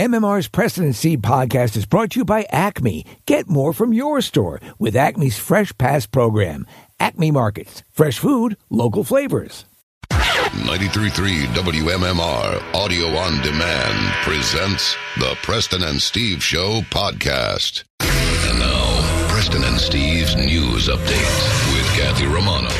MMR's 0.00 0.78
and 0.78 0.96
Steve 0.96 1.18
podcast 1.18 1.76
is 1.76 1.84
brought 1.84 2.12
to 2.12 2.20
you 2.20 2.24
by 2.24 2.46
Acme. 2.48 3.04
Get 3.26 3.50
more 3.50 3.74
from 3.74 3.92
your 3.92 4.22
store 4.22 4.58
with 4.78 4.96
Acme's 4.96 5.36
Fresh 5.36 5.76
Pass 5.76 6.06
program. 6.06 6.66
Acme 6.98 7.30
Markets, 7.30 7.82
fresh 7.90 8.18
food, 8.18 8.56
local 8.70 9.04
flavors. 9.04 9.66
93.3 10.10 11.44
WMMR 11.48 12.74
Audio 12.74 13.08
on 13.08 13.42
Demand 13.42 14.14
presents 14.22 14.96
the 15.18 15.36
Preston 15.42 15.82
and 15.82 16.00
Steve 16.00 16.42
Show 16.42 16.80
podcast. 16.88 17.84
And 18.00 18.58
now, 18.58 19.28
Preston 19.28 19.64
and 19.64 19.78
Steve's 19.78 20.34
news 20.34 20.88
update 20.88 21.74
with 21.74 21.84
Kathy 21.94 22.24
Romano. 22.24 22.70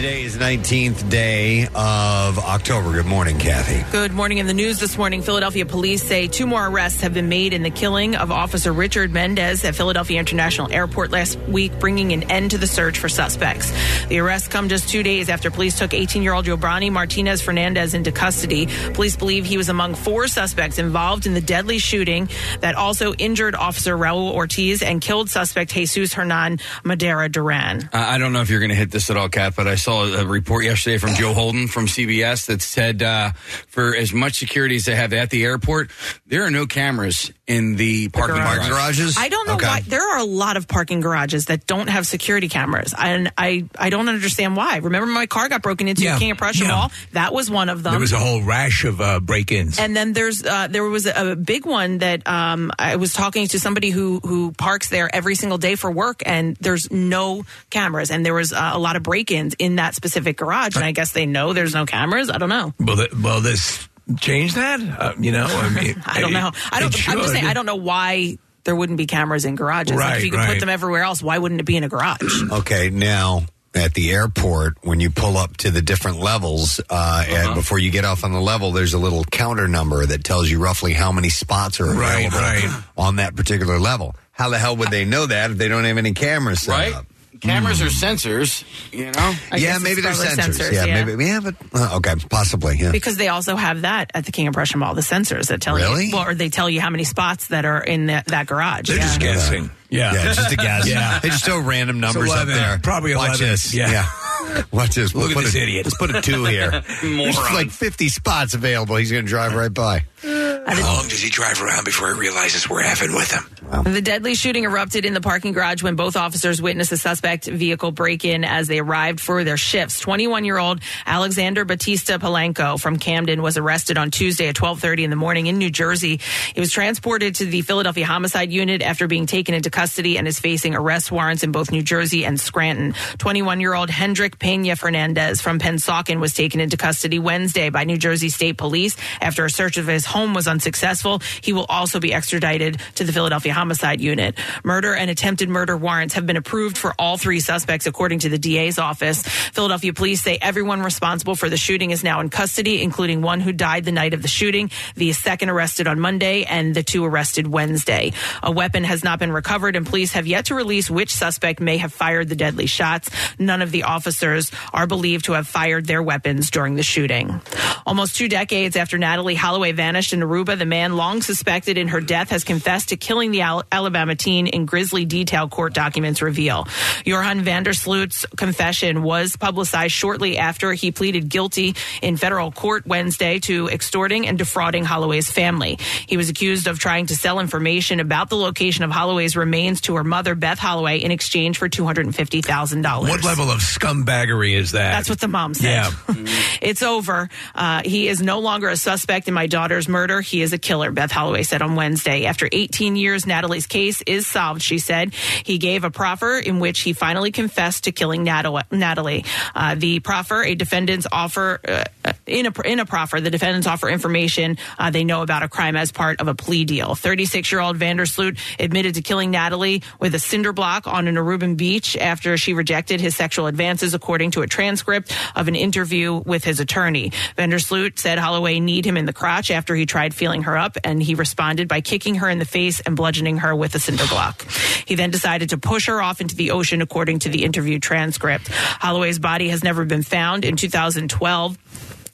All 0.00 0.06
right, 0.06 0.12
today 0.12 0.24
is 0.24 0.38
19th 0.38 1.10
day 1.10 1.66
of 1.74 2.38
October. 2.38 2.92
Good 2.92 3.04
morning, 3.04 3.38
Kathy. 3.38 3.84
Good 3.92 4.12
morning. 4.12 4.38
In 4.38 4.46
the 4.46 4.54
news 4.54 4.80
this 4.80 4.96
morning, 4.96 5.20
Philadelphia 5.20 5.66
police 5.66 6.02
say 6.02 6.26
two 6.26 6.46
more 6.46 6.66
arrests 6.66 7.02
have 7.02 7.12
been 7.12 7.28
made 7.28 7.52
in 7.52 7.62
the 7.62 7.70
killing 7.70 8.16
of 8.16 8.30
Officer 8.30 8.72
Richard 8.72 9.12
Mendez 9.12 9.62
at 9.62 9.74
Philadelphia 9.74 10.18
International 10.18 10.72
Airport 10.72 11.10
last 11.10 11.38
week, 11.40 11.78
bringing 11.78 12.12
an 12.14 12.22
end 12.30 12.52
to 12.52 12.58
the 12.58 12.66
search 12.66 12.98
for 12.98 13.10
suspects. 13.10 13.72
The 14.06 14.20
arrests 14.20 14.48
come 14.48 14.70
just 14.70 14.88
two 14.88 15.02
days 15.02 15.28
after 15.28 15.50
police 15.50 15.78
took 15.78 15.92
18 15.92 16.22
year 16.22 16.32
old 16.32 16.46
Jobrani 16.46 16.90
Martinez 16.90 17.42
Fernandez 17.42 17.92
into 17.92 18.10
custody. 18.10 18.68
Police 18.94 19.16
believe 19.16 19.44
he 19.44 19.58
was 19.58 19.68
among 19.68 19.96
four 19.96 20.28
suspects 20.28 20.78
involved 20.78 21.26
in 21.26 21.34
the 21.34 21.42
deadly 21.42 21.78
shooting 21.78 22.30
that 22.60 22.74
also 22.74 23.12
injured 23.14 23.54
Officer 23.54 23.98
Raul 23.98 24.32
Ortiz 24.32 24.82
and 24.82 25.02
killed 25.02 25.28
suspect 25.28 25.72
Jesus 25.72 26.14
Hernan 26.14 26.58
Madera 26.84 27.28
Duran. 27.28 27.90
I 27.92 28.14
I 28.14 28.18
don't 28.18 28.32
know 28.32 28.40
if 28.40 28.50
you're 28.50 28.60
going 28.60 28.70
to 28.70 28.76
hit 28.76 28.90
this 28.90 29.10
at 29.10 29.16
all, 29.16 29.28
Kat, 29.28 29.54
but 29.56 29.66
I 29.66 29.74
saw 29.74 29.89
a 29.98 30.26
report 30.26 30.64
yesterday 30.64 30.98
from 30.98 31.14
Joe 31.14 31.32
Holden 31.34 31.68
from 31.68 31.86
CBS 31.86 32.46
that 32.46 32.62
said 32.62 33.02
uh, 33.02 33.32
for 33.68 33.94
as 33.94 34.12
much 34.12 34.38
security 34.38 34.76
as 34.76 34.84
they 34.84 34.94
have 34.94 35.12
at 35.12 35.30
the 35.30 35.44
airport, 35.44 35.90
there 36.26 36.44
are 36.44 36.50
no 36.50 36.66
cameras 36.66 37.32
in 37.46 37.76
the 37.76 38.08
parking 38.10 38.36
garage. 38.36 38.56
garage. 38.56 38.68
Garages? 38.70 39.16
I 39.18 39.28
don't 39.28 39.46
know 39.46 39.54
Okay. 39.54 39.66
why. 39.66 39.80
There 39.80 40.00
are 40.14 40.18
a 40.18 40.24
lot 40.24 40.56
of 40.56 40.68
parking 40.68 41.00
garages 41.00 41.46
that 41.46 41.66
don't 41.66 41.88
have 41.88 42.06
security 42.06 42.48
cameras, 42.48 42.94
and 42.96 43.32
I 43.36 43.64
I 43.78 43.90
don't 43.90 44.08
understand 44.08 44.56
why. 44.56 44.76
Remember, 44.76 45.06
my 45.06 45.26
car 45.26 45.48
got 45.48 45.60
broken 45.62 45.88
into 45.88 46.02
Yeah, 46.02 46.18
King 46.18 46.30
of 46.30 46.38
Prussia 46.38 46.62
yeah. 46.64 46.68
Mall. 46.70 46.92
That 47.12 47.32
was 47.32 47.50
one 47.50 47.68
of 47.68 47.82
them. 47.82 47.92
There 47.92 48.00
was 48.00 48.12
a 48.12 48.18
whole 48.18 48.42
rash 48.42 48.84
of 48.84 49.00
uh, 49.00 49.18
break-ins. 49.20 49.78
and 49.78 49.96
then 49.96 50.12
there's 50.12 50.44
uh, 50.44 50.68
there 50.68 50.84
was 50.84 51.06
a, 51.06 51.32
a 51.32 51.36
big 51.36 51.66
one 51.66 51.98
that 51.98 52.26
um, 52.28 52.70
I 52.78 52.96
was 52.96 53.12
talking 53.12 53.48
to 53.48 53.58
somebody 53.58 53.90
who 53.90 54.20
who 54.20 54.52
parks 54.52 54.88
there 54.88 55.12
every 55.14 55.34
single 55.34 55.58
day 55.58 55.74
for 55.74 55.90
work, 55.90 56.22
and 56.24 56.56
there's 56.60 56.90
no 56.92 57.44
cameras, 57.70 58.10
and 58.12 58.24
there 58.24 58.34
was 58.34 58.52
uh, 58.52 58.70
a 58.72 58.78
lot 58.78 58.94
of 58.96 59.02
break-ins 59.02 59.54
in 59.58 59.76
that 59.80 59.94
specific 59.94 60.36
garage, 60.36 60.76
and 60.76 60.84
I 60.84 60.92
guess 60.92 61.12
they 61.12 61.26
know 61.26 61.52
there's 61.52 61.74
no 61.74 61.86
cameras. 61.86 62.30
I 62.30 62.38
don't 62.38 62.48
know. 62.50 62.72
Will, 62.78 62.96
the, 62.96 63.08
will 63.22 63.40
this 63.40 63.88
change 64.20 64.54
that? 64.54 64.80
Uh, 64.80 65.14
you 65.18 65.32
know, 65.32 65.46
I 65.48 65.68
mean, 65.70 66.02
I 66.06 66.20
don't 66.20 66.32
know. 66.32 66.50
I 66.70 66.80
don't. 66.80 67.08
I'm 67.08 67.18
just 67.18 67.32
saying. 67.32 67.44
I 67.46 67.54
don't 67.54 67.66
know 67.66 67.76
why 67.76 68.38
there 68.64 68.76
wouldn't 68.76 68.98
be 68.98 69.06
cameras 69.06 69.44
in 69.46 69.54
garages. 69.54 69.96
like 69.96 70.04
Right, 70.04 70.18
if 70.18 70.24
you 70.24 70.30
could 70.30 70.36
right. 70.38 70.48
put 70.52 70.60
them 70.60 70.68
everywhere 70.68 71.02
else, 71.02 71.22
why 71.22 71.38
wouldn't 71.38 71.60
it 71.60 71.64
be 71.64 71.76
in 71.76 71.84
a 71.84 71.88
garage? 71.88 72.42
Okay, 72.52 72.90
now 72.90 73.42
at 73.74 73.94
the 73.94 74.10
airport, 74.12 74.74
when 74.82 75.00
you 75.00 75.10
pull 75.10 75.36
up 75.38 75.56
to 75.58 75.70
the 75.70 75.80
different 75.80 76.18
levels, 76.18 76.80
uh, 76.90 77.24
and 77.26 77.54
before 77.54 77.78
you 77.78 77.90
get 77.90 78.04
off 78.04 78.22
on 78.24 78.32
the 78.32 78.40
level, 78.40 78.72
there's 78.72 78.92
a 78.94 78.98
little 78.98 79.24
counter 79.24 79.66
number 79.68 80.04
that 80.04 80.24
tells 80.24 80.50
you 80.50 80.58
roughly 80.58 80.92
how 80.92 81.10
many 81.12 81.28
spots 81.30 81.80
are 81.80 81.86
Right, 81.86 82.26
available 82.26 82.38
right. 82.38 82.82
on 82.98 83.16
that 83.16 83.34
particular 83.36 83.78
level. 83.78 84.14
How 84.32 84.48
the 84.50 84.58
hell 84.58 84.76
would 84.76 84.90
they 84.90 85.04
know 85.04 85.24
that 85.26 85.52
if 85.52 85.56
they 85.58 85.68
don't 85.68 85.84
have 85.84 85.98
any 85.98 86.12
cameras 86.14 86.62
set 86.62 86.72
Right? 86.72 86.94
up? 86.94 87.06
Cameras 87.40 87.80
are 87.80 87.86
sensors, 87.86 88.64
you 88.92 89.06
know? 89.06 89.12
I 89.16 89.56
yeah, 89.56 89.58
guess 89.58 89.82
maybe 89.82 90.02
they're 90.02 90.12
it's 90.12 90.20
sensors. 90.20 90.58
probably 90.58 90.76
Yeah, 90.76 91.04
maybe. 91.04 91.24
Yeah, 91.24 91.40
but 91.40 91.54
uh, 91.72 91.96
okay, 91.96 92.14
possibly. 92.28 92.76
Yeah. 92.78 92.92
Because 92.92 93.16
they 93.16 93.28
also 93.28 93.56
have 93.56 93.82
that 93.82 94.10
at 94.14 94.26
the 94.26 94.32
King 94.32 94.48
of 94.48 94.54
Prussia 94.54 94.76
Mall, 94.76 94.94
the 94.94 95.00
sensors 95.00 95.48
that 95.48 95.60
tell 95.60 95.76
Really? 95.76 96.06
you, 96.06 96.16
well, 96.16 96.28
or 96.28 96.34
they 96.34 96.48
tell 96.50 96.68
you 96.68 96.80
how 96.80 96.90
many 96.90 97.04
spots 97.04 97.48
that 97.48 97.64
are 97.64 97.82
in 97.82 98.06
that, 98.06 98.26
that 98.26 98.46
garage. 98.46 98.88
They're 98.88 98.96
yeah. 98.96 99.02
just 99.02 99.20
guessing. 99.20 99.70
Yeah. 99.88 100.12
Yeah, 100.14 100.24
just 100.32 100.52
a 100.52 100.56
guess. 100.56 100.86
Yeah. 100.90 101.18
They 101.20 101.28
just 101.28 101.44
throw 101.44 101.60
random 101.60 102.00
numbers 102.00 102.30
up 102.30 102.46
11, 102.46 102.54
there. 102.54 102.78
probably 102.82 103.14
Watch 103.14 103.40
11. 103.40 103.46
this. 103.46 103.74
Yeah. 103.74 104.08
Watch 104.72 104.94
this. 104.94 105.14
Look 105.14 105.30
at 105.30 105.36
this 105.36 105.54
a, 105.54 105.62
idiot. 105.62 105.86
Let's 105.86 105.96
put 105.96 106.14
a 106.14 106.20
two 106.20 106.44
here. 106.46 106.70
There's 106.70 107.36
Moron. 107.36 107.54
like 107.54 107.70
50 107.70 108.08
spots 108.08 108.54
available. 108.54 108.96
He's 108.96 109.10
going 109.12 109.24
to 109.24 109.28
drive 109.28 109.54
right 109.54 109.72
by. 109.72 110.04
How 110.22 110.94
long 110.94 111.08
does 111.08 111.20
he 111.22 111.30
drive 111.30 111.60
around 111.62 111.84
before 111.84 112.14
he 112.14 112.20
realizes 112.20 112.68
we're 112.68 112.82
effing 112.82 113.14
with 113.16 113.30
him? 113.32 113.59
The 113.70 114.02
deadly 114.02 114.34
shooting 114.34 114.64
erupted 114.64 115.04
in 115.04 115.14
the 115.14 115.20
parking 115.20 115.52
garage 115.52 115.80
when 115.80 115.94
both 115.94 116.16
officers 116.16 116.60
witnessed 116.60 116.90
a 116.90 116.96
suspect 116.96 117.46
vehicle 117.46 117.92
break 117.92 118.24
in 118.24 118.42
as 118.42 118.66
they 118.66 118.80
arrived 118.80 119.20
for 119.20 119.44
their 119.44 119.56
shifts. 119.56 120.00
21 120.00 120.44
year 120.44 120.58
old 120.58 120.80
Alexander 121.06 121.64
Batista 121.64 122.18
Palenko 122.18 122.80
from 122.80 122.96
Camden 122.96 123.42
was 123.42 123.56
arrested 123.56 123.96
on 123.96 124.10
Tuesday 124.10 124.48
at 124.48 124.60
1230 124.60 125.04
in 125.04 125.10
the 125.10 125.16
morning 125.16 125.46
in 125.46 125.56
New 125.56 125.70
Jersey. 125.70 126.18
He 126.52 126.58
was 126.58 126.72
transported 126.72 127.36
to 127.36 127.44
the 127.44 127.62
Philadelphia 127.62 128.06
Homicide 128.06 128.50
Unit 128.50 128.82
after 128.82 129.06
being 129.06 129.26
taken 129.26 129.54
into 129.54 129.70
custody 129.70 130.18
and 130.18 130.26
is 130.26 130.40
facing 130.40 130.74
arrest 130.74 131.12
warrants 131.12 131.44
in 131.44 131.52
both 131.52 131.70
New 131.70 131.82
Jersey 131.82 132.24
and 132.24 132.40
Scranton. 132.40 132.94
21 133.18 133.60
year 133.60 133.74
old 133.74 133.88
Hendrik 133.88 134.40
Pena 134.40 134.74
Fernandez 134.74 135.40
from 135.40 135.60
Pennsauken 135.60 136.18
was 136.18 136.34
taken 136.34 136.58
into 136.58 136.76
custody 136.76 137.20
Wednesday 137.20 137.70
by 137.70 137.84
New 137.84 137.98
Jersey 137.98 138.30
State 138.30 138.56
Police 138.56 138.96
after 139.20 139.44
a 139.44 139.50
search 139.50 139.76
of 139.76 139.86
his 139.86 140.06
home 140.06 140.34
was 140.34 140.48
unsuccessful. 140.48 141.22
He 141.40 141.52
will 141.52 141.66
also 141.68 142.00
be 142.00 142.12
extradited 142.12 142.80
to 142.96 143.04
the 143.04 143.12
Philadelphia 143.12 143.59
Homicide 143.60 144.00
Unit. 144.00 144.38
Murder 144.64 144.94
and 144.94 145.10
attempted 145.10 145.50
murder 145.50 145.76
warrants 145.76 146.14
have 146.14 146.24
been 146.24 146.38
approved 146.38 146.78
for 146.78 146.94
all 146.98 147.18
three 147.18 147.40
suspects, 147.40 147.86
according 147.86 148.20
to 148.20 148.30
the 148.30 148.38
DA's 148.38 148.78
office. 148.78 149.22
Philadelphia 149.22 149.92
police 149.92 150.22
say 150.22 150.38
everyone 150.40 150.80
responsible 150.80 151.34
for 151.34 151.50
the 151.50 151.58
shooting 151.58 151.90
is 151.90 152.02
now 152.02 152.20
in 152.20 152.30
custody, 152.30 152.80
including 152.80 153.20
one 153.20 153.38
who 153.38 153.52
died 153.52 153.84
the 153.84 153.92
night 153.92 154.14
of 154.14 154.22
the 154.22 154.28
shooting, 154.28 154.70
the 154.96 155.12
second 155.12 155.50
arrested 155.50 155.86
on 155.86 156.00
Monday, 156.00 156.44
and 156.44 156.74
the 156.74 156.82
two 156.82 157.04
arrested 157.04 157.46
Wednesday. 157.46 158.14
A 158.42 158.50
weapon 158.50 158.82
has 158.84 159.04
not 159.04 159.18
been 159.18 159.30
recovered, 159.30 159.76
and 159.76 159.84
police 159.84 160.12
have 160.12 160.26
yet 160.26 160.46
to 160.46 160.54
release 160.54 160.88
which 160.90 161.12
suspect 161.14 161.60
may 161.60 161.76
have 161.76 161.92
fired 161.92 162.30
the 162.30 162.36
deadly 162.36 162.64
shots. 162.64 163.10
None 163.38 163.60
of 163.60 163.72
the 163.72 163.82
officers 163.82 164.50
are 164.72 164.86
believed 164.86 165.26
to 165.26 165.32
have 165.32 165.46
fired 165.46 165.84
their 165.84 166.02
weapons 166.02 166.50
during 166.50 166.76
the 166.76 166.82
shooting. 166.82 167.42
Almost 167.84 168.16
two 168.16 168.28
decades 168.30 168.74
after 168.74 168.96
Natalee 168.96 169.36
Holloway 169.36 169.72
vanished 169.72 170.14
in 170.14 170.20
Aruba, 170.20 170.58
the 170.58 170.64
man 170.64 170.96
long 170.96 171.20
suspected 171.20 171.76
in 171.76 171.88
her 171.88 172.00
death 172.00 172.30
has 172.30 172.42
confessed 172.42 172.88
to 172.88 172.96
killing 172.96 173.32
the 173.32 173.42
Alabama 173.70 174.14
teen 174.14 174.46
in 174.46 174.66
grisly 174.66 175.04
detail 175.04 175.48
court 175.48 175.74
documents 175.74 176.22
reveal. 176.22 176.66
Joran 177.04 177.42
van 177.42 177.62
der 177.62 177.72
Sloot's 177.72 178.26
confession 178.36 179.02
was 179.02 179.36
publicized 179.36 179.92
shortly 179.92 180.38
after 180.38 180.72
he 180.72 180.92
pleaded 180.92 181.28
guilty 181.28 181.74
in 182.02 182.16
federal 182.16 182.52
court 182.52 182.86
Wednesday 182.86 183.38
to 183.40 183.68
extorting 183.68 184.26
and 184.26 184.38
defrauding 184.38 184.84
Holloway's 184.84 185.30
family. 185.30 185.78
He 186.06 186.16
was 186.16 186.28
accused 186.28 186.66
of 186.66 186.78
trying 186.78 187.06
to 187.06 187.16
sell 187.16 187.40
information 187.40 188.00
about 188.00 188.28
the 188.30 188.36
location 188.36 188.84
of 188.84 188.90
Holloway's 188.90 189.36
remains 189.36 189.80
to 189.82 189.96
her 189.96 190.04
mother, 190.04 190.34
Beth 190.34 190.58
Holloway, 190.58 190.98
in 190.98 191.10
exchange 191.10 191.58
for 191.58 191.68
$250,000. 191.68 193.00
What 193.00 193.24
level 193.24 193.50
of 193.50 193.60
scumbaggery 193.60 194.54
is 194.54 194.72
that? 194.72 194.92
That's 194.92 195.08
what 195.08 195.20
the 195.20 195.28
mom 195.28 195.54
said. 195.54 195.64
Yeah. 195.68 195.90
it's 196.62 196.82
over. 196.82 197.28
Uh, 197.54 197.82
he 197.84 198.08
is 198.08 198.20
no 198.20 198.40
longer 198.40 198.68
a 198.68 198.76
suspect 198.76 199.28
in 199.28 199.34
my 199.34 199.46
daughter's 199.46 199.88
murder. 199.88 200.20
He 200.20 200.42
is 200.42 200.52
a 200.52 200.58
killer, 200.58 200.90
Beth 200.90 201.10
Holloway 201.10 201.42
said 201.42 201.62
on 201.62 201.74
Wednesday. 201.76 202.24
After 202.26 202.48
18 202.50 202.96
years, 202.96 203.26
Natalee's 203.40 203.66
case 203.66 204.02
is 204.02 204.26
solved, 204.26 204.62
she 204.62 204.78
said. 204.78 205.14
He 205.14 205.58
gave 205.58 205.84
a 205.84 205.90
proffer 205.90 206.38
in 206.38 206.58
which 206.60 206.80
he 206.80 206.92
finally 206.92 207.30
confessed 207.30 207.84
to 207.84 207.92
killing 207.92 208.24
Natalee. 208.24 209.26
Uh, 209.54 209.74
the 209.74 210.00
proffer, 210.00 210.42
a 210.42 210.54
defendant's 210.54 211.06
offer, 211.10 211.60
uh, 211.66 211.84
in, 212.26 212.46
a, 212.46 212.52
in 212.64 212.80
a 212.80 212.86
proffer, 212.86 213.20
the 213.20 213.30
defendants 213.30 213.66
offer 213.66 213.88
information 213.88 214.56
uh, 214.78 214.90
they 214.90 215.04
know 215.04 215.22
about 215.22 215.42
a 215.42 215.48
crime 215.48 215.76
as 215.76 215.92
part 215.92 216.20
of 216.20 216.28
a 216.28 216.34
plea 216.34 216.64
deal. 216.64 216.94
36 216.94 217.50
year 217.52 217.60
old 217.60 217.76
van 217.76 217.96
der 217.96 218.06
Sloot 218.06 218.38
admitted 218.58 218.94
to 218.94 219.02
killing 219.02 219.32
Natalee 219.32 219.82
with 219.98 220.14
a 220.14 220.18
cinder 220.18 220.52
block 220.52 220.86
on 220.86 221.08
an 221.08 221.16
Aruban 221.16 221.56
beach 221.56 221.96
after 221.96 222.36
she 222.36 222.54
rejected 222.54 223.00
his 223.00 223.16
sexual 223.16 223.46
advances, 223.46 223.94
according 223.94 224.32
to 224.32 224.42
a 224.42 224.46
transcript 224.46 225.16
of 225.34 225.48
an 225.48 225.54
interview 225.54 226.14
with 226.14 226.44
his 226.44 226.60
attorney. 226.60 227.12
van 227.36 227.50
der 227.50 227.58
Sloot 227.58 227.98
said 227.98 228.18
Holloway 228.18 228.60
kneed 228.60 228.84
him 228.84 228.96
in 228.96 229.06
the 229.06 229.12
crotch 229.12 229.50
after 229.50 229.74
he 229.74 229.86
tried 229.86 230.14
feeling 230.14 230.42
her 230.42 230.56
up, 230.56 230.76
and 230.84 231.02
he 231.02 231.14
responded 231.14 231.68
by 231.68 231.80
kicking 231.80 232.16
her 232.16 232.28
in 232.28 232.38
the 232.38 232.44
face 232.44 232.80
and 232.80 232.96
bludgeoning 232.96 233.38
her 233.38 233.54
with 233.54 233.74
a 233.74 233.78
cinder 233.78 234.06
block. 234.06 234.42
He 234.84 234.94
then 234.94 235.10
decided 235.10 235.50
to 235.50 235.58
push 235.58 235.86
her 235.86 236.02
off 236.02 236.20
into 236.20 236.36
the 236.36 236.50
ocean, 236.50 236.82
according 236.82 237.20
to 237.20 237.28
the 237.28 237.44
interview 237.44 237.78
transcript. 237.78 238.48
Holloway's 238.48 239.18
body 239.18 239.48
has 239.48 239.62
never 239.62 239.84
been 239.84 240.02
found. 240.02 240.44
In 240.44 240.56
2012, 240.56 241.58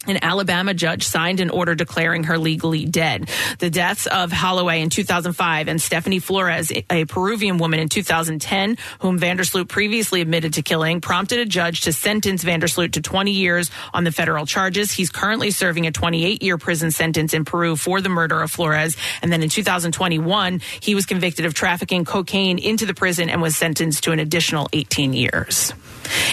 an 0.07 0.23
Alabama 0.23 0.75
judge 0.75 1.05
signed 1.05 1.41
an 1.41 1.51
order 1.51 1.75
declaring 1.75 2.25
her 2.25 2.39
legally 2.39 2.85
dead. 2.85 3.29
The 3.59 3.71
deaths 3.71 4.07
of 4.07 4.33
Holloway 4.33 4.81
in 4.81 4.91
2005 4.91 5.69
and 5.69 5.81
Stephanie 5.81 6.19
Flores, 6.19 6.73
a 6.91 7.05
Peruvian 7.05 7.59
woman 7.59 7.81
in 7.81 7.89
2010, 7.89 8.77
whom 9.01 9.19
van 9.19 9.37
der 9.37 9.45
Sloot 9.45 9.69
previously 9.69 10.21
admitted 10.21 10.55
to 10.55 10.63
killing, 10.63 11.01
prompted 11.01 11.39
a 11.39 11.45
judge 11.45 11.83
to 11.83 11.93
sentence 11.93 12.43
van 12.43 12.61
der 12.61 12.67
Sloot 12.67 12.93
to 12.93 13.03
20 13.03 13.33
years 13.33 13.71
on 13.93 14.05
the 14.05 14.13
federal 14.13 14.47
charges. 14.47 14.93
He's 14.93 15.11
currently 15.11 15.51
serving 15.51 15.87
a 15.87 15.93
28 15.93 16.43
year 16.43 16.59
prison 16.59 16.91
sentence 16.91 17.35
in 17.35 17.45
Peru 17.45 17.77
for 17.77 18.01
the 18.01 18.09
murder 18.09 18.41
of 18.41 18.51
Flores. 18.51 18.97
And 19.23 19.33
then 19.33 19.43
in 19.43 19.49
2021, 19.49 20.61
he 20.81 20.95
was 20.95 21.07
convicted 21.07 21.47
of 21.47 21.55
trafficking 21.55 22.05
cocaine 22.05 22.59
into 22.59 22.87
the 22.87 22.95
prison 22.95 23.29
and 23.29 23.43
was 23.43 23.57
sentenced 23.57 24.05
to 24.05 24.13
an 24.13 24.19
additional 24.19 24.69
18 24.73 25.13
years. 25.13 25.73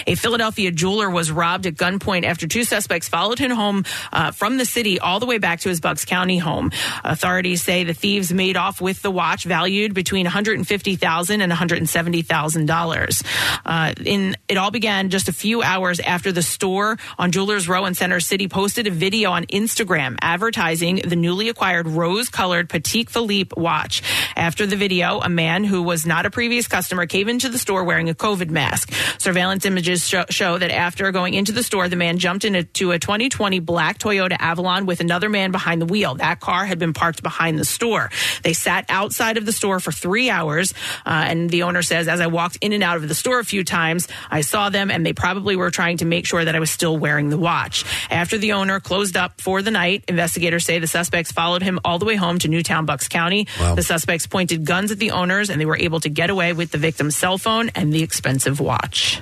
A 0.06 0.14
Philadelphia 0.14 0.70
jeweler 0.70 1.10
was 1.10 1.30
robbed 1.30 1.66
at 1.66 1.74
gunpoint 1.74 2.24
after 2.24 2.46
two 2.46 2.64
suspects 2.64 3.08
followed 3.08 3.38
him 3.38 3.50
home 3.50 3.84
uh, 4.12 4.30
from 4.30 4.56
the 4.58 4.64
city 4.64 4.98
all 4.98 5.20
the 5.20 5.26
way 5.26 5.38
back 5.38 5.60
to 5.60 5.68
his 5.68 5.80
Bucks 5.80 6.04
County 6.04 6.38
home. 6.38 6.70
Authorities 7.04 7.62
say 7.62 7.84
the 7.84 7.94
thieves 7.94 8.32
made 8.32 8.56
off 8.56 8.80
with 8.80 9.02
the 9.02 9.10
watch 9.10 9.44
valued 9.44 9.94
between 9.94 10.26
$150,000 10.26 11.40
and 11.40 11.52
$170,000. 11.52 13.24
Uh, 13.64 13.94
in 14.04 14.36
it 14.48 14.56
all 14.56 14.70
began 14.70 15.10
just 15.10 15.28
a 15.28 15.32
few 15.32 15.62
hours 15.62 16.00
after 16.00 16.32
the 16.32 16.42
store 16.42 16.98
on 17.18 17.32
Jewelers 17.32 17.68
Row 17.68 17.86
in 17.86 17.94
Center 17.94 18.20
City 18.20 18.48
posted 18.48 18.86
a 18.86 18.90
video 18.90 19.30
on 19.30 19.44
Instagram 19.46 20.16
advertising 20.20 20.96
the 20.96 21.16
newly 21.16 21.48
acquired 21.48 21.86
rose-colored 21.86 22.68
Patek 22.68 23.08
Philippe 23.08 23.54
watch. 23.56 24.02
After 24.36 24.66
the 24.66 24.76
video, 24.76 25.20
a 25.20 25.28
man 25.28 25.64
who 25.64 25.82
was 25.82 26.04
not 26.06 26.26
a 26.26 26.30
previous 26.30 26.68
customer 26.68 27.06
came 27.06 27.28
into 27.28 27.48
the 27.48 27.58
store 27.58 27.84
wearing 27.84 28.08
a 28.08 28.14
COVID 28.14 28.50
mask. 28.50 28.92
Surveillance 29.18 29.63
images 29.64 30.06
show, 30.08 30.24
show 30.30 30.58
that 30.58 30.70
after 30.70 31.10
going 31.12 31.34
into 31.34 31.52
the 31.52 31.62
store, 31.62 31.88
the 31.88 31.96
man 31.96 32.18
jumped 32.18 32.44
into 32.44 32.92
a 32.92 32.98
2020 32.98 33.60
black 33.60 33.98
Toyota 33.98 34.36
Avalon 34.38 34.86
with 34.86 35.00
another 35.00 35.28
man 35.28 35.50
behind 35.52 35.80
the 35.80 35.86
wheel. 35.86 36.14
That 36.16 36.40
car 36.40 36.64
had 36.64 36.78
been 36.78 36.92
parked 36.92 37.22
behind 37.22 37.58
the 37.58 37.64
store. 37.64 38.10
They 38.42 38.52
sat 38.52 38.86
outside 38.88 39.36
of 39.36 39.46
the 39.46 39.52
store 39.52 39.80
for 39.80 39.92
three 39.92 40.30
hours, 40.30 40.74
uh, 41.06 41.24
and 41.28 41.50
the 41.50 41.64
owner 41.64 41.82
says, 41.82 42.08
as 42.08 42.20
I 42.20 42.26
walked 42.26 42.58
in 42.60 42.72
and 42.72 42.82
out 42.82 42.96
of 42.96 43.08
the 43.08 43.14
store 43.14 43.38
a 43.38 43.44
few 43.44 43.64
times, 43.64 44.08
I 44.30 44.42
saw 44.42 44.68
them, 44.68 44.90
and 44.90 45.04
they 45.04 45.12
probably 45.12 45.56
were 45.56 45.70
trying 45.70 45.98
to 45.98 46.04
make 46.04 46.26
sure 46.26 46.44
that 46.44 46.54
I 46.54 46.60
was 46.60 46.70
still 46.70 46.96
wearing 46.96 47.28
the 47.28 47.38
watch. 47.38 47.84
After 48.10 48.38
the 48.38 48.52
owner 48.52 48.80
closed 48.80 49.16
up 49.16 49.40
for 49.40 49.62
the 49.62 49.70
night, 49.70 50.04
investigators 50.08 50.64
say 50.64 50.78
the 50.78 50.86
suspects 50.86 51.32
followed 51.32 51.62
him 51.62 51.80
all 51.84 51.98
the 51.98 52.04
way 52.04 52.16
home 52.16 52.38
to 52.40 52.48
Newtown, 52.48 52.86
Bucks 52.86 53.08
County. 53.08 53.46
Wow. 53.58 53.74
The 53.74 53.82
suspects 53.82 54.26
pointed 54.26 54.64
guns 54.64 54.90
at 54.90 54.98
the 54.98 55.12
owners, 55.12 55.50
and 55.50 55.60
they 55.60 55.66
were 55.66 55.76
able 55.76 56.00
to 56.00 56.08
get 56.08 56.30
away 56.30 56.52
with 56.52 56.70
the 56.70 56.78
victim's 56.78 57.16
cell 57.16 57.38
phone 57.38 57.70
and 57.74 57.92
the 57.92 58.02
expensive 58.02 58.60
watch. 58.60 59.20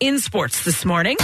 In 0.00 0.18
sports 0.18 0.64
this 0.64 0.84
morning. 0.84 1.16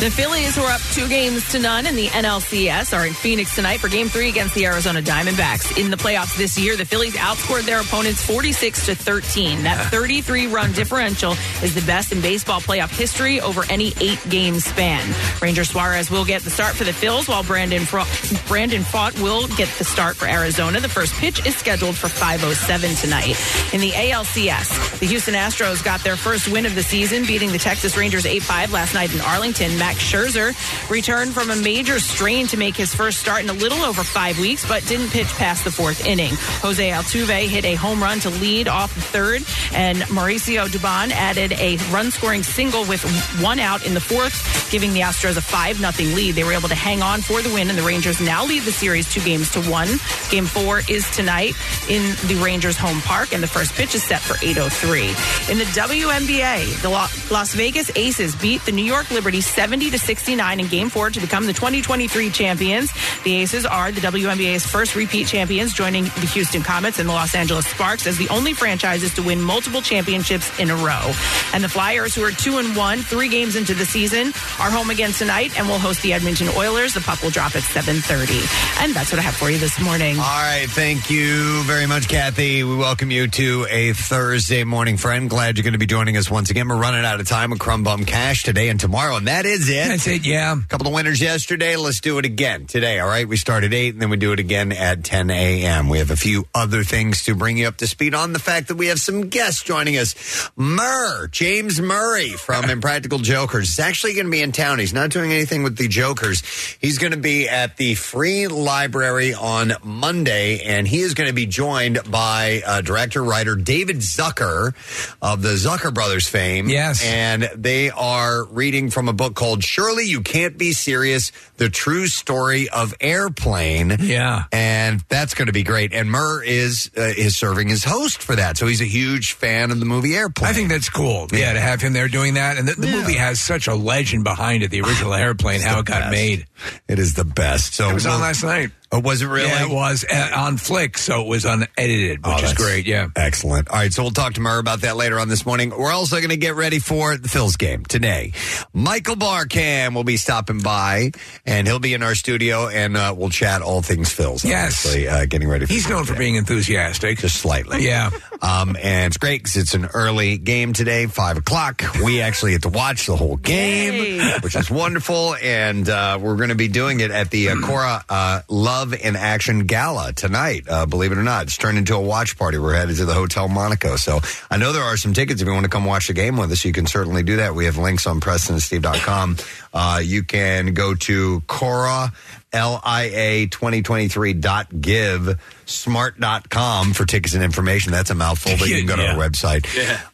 The 0.00 0.10
Phillies, 0.10 0.56
who 0.56 0.62
are 0.62 0.72
up 0.72 0.80
two 0.94 1.06
games 1.08 1.46
to 1.52 1.58
none 1.58 1.84
in 1.84 1.94
the 1.94 2.06
NLCS, 2.06 2.96
are 2.96 3.06
in 3.06 3.12
Phoenix 3.12 3.54
tonight 3.54 3.80
for 3.80 3.88
game 3.88 4.08
three 4.08 4.30
against 4.30 4.54
the 4.54 4.64
Arizona 4.64 5.02
Diamondbacks. 5.02 5.76
In 5.76 5.90
the 5.90 5.96
playoffs 5.98 6.34
this 6.38 6.58
year, 6.58 6.74
the 6.74 6.86
Phillies 6.86 7.16
outscored 7.16 7.66
their 7.66 7.82
opponents 7.82 8.24
46 8.24 8.86
to 8.86 8.94
13. 8.94 9.62
That 9.64 9.90
33 9.90 10.46
run 10.46 10.72
differential 10.72 11.32
is 11.62 11.74
the 11.74 11.82
best 11.82 12.12
in 12.12 12.22
baseball 12.22 12.62
playoff 12.62 12.88
history 12.96 13.42
over 13.42 13.62
any 13.68 13.92
eight 14.00 14.18
game 14.30 14.58
span. 14.58 15.06
Ranger 15.42 15.64
Suarez 15.64 16.10
will 16.10 16.24
get 16.24 16.40
the 16.40 16.50
start 16.50 16.76
for 16.76 16.84
the 16.84 16.92
Phils, 16.92 17.28
while 17.28 17.42
Brandon, 17.42 17.82
Fra- 17.82 18.06
Brandon 18.48 18.80
Pfaadt 18.80 19.20
will 19.22 19.48
get 19.48 19.68
the 19.76 19.84
start 19.84 20.16
for 20.16 20.26
Arizona. 20.26 20.80
The 20.80 20.88
first 20.88 21.12
pitch 21.16 21.44
is 21.44 21.54
scheduled 21.56 21.94
for 21.94 22.06
5.07 22.06 23.02
tonight. 23.02 23.36
In 23.74 23.82
the 23.82 23.90
ALCS, 23.90 24.98
the 24.98 25.06
Houston 25.06 25.34
Astros 25.34 25.84
got 25.84 26.02
their 26.02 26.16
first 26.16 26.48
win 26.48 26.64
of 26.64 26.74
the 26.74 26.82
season, 26.82 27.26
beating 27.26 27.52
the 27.52 27.58
Texas 27.58 27.98
Rangers 27.98 28.24
8 28.24 28.42
5 28.42 28.72
last 28.72 28.94
night 28.94 29.12
in 29.14 29.20
Arlington. 29.20 29.78
Max 29.90 30.04
Scherzer 30.04 30.54
returned 30.88 31.34
from 31.34 31.50
a 31.50 31.56
major 31.56 31.98
strain 31.98 32.46
to 32.46 32.56
make 32.56 32.76
his 32.76 32.94
first 32.94 33.18
start 33.18 33.42
in 33.42 33.50
a 33.50 33.52
little 33.52 33.82
over 33.82 34.04
five 34.04 34.38
weeks, 34.38 34.64
but 34.68 34.86
didn't 34.86 35.08
pitch 35.08 35.26
past 35.34 35.64
the 35.64 35.72
fourth 35.72 36.06
inning. 36.06 36.32
Jose 36.62 36.90
Altuve 36.90 37.48
hit 37.48 37.64
a 37.64 37.74
home 37.74 38.00
run 38.00 38.20
to 38.20 38.30
lead 38.30 38.68
off 38.68 38.94
the 38.94 39.00
third, 39.00 39.42
and 39.74 39.98
Mauricio 40.02 40.68
Dubon 40.68 41.10
added 41.10 41.54
a 41.54 41.76
run 41.90 42.12
scoring 42.12 42.44
single 42.44 42.84
with 42.84 43.02
one 43.42 43.58
out 43.58 43.84
in 43.84 43.94
the 43.94 44.00
fourth, 44.00 44.70
giving 44.70 44.92
the 44.92 45.00
Astros 45.00 45.36
a 45.36 45.40
5 45.40 45.78
0 45.78 46.14
lead. 46.14 46.36
They 46.36 46.44
were 46.44 46.52
able 46.52 46.68
to 46.68 46.76
hang 46.76 47.02
on 47.02 47.20
for 47.20 47.42
the 47.42 47.52
win, 47.52 47.68
and 47.68 47.76
the 47.76 47.82
Rangers 47.82 48.20
now 48.20 48.44
lead 48.44 48.62
the 48.62 48.70
series 48.70 49.12
two 49.12 49.22
games 49.22 49.50
to 49.54 49.60
one. 49.62 49.88
Game 50.30 50.46
four 50.46 50.82
is 50.88 51.10
tonight 51.10 51.54
in 51.88 52.14
the 52.28 52.40
Rangers 52.40 52.76
home 52.76 53.00
park, 53.00 53.32
and 53.32 53.42
the 53.42 53.48
first 53.48 53.74
pitch 53.74 53.96
is 53.96 54.04
set 54.04 54.20
for 54.20 54.34
8.03. 54.34 55.50
In 55.50 55.58
the 55.58 55.64
WNBA, 55.64 56.80
the 56.80 56.90
Las 57.34 57.54
Vegas 57.54 57.90
Aces 57.96 58.36
beat 58.36 58.64
the 58.64 58.72
New 58.72 58.84
York 58.84 59.10
Liberty 59.10 59.40
70 59.80 59.98
to 59.98 60.04
69 60.04 60.60
in 60.60 60.66
game 60.66 60.90
four 60.90 61.08
to 61.08 61.20
become 61.20 61.46
the 61.46 61.54
2023 61.54 62.28
champions. 62.28 62.92
The 63.24 63.36
Aces 63.36 63.64
are 63.64 63.90
the 63.90 64.02
WNBA's 64.02 64.66
first 64.66 64.94
repeat 64.94 65.26
champions, 65.26 65.72
joining 65.72 66.04
the 66.04 66.28
Houston 66.34 66.62
Comets 66.62 66.98
and 66.98 67.08
the 67.08 67.14
Los 67.14 67.34
Angeles 67.34 67.66
Sparks 67.66 68.06
as 68.06 68.18
the 68.18 68.28
only 68.28 68.52
franchises 68.52 69.14
to 69.14 69.22
win 69.22 69.40
multiple 69.40 69.80
championships 69.80 70.58
in 70.58 70.68
a 70.68 70.76
row. 70.76 71.12
And 71.54 71.64
the 71.64 71.68
Flyers, 71.70 72.14
who 72.14 72.22
are 72.22 72.30
two 72.30 72.58
and 72.58 72.76
one, 72.76 72.98
three 72.98 73.30
games 73.30 73.56
into 73.56 73.72
the 73.72 73.86
season, 73.86 74.34
are 74.58 74.70
home 74.70 74.90
again 74.90 75.12
tonight 75.12 75.58
and 75.58 75.66
will 75.66 75.78
host 75.78 76.02
the 76.02 76.12
Edmonton 76.12 76.48
Oilers. 76.58 76.92
The 76.92 77.00
puck 77.00 77.22
will 77.22 77.30
drop 77.30 77.56
at 77.56 77.62
7:30. 77.62 78.84
And 78.84 78.92
that's 78.92 79.10
what 79.10 79.18
I 79.18 79.22
have 79.22 79.34
for 79.34 79.50
you 79.50 79.56
this 79.56 79.80
morning. 79.80 80.18
All 80.18 80.42
right, 80.42 80.66
thank 80.68 81.08
you 81.08 81.62
very 81.62 81.86
much, 81.86 82.06
Kathy. 82.06 82.64
We 82.64 82.76
welcome 82.76 83.10
you 83.10 83.28
to 83.28 83.66
a 83.70 83.94
Thursday 83.94 84.62
morning, 84.64 84.98
friend. 84.98 85.30
Glad 85.30 85.56
you're 85.56 85.64
going 85.64 85.72
to 85.72 85.78
be 85.78 85.86
joining 85.86 86.18
us 86.18 86.30
once 86.30 86.50
again. 86.50 86.68
We're 86.68 86.76
running 86.76 87.06
out 87.06 87.18
of 87.18 87.26
time 87.26 87.48
with 87.48 87.60
Crumb 87.60 87.82
Bum 87.82 88.04
Cash 88.04 88.42
today 88.42 88.68
and 88.68 88.78
tomorrow, 88.78 89.16
and 89.16 89.26
that 89.26 89.46
is 89.46 89.69
it. 89.70 89.88
That's 89.88 90.06
it, 90.06 90.26
yeah. 90.26 90.56
A 90.56 90.66
couple 90.66 90.86
of 90.86 90.92
winners 90.92 91.20
yesterday. 91.20 91.76
Let's 91.76 92.00
do 92.00 92.18
it 92.18 92.24
again 92.24 92.66
today. 92.66 93.00
All 93.00 93.08
right, 93.08 93.26
we 93.26 93.36
start 93.36 93.64
at 93.64 93.72
eight, 93.72 93.94
and 93.94 94.02
then 94.02 94.10
we 94.10 94.16
do 94.16 94.32
it 94.32 94.40
again 94.40 94.72
at 94.72 95.04
10 95.04 95.30
a.m. 95.30 95.88
We 95.88 95.98
have 95.98 96.10
a 96.10 96.16
few 96.16 96.46
other 96.54 96.84
things 96.84 97.24
to 97.24 97.34
bring 97.34 97.56
you 97.56 97.68
up 97.68 97.76
to 97.78 97.86
speed 97.86 98.14
on. 98.14 98.32
The 98.32 98.38
fact 98.38 98.68
that 98.68 98.76
we 98.76 98.86
have 98.88 99.00
some 99.00 99.28
guests 99.28 99.62
joining 99.62 99.96
us. 99.96 100.50
Murr, 100.56 101.28
James 101.28 101.80
Murray 101.80 102.30
from 102.30 102.68
Impractical 102.70 103.18
Jokers, 103.18 103.70
is 103.70 103.78
actually 103.78 104.14
going 104.14 104.26
to 104.26 104.32
be 104.32 104.42
in 104.42 104.52
town. 104.52 104.78
He's 104.78 104.92
not 104.92 105.10
doing 105.10 105.32
anything 105.32 105.62
with 105.62 105.76
the 105.76 105.88
Jokers. 105.88 106.42
He's 106.80 106.98
going 106.98 107.12
to 107.12 107.18
be 107.18 107.48
at 107.48 107.76
the 107.76 107.94
Free 107.94 108.48
Library 108.48 109.34
on 109.34 109.72
Monday, 109.82 110.60
and 110.60 110.86
he 110.86 111.00
is 111.00 111.14
going 111.14 111.28
to 111.28 111.34
be 111.34 111.46
joined 111.46 111.98
by 112.10 112.62
uh, 112.66 112.80
director 112.80 113.22
writer 113.22 113.56
David 113.56 113.98
Zucker 113.98 114.74
of 115.22 115.42
the 115.42 115.50
Zucker 115.50 115.92
Brothers 115.92 116.28
fame. 116.28 116.68
Yes. 116.68 117.04
And 117.04 117.48
they 117.54 117.90
are 117.90 118.44
reading 118.44 118.90
from 118.90 119.08
a 119.08 119.12
book 119.12 119.34
called 119.34 119.59
Surely 119.62 120.04
You 120.04 120.20
Can't 120.22 120.56
Be 120.58 120.72
Serious 120.72 121.32
The 121.56 121.68
True 121.68 122.06
Story 122.06 122.68
of 122.68 122.94
Airplane. 123.00 123.96
Yeah. 124.00 124.44
And 124.52 125.00
that's 125.08 125.34
going 125.34 125.46
to 125.46 125.52
be 125.52 125.62
great. 125.62 125.92
And 125.92 126.10
Murr 126.10 126.42
is 126.42 126.90
uh, 126.96 127.00
is 127.02 127.36
serving 127.36 127.70
as 127.70 127.84
host 127.84 128.22
for 128.22 128.36
that. 128.36 128.56
So 128.56 128.66
he's 128.66 128.80
a 128.80 128.84
huge 128.86 129.32
fan 129.34 129.70
of 129.70 129.78
the 129.80 129.86
movie 129.86 130.14
Airplane. 130.16 130.50
I 130.50 130.52
think 130.52 130.68
that's 130.68 130.88
cool. 130.88 131.26
Yeah, 131.32 131.52
to 131.52 131.60
have 131.60 131.80
him 131.80 131.92
there 131.92 132.08
doing 132.08 132.34
that. 132.34 132.58
And 132.58 132.66
the, 132.68 132.74
the 132.74 132.86
movie 132.90 133.14
has 133.14 133.40
such 133.40 133.66
a 133.68 133.74
legend 133.74 134.24
behind 134.24 134.62
it, 134.62 134.70
the 134.70 134.80
original 134.82 135.14
airplane, 135.14 135.60
how 135.60 135.80
it 135.80 135.86
got 135.86 136.10
made. 136.10 136.46
It 136.88 136.98
is 136.98 137.14
the 137.14 137.24
best. 137.24 137.74
So 137.74 137.90
It 137.90 137.94
was 137.94 138.06
on 138.06 138.12
we'll- 138.12 138.20
last 138.20 138.42
night. 138.44 138.70
Oh, 138.92 138.98
was 139.00 139.22
it 139.22 139.26
really? 139.28 139.48
Yeah, 139.48 139.66
it 139.66 139.70
was 139.70 140.04
uh, 140.10 140.30
on 140.34 140.56
Flick, 140.56 140.98
so 140.98 141.20
it 141.22 141.28
was 141.28 141.44
unedited, 141.44 142.20
Oh, 142.24 142.30
which 142.34 142.42
is 142.42 142.50
that's 142.50 142.62
great. 142.62 142.86
Yeah. 142.86 143.08
Excellent. 143.14 143.68
All 143.68 143.76
right, 143.76 143.92
so 143.92 144.02
we'll 144.02 144.10
talk 144.10 144.34
to 144.34 144.40
about 144.58 144.80
that 144.80 144.96
later 144.96 145.20
on 145.20 145.28
this 145.28 145.46
morning. 145.46 145.70
We're 145.70 145.92
also 145.92 146.16
going 146.16 146.30
to 146.30 146.36
get 146.36 146.56
ready 146.56 146.80
for 146.80 147.16
the 147.16 147.28
Phil's 147.28 147.54
game 147.56 147.84
today. 147.84 148.32
Michael 148.72 149.14
Barkann 149.14 149.94
will 149.94 150.02
be 150.02 150.16
stopping 150.16 150.60
by, 150.60 151.12
and 151.46 151.68
he'll 151.68 151.78
be 151.78 151.94
in 151.94 152.02
our 152.02 152.16
studio, 152.16 152.66
and 152.68 152.96
uh, 152.96 153.14
we'll 153.16 153.28
chat 153.30 153.62
all 153.62 153.80
things 153.80 154.10
Phil's. 154.12 154.44
Yes. 154.44 154.84
obviously, 154.84 155.08
uh, 155.08 155.26
getting 155.26 155.48
ready 155.48 155.66
for 155.66 155.72
He's 155.72 155.88
known 155.88 156.04
for 156.04 156.16
being 156.16 156.34
enthusiastic. 156.34 157.18
just 157.18 157.36
slightly. 157.36 157.84
Yeah. 157.86 158.10
Um, 158.42 158.76
and 158.82 159.06
it's 159.06 159.18
great 159.18 159.42
because 159.42 159.56
it's 159.56 159.74
an 159.74 159.86
early 159.94 160.36
game 160.36 160.72
today, 160.72 161.06
five 161.06 161.36
o'clock. 161.36 161.82
We 162.02 162.22
actually 162.22 162.52
get 162.52 162.62
to 162.62 162.70
watch 162.70 163.06
the 163.06 163.14
whole 163.16 163.36
game, 163.36 164.20
which 164.42 164.56
is 164.56 164.68
wonderful. 164.70 165.36
And 165.36 165.88
uh, 165.88 166.18
we're 166.20 166.36
going 166.36 166.48
to 166.48 166.54
be 166.56 166.68
doing 166.68 166.98
it 167.00 167.10
at 167.12 167.30
the 167.30 167.50
uh, 167.50 167.56
Cora 167.62 168.04
uh, 168.08 168.40
Love 168.48 168.79
in 168.92 169.16
Action 169.16 169.66
Gala 169.66 170.12
tonight. 170.12 170.64
Uh, 170.68 170.86
believe 170.86 171.12
it 171.12 171.18
or 171.18 171.22
not, 171.22 171.44
it's 171.44 171.56
turned 171.56 171.78
into 171.78 171.94
a 171.94 172.00
watch 172.00 172.36
party. 172.38 172.58
We're 172.58 172.74
headed 172.74 172.96
to 172.96 173.04
the 173.04 173.14
Hotel 173.14 173.48
Monaco. 173.48 173.96
So 173.96 174.20
I 174.50 174.56
know 174.56 174.72
there 174.72 174.82
are 174.82 174.96
some 174.96 175.12
tickets 175.12 175.40
if 175.40 175.46
you 175.46 175.52
want 175.52 175.64
to 175.64 175.70
come 175.70 175.84
watch 175.84 176.08
the 176.08 176.14
game 176.14 176.36
with 176.36 176.50
us. 176.50 176.64
You 176.64 176.72
can 176.72 176.86
certainly 176.86 177.22
do 177.22 177.36
that. 177.36 177.54
We 177.54 177.66
have 177.66 177.76
links 177.76 178.06
on 178.06 178.20
PrestonandSteve.com. 178.20 179.36
Uh, 179.72 180.00
you 180.02 180.24
can 180.24 180.74
go 180.74 180.94
to 180.94 181.40
Cora. 181.46 182.12
LIA 182.52 183.46
2023.give 183.46 185.40
smart.com 185.70 186.92
for 186.92 187.04
tickets 187.06 187.34
and 187.34 187.42
information. 187.42 187.92
That's 187.92 188.10
a 188.10 188.14
mouthful, 188.14 188.52
but 188.58 188.68
you 188.68 188.76
can 188.76 188.86
go 188.86 188.96
to 188.96 189.02
Yeah. 189.10 189.14
our 189.16 189.18
website 189.28 189.66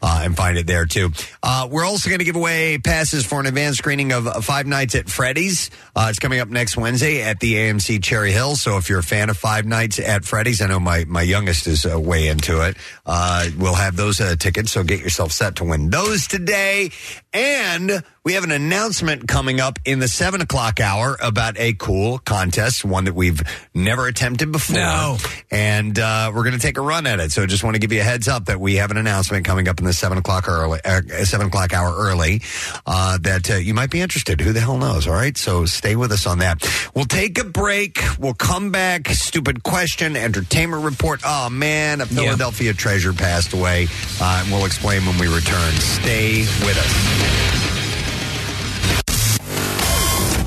uh, 0.02 0.20
and 0.25 0.36
find 0.36 0.56
it 0.58 0.66
there 0.66 0.86
too. 0.86 1.10
Uh, 1.42 1.68
we're 1.70 1.84
also 1.84 2.08
going 2.08 2.18
to 2.20 2.25
give 2.25 2.36
away 2.36 2.78
passes 2.78 3.25
for 3.25 3.40
an 3.40 3.46
advanced 3.46 3.78
screening 3.78 4.12
of 4.12 4.44
Five 4.44 4.66
Nights 4.66 4.94
at 4.94 5.08
Freddy's. 5.08 5.70
Uh, 5.94 6.06
it's 6.10 6.18
coming 6.18 6.40
up 6.40 6.48
next 6.48 6.76
Wednesday 6.76 7.22
at 7.22 7.40
the 7.40 7.54
AMC 7.54 8.02
Cherry 8.02 8.32
Hill. 8.32 8.56
So 8.56 8.76
if 8.76 8.88
you're 8.88 8.98
a 9.00 9.02
fan 9.04 9.30
of 9.30 9.36
Five 9.36 9.64
Nights 9.66 9.98
at 9.98 10.25
Freddy's, 10.25 10.60
I 10.60 10.66
know 10.66 10.78
my, 10.80 11.04
my 11.06 11.22
youngest 11.22 11.66
is 11.66 11.84
uh, 11.86 11.98
way 11.98 12.28
into 12.28 12.60
it. 12.66 12.76
Uh, 13.04 13.48
we'll 13.58 13.75
have 13.75 13.96
those 13.96 14.20
uh, 14.20 14.36
tickets. 14.38 14.72
So 14.72 14.84
get 14.84 15.00
yourself 15.00 15.32
set 15.32 15.56
to 15.56 15.64
win 15.64 15.90
those 15.90 16.26
today. 16.26 16.90
And 17.32 18.02
we 18.25 18.32
have 18.32 18.44
an 18.44 18.50
announcement 18.50 19.28
coming 19.28 19.60
up 19.60 19.78
in 19.84 19.98
the 19.98 20.08
seven 20.08 20.40
o'clock 20.40 20.80
hour 20.80 21.16
about 21.22 21.58
a 21.58 21.75
cool 21.75 22.18
contest, 22.18 22.84
one 22.84 23.04
that 23.04 23.14
we've 23.14 23.42
never 23.75 24.06
attempted 24.06 24.50
before. 24.52 24.76
No. 24.76 25.18
And 25.50 25.98
uh, 25.98 26.32
we're 26.34 26.42
going 26.42 26.54
to 26.54 26.60
take 26.60 26.76
a 26.78 26.80
run 26.80 27.06
at 27.06 27.20
it. 27.20 27.32
So 27.32 27.46
just 27.46 27.62
want 27.62 27.74
to 27.74 27.80
give 27.80 27.92
you 27.92 28.00
a 28.00 28.04
heads 28.04 28.28
up 28.28 28.46
that 28.46 28.60
we 28.60 28.76
have 28.76 28.90
an 28.90 28.96
announcement 28.96 29.44
coming 29.44 29.68
up 29.68 29.78
in 29.78 29.84
the 29.84 29.92
seven 29.92 30.18
o'clock 30.18 30.48
early, 30.48 30.80
uh, 30.84 31.02
seven 31.24 31.46
o'clock 31.46 31.72
hour 31.72 31.94
early 31.96 32.42
uh, 32.86 33.18
that 33.18 33.50
uh, 33.50 33.54
you 33.54 33.74
might 33.74 33.90
be 33.90 34.00
interested. 34.00 34.40
Who 34.40 34.52
the 34.52 34.60
hell 34.60 34.78
knows? 34.78 35.06
All 35.06 35.14
right. 35.14 35.36
So 35.36 35.64
stay 35.66 35.94
with 35.96 36.12
us 36.12 36.26
on 36.26 36.38
that. 36.38 36.62
We'll 36.94 37.04
take 37.04 37.38
a 37.38 37.44
break. 37.44 38.00
We'll 38.18 38.34
come 38.34 38.72
back. 38.72 39.08
Stupid 39.08 39.62
question, 39.62 40.16
entertainment 40.16 40.84
report. 40.84 41.20
Oh, 41.24 41.48
man, 41.48 42.00
a 42.00 42.06
Philadelphia 42.06 42.72
treasure 42.74 43.12
passed 43.12 43.52
away. 43.52 43.86
Uh, 44.20 44.42
and 44.42 44.52
we'll 44.52 44.64
explain 44.66 45.04
when 45.06 45.18
we 45.18 45.26
return. 45.26 45.72
Stay 45.74 46.40
with 46.64 46.76
us. 46.78 47.46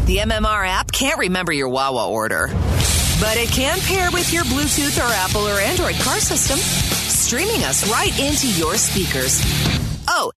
The 0.05 0.17
MMR 0.17 0.67
app 0.67 0.91
can't 0.91 1.19
remember 1.19 1.51
your 1.51 1.69
Wawa 1.69 2.09
order, 2.09 2.47
but 3.19 3.38
it 3.38 3.49
can 3.49 3.77
pair 3.79 4.11
with 4.11 4.31
your 4.31 4.43
Bluetooth 4.45 4.97
or 4.97 5.11
Apple 5.13 5.47
or 5.47 5.59
Android 5.59 5.95
car 5.95 6.19
system, 6.19 6.57
streaming 6.57 7.63
us 7.63 7.89
right 7.91 8.17
into 8.19 8.47
your 8.59 8.75
speakers. 8.75 9.41
Oh, 10.07 10.31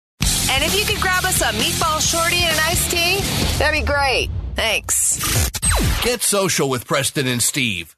and 0.51 0.63
if 0.63 0.79
you 0.79 0.85
could 0.85 1.01
grab 1.01 1.25
us 1.25 1.41
a 1.41 1.47
meatball 1.55 2.01
shorty 2.01 2.37
and 2.37 2.53
an 2.53 2.59
iced 2.67 2.91
tea, 2.91 3.21
that'd 3.59 3.81
be 3.81 3.87
great. 3.87 4.31
Thanks. 4.55 5.19
Get 6.03 6.23
social 6.23 6.69
with 6.69 6.87
Preston 6.87 7.27
and 7.27 7.43
Steve. 7.43 7.95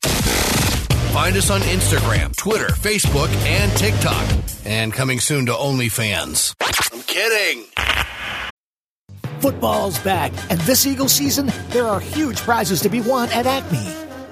Find 1.12 1.36
us 1.36 1.50
on 1.50 1.60
Instagram, 1.62 2.36
Twitter, 2.36 2.68
Facebook, 2.68 3.28
and 3.46 3.72
TikTok. 3.72 4.26
And 4.64 4.92
coming 4.92 5.20
soon 5.20 5.46
to 5.46 5.52
OnlyFans. 5.52 6.54
I'm 6.92 7.02
kidding. 7.02 7.64
Football's 9.40 9.98
back, 10.00 10.32
and 10.50 10.58
this 10.62 10.86
Eagle 10.86 11.08
season, 11.08 11.52
there 11.68 11.86
are 11.86 12.00
huge 12.00 12.38
prizes 12.38 12.80
to 12.80 12.88
be 12.88 13.00
won 13.00 13.28
at 13.30 13.46
Acme. 13.46 14.03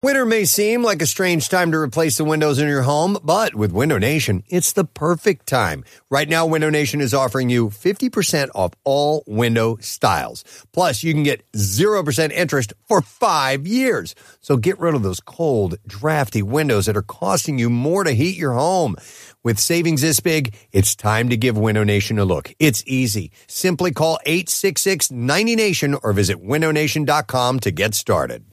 Winter 0.00 0.24
may 0.24 0.44
seem 0.44 0.84
like 0.84 1.02
a 1.02 1.06
strange 1.06 1.48
time 1.48 1.72
to 1.72 1.76
replace 1.76 2.18
the 2.18 2.24
windows 2.24 2.60
in 2.60 2.68
your 2.68 2.82
home, 2.82 3.18
but 3.24 3.56
with 3.56 3.72
Window 3.72 3.98
Nation, 3.98 4.44
it's 4.46 4.72
the 4.72 4.84
perfect 4.84 5.44
time. 5.44 5.82
Right 6.08 6.28
now, 6.28 6.46
Window 6.46 6.70
Nation 6.70 7.00
is 7.00 7.12
offering 7.12 7.50
you 7.50 7.68
50% 7.68 8.50
off 8.54 8.74
all 8.84 9.24
window 9.26 9.76
styles. 9.80 10.44
Plus, 10.72 11.02
you 11.02 11.12
can 11.12 11.24
get 11.24 11.42
0% 11.50 12.30
interest 12.30 12.74
for 12.86 13.02
five 13.02 13.66
years. 13.66 14.14
So 14.40 14.56
get 14.56 14.78
rid 14.78 14.94
of 14.94 15.02
those 15.02 15.18
cold, 15.18 15.78
drafty 15.84 16.42
windows 16.42 16.86
that 16.86 16.96
are 16.96 17.02
costing 17.02 17.58
you 17.58 17.68
more 17.68 18.04
to 18.04 18.12
heat 18.12 18.36
your 18.36 18.52
home. 18.52 18.94
With 19.42 19.58
savings 19.58 20.02
this 20.02 20.20
big, 20.20 20.54
it's 20.70 20.94
time 20.94 21.28
to 21.30 21.36
give 21.36 21.58
Window 21.58 21.82
Nation 21.82 22.20
a 22.20 22.24
look. 22.24 22.54
It's 22.60 22.84
easy. 22.86 23.32
Simply 23.48 23.90
call 23.90 24.20
866 24.24 25.08
90Nation 25.08 25.98
or 26.04 26.12
visit 26.12 26.40
windownation.com 26.40 27.58
to 27.58 27.72
get 27.72 27.94
started. 27.94 28.44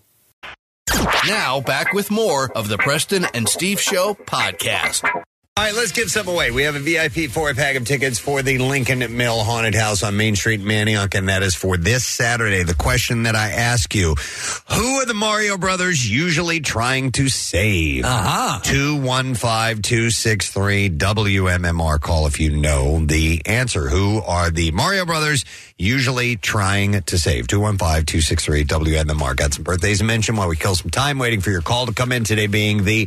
Now, 1.28 1.60
back 1.60 1.94
with 1.94 2.12
more 2.12 2.52
of 2.56 2.68
the 2.68 2.78
Preston 2.78 3.26
and 3.34 3.50
Steve 3.50 3.82
Show 3.82 4.14
podcast. 4.14 5.24
All 5.58 5.64
right, 5.64 5.74
let's 5.74 5.94
give 5.94 6.12
some 6.12 6.28
away. 6.28 6.52
We 6.52 6.64
have 6.64 6.76
a 6.76 6.80
VIP 6.80 7.32
four 7.32 7.54
pack 7.54 7.78
of 7.78 7.86
tickets 7.86 8.20
for 8.20 8.42
the 8.42 8.58
Lincoln 8.58 9.00
Mill 9.16 9.42
Haunted 9.42 9.74
House 9.74 10.04
on 10.04 10.18
Main 10.18 10.36
Street, 10.36 10.60
Manayunk, 10.60 11.16
and 11.16 11.30
that 11.30 11.44
is 11.44 11.56
for 11.56 11.78
this 11.78 12.06
Saturday. 12.06 12.64
The 12.64 12.74
question 12.74 13.24
that 13.24 13.38
I 13.38 13.52
ask 13.52 13.96
you 13.96 14.16
Who 14.74 14.96
are 14.98 15.06
the 15.06 15.14
Mario 15.14 15.58
Brothers 15.58 16.12
usually 16.12 16.60
trying 16.60 17.14
to 17.14 17.30
save? 17.30 18.04
Uh-huh. 18.04 18.60
215 18.64 19.82
263 19.82 20.90
WMMR. 20.90 22.02
Call 22.02 22.28
if 22.28 22.38
you 22.42 22.50
know 22.50 23.06
the 23.06 23.42
answer. 23.46 23.88
Who 23.88 24.22
are 24.24 24.52
the 24.52 24.72
Mario 24.72 25.06
Brothers 25.06 25.46
usually 25.78 26.36
trying 26.36 27.02
to 27.04 27.18
save? 27.18 27.48
215 27.48 28.04
263 28.04 28.66
WMMR. 28.66 29.38
Got 29.38 29.54
some 29.54 29.64
birthdays 29.64 30.00
to 30.00 30.04
mention 30.04 30.36
while 30.36 30.50
we 30.50 30.58
kill 30.58 30.76
some 30.76 30.92
time 30.92 31.18
waiting 31.18 31.40
for 31.40 31.50
your 31.50 31.62
call 31.62 31.86
to 31.86 31.94
come 31.94 32.12
in 32.12 32.26
today, 32.26 32.48
being 32.48 32.84
the 32.84 33.06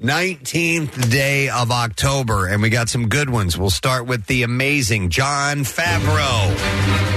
19th 0.00 1.10
day 1.10 1.50
of 1.50 1.70
October. 1.70 1.89
October, 1.94 2.46
and 2.46 2.62
we 2.62 2.70
got 2.70 2.88
some 2.88 3.08
good 3.08 3.28
ones. 3.28 3.58
We'll 3.58 3.68
start 3.68 4.06
with 4.06 4.26
the 4.26 4.44
amazing 4.44 5.10
Jon 5.10 5.64
Favreau. 5.64 6.48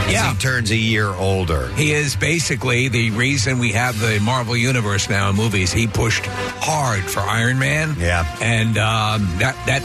as 0.08 0.12
Yeah. 0.12 0.34
He 0.34 0.40
turns 0.40 0.72
a 0.72 0.76
year 0.76 1.08
older. 1.10 1.68
He 1.76 1.92
is 1.94 2.16
basically 2.16 2.88
the 2.88 3.12
reason 3.12 3.60
we 3.60 3.72
have 3.74 4.00
the 4.00 4.20
Marvel 4.20 4.58
Universe 4.58 5.10
now 5.10 5.30
in 5.30 5.36
movies. 5.36 5.72
He 5.72 5.86
pushed 5.88 6.26
hard 6.26 7.04
for 7.04 7.20
Iron 7.22 7.60
Man. 7.60 7.96
Yeah. 8.00 8.26
And 8.42 8.78
um, 8.80 9.30
that, 9.38 9.56
that 9.68 9.82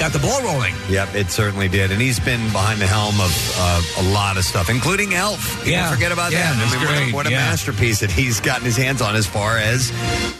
got 0.00 0.12
the 0.12 0.18
ball 0.18 0.42
rolling. 0.42 0.74
Yep, 0.90 1.14
it 1.14 1.28
certainly 1.30 1.68
did. 1.68 1.92
And 1.92 2.00
he's 2.02 2.18
been 2.20 2.42
behind 2.52 2.80
the 2.80 2.86
helm 2.88 3.14
of 3.20 3.54
uh, 3.58 3.82
a 4.00 4.12
lot 4.12 4.36
of 4.36 4.44
stuff, 4.44 4.68
including 4.68 5.14
Elf. 5.14 5.58
People 5.58 5.70
Yeah. 5.72 5.92
forget 5.94 6.10
about 6.12 6.32
Yeah, 6.32 6.52
that. 6.52 6.56
I 6.56 6.76
mean, 6.76 6.80
what 6.88 6.98
a-. 6.98 7.12
What 7.14 7.26
a, 7.26 7.30
Yeah. 7.30 7.38
masterpiece 7.50 8.00
that 8.00 8.10
he's 8.10 8.40
gotten 8.40 8.64
his 8.64 8.76
hands 8.76 9.00
on 9.00 9.14
as 9.14 9.26
far 9.26 9.58
as 9.58 9.90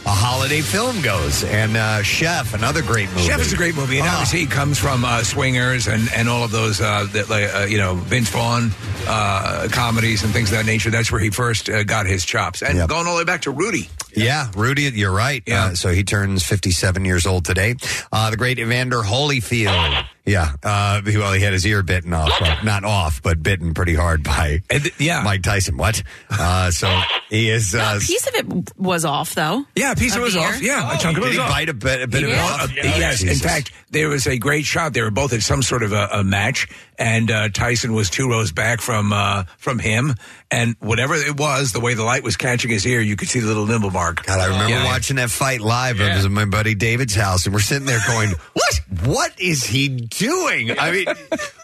a 0.05 0.09
holiday 0.09 0.61
film 0.61 1.01
goes. 1.01 1.43
And 1.45 1.77
uh, 1.77 2.03
Chef, 2.03 2.53
another 2.53 2.81
great 2.81 3.09
movie. 3.11 3.23
Chef 3.27 3.39
is 3.41 3.53
a 3.53 3.57
great 3.57 3.75
movie, 3.75 3.84
and 3.91 4.07
Ah. 4.07 4.11
obviously 4.13 4.39
he 4.41 4.45
comes 4.47 4.77
from 4.77 5.03
uh, 5.05 5.23
Swingers 5.23 5.87
and, 5.87 6.09
and 6.13 6.27
all 6.29 6.43
of 6.43 6.51
those, 6.51 6.79
uh, 6.81 7.07
that, 7.13 7.29
like, 7.29 7.53
uh, 7.53 7.65
you 7.69 7.77
know, 7.77 7.95
Vince 7.95 8.29
Vaughn 8.29 8.71
uh, 9.07 9.67
comedies 9.71 10.23
and 10.23 10.33
things 10.33 10.51
of 10.51 10.57
that 10.57 10.65
nature. 10.65 10.89
That's 10.89 11.11
where 11.11 11.21
he 11.21 11.29
first 11.29 11.69
uh, 11.69 11.83
got 11.83 12.05
his 12.05 12.25
chops, 12.25 12.61
and 12.61 12.77
Yep. 12.77 12.89
going 12.89 13.07
all 13.07 13.13
the 13.15 13.21
way 13.21 13.25
back 13.25 13.41
to 13.43 13.51
Rudy. 13.51 13.89
Yeah, 14.15 14.49
Rudy, 14.55 14.83
you're 14.83 15.11
right. 15.11 15.43
Yeah. 15.45 15.65
Uh, 15.65 15.75
so 15.75 15.89
he 15.89 16.03
turns 16.03 16.43
57 16.43 17.03
years 17.05 17.25
old 17.25 17.43
today. 17.45 17.75
Uh, 18.11 18.29
the 18.31 18.37
great 18.37 18.59
Evander 18.59 19.01
Holyfield. 19.01 20.05
Yeah. 20.25 20.53
Uh, 20.63 21.01
he- 21.03 21.17
well, 21.17 21.33
he 21.33 21.41
had 21.41 21.53
his 21.53 21.65
ear 21.67 21.83
bitten 21.83 22.11
off. 22.13 22.31
Well, 22.41 22.57
not 22.63 22.83
off, 22.83 23.21
but 23.21 23.43
bitten 23.43 23.73
pretty 23.73 23.93
hard 23.95 24.23
by 24.23 24.61
And 24.69 24.83
th- 24.83 24.95
yeah. 24.99 25.21
Mike 25.23 25.43
Tyson. 25.43 25.77
What? 25.77 26.01
Uh, 26.29 26.71
so 26.71 26.99
he 27.29 27.49
is. 27.49 27.75
Uh, 27.75 27.93
a 27.97 27.99
piece 27.99 28.25
of 28.27 28.33
it 28.35 28.77
was 28.77 29.05
off, 29.05 29.35
though. 29.35 29.65
Yeah, 29.75 29.91
a 29.91 29.95
piece 29.95 30.15
of 30.15 30.21
it 30.21 30.23
was 30.25 30.33
the 30.33 30.39
off. 30.39 30.55
ear? 30.61 30.63
Yeah, 30.63 30.95
a 30.95 30.97
chunk 30.97 31.17
of 31.17 31.23
it 31.23 31.27
did 31.27 31.27
was 31.27 31.35
he 31.37 31.41
off. 31.41 31.49
bite 31.49 31.69
a 31.69 31.73
bit, 31.73 32.01
a 32.01 32.07
bit 32.07 32.23
of 32.23 32.29
it 32.31 32.39
off? 32.39 32.63
Uh, 32.63 32.67
yes, 32.75 33.21
in 33.23 33.35
fact, 33.37 33.71
there 33.91 34.09
was 34.09 34.25
a 34.27 34.37
great 34.37 34.65
shot. 34.65 34.93
They 34.93 35.01
were 35.01 35.11
both 35.11 35.31
at 35.33 35.43
some 35.43 35.61
sort 35.61 35.83
of 35.83 35.93
a, 35.93 36.07
a 36.11 36.23
match, 36.23 36.67
and 36.97 37.29
uh, 37.31 37.49
Tyson 37.49 37.93
was 37.93 38.09
two 38.09 38.29
rows 38.29 38.51
back 38.51 38.81
from 38.81 39.11
uh, 39.13 39.43
from 39.57 39.79
him, 39.79 40.13
and 40.51 40.75
whatever 40.79 41.15
it 41.15 41.37
was, 41.39 41.71
the 41.71 41.79
way 41.79 41.93
the 41.93 42.03
light 42.03 42.23
was 42.23 42.37
catching 42.37 42.71
his 42.71 42.85
ear, 42.85 43.01
you 43.01 43.15
could 43.15 43.27
see 43.29 43.39
the 43.39 43.47
little 43.47 43.65
nimble 43.65 43.91
mark. 43.91 44.23
God, 44.25 44.39
I 44.39 44.45
remember 44.45 44.69
Yeah. 44.69 44.85
watching 44.85 45.15
that 45.17 45.29
fight 45.29 45.61
live. 45.61 45.99
It 45.99 46.13
was 46.15 46.25
at 46.25 46.31
my 46.31 46.45
buddy 46.45 46.75
David's 46.75 47.15
house, 47.15 47.45
and 47.45 47.53
we're 47.53 47.61
sitting 47.61 47.85
there 47.85 48.01
going, 48.07 48.29
"What? 48.53 48.81
What 49.05 49.39
is 49.39 49.63
he 49.63 49.87
doing?" 49.89 50.77
I 50.79 50.91
mean, 50.91 51.05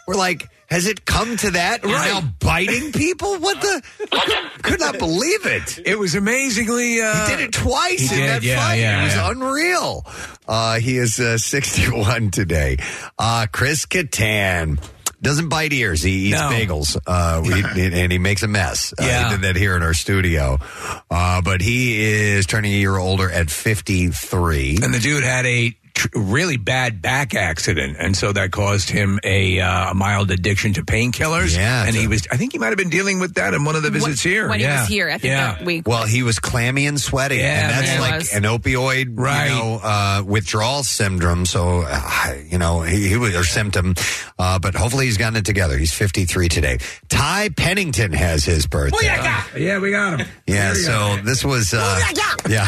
we're 0.06 0.14
like, 0.16 0.48
"Has 0.70 0.86
it 0.86 1.04
come 1.04 1.36
to 1.38 1.50
that? 1.52 1.82
You're 1.82 1.92
Right. 1.92 2.22
now 2.22 2.28
biting 2.40 2.92
people? 2.92 3.36
What 3.38 3.60
the? 3.60 3.82
Could 4.62 4.80
not 4.80 4.98
believe 4.98 5.46
it." 5.46 5.78
It 5.84 5.98
was 5.98 6.14
amazingly. 6.14 7.00
Uh, 7.00 7.26
He 7.26 7.36
did 7.36 7.40
it 7.44 7.52
twice 7.52 8.10
he 8.10 8.14
in 8.16 8.20
did, 8.22 8.28
that 8.30 8.42
yeah, 8.42 8.56
fight. 8.66 8.74
yeah, 8.80 9.00
it 9.00 9.04
was 9.04 9.14
yeah. 9.14 9.30
unreal. 9.30 10.06
Uh, 10.48 10.78
he 10.80 10.96
is 10.98 11.18
uh, 11.20 11.38
61 11.38 12.30
today. 12.32 12.76
Uh, 13.18 13.46
Chris 13.52 13.86
Kattan. 13.86 14.78
Doesn't 15.22 15.48
bite 15.48 15.72
ears. 15.72 16.02
He 16.02 16.28
eats 16.30 16.38
No. 16.40 16.50
bagels, 16.50 16.96
uh, 17.06 17.40
we, 17.44 17.62
and 18.02 18.10
he 18.10 18.18
makes 18.18 18.42
a 18.42 18.48
mess. 18.48 18.92
Uh, 19.00 19.04
Yeah. 19.04 19.28
he 19.28 19.34
did 19.36 19.42
that 19.42 19.56
here 19.56 19.76
in 19.76 19.82
our 19.82 19.94
studio. 19.94 20.58
Uh, 21.10 21.40
but 21.42 21.60
he 21.60 22.02
is 22.02 22.44
turning 22.46 22.72
a 22.72 22.76
year 22.76 22.96
older 22.96 23.30
at 23.30 23.48
53. 23.48 24.78
And 24.82 24.92
the 24.92 24.98
dude 24.98 25.22
had 25.24 25.46
a 25.46 25.74
tr- 25.94 26.08
really 26.14 26.56
bad 26.56 27.00
back 27.02 27.34
accident, 27.34 27.96
and 27.98 28.16
so 28.16 28.32
that 28.32 28.50
caused 28.52 28.90
him 28.90 29.18
a, 29.24 29.60
uh, 29.60 29.94
mild 29.94 30.30
addiction 30.30 30.72
to 30.74 30.82
painkillers. 30.82 31.56
Yeah, 31.56 31.86
and 31.86 31.94
he 31.94 32.06
was. 32.06 32.26
I 32.30 32.36
think 32.36 32.52
he 32.52 32.58
might 32.58 32.68
have 32.68 32.78
been 32.78 32.90
dealing 32.90 33.20
with 33.20 33.34
that 33.34 33.54
in 33.54 33.64
one 33.64 33.76
of 33.76 33.82
the 33.82 33.90
visits 33.90 34.22
here. 34.22 34.48
when 34.48 34.60
yeah. 34.60 34.76
he 34.76 34.80
was 34.80 34.88
here. 34.88 35.08
I 35.08 35.12
think 35.18 35.24
yeah. 35.32 35.54
that 35.54 35.64
week. 35.64 35.86
Well, 35.86 36.04
he 36.06 36.22
was 36.22 36.38
clammy 36.38 36.86
and 36.86 37.00
sweaty, 37.00 37.36
Yeah, 37.36 37.62
and 37.62 37.70
that's 37.70 37.86
man. 37.88 38.00
like 38.00 38.14
Was. 38.20 38.32
an 38.32 38.42
opioid, 38.44 39.06
Right. 39.18 39.48
you 39.48 39.54
know, 39.56 39.80
uh, 39.82 40.22
withdrawal 40.26 40.82
syndrome. 40.82 41.46
So, 41.46 41.84
uh, 41.86 42.34
you 42.48 42.58
know, 42.58 42.82
he, 42.82 43.08
he 43.08 43.16
was 43.16 43.34
or 43.34 43.44
symptom, 43.44 43.94
uh, 44.38 44.58
but 44.58 44.74
hopefully 44.74 45.06
he's 45.06 45.16
gotten 45.16 45.36
it 45.36 45.44
together. 45.44 45.76
He's 45.78 45.92
53 45.92 46.48
today. 46.48 46.78
Ty 47.08 47.50
Pennington 47.56 48.12
has 48.12 48.44
his 48.44 48.66
birthday. 48.66 49.06
Yeah, 49.56 49.78
we 49.78 49.90
got 49.90 50.20
him. 50.20 50.26
Yeah, 50.46 50.74
so 50.74 51.16
this 51.24 51.44
was, 51.44 51.74
uh, 51.74 52.00
yeah. 52.48 52.66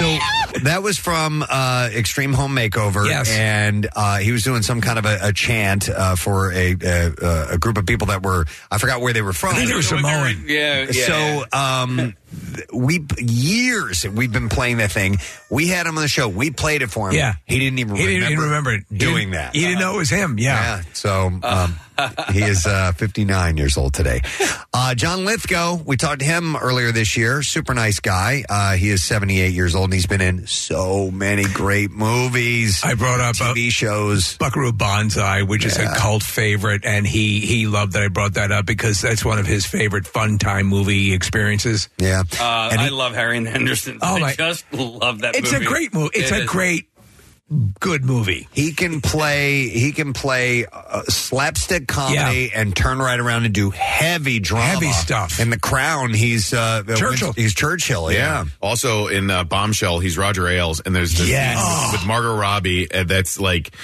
So 0.00 0.18
That 0.64 0.82
was 0.82 0.96
from 0.98 1.44
uh, 1.48 1.90
Extreme 1.92 2.32
Home 2.32 2.56
Makeover. 2.56 3.06
Yes. 3.06 3.30
And 3.30 3.86
uh, 3.94 4.18
he 4.18 4.32
was 4.32 4.42
doing 4.42 4.62
some 4.62 4.80
kind 4.80 4.98
of 4.98 5.04
a, 5.04 5.18
a 5.22 5.32
chant 5.32 5.88
uh, 5.90 6.16
for 6.16 6.52
a, 6.52 6.74
a, 6.82 7.12
a 7.52 7.58
group 7.58 7.76
of 7.76 7.84
people 7.86 8.06
that 8.08 8.22
were, 8.22 8.46
I 8.70 8.78
forgot 8.78 9.00
where 9.02 9.12
they 9.12 9.22
were 9.22 9.32
from. 9.34 9.50
I 9.50 9.58
think 9.58 9.68
they 9.68 9.74
were 9.76 9.82
Samoan. 9.82 10.44
Yeah, 10.46 10.86
yeah. 10.90 11.06
So, 11.06 11.44
um, 11.52 11.96
th- 11.98 12.14
we 12.72 13.04
years 13.18 14.06
we've 14.06 14.32
been 14.32 14.48
playing 14.48 14.78
that 14.78 14.92
thing. 14.92 15.18
We 15.50 15.68
had 15.68 15.86
him 15.86 15.96
on 15.98 16.02
the 16.02 16.08
show. 16.08 16.28
We 16.28 16.50
played 16.50 16.82
it 16.82 16.90
for 16.90 17.08
him. 17.08 17.14
Yeah. 17.16 17.34
he 17.46 17.58
didn't 17.58 17.78
even 17.80 17.96
He 17.96 18.02
remember, 18.06 18.20
didn't 18.20 18.32
even 18.32 18.44
remember 18.44 18.72
it. 18.74 18.84
He 18.90 18.98
doing 18.98 19.16
didn't- 19.16 19.32
that. 19.32 19.54
He 19.54 19.60
didn't 19.62 19.80
know 19.80 19.94
it 19.94 19.98
was 19.98 20.10
him. 20.10 20.38
Yeah. 20.38 20.50
Yeah. 20.78 20.82
So 20.92 21.30
um, 21.42 21.74
he 22.32 22.42
is 22.42 22.66
uh, 22.66 22.92
59 22.92 23.56
years 23.56 23.76
old 23.76 23.94
today. 23.94 24.20
Uh, 24.72 24.94
John 24.94 25.24
Lithgow, 25.24 25.74
we 25.84 25.96
talked 25.96 26.20
to 26.20 26.24
him 26.24 26.54
earlier 26.56 26.92
this 26.92 27.16
year. 27.16 27.42
Super 27.42 27.74
nice 27.74 27.98
guy. 27.98 28.44
Uh, 28.48 28.74
he 28.76 28.88
is 28.88 29.02
78 29.02 29.52
years 29.52 29.74
old 29.74 29.86
and 29.86 29.92
he's 29.94 30.06
been 30.06 30.20
in 30.20 30.46
so 30.46 31.10
many 31.10 31.42
great 31.42 31.90
movies. 31.90 32.80
I 32.84 32.94
brought 32.94 33.18
up 33.20 33.34
TV 33.34 33.70
shows. 33.70 34.36
Buckaroo 34.38 34.72
Banzai, 34.72 35.42
which 35.42 35.64
is 35.64 35.76
a 35.76 35.92
cult 35.96 36.22
favorite, 36.22 36.84
and 36.84 37.04
he 37.04 37.40
he 37.40 37.66
loved 37.66 37.94
that 37.94 38.02
I 38.04 38.08
brought 38.08 38.34
that 38.34 38.52
up 38.52 38.64
because 38.64 39.00
that's 39.00 39.24
one 39.24 39.40
of 39.40 39.46
his 39.46 39.66
favorite 39.66 40.06
fun 40.06 40.38
time 40.38 40.66
movie 40.66 41.12
experiences. 41.12 41.88
Yeah. 41.98 42.19
Uh, 42.40 42.68
And 42.72 42.80
I 42.80 42.84
he- 42.84 42.90
love 42.90 43.14
Harry 43.14 43.36
and 43.36 43.46
the 43.46 43.50
Hendersons. 43.50 44.00
Oh, 44.02 44.16
I 44.16 44.20
my- 44.20 44.34
just 44.34 44.64
love 44.72 45.20
that 45.20 45.36
It's 45.36 45.52
movie. 45.52 45.64
a 45.64 45.68
great 45.68 45.94
movie. 45.94 46.10
It's 46.14 46.30
It 46.30 46.38
a 46.38 46.40
is. 46.42 46.46
great, 46.48 46.86
good 47.80 48.04
movie. 48.04 48.46
He 48.52 48.72
can 48.72 49.00
play. 49.00 49.68
He 49.68 49.90
can 49.92 50.12
play 50.12 50.66
uh, 50.72 51.02
slapstick 51.08 51.88
comedy 51.88 52.52
and 52.54 52.76
turn 52.76 52.98
right 53.00 53.18
around 53.18 53.44
and 53.44 53.52
do 53.52 53.70
heavy 53.70 54.38
drama, 54.38 54.64
Heavy 54.66 54.92
stuff. 54.92 55.40
In 55.40 55.50
The 55.50 55.58
Crown, 55.58 56.14
he's 56.14 56.54
uh, 56.54 56.82
Churchill. 56.96 57.32
He's 57.32 57.52
Churchill. 57.54 58.12
Yeah. 58.12 58.44
Also 58.62 59.08
in 59.08 59.30
uh, 59.30 59.42
Bombshell, 59.44 59.98
he's 59.98 60.16
Roger 60.16 60.46
Ailes, 60.48 60.78
and 60.80 60.94
there's 60.94 61.12
this 61.18 61.28
Yes. 61.28 61.56
Oh. 61.60 61.88
with, 61.92 62.00
with 62.00 62.06
Margot 62.06 62.36
Robbie 62.36 62.90
uh, 62.92 63.02
that's 63.04 63.40
like 63.40 63.74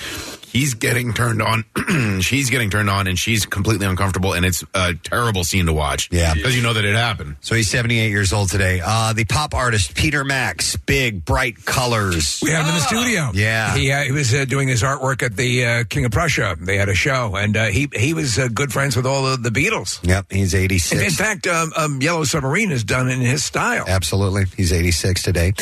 he's 0.57 0.73
getting 0.75 1.13
turned 1.13 1.43
on, 1.43 1.65
she's 2.23 2.49
getting 2.49 2.71
turned 2.71 2.89
on, 2.89 3.07
and 3.07 3.19
she's 3.19 3.45
completely 3.45 3.87
uncomfortable, 3.87 4.33
and 4.33 4.47
it's 4.47 4.65
a 4.75 4.95
terrible 4.95 5.45
scene 5.45 5.67
to 5.67 5.73
watch. 5.75 6.09
Yeah. 6.11 6.33
because 6.33 6.57
you 6.57 6.63
know 6.63 6.73
that 6.73 6.85
it 6.85 6.95
happened. 6.95 7.37
So 7.43 7.55
he's 7.55 7.69
78 7.69 8.09
years 8.09 8.33
old 8.33 8.49
today. 8.49 8.81
Uh, 8.83 9.13
the 9.13 9.27
pop 9.27 9.55
artist 9.55 9.95
Peter 9.95 10.25
Max, 10.25 10.77
big 10.77 11.25
bright 11.27 11.63
colors. 11.67 12.41
We 12.43 12.51
had 12.53 12.63
him 12.63 12.69
in 12.69 12.75
the 12.77 12.81
studio. 12.81 13.31
Yeah. 13.35 13.75
he, 13.77 13.93
uh, 13.93 14.05
he 14.05 14.13
was 14.13 14.33
uh, 14.35 14.47
doing 14.47 14.69
his 14.69 14.83
artwork 14.83 15.23
at 15.23 15.37
the 15.37 15.65
uh, 15.67 15.85
King 15.85 16.07
of 16.07 16.13
Prussia. 16.13 16.57
They 16.59 16.79
had 16.79 16.89
a 16.89 16.95
show, 16.95 17.37
and 17.37 17.55
uh, 17.57 17.67
he 17.67 17.89
he 17.93 18.15
was 18.15 18.39
uh, 18.39 18.49
good 18.49 18.73
friends 18.73 18.97
with 18.97 19.05
all 19.07 19.27
of 19.27 19.43
the 19.43 19.51
Beatles. 19.51 20.01
Yep, 20.07 20.33
he's 20.33 20.55
In, 20.55 20.63
86. 20.63 21.03
in 21.03 21.11
fact, 21.11 21.47
um, 21.47 21.73
um, 21.77 22.01
Yellow 22.01 22.25
Submarine 22.25 22.71
is 22.73 22.83
done 22.85 23.11
in 23.11 23.21
his 23.21 23.45
style. 23.45 23.85
Absolutely. 23.87 24.45
He's 24.57 24.73
86 24.73 25.23
today. 25.23 25.53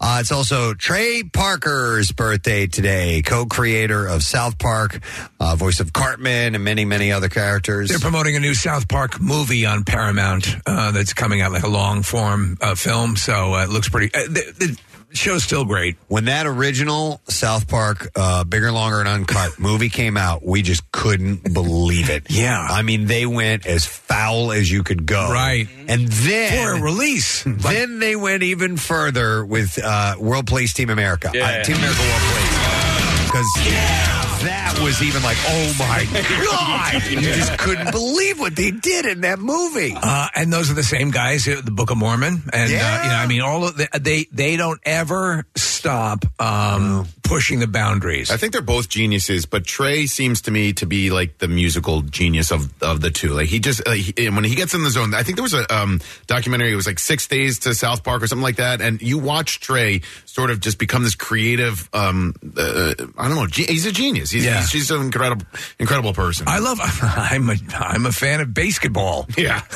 Uh, 0.00 0.18
it's 0.20 0.32
also 0.32 0.74
Trey 0.74 1.22
Parker's 1.22 2.10
birthday 2.10 2.66
today, 2.66 3.22
co 3.22 3.46
creator 3.46 4.06
of 4.06 4.22
South 4.24 4.39
Park, 4.58 5.00
uh, 5.38 5.56
voice 5.56 5.80
of 5.80 5.92
Cartman, 5.92 6.54
and 6.54 6.64
many, 6.64 6.84
many 6.84 7.12
other 7.12 7.28
characters. 7.28 7.88
They're 7.90 7.98
promoting 7.98 8.36
a 8.36 8.40
new 8.40 8.54
South 8.54 8.88
Park 8.88 9.20
movie 9.20 9.66
on 9.66 9.84
Paramount 9.84 10.48
uh, 10.66 10.90
that's 10.92 11.12
coming 11.12 11.42
out 11.42 11.52
like 11.52 11.62
a 11.62 11.68
long 11.68 12.02
form 12.02 12.56
uh, 12.60 12.74
film. 12.74 13.16
So 13.16 13.54
uh, 13.54 13.64
it 13.64 13.70
looks 13.70 13.88
pretty. 13.88 14.14
Uh, 14.14 14.24
the, 14.24 14.54
the 14.58 14.80
show's 15.12 15.42
still 15.42 15.64
great. 15.64 15.96
when 16.08 16.26
that 16.26 16.46
original 16.46 17.20
South 17.28 17.68
Park, 17.68 18.10
uh, 18.16 18.44
bigger, 18.44 18.70
longer, 18.72 19.00
and 19.00 19.08
uncut 19.08 19.50
movie 19.58 19.88
came 19.88 20.16
out, 20.16 20.44
we 20.44 20.62
just 20.62 20.90
couldn't 20.92 21.52
believe 21.52 22.10
it. 22.10 22.30
Yeah. 22.30 22.58
I 22.60 22.82
mean, 22.82 23.06
they 23.06 23.26
went 23.26 23.66
as 23.66 23.84
foul 23.84 24.52
as 24.52 24.70
you 24.70 24.82
could 24.82 25.06
go. 25.06 25.30
Right. 25.32 25.68
And 25.88 26.08
then. 26.08 26.64
For 26.64 26.78
a 26.78 26.82
release. 26.82 27.44
Then 27.70 27.98
they 27.98 28.16
went 28.16 28.42
even 28.42 28.76
further 28.76 29.44
with 29.44 29.78
uh, 29.82 30.16
World 30.18 30.46
Police 30.46 30.72
Team 30.72 30.90
America. 30.90 31.30
Yeah. 31.32 31.60
Uh, 31.60 31.64
Team 31.64 31.76
America 31.76 32.00
World 32.00 32.22
Police. 32.22 33.26
Because 33.26 34.19
that 34.42 34.78
was 34.82 35.02
even 35.02 35.22
like, 35.22 35.36
oh 35.46 35.74
my 35.78 36.06
God. 36.44 37.02
you 37.10 37.20
just 37.20 37.58
couldn't 37.58 37.90
believe 37.92 38.38
what 38.38 38.56
they 38.56 38.70
did 38.70 39.06
in 39.06 39.20
that 39.22 39.38
movie. 39.38 39.94
Uh, 39.96 40.28
and 40.34 40.52
those 40.52 40.70
are 40.70 40.74
the 40.74 40.82
same 40.82 41.10
guys, 41.10 41.46
uh, 41.46 41.60
the 41.64 41.70
Book 41.70 41.90
of 41.90 41.98
Mormon, 41.98 42.42
and 42.52 42.70
Yeah. 42.70 42.78
uh, 43.00 43.02
you 43.04 43.08
know, 43.10 43.14
I 43.16 43.26
mean, 43.26 43.40
all 43.42 43.64
of 43.66 43.76
the, 43.76 43.88
they 44.00 44.26
they 44.32 44.56
don't 44.56 44.80
ever 44.84 45.44
stop 45.56 46.24
um, 46.40 47.06
pushing 47.22 47.58
the 47.58 47.66
boundaries. 47.66 48.30
I 48.30 48.36
think 48.36 48.52
they're 48.52 48.62
both 48.62 48.88
geniuses, 48.88 49.46
but 49.46 49.64
Trey 49.66 50.06
seems 50.06 50.42
to 50.42 50.50
me 50.50 50.72
to 50.74 50.86
be 50.86 51.10
like 51.10 51.38
the 51.38 51.48
musical 51.48 52.02
genius 52.02 52.50
of, 52.50 52.70
of 52.82 53.00
the 53.00 53.10
two. 53.10 53.30
Like 53.30 53.48
he 53.48 53.58
just 53.60 53.86
uh, 53.86 53.92
he, 53.92 54.28
when 54.30 54.44
he 54.44 54.54
gets 54.54 54.74
in 54.74 54.82
the 54.84 54.90
zone, 54.90 55.14
I 55.14 55.22
think 55.22 55.36
there 55.36 55.42
was 55.42 55.54
a 55.54 55.74
um, 55.74 56.00
documentary. 56.26 56.72
It 56.72 56.76
was 56.76 56.86
like 56.86 56.98
Six 56.98 57.26
Days 57.26 57.58
to 57.60 57.74
South 57.74 58.04
Park 58.04 58.22
or 58.22 58.26
something 58.26 58.42
like 58.42 58.56
that, 58.56 58.80
and 58.80 59.00
you 59.02 59.18
watch 59.18 59.60
Trey 59.60 60.00
sort 60.24 60.50
of 60.50 60.60
just 60.60 60.78
become 60.78 61.02
this 61.02 61.14
creative. 61.14 61.88
Um, 61.92 62.34
uh, 62.56 62.94
I 63.18 63.28
don't 63.28 63.36
know. 63.36 63.46
He's 63.50 63.86
a 63.86 63.92
genius. 63.92 64.29
He's, 64.30 64.44
Yeah. 64.44 64.60
he's 64.60 64.70
just 64.70 64.90
an 64.90 65.02
incredible 65.02 65.46
incredible 65.78 66.12
person. 66.14 66.46
I 66.48 66.58
love. 66.58 66.78
I'm 67.02 67.50
a 67.50 67.56
I'm 67.74 68.06
a 68.06 68.12
fan 68.12 68.40
of 68.40 68.52
basketball. 68.54 69.26
yeah. 69.36 69.62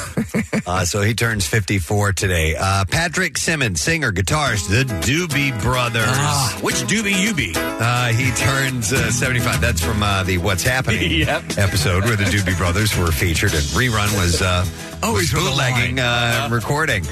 Uh, 0.66 0.82
so 0.84 1.02
he 1.02 1.12
turns 1.12 1.46
54 1.46 2.14
today. 2.14 2.56
Uh, 2.58 2.86
Patrick 2.86 3.36
Simmons, 3.36 3.82
singer, 3.82 4.10
guitarist, 4.12 4.66
the 4.70 4.84
Doobie 4.84 5.60
Brothers. 5.60 6.04
Ah, 6.06 6.58
which 6.62 6.76
doobie 6.84 7.22
you 7.22 7.34
be? 7.34 7.52
Uh, 7.54 8.06
he 8.08 8.30
turns 8.30 8.90
uh, 8.90 9.10
75. 9.10 9.60
That's 9.60 9.84
from 9.84 10.02
uh, 10.02 10.22
the 10.22 10.38
What's 10.38 10.62
Happening 10.62 11.10
Yep. 11.20 11.58
episode 11.58 12.04
where 12.04 12.16
the 12.16 12.24
Doobie 12.24 12.56
Brothers 12.56 12.96
were 12.96 13.12
featured, 13.12 13.52
and 13.52 13.62
rerun 13.74 14.16
was 14.16 14.40
uh, 14.40 14.64
Always 15.04 15.32
was 15.32 15.42
with 15.42 15.52
a 15.52 15.56
bootlegging 15.56 15.98
uh, 16.00 16.48
recording. 16.50 17.04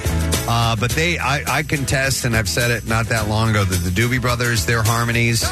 Uh, 0.49 0.75
but 0.77 0.91
they, 0.93 1.19
I, 1.19 1.59
I 1.59 1.63
contest, 1.63 2.25
and 2.25 2.35
I've 2.37 2.49
said 2.49 2.71
it 2.73 2.87
not 2.87 3.07
that 3.07 3.29
long 3.29 3.51
ago, 3.51 3.65
that 3.65 3.77
the 3.77 3.91
Doobie 3.91 4.21
Brothers, 4.21 4.67
their 4.67 4.83
harmonies, 4.83 5.43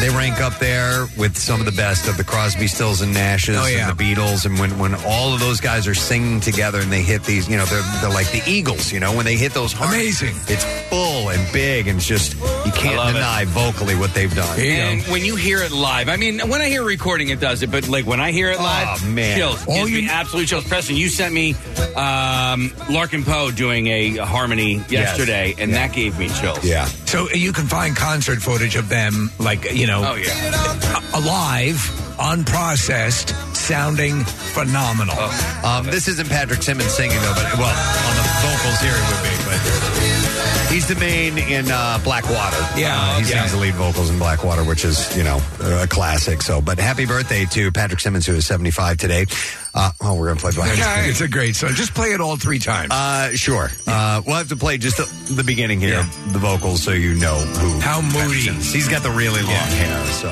they 0.00 0.08
rank 0.08 0.40
up 0.40 0.58
there 0.58 1.06
with 1.18 1.36
some 1.36 1.60
of 1.60 1.66
the 1.66 1.72
best 1.72 2.08
of 2.08 2.16
the 2.16 2.24
Crosby, 2.24 2.66
Stills, 2.66 3.02
and 3.02 3.14
Nashes, 3.14 3.56
Oh, 3.62 3.66
yeah. 3.66 3.88
and 3.90 3.98
the 3.98 4.02
Beatles. 4.02 4.46
And 4.46 4.58
when, 4.58 4.78
when 4.78 4.94
all 5.06 5.34
of 5.34 5.40
those 5.40 5.60
guys 5.60 5.86
are 5.86 5.94
singing 5.94 6.40
together 6.40 6.80
and 6.80 6.90
they 6.90 7.02
hit 7.02 7.22
these, 7.24 7.48
you 7.50 7.56
know, 7.58 7.66
they're, 7.66 7.82
they're 8.00 8.10
like 8.10 8.30
the 8.32 8.42
Eagles, 8.46 8.90
you 8.92 8.98
know, 9.00 9.14
when 9.14 9.26
they 9.26 9.36
hit 9.36 9.52
those 9.52 9.72
harmonies. 9.74 10.22
Amazing. 10.22 10.40
It's 10.54 10.64
full 10.88 11.28
and 11.28 11.52
big, 11.52 11.86
and 11.88 11.98
it's 11.98 12.06
just, 12.06 12.34
you 12.64 12.72
can't 12.72 12.96
love 12.96 13.10
it. 13.10 13.12
deny 13.14 13.44
vocally 13.46 13.94
what 13.94 14.14
they've 14.14 14.34
done. 14.34 14.56
There 14.56 14.64
you 14.64 14.72
And 14.72 15.04
go. 15.04 15.12
when 15.12 15.24
you 15.24 15.36
hear 15.36 15.58
it 15.62 15.70
live, 15.70 16.08
I 16.08 16.16
mean, 16.16 16.40
when 16.48 16.62
I 16.62 16.68
hear 16.68 16.82
recording, 16.82 17.28
it 17.28 17.40
does 17.40 17.62
it. 17.62 17.70
But 17.70 17.88
like 17.88 18.06
when 18.06 18.20
I 18.20 18.32
hear 18.32 18.50
it 18.50 18.58
live, 18.58 19.00
Oh, 19.02 19.06
man. 19.06 19.36
chills. 19.36 19.66
All 19.68 19.74
Gives 19.76 19.90
you- 19.90 20.02
me 20.02 20.08
absolute 20.08 20.48
chills. 20.48 20.64
Preston, 20.64 20.96
you 20.96 21.08
sent 21.10 21.34
me 21.34 21.54
um, 21.96 22.72
Larkin 22.90 23.24
Poe 23.24 23.50
doing 23.50 23.86
a 23.88 24.16
harmony 24.18 24.82
yesterday, 24.88 25.54
and 25.58 25.72
that 25.74 25.92
gave 25.92 26.18
me 26.18 26.28
chills. 26.28 26.64
Yeah. 26.64 26.84
So 27.06 27.28
you 27.30 27.52
can 27.52 27.66
find 27.66 27.96
concert 27.96 28.40
footage 28.42 28.76
of 28.76 28.88
them, 28.88 29.30
like 29.38 29.72
you 29.72 29.86
know, 29.86 30.02
Oh 30.04 30.14
yeah. 30.14 31.00
alive, 31.14 31.76
unprocessed, 32.18 33.30
sounding 33.54 34.24
phenomenal. 34.24 35.16
Um, 35.64 35.86
this 35.86 36.08
isn't 36.08 36.28
Patrick 36.28 36.62
Simmons 36.62 36.92
singing 36.92 37.18
though, 37.20 37.34
but 37.34 37.58
well, 37.58 37.74
on 37.74 38.14
the 38.16 38.26
vocals 38.42 38.80
here 38.80 38.94
it 38.94 39.04
would 39.10 39.22
be, 39.22 39.34
but 39.46 40.33
he's 40.74 40.88
the 40.88 40.96
main 40.96 41.38
in 41.38 41.70
uh, 41.70 42.00
Blackwater. 42.02 42.58
Yeah, 42.76 42.98
uh, 42.98 43.20
he 43.20 43.30
yeah. 43.30 43.40
sings 43.40 43.52
the 43.52 43.58
lead 43.58 43.74
vocals 43.74 44.10
in 44.10 44.18
Blackwater, 44.18 44.64
which 44.64 44.84
is 44.84 45.16
you 45.16 45.22
know 45.22 45.40
a 45.60 45.86
classic. 45.86 46.42
So, 46.42 46.60
but 46.60 46.78
happy 46.78 47.06
birthday 47.06 47.44
to 47.46 47.70
Patrick 47.70 48.00
Simmons, 48.00 48.26
who 48.26 48.34
is 48.34 48.44
seventy 48.44 48.72
five 48.72 48.98
today. 48.98 49.26
Uh, 49.72 49.92
oh, 50.02 50.14
we're 50.14 50.26
gonna 50.28 50.40
play 50.40 50.52
Black. 50.52 50.70
It's 51.08 51.20
a 51.20 51.28
great 51.28 51.54
song. 51.56 51.70
Just 51.74 51.94
play 51.94 52.08
it 52.08 52.20
all 52.20 52.36
three 52.36 52.58
times. 52.58 52.90
Uh, 52.90 53.30
sure. 53.36 53.70
Uh, 53.86 54.22
we'll 54.26 54.36
have 54.36 54.48
to 54.48 54.56
play 54.56 54.78
just 54.78 54.96
the, 54.96 55.34
the 55.34 55.44
beginning 55.44 55.80
here, 55.80 56.02
the 56.28 56.38
vocals, 56.38 56.82
so 56.82 56.90
you 56.90 57.14
know 57.14 57.36
who. 57.36 57.80
How 57.80 58.00
moody. 58.00 58.40
He's 58.40 58.88
got 58.88 59.02
the 59.02 59.10
really 59.10 59.42
long 59.42 59.52
hair, 59.52 60.04
so. 60.06 60.28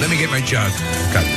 Let 0.00 0.10
me 0.10 0.18
get 0.18 0.30
my 0.30 0.40
jug. 0.40 0.70
Okay. 1.10 1.33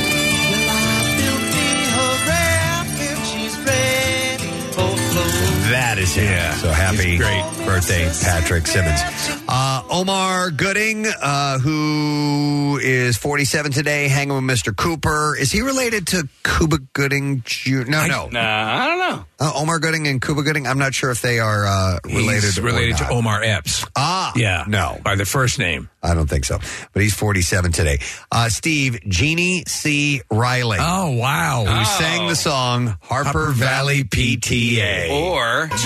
That 5.88 5.96
is 5.98 6.14
him. 6.14 6.24
Yeah. 6.24 6.54
So 6.56 6.68
happy 6.70 7.16
great. 7.16 7.42
birthday, 7.64 8.12
Patrick 8.22 8.66
Simmons. 8.66 9.37
Uh, 9.50 9.82
Omar 9.90 10.50
Gooding, 10.50 11.06
uh, 11.06 11.58
who 11.58 12.78
is 12.82 13.16
47 13.16 13.72
today, 13.72 14.08
hanging 14.08 14.34
with 14.34 14.44
Mr. 14.44 14.76
Cooper. 14.76 15.34
Is 15.40 15.50
he 15.50 15.62
related 15.62 16.06
to 16.08 16.28
Cuba 16.44 16.76
Gooding 16.92 17.40
Jr.? 17.46 17.84
No, 17.88 18.06
no. 18.06 18.28
Nah, 18.30 18.40
I 18.84 18.86
don't 18.88 18.98
know. 18.98 19.24
Uh, 19.40 19.52
Omar 19.56 19.78
Gooding 19.78 20.06
and 20.06 20.20
Cuba 20.20 20.42
Gooding, 20.42 20.66
I'm 20.66 20.78
not 20.78 20.92
sure 20.92 21.10
if 21.10 21.22
they 21.22 21.38
are 21.40 21.64
uh, 21.66 21.98
related. 22.04 22.42
He's 22.44 22.58
or 22.58 22.62
related 22.62 22.98
to. 22.98 23.08
Omar 23.08 23.42
Epps. 23.42 23.86
Ah, 23.96 24.32
Yeah. 24.36 24.64
No, 24.68 24.98
By 25.02 25.14
the 25.14 25.24
first 25.24 25.58
name. 25.58 25.88
I 26.02 26.12
don't 26.14 26.28
think 26.28 26.44
so. 26.44 26.58
But 26.92 27.02
he's 27.02 27.14
47 27.14 27.72
today. 27.72 28.00
Uh, 28.30 28.50
Steve, 28.50 29.00
Jeannie 29.08 29.64
C. 29.66 30.20
Riley. 30.30 30.76
Oh, 30.78 31.12
wow. 31.12 31.64
Who 31.66 31.84
sang 31.86 32.28
the 32.28 32.36
song 32.36 32.98
Harper, 33.00 33.50
Valley 33.52 34.04
PTA? 34.04 35.10
Or 35.10 35.68
Well, 35.68 35.78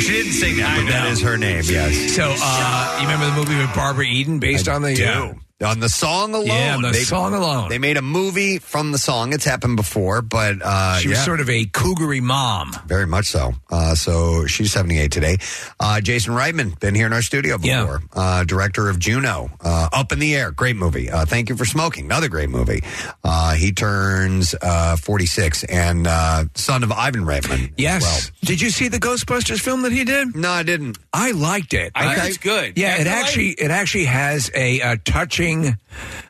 she 0.00 0.12
didn't 0.12 0.32
sing 0.32 0.58
that, 0.58 0.76
but 0.84 0.92
that 0.92 1.08
is 1.10 1.22
her 1.22 1.37
name, 1.38 1.62
yes. 1.64 2.14
So, 2.14 2.34
uh, 2.36 2.98
you 3.00 3.06
remember 3.08 3.26
the 3.26 3.32
movie 3.32 3.56
with 3.56 3.74
Barbara 3.74 4.04
Eden 4.04 4.38
based 4.38 4.68
I 4.68 4.74
on 4.74 4.82
the 4.82 4.94
do. 4.94 5.34
On 5.60 5.80
the 5.80 5.88
song 5.88 6.34
alone. 6.36 6.46
Yeah, 6.46 6.76
on 6.76 6.82
the 6.82 6.92
They- 6.92 7.02
song 7.02 7.34
alone. 7.34 7.68
They 7.68 7.78
made 7.78 7.96
a 7.96 8.02
movie 8.02 8.58
from 8.60 8.92
the 8.92 8.98
song. 8.98 9.32
It's 9.32 9.44
happened 9.44 9.74
before, 9.74 10.22
but 10.22 10.58
uh, 10.62 10.98
she 10.98 11.08
was 11.08 11.18
yeah. 11.18 11.24
sort 11.24 11.40
of 11.40 11.50
a 11.50 11.64
cougary 11.64 12.20
mom. 12.20 12.76
Very 12.86 13.08
much 13.08 13.26
so. 13.26 13.54
Uh, 13.68 13.96
so 13.96 14.46
she's 14.46 14.70
78 14.70 15.10
today. 15.10 15.36
Uh, 15.80 16.00
Jason 16.00 16.34
Reitman, 16.34 16.78
been 16.78 16.94
here 16.94 17.06
in 17.06 17.12
our 17.12 17.22
studio 17.22 17.58
Yeah. 17.60 17.80
before. 17.80 18.02
Uh, 18.14 18.44
director 18.44 18.88
of 18.88 19.00
Juno. 19.00 19.50
Uh, 19.60 19.88
Up 19.92 20.12
in 20.12 20.20
the 20.20 20.36
Air, 20.36 20.52
great 20.52 20.76
movie. 20.76 21.10
Uh, 21.10 21.24
Thank 21.26 21.48
You 21.48 21.56
for 21.56 21.64
Smoking, 21.64 22.04
another 22.04 22.28
great 22.28 22.50
movie. 22.50 22.84
Uh, 23.24 23.54
he 23.54 23.72
turns 23.72 24.54
uh, 24.62 24.94
46 24.94 25.64
and 25.64 26.06
uh, 26.06 26.44
son 26.54 26.84
of 26.84 26.92
Ivan 26.92 27.22
Reitman. 27.24 27.64
as 27.64 27.70
Yes. 27.76 28.02
well. 28.02 28.20
Did 28.44 28.60
you 28.60 28.70
see 28.70 28.86
the 28.86 29.00
Ghostbusters 29.00 29.58
film 29.60 29.82
that 29.82 29.90
he 29.90 30.04
did? 30.04 30.36
No, 30.36 30.50
I 30.52 30.62
didn't. 30.62 30.98
I 31.12 31.32
liked 31.32 31.74
it. 31.74 31.90
I 31.96 32.14
heard 32.14 32.28
it's 32.28 32.38
good. 32.38 32.78
Yeah, 32.78 32.94
it 32.94 33.08
Afterlife? 33.08 33.24
actually 33.24 33.48
it 33.50 33.70
actually 33.72 34.04
has 34.04 34.52
a, 34.54 34.80
uh 34.82 34.96
touching 35.04 35.47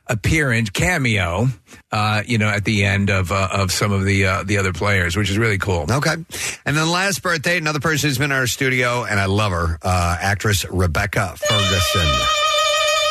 appearance 0.06 0.70
cameo. 0.70 1.48
Uh, 1.90 2.22
you 2.26 2.38
know, 2.38 2.48
at 2.48 2.64
the 2.64 2.84
end 2.84 3.10
of 3.10 3.32
uh, 3.32 3.48
of 3.52 3.72
some 3.72 3.92
of 3.92 4.04
the 4.04 4.26
uh, 4.26 4.42
the 4.42 4.58
other 4.58 4.72
players, 4.72 5.16
which 5.16 5.30
is 5.30 5.38
really 5.38 5.58
cool. 5.58 5.86
Okay. 5.90 6.12
And 6.12 6.76
then 6.76 6.90
last 6.90 7.22
birthday, 7.22 7.56
another 7.56 7.80
person 7.80 8.08
who's 8.08 8.18
been 8.18 8.30
in 8.30 8.36
our 8.36 8.46
studio, 8.46 9.04
and 9.04 9.18
I 9.18 9.26
love 9.26 9.52
her, 9.52 9.78
uh, 9.82 10.16
actress 10.20 10.64
Rebecca 10.70 11.34
Ferguson. 11.36 12.57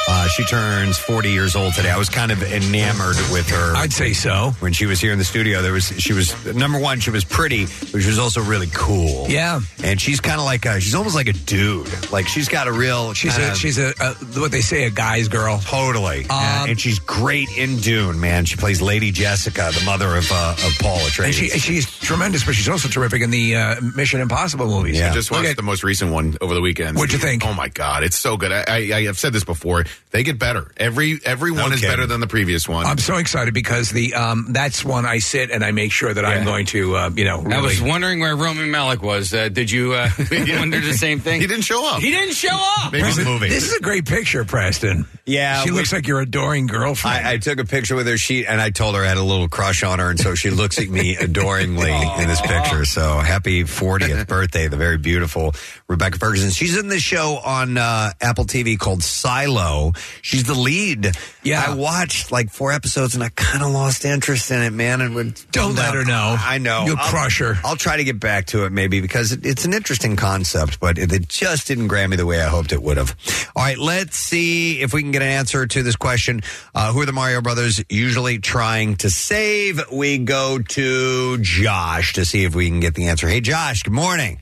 Uh, 0.09 0.27
she 0.29 0.43
turns 0.45 0.97
40 0.97 1.31
years 1.31 1.55
old 1.55 1.73
today. 1.73 1.89
I 1.89 1.97
was 1.97 2.07
kind 2.09 2.31
of 2.31 2.41
enamored 2.41 3.17
with 3.31 3.49
her. 3.49 3.75
I'd 3.75 3.91
say 3.91 4.13
so. 4.13 4.51
when 4.59 4.71
she 4.71 4.85
was 4.85 4.99
here 5.01 5.11
in 5.11 5.17
the 5.19 5.25
studio 5.25 5.61
there 5.61 5.73
was 5.73 5.85
she 5.99 6.13
was 6.13 6.33
number 6.55 6.79
one 6.79 6.99
she 6.99 7.09
was 7.11 7.25
pretty 7.25 7.65
but 7.91 8.01
she 8.01 8.07
was 8.07 8.17
also 8.19 8.41
really 8.41 8.67
cool 8.73 9.25
Yeah. 9.27 9.59
and 9.83 9.99
she's 9.99 10.19
kind 10.21 10.39
of 10.39 10.45
like 10.45 10.65
a, 10.65 10.79
she's 10.79 10.95
almost 10.95 11.15
like 11.15 11.27
a 11.27 11.33
dude 11.33 11.87
like 12.11 12.27
she's 12.27 12.47
got 12.47 12.67
a 12.67 12.71
real 12.71 13.13
She's 13.13 13.33
kinda- 13.35 13.51
a 13.51 13.55
she's 13.55 13.77
a, 13.77 13.93
a 13.99 14.13
what 14.39 14.51
they 14.51 14.61
say 14.61 14.85
a 14.85 14.89
guy's 14.89 15.27
girl. 15.27 15.59
totally 15.59 16.23
Yeah, 16.29 16.61
Um, 16.63 16.69
and 16.71 16.79
she's 16.79 16.99
great 16.99 17.49
in 17.57 17.77
dune 17.77 18.19
man 18.19 18.45
she 18.45 18.55
plays 18.55 18.81
lady 18.81 19.11
jessica 19.11 19.71
the 19.77 19.83
mother 19.85 20.15
of 20.15 20.31
uh, 20.31 20.51
of 20.65 20.77
paul 20.79 20.97
And 20.99 21.07
Atreides. 21.11 21.33
she 21.33 21.49
she's 21.49 21.99
tremendous, 21.99 22.45
but 22.45 22.55
she's 22.55 22.69
also 22.69 22.87
terrific 22.87 23.21
in 23.21 23.29
the 23.31 23.55
uh, 23.55 23.81
Mission 23.95 24.21
Impossible 24.21 24.67
movies. 24.67 24.97
Yeah. 24.97 25.11
I 25.11 25.13
just 25.13 25.31
watched 25.31 25.49
at- 25.49 25.57
the 25.57 25.63
most 25.63 25.83
recent 25.83 26.11
one 26.11 26.37
over 26.39 26.53
the 26.53 26.61
weekend. 26.61 26.95
What'd 26.97 27.11
you 27.11 27.19
think? 27.19 27.45
Oh 27.45 27.53
my 27.53 27.67
god, 27.67 28.03
it's 28.03 28.17
so 28.17 28.37
good. 28.37 28.51
I, 28.53 28.63
I, 28.67 28.77
I 28.95 29.03
have 29.05 29.19
said 29.19 29.33
this 29.33 29.43
before. 29.43 29.83
They 30.09 30.23
get 30.23 30.39
better. 30.39 30.71
Every 30.77 31.19
every 31.25 31.51
one 31.51 31.73
is 31.73 31.81
better 31.81 32.05
than 32.05 32.21
the 32.21 32.27
previous 32.27 32.67
one. 32.67 32.85
I'm 32.85 32.97
so 32.97 33.17
excited 33.17 33.53
because 33.53 33.89
the 33.89 34.13
um, 34.13 34.47
that's 34.51 34.83
one 34.83 35.05
I 35.05 35.19
sit 35.19 35.51
and 35.51 35.63
I 35.65 35.71
make 35.71 35.91
sure 35.91 36.13
that 36.13 36.23
I'm 36.23 36.45
going 36.45 36.65
to 36.67 36.95
uh, 36.95 37.09
you 37.13 37.25
know. 37.25 37.43
I 37.45 37.59
was 37.59 37.81
wondering 37.81 38.21
where 38.21 38.35
Roman 38.35 38.71
Malik 38.71 39.01
was. 39.03 39.33
Uh, 39.33 39.49
did 39.49 39.69
you 39.69 39.93
uh, 39.93 40.09
wonder 40.31 40.79
the 40.79 40.93
same 40.97 41.19
thing? 41.19 41.41
he 41.41 41.47
didn't 41.47 41.65
show 41.65 41.85
up. 41.85 41.99
He 42.01 42.09
didn't 42.11 42.35
show 42.35 42.55
up. 42.77 42.93
Maybe 42.93 43.03
Where's 43.03 43.17
the- 43.17 43.25
the 43.25 43.29
movie? 43.29 43.49
This 43.49 43.65
is 43.69 43.73
a 43.77 43.81
great 43.81 44.05
picture, 44.05 44.45
Preston. 44.45 45.05
Yeah, 45.25 45.61
she 45.63 45.71
we- 45.71 45.77
looks 45.77 45.91
like 45.91 46.07
your 46.07 46.21
adoring 46.21 46.67
girlfriend. 46.67 47.27
I, 47.27 47.33
I 47.33 47.37
took 47.37 47.59
a 47.59 47.65
picture 47.65 47.95
with 47.95 48.07
her. 48.07 48.17
She 48.17 48.47
and 48.47 48.61
I 48.61 48.69
told 48.69 48.95
her 48.95 49.03
I 49.03 49.07
had 49.07 49.17
a 49.17 49.23
little 49.23 49.49
crush 49.49 49.83
on 49.83 49.99
her, 49.99 50.09
and 50.09 50.17
so 50.19 50.35
she 50.35 50.51
looks 50.51 50.79
at 50.79 50.87
me 50.87 51.15
adoringly 51.19 51.91
in 51.91 52.27
this 52.29 52.39
picture. 52.41 52.85
So 52.85 53.17
happy 53.19 53.65
40th 53.65 54.25
birthday, 54.29 54.69
the 54.69 54.77
very 54.77 54.97
beautiful 54.97 55.53
Rebecca 55.89 56.17
Ferguson. 56.17 56.49
She's 56.51 56.77
in 56.77 56.87
this 56.87 57.03
show 57.03 57.39
on 57.43 57.77
uh, 57.77 58.11
Apple 58.21 58.45
TV 58.45 58.79
called 58.79 59.03
Silo. 59.03 59.86
She's 60.21 60.43
the 60.45 60.53
lead. 60.53 61.11
Yeah. 61.43 61.63
I 61.67 61.75
watched 61.75 62.31
like 62.31 62.49
four 62.49 62.71
episodes 62.71 63.15
and 63.15 63.23
I 63.23 63.29
kind 63.29 63.63
of 63.63 63.71
lost 63.71 64.05
interest 64.05 64.51
in 64.51 64.61
it, 64.61 64.71
man. 64.71 65.01
And 65.01 65.15
would 65.15 65.39
Don't 65.51 65.75
let 65.75 65.93
her 65.93 66.03
know. 66.05 66.35
I 66.39 66.57
know 66.57 66.85
You'll 66.85 66.97
I'll- 66.97 67.09
crush 67.09 67.39
her. 67.39 67.57
I'll 67.63 67.75
try 67.75 67.97
to 67.97 68.03
get 68.03 68.19
back 68.19 68.47
to 68.47 68.65
it 68.65 68.71
maybe 68.71 69.01
because 69.01 69.31
it, 69.31 69.45
it's 69.45 69.65
an 69.65 69.73
interesting 69.73 70.15
concept, 70.15 70.79
but 70.79 70.97
it, 70.97 71.11
it 71.11 71.27
just 71.29 71.67
didn't 71.67 71.87
grab 71.87 72.09
me 72.09 72.17
the 72.17 72.25
way 72.25 72.41
I 72.41 72.47
hoped 72.47 72.71
it 72.71 72.81
would 72.81 72.97
have. 72.97 73.15
All 73.55 73.63
right, 73.63 73.77
let's 73.77 74.17
see 74.17 74.81
if 74.81 74.93
we 74.93 75.01
can 75.01 75.11
get 75.11 75.21
an 75.21 75.27
answer 75.29 75.65
to 75.67 75.83
this 75.83 75.95
question. 75.95 76.41
Uh, 76.75 76.91
who 76.91 77.01
are 77.01 77.05
the 77.05 77.11
Mario 77.13 77.41
Brothers 77.41 77.83
usually 77.89 78.39
trying 78.39 78.95
to 78.97 79.09
save? 79.09 79.81
We 79.91 80.17
go 80.19 80.59
to 80.59 81.37
Josh 81.39 82.13
to 82.13 82.25
see 82.25 82.43
if 82.43 82.55
we 82.55 82.67
can 82.69 82.79
get 82.79 82.95
the 82.95 83.07
answer. 83.07 83.27
Hey, 83.27 83.41
Josh, 83.41 83.83
good 83.83 83.93
morning. 83.93 84.39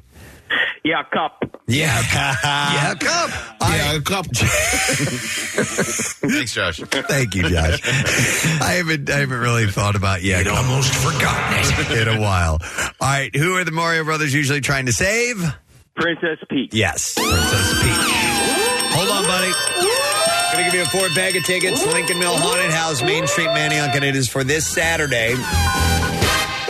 Yeah, 0.86 1.02
cup. 1.12 1.44
Yeah. 1.68 2.00
yeah, 2.44 2.94
come. 2.94 3.32
yeah, 3.60 3.94
a 3.96 4.02
couple. 4.02 4.30
Thanks, 6.30 6.54
Josh. 6.54 6.78
Thank 6.78 7.34
you, 7.34 7.50
Josh. 7.50 7.82
I 8.62 8.74
haven't 8.78 9.10
I 9.10 9.18
haven't 9.18 9.40
really 9.40 9.66
thought 9.66 9.96
about 9.96 10.22
yeah, 10.22 10.38
I'd 10.38 10.48
almost 10.48 10.94
forgotten 10.94 11.90
it. 11.92 12.08
in 12.08 12.18
a 12.18 12.22
while. 12.22 12.60
All 12.62 12.92
right, 13.02 13.36
who 13.36 13.56
are 13.56 13.64
the 13.64 13.72
Mario 13.72 14.04
Brothers 14.04 14.32
usually 14.32 14.62
trying 14.62 14.86
to 14.86 14.94
save? 14.94 15.44
Princess 15.96 16.38
Peach. 16.52 16.72
Yes, 16.72 17.16
Princess 17.16 17.74
Peach. 17.82 18.12
Hold 18.94 19.10
on, 19.10 19.24
buddy. 19.24 19.54
Gonna 20.52 20.66
give 20.66 20.76
you 20.76 20.84
a 20.84 20.86
four 20.86 21.10
bag 21.16 21.36
of 21.36 21.44
tickets. 21.46 21.84
Lincoln 21.88 22.20
Mill 22.20 22.38
Haunted 22.38 22.70
House, 22.70 23.02
Main 23.02 23.26
Street 23.26 23.50
Manayunk, 23.50 23.96
and 23.96 24.06
it 24.06 24.16
is 24.16 24.30
for 24.30 24.44
this 24.44 24.68
Saturday. 24.68 25.34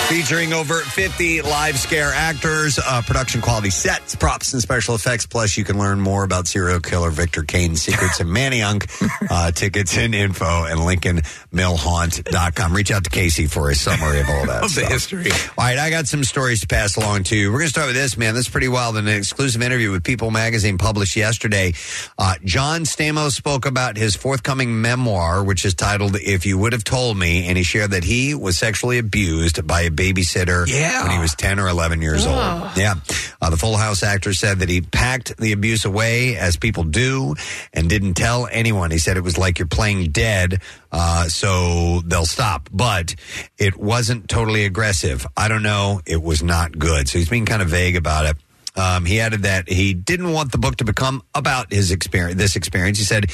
Featuring 0.08 0.54
over 0.54 0.76
50 0.82 1.42
live 1.42 1.80
scare 1.80 2.12
actors, 2.14 2.78
uh, 2.78 3.02
production 3.02 3.42
quality 3.42 3.72
sets, 3.72 4.14
props, 4.14 4.54
and 4.54 4.62
special 4.62 4.94
effects. 4.94 5.26
Plus, 5.26 5.58
you 5.58 5.64
can 5.64 5.80
learn 5.80 6.00
more 6.00 6.24
about 6.24 6.46
serial 6.46 6.80
killer 6.80 7.10
Victor 7.10 7.42
Kane's 7.42 7.82
secrets 7.82 8.20
and 8.20 8.30
Manayunk. 8.30 8.86
Uh, 9.28 9.50
tickets 9.52 9.98
and 9.98 10.14
info 10.14 10.66
at 10.66 10.78
LincolnMillHaunt.com. 10.78 12.74
Reach 12.74 12.92
out 12.92 13.04
to 13.06 13.10
Casey 13.10 13.48
for 13.48 13.70
a 13.72 13.76
summary 13.76 14.20
of 14.20 14.30
all 14.30 14.46
that. 14.46 14.64
Of 14.64 14.76
the 14.76 14.82
stuff. 14.82 14.92
history. 14.92 15.32
All 15.58 15.66
right, 15.66 15.80
I 15.80 15.90
got 15.90 16.06
some 16.06 16.24
stories 16.24 16.62
to 16.62 16.68
pass 16.68 16.96
along 16.96 17.24
to 17.26 17.36
you. 17.36 17.52
We're 17.52 17.60
going 17.60 17.68
to 17.68 17.72
start 17.72 17.88
with 17.88 17.96
this, 17.96 18.18
man. 18.18 18.36
This 18.36 18.46
is 18.46 18.52
pretty 18.52 18.68
wild. 18.68 18.98
In 18.98 19.08
an 19.08 19.16
exclusive 19.16 19.62
interview 19.64 19.92
with 19.92 20.04
People 20.04 20.30
Magazine 20.32 20.78
published 20.78 21.16
yesterday, 21.16 21.74
uh, 22.20 22.36
John 22.44 22.82
Stamos 22.82 23.32
spoke 23.32 23.66
about 23.66 23.98
his 23.98 24.16
forthcoming 24.16 24.80
memoir, 24.82 25.44
which 25.44 25.66
is 25.66 25.74
titled 25.74 26.16
If 26.18 26.46
You 26.46 26.58
Would 26.60 26.74
Have 26.74 26.84
Told 26.84 27.18
Me, 27.18 27.48
and 27.48 27.58
he 27.58 27.64
shared 27.64 27.92
that 27.92 28.04
he 28.04 28.36
was 28.36 28.58
sexually 28.58 29.00
abused 29.00 29.66
by 29.66 29.82
a 29.82 29.90
babysitter 29.96 30.68
Yeah. 30.68 31.04
when 31.04 31.12
he 31.12 31.20
was 31.20 31.34
10 31.36 31.60
or 31.60 31.68
11 31.68 32.02
years 32.02 32.26
old. 32.26 32.38
Yeah. 32.76 32.96
Uh, 33.42 33.50
the 33.50 33.58
Full 33.58 33.78
House 33.78 34.04
actor 34.04 34.34
said 34.34 34.60
that 34.60 34.70
he 34.70 34.82
packed 34.82 35.38
the 35.38 35.52
abuse 35.52 35.86
away, 35.86 36.36
as 36.38 36.58
people 36.58 36.84
do, 36.84 37.36
and 37.74 37.90
didn't 37.90 38.16
tell 38.16 38.48
anyone. 38.52 38.92
He 38.92 38.98
said 38.98 39.18
it 39.18 39.24
was 39.24 39.38
like 39.38 39.60
you're 39.60 39.68
playing 39.68 40.12
dead, 40.12 40.62
uh, 40.92 41.26
so 41.28 42.02
they'll 42.06 42.26
stop. 42.26 42.70
But 42.72 43.16
it 43.58 43.78
wasn't 43.78 44.30
totally 44.30 44.66
aggressive. 44.66 45.26
I 45.38 45.48
don't 45.48 45.64
know. 45.64 46.02
It 46.06 46.22
was 46.22 46.42
not 46.44 46.78
good. 46.78 47.08
So 47.08 47.18
he's 47.20 47.30
being 47.30 47.46
kind 47.46 47.62
of 47.62 47.70
vague 47.70 47.96
about 47.96 48.26
it. 48.26 48.38
Um, 48.76 49.06
he 49.06 49.20
added 49.20 49.44
that 49.44 49.70
he 49.70 49.94
didn't 49.94 50.32
want 50.32 50.52
the 50.52 50.58
book 50.58 50.78
to 50.78 50.84
become 50.84 51.24
about 51.34 51.72
his 51.72 51.92
experience, 51.92 52.38
this 52.38 52.56
experience. 52.56 52.98
He 52.98 53.06
said 53.06 53.32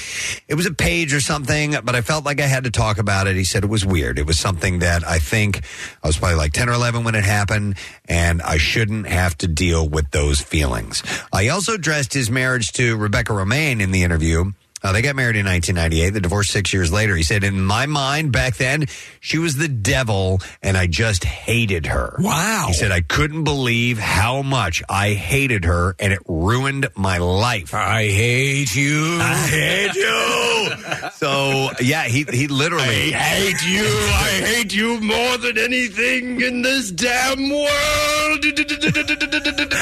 it 0.47 0.55
was 0.55 0.65
a 0.65 0.73
page 0.73 1.13
or 1.13 1.19
something, 1.19 1.75
but 1.83 1.95
I 1.95 2.01
felt 2.01 2.25
like 2.25 2.39
I 2.39 2.45
had 2.45 2.65
to 2.65 2.71
talk 2.71 2.97
about 2.97 3.27
it. 3.27 3.35
He 3.35 3.43
said 3.43 3.63
it 3.63 3.69
was 3.69 3.85
weird. 3.85 4.19
It 4.19 4.25
was 4.25 4.39
something 4.39 4.79
that 4.79 5.07
I 5.07 5.19
think 5.19 5.61
I 6.03 6.07
was 6.07 6.17
probably 6.17 6.37
like 6.37 6.53
10 6.53 6.69
or 6.69 6.73
11 6.73 7.03
when 7.03 7.15
it 7.15 7.23
happened, 7.23 7.75
and 8.05 8.41
I 8.41 8.57
shouldn't 8.57 9.07
have 9.07 9.37
to 9.39 9.47
deal 9.47 9.87
with 9.87 10.11
those 10.11 10.39
feelings. 10.39 11.03
He 11.37 11.49
also 11.49 11.73
addressed 11.73 12.13
his 12.13 12.29
marriage 12.29 12.71
to 12.73 12.95
Rebecca 12.97 13.33
Romijn 13.33 13.81
in 13.81 13.91
the 13.91 14.03
interview. 14.03 14.51
Uh, 14.83 14.91
they 14.91 15.01
got 15.01 15.15
married 15.15 15.35
in 15.35 15.45
1998. 15.45 16.09
They 16.09 16.19
divorced 16.19 16.51
six 16.51 16.73
years 16.73 16.91
later. 16.91 17.15
He 17.15 17.23
said, 17.23 17.43
In 17.43 17.63
my 17.63 17.85
mind 17.85 18.31
back 18.31 18.55
then, 18.55 18.85
she 19.19 19.37
was 19.37 19.55
the 19.55 19.67
devil, 19.67 20.41
and 20.63 20.75
I 20.75 20.87
just 20.87 21.23
hated 21.23 21.85
her. 21.85 22.15
Wow. 22.19 22.65
He 22.67 22.73
said, 22.73 22.91
I 22.91 23.01
couldn't 23.01 23.43
believe 23.43 23.99
how 23.99 24.41
much 24.41 24.81
I 24.89 25.13
hated 25.13 25.65
her, 25.65 25.95
and 25.99 26.11
it 26.11 26.19
ruined 26.27 26.87
my 26.95 27.19
life. 27.19 27.73
I 27.73 28.07
hate 28.07 28.75
you. 28.75 29.19
I 29.21 29.35
hate 29.35 29.93
you. 29.93 31.09
so, 31.13 31.69
yeah, 31.79 32.05
he, 32.05 32.23
he 32.23 32.47
literally. 32.47 33.13
I 33.13 33.19
hate 33.19 33.63
you. 33.63 33.83
I 33.83 34.43
hate 34.45 34.73
you 34.73 34.99
more 34.99 35.37
than 35.37 35.59
anything 35.59 36.41
in 36.41 36.63
this 36.63 36.91
damn 36.91 37.49
world. 37.49 38.41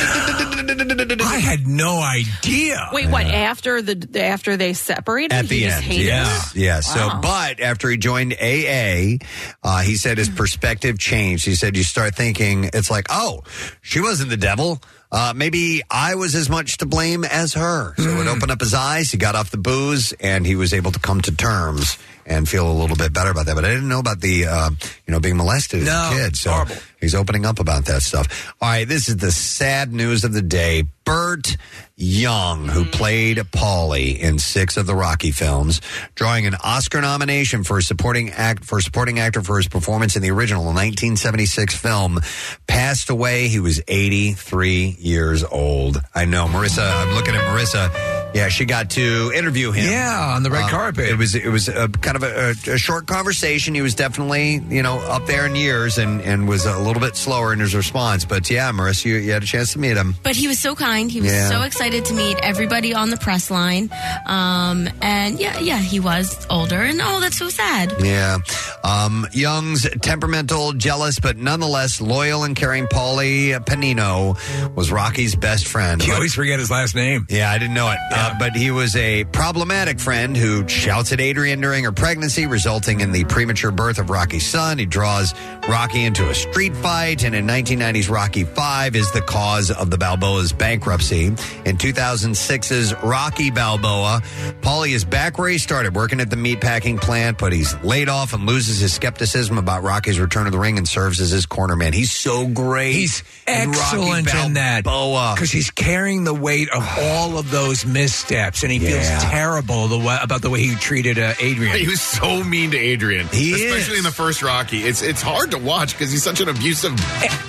I 1.21 1.39
had 1.41 1.67
no 1.67 1.99
idea. 1.99 2.89
Wait, 2.91 3.09
what? 3.09 3.25
After 3.25 3.81
the 3.81 4.21
after 4.21 4.57
they 4.57 4.73
separated, 4.89 5.33
At 5.33 5.47
the 5.47 5.65
end, 5.65 5.85
yeah, 5.87 6.41
yeah. 6.55 6.79
So, 6.81 7.07
Wow. 7.07 7.19
but 7.21 7.59
after 7.61 7.89
he 7.89 7.97
joined 7.97 8.33
AA, 8.41 9.17
uh, 9.63 9.81
he 9.81 9.95
said 9.95 10.17
his 10.17 10.29
perspective 10.29 10.97
changed. 10.97 11.45
He 11.45 11.55
said 11.55 11.77
you 11.77 11.83
start 11.83 12.15
thinking 12.15 12.69
it's 12.73 12.89
like, 12.89 13.05
oh, 13.09 13.43
she 13.81 13.99
wasn't 14.01 14.29
the 14.29 14.37
devil. 14.37 14.81
Uh, 15.11 15.33
maybe 15.35 15.81
I 15.89 16.15
was 16.15 16.35
as 16.35 16.49
much 16.49 16.77
to 16.77 16.85
blame 16.85 17.23
as 17.23 17.53
her. 17.53 17.93
So 17.97 18.03
Hmm. 18.11 18.21
it 18.21 18.27
opened 18.27 18.51
up 18.51 18.59
his 18.59 18.73
eyes. 18.73 19.11
He 19.11 19.17
got 19.17 19.35
off 19.35 19.49
the 19.51 19.57
booze, 19.57 20.13
and 20.19 20.45
he 20.45 20.55
was 20.55 20.73
able 20.73 20.91
to 20.91 20.99
come 20.99 21.21
to 21.21 21.35
terms 21.35 21.97
and 22.29 22.47
feel 22.47 22.71
a 22.71 22.71
little 22.71 22.95
bit 22.95 23.11
better 23.11 23.31
about 23.31 23.47
that. 23.47 23.55
But 23.55 23.65
I 23.65 23.69
didn't 23.69 23.89
know 23.89 23.99
about 23.99 24.21
the, 24.21 24.45
uh, 24.45 24.69
you 25.07 25.11
know, 25.11 25.19
being 25.19 25.35
molested 25.35 25.81
as 25.81 25.87
a 25.87 26.15
kid. 26.15 26.37
So 26.37 26.51
horrible. 26.51 26.75
he's 27.01 27.15
opening 27.15 27.45
up 27.45 27.59
about 27.59 27.85
that 27.85 28.03
stuff. 28.03 28.53
All 28.61 28.69
right, 28.69 28.87
this 28.87 29.09
is 29.09 29.17
the 29.17 29.31
sad 29.31 29.91
news 29.91 30.23
of 30.23 30.31
the 30.31 30.43
day. 30.43 30.83
Burt 31.03 31.57
Young, 31.95 32.67
who 32.67 32.85
played 32.85 33.37
Paulie 33.37 34.19
in 34.19 34.37
six 34.37 34.77
of 34.77 34.85
the 34.85 34.93
Rocky 34.93 35.31
films, 35.31 35.81
drawing 36.13 36.45
an 36.45 36.55
Oscar 36.63 37.01
nomination 37.01 37.63
for 37.63 37.81
supporting 37.81 38.29
act 38.29 38.63
for 38.63 38.79
supporting 38.79 39.19
actor 39.19 39.41
for 39.41 39.57
his 39.57 39.67
performance 39.67 40.15
in 40.15 40.21
the 40.21 40.29
original 40.29 40.63
1976 40.65 41.75
film, 41.75 42.19
passed 42.67 43.09
away. 43.09 43.47
He 43.47 43.59
was 43.59 43.81
83 43.87 44.97
years 44.99 45.43
old. 45.43 45.99
I 46.13 46.25
know, 46.25 46.45
Marissa. 46.45 46.89
I'm 47.01 47.15
looking 47.15 47.35
at 47.35 47.41
Marissa. 47.41 48.18
Yeah, 48.33 48.49
she 48.49 48.65
got 48.65 48.91
to 48.91 49.31
interview 49.35 49.71
him. 49.71 49.89
Yeah, 49.91 50.33
on 50.35 50.43
the 50.43 50.49
red 50.51 50.65
Uh, 50.65 50.69
carpet. 50.69 51.09
It 51.09 51.17
was 51.17 51.35
it 51.35 51.47
was 51.49 51.67
a, 51.67 51.87
kind 51.89 52.15
of 52.15 52.23
a, 52.23 52.53
a, 52.67 52.73
a 52.73 52.77
short 52.77 53.07
conversation. 53.07 53.73
He 53.75 53.81
was 53.81 53.95
definitely 53.95 54.61
you 54.69 54.83
know 54.83 54.99
up 54.99 55.25
there 55.25 55.45
in 55.45 55.55
years 55.55 55.97
and 55.97 56.21
and 56.21 56.47
was 56.47 56.65
a 56.65 56.77
little 56.79 57.01
bit 57.01 57.15
slower 57.15 57.53
in 57.53 57.59
his 57.59 57.73
response. 57.75 58.25
But 58.25 58.49
yeah, 58.49 58.71
Marissa, 58.71 59.05
you, 59.05 59.15
you 59.15 59.31
had 59.31 59.43
a 59.43 59.47
chance 59.47 59.73
to 59.73 59.79
meet 59.79 59.97
him. 59.97 60.15
But 60.23 60.35
he 60.35 60.47
was 60.47 60.59
so 60.59 60.75
kind. 60.75 61.09
He 61.11 61.21
was 61.21 61.31
Yeah. 61.31 61.49
so 61.49 61.61
excited 61.63 62.05
to 62.05 62.13
meet 62.13 62.37
everybody 62.43 62.93
on 62.93 63.09
the 63.09 63.17
press 63.17 63.49
line. 63.49 63.89
Um, 64.25 64.87
and 65.01 65.39
yeah, 65.39 65.59
yeah, 65.59 65.79
he 65.79 65.99
was 65.99 66.45
older. 66.49 66.81
And 66.81 66.99
oh, 67.01 67.19
that's 67.19 67.37
so 67.37 67.49
sad. 67.49 67.93
Yeah. 68.01 68.37
Um, 68.83 69.27
Young's 69.33 69.87
temperamental, 70.01 70.73
jealous, 70.73 71.19
but 71.19 71.37
nonetheless 71.37 71.99
loyal 72.01 72.43
and 72.43 72.55
caring 72.55 72.85
Paulie 72.87 73.57
Pennino 73.65 74.37
was 74.75 74.91
Rocky's 74.91 75.35
best 75.35 75.67
friend. 75.67 76.05
You 76.05 76.13
always 76.13 76.33
forget 76.35 76.59
his 76.59 76.69
last 76.71 76.95
name. 76.95 77.25
Yeah, 77.29 77.49
I 77.51 77.57
didn't 77.57 77.73
know 77.73 77.89
it. 77.91 77.97
Uh, 78.19 78.35
but 78.37 78.53
he 78.53 78.69
was 78.69 78.97
a 78.97 79.23
problematic 79.25 79.97
friend 79.97 80.35
who 80.35 80.67
shouts 80.67 81.13
at 81.13 81.21
Adrian 81.21 81.61
during 81.61 81.85
her 81.85 81.91
pregnancy, 81.93 82.45
resulting 82.47 82.99
in 82.99 83.13
the 83.13 83.23
premature 83.23 83.71
birth 83.71 83.97
of 83.97 84.09
Rocky's 84.09 84.45
son. 84.45 84.77
He 84.77 84.85
draws 84.85 85.33
Rocky 85.69 86.03
into 86.03 86.29
a 86.29 86.35
street 86.35 86.75
fight, 86.75 87.23
and 87.23 87.33
in 87.33 87.47
1990's 87.47 88.09
Rocky 88.09 88.43
Five 88.43 88.97
is 88.97 89.09
the 89.11 89.21
cause 89.21 89.71
of 89.71 89.89
the 89.89 89.97
Balboa's 89.97 90.51
bankruptcy. 90.51 91.27
In 91.27 91.77
2006's 91.77 92.93
Rocky 93.03 93.51
Balboa, 93.51 94.21
Paulie 94.61 94.93
is 94.93 95.05
back 95.05 95.37
where 95.37 95.47
he 95.49 95.57
started, 95.57 95.95
working 95.95 96.19
at 96.19 96.29
the 96.29 96.35
meatpacking 96.35 96.99
plant, 96.99 97.37
but 97.37 97.53
he's 97.53 97.73
laid 97.83 98.09
off 98.09 98.33
and 98.33 98.45
loses 98.45 98.79
his 98.79 98.93
skepticism 98.93 99.57
about 99.57 99.83
Rocky's 99.83 100.19
return 100.19 100.43
to 100.45 100.51
the 100.51 100.59
ring 100.59 100.77
and 100.77 100.87
serves 100.87 101.21
as 101.21 101.29
his 101.29 101.45
corner 101.45 101.77
man. 101.77 101.93
He's 101.93 102.11
so 102.11 102.47
great. 102.47 102.93
He's 102.93 103.23
in 103.47 103.71
Rocky 103.71 103.79
excellent 103.79 104.33
in 104.33 104.53
that 104.53 104.83
Balboa. 104.83 105.33
because 105.35 105.51
he's 105.51 105.71
carrying 105.71 106.25
the 106.25 106.33
weight 106.33 106.69
of 106.69 106.85
all 106.99 107.37
of 107.37 107.49
those 107.51 107.85
missteps, 108.09 108.63
and 108.63 108.71
he 108.71 108.79
feels 108.79 109.03
Yeah. 109.07 109.19
terrible 109.29 109.87
the 109.87 109.97
way, 109.99 110.17
about 110.21 110.41
the 110.41 110.49
way 110.49 110.61
he 110.61 110.75
treated 110.75 111.19
uh, 111.19 111.33
Adrian. 111.39 111.77
He 111.77 111.87
was 111.87 112.01
so 112.01 112.43
mean 112.43 112.71
to 112.71 112.77
Adrian, 112.77 113.27
He 113.27 113.53
especially 113.53 113.93
is. 113.93 113.99
in 113.99 114.03
the 114.03 114.11
first 114.11 114.41
Rocky. 114.41 114.79
It's 114.83 115.01
it's 115.03 115.21
hard 115.21 115.51
to 115.51 115.57
watch 115.59 115.93
because 115.93 116.11
he's 116.11 116.23
such 116.23 116.41
an 116.41 116.49
abusive. 116.49 116.91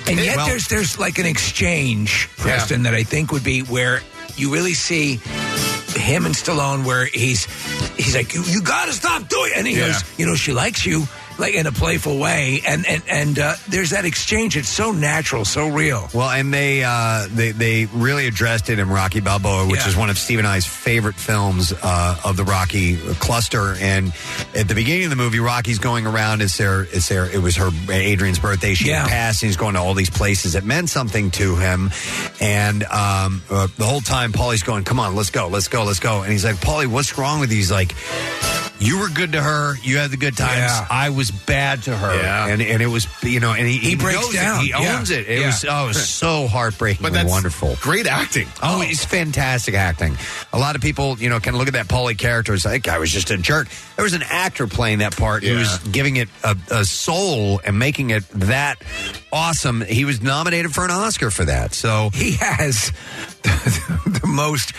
And 0.06 0.18
yet 0.20 0.36
Well- 0.36 0.46
there's 0.46 0.66
there's 0.68 0.98
like 0.98 1.18
an 1.18 1.26
exchange, 1.26 2.28
Preston, 2.36 2.82
that 2.82 2.94
I 2.94 3.04
think 3.04 3.32
would 3.32 3.44
be 3.44 3.60
where 3.62 4.02
you 4.36 4.52
really 4.52 4.74
see 4.74 5.18
him 5.96 6.24
and 6.26 6.34
Stallone 6.34 6.84
where 6.84 7.06
he's 7.06 7.46
he's 7.96 8.14
like, 8.14 8.34
You, 8.34 8.42
you 8.44 8.60
gotta 8.62 8.92
stop 8.92 9.28
doing 9.28 9.52
it. 9.52 9.58
and 9.58 9.66
he 9.66 9.74
Yeah. 9.76 9.86
goes, 9.88 10.04
You 10.18 10.26
know, 10.26 10.34
she 10.36 10.52
likes 10.52 10.84
you 10.84 11.08
like 11.40 11.54
in 11.54 11.66
a 11.66 11.72
playful 11.72 12.18
way 12.18 12.60
and 12.66 12.86
and, 12.86 13.02
and 13.08 13.38
uh, 13.38 13.54
there's 13.68 13.90
that 13.90 14.04
exchange. 14.04 14.56
It's 14.56 14.68
so 14.68 14.92
natural, 14.92 15.44
so 15.44 15.68
real. 15.68 16.08
Well, 16.14 16.30
and 16.30 16.52
they 16.54 16.84
uh, 16.84 17.26
they 17.30 17.50
they 17.52 17.86
really 17.86 18.26
addressed 18.26 18.70
it 18.70 18.78
in 18.78 18.88
Rocky 18.88 19.20
Balboa, 19.20 19.66
which 19.66 19.80
Yeah. 19.80 19.88
is 19.88 19.96
one 19.96 20.10
of 20.10 20.18
Steve 20.18 20.38
and 20.38 20.46
I's 20.46 20.66
favorite 20.66 21.16
films 21.16 21.72
uh, 21.82 22.20
of 22.24 22.36
the 22.36 22.44
Rocky 22.44 22.96
cluster. 23.14 23.74
And 23.80 24.12
at 24.54 24.68
the 24.68 24.74
beginning 24.74 25.04
of 25.04 25.10
the 25.10 25.16
movie, 25.16 25.40
Rocky's 25.40 25.78
going 25.78 26.06
around. 26.06 26.42
It's 26.42 26.56
their 26.58 26.82
it's 26.82 27.08
their 27.08 27.24
it 27.30 27.40
was 27.42 27.56
her 27.56 27.70
Adrian's 27.90 28.38
birthday. 28.38 28.74
She 28.74 28.88
Yeah. 28.88 29.00
had 29.02 29.08
passed. 29.08 29.42
And 29.42 29.48
he's 29.48 29.56
going 29.56 29.74
to 29.74 29.80
all 29.80 29.94
these 29.94 30.10
places 30.10 30.52
that 30.52 30.64
meant 30.64 30.90
something 30.90 31.30
to 31.32 31.56
him. 31.56 31.90
And 32.40 32.84
um, 32.84 33.42
uh, 33.50 33.68
the 33.78 33.84
whole 33.84 34.00
time, 34.02 34.32
Paulie's 34.32 34.62
going, 34.62 34.84
"Come 34.84 35.00
on, 35.00 35.14
let's 35.16 35.30
go, 35.30 35.48
let's 35.48 35.68
go, 35.68 35.84
let's 35.84 36.00
go." 36.00 36.22
And 36.22 36.30
he's 36.32 36.44
like, 36.44 36.56
"Paulie, 36.56 36.86
what's 36.86 37.16
wrong 37.16 37.40
with 37.40 37.50
you?" 37.50 37.56
He's 37.56 37.70
like. 37.72 37.94
You 38.82 38.98
were 39.00 39.10
good 39.10 39.32
to 39.32 39.42
her. 39.42 39.74
You 39.82 39.98
had 39.98 40.10
the 40.10 40.16
good 40.16 40.38
times. 40.38 40.72
I 40.90 41.10
was 41.10 41.29
bad 41.30 41.82
to 41.84 41.96
her, 41.96 42.14
Yeah. 42.14 42.46
and 42.48 42.60
and 42.62 42.82
it 42.82 42.86
was 42.86 43.06
you 43.22 43.40
know, 43.40 43.52
and 43.52 43.66
he, 43.66 43.78
He 43.78 43.94
breaks 43.96 44.20
knows 44.20 44.34
it. 44.34 44.36
down. 44.36 44.60
He 44.64 44.70
Yeah. 44.70 44.96
owns 44.98 45.10
it. 45.10 45.28
It 45.28 45.40
Yeah. 45.40 45.46
was 45.46 45.64
oh, 45.68 45.84
it 45.84 45.88
was 45.88 46.08
so 46.08 46.46
heartbreaking 46.48 47.02
But 47.02 47.08
and 47.08 47.16
that's 47.16 47.30
wonderful. 47.30 47.76
Great 47.80 48.06
acting. 48.06 48.48
Oh, 48.62 48.80
it's 48.82 49.04
fantastic 49.04 49.74
acting. 49.74 50.16
A 50.52 50.58
lot 50.58 50.74
of 50.76 50.82
people, 50.82 51.16
you 51.18 51.28
know, 51.28 51.40
kind 51.40 51.54
of 51.54 51.58
look 51.58 51.68
at 51.68 51.74
that 51.74 51.88
Paulie 51.88 52.16
character 52.18 52.52
and 52.52 52.60
say, 52.60 52.70
that 52.72 52.82
guy 52.82 52.98
was 52.98 53.10
just 53.12 53.30
a 53.30 53.36
jerk. 53.38 53.68
There 53.96 54.02
was 54.02 54.14
an 54.14 54.24
actor 54.28 54.66
playing 54.66 54.98
that 54.98 55.16
part 55.16 55.44
who 55.44 55.56
was 55.56 55.78
giving 55.90 56.16
it 56.16 56.28
a, 56.44 56.56
a 56.70 56.84
soul 56.84 57.60
and 57.64 57.78
making 57.78 58.10
it 58.10 58.24
that 58.30 58.82
awesome. 59.32 59.80
He 59.82 60.04
was 60.04 60.20
nominated 60.22 60.72
for 60.74 60.84
an 60.84 60.90
Oscar 60.90 61.30
for 61.30 61.44
that. 61.44 61.74
So 61.74 62.10
he 62.14 62.32
has 62.32 62.92
the, 63.42 64.20
most. 64.26 64.72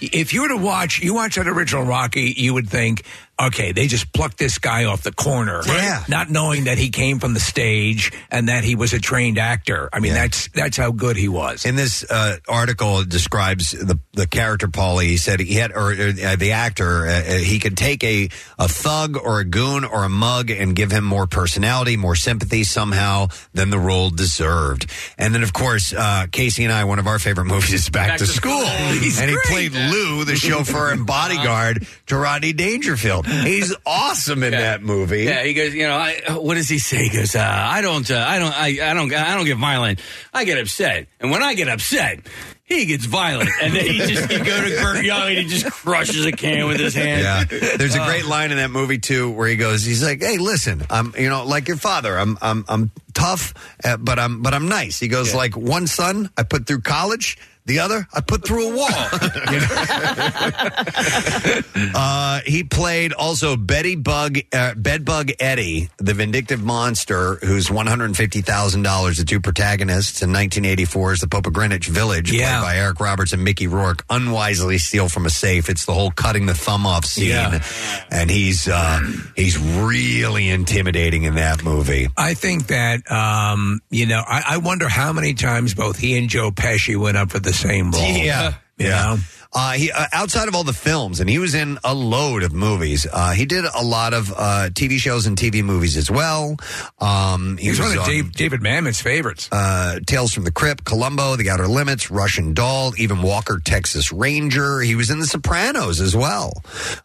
If 0.00 0.32
you 0.32 0.42
were 0.42 0.48
to 0.48 0.56
watch, 0.56 1.00
you 1.00 1.14
watch 1.14 1.36
that 1.36 1.46
original 1.48 1.84
Rocky, 1.84 2.34
you 2.36 2.54
would 2.54 2.68
think, 2.68 3.04
okay, 3.46 3.72
they 3.72 3.86
just 3.86 4.12
plucked 4.12 4.38
this 4.38 4.58
guy 4.58 4.84
off 4.84 5.02
the 5.02 5.12
corner, 5.12 5.62
Yeah. 5.66 6.04
not 6.08 6.30
knowing 6.30 6.64
that 6.64 6.78
he 6.78 6.90
came 6.90 7.18
from 7.18 7.34
the 7.34 7.40
stage 7.40 8.12
and 8.30 8.48
that 8.48 8.64
he 8.64 8.74
was 8.74 8.92
a 8.92 8.98
trained 9.00 9.38
actor. 9.38 9.88
I 9.92 10.00
mean, 10.00 10.12
Yeah. 10.12 10.22
that's 10.22 10.48
that's 10.54 10.76
how 10.76 10.90
good 10.92 11.16
he 11.16 11.28
was. 11.28 11.64
In 11.64 11.76
this 11.76 12.04
uh, 12.10 12.36
article, 12.48 13.00
it 13.00 13.08
describes 13.08 13.72
the 13.72 13.98
the 14.12 14.26
character 14.26 14.68
Paulie. 14.68 15.06
He 15.08 15.16
said 15.16 15.40
he 15.40 15.54
had, 15.54 15.72
or 15.72 15.92
uh, 15.92 16.36
the 16.36 16.52
actor, 16.52 17.06
uh, 17.06 17.10
uh, 17.10 17.38
he 17.38 17.58
could 17.58 17.76
take 17.76 18.04
a 18.04 18.28
a 18.58 18.68
thug 18.68 19.16
or 19.16 19.40
a 19.40 19.44
goon 19.44 19.84
or 19.84 20.04
a 20.04 20.08
mug 20.08 20.50
and 20.50 20.74
give 20.76 20.90
him 20.90 21.04
more 21.04 21.26
personality, 21.26 21.96
more 21.96 22.14
sympathy 22.16 22.64
somehow 22.64 23.28
than 23.54 23.70
the 23.70 23.78
role 23.78 24.10
deserved. 24.10 24.86
And 25.18 25.34
then, 25.34 25.42
of 25.42 25.52
course, 25.52 25.92
uh, 25.92 26.26
Casey 26.30 26.64
and 26.64 26.72
I, 26.72 26.84
one 26.84 26.98
of 26.98 27.06
our 27.06 27.18
favorite 27.18 27.44
movies 27.54 27.72
is 27.72 27.88
Back, 27.90 28.08
Back 28.08 28.18
to, 28.18 28.26
to 28.26 28.32
School, 28.32 28.60
School. 28.64 29.00
He's 29.00 29.18
and 29.20 29.28
he 29.30 29.36
great. 29.36 29.46
played 29.46 29.72
Lou, 29.72 30.24
the 30.24 30.36
chauffeur 30.36 30.92
and 30.92 31.06
bodyguard 31.06 31.86
to 32.06 32.16
Rodney 32.16 32.52
Dangerfield. 32.52 33.26
He's 33.44 33.74
awesome 33.86 34.42
in 34.42 34.52
that 34.52 34.82
movie. 34.82 35.24
Yeah, 35.24 35.42
he 35.42 35.54
goes. 35.54 35.74
You 35.74 35.86
know, 35.86 35.96
I, 35.96 36.20
what 36.38 36.54
does 36.54 36.68
he 36.68 36.78
say? 36.78 37.04
He 37.04 37.10
goes, 37.10 37.34
uh, 37.34 37.40
"I 37.44 37.80
don't, 37.80 38.10
uh, 38.10 38.24
I 38.26 38.38
don't, 38.38 38.52
I, 38.52 38.90
I 38.90 38.94
don't, 38.94 39.12
I 39.12 39.34
don't 39.34 39.44
get 39.46 39.56
violent. 39.58 40.00
I 40.32 40.44
get 40.44 40.58
upset, 40.58 41.06
and 41.20 41.30
when 41.30 41.42
I 41.42 41.54
get 41.54 41.68
upset, 41.68 42.20
he 42.64 42.86
gets 42.86 43.04
violent." 43.04 43.50
And 43.62 43.74
then 43.74 43.84
he 43.86 43.98
just 43.98 44.30
you 44.30 44.38
go 44.44 44.68
to 44.68 44.82
Burt 44.82 45.04
Young 45.04 45.28
and 45.28 45.38
he 45.38 45.44
just 45.46 45.66
crushes 45.70 46.24
a 46.26 46.32
can 46.32 46.66
with 46.68 46.78
his 46.80 46.94
hand. 46.94 47.22
Yeah, 47.22 47.76
there's 47.76 47.94
a 47.94 48.02
Uh, 48.02 48.06
great 48.06 48.24
line 48.26 48.50
in 48.50 48.56
that 48.58 48.70
movie 48.70 48.98
too, 48.98 49.30
where 49.30 49.48
he 49.48 49.56
goes, 49.56 49.84
he's 49.84 50.02
like, 50.02 50.20
"Hey, 50.20 50.38
listen, 50.38 50.84
I'm, 50.90 51.12
you 51.18 51.28
know, 51.28 51.44
like 51.44 51.68
your 51.68 51.76
father, 51.76 52.16
I'm, 52.18 52.36
I'm, 52.42 52.64
I'm 52.68 52.90
tough, 53.14 53.54
uh, 53.84 53.96
but 53.96 54.18
I'm, 54.18 54.42
but 54.42 54.54
I'm 54.54 54.68
nice." 54.68 54.98
He 55.00 55.08
goes, 55.08 55.34
"Like 55.34 55.56
one 55.56 55.86
son, 55.86 56.30
I 56.36 56.42
put 56.42 56.66
through 56.66 56.80
college." 56.82 57.38
The 57.64 57.78
other, 57.78 58.08
I 58.12 58.20
put 58.20 58.44
through 58.44 58.72
a 58.72 58.76
wall. 58.76 58.88
Uh, 61.94 62.40
he 62.46 62.64
played 62.64 63.12
also 63.12 63.56
Betty 63.56 63.96
Bug, 63.96 64.38
uh, 64.52 64.74
Bedbug 64.74 65.30
Eddie, 65.40 65.88
the 65.98 66.14
vindictive 66.14 66.62
monster, 66.62 67.36
who's 67.36 67.70
one 67.70 67.86
hundred 67.86 68.16
fifty 68.16 68.40
thousand 68.40 68.82
dollars. 68.82 69.18
The 69.18 69.24
two 69.24 69.40
protagonists 69.40 70.22
in 70.22 70.30
1984 70.30 71.12
is 71.14 71.20
the 71.20 71.28
Pope 71.28 71.46
of 71.46 71.52
Greenwich 71.52 71.88
Village, 71.88 72.32
Yeah. 72.32 72.60
played 72.60 72.66
by 72.66 72.76
Eric 72.76 73.00
Roberts 73.00 73.32
and 73.32 73.44
Mickey 73.44 73.66
Rourke, 73.66 74.04
unwisely 74.10 74.78
steal 74.78 75.08
from 75.08 75.26
a 75.26 75.30
safe. 75.30 75.68
It's 75.68 75.84
the 75.86 75.94
whole 75.94 76.10
cutting 76.10 76.46
the 76.46 76.54
thumb 76.54 76.86
off 76.86 77.04
scene, 77.04 77.28
Yeah. 77.28 77.62
and 78.10 78.30
he's 78.30 78.68
uh, 78.68 79.00
he's 79.36 79.58
really 79.58 80.48
intimidating 80.48 81.24
in 81.24 81.34
that 81.36 81.62
movie. 81.64 82.08
I 82.16 82.34
think 82.34 82.68
that 82.68 83.10
um, 83.10 83.80
you 83.90 84.06
know, 84.06 84.22
I, 84.26 84.42
I 84.50 84.56
wonder 84.58 84.88
how 84.88 85.12
many 85.12 85.34
times 85.34 85.74
both 85.74 85.98
he 85.98 86.16
and 86.18 86.28
Joe 86.28 86.50
Pesci 86.50 86.96
went 86.96 87.16
up 87.16 87.30
for 87.30 87.38
the 87.40 87.51
same 87.52 87.90
role. 87.90 88.02
Yeah. 88.02 88.54
you 88.78 88.86
Yeah. 88.88 89.02
know. 89.02 89.16
Uh, 89.54 89.72
he 89.72 89.92
uh, 89.92 90.06
outside 90.14 90.48
of 90.48 90.54
all 90.54 90.64
the 90.64 90.72
films, 90.72 91.20
and 91.20 91.28
he 91.28 91.38
was 91.38 91.54
in 91.54 91.78
a 91.84 91.92
load 91.92 92.42
of 92.42 92.54
movies. 92.54 93.06
Uh, 93.12 93.32
he 93.32 93.44
did 93.44 93.66
a 93.66 93.82
lot 93.84 94.14
of 94.14 94.32
uh, 94.32 94.70
TV 94.72 94.96
shows 94.96 95.26
and 95.26 95.36
TV 95.36 95.62
movies 95.62 95.98
as 95.98 96.10
well. 96.10 96.56
Um, 96.98 97.58
he 97.58 97.64
He 97.64 97.68
was 97.70 97.80
one 97.80 97.92
of 97.92 97.98
on, 97.98 98.08
Dave, 98.08 98.32
David 98.32 98.62
Mamet's 98.62 99.02
favorites. 99.02 99.50
uh, 99.52 99.98
Tales 100.06 100.32
from 100.32 100.44
the 100.44 100.52
Crypt, 100.52 100.86
Columbo, 100.86 101.36
The 101.36 101.50
Outer 101.50 101.68
Limits, 101.68 102.10
Russian 102.10 102.54
Doll, 102.54 102.94
even 102.96 103.20
Walker, 103.20 103.60
Texas 103.62 104.10
Ranger. 104.10 104.80
He 104.80 104.94
was 104.94 105.10
in 105.10 105.18
The 105.18 105.26
Sopranos 105.26 106.00
as 106.00 106.16
well. 106.16 106.62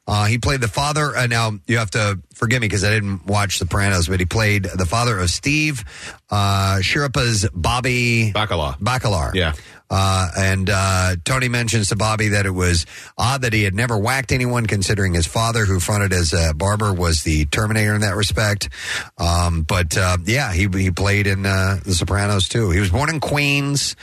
Uh, 0.08 0.24
he 0.28 0.38
played 0.38 0.62
the 0.62 0.70
father. 0.70 1.18
Uh, 1.18 1.28
now, 1.28 1.52
you 1.68 1.80
have 1.80 1.92
to 1.92 2.18
forgive 2.34 2.62
me 2.62 2.68
because 2.70 2.86
I 2.86 2.92
didn't 2.92 3.26
watch 3.26 3.58
Sopranos, 3.58 4.08
but 4.08 4.22
he 4.22 4.26
played 4.26 4.64
the 4.64 4.86
father 4.86 5.20
of 5.20 5.30
Steve, 5.30 5.84
uh, 6.30 6.80
Schirripa's 6.80 7.46
Bobby 7.54 8.32
Bacala. 8.34 8.80
Bacalar. 8.80 9.34
Yeah. 9.36 9.52
Uh, 9.90 10.30
and 10.38 10.70
uh, 10.70 11.16
Tony 11.24 11.48
mentions 11.48 11.90
to 11.90 11.96
Bobby 11.96 12.30
that 12.30 12.46
it 12.46 12.52
was 12.52 12.86
odd 13.18 13.42
that 13.42 13.54
he 13.54 13.64
had 13.64 13.74
never 13.74 13.98
whacked 13.98 14.32
anyone, 14.32 14.66
considering 14.66 15.14
his 15.14 15.28
father, 15.28 15.66
who 15.66 15.80
fronted 15.80 16.14
as 16.14 16.34
a 16.34 16.54
barber, 16.54 16.94
was 16.94 17.24
the 17.24 17.46
Terminator 17.46 17.96
in 17.96 18.02
that 18.02 18.16
respect. 18.16 18.70
Um, 19.18 19.64
but 19.64 19.98
uh, 19.98 20.18
yeah, 20.26 20.54
he 20.54 20.68
he 20.68 20.92
played 20.92 21.28
in 21.28 21.46
uh, 21.46 21.80
The 21.84 21.94
Sopranos 21.94 22.50
too. 22.50 22.72
He 22.72 22.80
was 22.80 22.92
born 22.92 23.10
in 23.10 23.20
Queens. 23.20 23.96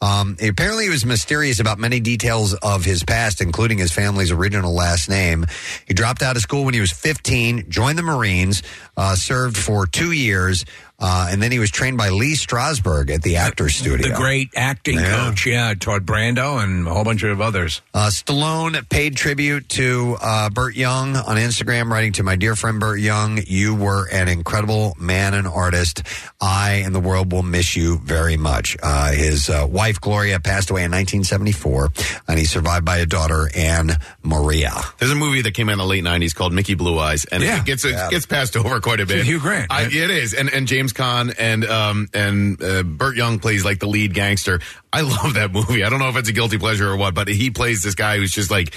Um, 0.00 0.36
apparently, 0.42 0.84
he 0.84 0.90
was 0.90 1.04
mysterious 1.04 1.60
about 1.60 1.78
many 1.78 2.00
details 2.00 2.54
of 2.54 2.84
his 2.84 3.02
past, 3.02 3.40
including 3.40 3.78
his 3.78 3.92
family's 3.92 4.30
original 4.30 4.74
last 4.74 5.08
name. 5.08 5.46
He 5.86 5.94
dropped 5.94 6.22
out 6.22 6.36
of 6.36 6.42
school 6.42 6.64
when 6.64 6.74
he 6.74 6.80
was 6.80 6.92
15, 6.92 7.70
joined 7.70 7.98
the 7.98 8.02
Marines, 8.02 8.62
uh, 8.96 9.14
served 9.14 9.56
for 9.56 9.86
two 9.86 10.12
years. 10.12 10.64
Uh, 10.98 11.28
and 11.30 11.42
then 11.42 11.52
he 11.52 11.58
was 11.58 11.70
trained 11.70 11.98
by 11.98 12.08
Lee 12.08 12.34
Strasberg 12.34 13.10
at 13.10 13.22
the 13.22 13.36
Actors 13.36 13.76
Studio. 13.76 14.08
The 14.08 14.14
great 14.14 14.48
acting 14.56 14.96
Yeah. 14.98 15.28
coach, 15.28 15.44
yeah, 15.46 15.74
taught 15.78 16.02
Brando 16.06 16.62
and 16.62 16.86
a 16.86 16.94
whole 16.94 17.04
bunch 17.04 17.22
of 17.22 17.40
others. 17.40 17.82
Uh, 17.92 18.08
Stallone 18.10 18.88
paid 18.88 19.14
tribute 19.16 19.68
to 19.70 20.16
uh, 20.22 20.48
Burt 20.48 20.74
Young 20.74 21.14
on 21.16 21.36
Instagram, 21.36 21.90
writing 21.90 22.12
to 22.12 22.22
my 22.22 22.36
dear 22.36 22.56
friend 22.56 22.80
Burt 22.80 22.98
Young, 23.00 23.40
You 23.46 23.74
were 23.74 24.08
an 24.10 24.28
incredible 24.28 24.96
man 24.98 25.34
and 25.34 25.46
artist. 25.46 26.02
I 26.40 26.82
and 26.84 26.94
the 26.94 27.00
world 27.00 27.30
will 27.32 27.42
miss 27.42 27.76
you 27.76 27.98
very 27.98 28.36
much. 28.38 28.76
Uh, 28.82 29.12
his 29.12 29.50
uh, 29.50 29.66
wife, 29.68 30.00
Gloria, 30.00 30.40
passed 30.40 30.70
away 30.70 30.84
in 30.84 30.90
1974, 30.92 31.90
and 32.28 32.38
he's 32.38 32.50
survived 32.50 32.84
by 32.84 32.98
a 32.98 33.06
daughter, 33.06 33.50
Anne 33.54 33.92
Maria. 34.22 34.72
There's 34.98 35.10
a 35.12 35.14
movie 35.16 35.42
that 35.42 35.52
came 35.52 35.68
out 35.68 35.72
in 35.72 35.78
the 35.78 35.84
late 35.86 36.04
'90s 36.04 36.34
called 36.34 36.52
Mickey 36.52 36.74
Blue 36.74 36.98
Eyes, 36.98 37.24
and 37.26 37.42
Yeah. 37.42 37.58
it 37.60 37.64
gets 37.66 37.84
it 37.84 37.90
Yeah. 37.92 38.08
gets 38.10 38.26
passed 38.26 38.56
over 38.56 38.80
quite 38.80 39.00
a 39.00 39.06
bit. 39.06 39.18
with 39.18 39.26
Hugh 39.26 39.40
Grant, 39.40 39.70
I, 39.70 39.82
it 39.84 39.92
is, 40.10 40.32
and 40.34 40.48
and 40.48 40.66
James 40.66 40.85
Caan 40.92 41.34
and 41.38 41.64
um 41.64 42.08
and 42.14 42.62
uh, 42.62 42.82
Burt 42.82 43.16
Young 43.16 43.38
plays 43.38 43.64
like 43.64 43.78
the 43.78 43.86
lead 43.86 44.14
gangster. 44.14 44.60
I 44.92 45.00
love 45.22 45.34
that 45.34 45.52
movie. 45.52 45.84
I 45.84 45.90
don't 45.90 45.98
know 45.98 46.08
if 46.08 46.16
it's 46.16 46.28
a 46.28 46.32
guilty 46.32 46.58
pleasure 46.58 46.88
or 46.88 46.96
what, 46.96 47.14
but 47.14 47.28
he 47.28 47.50
plays 47.50 47.82
this 47.82 47.94
guy 47.94 48.16
who's 48.16 48.32
just 48.32 48.50
like 48.50 48.74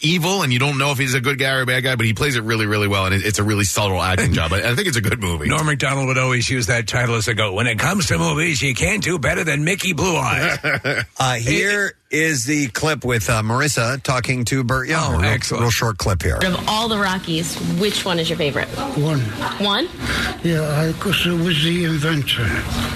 evil, 0.00 0.42
and 0.42 0.52
you 0.52 0.58
don't 0.58 0.78
know 0.78 0.90
if 0.90 0.98
he's 0.98 1.14
a 1.14 1.20
good 1.20 1.38
guy 1.38 1.52
or 1.54 1.60
a 1.62 1.66
bad 1.66 1.84
guy, 1.84 1.94
but 1.94 2.06
he 2.06 2.14
plays 2.14 2.36
it 2.36 2.42
really, 2.42 2.66
really 2.66 2.88
well, 2.88 3.06
and 3.06 3.14
it's 3.14 3.38
a 3.38 3.44
really 3.44 3.64
subtle 3.64 4.02
acting 4.02 4.32
job. 4.38 4.52
I, 4.52 4.70
I 4.70 4.74
think 4.74 4.88
it's 4.88 4.96
a 4.96 5.00
good 5.02 5.20
movie. 5.20 5.48
Norm 5.48 5.66
MacDonald 5.66 6.08
would 6.08 6.18
always 6.18 6.50
use 6.50 6.66
that 6.66 6.88
title 6.88 7.14
as 7.14 7.28
a 7.28 7.34
go. 7.34 7.52
When 7.52 7.66
it 7.66 7.78
comes 7.78 8.06
to 8.08 8.18
movies, 8.18 8.60
you 8.60 8.74
can't 8.74 9.02
do 9.02 9.18
better 9.18 9.44
than 9.44 9.64
Mickey 9.64 9.92
Blue 9.92 10.16
Eyes. 10.16 10.58
Uh, 11.18 11.34
here 11.34 11.94
is 12.12 12.44
the 12.44 12.68
clip 12.68 13.04
with 13.04 13.28
uh, 13.30 13.42
Marissa 13.42 14.00
talking 14.02 14.44
to 14.44 14.62
Burt 14.62 14.88
Young. 14.88 15.14
Oh, 15.14 15.18
a 15.18 15.22
real, 15.22 15.30
excellent. 15.30 15.62
real 15.62 15.70
short 15.70 15.98
clip 15.98 16.22
here. 16.22 16.36
Of 16.36 16.68
all 16.68 16.88
the 16.88 16.98
Rockies, 16.98 17.56
which 17.80 18.04
one 18.04 18.18
is 18.18 18.28
your 18.28 18.36
favorite? 18.36 18.68
One. 18.98 19.20
One? 19.58 19.88
Yeah, 20.44 20.92
because 20.92 21.26
it 21.26 21.32
was 21.32 21.62
the 21.64 21.84
inventor. 21.84 22.46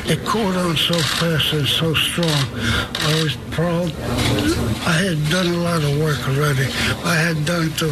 It 0.05 0.24
caught 0.26 0.57
on 0.57 0.76
so 0.76 0.94
fast 0.94 1.52
and 1.55 1.66
so 1.66 1.94
strong. 1.94 2.29
I 2.29 3.22
was 3.24 3.37
proud. 3.50 3.92
I 4.87 4.92
had 4.92 5.31
done 5.31 5.46
a 5.46 5.59
lot 5.59 5.83
of 5.83 5.98
work 5.98 6.20
already. 6.29 6.66
I 7.05 7.16
had 7.16 7.44
done 7.46 7.70
to 7.70 7.88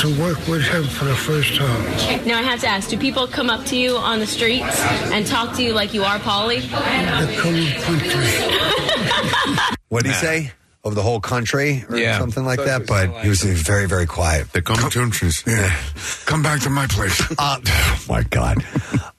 to 0.00 0.20
work 0.20 0.38
with 0.46 0.62
him 0.62 0.84
for 0.84 1.06
the 1.06 1.16
first 1.16 1.56
time. 1.56 2.26
Now 2.26 2.38
I 2.38 2.42
have 2.42 2.60
to 2.60 2.68
ask: 2.68 2.90
Do 2.90 2.98
people 2.98 3.26
come 3.26 3.48
up 3.48 3.64
to 3.66 3.76
you 3.76 3.96
on 3.96 4.18
the 4.18 4.26
streets 4.26 4.80
and 5.12 5.26
talk 5.26 5.56
to 5.56 5.62
you 5.62 5.72
like 5.72 5.94
you 5.94 6.04
are 6.04 6.18
Paulie? 6.18 6.60
The 6.60 7.40
coming 7.40 7.72
country. 7.82 9.74
What 9.88 10.04
did 10.04 10.12
he 10.12 10.18
say? 10.18 10.52
Of 10.88 10.94
the 10.94 11.02
whole 11.02 11.20
country 11.20 11.84
or 11.88 11.96
Yeah. 11.98 12.18
something 12.18 12.44
like 12.44 12.58
that, 12.64 12.86
but 12.86 13.10
he 13.22 13.28
was 13.28 13.42
very, 13.42 13.86
very 13.86 14.06
quiet. 14.06 14.50
The 14.52 14.62
competitions. 14.62 15.44
Yeah. 15.46 15.70
Come 16.24 16.42
back 16.42 16.60
to 16.62 16.70
my 16.70 16.86
place. 16.86 17.20
Uh, 17.38 17.58
oh 17.64 18.00
my 18.08 18.22
God. 18.22 18.64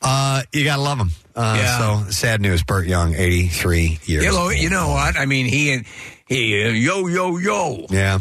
Uh, 0.02 0.42
you 0.52 0.64
got 0.66 0.78
to 0.78 0.82
love 0.82 0.98
him. 1.00 1.12
Uh, 1.36 1.56
Yeah. 1.62 1.78
So 2.06 2.10
sad 2.12 2.42
news. 2.42 2.64
Burt 2.64 2.88
Young, 2.88 3.14
83 3.14 4.00
years 4.06 4.24
You 4.26 4.32
know, 4.32 4.44
old. 4.50 4.56
you 4.56 4.70
know 4.70 4.90
what? 4.90 5.16
I 5.16 5.26
mean, 5.26 5.46
he 5.46 5.84
he 6.28 6.64
uh, 6.66 6.70
yo 6.70 7.08
yo 7.08 7.38
yo. 7.38 7.86
Yeah. 7.90 8.20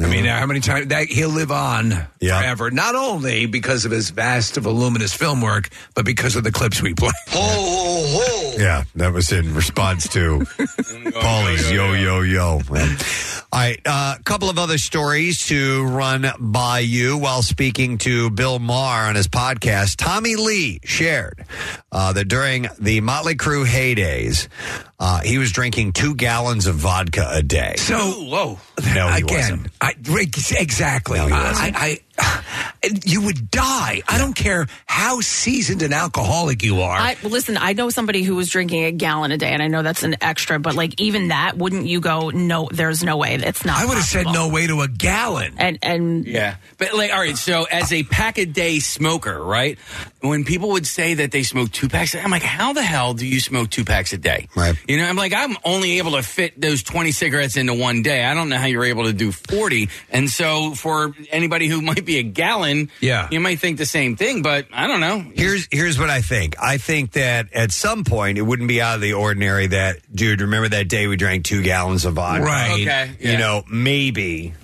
I 0.00 0.06
mean, 0.06 0.24
how 0.26 0.46
many 0.46 0.60
times 0.60 0.86
that 0.88 1.08
he'll 1.08 1.28
live 1.28 1.50
on 1.50 2.06
Yeah. 2.20 2.38
forever? 2.40 2.70
Not 2.70 2.94
only 2.94 3.46
because 3.46 3.84
of 3.84 3.90
his 3.90 4.10
vast, 4.10 4.56
voluminous 4.56 5.12
film 5.12 5.40
work, 5.40 5.68
but 5.94 6.04
because 6.04 6.36
of 6.36 6.44
the 6.44 6.52
clips 6.52 6.80
we 6.80 6.94
play. 6.94 7.10
Oh, 7.32 8.54
yeah, 8.58 8.84
that 8.94 9.12
was 9.12 9.32
in 9.32 9.54
response 9.54 10.08
to 10.10 10.44
Paulie's 11.20 11.70
yo 11.72 11.92
yo 11.94 12.20
yo. 12.20 12.60
Man. 13.52 13.58
All 13.60 13.66
right, 13.66 13.80
a 13.86 13.90
uh, 13.90 14.18
couple 14.24 14.50
of 14.50 14.58
other 14.58 14.78
stories 14.78 15.46
to 15.46 15.84
run 15.86 16.26
by 16.38 16.80
you 16.80 17.16
while 17.16 17.42
speaking 17.42 17.98
to 17.98 18.30
Bill 18.30 18.58
Maher 18.58 19.08
on 19.08 19.16
his 19.16 19.28
podcast. 19.28 19.96
Tommy 19.96 20.36
Lee 20.36 20.80
shared 20.84 21.44
uh, 21.90 22.12
that 22.12 22.26
during 22.26 22.66
the 22.78 23.00
Motley 23.00 23.36
Crue 23.36 23.64
heydays, 23.64 24.48
uh, 25.00 25.20
he 25.20 25.38
was 25.38 25.52
drinking 25.52 25.92
two 25.92 26.14
gallons 26.14 26.66
of 26.66 26.74
vodka 26.74 27.26
a 27.30 27.42
day. 27.42 27.76
So, 27.76 27.96
whoa. 27.96 28.58
No, 28.94 29.08
he 29.08 29.22
again, 29.22 29.62
wasn't. 29.62 29.68
I, 29.80 29.94
exactly. 30.60 31.18
No, 31.18 31.26
he 31.26 31.32
wasn't. 31.32 31.76
I, 31.76 31.80
I, 31.88 31.98
you 33.04 33.22
would 33.22 33.50
die. 33.50 34.02
I 34.08 34.18
don't 34.18 34.34
care 34.34 34.66
how 34.86 35.20
seasoned 35.20 35.82
an 35.82 35.92
alcoholic 35.92 36.62
you 36.62 36.80
are. 36.82 36.98
I, 36.98 37.16
well, 37.22 37.30
listen, 37.30 37.56
I 37.56 37.72
know 37.72 37.90
somebody 37.90 38.22
who 38.22 38.36
was 38.36 38.48
drinking 38.48 38.84
a 38.84 38.92
gallon 38.92 39.32
a 39.32 39.38
day, 39.38 39.50
and 39.50 39.62
I 39.62 39.68
know 39.68 39.82
that's 39.82 40.02
an 40.02 40.16
extra, 40.20 40.58
but 40.58 40.74
like 40.74 41.00
even 41.00 41.28
that, 41.28 41.56
wouldn't 41.56 41.86
you 41.86 42.00
go? 42.00 42.30
No, 42.30 42.68
there's 42.70 43.02
no 43.02 43.16
way. 43.16 43.37
It's 43.42 43.64
not. 43.64 43.78
I 43.78 43.86
would 43.86 43.96
have 43.96 44.04
said 44.06 44.24
possible." 44.24 44.48
no 44.48 44.54
way 44.54 44.66
to 44.66 44.80
a 44.82 44.88
gallon. 44.88 45.54
And 45.58 45.78
and 45.82 46.26
Yeah. 46.26 46.56
But 46.78 46.94
like, 46.94 47.12
all 47.12 47.18
right, 47.20 47.36
so 47.36 47.64
as 47.64 47.92
a 47.92 48.02
pack 48.04 48.38
a 48.38 48.44
day 48.46 48.78
smoker, 48.80 49.42
right? 49.42 49.78
When 50.20 50.44
people 50.44 50.70
would 50.70 50.86
say 50.86 51.14
that 51.14 51.30
they 51.30 51.42
smoke 51.44 51.70
two 51.70 51.88
packs, 51.88 52.14
I'm 52.14 52.30
like, 52.30 52.42
how 52.42 52.72
the 52.72 52.82
hell 52.82 53.14
do 53.14 53.24
you 53.26 53.38
smoke 53.40 53.70
two 53.70 53.84
packs 53.84 54.12
a 54.12 54.18
day? 54.18 54.48
Right. 54.56 54.74
You 54.88 54.96
know, 54.98 55.04
I'm 55.06 55.16
like, 55.16 55.32
I'm 55.32 55.56
only 55.64 55.98
able 55.98 56.12
to 56.12 56.22
fit 56.22 56.60
those 56.60 56.82
20 56.82 57.12
cigarettes 57.12 57.56
into 57.56 57.74
one 57.74 58.02
day. 58.02 58.24
I 58.24 58.34
don't 58.34 58.48
know 58.48 58.56
how 58.58 58.66
you're 58.66 58.84
able 58.84 59.04
to 59.04 59.12
do 59.12 59.30
40. 59.30 59.88
And 60.10 60.28
so 60.28 60.74
for 60.74 61.14
anybody 61.30 61.68
who 61.68 61.80
might 61.82 62.04
be 62.04 62.18
a 62.18 62.22
gallon, 62.24 62.90
Yeah. 63.00 63.28
you 63.30 63.38
might 63.40 63.60
think 63.60 63.78
the 63.78 63.86
same 63.86 64.16
thing, 64.16 64.42
but 64.42 64.66
I 64.72 64.86
don't 64.88 65.00
know. 65.00 65.24
Here's 65.34 65.68
here's 65.70 65.98
what 65.98 66.10
I 66.10 66.20
think. 66.20 66.56
I 66.60 66.78
think 66.78 67.12
that 67.12 67.52
at 67.52 67.70
some 67.70 68.02
point 68.04 68.38
it 68.38 68.42
wouldn't 68.42 68.68
be 68.68 68.80
out 68.82 68.96
of 68.96 69.00
the 69.00 69.12
ordinary 69.12 69.68
that, 69.68 69.98
dude, 70.12 70.40
remember 70.40 70.68
that 70.70 70.88
day 70.88 71.06
we 71.06 71.16
drank 71.16 71.44
two 71.44 71.62
gallons 71.62 72.04
of 72.04 72.14
vodka? 72.14 72.44
Right. 72.44 72.82
Okay. 72.82 73.10
You 73.20 73.27
yeah. 73.32 73.38
know, 73.38 73.64
maybe 73.70 74.54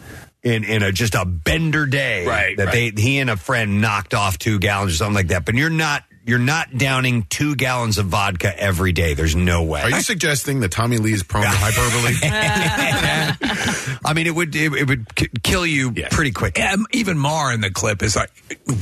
in 0.43 0.65
in 0.65 0.83
a 0.83 0.93
just 0.93 1.15
a 1.15 1.25
bender 1.25 1.87
day 1.87 2.27
Right, 2.27 2.57
that 2.57 2.67
right. 2.67 2.95
they 2.95 3.03
he 3.03 3.19
and 3.19 3.31
a 3.31 3.37
friend 3.37 3.81
knocked 3.81 4.13
off 4.15 4.39
two 4.39 4.59
gallons 4.59 4.93
or 4.93 4.97
something 4.97 5.15
like 5.15 5.29
that. 5.29 5.45
But 5.47 5.55
you're 5.55 5.71
not 5.71 6.03
you're 6.27 6.39
not 6.39 6.77
downing 6.79 7.25
two 7.29 7.55
gallons 7.55 7.99
of 7.99 8.07
vodka 8.07 8.59
every 8.59 8.93
day. 8.93 9.13
There's 9.15 9.37
no 9.37 9.63
way. 9.65 9.83
Are 9.83 9.91
you 9.91 10.01
suggesting 10.01 10.61
that 10.61 10.71
Tommy 10.71 10.97
Lee 10.99 11.13
is 11.13 11.23
prone 11.23 11.43
to 11.45 11.49
hyperbole? 11.51 12.15
I 14.05 14.13
mean, 14.15 14.27
it 14.27 14.35
would 14.35 14.55
it, 14.57 14.73
it 14.73 14.89
would 14.89 15.15
k- 15.15 15.29
kill 15.43 15.67
you 15.67 15.93
pretty 16.11 16.33
quick. 16.33 16.59
Um, 16.61 16.87
even 16.93 17.19
Maher 17.19 17.53
in 17.53 17.61
the 17.61 17.71
clip 17.71 18.03
is 18.03 18.17
like, 18.17 18.31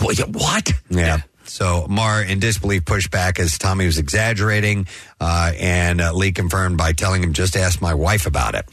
"What- 0.01 0.29
what? 0.29 0.73
Yeah. 0.90 1.23
So 1.53 1.87
Maher, 1.87 2.23
in 2.23 2.38
disbelief, 2.41 2.87
pushed 2.87 3.11
back 3.11 3.38
as 3.38 3.59
Tommy 3.59 3.85
was 3.85 3.99
exaggerating, 3.99 4.87
uh, 5.21 5.53
and 5.61 6.01
uh, 6.01 6.15
Lee 6.15 6.33
confirmed 6.33 6.79
by 6.79 6.93
telling 6.93 7.23
him, 7.23 7.35
"Just 7.35 7.57
ask 7.59 7.83
my 7.83 7.93
wife 7.93 8.25
about 8.25 8.55
it." 8.55 8.65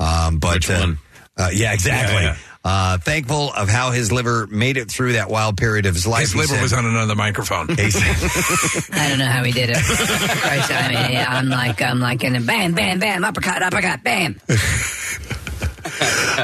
Um, 0.00 0.40
but 0.40 0.54
Which 0.54 0.68
uh, 0.70 0.78
one? 0.80 0.98
Uh, 1.36 1.50
yeah, 1.54 1.72
exactly. 1.72 2.22
Yeah, 2.24 2.36
Uh, 2.64 2.98
thankful 2.98 3.52
of 3.52 3.68
how 3.68 3.92
his 3.92 4.10
liver 4.10 4.48
made 4.48 4.76
it 4.76 4.90
through 4.90 5.12
that 5.12 5.30
wild 5.30 5.56
period 5.56 5.86
of 5.86 5.94
his 5.94 6.08
life. 6.08 6.22
His 6.22 6.34
liver 6.34 6.54
said. 6.54 6.62
was 6.62 6.72
on 6.72 6.84
another 6.86 7.14
microphone. 7.14 7.68
He 7.68 7.90
said- 7.92 8.90
I 8.98 9.08
don't 9.10 9.18
know 9.20 9.26
how 9.26 9.44
he 9.44 9.52
did 9.52 9.70
it. 9.70 9.76
Christ, 9.76 10.72
I 10.72 10.88
mean, 11.08 11.16
I'm 11.28 11.48
like, 11.48 11.80
I'm 11.82 12.00
like 12.00 12.24
in 12.24 12.34
a 12.34 12.40
bam, 12.40 12.72
bam, 12.74 12.98
bam, 12.98 13.22
uppercut, 13.24 13.62
uppercut, 13.62 14.02
bam. 14.02 14.40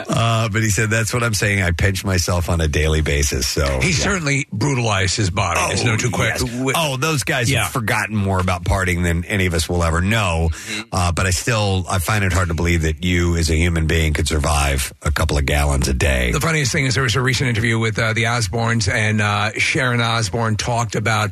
uh, 0.09 0.49
but 0.49 0.63
he 0.63 0.71
said, 0.71 0.91
"That's 0.91 1.13
what 1.13 1.23
I'm 1.23 1.35
saying. 1.35 1.63
I 1.63 1.71
pinch 1.73 2.05
myself 2.05 2.49
on 2.49 2.61
a 2.61 2.69
daily 2.69 3.01
basis." 3.03 3.49
So 3.49 3.81
He 3.81 3.89
yeah. 3.91 3.95
certainly 3.95 4.47
brutalized 4.53 5.17
his 5.17 5.31
body. 5.31 5.61
There's 5.69 5.85
no 5.85 5.97
two 5.97 6.09
yes. 6.11 6.43
questions. 6.43 6.73
Oh, 6.77 6.97
those 6.97 7.25
guys 7.25 7.51
Yeah. 7.51 7.65
have 7.65 7.73
forgotten 7.73 8.15
more 8.17 8.41
about 8.41 8.65
partying 8.65 9.03
than 9.03 9.25
any 9.25 9.47
of 9.47 9.55
us 9.55 9.69
will 9.69 9.83
ever 9.83 10.01
know. 10.01 10.51
Uh, 10.93 11.13
but 11.13 11.27
I 11.27 11.31
still, 11.31 11.85
I 11.89 11.99
find 11.99 12.25
it 12.25 12.33
hard 12.33 12.49
to 12.49 12.55
believe 12.55 12.83
that 12.83 13.05
you, 13.05 13.37
as 13.37 13.51
a 13.51 13.57
human 13.57 13.87
being, 13.87 14.13
could 14.13 14.29
survive 14.29 14.93
a 15.03 15.11
couple 15.11 15.39
of 15.39 15.47
gallons 15.47 15.89
a 15.89 15.95
day. 15.95 16.31
The 16.33 16.41
funniest 16.41 16.73
thing 16.73 16.87
is 16.87 16.95
there 16.95 17.03
was 17.03 17.17
a 17.17 17.23
recent 17.23 17.49
interview 17.51 17.79
with 17.79 17.99
uh, 17.99 18.13
the 18.13 18.25
Osbournes, 18.25 18.89
and 18.93 19.21
uh, 19.21 19.53
Sharon 19.59 20.01
Osbourne 20.01 20.57
talked 20.57 20.95
about 20.95 21.31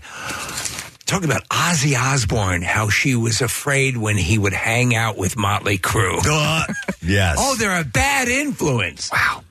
talking 1.09 1.29
about 1.29 1.49
Ozzy 1.49 1.99
Osbourne, 1.99 2.62
how 2.62 2.90
she 2.90 3.16
was 3.16 3.40
afraid 3.40 3.97
when 3.97 4.16
he 4.16 4.38
would 4.38 4.53
hang 4.53 4.94
out 4.94 5.16
with 5.16 5.37
Motley 5.37 5.79
Crue. 5.79 6.18
Uh, 6.31 6.64
yes. 7.03 7.37
oh, 7.38 7.57
they're 7.57 7.81
a 7.81 7.85
bad 7.85 8.29
influence. 8.29 9.11
Wow. 9.11 9.42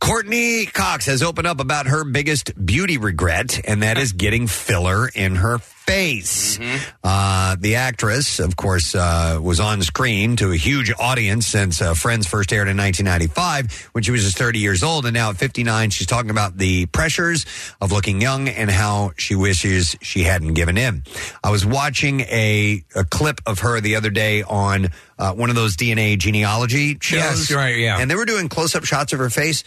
Courteney 0.00 0.66
Cox 0.66 1.06
has 1.06 1.22
opened 1.22 1.46
up 1.46 1.60
about 1.60 1.86
her 1.86 2.04
biggest 2.04 2.52
beauty 2.64 2.96
regret, 2.98 3.60
and 3.66 3.82
that 3.82 3.98
is 3.98 4.12
getting 4.12 4.46
filler 4.46 5.08
in 5.08 5.36
her 5.36 5.58
face. 5.88 6.58
Uh, 7.02 7.56
the 7.58 7.76
actress, 7.76 8.40
of 8.40 8.56
course, 8.56 8.94
uh, 8.94 9.40
was 9.42 9.58
on 9.58 9.82
screen 9.82 10.36
to 10.36 10.52
a 10.52 10.56
huge 10.56 10.92
audience 11.00 11.46
since 11.46 11.80
uh, 11.80 11.94
Friends 11.94 12.26
first 12.26 12.52
aired 12.52 12.68
in 12.68 12.76
1995 12.76 13.88
when 13.92 14.04
she 14.04 14.10
was 14.10 14.22
just 14.22 14.36
30 14.36 14.58
years 14.58 14.82
old. 14.82 15.06
And 15.06 15.14
now 15.14 15.30
at 15.30 15.36
59, 15.36 15.90
she's 15.90 16.06
talking 16.06 16.30
about 16.30 16.58
the 16.58 16.86
pressures 16.86 17.46
of 17.80 17.90
looking 17.90 18.20
young 18.20 18.48
and 18.48 18.70
how 18.70 19.12
she 19.16 19.34
wishes 19.34 19.96
she 20.02 20.24
hadn't 20.24 20.54
given 20.54 20.76
in. 20.76 21.04
I 21.42 21.50
was 21.50 21.64
watching 21.64 22.20
a, 22.20 22.84
a 22.94 23.04
clip 23.04 23.40
of 23.46 23.60
her 23.60 23.80
the 23.80 23.96
other 23.96 24.10
day 24.10 24.42
on 24.42 24.88
uh, 25.18 25.32
one 25.34 25.50
of 25.50 25.56
those 25.56 25.76
DNA 25.76 26.16
genealogy 26.18 26.96
shows. 27.00 27.48
Yes, 27.48 27.50
right, 27.52 27.76
yeah. 27.76 27.98
And 27.98 28.10
they 28.10 28.14
were 28.14 28.24
doing 28.24 28.48
close 28.48 28.74
up 28.74 28.84
shots 28.84 29.12
of 29.12 29.18
her 29.18 29.30
face. 29.30 29.64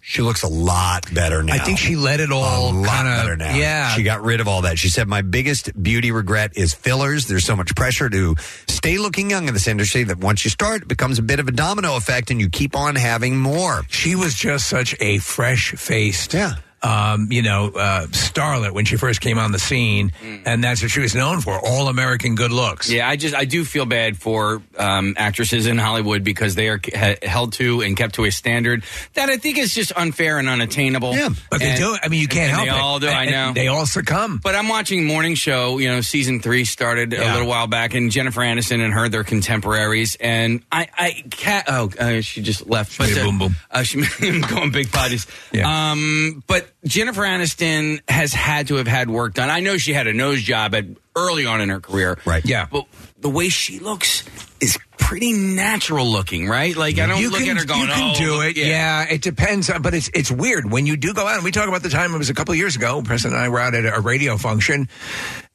She 0.00 0.20
looks 0.20 0.42
a 0.42 0.48
lot 0.48 1.12
better 1.14 1.42
now. 1.42 1.54
I 1.54 1.58
think 1.58 1.78
she 1.78 1.96
let 1.96 2.20
it 2.20 2.30
all 2.30 2.70
a 2.70 2.74
lot 2.74 2.88
kinda- 2.96 3.16
better 3.16 3.36
now. 3.36 3.54
yeah. 3.54 3.94
she 3.94 4.02
got 4.02 4.22
rid 4.22 4.40
of 4.40 4.48
all 4.48 4.62
that. 4.62 4.78
She 4.78 4.88
said, 4.90 5.08
"My 5.08 5.22
biggest 5.22 5.70
beauty 5.82 6.10
regret 6.10 6.52
is 6.56 6.74
fillers. 6.74 7.26
There's 7.26 7.44
so 7.46 7.56
much 7.56 7.74
pressure 7.74 8.10
to 8.10 8.34
stay 8.68 8.98
looking 8.98 9.30
young 9.30 9.48
in 9.48 9.54
this 9.54 9.66
industry 9.66 10.04
that 10.04 10.18
once 10.18 10.44
you 10.44 10.50
start, 10.50 10.82
it 10.82 10.88
becomes 10.88 11.18
a 11.18 11.22
bit 11.22 11.40
of 11.40 11.48
a 11.48 11.52
domino 11.52 11.96
effect, 11.96 12.30
and 12.30 12.38
you 12.40 12.50
keep 12.50 12.76
on 12.76 12.96
having 12.96 13.38
more." 13.38 13.82
She 13.88 14.14
was 14.14 14.34
just 14.34 14.68
such 14.68 14.94
a 15.00 15.18
fresh 15.18 15.72
faced. 15.72 16.34
Yeah. 16.34 16.54
Um, 16.84 17.28
you 17.32 17.42
know, 17.42 17.68
uh, 17.74 18.06
starlet 18.08 18.72
when 18.72 18.84
she 18.84 18.96
first 18.96 19.20
came 19.20 19.38
on 19.38 19.52
the 19.52 19.58
scene, 19.58 20.12
and 20.44 20.62
that's 20.62 20.82
what 20.82 20.90
she 20.90 21.00
was 21.00 21.14
known 21.14 21.40
for: 21.40 21.58
all 21.58 21.88
American 21.88 22.34
good 22.34 22.52
looks. 22.52 22.90
Yeah, 22.90 23.08
I 23.08 23.16
just 23.16 23.34
I 23.34 23.44
do 23.46 23.64
feel 23.64 23.86
bad 23.86 24.18
for 24.18 24.62
um, 24.78 25.14
actresses 25.16 25.66
in 25.66 25.78
Hollywood 25.78 26.22
because 26.24 26.54
they 26.54 26.68
are 26.68 26.80
ha- 26.94 27.16
held 27.22 27.54
to 27.54 27.80
and 27.80 27.96
kept 27.96 28.16
to 28.16 28.24
a 28.24 28.30
standard 28.30 28.84
that 29.14 29.30
I 29.30 29.38
think 29.38 29.56
is 29.58 29.74
just 29.74 29.92
unfair 29.96 30.38
and 30.38 30.48
unattainable. 30.48 31.14
Yeah, 31.14 31.30
but 31.50 31.60
they 31.60 31.74
do. 31.74 31.94
It. 31.94 32.00
I 32.04 32.08
mean, 32.08 32.20
you 32.20 32.28
can't 32.28 32.50
They 32.50 32.66
help 32.66 32.68
it. 32.68 32.70
They 32.72 32.78
all 32.78 32.98
do. 33.00 33.08
I 33.08 33.22
And- 33.24 33.30
know. 33.30 33.52
they 33.54 33.68
all 33.68 33.86
succumb. 33.86 34.38
But 34.42 34.54
I'm 34.54 34.68
watching 34.68 35.06
Morning 35.06 35.34
Show. 35.36 35.78
You 35.78 35.88
know, 35.88 36.00
season 36.02 36.40
three 36.40 36.64
started 36.66 37.14
a 37.14 37.32
little 37.32 37.48
while 37.48 37.66
back, 37.66 37.94
and 37.94 38.10
Jennifer 38.10 38.42
Aniston 38.42 38.84
and 38.84 38.92
her 38.92 39.08
they're 39.08 39.24
contemporaries. 39.24 40.16
And 40.20 40.62
I, 40.70 40.88
I 40.96 41.24
cat. 41.30 41.64
Oh, 41.68 41.90
uh, 41.98 42.20
she 42.20 42.42
just 42.42 42.66
left. 42.68 42.98
But 42.98 43.08
Big 43.08 43.18
uh, 43.18 43.24
boom 43.24 43.38
boom. 43.38 43.56
Uh, 43.70 43.82
she 43.84 44.02
going 44.20 44.70
big 44.70 44.92
bodies. 44.92 45.26
Yeah. 45.52 45.92
Um, 45.92 46.42
but 46.46 46.68
Jennifer 46.84 47.22
Aniston 47.22 48.00
has 48.08 48.32
had 48.32 48.68
to 48.68 48.76
have 48.76 48.86
had 48.86 49.08
work 49.08 49.34
done. 49.34 49.50
I 49.50 49.60
know 49.60 49.76
she 49.76 49.92
had 49.92 50.06
a 50.06 50.12
nose 50.12 50.42
job 50.42 50.74
at 50.74 50.84
early 51.16 51.46
on 51.46 51.60
in 51.60 51.68
her 51.68 51.80
career. 51.80 52.18
Right. 52.24 52.44
Yeah. 52.44 52.66
But 52.70 52.86
the 53.18 53.30
way 53.30 53.48
she 53.48 53.78
looks 53.78 54.24
is 54.60 54.78
pretty 55.06 55.32
natural 55.32 56.06
looking, 56.06 56.48
right? 56.48 56.76
Like 56.76 56.98
I 56.98 57.06
don't 57.06 57.20
you 57.20 57.30
look 57.30 57.40
can, 57.40 57.50
at 57.56 57.58
her 57.58 57.66
going, 57.66 57.80
you 57.82 57.86
can 57.88 58.14
"Oh, 58.16 58.18
do 58.18 58.34
look- 58.36 58.56
it. 58.56 58.56
Yeah. 58.56 59.04
it 59.04 59.22
depends. 59.22 59.70
on- 59.70 59.82
But 59.82 59.94
it's 59.94 60.10
it's 60.14 60.30
weird 60.30 60.70
when 60.70 60.86
you 60.86 60.96
do 60.96 61.12
go 61.14 61.26
out. 61.26 61.36
And 61.36 61.44
we 61.44 61.50
talk 61.50 61.68
about 61.68 61.82
the 61.82 61.90
time 61.90 62.14
it 62.14 62.18
was 62.18 62.30
a 62.30 62.34
couple 62.34 62.52
of 62.52 62.58
years 62.58 62.76
ago. 62.76 63.02
Preston 63.02 63.32
and 63.32 63.40
I 63.40 63.48
were 63.48 63.60
out 63.60 63.74
at 63.74 63.84
a 63.84 64.00
radio 64.00 64.36
function, 64.36 64.88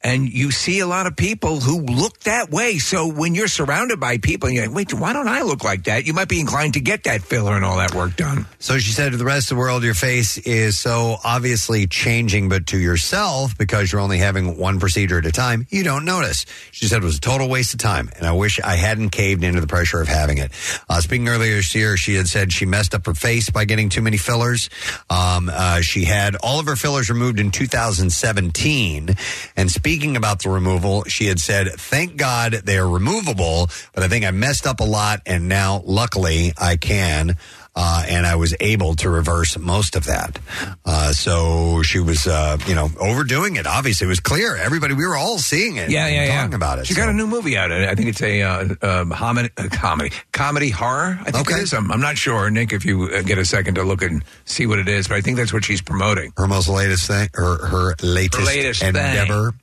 and 0.02 0.28
you 0.32 0.50
see 0.50 0.80
a 0.80 0.86
lot 0.86 1.06
of 1.06 1.16
people 1.16 1.60
who 1.60 1.80
look 1.82 2.20
that 2.20 2.50
way. 2.50 2.78
So 2.78 3.06
when 3.08 3.34
you're 3.34 3.48
surrounded 3.48 3.98
by 4.00 4.18
people, 4.18 4.46
and 4.48 4.56
you're 4.56 4.66
like, 4.66 4.74
wait, 4.76 4.94
why 4.94 5.12
don't 5.12 5.28
I 5.28 5.42
look 5.42 5.64
like 5.64 5.84
that? 5.84 6.06
You 6.06 6.12
might 6.14 6.28
be 6.28 6.40
inclined 6.40 6.74
to 6.74 6.80
get 6.80 7.04
that 7.04 7.22
filler 7.22 7.54
and 7.56 7.64
all 7.64 7.76
that 7.78 7.94
work 7.94 8.16
done. 8.16 8.46
So 8.60 8.78
she 8.78 8.92
said 8.92 9.12
to 9.12 9.18
the 9.18 9.24
rest 9.24 9.50
of 9.50 9.56
the 9.56 9.60
world, 9.60 9.82
your 9.82 9.94
face 9.94 10.38
is 10.38 10.78
so 10.78 11.16
obviously 11.24 11.86
changing, 11.86 12.48
but 12.48 12.68
to 12.68 12.78
yourself, 12.78 13.56
because 13.58 13.90
you're 13.92 14.00
only 14.00 14.18
having 14.18 14.56
one 14.56 14.78
procedure 14.80 15.18
at 15.18 15.26
a 15.26 15.32
time, 15.32 15.66
you 15.70 15.82
don't 15.82 16.04
notice. 16.04 16.46
She 16.70 16.86
said 16.86 17.02
it 17.02 17.04
was 17.04 17.16
a 17.16 17.20
total 17.20 17.48
waste 17.48 17.74
of 17.74 17.80
time, 17.80 18.10
and 18.16 18.26
I 18.26 18.32
wish 18.32 18.60
I 18.60 18.76
hadn't 18.76 19.10
caved 19.10 19.39
into 19.44 19.60
the 19.60 19.66
pressure 19.66 20.00
of 20.00 20.08
having 20.08 20.38
it. 20.38 20.52
Uh, 20.88 21.00
speaking 21.00 21.28
earlier 21.28 21.56
this 21.56 21.74
year, 21.74 21.96
she 21.96 22.14
had 22.14 22.26
said 22.26 22.52
she 22.52 22.66
messed 22.66 22.94
up 22.94 23.06
her 23.06 23.14
face 23.14 23.50
by 23.50 23.64
getting 23.64 23.88
too 23.88 24.02
many 24.02 24.16
fillers. 24.16 24.70
Um, 25.08 25.50
uh, 25.52 25.80
she 25.80 26.04
had 26.04 26.36
all 26.36 26.60
of 26.60 26.66
her 26.66 26.76
fillers 26.76 27.10
removed 27.10 27.40
in 27.40 27.50
2017. 27.50 29.16
And 29.56 29.70
speaking 29.70 30.16
about 30.16 30.42
the 30.42 30.50
removal, 30.50 31.04
she 31.04 31.26
had 31.26 31.40
said, 31.40 31.68
thank 31.68 32.16
God 32.16 32.52
they 32.52 32.78
are 32.78 32.88
removable, 32.88 33.68
but 33.94 34.02
I 34.02 34.08
think 34.08 34.24
I 34.24 34.30
messed 34.30 34.66
up 34.66 34.80
a 34.80 34.84
lot, 34.84 35.22
and 35.26 35.48
now 35.48 35.82
luckily 35.84 36.52
I 36.58 36.76
can 36.76 37.36
uh, 37.76 38.04
and 38.08 38.26
I 38.26 38.36
was 38.36 38.54
able 38.60 38.94
to 38.96 39.10
reverse 39.10 39.58
most 39.58 39.96
of 39.96 40.06
that. 40.06 40.38
Uh, 40.84 41.12
so 41.12 41.82
she 41.82 41.98
was, 41.98 42.26
uh, 42.26 42.58
you 42.66 42.74
know, 42.74 42.88
overdoing 42.98 43.56
it. 43.56 43.66
Obviously, 43.66 44.06
it 44.06 44.08
was 44.08 44.20
clear. 44.20 44.56
Everybody, 44.56 44.94
we 44.94 45.06
were 45.06 45.16
all 45.16 45.38
seeing 45.38 45.76
it. 45.76 45.90
Yeah, 45.90 46.06
and 46.06 46.14
yeah, 46.14 46.24
yeah. 46.24 46.40
talking 46.40 46.54
about 46.54 46.78
it. 46.78 46.86
She 46.86 46.94
got 46.94 47.08
a 47.08 47.12
new 47.12 47.26
movie 47.26 47.56
out. 47.56 47.70
I 47.70 47.94
think 47.94 48.08
it's 48.08 48.22
a 48.22 48.42
uh, 48.42 48.60
um, 48.82 49.10
homid, 49.10 49.50
uh, 49.56 49.68
comedy, 49.74 50.10
comedy 50.32 50.70
horror. 50.70 51.18
I 51.24 51.30
think 51.30 51.50
it 51.50 51.58
is. 51.58 51.72
I'm, 51.72 51.90
I'm 51.92 52.00
not 52.00 52.18
sure, 52.18 52.50
Nick. 52.50 52.72
If 52.72 52.84
you 52.84 53.04
uh, 53.04 53.22
get 53.22 53.38
a 53.38 53.44
second 53.44 53.76
to 53.76 53.82
look 53.82 54.02
and 54.02 54.24
see 54.44 54.66
what 54.66 54.78
it 54.78 54.88
is, 54.88 55.08
but 55.08 55.16
I 55.16 55.20
think 55.20 55.36
that's 55.36 55.52
what 55.52 55.64
she's 55.64 55.82
promoting. 55.82 56.32
her 56.36 56.46
most 56.46 56.68
latest 56.68 57.06
thing, 57.06 57.28
her 57.34 57.66
her 57.66 57.94
latest, 58.02 58.40
Her 58.40 58.46
latest 58.46 58.82
endeavor. 58.82 59.54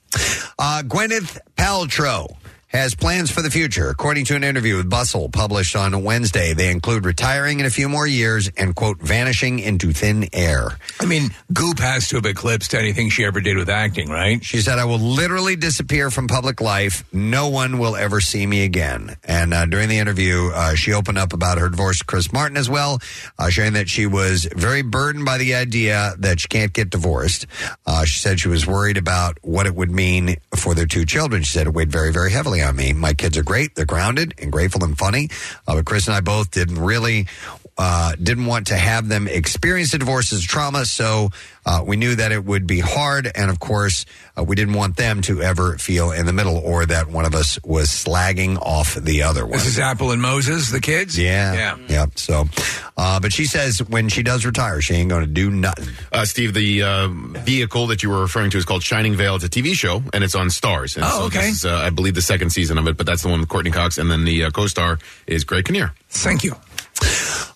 Uh, 0.57 0.81
Gwyneth 0.85 1.37
Paltrow 1.57 2.35
has 2.67 2.95
plans 2.95 3.31
for 3.31 3.41
the 3.41 3.49
future. 3.49 3.89
According 3.89 4.25
to 4.25 4.35
an 4.35 4.43
interview 4.43 4.77
with 4.77 4.89
Bustle 4.89 5.29
published 5.29 5.75
on 5.75 6.03
Wednesday, 6.03 6.53
they 6.53 6.69
include 6.69 7.05
retiring 7.05 7.59
in 7.59 7.65
a 7.65 7.69
few 7.69 7.87
more 7.87 8.05
years 8.05 8.49
and 8.57 8.75
quote 8.75 8.99
vanishing 8.99 9.59
into 9.59 9.93
thin 9.93 10.27
air. 10.33 10.77
I 10.99 11.05
mean, 11.05 11.29
Goop 11.53 11.79
has 11.79 12.09
to 12.09 12.17
have 12.17 12.25
eclipsed 12.25 12.73
anything 12.73 13.09
she 13.09 13.23
ever 13.23 13.39
did 13.39 13.57
with 13.57 13.69
acting, 13.69 14.09
right? 14.09 14.43
She 14.43 14.59
said, 14.59 14.79
I 14.79 14.85
will 14.85 14.99
literally 14.99 15.55
disappear 15.55 16.11
from 16.11 16.27
public 16.27 16.59
life. 16.59 17.05
No 17.13 17.47
one 17.47 17.79
will 17.79 17.95
ever 17.95 18.19
see 18.19 18.45
me 18.45 18.65
again. 18.65 19.15
And 19.23 19.53
uh, 19.53 19.65
during 19.65 19.87
the 19.87 19.99
interview, 19.99 20.49
uh, 20.53 20.75
she 20.75 20.91
opened 20.91 21.17
up 21.17 21.31
about 21.31 21.57
her 21.59 21.69
divorce 21.69 21.99
to 21.99 22.05
Chris 22.05 22.33
Martin 22.33 22.57
as 22.57 22.69
well, 22.69 22.99
uh, 23.39 23.49
sharing 23.49 23.73
that 23.73 23.87
she 23.87 24.05
was 24.07 24.47
very 24.55 24.81
burdened 24.81 25.23
by 25.23 25.37
the 25.37 25.55
idea 25.55 26.15
that 26.19 26.41
she 26.41 26.47
can't 26.49 26.73
get 26.73 26.89
divorced. 26.89 27.47
Uh, 27.85 28.03
she 28.03 28.19
said 28.19 28.39
she 28.39 28.49
was 28.49 28.67
worried 28.67 28.97
about 28.97 29.37
what 29.41 29.65
it 29.65 29.75
would 29.75 29.91
mean 29.91 30.35
for 30.55 30.73
their 30.75 30.85
two 30.85 31.05
children. 31.05 31.43
She 31.43 31.53
said 31.53 31.67
it 31.67 31.73
weighed 31.73 31.91
very, 31.91 32.11
very 32.11 32.31
heavily 32.31 32.61
on 32.61 32.66
me. 32.75 32.93
My 32.93 33.13
kids 33.13 33.37
are 33.37 33.43
great. 33.43 33.75
They're 33.75 33.85
grounded 33.85 34.33
and 34.39 34.51
grateful 34.51 34.83
and 34.83 34.97
funny. 34.97 35.29
Uh, 35.67 35.75
but 35.75 35.85
Chris 35.85 36.07
and 36.07 36.15
I 36.15 36.21
both 36.21 36.51
didn't 36.51 36.79
really 36.79 37.27
uh, 37.77 38.13
didn't 38.21 38.45
want 38.45 38.67
to 38.67 38.75
have 38.75 39.07
them 39.07 39.27
experience 39.27 39.91
the 39.91 39.97
divorce 39.99 40.33
as 40.33 40.43
trauma, 40.43 40.85
so 40.85 41.29
uh, 41.65 41.83
we 41.85 41.95
knew 41.97 42.15
that 42.15 42.31
it 42.31 42.43
would 42.43 42.65
be 42.65 42.79
hard, 42.79 43.29
and 43.35 43.51
of 43.51 43.59
course, 43.59 44.05
uh, 44.37 44.43
we 44.43 44.55
didn't 44.55 44.73
want 44.73 44.95
them 44.95 45.21
to 45.21 45.41
ever 45.41 45.77
feel 45.77 46.11
in 46.11 46.25
the 46.25 46.33
middle 46.33 46.57
or 46.57 46.85
that 46.85 47.07
one 47.07 47.25
of 47.25 47.35
us 47.35 47.59
was 47.63 47.89
slagging 47.89 48.57
off 48.61 48.95
the 48.95 49.21
other 49.23 49.43
one. 49.45 49.51
This 49.53 49.65
is 49.67 49.79
Apple 49.79 50.11
and 50.11 50.21
Moses, 50.21 50.71
the 50.71 50.81
kids. 50.81 51.17
Yeah, 51.19 51.53
yeah. 51.53 51.77
yeah. 51.87 52.05
So, 52.15 52.45
uh, 52.97 53.19
but 53.19 53.31
she 53.33 53.45
says 53.45 53.79
when 53.87 54.09
she 54.09 54.23
does 54.23 54.45
retire, 54.45 54.81
she 54.81 54.95
ain't 54.95 55.09
going 55.09 55.21
to 55.25 55.27
do 55.27 55.51
nothing. 55.51 55.89
Uh, 56.11 56.25
Steve, 56.25 56.53
the 56.53 56.81
uh, 56.83 57.07
vehicle 57.09 57.87
that 57.87 58.01
you 58.01 58.09
were 58.09 58.21
referring 58.21 58.49
to 58.51 58.57
is 58.57 58.65
called 58.65 58.81
Shining 58.83 59.15
Vale. 59.15 59.35
It's 59.35 59.43
a 59.43 59.49
TV 59.49 59.73
show, 59.73 60.01
and 60.13 60.23
it's 60.23 60.35
on 60.35 60.47
Starz. 60.47 60.95
And 60.95 61.05
Oh, 61.05 61.09
so 61.09 61.23
okay. 61.25 61.47
This 61.47 61.57
is, 61.57 61.65
uh, 61.65 61.75
I 61.75 61.89
believe, 61.91 62.15
the 62.15 62.21
second 62.21 62.49
season 62.51 62.77
of 62.77 62.87
it, 62.87 62.97
but 62.97 63.05
that's 63.05 63.21
the 63.21 63.29
one 63.29 63.39
with 63.39 63.49
Courteney 63.49 63.71
Cox, 63.71 63.97
and 63.97 64.09
then 64.09 64.23
the 64.25 64.45
uh, 64.45 64.51
co-star 64.51 64.97
is 65.27 65.43
Greg 65.43 65.65
Kinnear. 65.65 65.93
Thank 66.09 66.43
you. 66.43 66.55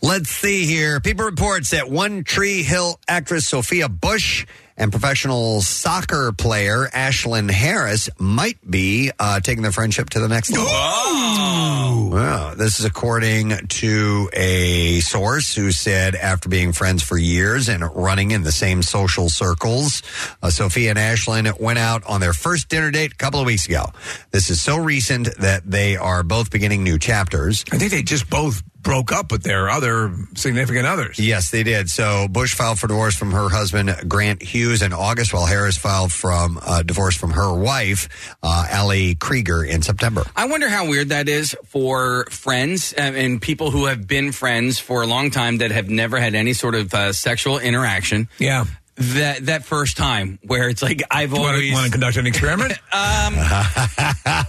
Let's 0.01 0.29
see 0.29 0.65
here. 0.65 0.99
People 0.99 1.25
reports 1.25 1.71
that 1.71 1.89
One 1.89 2.23
Tree 2.23 2.63
Hill 2.63 2.99
actress 3.07 3.47
Sophia 3.47 3.87
Bush 3.87 4.45
and 4.77 4.91
professional 4.91 5.61
soccer 5.61 6.31
player 6.31 6.87
Ashlyn 6.87 7.51
Harris 7.51 8.09
might 8.17 8.57
be 8.67 9.11
uh, 9.19 9.39
taking 9.39 9.61
their 9.61 9.71
friendship 9.71 10.09
to 10.11 10.19
the 10.19 10.27
next 10.27 10.49
level. 10.51 10.65
Wow. 10.65 12.53
This 12.57 12.79
is 12.79 12.85
according 12.85 13.67
to 13.67 14.29
a 14.33 14.99
source 15.01 15.53
who 15.53 15.71
said 15.71 16.15
after 16.15 16.49
being 16.49 16.71
friends 16.73 17.03
for 17.03 17.17
years 17.17 17.69
and 17.69 17.83
running 17.95 18.31
in 18.31 18.41
the 18.41 18.51
same 18.51 18.81
social 18.81 19.29
circles, 19.29 20.01
uh, 20.41 20.49
Sophia 20.49 20.89
and 20.89 20.99
Ashlyn 20.99 21.59
went 21.59 21.77
out 21.77 22.03
on 22.05 22.19
their 22.19 22.33
first 22.33 22.67
dinner 22.67 22.89
date 22.89 23.13
a 23.13 23.15
couple 23.17 23.39
of 23.39 23.45
weeks 23.45 23.67
ago. 23.67 23.85
This 24.31 24.49
is 24.49 24.59
so 24.59 24.77
recent 24.77 25.29
that 25.37 25.69
they 25.69 25.95
are 25.95 26.23
both 26.23 26.49
beginning 26.49 26.83
new 26.83 26.97
chapters. 26.97 27.63
I 27.71 27.77
think 27.77 27.91
they 27.91 28.03
just 28.03 28.29
both 28.29 28.63
broke 28.81 29.11
up 29.11 29.31
with 29.31 29.43
their 29.43 29.69
other 29.69 30.13
significant 30.35 30.85
others. 30.85 31.19
Yes, 31.19 31.51
they 31.51 31.63
did. 31.63 31.89
So 31.89 32.27
Bush 32.27 32.53
filed 32.53 32.79
for 32.79 32.87
divorce 32.87 33.15
from 33.15 33.31
her 33.31 33.49
husband 33.49 33.95
Grant 34.07 34.41
Hughes 34.41 34.81
in 34.81 34.93
August, 34.93 35.33
while 35.33 35.45
Harris 35.45 35.77
filed 35.77 36.11
from 36.11 36.59
uh, 36.61 36.83
divorce 36.83 37.15
from 37.15 37.31
her 37.31 37.53
wife 37.53 38.35
uh, 38.43 38.67
Ali 38.73 39.15
Krieger 39.15 39.63
in 39.63 39.81
September. 39.81 40.23
I 40.35 40.47
wonder 40.47 40.69
how 40.69 40.87
weird 40.87 41.09
that 41.09 41.29
is 41.29 41.55
for 41.65 42.25
friends 42.29 42.93
uh, 42.97 43.01
and 43.01 43.41
people 43.41 43.71
who 43.71 43.85
have 43.85 44.07
been 44.07 44.31
friends 44.31 44.79
for 44.79 45.01
a 45.01 45.07
long 45.07 45.31
time 45.31 45.57
that 45.57 45.71
have 45.71 45.89
never 45.89 46.19
had 46.19 46.35
any 46.35 46.53
sort 46.53 46.75
of 46.75 46.93
uh, 46.93 47.13
sexual 47.13 47.59
interaction. 47.59 48.29
Yeah. 48.37 48.65
That 48.95 49.45
that 49.47 49.63
first 49.65 49.97
time 49.97 50.37
where 50.43 50.69
it's 50.69 50.81
like 50.83 51.01
I've 51.09 51.31
Want 51.31 51.45
always 51.45 51.69
to, 51.69 51.73
want 51.73 51.85
to 51.85 51.91
conduct 51.91 52.17
an 52.17 52.27
experiment? 52.27 52.71
um 52.93 53.33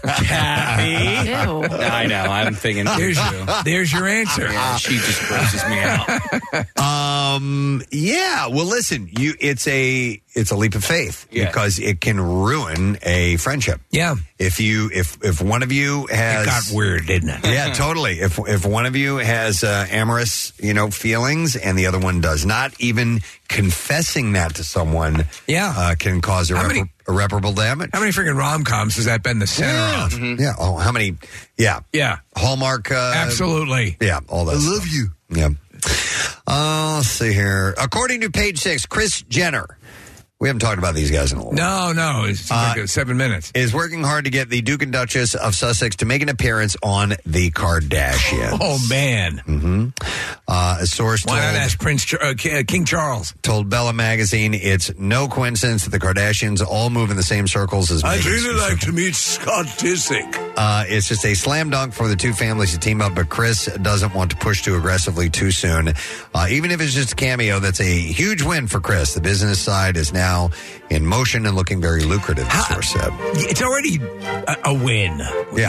Kathy. 0.05 1.31
Ew. 1.31 1.65
I 1.65 2.07
know. 2.07 2.23
I'm 2.25 2.55
thinking 2.55 2.85
There's, 2.85 3.19
too. 3.19 3.47
there's 3.65 3.93
your 3.93 4.07
answer. 4.07 4.43
Yeah, 4.45 4.77
she 4.77 4.97
just 4.97 5.27
grosses 5.29 5.65
me 5.69 5.79
out. 5.81 6.09
Um. 6.79 7.83
Yeah. 7.91 8.49
Well, 8.49 8.67
listen. 8.67 9.09
You. 9.19 9.35
It's 9.41 9.67
a. 9.69 10.22
It's 10.35 10.51
a 10.51 10.57
leap 10.57 10.75
of 10.75 10.83
faith 10.83 11.27
Yeah. 11.31 11.47
because 11.47 11.79
it 11.79 12.01
can 12.01 12.19
ruin 12.19 12.97
a 13.03 13.37
friendship. 13.37 13.81
Yeah. 13.91 14.15
If 14.39 14.61
you. 14.61 14.91
If 14.93 15.19
if 15.23 15.43
one 15.43 15.63
of 15.63 15.71
you 15.73 16.07
has. 16.07 16.43
It 16.43 16.47
got 16.47 16.63
weird, 16.77 17.07
didn't 17.07 17.29
it? 17.29 17.41
Yeah, 17.45 17.73
totally. 17.75 18.21
If 18.21 18.39
if 18.49 18.65
one 18.65 18.87
of 18.87 18.97
you 18.97 19.19
has 19.19 19.63
uh, 19.63 19.87
amorous, 19.91 20.53
you 20.59 20.73
know, 20.73 20.91
feelings, 20.91 21.55
and 21.55 21.79
the 21.79 21.85
other 21.87 21.99
one 21.99 22.21
does 22.23 22.47
not, 22.47 22.73
even 22.81 23.21
confessing 23.49 24.33
that 24.33 24.55
to 24.55 24.65
someone, 24.65 25.27
Yeah. 25.47 25.73
uh, 25.77 25.95
can 25.97 26.21
cause 26.23 26.49
How 26.49 26.57
irrepar- 26.63 26.69
many- 26.69 26.91
irreparable 27.07 27.53
damage. 27.53 27.91
How 27.93 28.01
many 28.01 28.13
freaking 28.13 28.37
rom 28.37 28.65
coms 28.65 28.97
has 28.97 29.05
that 29.05 29.23
been 29.23 29.39
the 29.39 29.47
center 29.47 29.69
yeah. 29.75 30.07
of? 30.07 30.41
Yeah. 30.41 30.53
Oh, 30.59 30.77
how 30.79 30.93
many? 30.93 31.17
Yeah. 31.59 31.81
Yeah. 31.93 32.21
Hallmark. 32.35 32.91
Uh, 32.91 33.13
Absolutely. 33.15 33.99
Yeah. 34.01 34.21
All 34.29 34.47
that. 34.47 34.57
I 34.57 34.71
love 34.71 34.87
you. 34.87 35.09
Yeah. 35.29 35.51
Uh, 36.47 36.95
let's 36.97 37.09
see 37.09 37.33
here. 37.33 37.75
According 37.79 38.23
to 38.23 38.31
Page 38.31 38.59
Six, 38.59 38.87
Kris 38.87 39.23
Jenner. 39.23 39.79
We 40.43 40.49
haven't 40.49 40.59
talked 40.59 40.79
about 40.79 40.97
these 40.97 41.13
guys 41.13 41.31
in 41.33 41.39
a 41.39 41.45
while. 41.45 41.53
No, 41.53 41.93
no. 41.93 42.25
It's 42.25 42.51
like 42.51 42.77
uh, 42.77 42.87
seven 42.89 43.17
minutes. 43.17 43.53
Is 43.55 43.73
working 43.73 44.03
hard 44.03 44.25
to 44.25 44.31
get 44.33 44.49
the 44.49 44.61
Duke 44.61 44.83
and 44.83 44.93
Duchess 44.93 45.37
of 45.37 45.55
Sussex 45.55 45.95
to 45.97 46.05
make 46.05 46.21
an 46.21 46.29
appearance 46.29 46.77
on 46.83 47.11
the 47.25 47.53
Kardashians. 47.53 48.59
Oh, 48.61 48.85
man. 48.91 49.37
Mm-hmm. 49.47 49.89
Uh, 50.49 50.79
a 50.81 50.87
source 50.87 51.25
Why 51.25 51.39
told, 51.39 51.53
not 51.53 51.55
ask 51.55 51.79
Prince 51.79 52.05
Char- 52.07 52.21
uh, 52.21 52.33
uh, 52.33 52.63
King 52.67 52.85
Charles? 52.85 53.35
told 53.43 53.71
Bella 53.71 53.93
Magazine 53.93 54.53
it's 54.53 54.91
no 54.99 55.29
coincidence 55.29 55.85
that 55.85 55.91
the 55.91 56.01
Kardashians 56.01 56.61
all 56.61 56.91
move 56.91 57.13
in 57.13 57.17
the 57.17 57.23
same 57.23 57.47
circles 57.47 57.93
as 57.93 58.03
I'd 58.03 58.25
really 58.25 58.53
Markle. 58.53 58.69
like 58.69 58.81
to 58.81 58.91
meet 58.91 59.15
Scott 59.15 59.67
Disick. 59.67 60.55
Uh, 60.57 60.85
it's 60.89 61.07
just 61.07 61.25
a 61.25 61.35
slam 61.35 61.71
dunk 61.71 61.95
for 61.95 62.09
the 62.09 62.17
two 62.17 62.33
families 62.33 62.73
to 62.73 62.81
team 62.81 63.01
up, 63.01 63.15
but 63.15 63.29
Kris 63.29 63.67
doesn't 63.81 64.13
want 64.13 64.33
to 64.33 64.37
push 64.39 64.63
too 64.63 64.75
aggressively 64.75 65.31
too 65.31 65.53
soon. 65.53 65.93
Uh, 66.35 66.47
even 66.51 66.73
if 66.73 66.81
it's 66.81 66.95
just 66.95 67.13
a 67.13 67.17
cameo, 67.17 67.61
that's 67.61 67.81
a 67.81 67.85
huge 67.85 68.43
win 68.43 68.67
for 68.67 68.81
Kris. 68.81 69.15
The 69.15 69.21
business 69.21 69.61
side 69.61 69.97
is 69.97 70.13
now 70.13 70.32
in 70.91 71.07
motion 71.07 71.47
and 71.47 71.55
looking 71.57 71.81
very 71.81 72.03
lucrative, 72.05 72.47
said. 72.83 73.11
It's 73.35 73.63
already 73.63 73.99
a, 74.03 74.57
a 74.67 74.75
win. 74.75 75.21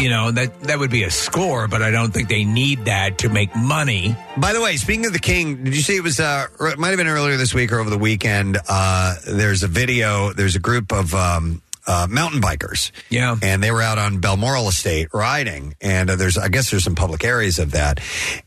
You 0.02 0.10
know, 0.10 0.32
that, 0.32 0.60
that 0.62 0.80
would 0.80 0.92
be 0.92 1.04
a 1.04 1.12
score, 1.12 1.68
but 1.68 1.82
I 1.82 1.92
don't 1.92 2.14
think 2.14 2.30
they 2.30 2.44
need 2.44 2.86
that 2.86 3.20
to 3.20 3.30
make 3.30 3.56
money. 3.56 4.16
By 4.38 4.54
the 4.54 4.62
way, 4.62 4.78
speaking 4.78 5.06
of 5.06 5.14
the 5.14 5.20
King, 5.20 5.64
did 5.64 5.76
you 5.76 5.82
see 5.82 5.96
it 5.96 6.04
was 6.04 6.20
uh 6.20 6.48
it 6.62 6.80
might 6.80 6.90
have 6.90 6.98
been 6.98 7.08
earlier 7.08 7.38
this 7.38 7.54
week 7.54 7.72
or 7.72 7.80
over 7.80 7.90
the 7.90 7.98
weekend? 7.98 8.58
Uh 8.68 9.16
there's 9.28 9.64
a 9.64 9.68
video, 9.68 10.34
there's 10.34 10.56
a 10.56 10.60
group 10.60 10.92
of 10.92 11.14
um 11.14 11.62
uh, 11.86 12.08
mountain 12.10 12.42
bikers. 12.42 12.92
Yeah. 13.10 13.36
And 13.42 13.62
they 13.62 13.72
were 13.72 13.82
out 13.82 13.98
on 13.98 14.20
Balmoral 14.20 14.68
Estate 14.68 15.10
riding. 15.14 15.76
And 15.82 16.10
uh, 16.10 16.16
there's, 16.16 16.38
I 16.38 16.48
guess 16.48 16.72
there's 16.72 16.84
some 16.84 16.96
public 16.96 17.24
areas 17.24 17.60
of 17.60 17.72
that. 17.72 18.00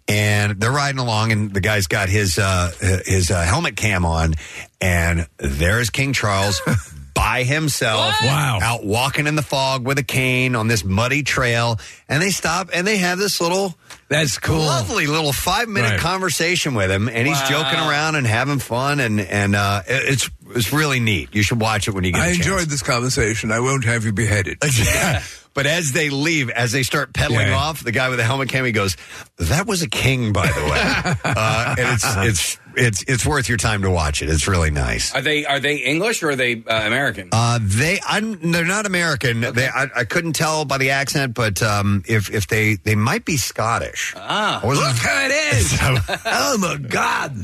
And 0.08 0.60
they're 0.60 0.70
riding 0.70 0.98
along, 0.98 1.32
and 1.32 1.52
the 1.52 1.60
guy's 1.60 1.86
got 1.86 2.08
his, 2.08 2.38
uh, 2.38 2.70
his 3.04 3.30
uh, 3.30 3.42
helmet 3.42 3.76
cam 3.76 4.04
on. 4.04 4.34
And 4.80 5.26
there's 5.38 5.90
King 5.90 6.12
Charles 6.12 6.60
by 7.14 7.42
himself. 7.42 8.14
Wow. 8.22 8.58
Out 8.62 8.84
walking 8.84 9.26
in 9.26 9.36
the 9.36 9.42
fog 9.42 9.84
with 9.84 9.98
a 9.98 10.04
cane 10.04 10.54
on 10.54 10.68
this 10.68 10.84
muddy 10.84 11.22
trail. 11.22 11.78
And 12.08 12.22
they 12.22 12.30
stop 12.30 12.70
and 12.72 12.86
they 12.86 12.98
have 12.98 13.18
this 13.18 13.40
little. 13.40 13.74
That's 14.08 14.38
cool. 14.38 14.58
Lovely 14.60 15.06
little 15.08 15.32
five 15.32 15.68
minute 15.68 15.90
Right. 15.92 16.00
conversation 16.00 16.74
with 16.74 16.90
him, 16.90 17.08
and 17.08 17.26
he's 17.26 17.36
Wow. 17.38 17.48
joking 17.48 17.80
around 17.80 18.14
and 18.14 18.26
having 18.26 18.60
fun, 18.60 19.00
and 19.00 19.20
and 19.20 19.56
uh, 19.56 19.82
it's 19.86 20.30
it's 20.54 20.72
really 20.72 21.00
neat. 21.00 21.30
You 21.32 21.42
should 21.42 21.60
watch 21.60 21.88
it 21.88 21.90
when 21.92 22.04
you 22.04 22.12
get. 22.12 22.20
I 22.22 22.26
a 22.28 22.34
chance. 22.34 22.46
I 22.46 22.50
enjoyed 22.52 22.68
this 22.70 22.82
conversation. 22.82 23.50
I 23.50 23.58
won't 23.60 23.84
have 23.84 24.04
you 24.04 24.12
beheaded. 24.12 24.58
But 25.56 25.64
as 25.64 25.92
they 25.92 26.10
leave, 26.10 26.50
as 26.50 26.70
they 26.72 26.82
start 26.82 27.14
pedaling 27.14 27.46
Yeah. 27.48 27.56
off, 27.56 27.82
the 27.82 27.90
guy 27.90 28.10
with 28.10 28.18
the 28.18 28.24
helmet 28.24 28.50
cam 28.50 28.66
he 28.66 28.72
goes, 28.72 28.94
"That 29.38 29.66
was 29.66 29.80
a 29.80 29.88
king, 29.88 30.34
by 30.34 30.46
the 30.48 30.60
way." 30.64 31.14
uh, 31.24 31.74
and 31.78 31.88
it's 31.94 32.04
it's 32.04 32.58
it's 32.76 33.02
it's 33.08 33.24
worth 33.26 33.48
your 33.48 33.58
time 33.58 33.82
to 33.82 33.90
watch 33.90 34.22
it. 34.22 34.28
It's 34.28 34.46
really 34.46 34.70
nice. 34.70 35.14
Are 35.14 35.20
they 35.22 35.44
are 35.46 35.58
they 35.60 35.76
English 35.76 36.22
or 36.22 36.30
are 36.30 36.36
they 36.36 36.62
uh, 36.66 36.86
American? 36.86 37.30
Uh, 37.32 37.58
they, 37.62 37.98
I'm, 38.06 38.52
they're 38.52 38.64
not 38.64 38.86
American. 38.86 39.40
They, 39.40 39.66
I, 39.68 39.86
I 39.96 40.04
couldn't 40.04 40.34
tell 40.34 40.64
by 40.64 40.78
the 40.78 40.90
accent, 40.90 41.34
but 41.34 41.62
um, 41.62 42.02
if 42.06 42.30
if 42.30 42.46
they 42.48 42.74
they 42.76 42.94
might 42.94 43.24
be 43.24 43.36
Scottish. 43.36 44.14
Ah, 44.16 44.60
Look 44.64 44.76
how 44.96 45.26
it 45.26 45.54
is. 45.56 45.78
oh, 46.26 46.58
my 46.58 46.76
God. 46.88 47.34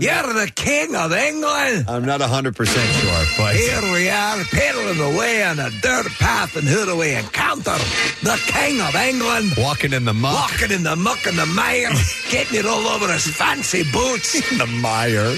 You're 0.00 0.32
the 0.34 0.50
king 0.54 0.94
of 0.94 1.12
England. 1.12 1.86
I'm 1.88 2.04
not 2.04 2.20
hundred 2.20 2.56
percent 2.56 2.88
sure, 3.00 3.24
but 3.38 3.56
Here 3.56 3.92
we 3.92 4.08
are, 4.10 4.44
pedaling 4.44 5.14
away 5.14 5.44
on 5.44 5.58
a 5.58 5.70
dirt 5.80 6.06
path, 6.18 6.56
and 6.56 6.66
who 6.66 6.84
do 6.84 6.96
we 6.96 7.14
encounter? 7.14 7.76
The 8.22 8.40
king 8.46 8.80
of 8.80 8.94
England. 8.94 9.52
walking 9.58 9.92
in 9.92 10.04
the 10.04 10.14
muck, 10.14 10.50
Walking 10.50 10.72
in 10.72 10.82
the 10.82 10.96
muck 10.96 11.24
and 11.26 11.38
the 11.38 11.46
mire, 11.46 11.90
getting 12.30 12.58
it 12.58 12.66
all 12.66 12.86
over 12.88 13.12
his 13.12 13.26
fancy 13.26 13.82
boots. 13.92 14.34
Mire. 14.80 15.34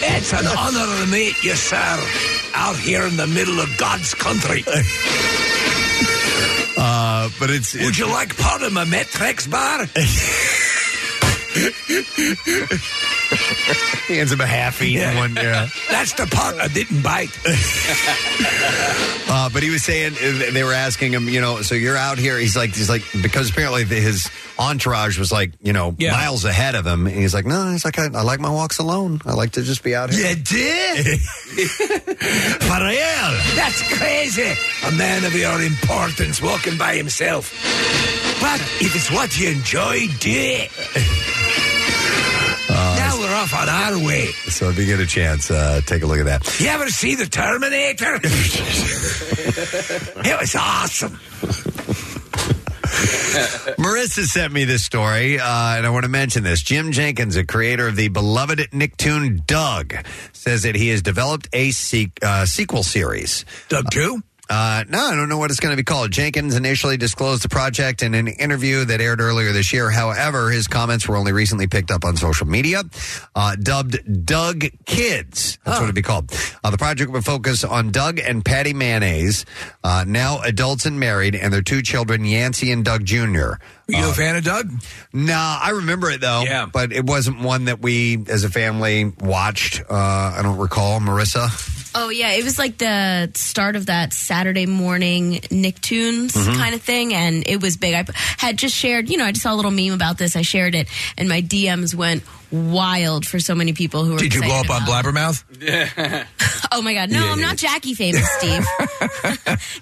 It's 0.00 0.32
an 0.32 0.46
honor 0.46 1.04
to 1.04 1.10
meet 1.10 1.42
you, 1.42 1.54
sir, 1.54 1.76
out 2.54 2.76
here 2.76 3.02
in 3.06 3.16
the 3.16 3.26
middle 3.26 3.60
of 3.60 3.68
God's 3.78 4.14
country. 4.14 4.64
Uh, 6.80 7.28
but 7.40 7.50
it's, 7.50 7.74
Would 7.74 7.82
it's 7.82 7.98
you 7.98 8.06
like 8.06 8.36
part 8.36 8.62
of 8.62 8.72
my 8.72 8.84
Met-Rx 8.84 9.48
bar? 9.48 9.80
he 14.06 14.16
hands 14.16 14.32
him 14.32 14.40
a 14.40 14.46
half 14.46 14.80
eaten 14.82 15.00
Yeah. 15.02 15.16
one. 15.18 15.34
Yeah. 15.36 15.68
That's 15.90 16.12
the 16.14 16.26
part 16.26 16.56
I 16.56 16.68
didn't 16.68 17.02
bite. 17.02 17.30
Uh, 19.30 19.50
but 19.52 19.62
he 19.62 19.68
was 19.68 19.84
saying 19.84 20.14
uh, 20.14 20.50
they 20.52 20.64
were 20.64 20.72
asking 20.72 21.12
him, 21.12 21.28
you 21.28 21.38
know, 21.42 21.60
so 21.60 21.74
you're 21.74 21.98
out 21.98 22.16
here. 22.16 22.38
He's 22.38 22.56
like, 22.56 22.74
he's 22.74 22.88
like, 22.88 23.02
because 23.20 23.50
apparently 23.50 23.84
the, 23.84 23.96
his 23.96 24.30
entourage 24.58 25.18
was 25.18 25.30
like, 25.30 25.52
you 25.60 25.74
know, 25.74 25.94
Yeah. 25.98 26.12
miles 26.12 26.46
ahead 26.46 26.74
of 26.74 26.86
him. 26.86 27.06
And 27.06 27.14
he's 27.14 27.34
like, 27.34 27.44
no, 27.44 27.70
he's 27.70 27.84
like, 27.84 27.98
I, 27.98 28.06
I 28.06 28.22
like 28.22 28.40
my 28.40 28.48
walks 28.50 28.78
alone. 28.78 29.20
I 29.26 29.34
like 29.34 29.50
to 29.52 29.62
just 29.62 29.82
be 29.84 29.94
out 29.94 30.08
here. 30.10 30.30
You 30.30 30.36
did? 30.36 31.20
For 31.20 32.80
real? 32.80 33.30
That's 33.54 33.82
crazy. 33.98 34.54
A 34.86 34.92
man 34.92 35.24
of 35.26 35.34
your 35.34 35.60
importance 35.62 36.40
walking 36.40 36.78
by 36.78 36.94
himself. 36.96 37.52
But 38.40 38.60
if 38.80 38.94
it's 38.94 39.10
what 39.10 39.38
you 39.38 39.50
enjoy, 39.50 40.06
do 40.20 40.30
it. 40.30 40.70
now 42.70 43.18
we're 43.18 43.34
off 43.34 43.54
on 43.54 43.68
our 43.68 43.98
way. 44.04 44.26
So 44.48 44.68
if 44.70 44.78
you 44.78 44.86
get 44.86 45.00
a 45.00 45.06
chance, 45.06 45.50
uh, 45.50 45.80
take 45.86 46.02
a 46.02 46.06
look 46.06 46.20
at 46.20 46.26
that. 46.26 46.60
You 46.60 46.68
ever 46.68 46.88
see 46.88 47.14
the 47.16 47.26
Terminator? 47.26 48.14
it 50.24 50.40
was 50.40 50.54
awesome. 50.54 51.18
Marissa 53.78 54.24
sent 54.24 54.52
me 54.52 54.64
this 54.64 54.82
story, 54.84 55.38
uh, 55.38 55.76
and 55.76 55.86
I 55.86 55.90
want 55.90 56.04
to 56.04 56.08
mention 56.08 56.42
this. 56.42 56.62
Jim 56.62 56.90
Jenkins, 56.92 57.36
a 57.36 57.44
creator 57.44 57.88
of 57.88 57.96
the 57.96 58.08
beloved 58.08 58.58
Nicktoon 58.72 59.44
Doug, 59.46 59.94
says 60.32 60.62
that 60.62 60.74
he 60.74 60.88
has 60.88 61.02
developed 61.02 61.48
a 61.52 61.70
se- 61.70 62.12
uh, 62.22 62.46
sequel 62.46 62.82
series. 62.82 63.44
Doug 63.68 63.90
2? 63.90 64.22
Uh, 64.48 64.84
no, 64.88 64.98
I 64.98 65.14
don't 65.14 65.28
know 65.28 65.38
what 65.38 65.50
it's 65.50 65.60
going 65.60 65.72
to 65.72 65.76
be 65.76 65.84
called. 65.84 66.10
Jenkins 66.10 66.56
initially 66.56 66.96
disclosed 66.96 67.42
the 67.44 67.48
project 67.48 68.02
in 68.02 68.14
an 68.14 68.28
interview 68.28 68.84
that 68.86 69.00
aired 69.00 69.20
earlier 69.20 69.52
this 69.52 69.72
year. 69.72 69.90
However, 69.90 70.50
his 70.50 70.66
comments 70.66 71.06
were 71.06 71.16
only 71.16 71.32
recently 71.32 71.66
picked 71.66 71.90
up 71.90 72.04
on 72.04 72.16
social 72.16 72.46
media. 72.46 72.82
Uh, 73.34 73.56
dubbed 73.56 74.24
Doug 74.24 74.64
Kids. 74.86 75.58
That's 75.64 75.78
what 75.78 75.84
it'd 75.84 75.94
be 75.94 76.02
called. 76.02 76.32
Uh, 76.64 76.70
the 76.70 76.78
project 76.78 77.10
would 77.10 77.24
focus 77.24 77.62
on 77.62 77.90
Doug 77.90 78.18
and 78.18 78.44
Patty 78.44 78.72
Mayonnaise, 78.72 79.44
uh, 79.84 80.04
now 80.06 80.40
adults 80.40 80.86
and 80.86 80.98
married, 80.98 81.34
and 81.34 81.52
their 81.52 81.62
two 81.62 81.82
children, 81.82 82.24
Yancey 82.24 82.72
and 82.72 82.84
Doug 82.84 83.04
Jr. 83.04 83.54
You 83.86 84.10
a 84.10 84.12
fan 84.12 84.36
of 84.36 84.44
Doug? 84.44 84.70
No, 85.12 85.34
I 85.34 85.70
remember 85.70 86.10
it 86.10 86.20
though. 86.20 86.42
Yeah. 86.42 86.66
But 86.66 86.92
it 86.92 87.06
wasn't 87.06 87.40
one 87.40 87.66
that 87.66 87.80
we 87.80 88.24
as 88.28 88.44
a 88.44 88.50
family 88.50 89.12
watched. 89.20 89.80
Uh, 89.88 89.94
I 90.36 90.40
don't 90.42 90.58
recall. 90.58 91.00
Marissa? 91.00 91.48
Oh 91.94 92.10
yeah, 92.10 92.32
it 92.32 92.44
was 92.44 92.58
like 92.58 92.78
the 92.78 93.30
start 93.34 93.74
of 93.74 93.86
that 93.86 94.12
Saturday 94.12 94.66
morning 94.66 95.40
Nicktoons 95.50 96.32
Mhm. 96.32 96.54
kind 96.56 96.74
of 96.74 96.82
thing, 96.82 97.14
and 97.14 97.42
it 97.46 97.60
was 97.62 97.76
big. 97.76 97.94
I 97.94 98.04
had 98.36 98.58
just 98.58 98.76
shared, 98.76 99.08
you 99.08 99.16
know, 99.16 99.24
I 99.24 99.32
just 99.32 99.42
saw 99.42 99.54
a 99.54 99.56
little 99.56 99.70
meme 99.70 99.92
about 99.94 100.18
this. 100.18 100.36
I 100.36 100.42
shared 100.42 100.74
it, 100.74 100.86
and 101.16 101.28
my 101.28 101.40
DMs 101.40 101.94
went 101.94 102.22
wild 102.50 103.26
for 103.26 103.38
so 103.40 103.54
many 103.54 103.72
people 103.72 104.04
who 104.04 104.12
were. 104.12 104.18
Did 104.18 104.34
you 104.34 104.42
blow 104.42 104.60
up 104.60 104.70
on 104.70 104.82
Blabbermouth? 104.82 106.26
Oh 106.70 106.82
my 106.82 106.92
god, 106.92 107.10
no, 107.10 107.26
I'm 107.26 107.40
not 107.40 107.56
Jackie 107.56 107.94
famous, 107.94 108.28
Steve. 108.32 108.62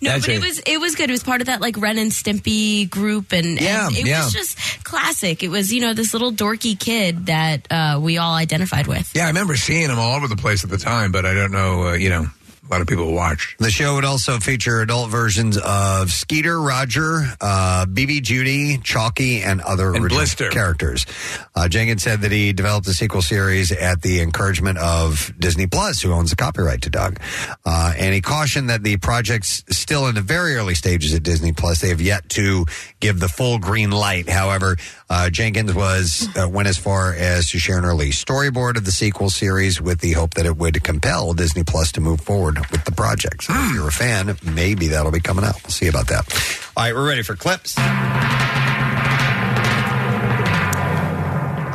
no, 0.01 0.12
That's 0.12 0.25
but 0.25 0.29
it 0.29 0.37
it. 0.37 0.41
was 0.43 0.59
it 0.61 0.81
was 0.81 0.95
good. 0.95 1.11
It 1.11 1.12
was 1.12 1.25
part 1.25 1.41
of 1.41 1.49
that 1.49 1.61
like 1.61 1.77
Ren 1.79 1.99
and 1.99 2.12
Stimpy 2.12 2.89
group, 2.89 3.33
and, 3.33 3.61
Yeah, 3.61 3.89
and 3.89 3.97
it 3.97 4.07
yeah. 4.07 4.23
was 4.25 4.33
just 4.33 4.85
classic. 4.85 5.43
It 5.43 5.49
was 5.49 5.73
you 5.73 5.81
know 5.81 5.95
this 5.95 6.12
little 6.12 6.31
dorky 6.33 6.79
kid 6.79 7.27
that 7.27 7.67
uh, 7.73 7.99
we 8.01 8.19
all 8.19 8.35
identified 8.35 8.87
with. 8.87 9.11
Yeah, 9.17 9.25
I 9.25 9.29
remember 9.29 9.57
seeing 9.57 9.91
him 9.91 9.99
all 9.99 10.14
over 10.14 10.29
the 10.29 10.37
place 10.37 10.62
at 10.62 10.71
the 10.71 10.79
time, 10.79 11.11
but 11.11 11.27
I 11.27 11.35
don't 11.35 11.51
know, 11.51 11.89
uh, 11.89 11.93
you 11.95 12.09
know, 12.09 12.27
a 12.69 12.73
lot 12.73 12.81
of 12.81 12.87
people 12.89 13.12
watched. 13.12 13.59
The 13.59 13.71
show 13.71 13.95
would 13.95 14.05
also 14.05 14.39
feature 14.39 14.81
adult 14.81 15.11
versions 15.11 15.57
of 15.59 16.11
Skeeter, 16.11 16.61
Roger, 16.61 17.25
uh, 17.41 17.87
Beebe 17.87 18.21
Judy, 18.21 18.79
Chalky, 18.79 19.43
and 19.43 19.61
other 19.61 19.89
And 19.95 20.05
original 20.05 20.19
Blister. 20.19 20.51
characters. 20.51 21.07
Uh, 21.55 21.69
Jenkins 21.69 22.03
said 22.03 22.23
that 22.23 22.33
he 22.33 22.53
developed 22.53 22.87
the 22.87 22.95
sequel 22.95 23.23
series 23.23 23.71
at 23.73 24.03
the 24.03 24.21
encouragement 24.21 24.79
of 24.79 25.33
Disney 25.39 25.67
Plus, 25.67 26.03
who 26.03 26.12
owns 26.12 26.31
the 26.31 26.37
copyright 26.37 26.83
to 26.83 26.91
Doug. 26.91 27.21
Uh, 27.64 27.95
and 27.97 28.14
he 28.14 28.21
cautioned 28.21 28.69
that 28.71 28.83
the 28.83 28.97
project's 28.97 29.62
still 29.71 30.07
in 30.09 30.14
the 30.14 30.21
very 30.21 30.57
early 30.57 30.75
stages 30.75 31.14
at 31.14 31.23
Disney 31.23 31.53
Plus. 31.53 31.81
They 31.81 31.89
have 31.91 32.01
yet 32.01 32.29
to 32.31 32.67
give 33.01 33.21
the 33.21 33.29
full 33.29 33.59
green 33.59 33.91
light. 33.91 34.29
However, 34.29 34.77
uh, 35.09 35.31
Jenkins 35.31 35.73
was 35.73 36.29
uh, 36.37 36.49
went 36.49 36.69
as 36.69 36.77
far 36.79 37.14
as 37.14 37.51
to 37.51 37.59
share 37.59 37.79
an 37.79 37.85
early 37.85 38.11
storyboard 38.11 38.77
of 38.77 38.85
the 38.85 38.93
sequel 38.93 39.31
series 39.31 39.81
with 39.81 40.01
the 40.01 40.12
hope 40.12 40.35
that 40.35 40.47
it 40.47 40.57
would 40.57 40.83
compel 40.83 41.33
Disney 41.33 41.62
Plus 41.62 41.93
to 41.93 42.01
move 42.01 42.21
forward 42.21 42.55
with 42.70 42.84
the 42.84 42.92
project. 42.92 43.44
So 43.44 43.52
if 43.52 43.59
hmm. 43.59 43.74
you're 43.74 43.88
a 43.88 43.92
fan, 43.92 44.36
maybe 44.42 44.88
that'll 44.88 45.12
be 45.12 45.20
coming 45.20 45.44
out. 45.44 45.62
We'll 45.62 45.70
see 45.70 45.88
about 45.88 46.09
that. 46.09 46.32
All 46.76 46.84
right, 46.84 46.94
we're 46.94 47.07
ready 47.07 47.22
for 47.22 47.36
clips. 47.36 47.78
All 47.78 47.84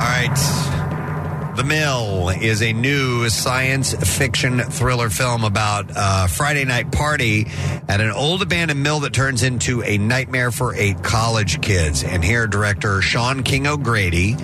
right. 0.07 0.80
The 1.55 1.65
Mill 1.65 2.29
is 2.29 2.61
a 2.61 2.71
new 2.71 3.27
science 3.27 3.93
fiction 4.17 4.59
thriller 4.59 5.09
film 5.09 5.43
about 5.43 5.91
a 5.93 6.29
Friday 6.29 6.63
night 6.63 6.93
party 6.93 7.47
at 7.89 7.99
an 7.99 8.09
old 8.09 8.41
abandoned 8.41 8.81
mill 8.81 9.01
that 9.01 9.11
turns 9.11 9.43
into 9.43 9.83
a 9.83 9.97
nightmare 9.97 10.51
for 10.51 10.73
eight 10.73 11.03
college 11.03 11.61
kids. 11.61 12.05
And 12.05 12.23
here, 12.23 12.47
director 12.47 13.01
Sean 13.01 13.43
King 13.43 13.67
O'Grady 13.67 14.35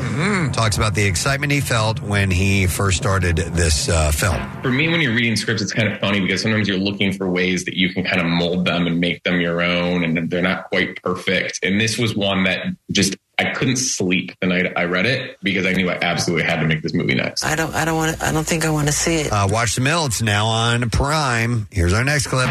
talks 0.52 0.76
about 0.76 0.96
the 0.96 1.06
excitement 1.06 1.54
he 1.54 1.62
felt 1.62 2.02
when 2.02 2.30
he 2.30 2.68
first 2.68 2.98
started 2.98 3.38
this 3.38 3.88
uh, 3.88 4.12
film. 4.12 4.62
For 4.62 4.72
me, 4.72 4.90
when 4.90 5.00
you're 5.00 5.16
reading 5.16 5.38
scripts, 5.38 5.62
it's 5.62 5.72
kind 5.72 5.88
of 5.88 6.00
funny 6.02 6.20
because 6.20 6.42
sometimes 6.42 6.68
you're 6.68 6.78
looking 6.78 7.14
for 7.14 7.30
ways 7.30 7.64
that 7.66 7.76
you 7.78 7.94
can 7.94 8.04
kind 8.04 8.20
of 8.20 8.28
mold 8.28 8.66
them 8.66 8.86
and 8.86 9.00
make 9.00 9.24
them 9.24 9.40
your 9.40 9.62
own, 9.62 10.04
and 10.04 10.30
they're 10.30 10.42
not 10.42 10.66
quite 10.66 11.02
perfect. 11.02 11.60
And 11.64 11.80
this 11.80 11.98
was 11.98 12.18
one 12.18 12.44
that 12.44 12.66
just 12.92 13.16
I 13.40 13.52
couldn't 13.52 13.78
sleep 13.78 14.32
the 14.42 14.48
night 14.48 14.74
I 14.76 14.86
read 14.86 15.06
it 15.06 15.38
because 15.44 15.66
I 15.66 15.74
knew 15.74 15.90
I 15.90 15.98
absolutely 16.02 16.46
had 16.46 16.60
to 16.60 16.66
make 16.66 16.82
this 16.82 16.94
movie 16.94 17.14
next. 17.14 17.46
I 17.46 17.56
don't. 17.56 17.74
I 17.76 17.86
don't 17.86 17.96
want. 17.96 18.22
I 18.24 18.32
don't 18.32 18.48
think 18.48 18.66
I 18.66 18.72
want 18.72 18.88
to 18.88 18.94
see 18.94 19.16
it. 19.18 19.32
Uh, 19.32 19.48
watch 19.50 19.76
the 19.76 19.82
mill. 19.82 20.08
It's 20.08 20.22
now 20.22 20.48
on 20.48 20.90
Prime. 20.90 21.68
Here's 21.72 21.94
our 21.94 22.04
next 22.04 22.28
clip. 22.28 22.50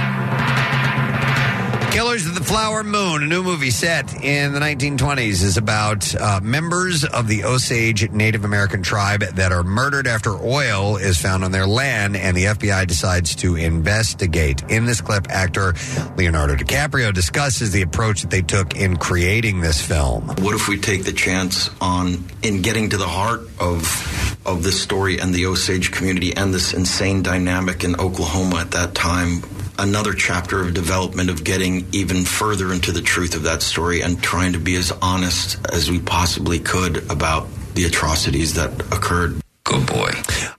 Killers 1.97 2.27
of 2.27 2.35
the 2.35 2.45
Flower 2.45 2.85
Moon, 2.85 3.23
a 3.23 3.27
new 3.27 3.43
movie 3.43 3.71
set 3.71 4.23
in 4.23 4.53
the 4.53 4.61
1920s, 4.61 5.43
is 5.43 5.57
about 5.57 6.15
uh, 6.15 6.41
members 6.43 7.07
of 7.07 7.27
the 7.27 7.45
Osage 7.45 8.11
Native 8.11 8.45
American 8.45 8.83
tribe 8.83 9.21
that 9.21 9.51
are 9.51 9.63
murdered 9.63 10.07
after 10.07 10.33
oil 10.33 10.99
is 10.99 11.19
found 11.19 11.43
on 11.43 11.53
their 11.53 11.67
land, 11.67 12.15
and 12.15 12.37
the 12.37 12.45
FBI 12.45 12.87
decides 12.87 13.35
to 13.37 13.57
investigate. 13.57 14.63
In 14.69 14.85
this 14.85 15.01
clip, 15.01 15.31
actor 15.31 15.73
Leonardo 16.19 16.57
DiCaprio 16.57 17.15
discusses 17.15 17.73
the 17.73 17.81
approach 17.81 18.21
that 18.21 18.31
they 18.31 18.43
took 18.43 18.77
in 18.77 18.99
creating 18.99 19.61
this 19.61 19.81
film. 19.81 20.27
What 20.27 20.55
if 20.55 20.69
we 20.69 20.79
take 20.79 21.05
the 21.05 21.15
chance 21.15 21.71
on 21.81 22.27
in 22.43 22.61
getting 22.61 22.91
to 22.91 22.99
the 22.99 23.09
heart 23.09 23.41
of 23.59 24.37
of 24.45 24.63
this 24.63 24.81
story 24.81 25.19
and 25.19 25.35
the 25.35 25.47
Osage 25.47 25.93
community 25.93 26.37
and 26.37 26.53
this 26.53 26.75
insane 26.75 27.23
dynamic 27.23 27.85
in 27.85 27.99
Oklahoma 27.99 28.57
at 28.57 28.73
that 28.73 28.95
time? 28.95 29.43
Another 29.79 30.15
chapter 30.15 30.63
of 30.63 30.73
development 30.73 31.29
of 31.29 31.45
getting 31.45 31.86
even 31.93 32.24
further 32.24 32.72
into 32.72 32.93
the 32.93 33.03
truth 33.03 33.34
of 33.34 33.43
that 33.45 33.62
story 33.62 34.01
and 34.01 34.22
trying 34.22 34.53
to 34.53 34.59
be 34.59 34.76
as 34.76 34.93
honest 35.03 35.59
as 35.72 35.91
we 35.91 36.01
possibly 36.01 36.59
could 36.59 37.11
about 37.11 37.49
the 37.74 37.84
atrocities 37.84 38.55
that 38.55 38.72
occurred. 38.93 39.41
Good 39.67 39.87
boy. 39.87 40.11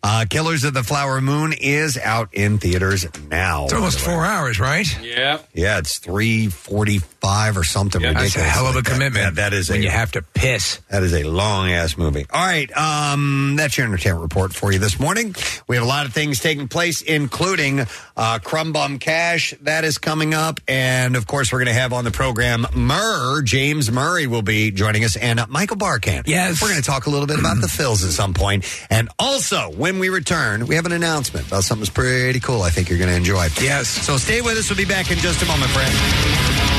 Uh, 0.03 0.25
Killers 0.29 0.65
of 0.65 0.73
the 0.73 0.83
Flower 0.83 1.21
Moon 1.21 1.53
is 1.53 1.97
out 1.97 2.33
in 2.33 2.57
theaters 2.57 3.05
now. 3.29 3.63
It's 3.63 3.73
almost 3.73 3.99
four 4.01 4.25
hours, 4.25 4.59
right? 4.59 4.85
Yeah. 5.01 5.39
Yeah, 5.53 5.77
it's 5.77 5.97
three 5.99 6.47
forty-five 6.47 7.55
or 7.57 7.63
something 7.63 8.01
Yeah, 8.01 8.11
that's 8.13 8.35
a 8.35 8.41
hell 8.41 8.65
of 8.67 8.73
a 8.73 8.79
like 8.79 8.83
that. 8.85 8.91
commitment 8.91 9.35
That- 9.35 9.51
that 9.51 9.53
is 9.53 9.69
when 9.69 9.79
a, 9.79 9.83
you 9.83 9.89
have 9.89 10.11
to 10.11 10.21
piss. 10.21 10.81
That 10.89 11.03
is 11.03 11.13
a 11.13 11.23
long 11.23 11.71
ass 11.71 11.97
movie. 11.97 12.25
All 12.29 12.45
right, 12.45 12.69
um, 12.77 13.55
that's 13.57 13.77
your 13.77 13.87
entertainment 13.87 14.21
report 14.23 14.53
for 14.53 14.73
you 14.73 14.79
this 14.79 14.99
morning. 14.99 15.33
We 15.69 15.77
have 15.77 15.85
a 15.85 15.87
lot 15.87 16.05
of 16.05 16.13
things 16.13 16.41
taking 16.41 16.67
place, 16.67 17.01
including 17.01 17.85
uh, 18.17 18.39
Crumb 18.43 18.73
Bum 18.73 18.99
Cash 18.99 19.53
that 19.61 19.85
is 19.85 19.97
coming 19.97 20.33
up, 20.33 20.59
and 20.67 21.15
of 21.15 21.27
course 21.27 21.53
we're 21.53 21.59
going 21.59 21.73
to 21.73 21.79
have 21.81 21.93
on 21.93 22.03
the 22.03 22.11
program 22.11 22.67
Murr 22.75 23.41
James 23.41 23.89
Murray 23.89 24.27
will 24.27 24.41
be 24.41 24.69
joining 24.71 25.05
us, 25.05 25.15
and 25.15 25.39
uh, 25.39 25.45
Michael 25.47 25.77
Barkann. 25.77 26.23
Yes, 26.27 26.61
we're 26.61 26.67
going 26.69 26.81
to 26.81 26.85
talk 26.85 27.05
a 27.05 27.09
little 27.09 27.27
bit 27.27 27.39
about 27.39 27.61
the 27.61 27.67
Phils 27.67 28.05
at 28.05 28.11
some 28.11 28.33
point, 28.33 28.65
and 28.89 28.96
also 29.19 29.69
when 29.71 29.99
we 29.99 30.09
return, 30.09 30.65
we 30.65 30.75
have 30.75 30.85
an 30.85 30.91
announcement 30.91 31.47
about 31.47 31.63
something 31.63 31.81
that's 31.81 31.93
pretty 31.93 32.39
cool. 32.39 32.63
I 32.63 32.69
think 32.69 32.89
you're 32.89 32.97
going 32.97 33.11
to 33.11 33.15
enjoy. 33.15 33.47
Yes. 33.61 33.87
So 33.87 34.17
stay 34.17 34.41
with 34.41 34.57
us. 34.57 34.69
We'll 34.69 34.77
be 34.77 34.85
back 34.85 35.11
in 35.11 35.17
just 35.19 35.43
a 35.43 35.45
moment, 35.45 35.69
friend. 35.71 36.76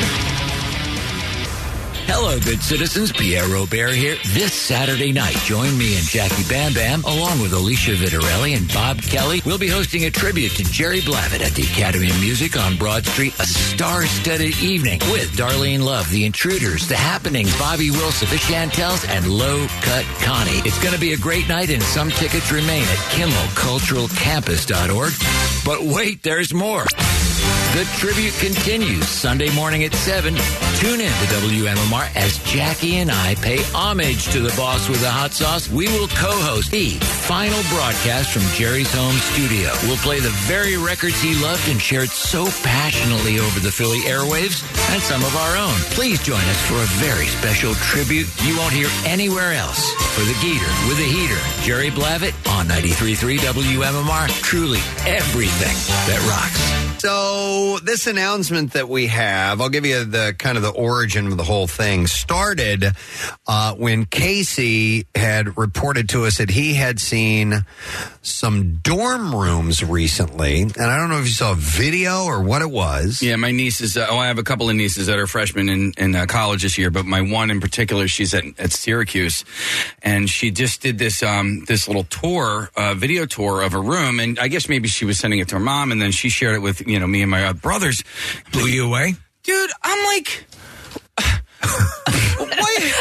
Hello, 2.11 2.39
good 2.39 2.63
citizens. 2.63 3.11
Pierre 3.11 3.47
Robert 3.47 3.93
here. 3.93 4.17
This 4.29 4.51
Saturday 4.51 5.11
night, 5.11 5.35
join 5.45 5.77
me 5.77 5.95
and 5.95 6.03
Jackie 6.07 6.41
Bam 6.49 6.73
Bam, 6.73 7.03
along 7.03 7.39
with 7.39 7.53
Alicia 7.53 7.91
Vitarelli 7.91 8.57
and 8.57 8.67
Bob 8.73 8.99
Kelly. 8.99 9.43
We'll 9.45 9.59
be 9.59 9.67
hosting 9.67 10.05
a 10.05 10.09
tribute 10.09 10.53
to 10.53 10.63
Jerry 10.63 11.01
Blavat 11.01 11.41
at 11.41 11.51
the 11.51 11.61
Academy 11.61 12.09
of 12.09 12.19
Music 12.19 12.57
on 12.57 12.77
Broad 12.77 13.05
Street. 13.05 13.39
A 13.39 13.45
star-studded 13.45 14.59
evening 14.59 15.01
with 15.11 15.37
Darlene 15.37 15.83
Love, 15.83 16.09
The 16.09 16.25
Intruders, 16.25 16.87
The 16.87 16.95
Happenings, 16.95 17.55
Bobby 17.59 17.91
Wilson, 17.91 18.27
The 18.29 18.39
Chantels, 18.39 19.05
and 19.05 19.27
Low 19.27 19.67
Cut 19.81 20.03
Connie. 20.23 20.63
It's 20.65 20.81
going 20.81 20.95
to 20.95 20.99
be 20.99 21.13
a 21.13 21.17
great 21.17 21.47
night, 21.47 21.69
and 21.69 21.83
some 21.83 22.09
tickets 22.09 22.51
remain 22.51 22.81
at 22.81 22.97
KimmelCulturalCampus.org. 23.13 25.13
But 25.63 25.83
wait, 25.83 26.23
there's 26.23 26.55
more. 26.55 26.85
The 27.73 27.83
tribute 27.97 28.33
continues 28.39 29.07
Sunday 29.07 29.53
morning 29.53 29.83
at 29.83 29.93
7. 29.93 30.35
Tune 30.79 31.01
in 31.01 31.11
to 31.11 31.25
WMMR 31.35 31.98
as 32.15 32.37
Jackie 32.43 32.97
and 32.97 33.11
I 33.11 33.35
pay 33.35 33.61
homage 33.73 34.31
to 34.31 34.39
the 34.39 34.53
boss 34.55 34.87
with 34.87 35.01
the 35.01 35.09
hot 35.09 35.31
sauce. 35.33 35.69
We 35.69 35.87
will 35.87 36.07
co-host 36.07 36.71
the 36.71 36.91
final 37.27 37.61
broadcast 37.69 38.31
from 38.31 38.43
Jerry's 38.53 38.91
home 38.93 39.15
studio. 39.33 39.71
We'll 39.83 39.97
play 39.97 40.19
the 40.19 40.33
very 40.47 40.77
records 40.77 41.21
he 41.21 41.35
loved 41.41 41.67
and 41.69 41.81
shared 41.81 42.09
so 42.09 42.45
passionately 42.63 43.39
over 43.39 43.59
the 43.59 43.71
Philly 43.71 43.99
airwaves 44.01 44.63
and 44.93 45.01
some 45.01 45.23
of 45.23 45.35
our 45.35 45.57
own. 45.57 45.75
Please 45.91 46.21
join 46.21 46.41
us 46.41 46.61
for 46.67 46.75
a 46.75 46.89
very 47.01 47.27
special 47.27 47.73
tribute 47.75 48.27
you 48.43 48.57
won't 48.57 48.73
hear 48.73 48.89
anywhere 49.05 49.53
else. 49.53 49.91
For 50.15 50.21
the 50.21 50.33
Geator 50.41 50.87
with 50.87 50.97
the 50.97 51.05
Heater, 51.05 51.39
Jerry 51.61 51.91
Blavat 51.91 52.33
on 52.57 52.67
93.3 52.67 53.37
WMMR. 53.39 54.27
Truly 54.41 54.79
everything 55.07 55.75
that 56.07 56.19
rocks. 56.27 56.79
So 56.99 57.79
this 57.79 58.07
announcement 58.07 58.73
that 58.73 58.89
we 58.89 59.07
have, 59.07 59.61
I'll 59.61 59.69
give 59.69 59.85
you 59.85 60.03
the 60.03 60.35
kind 60.37 60.57
of 60.57 60.63
the 60.63 60.71
origin 60.71 61.27
of 61.27 61.37
the 61.37 61.45
whole 61.45 61.65
thing. 61.65 61.88
Started 61.89 62.85
uh, 63.47 63.73
when 63.73 64.05
Casey 64.05 65.07
had 65.15 65.57
reported 65.57 66.07
to 66.09 66.25
us 66.25 66.37
that 66.37 66.51
he 66.51 66.75
had 66.75 66.99
seen 66.99 67.65
some 68.21 68.75
dorm 68.75 69.33
rooms 69.33 69.83
recently, 69.83 70.61
and 70.61 70.77
I 70.77 70.97
don't 70.97 71.09
know 71.09 71.17
if 71.17 71.25
you 71.25 71.31
saw 71.31 71.53
a 71.53 71.55
video 71.55 72.25
or 72.25 72.43
what 72.43 72.61
it 72.61 72.69
was. 72.69 73.23
Yeah, 73.23 73.37
my 73.37 73.49
nieces. 73.49 73.97
Uh, 73.97 74.05
oh, 74.07 74.17
I 74.19 74.27
have 74.27 74.37
a 74.37 74.43
couple 74.43 74.69
of 74.69 74.75
nieces 74.75 75.07
that 75.07 75.17
are 75.17 75.25
freshmen 75.25 75.67
in, 75.67 75.93
in 75.97 76.15
uh, 76.15 76.27
college 76.27 76.61
this 76.61 76.77
year, 76.77 76.91
but 76.91 77.07
my 77.07 77.21
one 77.21 77.49
in 77.49 77.59
particular, 77.59 78.07
she's 78.07 78.35
at, 78.35 78.43
at 78.59 78.71
Syracuse, 78.71 79.43
and 80.03 80.29
she 80.29 80.51
just 80.51 80.81
did 80.81 80.99
this 80.99 81.23
um, 81.23 81.65
this 81.65 81.87
little 81.87 82.03
tour, 82.03 82.69
uh, 82.75 82.93
video 82.93 83.25
tour 83.25 83.63
of 83.63 83.73
a 83.73 83.79
room, 83.79 84.19
and 84.19 84.37
I 84.37 84.47
guess 84.47 84.69
maybe 84.69 84.87
she 84.87 85.05
was 85.05 85.17
sending 85.17 85.39
it 85.39 85.47
to 85.49 85.55
her 85.55 85.59
mom, 85.59 85.91
and 85.91 85.99
then 85.99 86.11
she 86.11 86.29
shared 86.29 86.53
it 86.53 86.59
with 86.59 86.87
you 86.87 86.99
know 86.99 87.07
me 87.07 87.23
and 87.23 87.31
my 87.31 87.45
uh, 87.45 87.53
brothers. 87.53 88.03
Blew 88.51 88.67
you 88.67 88.85
away, 88.85 89.15
dude. 89.41 89.71
I'm 89.81 90.05
like, 90.05 90.45
why? 91.61 92.93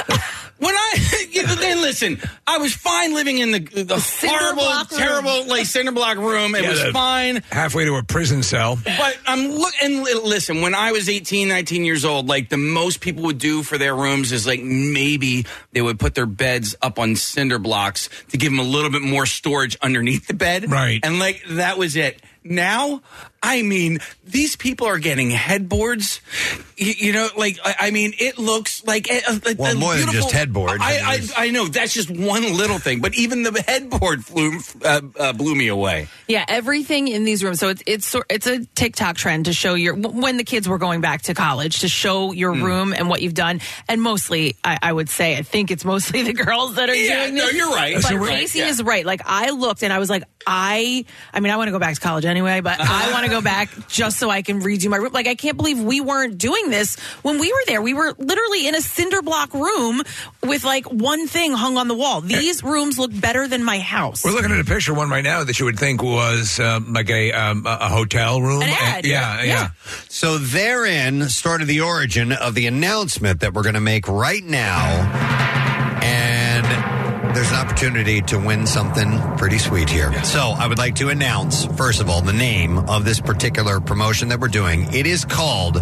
When 0.59 0.75
I 0.75 1.27
you 1.31 1.45
know, 1.47 1.55
then 1.55 1.81
listen, 1.83 2.19
I 2.45 2.59
was 2.59 2.75
fine 2.75 3.15
living 3.15 3.39
in 3.39 3.53
the 3.53 3.61
the 3.61 4.01
cinder 4.01 4.37
horrible, 4.37 4.97
terrible 4.97 5.47
like 5.47 5.67
cinder 5.67 5.93
block 5.93 6.17
room. 6.19 6.57
It 6.57 6.65
Yeah, 6.65 6.71
was 6.71 6.83
the- 6.83 6.93
fine. 6.93 7.45
Halfway 7.53 7.85
to 7.85 7.95
a 7.95 8.03
prison 8.03 8.43
cell. 8.43 8.77
But 8.85 9.19
I'm 9.25 9.51
look 9.53 9.73
and 9.81 10.03
listen. 10.03 10.61
When 10.61 10.75
I 10.75 10.91
was 10.91 11.09
18, 11.09 11.47
19 11.49 11.85
years 11.85 12.05
old, 12.05 12.27
like 12.27 12.49
the 12.49 12.57
most 12.57 13.01
people 13.01 13.23
would 13.25 13.39
do 13.39 13.63
for 13.63 13.79
their 13.79 13.95
rooms 13.95 14.33
is 14.33 14.49
like 14.49 14.61
maybe 14.61 15.47
they 15.73 15.81
would 15.81 16.01
put 16.01 16.17
their 16.17 16.27
beds 16.27 16.75
up 16.83 16.99
on 16.99 17.15
cinder 17.15 17.61
blocks 17.61 18.09
to 18.31 18.37
give 18.37 18.51
them 18.51 18.59
a 18.59 18.69
little 18.69 18.91
bit 18.91 19.03
more 19.03 19.27
storage 19.27 19.77
underneath 19.81 20.27
the 20.27 20.35
bed. 20.35 20.69
Right. 20.73 20.99
And 21.05 21.21
like 21.21 21.45
that 21.51 21.79
was 21.79 21.95
it. 21.95 22.21
Now, 22.43 23.03
I 23.49 23.62
mean, 23.62 23.99
these 24.24 24.57
people 24.57 24.86
are 24.86 24.99
getting 24.99 25.30
headboards. 25.30 26.20
You, 26.76 26.92
you 26.96 27.12
know, 27.12 27.28
like 27.36 27.59
I, 27.64 27.74
I 27.80 27.90
mean, 27.90 28.12
it 28.18 28.38
looks 28.38 28.84
like, 28.84 29.11
uh, 29.11 29.38
like 29.44 29.59
Well, 29.59 29.74
the 29.74 29.80
more 29.80 29.94
than 29.96 30.11
just 30.12 30.30
headboards. 30.32 30.82
I, 30.82 31.20
I 31.36 31.46
I, 31.46 31.51
know 31.51 31.66
that's 31.66 31.92
just 31.94 32.11
one 32.11 32.42
little 32.57 32.78
thing, 32.78 33.01
but 33.01 33.14
even 33.14 33.42
the 33.42 33.64
headboard 33.66 34.24
flew 34.24 34.59
uh, 34.84 35.01
uh, 35.18 35.32
blew 35.32 35.55
me 35.55 35.68
away. 35.68 36.09
Yeah, 36.28 36.44
everything 36.46 37.09
in 37.09 37.24
these 37.24 37.42
rooms. 37.42 37.59
So 37.59 37.68
it's 37.70 37.82
it's 37.86 38.14
it's 38.30 38.46
a 38.46 38.64
TikTok 38.74 39.16
trend 39.16 39.46
to 39.46 39.53
show 39.53 39.74
your 39.74 39.94
when 39.94 40.36
the 40.36 40.44
kids 40.44 40.68
were 40.68 40.78
going 40.78 41.01
back 41.01 41.22
to 41.22 41.34
college 41.34 41.80
to 41.80 41.88
show 41.88 42.32
your 42.32 42.55
Hmm. 42.55 42.62
room 42.64 42.92
and 42.94 43.09
what 43.09 43.22
you've 43.22 43.34
done. 43.34 43.61
And 43.88 44.01
mostly, 44.03 44.57
I, 44.64 44.78
I 44.82 44.92
would 44.92 45.09
say, 45.09 45.36
I 45.36 45.42
think 45.42 45.70
it's 45.70 45.84
mostly 45.84 46.22
the 46.30 46.32
girls 46.34 46.74
that 46.74 46.88
are 46.90 46.94
Yeah, 46.94 47.24
doing 47.24 47.34
no, 47.36 47.46
this. 47.46 47.57
you're 47.57 47.70
right. 47.70 47.96
But 48.03 48.11
You're 48.11 48.20
right, 48.20 48.40
Casey 48.40 48.59
yeah. 48.61 48.68
is 48.68 48.82
right. 48.82 49.05
Like 49.07 49.22
I 49.24 49.51
looked 49.51 49.82
and 49.82 49.92
I 49.92 49.99
was 49.99 50.11
like, 50.11 50.24
I, 50.46 51.05
I 51.32 51.40
mean, 51.40 51.53
I 51.53 51.57
want 51.57 51.68
to 51.68 51.72
go 51.72 51.78
back 51.78 51.94
to 51.94 52.01
college 52.01 52.24
anyway, 52.24 52.61
but 52.61 52.78
I 52.80 53.12
want 53.12 53.24
to 53.24 53.30
go 53.30 53.38
back 53.41 53.70
just 53.89 54.18
so 54.18 54.30
I 54.30 54.43
can 54.43 54.61
redo 54.61 54.89
my 54.91 54.97
room. 54.97 55.12
Like 55.12 55.26
I 55.26 55.34
can't 55.34 55.57
believe 55.57 55.80
we 55.80 56.01
weren't 56.01 56.39
doing 56.39 56.70
this 56.70 56.99
when 57.22 57.39
we 57.39 57.53
were 57.53 57.62
there. 57.66 57.80
We 57.82 57.95
were 57.95 58.14
literally 58.18 58.66
in 58.68 58.74
a 58.74 58.80
cinder 58.80 59.22
block 59.22 59.53
room 59.55 60.03
with 60.43 60.64
like 60.64 60.86
one 60.86 61.26
thing 61.26 61.53
hung 61.53 61.76
on 61.76 61.89
the 61.89 61.95
wall. 61.95 62.20
These 62.20 62.62
rooms 62.62 62.99
look 62.99 63.11
better 63.18 63.49
than 63.49 63.64
my 63.64 63.78
house. 63.78 64.24
We're 64.24 64.32
looking 64.32 64.53
at 64.53 64.61
a 64.61 64.64
picture 64.64 64.95
one 64.95 65.11
right 65.11 65.24
now 65.24 65.45
that 65.45 65.59
you 65.59 65.64
would 65.66 65.78
think 65.78 66.03
was 66.03 66.59
um, 66.61 66.93
like 66.93 67.11
a 67.11 67.32
um, 67.32 67.66
a 67.66 67.78
a 67.82 67.89
hotel 67.89 68.41
room. 68.41 68.62
An 68.62 68.68
ad, 68.68 68.97
And- 68.97 69.07
yeah, 69.07 69.39
yeah. 69.39 69.45
yeah. 69.45 69.68
So 70.09 70.39
therein 70.39 71.28
started 71.28 71.66
the 71.66 71.80
origin 71.82 72.32
of 72.32 72.55
the 72.55 72.66
announcement 72.66 73.41
that 73.41 73.55
we're 73.55 73.62
going 73.62 73.74
to 73.74 73.80
make 73.80 74.09
right 74.09 74.43
now. 74.45 74.84
And 76.03 76.38
there's 77.39 77.53
an 77.53 77.57
opportunity 77.57 78.20
to 78.20 78.36
win 78.36 78.66
something 78.66 79.16
pretty 79.36 79.59
sweet 79.59 79.89
here. 79.89 80.12
So 80.24 80.41
I 80.41 80.66
would 80.66 80.78
like 80.78 80.97
to 80.97 81.11
announce, 81.11 81.66
first 81.76 82.01
of 82.01 82.11
all, 82.11 82.20
the 82.20 82.32
name 82.32 82.78
of 82.78 83.05
this 83.05 83.20
particular 83.20 83.78
promotion 83.78 84.30
that 84.30 84.41
we're 84.41 84.49
doing. 84.49 84.93
It 84.93 85.07
is 85.07 85.24
called 85.24 85.80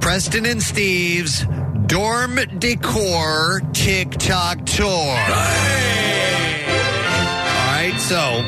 Preston 0.00 0.44
and 0.46 0.60
Steve's 0.60 1.46
Dorm 1.86 2.40
Decor 2.58 3.62
TikTok 3.72 4.66
Tour. 4.66 4.88
All 4.88 5.14
right, 7.70 7.94
so 8.00 8.42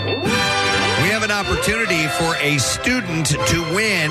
we 1.05 1.09
have 1.11 1.23
an 1.23 1.31
opportunity 1.31 2.09
for 2.09 2.35
a 2.41 2.59
student 2.59 3.27
to 3.27 3.63
win 3.73 4.11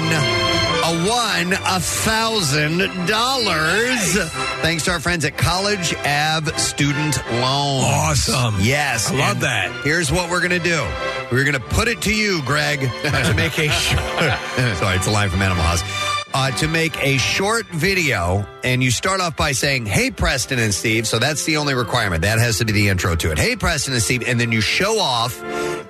a 0.85 1.09
one 1.09 1.53
a 1.53 1.79
thousand 1.79 2.77
dollars 3.07 4.17
thanks 4.61 4.83
to 4.83 4.91
our 4.91 4.99
friends 4.99 5.25
at 5.25 5.35
College 5.35 5.95
Ave 6.05 6.55
Student 6.59 7.17
Loan. 7.31 7.83
Awesome. 7.83 8.55
Yes, 8.59 9.11
I 9.11 9.15
love 9.15 9.39
that. 9.39 9.71
Here's 9.83 10.11
what 10.11 10.29
we're 10.29 10.41
gonna 10.41 10.59
do. 10.59 10.85
We're 11.31 11.43
gonna 11.43 11.59
put 11.59 11.87
it 11.87 12.01
to 12.03 12.13
you, 12.13 12.43
Greg, 12.43 12.81
to 13.01 13.33
make 13.35 13.57
a. 13.57 13.69
Sorry, 14.75 14.95
it's 14.97 15.07
a 15.07 15.11
line 15.11 15.29
from 15.29 15.41
Animal 15.41 15.63
House. 15.63 16.14
Uh, 16.37 16.51
to 16.51 16.67
make 16.67 17.01
a 17.01 17.17
short 17.17 17.65
video, 17.67 18.45
and 18.61 18.83
you 18.83 18.91
start 18.91 19.21
off 19.21 19.37
by 19.37 19.53
saying, 19.53 19.85
Hey, 19.85 20.11
Preston 20.11 20.59
and 20.59 20.73
Steve. 20.73 21.07
So 21.07 21.17
that's 21.17 21.45
the 21.45 21.55
only 21.55 21.75
requirement. 21.75 22.23
That 22.23 22.39
has 22.39 22.57
to 22.57 22.65
be 22.65 22.73
the 22.73 22.89
intro 22.89 23.15
to 23.15 23.31
it. 23.31 23.37
Hey, 23.37 23.55
Preston 23.55 23.93
and 23.93 24.03
Steve. 24.03 24.27
And 24.27 24.37
then 24.37 24.51
you 24.51 24.59
show 24.59 24.99
off 24.99 25.41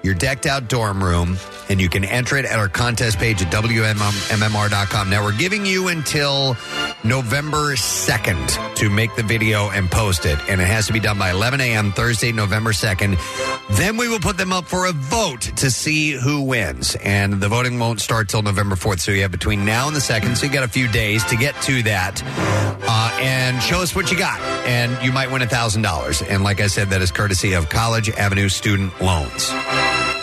your 0.05 0.13
decked 0.13 0.45
out 0.45 0.67
dorm 0.67 1.03
room, 1.03 1.35
and 1.67 1.81
you 1.81 1.89
can 1.89 2.05
enter 2.05 2.37
it 2.37 2.45
at 2.45 2.59
our 2.59 2.69
contest 2.69 3.17
page 3.17 3.41
at 3.41 3.51
WMMR.com. 3.51 5.09
Now, 5.09 5.23
we're 5.23 5.35
giving 5.35 5.65
you 5.65 5.87
until 5.87 6.55
November 7.03 7.75
2nd 7.75 8.75
to 8.75 8.89
make 8.89 9.15
the 9.15 9.23
video 9.23 9.71
and 9.71 9.89
post 9.89 10.27
it, 10.27 10.37
and 10.47 10.61
it 10.61 10.67
has 10.67 10.85
to 10.87 10.93
be 10.93 10.99
done 10.99 11.17
by 11.17 11.31
11 11.31 11.59
a.m. 11.59 11.91
Thursday, 11.91 12.31
November 12.31 12.71
2nd. 12.71 13.17
Then 13.77 13.97
we 13.97 14.07
will 14.07 14.19
put 14.19 14.37
them 14.37 14.53
up 14.53 14.65
for 14.65 14.85
a 14.85 14.91
vote 14.91 15.41
to 15.57 15.71
see 15.71 16.11
who 16.11 16.43
wins, 16.43 16.95
and 16.97 17.41
the 17.41 17.49
voting 17.49 17.79
won't 17.79 17.99
start 17.99 18.29
till 18.29 18.43
November 18.43 18.75
4th. 18.75 18.99
So 18.99 19.11
you 19.11 19.23
have 19.23 19.31
between 19.31 19.65
now 19.65 19.87
and 19.87 19.95
the 19.95 20.01
2nd, 20.01 20.34
so 20.35 20.45
you 20.45 20.51
got 20.51 20.63
a 20.63 20.67
few 20.67 20.87
days 20.87 21.23
to 21.25 21.35
get 21.35 21.59
to 21.63 21.83
that 21.83 22.21
uh, 22.87 23.17
and 23.21 23.61
show 23.61 23.81
us 23.81 23.95
what 23.95 24.11
you 24.11 24.17
got, 24.17 24.39
and 24.67 25.03
you 25.03 25.11
might 25.11 25.31
win 25.31 25.41
$1,000. 25.41 26.29
And 26.29 26.43
like 26.43 26.59
I 26.59 26.67
said, 26.67 26.89
that 26.89 27.01
is 27.01 27.11
courtesy 27.11 27.53
of 27.53 27.69
College 27.69 28.09
Avenue 28.11 28.49
Student 28.49 28.99
Loans. 29.01 29.49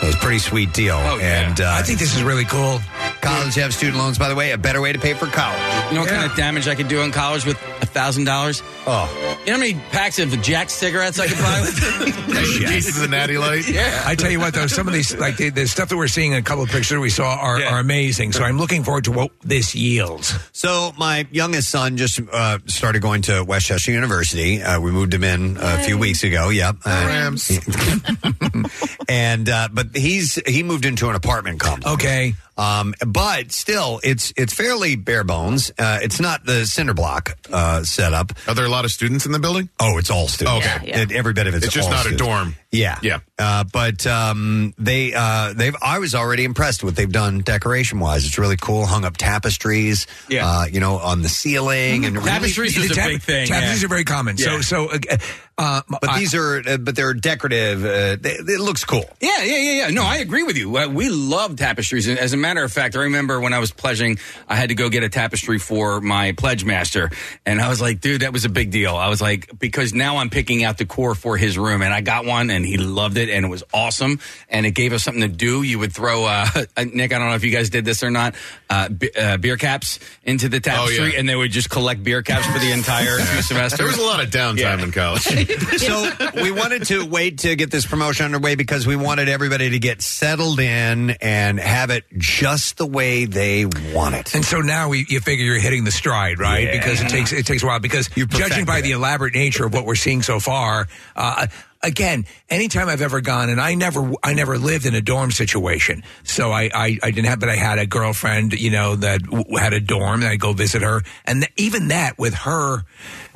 It 0.03 0.07
was 0.07 0.15
a 0.15 0.19
pretty 0.19 0.39
sweet 0.39 0.73
deal. 0.73 0.95
Oh, 0.95 1.17
yeah. 1.17 1.49
And 1.49 1.61
uh, 1.61 1.75
I 1.77 1.81
think 1.81 1.99
this 1.99 2.15
is 2.15 2.23
really 2.23 2.45
cool. 2.45 2.79
College 3.21 3.57
Ave 3.57 3.71
student 3.71 3.97
loans, 3.97 4.17
by 4.17 4.27
the 4.27 4.35
way, 4.35 4.51
a 4.51 4.57
better 4.57 4.81
way 4.81 4.91
to 4.91 4.99
pay 4.99 5.13
for 5.13 5.27
college. 5.27 5.61
You 5.89 5.95
know 5.95 6.01
what 6.01 6.09
kind 6.09 6.29
of 6.29 6.35
damage 6.35 6.67
I 6.67 6.75
could 6.75 6.89
do 6.89 7.01
in 7.01 7.11
college 7.11 7.45
with 7.45 7.57
a 7.95 7.99
thousand 7.99 8.25
dollars? 8.25 8.61
Oh, 8.87 9.37
you 9.41 9.47
know 9.47 9.53
how 9.53 9.59
many 9.59 9.73
packs 9.91 10.19
of 10.19 10.29
Jack 10.41 10.69
cigarettes 10.69 11.19
I 11.19 11.27
could 11.27 11.37
buy 11.37 11.61
with? 11.61 12.63
Cases 12.65 13.01
of 13.03 13.09
Natty 13.09 13.37
Light. 13.37 13.67
Yeah. 13.69 14.03
I 14.05 14.15
tell 14.15 14.31
you 14.31 14.39
what, 14.39 14.53
though, 14.53 14.67
some 14.67 14.87
of 14.87 14.93
these, 14.93 15.15
like 15.15 15.37
the, 15.37 15.49
the 15.49 15.67
stuff 15.67 15.89
that 15.89 15.97
we're 15.97 16.07
seeing, 16.07 16.31
in 16.33 16.37
a 16.39 16.41
couple 16.41 16.63
of 16.63 16.69
pictures 16.69 16.97
we 16.99 17.09
saw 17.09 17.35
are, 17.35 17.63
are 17.63 17.79
amazing. 17.79 18.31
So 18.33 18.43
I'm 18.43 18.57
looking 18.57 18.83
forward 18.83 19.03
to 19.05 19.11
what 19.11 19.31
this 19.41 19.75
yields. 19.75 20.33
So 20.51 20.91
my 20.97 21.27
youngest 21.31 21.69
son 21.69 21.97
just 21.97 22.19
uh, 22.31 22.59
started 22.65 23.01
going 23.01 23.21
to 23.23 23.43
West 23.43 23.67
Chester 23.67 23.91
University. 23.91 24.61
Uh, 24.61 24.79
we 24.79 24.91
moved 24.91 25.13
him 25.13 25.23
in 25.23 25.57
a 25.59 25.79
few 25.83 25.97
weeks 25.97 26.23
ago. 26.23 26.49
Yep, 26.49 26.77
Uh, 26.85 27.03
Rams. 27.07 27.51
and 29.09 29.49
uh, 29.49 29.69
but 29.71 29.95
he's 29.95 30.35
he 30.47 30.63
moved 30.63 30.85
into 30.85 31.09
an 31.09 31.15
apartment 31.15 31.59
complex. 31.59 31.93
Okay. 31.93 32.33
Um, 32.57 32.93
but 33.05 33.51
still, 33.51 33.99
it's 34.03 34.31
it's 34.37 34.53
fairly 34.53 34.95
bare 34.95 35.23
bones. 35.23 35.71
Uh, 35.77 35.99
it's 36.01 36.19
not 36.19 36.45
the 36.45 36.65
cinder 36.65 36.93
block 36.93 37.37
uh, 37.51 37.83
setup. 37.83 38.31
Are 38.47 38.53
there 38.55 38.65
a 38.65 38.69
lot 38.69 38.85
of 38.85 38.91
students 38.91 39.25
in 39.25 39.31
the 39.31 39.39
building? 39.39 39.69
Oh, 39.79 39.97
it's 39.97 40.09
all 40.09 40.27
students. 40.27 40.65
Okay. 40.67 40.91
It- 40.91 41.11
every 41.11 41.33
bit 41.33 41.47
of 41.47 41.55
it's 41.55 41.65
It's 41.65 41.73
just 41.73 41.87
all 41.87 41.91
not 41.93 41.99
a 42.05 42.09
students. 42.09 42.23
dorm. 42.23 42.55
Yeah, 42.71 42.97
Yeah. 43.03 43.19
Uh, 43.37 43.63
but 43.71 44.07
um, 44.07 44.73
they 44.79 45.13
uh, 45.13 45.53
they've 45.53 45.75
I 45.81 45.99
was 45.99 46.15
already 46.15 46.43
impressed 46.43 46.83
with 46.83 46.93
what 46.93 46.95
they've 46.97 47.11
done 47.11 47.39
decoration 47.41 47.99
wise. 47.99 48.25
It's 48.25 48.37
really 48.39 48.57
cool. 48.57 48.85
Hung 48.87 49.05
up 49.05 49.15
tapestries. 49.17 50.07
Yeah. 50.29 50.47
uh, 50.47 50.65
you 50.65 50.79
know, 50.79 50.97
on 50.97 51.21
the 51.21 51.29
ceiling 51.29 52.05
and 52.05 52.15
really- 52.15 52.29
Tapestries 52.29 52.77
is 52.77 52.89
a 52.91 52.93
Tap- 52.95 53.07
big 53.09 53.21
thing. 53.21 53.47
Tapestries 53.47 53.81
yeah. 53.81 53.85
are 53.85 53.89
very 53.89 54.03
common. 54.05 54.37
Yeah. 54.37 54.45
So, 54.61 54.61
so, 54.61 54.89
uh, 54.91 55.17
uh, 55.57 55.81
But 55.87 56.09
I- 56.09 56.19
these 56.19 56.33
are, 56.33 56.63
uh, 56.67 56.77
but 56.77 56.95
they're 56.95 57.13
decorative. 57.13 57.85
Uh, 57.85 58.17
they, 58.19 58.33
it 58.33 58.59
looks 58.59 58.83
cool. 58.83 59.05
Yeah, 59.21 59.43
yeah, 59.43 59.57
yeah, 59.57 59.71
yeah. 59.71 59.89
No, 59.89 60.03
I 60.03 60.17
agree 60.17 60.43
with 60.43 60.57
you. 60.57 60.75
Uh, 60.77 60.87
we 60.87 61.09
love 61.09 61.55
tapestries. 61.55 62.07
As 62.07 62.33
a 62.33 62.37
matter 62.37 62.63
of 62.63 62.71
fact, 62.71 62.95
I 62.95 63.01
remember 63.01 63.39
when 63.39 63.53
I 63.53 63.59
was 63.59 63.71
pledging, 63.71 64.17
I 64.47 64.55
had 64.55 64.69
to 64.69 64.75
go 64.75 64.89
get 64.89 65.03
a 65.03 65.09
tapestry 65.09 65.59
for 65.59 66.01
my 66.01 66.31
pledge 66.31 66.65
master. 66.65 67.11
And 67.45 67.61
I 67.61 67.69
was 67.69 67.81
like, 67.81 68.01
dude, 68.01 68.21
that 68.21 68.33
was 68.33 68.45
a 68.45 68.49
big 68.49 68.71
deal. 68.71 68.95
I 68.95 69.09
was 69.09 69.21
like, 69.21 69.59
because 69.59 69.93
now 69.93 70.17
I'm 70.17 70.29
picking 70.29 70.63
out 70.63 70.77
the 70.77 70.85
core 70.85 71.15
for 71.15 71.37
his 71.37 71.57
room. 71.57 71.81
And 71.81 71.93
I 71.93 72.01
got 72.01 72.25
one 72.25 72.49
and 72.49 72.65
he 72.65 72.77
loved 72.77 73.17
it 73.17 73.29
and 73.29 73.45
it 73.45 73.49
was 73.49 73.63
awesome. 73.73 74.19
And 74.49 74.65
it 74.65 74.71
gave 74.71 74.93
us 74.93 75.03
something 75.03 75.21
to 75.21 75.27
do. 75.27 75.61
You 75.61 75.79
would 75.79 75.93
throw, 75.93 76.25
uh, 76.25 76.47
Nick, 76.77 77.13
I 77.13 77.19
don't 77.19 77.29
know 77.29 77.35
if 77.35 77.43
you 77.43 77.51
guys 77.51 77.69
did 77.69 77.85
this 77.85 78.03
or 78.03 78.09
not, 78.09 78.35
uh, 78.69 78.89
be, 78.89 79.15
uh, 79.15 79.37
beer 79.37 79.57
caps 79.57 79.99
into 80.23 80.49
the 80.49 80.59
tapestry 80.59 81.13
yeah. 81.13 81.19
and 81.19 81.29
they 81.29 81.35
would 81.35 81.51
just 81.51 81.69
collect 81.69 82.03
beer 82.03 82.23
caps 82.23 82.47
for 82.47 82.59
the 82.59 82.71
entire 82.71 83.17
two 83.19 83.41
semesters. 83.41 83.77
There 83.77 83.87
was 83.87 83.97
a 83.97 84.03
lot 84.03 84.23
of 84.23 84.29
downtime 84.29 84.81
in 84.83 84.91
college. 84.91 85.27
so 85.77 86.09
we 86.35 86.51
wanted 86.51 86.85
to 86.87 87.05
wait 87.05 87.39
to 87.39 87.55
get 87.55 87.71
this 87.71 87.85
promotion 87.85 88.25
underway 88.25 88.55
because 88.55 88.85
we 88.87 88.95
wanted 88.95 89.29
everybody 89.29 89.69
to 89.71 89.79
get 89.79 90.01
settled 90.01 90.59
in 90.59 91.11
and 91.21 91.59
have 91.59 91.89
it 91.89 92.05
just 92.17 92.77
the 92.77 92.85
way 92.85 93.25
they 93.25 93.65
want 93.93 94.15
it. 94.15 94.33
And 94.35 94.45
so 94.45 94.59
now 94.61 94.89
we, 94.89 95.05
you 95.07 95.19
figure 95.19 95.45
you're 95.45 95.59
hitting 95.59 95.83
the 95.83 95.91
stride, 95.91 96.39
right? 96.39 96.65
Yeah. 96.65 96.71
Because 96.71 97.01
it 97.01 97.09
takes 97.09 97.31
it 97.31 97.45
takes 97.45 97.63
a 97.63 97.65
while. 97.65 97.79
Because 97.79 98.09
you're 98.15 98.27
judging 98.27 98.65
by 98.65 98.73
perfected 98.73 98.85
the 98.85 98.91
elaborate 98.91 99.33
nature 99.33 99.65
of 99.65 99.73
what 99.73 99.85
we're 99.85 99.95
seeing 99.95 100.21
so 100.21 100.39
far, 100.39 100.87
uh, 101.15 101.47
again, 101.83 102.25
anytime 102.49 102.87
I've 102.87 103.01
ever 103.01 103.21
gone, 103.21 103.49
and 103.49 103.61
I 103.61 103.75
never 103.75 104.13
I 104.23 104.33
never 104.33 104.57
lived 104.57 104.85
in 104.85 104.95
a 104.95 105.01
dorm 105.01 105.31
situation, 105.31 106.03
so 106.23 106.51
I 106.51 106.69
I, 106.73 106.97
I 107.03 107.11
didn't 107.11 107.27
have, 107.27 107.39
but 107.39 107.49
I 107.49 107.55
had 107.55 107.77
a 107.77 107.85
girlfriend, 107.85 108.53
you 108.53 108.71
know, 108.71 108.95
that 108.95 109.21
w- 109.23 109.57
had 109.57 109.73
a 109.73 109.79
dorm, 109.79 110.21
and 110.21 110.29
I 110.29 110.37
go 110.37 110.53
visit 110.53 110.81
her, 110.81 111.01
and 111.25 111.41
th- 111.41 111.53
even 111.57 111.89
that 111.89 112.17
with 112.17 112.33
her 112.33 112.83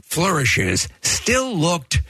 flourishes 0.08 0.88
still 1.02 1.54
looked 1.56 2.02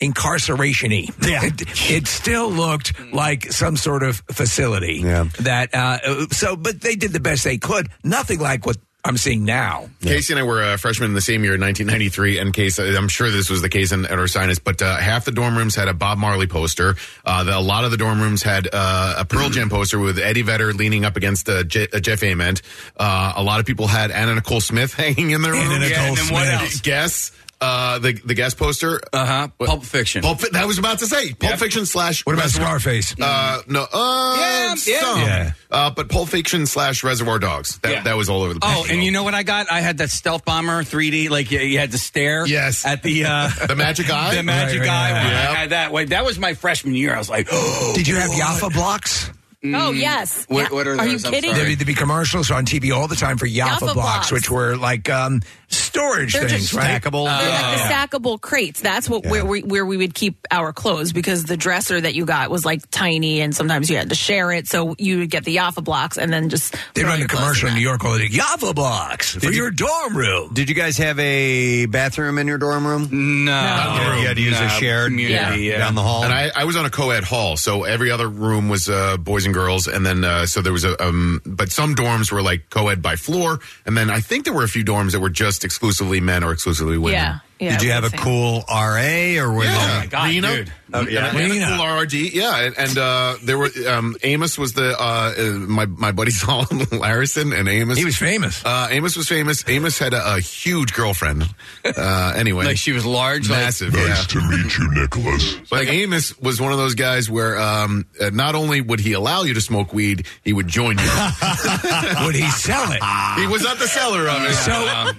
incarceration-y. 0.00 1.06
Yeah. 1.22 1.42
It, 1.52 1.90
it 1.90 2.06
still 2.06 2.50
looked 2.50 2.98
like 3.12 3.52
some 3.52 3.76
sort 3.76 4.02
of 4.02 4.22
facility. 4.32 5.00
Yeah. 5.04 5.24
That 5.40 5.74
uh, 5.74 6.26
so, 6.30 6.56
but 6.56 6.80
they 6.80 6.94
did 6.94 7.12
the 7.12 7.20
best 7.20 7.44
they 7.44 7.58
could. 7.58 7.88
Nothing 8.04 8.40
like 8.40 8.66
what 8.66 8.76
I'm 9.04 9.16
seeing 9.16 9.44
now. 9.44 9.88
Casey 10.00 10.32
and 10.32 10.38
I 10.38 10.44
were 10.44 10.62
uh, 10.62 10.76
freshmen 10.76 11.10
in 11.10 11.14
the 11.14 11.20
same 11.20 11.42
year, 11.42 11.54
in 11.56 11.60
1993. 11.60 12.38
And 12.38 12.52
Case, 12.54 12.78
I'm 12.78 13.08
sure 13.08 13.30
this 13.32 13.50
was 13.50 13.60
the 13.60 13.68
case 13.68 13.90
in, 13.90 14.04
at 14.04 14.12
Ursinus, 14.12 14.60
but 14.62 14.80
uh, 14.80 14.96
half 14.96 15.24
the 15.24 15.32
dorm 15.32 15.58
rooms 15.58 15.74
had 15.74 15.88
a 15.88 15.92
Bob 15.94 16.18
Marley 16.18 16.46
poster. 16.46 16.94
Uh, 17.24 17.42
the, 17.42 17.56
a 17.56 17.60
lot 17.60 17.84
of 17.84 17.90
the 17.90 17.96
dorm 17.96 18.20
rooms 18.20 18.44
had 18.44 18.68
uh, 18.72 19.16
a 19.18 19.24
Pearl 19.24 19.50
Jam 19.50 19.68
poster 19.70 19.98
with 19.98 20.20
Eddie 20.20 20.42
Vedder 20.42 20.72
leaning 20.72 21.04
up 21.04 21.16
against 21.16 21.48
uh, 21.48 21.64
Je- 21.64 21.88
uh, 21.92 21.98
Jeff 21.98 22.22
Ament. 22.22 22.62
Uh, 22.96 23.32
a 23.34 23.42
lot 23.42 23.58
of 23.58 23.66
people 23.66 23.88
had 23.88 24.12
Anna 24.12 24.36
Nicole 24.36 24.60
Smith 24.60 24.94
hanging 25.02 25.30
in 25.30 25.42
their 25.42 25.50
room. 25.52 25.62
Anna 25.62 25.70
room. 25.80 25.80
Nicole 25.80 26.04
and 26.06 26.16
then 26.18 26.32
what 26.32 26.46
Smith. 26.46 26.60
else? 26.60 26.80
Guess. 26.82 27.32
Uh, 27.62 27.98
the 28.00 28.12
the 28.24 28.34
guest 28.34 28.56
poster, 28.58 29.00
Uh 29.12 29.24
huh. 29.24 29.48
Pulp 29.64 29.84
Fiction. 29.84 30.22
Pulp, 30.22 30.40
Fi- 30.40 30.48
that 30.52 30.66
was 30.66 30.78
about 30.78 30.98
to 30.98 31.06
say 31.06 31.28
Pulp 31.32 31.50
Yep. 31.52 31.58
Fiction 31.60 31.86
slash. 31.86 32.26
What 32.26 32.32
about 32.34 32.44
Reservoir- 32.46 32.80
Scarface? 32.80 33.14
Uh, 33.20 33.62
no, 33.68 33.86
uh, 33.92 34.36
Yeah, 34.40 34.74
yeah. 34.84 35.00
some. 35.00 35.20
Yeah. 35.20 35.52
Uh, 35.70 35.90
but 35.90 36.08
Pulp 36.08 36.28
Fiction 36.28 36.66
slash 36.66 37.04
Reservoir 37.04 37.38
Dogs. 37.38 37.78
That, 37.82 37.92
Yeah. 37.92 38.02
that 38.02 38.16
was 38.16 38.28
all 38.28 38.42
over 38.42 38.54
the 38.54 38.60
place. 38.60 38.74
Oh, 38.76 38.86
and 38.90 39.02
you 39.04 39.12
know 39.12 39.22
what 39.22 39.34
I 39.34 39.44
got? 39.44 39.70
I 39.70 39.80
had 39.80 39.98
that 39.98 40.10
stealth 40.10 40.44
bomber 40.44 40.82
3D, 40.82 41.28
like 41.30 41.50
you, 41.52 41.60
you 41.60 41.78
had 41.78 41.92
to 41.92 41.98
stare. 41.98 42.44
Yes. 42.46 42.84
At 42.84 43.02
the 43.04 43.26
uh, 43.26 43.48
The 43.68 43.76
magic 43.76 44.10
eye? 44.12 44.34
The 44.34 44.42
magic 44.42 44.80
Right, 44.80 44.88
right, 44.88 45.10
eye. 45.10 45.12
right. 45.12 45.22
one. 45.22 45.32
Yep. 45.32 45.50
I 45.50 45.54
had 45.54 45.70
that. 45.70 45.92
Wait, 45.92 46.08
that 46.10 46.24
was 46.24 46.38
my 46.38 46.54
freshman 46.54 46.94
year. 46.96 47.14
I 47.14 47.18
was 47.18 47.30
like, 47.30 47.48
oh, 47.52 47.92
Did 47.96 48.08
you 48.08 48.16
have 48.16 48.30
Yaffa 48.32 48.72
blocks? 48.72 49.30
Oh 49.64 49.92
yes. 49.92 50.44
What- 50.48 50.62
Yeah. 50.62 50.68
what 50.70 50.86
are 50.88 50.98
Are 50.98 51.06
you 51.06 51.12
those? 51.12 51.24
I'm 51.26 51.32
kidding? 51.32 51.50
sorry. 51.50 51.62
There'd 51.62 51.68
be, 51.68 51.74
there'd 51.76 51.86
be 51.86 51.94
commercials 51.94 52.50
on 52.50 52.64
TV 52.66 52.92
all 52.92 53.06
the 53.08 53.14
time 53.16 53.38
for 53.38 53.46
Yaffa, 53.46 53.68
Yaffa 53.68 53.78
blocks, 53.80 53.94
blocks. 53.94 54.32
which 54.32 54.50
were 54.50 54.76
like 54.76 55.08
um, 55.08 55.40
storage 55.68 56.32
They're 56.32 56.48
things, 56.48 56.62
just 56.62 56.74
right? 56.74 57.00
Stackable. 57.00 57.26
They're 57.26 57.60
Oh. 57.62 57.76
the 57.76 58.18
stackable 58.18 58.40
crates. 58.40 58.80
That's 58.80 59.08
what 59.08 59.24
where 59.24 59.44
we 59.44 59.62
where 59.62 59.86
we 59.86 59.96
would 59.96 60.14
keep 60.14 60.46
our 60.50 60.72
clothes 60.72 61.12
because 61.12 61.44
the 61.44 61.56
dresser 61.56 62.00
that 62.00 62.14
you 62.14 62.24
got 62.24 62.50
was 62.50 62.64
like 62.64 62.90
tiny 62.90 63.40
and 63.40 63.54
sometimes 63.54 63.88
you 63.88 63.96
had 63.96 64.08
to 64.08 64.14
share 64.16 64.50
it. 64.52 64.66
So 64.68 64.96
you 64.98 65.18
would 65.18 65.30
get 65.30 65.44
the 65.44 65.56
Yaffa 65.56 65.84
blocks 65.84 66.18
and 66.18 66.32
then 66.32 66.48
just 66.48 66.72
They 66.94 67.02
throw 67.02 67.10
run 67.10 67.22
a 67.22 67.28
commercial 67.28 67.68
in 67.68 67.74
that. 67.74 67.78
New 67.78 67.84
York 67.84 68.00
called 68.00 68.20
Yaffa 68.20 68.74
blocks 68.74 69.34
for 69.36 69.46
you- 69.46 69.52
your 69.52 69.70
dorm 69.70 70.16
room. 70.16 70.50
Did 70.54 70.68
you 70.68 70.74
guys 70.74 70.96
have 70.98 71.18
a 71.20 71.86
bathroom 71.86 72.38
in 72.38 72.48
your 72.48 72.58
dorm 72.58 72.84
room? 72.86 73.08
no. 73.44 73.52
Yeah, 73.52 74.20
you 74.20 74.26
had 74.26 74.36
to 74.36 74.42
use 74.42 74.58
a 74.58 74.68
shared 74.70 75.10
community. 75.12 75.62
yeah, 75.62 75.72
Yeah. 75.72 75.78
down 75.78 75.94
the 75.94 76.02
hall. 76.02 76.24
And 76.24 76.32
I, 76.32 76.50
I 76.54 76.64
was 76.64 76.74
on 76.76 76.84
a 76.84 76.90
co-ed 76.90 77.22
hall, 77.24 77.56
so 77.56 77.84
every 77.84 78.10
other 78.10 78.28
room 78.28 78.68
was 78.68 78.88
uh, 78.88 79.16
boys 79.18 79.44
and 79.44 79.51
girls, 79.52 79.86
and 79.86 80.04
then 80.04 80.24
uh, 80.24 80.46
so 80.46 80.62
there 80.62 80.72
was 80.72 80.84
a 80.84 81.00
um, 81.02 81.40
but 81.44 81.70
some 81.70 81.94
dorms 81.94 82.32
were 82.32 82.42
like 82.42 82.70
co-ed 82.70 83.02
by 83.02 83.16
floor, 83.16 83.60
and 83.86 83.96
then 83.96 84.10
I 84.10 84.20
think 84.20 84.44
there 84.44 84.54
were 84.54 84.64
a 84.64 84.68
few 84.68 84.84
dorms 84.84 85.12
that 85.12 85.20
were 85.20 85.30
just 85.30 85.64
exclusively 85.64 86.20
men 86.20 86.42
or 86.44 86.52
exclusively 86.52 86.98
women. 86.98 87.20
Yeah. 87.20 87.38
Yeah. 87.62 87.78
Did 87.78 87.82
you 87.86 87.92
have 87.92 88.04
a 88.04 88.10
was 88.10 88.20
cool 88.20 88.64
RA 88.68 89.42
or 89.42 89.52
was 89.52 89.66
Yeah, 89.66 89.74
Oh 89.94 89.98
my 90.00 90.06
God, 90.06 90.28
Rena, 90.28 90.48
dude. 90.56 90.72
Uh, 90.92 91.06
yeah, 91.08 91.32
yeah. 91.32 91.36
Rena, 91.38 91.54
Rena. 91.54 91.66
cool 91.68 91.84
RRD, 91.86 92.32
yeah, 92.34 92.60
and, 92.66 92.76
and 92.78 92.98
uh, 92.98 93.36
there 93.42 93.56
were 93.56 93.70
um, 93.88 94.14
Amos 94.22 94.58
was 94.58 94.74
the 94.74 94.94
uh, 94.98 95.34
uh, 95.38 95.42
my 95.58 95.86
my 95.86 96.12
buddy 96.12 96.30
Saul 96.42 96.64
Larison, 96.66 97.58
and 97.58 97.68
Amos 97.68 97.96
He 97.98 98.04
was 98.04 98.16
famous. 98.16 98.62
uh, 98.64 98.88
Amos 98.90 99.16
was 99.16 99.28
famous. 99.28 99.64
Amos 99.68 99.98
had 99.98 100.12
a, 100.12 100.34
a 100.34 100.40
huge 100.40 100.92
girlfriend. 100.92 101.44
Uh, 101.84 102.32
anyway, 102.36 102.64
Like 102.66 102.76
she 102.76 102.92
was 102.92 103.06
large, 103.06 103.48
like- 103.48 103.60
massive. 103.60 103.94
yeah. 103.94 104.08
Nice 104.08 104.26
to 104.28 104.40
meet 104.50 104.76
you, 104.78 104.90
Nicholas. 105.00 105.54
But 105.70 105.86
Amos 105.88 106.38
was 106.40 106.60
one 106.60 106.72
of 106.72 106.78
those 106.78 106.94
guys 106.94 107.30
where 107.30 107.58
um, 107.58 108.04
uh, 108.20 108.30
not 108.30 108.54
only 108.54 108.80
would 108.80 109.00
he 109.00 109.12
allow 109.14 109.42
you 109.44 109.54
to 109.54 109.60
smoke 109.60 109.92
weed, 109.94 110.26
he 110.44 110.52
would 110.52 110.68
join 110.68 110.98
you. 110.98 111.04
Would 112.24 112.34
he 112.34 112.48
sell 112.50 112.92
it? 112.92 113.00
he 113.40 113.46
was 113.46 113.62
not 113.62 113.78
the 113.78 113.86
seller 113.88 114.28
of 114.28 114.42
it. 114.44 114.52
So 114.54 114.72
uh, 114.72 115.12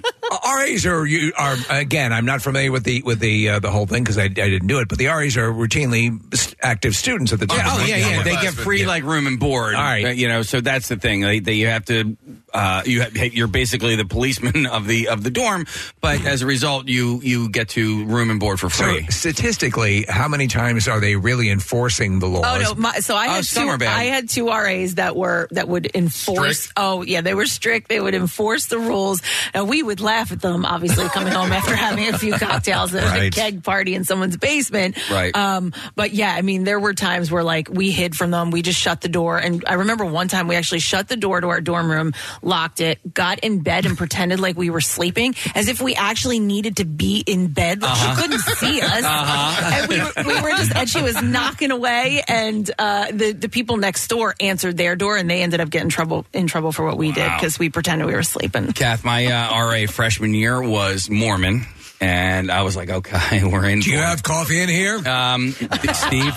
RAs 0.55 0.85
are 0.85 1.05
you 1.05 1.33
are 1.37 1.55
again. 1.69 2.13
I'm 2.13 2.25
not 2.25 2.32
familiar 2.41 2.71
with 2.71 2.83
the 2.83 3.01
with 3.03 3.19
the 3.19 3.49
uh, 3.49 3.59
the 3.59 3.71
whole 3.71 3.85
thing 3.85 4.03
because 4.03 4.17
I, 4.17 4.23
I 4.23 4.27
didn't 4.27 4.67
do 4.67 4.79
it. 4.79 4.87
But 4.87 4.97
the 4.97 5.07
RAs 5.07 5.37
are 5.37 5.51
routinely 5.51 6.19
st- 6.35 6.55
active 6.61 6.95
students 6.95 7.33
at 7.33 7.39
the 7.39 7.47
time. 7.47 7.59
Yeah, 7.59 7.73
oh 7.73 7.77
right? 7.77 7.89
yeah, 7.89 7.97
yeah. 7.97 8.23
They 8.23 8.35
get 8.35 8.53
free 8.53 8.81
yeah. 8.81 8.87
like 8.87 9.03
room 9.03 9.27
and 9.27 9.39
board. 9.39 9.75
All 9.75 9.81
right. 9.81 10.05
Uh, 10.05 10.09
you 10.09 10.27
know, 10.27 10.41
so 10.41 10.61
that's 10.61 10.87
the 10.87 10.97
thing. 10.97 11.21
They, 11.21 11.39
they 11.39 11.53
you 11.53 11.67
have 11.67 11.85
to 11.85 12.17
uh, 12.53 12.83
you 12.85 13.01
have, 13.01 13.15
you're 13.17 13.47
basically 13.47 13.95
the 13.95 14.05
policeman 14.05 14.65
of 14.71 14.87
the 14.87 15.07
of 15.09 15.23
the 15.23 15.29
dorm, 15.31 15.65
but 16.01 16.23
as 16.25 16.41
a 16.41 16.45
result, 16.45 16.87
you 16.87 17.19
you 17.23 17.49
get 17.49 17.69
to 17.69 18.05
room 18.05 18.29
and 18.29 18.39
board 18.39 18.59
for 18.59 18.69
So 18.69 18.83
free. 18.83 19.07
statistically, 19.09 20.05
how 20.07 20.27
many 20.27 20.47
times 20.47 20.87
are 20.87 20.99
they 20.99 21.15
really 21.15 21.49
enforcing 21.49 22.19
the 22.19 22.27
laws? 22.27 22.43
Oh 22.45 22.59
no! 22.73 22.79
My, 22.79 22.99
so 22.99 23.15
I 23.15 23.27
Oh, 23.27 23.29
had 23.31 23.45
some 23.45 23.63
two. 23.63 23.69
are 23.69 23.77
bad. 23.77 23.97
I 23.97 24.03
had 24.05 24.29
two 24.29 24.47
RAs 24.49 24.95
that 24.95 25.15
were 25.15 25.47
that 25.51 25.67
would 25.67 25.89
enforce. 25.95 26.59
Strict? 26.59 26.73
Oh 26.77 27.01
yeah, 27.01 27.21
they 27.21 27.33
were 27.33 27.45
strict. 27.45 27.89
They 27.89 27.99
would 27.99 28.13
enforce 28.15 28.67
the 28.67 28.77
rules, 28.79 29.21
and 29.53 29.67
we 29.67 29.81
would 29.83 29.99
laugh 30.01 30.31
at 30.31 30.39
them. 30.41 30.65
Obviously, 30.65 31.07
coming 31.09 31.33
home 31.33 31.51
after 31.51 31.75
having 31.75 32.07
a 32.13 32.17
few 32.17 32.33
cocktails 32.33 32.93
at 32.93 33.17
a 33.19 33.29
keg 33.31 33.63
party 33.63 33.95
in 33.95 34.03
someone's 34.03 34.37
basement. 34.37 34.97
Right. 35.09 35.35
Um, 35.35 35.73
but 35.95 36.13
yeah, 36.13 36.33
I 36.33 36.41
mean, 36.41 36.63
there 36.63 36.79
were 36.79 36.93
times 36.93 37.31
where 37.31 37.43
like 37.43 37.67
we 37.69 37.91
hid 37.91 38.15
from 38.15 38.31
them. 38.31 38.51
We 38.51 38.61
just 38.61 38.79
shut 38.79 39.01
the 39.01 39.09
door, 39.09 39.37
and 39.39 39.63
I 39.67 39.73
remember 39.75 40.05
one 40.05 40.27
time 40.27 40.47
we 40.47 40.55
actually 40.55 40.79
shut 40.79 41.07
the 41.07 41.17
door 41.17 41.41
to 41.41 41.47
our 41.49 41.61
dorm 41.61 41.89
room, 41.89 42.13
locked 42.43 42.81
it, 42.81 43.13
got 43.13 43.39
in 43.39 43.59
bed, 43.61 43.85
and 43.85 43.97
pretended 43.97 44.39
like 44.39 44.57
we 44.57 44.69
were 44.69 44.81
sleeping, 44.81 45.35
as 45.55 45.67
if 45.67 45.81
we 45.81 45.95
actually 45.95 46.39
needed 46.39 46.77
to 46.77 46.85
be 46.85 47.23
in 47.25 47.47
bed. 47.47 47.81
Like 47.81 47.91
Uh-huh. 47.91 48.15
she 48.15 48.21
couldn't 48.21 48.39
see 48.41 48.81
us, 48.81 49.03
Uh-huh. 49.03 49.71
and 49.73 49.89
we 49.89 49.99
were, 49.99 50.35
we 50.35 50.41
were 50.41 50.57
just. 50.57 50.75
And 50.75 50.89
she 50.89 51.01
was 51.01 51.21
knocking 51.21 51.71
away, 51.71 52.23
and 52.27 52.69
uh, 52.77 53.07
the 53.11 53.31
the 53.33 53.49
people 53.49 53.77
next 53.77 54.07
door 54.07 54.35
answered 54.39 54.77
their 54.77 54.95
door, 54.95 55.17
and 55.17 55.29
they 55.29 55.41
ended 55.41 55.59
up 55.61 55.69
getting 55.69 55.89
trouble 55.89 56.25
in 56.33 56.47
trouble 56.47 56.71
for 56.71 56.85
what 56.85 56.97
we 56.97 57.11
did 57.11 57.29
because 57.35 57.57
we 57.59 57.69
pretended 57.69 58.05
we 58.07 58.13
were 58.13 58.23
sleeping. 58.23 58.71
Kath, 58.73 59.03
my 59.03 59.25
uh, 59.27 59.59
RA 59.59 59.85
freshman 59.87 60.33
year 60.33 60.61
was 60.61 61.09
Mormon, 61.09 61.65
and 62.03 62.51
I 62.51 62.63
was 62.63 62.75
like, 62.75 62.89
okay, 62.89 63.43
we're 63.51 63.65
in. 63.65 63.79
Do 63.79 63.89
you 63.91 63.97
have 63.97 64.23
coffee 64.23 64.59
in 64.61 64.67
here? 64.69 64.97
Um, 65.07 65.51
Steve, 65.93 66.33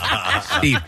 Steve, 0.59 0.79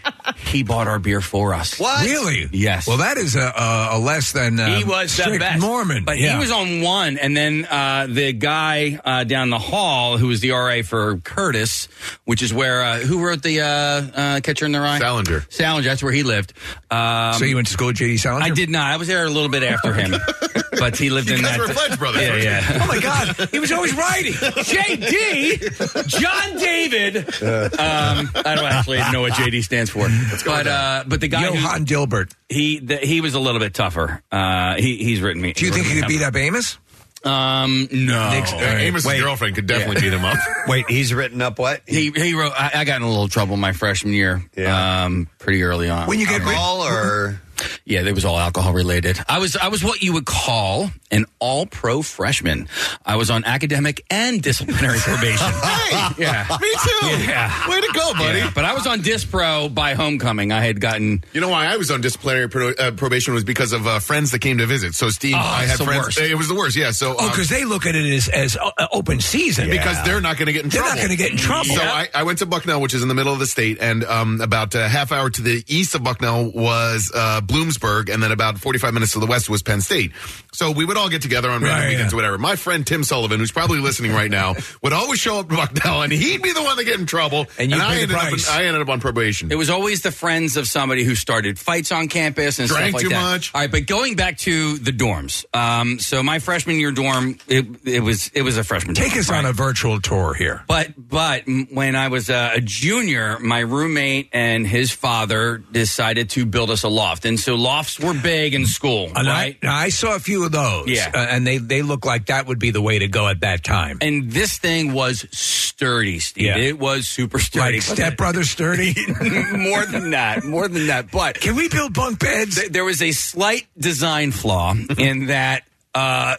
he 0.46 0.62
bought 0.62 0.86
our 0.86 0.98
beer 1.00 1.20
for 1.20 1.52
us. 1.54 1.78
What? 1.80 2.04
Really? 2.04 2.48
Yes. 2.52 2.86
Well, 2.86 2.98
that 2.98 3.16
is 3.16 3.34
a, 3.34 3.40
a, 3.40 3.88
a 3.92 3.98
less 3.98 4.32
than 4.32 4.60
uh, 4.60 4.76
he 4.78 4.84
was 4.84 5.16
the 5.16 5.22
strict 5.24 5.40
best 5.40 5.60
Mormon, 5.60 6.04
but 6.04 6.18
Yeah. 6.18 6.34
he 6.34 6.38
was 6.38 6.52
on 6.52 6.80
one, 6.82 7.18
and 7.18 7.36
then 7.36 7.66
uh, 7.68 8.06
the 8.08 8.32
guy 8.32 8.98
uh, 9.04 9.24
down 9.24 9.50
the 9.50 9.58
hall 9.58 10.16
who 10.16 10.28
was 10.28 10.40
the 10.40 10.50
RA 10.52 10.82
for 10.82 11.16
Curtis, 11.18 11.88
which 12.24 12.42
is 12.42 12.54
where 12.54 12.82
uh, 12.82 12.98
who 13.00 13.24
wrote 13.26 13.42
the 13.42 13.60
uh, 13.62 13.66
uh, 13.66 14.40
Catcher 14.40 14.66
in 14.66 14.72
the 14.72 14.80
Rye? 14.80 14.98
Salinger. 15.00 15.44
Salinger. 15.48 15.88
That's 15.88 16.02
where 16.04 16.12
he 16.12 16.22
lived. 16.22 16.52
Um, 16.90 17.34
so 17.34 17.44
you 17.44 17.56
went 17.56 17.66
to 17.66 17.72
school 17.72 17.88
with 17.88 17.96
J.D. 17.96 18.18
Salinger? 18.18 18.44
I 18.46 18.50
did 18.50 18.70
not. 18.70 18.92
I 18.92 18.96
was 18.96 19.08
there 19.08 19.24
a 19.24 19.30
little 19.30 19.50
bit 19.50 19.62
after 19.64 19.92
him, 19.92 20.14
but 20.78 20.96
he 20.96 21.10
lived 21.10 21.28
You 21.30 21.36
in 21.36 21.42
guys 21.42 21.56
that. 21.58 21.68
were 21.68 21.74
Pledge 21.74 21.98
Brothers, 21.98 22.22
Yeah, 22.22 22.28
weren't 22.30 22.42
you? 22.44 22.48
yeah. 22.48 22.80
Oh 22.82 22.86
my 22.86 23.00
God! 23.00 23.48
He 23.50 23.58
was 23.58 23.72
always 23.72 23.94
writing. 23.96 24.34
JD, 24.68 26.06
John 26.08 26.58
David. 26.58 27.16
Um, 27.18 28.30
I 28.34 28.54
don't 28.54 28.64
actually 28.66 28.98
know 29.12 29.22
what 29.22 29.32
JD 29.32 29.62
stands 29.64 29.90
for, 29.90 30.08
but 30.44 30.66
uh, 30.66 31.04
but 31.06 31.20
the 31.20 31.28
guy 31.28 31.42
who 31.46 31.54
Johann 31.54 31.84
Dilbert. 31.84 32.32
he 32.48 32.78
the, 32.78 32.96
he 32.98 33.20
was 33.20 33.34
a 33.34 33.40
little 33.40 33.60
bit 33.60 33.74
tougher. 33.74 34.22
Uh, 34.30 34.74
he 34.76 34.96
he's 34.98 35.20
written 35.20 35.40
me. 35.42 35.52
Do 35.52 35.64
you 35.66 35.72
think 35.72 35.86
he 35.86 36.00
could 36.00 36.08
beat 36.08 36.22
up 36.22 36.34
Amos? 36.36 36.78
Um, 37.24 37.88
no. 37.90 38.30
Nick's- 38.30 38.52
Uh, 38.52 38.76
Amos's 38.80 39.04
Wait. 39.04 39.20
girlfriend 39.20 39.56
could 39.56 39.66
definitely 39.66 40.00
beat 40.00 40.12
him 40.12 40.24
up. 40.24 40.38
Wait, 40.68 40.84
he's 40.88 41.12
written 41.12 41.42
up 41.42 41.58
what? 41.58 41.82
He 41.86 42.10
he 42.12 42.34
wrote. 42.34 42.52
I, 42.56 42.70
I 42.76 42.84
got 42.84 42.96
in 42.96 43.02
a 43.02 43.08
little 43.08 43.26
trouble 43.28 43.56
my 43.56 43.72
freshman 43.72 44.12
year. 44.14 44.44
Yeah. 44.56 45.04
Um, 45.04 45.28
pretty 45.38 45.62
early 45.64 45.90
on. 45.90 46.06
When 46.06 46.20
you 46.20 46.26
get 46.26 46.42
Alcohol 46.42 46.82
or 46.84 47.40
yeah, 47.84 48.02
it 48.02 48.14
was 48.14 48.24
all 48.24 48.38
alcohol 48.38 48.72
related. 48.72 49.18
I 49.28 49.38
was 49.38 49.56
I 49.56 49.68
was 49.68 49.82
what 49.84 50.02
you 50.02 50.12
would 50.14 50.26
call 50.26 50.90
an 51.10 51.24
all 51.38 51.66
pro 51.66 52.02
freshman. 52.02 52.68
I 53.04 53.16
was 53.16 53.30
on 53.30 53.44
academic 53.44 54.04
and 54.10 54.42
disciplinary 54.42 54.98
probation. 55.02 55.46
hey, 55.46 56.08
yeah. 56.22 56.46
me 56.60 56.68
too. 56.84 57.24
Yeah. 57.24 57.68
Way 57.70 57.80
to 57.80 57.90
go, 57.94 58.12
buddy. 58.14 58.38
Yeah, 58.40 58.50
but 58.54 58.64
I 58.64 58.74
was 58.74 58.86
on 58.86 59.00
Dispro 59.00 59.72
by 59.72 59.94
homecoming. 59.94 60.52
I 60.52 60.60
had 60.60 60.80
gotten 60.80 61.24
You 61.32 61.40
know 61.40 61.48
why 61.48 61.66
I 61.66 61.76
was 61.76 61.90
on 61.90 62.00
disciplinary 62.00 62.48
pro- 62.48 62.72
uh, 62.72 62.90
probation 62.92 63.34
was 63.34 63.44
because 63.44 63.72
of 63.72 63.86
uh, 63.86 63.98
friends 64.00 64.30
that 64.32 64.40
came 64.40 64.58
to 64.58 64.66
visit. 64.66 64.94
So 64.94 65.08
Steve, 65.10 65.34
Oh, 65.34 65.38
I 65.38 65.62
it's 65.62 65.70
had 65.72 65.78
the 65.80 65.84
friends. 65.84 66.04
worst. 66.06 66.20
It 66.20 66.34
was 66.34 66.48
the 66.48 66.54
worst. 66.54 66.76
Yeah. 66.76 66.90
So 66.90 67.14
Oh, 67.18 67.24
um, 67.24 67.30
because 67.30 67.48
they 67.48 67.64
look 67.64 67.86
at 67.86 67.94
it 67.94 68.04
as 68.12 68.28
as 68.28 68.56
uh, 68.56 68.70
open 68.92 69.20
season 69.20 69.70
because 69.70 70.02
they're 70.04 70.20
not 70.20 70.36
going 70.36 70.46
to 70.46 70.52
get 70.52 70.64
in 70.64 70.70
They're 70.70 70.80
trouble. 70.82 70.96
not 70.96 71.02
gonna 71.02 71.16
get 71.16 71.30
in 71.32 71.36
trouble. 71.38 71.64
So 71.74 71.82
Yeah. 71.82 71.90
I, 71.92 72.08
I 72.14 72.22
went 72.24 72.38
to 72.40 72.46
Bucknell, 72.46 72.80
which 72.80 72.92
is 72.94 73.02
in 73.02 73.08
the 73.08 73.14
middle 73.14 73.32
of 73.32 73.38
the 73.38 73.46
state, 73.46 73.78
and 73.80 74.04
um, 74.04 74.40
about 74.40 74.74
a 74.74 74.88
half 74.88 75.10
hour 75.12 75.30
to 75.30 75.42
the 75.42 75.64
east 75.68 75.94
of 75.94 76.02
Bucknell 76.04 76.50
was 76.50 77.10
uh, 77.14 77.40
Bloomsburg, 77.48 78.12
and 78.12 78.22
then 78.22 78.30
about 78.30 78.58
45 78.58 78.94
minutes 78.94 79.12
to 79.14 79.18
the 79.20 79.26
west 79.26 79.48
was 79.50 79.62
Penn 79.62 79.80
State. 79.80 80.12
So 80.52 80.70
we 80.70 80.84
would 80.84 80.96
all 80.96 81.08
get 81.08 81.22
together 81.22 81.50
on 81.50 81.62
random 81.62 81.78
Right, 81.80 81.88
weekends 81.90 82.12
yeah. 82.12 82.16
or 82.16 82.18
whatever. 82.18 82.38
My 82.38 82.56
friend 82.56 82.86
Tim 82.86 83.04
Sullivan, 83.04 83.40
who's 83.40 83.52
probably 83.52 83.78
listening 83.80 84.12
right 84.12 84.30
now, 84.30 84.54
would 84.82 84.92
always 84.92 85.18
show 85.18 85.38
up 85.40 85.48
to 85.48 85.56
Bucknell, 85.56 86.02
and 86.02 86.12
he'd 86.12 86.42
be 86.42 86.52
the 86.52 86.62
one 86.62 86.76
that 86.76 86.84
get 86.84 87.00
in 87.00 87.06
trouble, 87.06 87.46
And 87.58 87.70
you'd 87.70 87.80
I 87.80 87.94
ended 88.00 88.12
up 88.16 88.28
price. 88.28 88.48
I 88.48 88.64
ended 88.64 88.82
up 88.82 88.88
on 88.88 89.00
probation. 89.00 89.50
It 89.50 89.56
was 89.56 89.70
always 89.70 90.02
the 90.02 90.12
friends 90.12 90.56
of 90.56 90.68
somebody 90.68 91.04
who 91.04 91.14
started 91.14 91.58
fights 91.58 91.90
on 91.92 92.08
campus 92.08 92.58
and 92.58 92.68
Drank 92.68 92.90
stuff 92.90 92.94
like 92.94 93.02
too 93.02 93.08
that. 93.10 93.22
much. 93.22 93.54
All 93.54 93.60
right, 93.60 93.70
but 93.70 93.86
going 93.86 94.14
back 94.16 94.38
to 94.38 94.76
the 94.78 94.90
dorms. 94.92 95.44
Um, 95.56 95.98
so 95.98 96.22
my 96.22 96.38
freshman 96.38 96.76
year 96.78 96.92
dorm, 96.92 97.38
it, 97.48 97.66
it 97.84 98.00
was 98.00 98.28
it 98.34 98.42
was 98.42 98.56
a 98.58 98.64
freshman. 98.64 98.94
Take 98.94 99.08
dorm, 99.10 99.20
us 99.20 99.30
right? 99.30 99.38
on 99.38 99.46
a 99.46 99.52
virtual 99.52 100.00
tour 100.00 100.34
here. 100.34 100.64
But 100.66 100.92
but 100.96 101.44
when 101.70 101.96
I 101.96 102.08
was 102.08 102.28
uh, 102.30 102.50
a 102.54 102.60
junior, 102.60 103.38
my 103.38 103.60
roommate 103.60 104.28
and 104.32 104.66
his 104.66 104.90
father 104.90 105.58
decided 105.58 106.30
to 106.30 106.44
build 106.46 106.70
us 106.70 106.82
a 106.82 106.88
loft, 106.88 107.24
and 107.24 107.37
so 107.38 107.54
lofts 107.54 107.98
were 107.98 108.14
big 108.14 108.54
in 108.54 108.66
school, 108.66 109.10
And 109.14 109.26
right? 109.26 109.56
I, 109.62 109.84
I 109.86 109.88
saw 109.90 110.14
a 110.14 110.18
few 110.18 110.44
of 110.44 110.52
those. 110.52 110.88
Yeah. 110.88 111.10
uh, 111.14 111.18
and 111.18 111.46
they 111.46 111.58
they 111.58 111.82
look 111.82 112.04
like 112.04 112.26
that 112.26 112.46
would 112.46 112.58
be 112.58 112.70
the 112.70 112.82
way 112.82 112.98
to 112.98 113.08
go 113.08 113.28
at 113.28 113.40
that 113.40 113.64
time. 113.64 113.98
and 114.00 114.30
this 114.30 114.58
thing 114.58 114.92
was 114.92 115.26
sturdy, 115.36 116.18
Steve. 116.18 116.44
Yeah. 116.44 116.58
It 116.58 116.78
was 116.78 117.06
super 117.08 117.38
sturdy. 117.38 117.76
Like 117.78 117.82
Step 117.82 118.16
Brothers 118.16 118.50
sturdy. 118.50 118.94
more 119.56 119.84
than 119.86 120.10
that, 120.10 120.44
more 120.44 120.68
than 120.68 120.88
that. 120.88 121.10
But 121.10 121.40
Can 121.40 121.56
we 121.56 121.68
build 121.68 121.94
bunk 121.94 122.18
beds? 122.18 122.56
th- 122.56 122.70
there 122.72 122.84
was 122.84 123.00
a 123.02 123.12
slight 123.12 123.66
design 123.78 124.32
flaw 124.32 124.74
in 124.98 125.26
that 125.26 125.62
uh, 125.94 126.36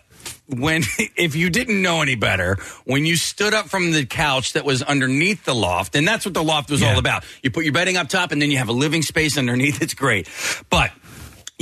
when 0.49 0.83
if 1.15 1.35
you 1.35 1.49
didn't 1.49 1.81
know 1.81 2.01
any 2.01 2.15
better, 2.15 2.57
when 2.85 3.05
you 3.05 3.15
stood 3.15 3.53
up 3.53 3.67
from 3.69 3.91
the 3.91 4.05
couch 4.05 4.53
that 4.53 4.65
was 4.65 4.81
underneath 4.83 5.45
the 5.45 5.55
loft, 5.55 5.95
and 5.95 6.07
that's 6.07 6.25
what 6.25 6.33
the 6.33 6.43
loft 6.43 6.69
was 6.69 6.81
Yeah. 6.81 6.93
all 6.93 6.99
about. 6.99 7.23
You 7.43 7.51
put 7.51 7.63
your 7.63 7.73
bedding 7.73 7.97
up 7.97 8.09
top, 8.09 8.31
and 8.31 8.41
then 8.41 8.51
you 8.51 8.57
have 8.57 8.69
a 8.69 8.73
living 8.73 9.01
space 9.01 9.37
underneath. 9.37 9.81
It's 9.81 9.93
great, 9.93 10.27
but. 10.69 10.91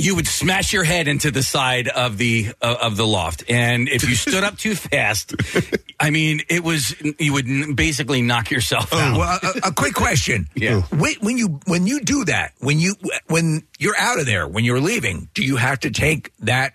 You 0.00 0.14
would 0.14 0.28
smash 0.28 0.72
your 0.72 0.84
head 0.84 1.08
into 1.08 1.32
the 1.32 1.42
side 1.42 1.88
of 1.88 2.18
the 2.18 2.52
uh, 2.62 2.76
of 2.82 2.96
the 2.96 3.04
loft, 3.04 3.42
and 3.48 3.88
if 3.88 4.08
you 4.08 4.14
stood 4.14 4.44
up 4.44 4.56
too 4.56 4.76
fast, 4.76 5.34
I 6.00 6.10
mean, 6.10 6.42
it 6.48 6.62
was 6.62 6.94
you 7.18 7.32
would 7.32 7.48
n- 7.48 7.72
basically 7.74 8.22
knock 8.22 8.52
yourself 8.52 8.92
out. 8.92 9.16
Oh, 9.16 9.18
well, 9.18 9.38
a, 9.42 9.70
a 9.70 9.72
quick 9.72 9.94
question. 9.94 10.46
Yeah. 10.54 10.82
When, 10.82 11.14
when 11.20 11.36
you 11.36 11.58
when 11.66 11.88
you 11.88 11.98
do 12.02 12.24
that, 12.26 12.52
when 12.60 12.78
you 12.78 12.94
when 13.26 13.64
you're 13.80 13.96
out 13.98 14.20
of 14.20 14.26
there, 14.26 14.46
when 14.46 14.64
you're 14.64 14.78
leaving, 14.80 15.30
do 15.34 15.42
you 15.42 15.56
have 15.56 15.80
to 15.80 15.90
take 15.90 16.30
that? 16.42 16.74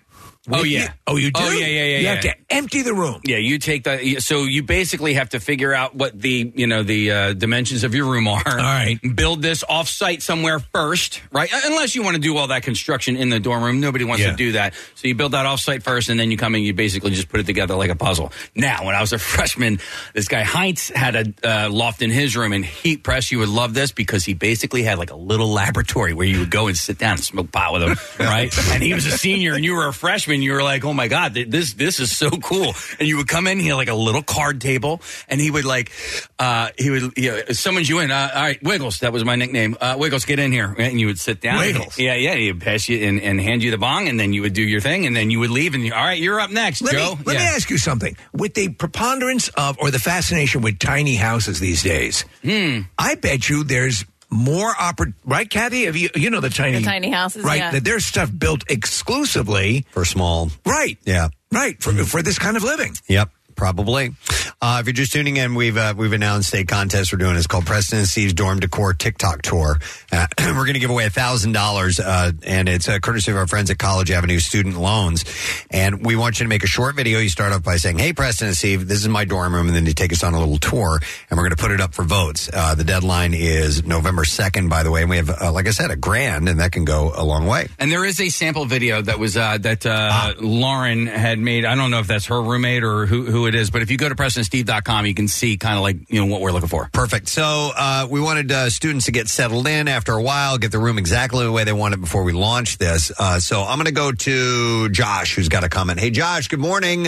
Oh, 0.52 0.62
yeah. 0.62 0.82
you? 0.82 0.88
Oh, 1.06 1.16
you 1.16 1.30
do. 1.30 1.40
Oh, 1.42 1.50
yeah, 1.52 1.66
yeah, 1.66 1.84
yeah, 1.84 1.98
You 1.98 2.06
have 2.08 2.20
to 2.20 2.34
empty 2.50 2.82
the 2.82 2.92
room. 2.94 3.20
Yeah, 3.24 3.38
you 3.38 3.58
take 3.58 3.84
that. 3.84 4.22
So 4.22 4.42
you 4.44 4.62
basically 4.62 5.14
have 5.14 5.30
to 5.30 5.40
figure 5.40 5.72
out 5.72 5.94
what 5.94 6.18
the 6.20 6.52
you 6.54 6.66
know 6.66 6.82
the 6.82 7.10
uh, 7.10 7.32
dimensions 7.32 7.82
of 7.84 7.94
your 7.94 8.06
room 8.06 8.28
are. 8.28 8.42
All 8.46 8.56
right. 8.56 8.98
Build 9.14 9.40
this 9.42 9.64
off-site 9.66 10.22
somewhere 10.22 10.58
first, 10.58 11.22
right? 11.32 11.52
Uh, 11.52 11.60
Unless 11.64 11.94
you 11.94 12.02
want 12.02 12.16
to 12.16 12.20
do 12.20 12.36
all 12.36 12.48
that 12.48 12.62
construction 12.62 13.16
in 13.16 13.30
the 13.30 13.40
dorm 13.40 13.62
room, 13.64 13.80
nobody 13.80 14.04
wants 14.04 14.22
Yeah. 14.22 14.32
to 14.32 14.36
do 14.36 14.52
that. 14.52 14.74
So 14.96 15.08
you 15.08 15.14
build 15.14 15.32
that 15.32 15.46
off-site 15.46 15.82
first, 15.82 16.08
and 16.10 16.20
then 16.20 16.30
you 16.30 16.36
come 16.36 16.54
in. 16.54 16.62
You 16.62 16.74
basically 16.74 17.12
just 17.12 17.28
put 17.30 17.40
it 17.40 17.46
together 17.46 17.74
like 17.74 17.90
a 17.90 17.96
puzzle. 17.96 18.30
Now, 18.54 18.84
when 18.84 18.94
I 18.94 19.00
was 19.00 19.12
a 19.14 19.18
freshman, 19.34 19.80
this 20.12 20.28
guy 20.28 20.42
Heinz 20.42 20.88
had 20.90 21.16
a 21.16 21.34
uh, 21.66 21.70
loft 21.70 22.02
in 22.02 22.10
his 22.10 22.36
room, 22.36 22.52
and 22.52 22.64
heat 22.64 23.02
press. 23.02 23.32
You 23.32 23.38
would 23.38 23.48
love 23.48 23.72
this 23.72 23.92
because 23.92 24.24
he 24.26 24.34
basically 24.34 24.82
had 24.82 24.98
like 24.98 25.10
a 25.10 25.16
little 25.16 25.48
laboratory 25.48 26.12
where 26.12 26.26
you 26.26 26.40
would 26.40 26.50
go 26.50 26.66
and 26.66 26.76
sit 26.76 26.98
down 26.98 27.12
and 27.12 27.24
smoke 27.24 27.50
pot 27.50 27.72
with 27.72 27.82
him, 27.82 27.96
right? 28.26 28.52
and 28.72 28.82
he 28.82 28.92
was 28.92 29.06
a 29.06 29.10
senior, 29.16 29.54
and 29.54 29.64
you 29.64 29.74
were 29.74 29.86
a 29.88 29.92
freshman. 29.92 30.33
And 30.34 30.42
you 30.44 30.52
were 30.52 30.62
like, 30.62 30.84
oh 30.84 30.92
my 30.92 31.08
god, 31.08 31.34
th- 31.34 31.48
this 31.48 31.72
this 31.74 32.00
is 32.00 32.14
so 32.16 32.28
cool. 32.30 32.74
And 32.98 33.08
you 33.08 33.16
would 33.16 33.28
come 33.28 33.46
in, 33.46 33.58
he 33.58 33.68
had 33.68 33.74
like 33.76 33.88
a 33.88 33.94
little 33.94 34.22
card 34.22 34.60
table, 34.60 35.00
and 35.28 35.40
he 35.40 35.50
would 35.50 35.64
like, 35.64 35.90
uh, 36.38 36.68
he 36.78 36.90
would 36.90 37.16
you 37.16 37.30
know, 37.30 37.40
summons 37.52 37.88
you 37.88 38.00
in. 38.00 38.10
Uh, 38.10 38.30
all 38.34 38.42
right, 38.42 38.62
Wiggles, 38.62 38.98
that 39.00 39.12
was 39.12 39.24
my 39.24 39.36
nickname. 39.36 39.76
Uh, 39.80 39.96
Wiggles, 39.98 40.24
get 40.24 40.38
in 40.38 40.52
here, 40.52 40.74
and 40.78 41.00
you 41.00 41.06
would 41.06 41.18
sit 41.18 41.40
down. 41.40 41.58
Wiggles. 41.58 41.98
yeah, 41.98 42.14
yeah. 42.14 42.34
He'd 42.34 42.60
pass 42.60 42.88
you 42.88 42.98
and, 43.06 43.20
and 43.20 43.40
hand 43.40 43.62
you 43.62 43.70
the 43.70 43.78
bong, 43.78 44.08
and 44.08 44.18
then 44.20 44.32
you 44.32 44.42
would 44.42 44.52
do 44.52 44.62
your 44.62 44.80
thing, 44.80 45.06
and 45.06 45.14
then 45.16 45.30
you 45.30 45.38
would 45.40 45.50
leave, 45.50 45.74
and 45.74 45.84
you, 45.84 45.92
all 45.94 46.04
right, 46.04 46.20
you're 46.20 46.40
up 46.40 46.50
next, 46.50 46.82
Let, 46.82 46.92
Joe. 46.94 47.14
me, 47.16 47.22
let 47.26 47.36
me 47.36 47.42
ask 47.44 47.70
you 47.70 47.78
something. 47.78 48.16
With 48.32 48.54
the 48.54 48.68
preponderance 48.70 49.48
of, 49.48 49.78
or 49.78 49.90
the 49.90 49.98
fascination 49.98 50.60
with 50.62 50.78
tiny 50.78 51.14
houses 51.14 51.60
these 51.60 51.82
days, 51.82 52.24
Hmm. 52.42 52.80
I 52.98 53.14
bet 53.14 53.48
you 53.48 53.64
there's 53.64 54.04
more 54.34 54.72
oppor- 54.74 55.14
right, 55.24 55.48
Kathy? 55.48 55.84
Have 55.86 55.96
you 55.96 56.10
you 56.14 56.28
know 56.30 56.40
the 56.40 56.50
tiny 56.50 56.78
The 56.78 56.84
tiny 56.84 57.10
houses, 57.10 57.44
right? 57.44 57.58
yeah. 57.58 57.70
That 57.70 57.84
there's 57.84 58.04
stuff 58.04 58.30
built 58.36 58.64
exclusively 58.68 59.86
for 59.92 60.04
small. 60.04 60.50
right, 60.66 60.98
Yeah. 61.04 61.28
right 61.52 61.80
for 61.82 61.92
for 62.04 62.22
this 62.22 62.38
kind 62.38 62.56
of 62.56 62.62
living. 62.64 62.94
Yep. 63.08 63.30
Probably. 63.56 64.12
Uh, 64.60 64.78
if 64.80 64.86
you're 64.86 64.94
just 64.94 65.12
tuning 65.12 65.36
in, 65.36 65.54
we've 65.54 65.76
uh, 65.76 65.94
we've 65.96 66.12
announced 66.12 66.54
a 66.54 66.64
contest 66.64 67.12
we're 67.12 67.18
doing. 67.18 67.36
It's 67.36 67.46
called 67.46 67.66
Preston 67.66 67.98
and 67.98 68.08
Steve's 68.08 68.32
Dorm 68.32 68.60
Decor 68.60 68.94
TikTok 68.94 69.42
Tour. 69.42 69.78
Uh, 70.10 70.26
we're 70.38 70.64
going 70.64 70.74
to 70.74 70.80
give 70.80 70.90
away 70.90 71.04
a 71.04 71.10
thousand 71.10 71.52
dollars, 71.52 72.00
and 72.00 72.68
it's 72.68 72.88
uh, 72.88 72.98
courtesy 72.98 73.30
of 73.30 73.36
our 73.36 73.46
friends 73.46 73.70
at 73.70 73.78
College 73.78 74.10
Avenue 74.10 74.38
Student 74.38 74.76
Loans. 74.76 75.24
And 75.70 76.04
we 76.04 76.16
want 76.16 76.40
you 76.40 76.44
to 76.44 76.48
make 76.48 76.64
a 76.64 76.66
short 76.66 76.94
video. 76.94 77.18
You 77.18 77.28
start 77.28 77.52
off 77.52 77.62
by 77.62 77.76
saying, 77.76 77.98
"Hey, 77.98 78.12
Preston 78.12 78.48
and 78.48 78.56
Steve, 78.56 78.88
this 78.88 78.98
is 78.98 79.08
my 79.08 79.24
dorm 79.24 79.54
room," 79.54 79.66
and 79.66 79.76
then 79.76 79.86
you 79.86 79.92
take 79.92 80.12
us 80.12 80.24
on 80.24 80.34
a 80.34 80.38
little 80.38 80.58
tour, 80.58 81.00
and 81.30 81.36
we're 81.36 81.44
going 81.44 81.56
to 81.56 81.62
put 81.62 81.70
it 81.70 81.80
up 81.80 81.94
for 81.94 82.04
votes. 82.04 82.48
Uh, 82.52 82.74
the 82.74 82.84
deadline 82.84 83.34
is 83.34 83.84
November 83.84 84.24
second, 84.24 84.68
by 84.68 84.82
the 84.82 84.90
way, 84.90 85.02
and 85.02 85.10
we 85.10 85.16
have, 85.16 85.30
uh, 85.30 85.52
like 85.52 85.66
I 85.66 85.70
said, 85.70 85.90
a 85.90 85.96
grand, 85.96 86.48
and 86.48 86.60
that 86.60 86.72
can 86.72 86.84
go 86.84 87.12
a 87.14 87.24
long 87.24 87.46
way. 87.46 87.68
And 87.78 87.90
there 87.90 88.04
is 88.04 88.20
a 88.20 88.28
sample 88.28 88.64
video 88.64 89.02
that 89.02 89.18
was 89.18 89.36
uh, 89.36 89.58
that 89.58 89.84
uh, 89.84 90.34
Lauren 90.40 91.06
had 91.06 91.38
made. 91.38 91.64
I 91.64 91.74
don't 91.74 91.90
know 91.90 91.98
if 91.98 92.06
that's 92.06 92.26
her 92.26 92.40
roommate 92.40 92.82
or 92.82 93.06
who, 93.06 93.24
who 93.24 93.43
it 93.46 93.54
is, 93.54 93.70
but 93.70 93.82
if 93.82 93.90
you 93.90 93.96
go 93.96 94.08
to 94.08 94.14
PrestonSteve.com, 94.14 95.06
you 95.06 95.14
can 95.14 95.28
see 95.28 95.56
kind 95.56 95.76
of 95.76 95.82
like 95.82 96.10
you 96.10 96.20
know 96.20 96.26
what 96.30 96.40
we're 96.40 96.52
looking 96.52 96.68
for. 96.68 96.88
Perfect. 96.92 97.28
So 97.28 97.70
uh, 97.76 98.06
we 98.10 98.20
wanted 98.20 98.50
uh, 98.52 98.70
students 98.70 99.06
to 99.06 99.12
get 99.12 99.28
settled 99.28 99.66
in 99.66 99.88
after 99.88 100.12
a 100.12 100.22
while, 100.22 100.58
get 100.58 100.72
the 100.72 100.78
room 100.78 100.98
exactly 100.98 101.44
the 101.44 101.52
way 101.52 101.64
they 101.64 101.72
want 101.72 101.94
it 101.94 102.00
before 102.00 102.24
we 102.24 102.32
launch 102.32 102.78
this. 102.78 103.12
Uh, 103.18 103.40
so 103.40 103.62
I'm 103.62 103.78
going 103.78 103.86
to 103.86 103.92
go 103.92 104.12
to 104.12 104.88
Josh, 104.90 105.34
who's 105.34 105.48
got 105.48 105.64
a 105.64 105.68
comment. 105.68 106.00
Hey, 106.00 106.10
Josh. 106.10 106.48
Good 106.48 106.60
morning. 106.60 107.06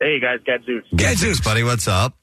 Hey 0.00 0.20
guys, 0.20 0.38
Gadzooks. 0.44 0.86
Gadzooks, 0.94 1.40
buddy. 1.40 1.64
What's 1.64 1.88
up? 1.88 2.16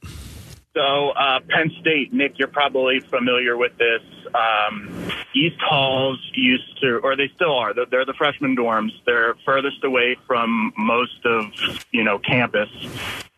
So 0.76 1.09
uh, 1.09 1.39
Penn 1.49 1.71
State, 1.82 2.13
Nick, 2.13 2.38
you're 2.38 2.47
probably 2.47 3.01
familiar 3.01 3.57
with 3.57 3.78
this. 3.78 4.01
Um, 4.34 5.11
East 5.34 5.59
Halls 5.61 6.19
used 6.34 6.80
to, 6.82 6.99
or 7.03 7.15
they 7.15 7.30
still 7.36 7.55
are. 7.57 7.73
They're, 7.73 7.86
they're 7.86 8.05
the 8.05 8.13
freshman 8.13 8.55
dorms. 8.55 8.91
They're 9.05 9.36
furthest 9.45 9.84
away 9.84 10.17
from 10.28 10.73
most 10.78 11.26
of 11.26 11.51
you 11.91 12.03
know 12.03 12.19
campus. 12.19 12.69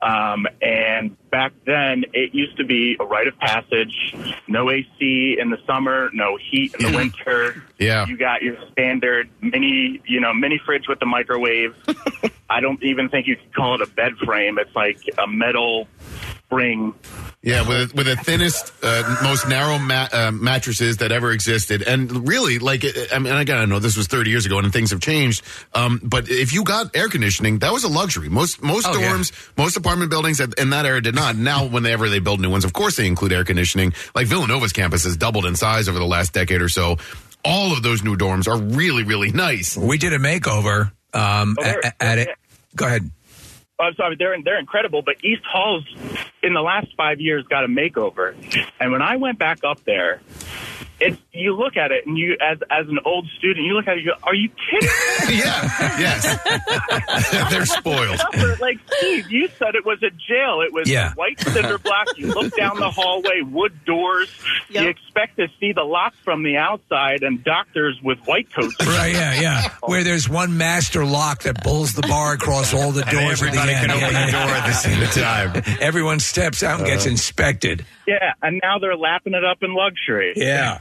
Um, 0.01 0.45
and 0.61 1.17
back 1.31 1.53
then, 1.65 2.05
it 2.13 2.33
used 2.35 2.57
to 2.57 2.63
be 2.63 2.95
a 2.99 3.05
rite 3.05 3.27
of 3.27 3.37
passage. 3.39 4.15
No 4.47 4.69
AC 4.69 5.37
in 5.39 5.49
the 5.49 5.57
summer, 5.65 6.09
no 6.13 6.37
heat 6.37 6.75
in 6.79 6.91
the 6.91 6.97
winter. 6.97 7.63
Yeah. 7.79 8.05
You 8.05 8.15
got 8.15 8.43
your 8.43 8.57
standard 8.71 9.29
mini, 9.41 10.01
you 10.05 10.19
know, 10.19 10.33
mini 10.33 10.61
fridge 10.63 10.87
with 10.87 10.99
the 10.99 11.07
microwave. 11.07 11.75
I 12.49 12.59
don't 12.59 12.81
even 12.83 13.09
think 13.09 13.27
you 13.27 13.35
could 13.35 13.53
call 13.53 13.75
it 13.75 13.81
a 13.81 13.91
bed 13.91 14.17
frame. 14.17 14.59
It's 14.59 14.75
like 14.75 14.99
a 15.17 15.27
metal 15.27 15.87
spring. 16.45 16.93
Yeah, 17.47 17.67
with 17.67 17.95
with 17.95 18.07
the 18.07 18.17
thinnest, 18.17 18.73
uh, 18.83 19.19
most 19.23 19.47
narrow 19.47 19.77
ma- 19.79 20.09
uh, 20.11 20.31
mattresses 20.31 20.97
that 20.97 21.13
ever 21.13 21.31
existed, 21.31 21.81
and 21.81 22.27
really, 22.27 22.59
like, 22.59 22.83
I 23.13 23.19
mean, 23.19 23.33
again, 23.33 23.57
I 23.57 23.63
know 23.65 23.79
this 23.79 23.95
was 23.95 24.07
30 24.07 24.29
years 24.29 24.45
ago, 24.45 24.59
and 24.59 24.73
things 24.73 24.91
have 24.91 24.99
changed. 24.99 25.43
Um, 25.73 26.01
but 26.03 26.29
if 26.29 26.51
you 26.51 26.65
got 26.65 26.93
air 26.93 27.07
conditioning, 27.07 27.59
that 27.59 27.71
was 27.71 27.85
a 27.85 27.87
luxury. 27.87 28.27
Most 28.27 28.61
most 28.61 28.85
Oh, 28.89 28.99
yeah. 28.99 29.13
dorms, 29.13 29.31
most 29.57 29.77
apartment 29.77 30.09
buildings 30.11 30.41
in 30.41 30.69
that 30.71 30.85
era 30.85 30.99
did 31.01 31.15
not. 31.15 31.37
Now, 31.37 31.65
whenever 31.65 32.09
they 32.09 32.19
build 32.19 32.41
new 32.41 32.49
ones, 32.49 32.65
of 32.65 32.73
course 32.73 32.97
they 32.97 33.07
include 33.07 33.31
air 33.31 33.45
conditioning. 33.45 33.93
Like 34.13 34.27
Villanova's 34.27 34.73
campus 34.73 35.05
has 35.05 35.15
doubled 35.15 35.45
in 35.45 35.55
size 35.55 35.87
over 35.87 35.97
the 35.99 36.05
last 36.05 36.33
decade 36.33 36.61
or 36.61 36.69
so. 36.69 36.97
All 37.45 37.71
of 37.71 37.81
those 37.81 38.03
new 38.03 38.17
dorms 38.17 38.47
are 38.49 38.59
really, 38.59 39.03
really 39.03 39.31
nice. 39.31 39.77
We 39.77 39.97
did 39.97 40.11
a 40.11 40.19
makeover 40.19 40.91
um, 41.13 41.55
Oh, 41.57 41.63
at, 41.63 41.95
at 42.01 42.17
it. 42.17 42.29
Go 42.75 42.85
ahead. 42.87 43.09
I'm 43.79 43.93
sorry, 43.93 44.15
they're 44.15 44.35
they're 44.43 44.59
incredible. 44.59 45.03
But 45.03 45.23
East 45.23 45.43
Halls, 45.45 45.83
in 46.41 46.53
the 46.53 46.61
last 46.61 46.87
five 46.97 47.21
years, 47.21 47.45
got 47.45 47.63
a 47.63 47.67
makeover. 47.67 48.35
And 48.79 48.91
when 48.91 49.01
I 49.01 49.17
went 49.17 49.37
back 49.37 49.63
up 49.63 49.83
there, 49.83 50.21
it's 50.99 51.17
you 51.31 51.55
look 51.55 51.77
at 51.77 51.91
it 51.91 52.05
and 52.07 52.17
you 52.17 52.37
as 52.41 52.57
as 52.71 52.87
an 52.87 52.99
old 53.05 53.27
student, 53.37 53.65
you 53.65 53.73
look 53.73 53.87
at 53.87 53.97
it, 53.97 54.03
you 54.03 54.11
go, 54.11 54.17
"Are 54.23 54.33
you 54.35 54.49
kidding?" 54.49 54.89
yeah, 55.37 55.99
yes, 55.99 57.49
they're 57.51 57.65
spoiled. 57.65 58.19
like 58.59 58.79
Steve, 58.97 59.29
you 59.31 59.47
said 59.59 59.75
it 59.75 59.85
was 59.85 60.01
a 60.03 60.09
jail. 60.09 60.61
It 60.61 60.73
was 60.73 60.89
Yeah. 60.89 61.13
white 61.13 61.39
cinder 61.39 61.77
block. 61.77 62.07
You 62.17 62.27
look 62.33 62.55
down 62.55 62.77
the 62.79 62.89
hallway, 62.89 63.41
wood 63.41 63.73
doors. 63.85 64.29
You 64.69 64.87
expect 64.87 65.37
to 65.37 65.47
see 65.59 65.71
the 65.73 65.83
lock 65.83 66.13
from 66.23 66.43
the 66.43 66.57
outside 66.57 67.23
and 67.23 67.43
doctors 67.43 67.99
with 68.03 68.19
white 68.25 68.51
coats. 68.53 68.75
Right, 68.85 69.13
yeah, 69.13 69.39
yeah. 69.41 69.69
Where 69.85 70.03
there's 70.03 70.27
one 70.29 70.57
master 70.57 71.05
lock 71.05 71.43
that 71.43 71.63
pulls 71.63 71.93
the 71.93 72.01
bar 72.03 72.33
across 72.33 72.73
all 72.73 72.91
the 72.91 73.01
And 73.07 73.11
doors. 73.11 73.41
at 73.43 73.51
the 73.53 73.59
everybody 73.59 73.73
end. 73.73 73.91
can 73.91 74.03
open 74.03 74.13
the 74.25 74.31
door 74.31 74.41
at 74.55 74.67
the 74.67 74.73
same 74.73 75.23
time. 75.23 75.77
Everyone 75.79 76.19
steps 76.19 76.63
out 76.63 76.79
and 76.79 76.87
gets 76.87 77.05
Uh. 77.05 77.09
inspected. 77.11 77.85
Yeah, 78.07 78.33
and 78.41 78.59
now 78.63 78.79
they're 78.79 78.95
lapping 78.95 79.33
it 79.33 79.43
up 79.43 79.57
in 79.63 79.73
luxury. 79.73 80.33
Yeah. 80.35 80.79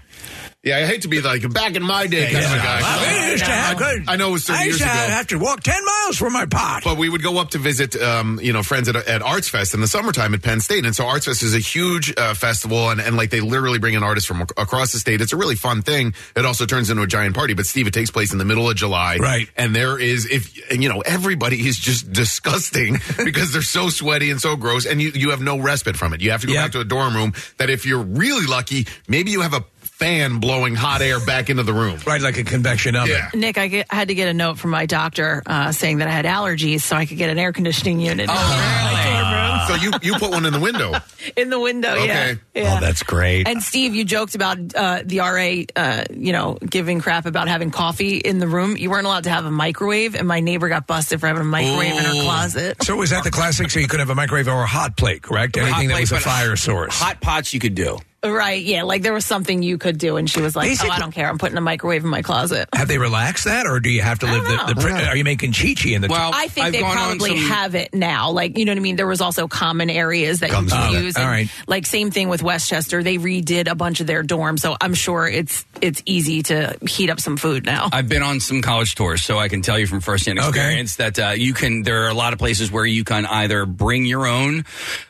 Yeah, 0.67 0.79
I 0.79 0.85
hate 0.87 1.03
to 1.03 1.09
be 1.09 1.21
like 1.23 1.49
back 1.53 1.77
in 1.77 1.83
my 1.85 2.09
day 2.09 2.33
kind 2.33 2.45
of 2.45 2.53
a 2.53 2.57
guy. 2.57 2.81
Well, 2.83 3.25
we 3.25 3.31
used 3.31 3.45
to 3.45 3.51
have- 3.53 3.81
I 4.09 4.17
know 4.17 4.31
it 4.31 4.33
was 4.33 4.45
30 4.45 4.59
I 4.59 4.63
years 4.65 4.81
used 4.81 4.83
to 4.83 4.91
ago. 4.91 5.13
have 5.13 5.27
to 5.29 5.39
walk 5.39 5.63
10 5.63 5.75
miles 5.85 6.17
for 6.19 6.29
my 6.29 6.45
pot. 6.47 6.83
But 6.85 6.97
we 6.97 7.09
would 7.09 7.23
go 7.23 7.39
up 7.39 7.51
to 7.51 7.59
visit, 7.59 7.95
um, 8.03 8.41
you 8.43 8.53
know, 8.53 8.65
friends 8.65 8.89
at, 8.89 8.97
at 8.97 9.23
Arts 9.23 9.49
Fest 9.49 9.75
in 9.75 9.81
the 9.81 9.87
summertime 9.87 10.35
at 10.35 10.43
Penn 10.43 10.61
State. 10.61 10.85
And 10.85 10.95
so 10.97 11.07
Arts 11.07 11.27
Fest 11.27 11.45
is 11.45 11.55
a 11.55 11.61
huge 11.61 12.13
uh, 12.17 12.35
festival, 12.35 12.91
and, 12.91 13.01
and 13.01 13.17
like 13.17 13.31
they 13.31 13.41
literally 13.41 13.79
bring 13.79 13.95
in 13.95 14.03
artists 14.03 14.27
from 14.27 14.39
ac- 14.43 14.51
across 14.57 14.93
the 14.93 14.99
state. 14.99 15.21
It's 15.21 15.33
a 15.33 15.37
really 15.37 15.55
fun 15.55 15.83
thing. 15.83 16.15
It 16.35 16.45
also 16.45 16.67
turns 16.67 16.91
into 16.91 17.03
a 17.03 17.07
giant 17.07 17.37
party. 17.37 17.55
But 17.55 17.67
Steve, 17.67 17.87
it 17.87 17.95
takes 17.95 18.11
place 18.11 18.33
in 18.33 18.39
the 18.39 18.45
middle 18.45 18.69
of 18.69 18.75
July, 18.77 19.19
Right. 19.19 19.49
And 19.57 19.75
there 19.75 19.99
is, 20.01 20.27
if 20.29 20.53
and 20.71 20.83
you 20.83 20.89
know, 20.89 21.01
everybody 21.01 21.65
is 21.67 21.77
just 21.79 22.13
disgusting 22.41 22.99
because 23.25 23.53
they're 23.53 23.63
so 23.63 23.89
sweaty 23.89 24.31
and 24.33 24.41
so 24.41 24.57
gross, 24.57 24.85
and 24.85 25.01
you 25.01 25.11
you 25.15 25.31
have 25.31 25.41
no 25.41 25.59
respite 25.61 25.97
from 25.97 26.13
it. 26.13 26.21
You 26.21 26.33
have 26.33 26.41
to 26.41 26.49
go 26.49 26.55
Yep. 26.55 26.65
back 26.65 26.73
to 26.73 26.81
a 26.81 26.85
dorm 26.85 27.15
room. 27.15 27.35
That 27.59 27.71
if 27.71 27.87
you're 27.87 28.03
really 28.03 28.47
lucky, 28.47 28.87
maybe 29.07 29.31
you 29.31 29.43
have 29.43 29.55
a 29.55 29.65
fan 29.97 30.41
blowing 30.41 30.75
hot 30.75 31.01
air 31.01 31.19
back 31.25 31.49
into 31.49 31.63
the 31.63 31.73
room. 31.73 31.99
Right, 32.07 32.21
like 32.21 32.37
a 32.37 32.45
convection 32.45 32.95
oven. 32.97 33.11
Yeah. 33.17 33.31
Nick, 33.35 33.57
I, 33.57 33.67
get, 33.69 33.87
I 33.89 33.95
had 33.95 34.09
to 34.09 34.15
get 34.15 34.29
a 34.29 34.35
note 34.35 34.59
from 34.59 34.71
my 34.71 34.85
doctor 34.85 35.43
uh, 35.47 35.73
saying 35.73 35.99
that 35.99 36.09
I 36.09 36.11
had 36.11 36.27
allergies, 36.27 36.83
so 36.83 36.97
I 36.97 37.07
could 37.07 37.17
get 37.17 37.31
an 37.31 37.39
air 37.39 37.53
conditioning 37.53 38.01
unit 38.01 38.29
Oh, 38.31 38.33
really? 39.69 39.81
So 39.81 39.85
you 39.85 39.93
you 40.03 40.19
put 40.19 40.31
one 40.31 40.45
in 40.45 40.53
the 40.53 40.61
window. 40.61 40.93
in 41.37 41.49
the 41.51 41.59
window. 41.59 41.95
Yeah, 41.95 42.03
Okay. 42.03 42.37
yeah. 42.55 42.77
Oh, 42.77 42.81
that's 42.81 43.03
great. 43.03 43.49
And 43.49 43.63
Steve, 43.63 43.95
you 43.95 44.05
joked 44.05 44.35
about 44.35 44.59
uh, 44.75 45.03
the 45.05 45.19
RA, 45.21 45.65
uh, 45.75 46.05
you 46.15 46.33
know, 46.33 46.59
giving 46.65 47.01
crap 47.01 47.25
about 47.27 47.49
having 47.49 47.71
coffee 47.71 48.19
in 48.19 48.39
the 48.39 48.47
room. 48.47 48.77
You 48.77 48.91
weren't 48.91 49.07
allowed 49.07 49.25
to 49.25 49.31
have 49.31 49.45
a 49.47 49.51
microwave, 49.51 50.15
and 50.15 50.29
my 50.29 50.41
neighbor 50.41 50.69
got 50.69 50.87
busted 50.87 51.21
for 51.21 51.27
having 51.27 51.41
a 51.43 51.45
microwave 51.47 51.93
in 51.93 52.05
her 52.05 52.23
closet. 52.23 52.83
So 52.85 52.97
was 52.97 53.11
that 53.11 53.25
the 53.25 53.31
classic? 53.31 53.71
So 53.71 53.81
you 53.81 53.89
could 53.89 54.01
have 54.01 54.11
a 54.11 54.15
microwave 54.15 54.47
or 54.47 54.63
a 54.63 54.67
hot 54.67 54.97
plate, 54.97 55.23
correct? 55.23 55.57
Anything 55.57 55.89
that 55.89 55.95
Hot 55.95 56.01
was 56.03 56.13
a 56.13 56.21
fire 56.21 56.55
source. 56.57 56.99
Hot 57.01 57.21
pots 57.21 57.53
you 57.55 57.61
could 57.61 57.75
do. 57.75 57.99
Right? 58.33 58.63
Yeah, 58.63 58.83
like 58.83 59.03
there 59.03 59.13
was 59.13 59.25
something 59.27 59.63
you 59.63 59.79
could 59.79 59.99
do, 59.99 60.17
and 60.17 60.29
she 60.31 60.41
was 60.41 60.55
like, 60.57 60.71
"Oh, 60.83 60.89
I 60.89 60.99
don't 60.99 61.13
care. 61.13 61.29
I'm 61.29 61.39
putting 61.39 61.57
a 61.57 61.61
microwave 61.61 62.05
in 62.05 62.11
my 62.11 62.23
closet." 62.23 62.69
Have 62.75 62.89
they 62.89 62.99
relaxed 62.99 63.45
that, 63.45 63.67
or 63.67 63.81
do 63.81 63.91
you 63.91 64.03
have 64.03 64.19
to 64.21 64.27
live 64.27 64.45
the? 64.45 64.75
the 64.75 64.81
pri- 64.81 65.07
are 65.07 65.17
you 65.17 65.25
making 65.25 65.53
chi-chi 65.53 65.91
in 65.91 66.03
the? 66.03 66.09
Well, 66.09 66.31
I 66.35 66.49
think 66.49 66.67
I've 66.67 66.73
they 66.73 66.81
probably 66.83 67.39
some- 67.39 67.49
have 67.49 67.75
it 67.75 67.95
now. 67.95 68.31
Like, 68.31 68.59
you 68.59 68.65
know 68.65 68.73
what 68.73 68.79
I 68.79 68.83
mean? 68.83 68.97
There 68.97 69.07
was 69.07 69.21
also 69.21 69.49
common 69.49 69.91
areas 69.91 70.41
that 70.41 70.51
Comes 70.51 70.73
you 70.73 70.79
could 70.79 71.05
use. 71.05 71.17
All 71.17 71.23
and, 71.23 71.31
right. 71.31 71.51
Like, 71.67 71.87
same 71.87 72.11
thing 72.11 72.29
with 72.29 72.43
West 72.43 72.69
Chester. 72.69 73.03
They 73.03 73.19
redid 73.19 73.71
a 73.71 73.75
bunch 73.75 74.01
of 74.01 74.07
their 74.07 74.23
dorms. 74.23 74.61
So 74.61 74.77
I'm 74.81 74.95
sure 74.95 75.27
it's 75.29 75.65
it's 75.81 76.03
easy 76.07 76.43
to 76.45 76.77
heat 76.89 77.11
up 77.11 77.21
some 77.21 77.37
food 77.37 77.65
now. 77.65 77.89
I've 77.93 78.09
been 78.09 78.23
on 78.23 78.41
some 78.41 78.63
college 78.63 78.95
tours, 78.95 79.23
so 79.23 79.39
I 79.39 79.49
can 79.49 79.63
tell 79.63 79.79
you 79.79 79.87
from 79.87 80.01
firsthand 80.01 80.39
Okay. 80.39 80.49
experience 80.49 80.97
that 80.97 81.19
uh, 81.19 81.29
you 81.37 81.55
can. 81.55 81.83
There 81.83 82.05
are 82.05 82.09
a 82.09 82.15
lot 82.15 82.33
of 82.33 82.39
places 82.39 82.71
where 82.73 82.87
you 82.87 83.05
can 83.05 83.27
either 83.27 83.67
bring 83.67 84.05
your 84.07 84.27
own 84.27 84.65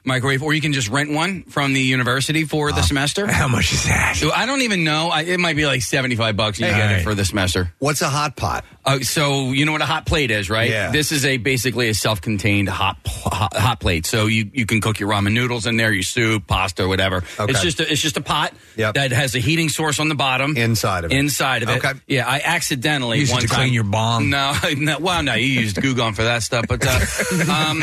microwave, 0.05 0.43
or 0.43 0.53
you 0.53 0.61
can 0.61 0.73
just 0.73 0.89
rent 0.89 1.11
one 1.13 1.45
from 1.45 1.73
the 1.73 1.81
university 1.81 2.45
for 2.45 2.73
the 2.73 2.83
semester. 2.83 3.06
How 3.27 3.49
much 3.49 3.73
is 3.73 3.85
that? 3.85 4.17
So 4.17 4.31
I 4.31 4.47
don't 4.47 4.63
even 4.63 4.85
know. 4.85 5.09
I, 5.09 5.23
it 5.23 5.39
might 5.41 5.57
be 5.57 5.67
like 5.67 5.83
seventy-five 5.83 6.37
bucks. 6.37 6.59
You 6.59 6.67
Hey. 6.67 6.73
get 6.77 6.91
All 6.91 6.97
it 6.99 7.03
for 7.03 7.15
the 7.15 7.25
semester. 7.25 7.73
What's 7.79 8.03
a 8.03 8.09
hot 8.09 8.37
pot? 8.37 8.65
Uh, 8.85 9.01
so 9.01 9.53
you 9.53 9.65
know 9.67 9.73
what 9.73 9.83
a 9.83 9.87
hot 9.87 10.07
plate 10.07 10.31
is, 10.31 10.49
right? 10.49 10.71
Yeah. 10.71 10.91
This 10.91 11.13
is 11.13 11.25
a 11.25 11.37
basically 11.39 11.89
a 11.89 11.95
self-contained 11.95 12.69
hot, 12.69 12.97
hot 13.07 13.57
hot 13.57 13.81
plate. 13.81 14.07
So 14.07 14.27
you, 14.27 14.51
you 14.53 14.67
can 14.67 14.81
cook 14.81 15.01
your 15.01 15.09
ramen 15.09 15.33
noodles 15.33 15.67
in 15.67 15.77
there, 15.77 15.93
your 15.93 16.03
soup, 16.03 16.47
pasta, 16.47 16.87
whatever. 16.87 17.25
Okay. 17.39 17.51
It's 17.51 17.63
just 17.63 17.81
a, 17.81 17.91
it's 17.91 18.01
just 18.01 18.17
a 18.17 18.21
pot 18.21 18.53
Yep. 18.77 18.95
that 18.95 19.13
has 19.13 19.35
a 19.35 19.39
heating 19.39 19.69
source 19.69 19.99
on 20.01 20.09
the 20.09 20.15
bottom. 20.15 20.57
Inside 20.57 21.05
of 21.05 21.13
it. 21.13 21.17
Inside 21.19 21.63
of 21.63 21.69
it. 21.71 21.85
Okay. 21.85 21.99
Yeah, 22.07 22.27
I 22.29 22.41
accidentally 22.45 23.19
Use 23.21 23.31
it 23.31 23.33
one 23.33 23.43
to 23.43 23.49
time 23.49 23.57
clean 23.61 23.73
your 23.75 23.85
bomb. 23.85 24.31
No, 24.31 24.55
no, 24.77 24.99
well, 24.99 25.23
no, 25.23 25.35
you 25.35 25.47
used 25.47 25.81
Goo 25.81 25.95
Gone 25.95 26.15
for 26.15 26.25
that 26.25 26.43
stuff, 26.43 26.67
but 26.69 26.83
uh, 26.87 26.91
um, 27.53 27.79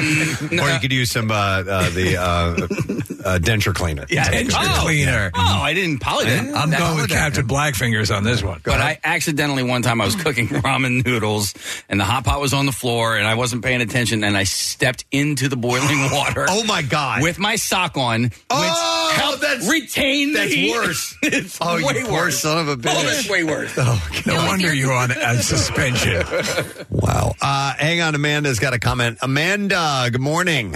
no, 0.52 0.64
Or 0.64 0.70
you 0.70 0.80
could 0.80 0.92
use 0.94 1.12
some 1.12 1.32
uh, 1.32 1.34
uh, 1.36 1.90
the 1.90 2.18
uh, 2.18 2.24
uh, 2.24 3.40
denture 3.40 3.74
cleaner. 3.74 4.06
yeah, 4.10 4.26
Denture 4.32 4.54
oh, 4.78 4.82
cleaner. 4.84 5.32
Oh, 5.34 5.40
I 5.62 5.74
didn't 5.74 5.98
apologize. 5.98 6.40
I'm 6.54 6.70
That- 6.70 6.80
going 6.80 6.98
with 7.02 7.10
Captain 7.10 7.48
Blackfingers 7.48 8.16
on 8.16 8.24
this 8.24 8.44
one. 8.44 8.62
But 8.64 8.80
I 8.82 9.00
accidentally 9.04 9.64
one 9.64 9.82
time 9.82 10.02
I 10.02 10.06
was 10.06 10.16
cooking 10.16 10.48
ramen 10.50 11.06
noodles 11.06 11.54
and 11.90 12.00
the 12.00 12.04
hot 12.06 12.26
pot 12.26 12.40
was 12.40 12.54
on 12.54 12.66
the 12.66 12.72
floor 12.72 13.18
and 13.18 13.28
I 13.28 13.36
wasn't 13.36 13.64
paying 13.64 13.82
attention 13.82 14.24
and 14.24 14.38
I 14.38 14.44
stepped 14.44 15.06
into 15.12 15.48
the 15.50 15.58
boiling 15.58 16.00
water. 16.12 16.46
Oh 16.50 16.64
my 16.66 16.82
God. 16.82 17.22
With 17.22 17.40
my 17.40 17.56
sock 17.56 17.98
on, 17.98 18.24
which 18.24 18.32
Oh, 18.50 19.12
helped 19.16 19.42
that's- 19.42 19.70
retain 19.70 20.34
that's 20.34 20.50
the 20.50 20.56
heat. 20.56 20.72
worse. 20.72 20.83
it's 21.24 21.58
Oh, 21.62 21.78
you 21.78 21.86
way 21.86 22.04
poor 22.04 22.12
worse. 22.12 22.40
son 22.40 22.58
of 22.60 22.68
a 22.68 22.76
bitch. 22.78 22.94
Oh, 22.96 23.04
that's 23.04 23.30
way 23.30 23.44
worse. 23.44 23.74
Oh, 23.78 24.10
No 24.26 24.36
wonder 24.36 24.74
you're 24.74 24.94
on 24.94 25.12
a 25.12 25.42
suspension. 25.42 26.24
Wow. 26.90 27.34
Uh, 27.42 27.74
hang 27.78 28.02
on, 28.02 28.16
Amanda's 28.16 28.60
got 28.60 28.74
a 28.74 28.80
comment. 28.80 29.18
Amanda, 29.22 30.08
good 30.12 30.22
morning. 30.22 30.76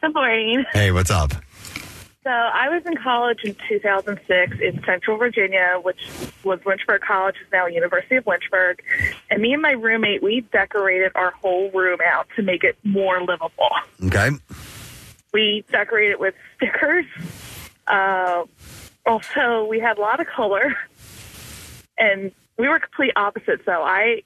Good 0.00 0.14
morning. 0.14 0.64
Hey, 0.72 0.90
what's 0.92 1.10
up? 1.10 1.32
So 2.24 2.30
I 2.30 2.68
was 2.68 2.82
in 2.86 2.94
college 2.96 3.38
in 3.44 3.56
2006 3.68 4.60
in 4.60 4.82
Central 4.84 5.16
Virginia, 5.16 5.78
which 5.82 5.98
was 6.44 6.60
Lynchburg 6.66 7.00
College, 7.00 7.36
is 7.36 7.50
now 7.52 7.66
University 7.66 8.16
of 8.16 8.26
Lynchburg. 8.26 8.82
And 9.30 9.40
me 9.40 9.52
and 9.54 9.62
my 9.62 9.70
roommate, 9.72 10.22
we 10.22 10.40
decorated 10.52 11.12
our 11.14 11.30
whole 11.30 11.70
room 11.70 11.98
out 12.04 12.28
to 12.36 12.42
make 12.42 12.64
it 12.64 12.76
more 12.84 13.20
livable. 13.20 13.70
Okay. 14.04 14.30
we 15.32 15.64
decorated 15.70 16.18
with 16.20 16.34
stickers. 16.56 17.06
Uh, 17.86 18.44
also, 19.06 19.66
we 19.68 19.80
had 19.80 19.98
a 19.98 20.00
lot 20.00 20.20
of 20.20 20.26
color, 20.26 20.76
and 21.98 22.32
we 22.58 22.68
were 22.68 22.78
complete 22.78 23.12
opposites. 23.16 23.64
So 23.64 23.72
I, 23.72 24.22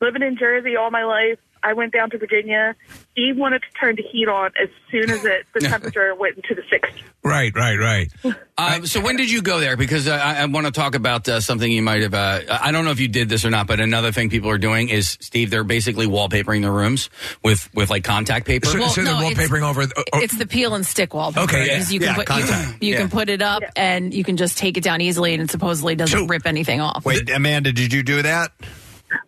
living 0.00 0.22
in 0.22 0.36
Jersey 0.36 0.76
all 0.76 0.90
my 0.90 1.04
life, 1.04 1.38
I 1.66 1.72
went 1.72 1.92
down 1.92 2.10
to 2.10 2.18
Virginia. 2.18 2.76
He 3.16 3.32
wanted 3.32 3.60
to 3.62 3.68
turn 3.80 3.96
the 3.96 4.02
heat 4.02 4.28
on 4.28 4.52
as 4.62 4.68
soon 4.90 5.10
as 5.10 5.24
it, 5.24 5.46
the 5.52 5.60
temperature 5.68 6.14
went 6.14 6.36
into 6.36 6.54
the 6.54 6.62
60s. 6.62 7.02
Right, 7.24 7.52
right, 7.54 7.76
right. 7.78 8.08
Uh, 8.58 8.80
so 8.86 9.02
when 9.02 9.16
did 9.16 9.30
you 9.30 9.42
go 9.42 9.60
there? 9.60 9.76
Because 9.76 10.08
uh, 10.08 10.12
I, 10.12 10.36
I 10.40 10.46
want 10.46 10.64
to 10.64 10.72
talk 10.72 10.94
about 10.94 11.28
uh, 11.28 11.40
something 11.40 11.70
you 11.70 11.82
might 11.82 12.00
have. 12.00 12.14
Uh, 12.14 12.40
I 12.48 12.72
don't 12.72 12.86
know 12.86 12.90
if 12.90 13.00
you 13.00 13.06
did 13.08 13.28
this 13.28 13.44
or 13.44 13.50
not, 13.50 13.66
but 13.66 13.80
another 13.80 14.12
thing 14.12 14.30
people 14.30 14.48
are 14.48 14.56
doing 14.56 14.88
is 14.88 15.18
Steve. 15.20 15.50
They're 15.50 15.62
basically 15.62 16.06
wallpapering 16.06 16.62
their 16.62 16.72
rooms 16.72 17.10
with 17.44 17.68
with 17.74 17.90
like 17.90 18.02
contact 18.02 18.46
paper. 18.46 18.64
So, 18.68 18.86
so 18.86 19.02
they're 19.04 19.12
wallpapering 19.12 19.60
over. 19.60 19.82
oh, 19.82 20.02
It's 20.22 20.38
the 20.38 20.46
peel 20.46 20.74
and 20.74 20.86
stick 20.86 21.12
wallpaper. 21.12 21.44
Okay, 21.44 21.66
yeah. 21.66 21.74
because 21.74 21.92
You 21.92 22.00
can 22.00 22.08
Yeah, 22.08 22.14
put, 22.14 22.28
you, 22.30 22.34
contact. 22.46 22.82
you 22.82 22.92
Yeah. 22.94 22.98
can 23.00 23.10
put 23.10 23.28
it 23.28 23.42
up 23.42 23.62
and 23.76 24.14
you 24.14 24.24
can 24.24 24.38
just 24.38 24.56
take 24.56 24.78
it 24.78 24.82
down 24.82 25.02
easily, 25.02 25.34
and 25.34 25.42
it 25.42 25.50
supposedly 25.50 25.96
doesn't 25.96 26.28
rip 26.28 26.46
anything 26.46 26.80
off. 26.80 27.04
Wait, 27.04 27.28
Amanda, 27.28 27.72
did 27.72 27.92
you 27.92 28.02
do 28.02 28.22
that? 28.22 28.52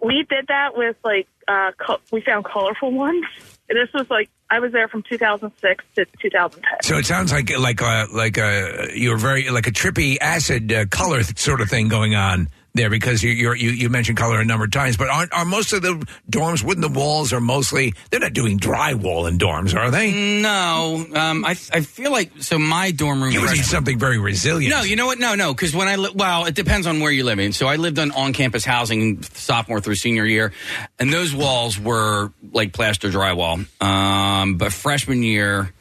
We 0.02 0.24
did 0.30 0.46
that 0.48 0.70
with 0.74 0.96
like 1.04 1.28
uh, 1.48 1.72
co- 1.78 2.00
we 2.12 2.20
found 2.20 2.44
colorful 2.44 2.92
ones. 2.92 3.24
This 3.68 3.88
was 3.92 4.08
like 4.10 4.30
I 4.50 4.60
was 4.60 4.72
there 4.72 4.88
from 4.88 5.02
2006 5.02 5.84
to 5.96 6.06
2010. 6.22 6.62
So 6.82 6.96
it 6.96 7.06
sounds 7.06 7.32
like 7.32 7.56
like 7.58 7.82
uh, 7.82 8.06
like 8.12 8.38
a 8.38 8.90
you're 8.94 9.18
very 9.18 9.50
like 9.50 9.66
a 9.66 9.70
trippy 9.70 10.16
acid 10.20 10.72
uh, 10.72 10.86
color 10.86 11.22
sort 11.22 11.60
of 11.60 11.68
thing 11.68 11.88
going 11.88 12.14
on 12.14 12.48
there 12.78 12.88
because 12.90 13.22
you 13.22 13.30
you're, 13.30 13.54
you 13.54 13.70
you 13.70 13.88
mentioned 13.88 14.16
color 14.16 14.40
a 14.40 14.44
number 14.44 14.64
of 14.64 14.70
times, 14.70 14.96
but 14.96 15.08
aren't 15.08 15.32
are 15.32 15.44
most 15.44 15.72
of 15.72 15.82
the 15.82 16.06
dorms 16.30 16.62
wooden 16.64 16.80
the 16.80 16.88
walls 16.88 17.32
are 17.32 17.40
mostly 17.40 17.92
they're 18.10 18.20
not 18.20 18.32
doing 18.32 18.58
drywall 18.58 19.28
in 19.28 19.38
dorms, 19.38 19.76
are 19.76 19.90
they? 19.90 20.40
No, 20.40 21.04
um, 21.14 21.44
I 21.44 21.50
I 21.72 21.82
feel 21.82 22.10
like 22.10 22.30
so 22.40 22.58
my 22.58 22.90
dorm 22.90 23.22
room. 23.22 23.32
You 23.32 23.42
would 23.42 23.50
need 23.50 23.64
something 23.64 23.98
very 23.98 24.18
resilient. 24.18 24.74
No, 24.74 24.82
you 24.82 24.96
know 24.96 25.06
what? 25.06 25.18
No, 25.18 25.34
no, 25.34 25.52
because 25.52 25.74
when 25.74 25.88
I 25.88 25.96
li- 25.96 26.12
well, 26.14 26.46
it 26.46 26.54
depends 26.54 26.86
on 26.86 27.00
where 27.00 27.12
you 27.12 27.24
live 27.24 27.38
in. 27.38 27.52
So 27.52 27.66
I 27.66 27.76
lived 27.76 27.98
on 27.98 28.10
on-campus 28.12 28.64
housing 28.64 29.22
sophomore 29.22 29.80
through 29.80 29.96
senior 29.96 30.24
year, 30.24 30.52
and 30.98 31.12
those 31.12 31.34
walls 31.34 31.78
were 31.78 32.32
like 32.52 32.72
plaster 32.72 33.10
drywall. 33.10 33.66
Um, 33.82 34.56
but 34.56 34.72
freshman 34.72 35.22
year, 35.22 35.72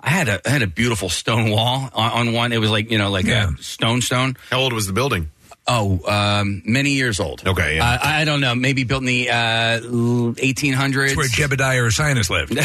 I 0.00 0.10
had 0.10 0.28
a 0.28 0.40
I 0.46 0.50
had 0.50 0.62
a 0.62 0.66
beautiful 0.66 1.08
stone 1.08 1.50
wall 1.50 1.90
on, 1.92 2.28
on 2.28 2.32
one. 2.32 2.52
It 2.52 2.58
was 2.58 2.70
like 2.70 2.90
you 2.90 2.98
know 2.98 3.10
like 3.10 3.28
a 3.28 3.54
stone 3.60 4.00
stone. 4.00 4.36
How 4.50 4.60
old 4.60 4.72
was 4.72 4.86
the 4.86 4.92
building? 4.92 5.30
Oh, 5.70 6.00
um, 6.10 6.62
many 6.64 6.92
years 6.92 7.20
old. 7.20 7.46
Okay, 7.46 7.76
yeah. 7.76 7.86
Uh, 7.86 7.98
I 8.02 8.24
don't 8.24 8.40
know. 8.40 8.54
Maybe 8.54 8.84
built 8.84 9.02
in 9.02 9.06
the 9.06 9.28
uh, 9.30 9.80
1800s. 9.80 11.08
It's 11.08 11.16
where 11.16 11.28
Jebediah 11.28 11.86
Ursinus 11.86 12.30
lived. 12.30 12.56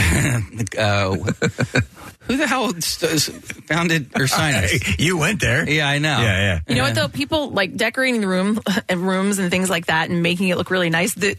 uh, 0.78 1.12
who 2.28 2.38
the 2.38 2.48
hell 2.48 2.74
st- 2.80 3.44
founded 3.66 4.10
Ursinus? 4.14 5.00
you 5.00 5.18
went 5.18 5.42
there. 5.42 5.70
Yeah, 5.70 5.90
I 5.90 6.00
know. 6.00 6.20
Yeah, 6.22 6.40
yeah. 6.40 6.60
You 6.68 6.76
know 6.76 6.84
what 6.84 6.96
though? 6.96 7.10
People 7.10 7.50
like 7.52 7.76
decorating 7.76 8.22
the 8.22 8.28
room, 8.28 8.62
and 8.90 9.06
rooms, 9.06 9.38
and 9.40 9.52
things 9.52 9.70
like 9.70 9.88
that, 9.88 10.10
and 10.10 10.24
making 10.24 10.48
it 10.48 10.58
look 10.58 10.72
really 10.72 10.90
nice. 10.90 11.14
The, 11.14 11.36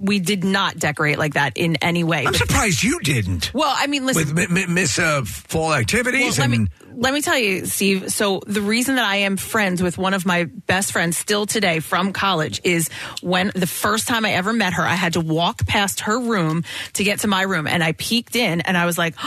we 0.00 0.18
did 0.18 0.42
not 0.42 0.76
decorate 0.78 1.18
like 1.18 1.34
that 1.34 1.56
in 1.56 1.76
any 1.76 2.02
way. 2.02 2.26
I'm 2.26 2.34
surprised 2.34 2.82
you 2.82 2.98
didn't. 3.00 3.54
Well, 3.54 3.72
I 3.74 3.86
mean, 3.86 4.06
listen. 4.06 4.34
With 4.34 4.50
mi- 4.50 4.66
mi- 4.66 4.72
miss 4.72 4.98
uh, 4.98 5.22
fall 5.24 5.72
activities 5.72 6.38
Well, 6.38 6.48
let 6.48 6.58
and 6.58 6.64
me 6.64 6.68
let 6.96 7.12
me 7.14 7.20
tell 7.20 7.38
you, 7.38 7.66
Steve. 7.66 8.10
So 8.10 8.40
the 8.46 8.60
reason 8.62 8.96
that 8.96 9.04
I 9.04 9.16
am 9.16 9.36
friends 9.36 9.82
with 9.82 9.98
one 9.98 10.14
of 10.14 10.24
my 10.26 10.44
best 10.44 10.92
friends 10.92 11.16
still 11.16 11.46
today 11.46 11.80
from 11.80 12.12
college 12.12 12.60
is 12.64 12.88
when 13.22 13.52
the 13.54 13.66
first 13.66 14.08
time 14.08 14.24
I 14.24 14.32
ever 14.32 14.52
met 14.52 14.72
her, 14.72 14.82
I 14.82 14.94
had 14.94 15.12
to 15.12 15.20
walk 15.20 15.66
past 15.66 16.00
her 16.00 16.18
room 16.18 16.64
to 16.94 17.04
get 17.04 17.20
to 17.20 17.28
my 17.28 17.42
room, 17.42 17.66
and 17.66 17.84
I 17.84 17.92
peeked 17.92 18.34
in, 18.36 18.60
and 18.62 18.76
I 18.76 18.86
was 18.86 18.98
like. 18.98 19.14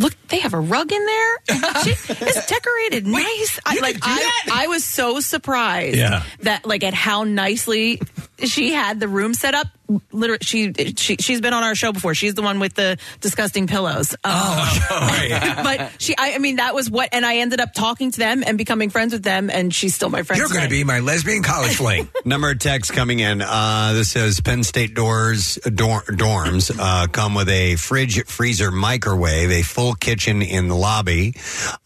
Look, 0.00 0.14
they 0.28 0.38
have 0.38 0.54
a 0.54 0.60
rug 0.60 0.92
in 0.92 1.04
there. 1.04 1.36
She, 1.82 1.90
it's 1.90 2.46
decorated 2.46 3.04
nice. 3.04 3.58
I, 3.66 3.80
like 3.80 3.96
I, 4.00 4.30
I 4.52 4.66
was 4.68 4.84
so 4.84 5.18
surprised 5.18 5.96
Yeah. 5.96 6.22
that 6.42 6.64
like 6.64 6.84
at 6.84 6.94
how 6.94 7.24
nicely 7.24 8.00
she 8.44 8.72
had 8.72 9.00
the 9.00 9.08
room 9.08 9.34
set 9.34 9.54
up. 9.56 9.66
Literally, 10.12 10.38
she, 10.42 10.72
she 10.96 11.16
she's 11.16 11.40
been 11.40 11.54
on 11.54 11.62
our 11.62 11.74
show 11.74 11.92
before. 11.92 12.14
She's 12.14 12.34
the 12.34 12.42
one 12.42 12.60
with 12.60 12.74
the 12.74 12.98
disgusting 13.20 13.66
pillows. 13.66 14.14
Um, 14.24 14.32
Oh, 14.90 15.60
but 15.62 15.92
she, 15.98 16.16
I, 16.16 16.34
I 16.34 16.38
mean, 16.38 16.56
that 16.56 16.74
was 16.74 16.90
what, 16.90 17.10
and 17.12 17.24
I 17.24 17.36
ended 17.38 17.60
up 17.60 17.74
talking 17.74 18.10
to 18.10 18.18
them 18.18 18.42
and 18.44 18.56
becoming 18.58 18.90
friends 18.90 19.12
with 19.12 19.22
them, 19.22 19.50
and 19.50 19.72
she's 19.74 19.94
still 19.94 20.08
my 20.10 20.22
friend. 20.22 20.38
You're 20.38 20.48
going 20.48 20.62
to 20.62 20.68
be 20.68 20.84
my 20.84 21.00
lesbian 21.00 21.42
college 21.42 21.76
fling. 21.76 22.08
Number 22.24 22.50
of 22.50 22.58
texts 22.58 22.94
coming 22.94 23.20
in. 23.20 23.42
Uh, 23.42 23.92
this 23.94 24.10
says 24.10 24.40
Penn 24.40 24.62
State 24.64 24.94
doors 24.94 25.56
dor- 25.56 26.02
dorms 26.02 26.74
uh, 26.78 27.06
come 27.08 27.34
with 27.34 27.48
a 27.48 27.76
fridge, 27.76 28.24
freezer, 28.26 28.70
microwave, 28.70 29.50
a 29.50 29.62
full 29.62 29.94
kitchen 29.94 30.42
in 30.42 30.68
the 30.68 30.74
lobby. 30.76 31.34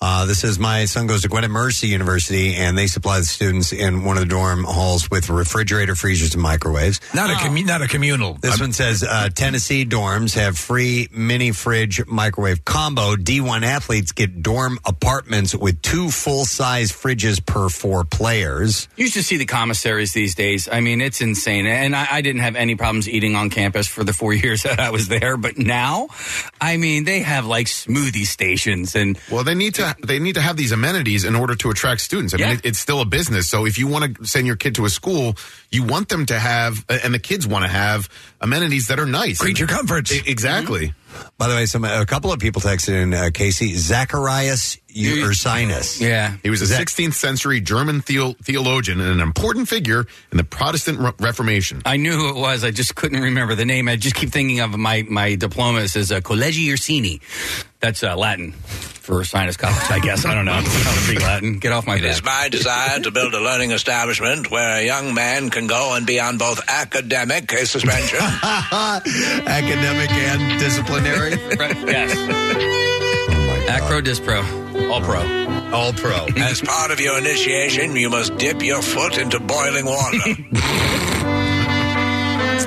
Uh, 0.00 0.26
this 0.26 0.40
says 0.40 0.59
my 0.59 0.84
son 0.84 1.07
goes 1.07 1.22
to 1.22 1.28
Gwynedd 1.28 1.50
Mercy 1.50 1.88
University, 1.88 2.55
and 2.55 2.76
they 2.78 2.86
supply 2.86 3.18
the 3.18 3.24
students 3.24 3.72
in 3.72 4.05
one 4.05 4.16
of 4.16 4.22
the 4.22 4.28
dorm 4.28 4.64
halls 4.64 5.11
with 5.11 5.28
refrigerator, 5.28 5.94
freezers, 5.94 6.34
and 6.34 6.42
microwaves. 6.42 7.00
Not 7.14 7.30
a 7.30 7.34
commu- 7.34 7.66
not 7.66 7.82
a 7.82 7.86
communal. 7.93 8.34
This 8.34 8.59
one 8.59 8.72
says 8.72 9.05
uh, 9.05 9.28
Tennessee 9.34 9.84
dorms 9.84 10.34
have 10.34 10.57
free 10.59 11.09
mini 11.12 11.53
fridge 11.53 12.05
microwave 12.07 12.64
combo. 12.64 13.14
D1 13.16 13.62
athletes 13.62 14.12
get 14.12 14.43
dorm 14.43 14.78
apartments 14.86 15.55
with 15.55 15.80
two 15.82 16.09
full 16.11 16.45
size 16.47 16.90
fridges 16.90 17.45
per 17.45 17.68
four 17.68 18.05
players. 18.05 18.88
You 18.97 19.09
should 19.09 19.24
see 19.24 19.36
the 19.36 19.45
commissaries 19.45 20.12
these 20.12 20.34
days. 20.34 20.68
I 20.72 20.80
mean, 20.80 21.03
it's 21.03 21.20
insane. 21.20 21.66
And 21.66 21.95
I, 21.95 22.07
I 22.11 22.20
didn't 22.22 22.40
have 22.40 22.57
any 22.57 22.74
problems 22.76 23.09
eating 23.09 23.36
on 23.36 23.51
campus 23.51 23.86
for 23.86 24.05
the 24.05 24.14
four 24.14 24.32
years 24.43 24.62
that 24.62 24.80
I 24.80 24.88
was 24.90 25.09
there. 25.09 25.36
But 25.36 25.59
now, 25.59 26.09
I 26.61 26.78
mean, 26.78 27.05
they 27.05 27.20
have 27.20 27.45
like 27.47 27.66
smoothie 27.66 28.24
stations 28.26 28.97
and. 28.97 29.18
Well, 29.30 29.45
they 29.45 29.55
need 29.55 29.74
to 29.74 29.95
they 30.03 30.18
need 30.18 30.36
to 30.36 30.40
have 30.43 30.57
these 30.57 30.72
amenities 30.72 31.24
in 31.24 31.36
order 31.36 31.55
to 31.57 31.70
attract 31.70 32.01
students. 32.01 32.32
I 32.32 32.38
mean, 32.38 32.47
Yeah. 32.47 32.55
it, 32.55 32.61
it's 32.64 32.78
still 32.78 33.03
a 33.03 33.05
business. 33.05 33.51
So 33.51 33.66
if 33.66 33.76
you 33.78 33.86
want 33.86 34.16
to 34.16 34.24
send 34.26 34.47
your 34.47 34.57
kid 34.57 34.76
to 34.76 34.86
a 34.86 34.90
school, 34.90 35.36
you 35.70 35.82
want 35.84 36.09
them 36.09 36.24
to 36.26 36.38
have, 36.38 36.84
and 36.88 37.12
the 37.12 37.18
kids 37.18 37.47
want 37.47 37.64
to 37.64 37.68
have 37.70 37.82
amenities 38.41 38.89
that 38.89 38.99
are 38.99 39.07
nice. 39.07 39.39
Creature 39.39 39.66
comforts. 39.66 40.12
E- 40.12 40.22
exactly. 40.26 40.95
By 41.39 41.49
the 41.49 41.55
way, 41.55 41.66
some 41.66 41.85
a 41.85 42.07
couple 42.07 42.33
of 42.33 42.39
people 42.41 42.62
texted 42.62 43.03
in 43.03 43.12
uh, 43.12 43.30
Casey 43.33 43.74
Zacharias 43.74 44.78
Ursinus. 44.95 46.01
Yeah, 46.01 46.36
He 46.43 46.51
was 46.51 46.62
a 46.62 46.66
16th 46.74 47.14
century 47.14 47.61
German 47.61 48.01
theo- 48.01 48.34
theologian 48.43 49.01
and 49.01 49.11
an 49.11 49.20
important 49.20 49.68
figure 49.68 50.07
in 50.30 50.36
the 50.38 50.45
Protestant 50.45 50.99
Re- 50.99 51.12
Reformation. 51.18 51.82
I 51.84 51.97
knew 51.97 52.12
who 52.16 52.28
it 52.30 52.36
was. 52.36 52.64
I 52.64 52.70
just 52.70 52.95
couldn't 52.95 53.20
remember 53.22 53.55
the 53.55 53.64
name. 53.64 53.88
I 53.88 53.97
just 53.97 54.14
keep 54.14 54.30
thinking 54.30 54.61
of 54.61 54.76
my, 54.78 55.05
my 55.09 55.34
diploma. 55.34 55.80
It 55.80 55.88
says 55.88 56.12
uh, 56.12 56.20
Collegi 56.20 56.66
Ursini. 56.68 57.20
That's 57.80 58.05
uh, 58.05 58.14
Latin 58.16 58.53
for 58.53 59.24
sinus 59.24 59.57
college, 59.57 59.90
I 59.90 59.99
guess. 59.99 60.24
I 60.24 60.34
don't 60.34 60.45
know. 60.45 60.53
I 60.53 60.62
don't 60.62 60.95
speak 61.03 61.20
Latin. 61.20 61.59
Get 61.59 61.72
off 61.72 61.84
my 61.86 61.97
It 61.97 62.03
back. 62.03 62.11
is 62.12 62.22
my 62.22 62.49
desire 62.49 63.01
to 63.01 63.11
build 63.11 63.34
a 63.34 63.40
learning 63.40 63.72
establishment 63.72 64.51
where 64.53 64.76
a 64.80 64.84
young 64.86 65.14
man 65.14 65.51
can 65.51 65.66
go 65.66 65.95
and 65.97 66.07
be 66.07 66.20
on 66.20 66.38
both 66.38 66.61
academic 66.68 67.51
suspension. 67.51 68.20
Academic 69.03 70.11
and 70.12 70.61
disciplinary. 70.61 71.30
yes. 71.90 72.14
Acro 73.68 74.01
Dispro. 74.01 74.62
All 74.75 75.01
pro. 75.01 75.20
All 75.73 75.93
pro. 75.93 76.27
As 76.37 76.61
part 76.61 76.91
of 76.91 77.01
your 77.01 77.18
initiation, 77.18 77.95
you 77.97 78.11
must 78.11 78.37
dip 78.39 78.62
your 78.62 78.83
foot 78.83 79.18
into 79.18 79.39
boiling 79.41 79.87
water. 79.87 80.18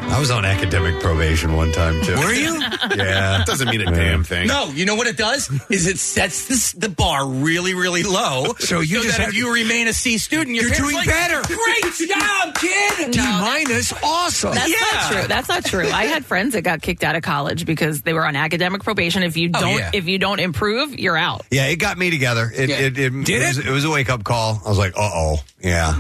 I 0.02 0.20
was 0.20 0.32
on 0.32 0.46
academic 0.46 1.00
probation 1.02 1.56
one 1.56 1.72
time 1.72 2.02
too. 2.04 2.16
Were 2.16 2.34
you? 2.34 2.56
Yeah. 2.96 3.44
Doesn't 3.46 3.70
mean 3.70 3.82
a 3.82 3.86
damn 3.92 4.24
thing. 4.24 4.48
No, 4.48 4.68
you 4.70 4.86
know 4.86 4.96
what 4.96 5.08
it 5.08 5.18
does? 5.18 5.50
Is 5.70 5.88
it 5.88 5.98
sets 5.98 6.48
this, 6.48 6.72
the 6.74 6.88
bar 6.90 7.28
really, 7.28 7.74
really 7.74 8.04
low. 8.04 8.54
So 8.60 8.80
you 8.80 9.02
just 9.04 9.18
that 9.18 9.20
have- 9.22 9.30
if 9.30 9.36
you 9.36 9.54
remain 9.54 9.88
a 9.88 9.94
C 9.94 10.18
student, 10.18 10.56
your 10.56 10.66
You're 10.66 10.74
parents 10.76 10.92
doing 10.94 10.96
like, 10.96 11.08
better. 11.08 11.42
Great 11.48 11.94
job, 12.10 12.56
kid. 12.56 13.12
D 13.12 13.20
minus, 13.20 13.94
awesome. 14.04 14.54
That's 14.56 14.70
Yeah. 14.70 14.76
not 14.92 15.12
true. 15.12 15.28
That's 15.28 15.50
not 15.50 15.66
true. 15.66 15.88
I 15.90 16.06
had 16.06 16.26
friends 16.26 16.54
that 16.54 16.62
got 16.64 16.82
kicked 16.82 17.04
out 17.04 17.16
of 17.16 17.22
college 17.24 17.66
because 17.66 18.02
they 18.02 18.14
were 18.14 18.26
on 18.26 18.36
academic 18.36 18.84
probation. 18.84 19.24
If 19.24 19.38
you 19.38 19.52
Oh, 19.54 19.60
don't, 19.60 19.78
yeah. 19.78 19.92
if 19.94 20.08
you 20.08 20.18
don't 20.18 20.40
improve, 20.40 20.98
you're 20.98 21.18
out. 21.18 21.42
Yeah, 21.52 21.68
it 21.68 21.76
got 21.78 21.98
me 21.98 22.10
together. 22.12 22.52
It, 22.54 22.70
Yeah. 22.70 22.80
it, 22.80 22.98
it, 22.98 23.10
Did 23.26 23.48
was, 23.48 23.58
it? 23.58 23.68
it 23.68 23.72
was 23.72 23.86
a 23.86 23.90
wake 23.90 24.10
up 24.10 24.24
call. 24.24 24.62
I 24.66 24.70
was 24.70 24.78
like, 24.78 24.94
uh 24.98 25.10
oh. 25.14 25.38
Yeah. 25.62 25.94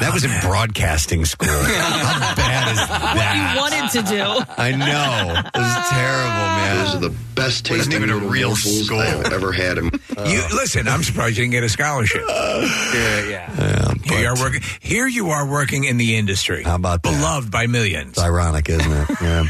That 0.00 0.14
was 0.14 0.24
in 0.24 0.30
broadcasting 0.40 1.24
school. 1.26 1.48
How 1.48 2.34
bad 2.34 2.72
is 2.72 2.78
that? 2.78 3.31
You 3.34 3.60
wanted 3.60 3.90
to 3.90 4.02
do. 4.02 4.52
I 4.58 4.72
know. 4.72 5.40
It 5.54 5.58
was 5.58 5.88
terrible, 5.90 6.46
man. 6.56 6.84
Those 6.84 6.94
are 6.94 7.00
the 7.00 7.14
best 7.34 7.70
Wasn't 7.70 7.92
tasting 7.92 7.92
even 8.02 8.10
a 8.10 8.16
real 8.18 8.48
morsels 8.48 8.86
school. 8.86 8.98
I've 9.00 9.32
ever 9.32 9.52
had. 9.52 9.78
In 9.78 9.84
you 10.26 10.42
listen. 10.54 10.86
I'm 10.88 11.02
surprised 11.02 11.36
you 11.36 11.44
didn't 11.44 11.52
get 11.52 11.64
a 11.64 11.68
scholarship. 11.68 12.22
Yeah, 12.28 13.28
yeah. 13.28 13.52
Yeah, 13.58 13.94
Here 14.04 14.20
you 14.20 14.26
are 14.28 14.36
working. 14.38 14.60
Here 14.80 15.06
you 15.06 15.30
are 15.30 15.46
working 15.46 15.84
in 15.84 15.96
the 15.96 16.16
industry. 16.16 16.62
How 16.62 16.76
about 16.76 17.02
that? 17.02 17.12
beloved 17.12 17.50
by 17.50 17.66
millions? 17.66 18.10
It's 18.10 18.20
ironic, 18.20 18.68
isn't 18.68 18.92
it? 18.92 19.08
Yeah. 19.20 19.46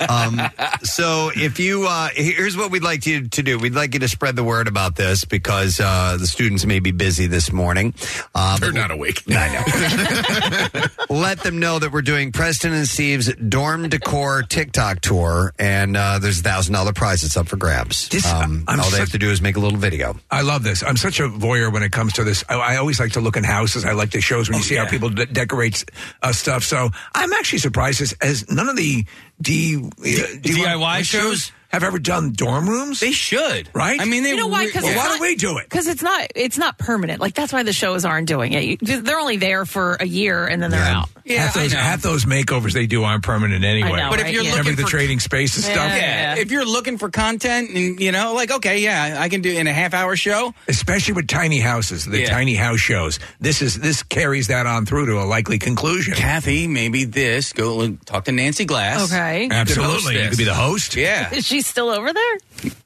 um, 0.08 0.40
so, 0.82 1.30
if 1.34 1.58
you, 1.58 1.86
uh, 1.86 2.08
here's 2.14 2.56
what 2.56 2.70
we'd 2.70 2.82
like 2.82 3.06
you 3.06 3.28
to 3.28 3.42
do. 3.42 3.58
We'd 3.58 3.74
like 3.74 3.94
you 3.94 4.00
to 4.00 4.08
spread 4.08 4.36
the 4.36 4.44
word 4.44 4.68
about 4.68 4.96
this 4.96 5.24
because 5.24 5.80
uh, 5.80 6.16
the 6.18 6.26
students 6.26 6.64
may 6.66 6.78
be 6.80 6.90
busy 6.92 7.26
this 7.26 7.52
morning. 7.52 7.94
Uh, 8.34 8.58
They're 8.58 8.72
not 8.72 8.90
awake. 8.90 9.22
I 9.28 10.88
know. 11.08 11.14
Let 11.16 11.40
them 11.40 11.58
know 11.60 11.78
that 11.78 11.92
we're 11.92 12.02
doing 12.02 12.32
Preston 12.32 12.72
and 12.72 12.88
Steve's 13.04 13.34
Dorm 13.34 13.90
Decor 13.90 14.44
TikTok 14.44 15.00
tour, 15.00 15.52
and 15.58 15.94
uh, 15.94 16.18
there's 16.18 16.40
a 16.40 16.42
thousand 16.42 16.72
dollar 16.72 16.94
prize 16.94 17.04
prize 17.04 17.20
that's 17.20 17.36
up 17.36 17.46
for 17.48 17.56
grabs. 17.56 18.08
This- 18.08 18.26
um, 18.26 18.64
I'm 18.66 18.80
all 18.80 18.86
they 18.86 18.92
such- 18.92 19.00
have 19.00 19.10
to 19.10 19.18
do 19.18 19.30
is 19.30 19.42
make 19.42 19.56
a 19.56 19.60
little 19.60 19.78
video. 19.78 20.16
I 20.30 20.40
love 20.40 20.62
this. 20.62 20.82
I'm 20.82 20.96
such 20.96 21.20
a 21.20 21.24
voyeur 21.28 21.70
when 21.70 21.82
it 21.82 21.92
comes 21.92 22.14
to 22.14 22.24
this. 22.24 22.42
I, 22.48 22.54
I 22.54 22.76
always 22.78 22.98
like 22.98 23.12
to 23.12 23.20
look 23.20 23.36
in 23.36 23.44
houses. 23.44 23.84
I 23.84 23.92
like 23.92 24.10
the 24.10 24.22
shows 24.22 24.48
when 24.48 24.56
you 24.56 24.64
see 24.64 24.76
how 24.76 24.88
people 24.88 25.10
de- 25.10 25.26
decorate 25.26 25.84
uh, 26.22 26.32
stuff. 26.32 26.64
So 26.64 26.88
I'm 27.14 27.32
actually 27.34 27.58
surprised 27.58 28.00
as, 28.00 28.14
as 28.22 28.50
none 28.50 28.70
of 28.70 28.76
the 28.76 29.04
D, 29.38 29.76
uh, 29.76 29.90
DIY 29.90 31.04
shows 31.04 31.52
have 31.74 31.84
ever 31.84 31.98
done 31.98 32.32
dorm 32.32 32.68
rooms. 32.68 33.00
They 33.00 33.12
should, 33.12 33.68
right? 33.74 34.00
I 34.00 34.04
mean, 34.06 34.22
they 34.22 34.30
you 34.30 34.36
know 34.36 34.48
why? 34.48 34.66
Because 34.66 34.84
Well, 34.84 34.96
why 34.96 35.08
don't 35.08 35.20
we 35.20 35.36
do 35.36 35.58
it? 35.58 35.64
Because 35.68 35.86
it's 35.86 36.02
not 36.02 36.26
it's 36.34 36.58
not 36.58 36.78
permanent. 36.78 37.20
Like 37.20 37.34
that's 37.34 37.52
why 37.52 37.62
the 37.62 37.72
shows 37.72 38.04
aren't 38.04 38.28
doing 38.28 38.52
it. 38.52 38.64
You, 38.82 39.00
they're 39.00 39.18
only 39.20 39.36
there 39.36 39.64
for 39.66 39.94
a 40.00 40.06
year 40.06 40.46
and 40.46 40.62
then 40.62 40.70
they're 40.70 40.80
out. 40.80 41.08
half 41.26 41.54
those 41.54 41.72
half 41.72 42.02
those 42.02 42.24
makeovers 42.24 42.72
they 42.72 42.86
do 42.86 43.04
aren't 43.04 43.22
permanent 43.24 43.64
anyway. 43.64 43.90
I 43.90 43.96
know, 44.04 44.10
But 44.10 44.20
if 44.20 44.30
you're 44.30 44.42
Yeah. 44.42 44.50
looking 44.50 44.60
Every 44.60 44.74
the 44.76 44.82
for 44.82 44.88
trading 44.88 45.20
space 45.20 45.54
and 45.56 45.64
stuff, 45.64 45.90
yeah, 45.94 46.36
if 46.36 46.50
you're 46.50 46.64
looking 46.64 46.96
for 46.98 47.10
content 47.10 47.70
and 47.70 48.00
you 48.00 48.12
know, 48.12 48.34
like 48.34 48.50
okay, 48.50 48.78
yeah, 48.78 49.16
I 49.20 49.28
can 49.28 49.42
do 49.42 49.50
in 49.52 49.66
a 49.66 49.72
half 49.72 49.92
hour 49.94 50.16
show. 50.16 50.54
especially 50.68 51.14
with 51.14 51.26
tiny 51.28 51.60
houses, 51.60 52.04
the 52.04 52.20
Yeah. 52.20 52.30
tiny 52.30 52.54
house 52.54 52.80
shows. 52.80 53.18
This 53.40 53.60
is 53.62 53.78
this 53.78 54.02
carries 54.02 54.46
that 54.48 54.66
on 54.66 54.86
through 54.86 55.06
to 55.06 55.20
a 55.20 55.24
likely 55.24 55.58
conclusion. 55.58 56.14
Kathy, 56.14 56.66
maybe 56.68 57.04
this. 57.04 57.52
Go 57.52 57.76
look- 57.76 58.04
talk 58.04 58.24
to 58.26 58.32
Nancy 58.32 58.64
Glass. 58.64 59.12
Okay. 59.12 59.48
Absolutely. 59.50 60.22
You 60.22 60.28
could 60.28 60.38
be 60.38 60.44
the 60.44 60.54
host. 60.54 60.94
Yeah. 60.96 61.32
Is 61.34 61.46
she 61.64 61.70
still 61.70 61.88
over 61.90 62.12
there? 62.12 62.38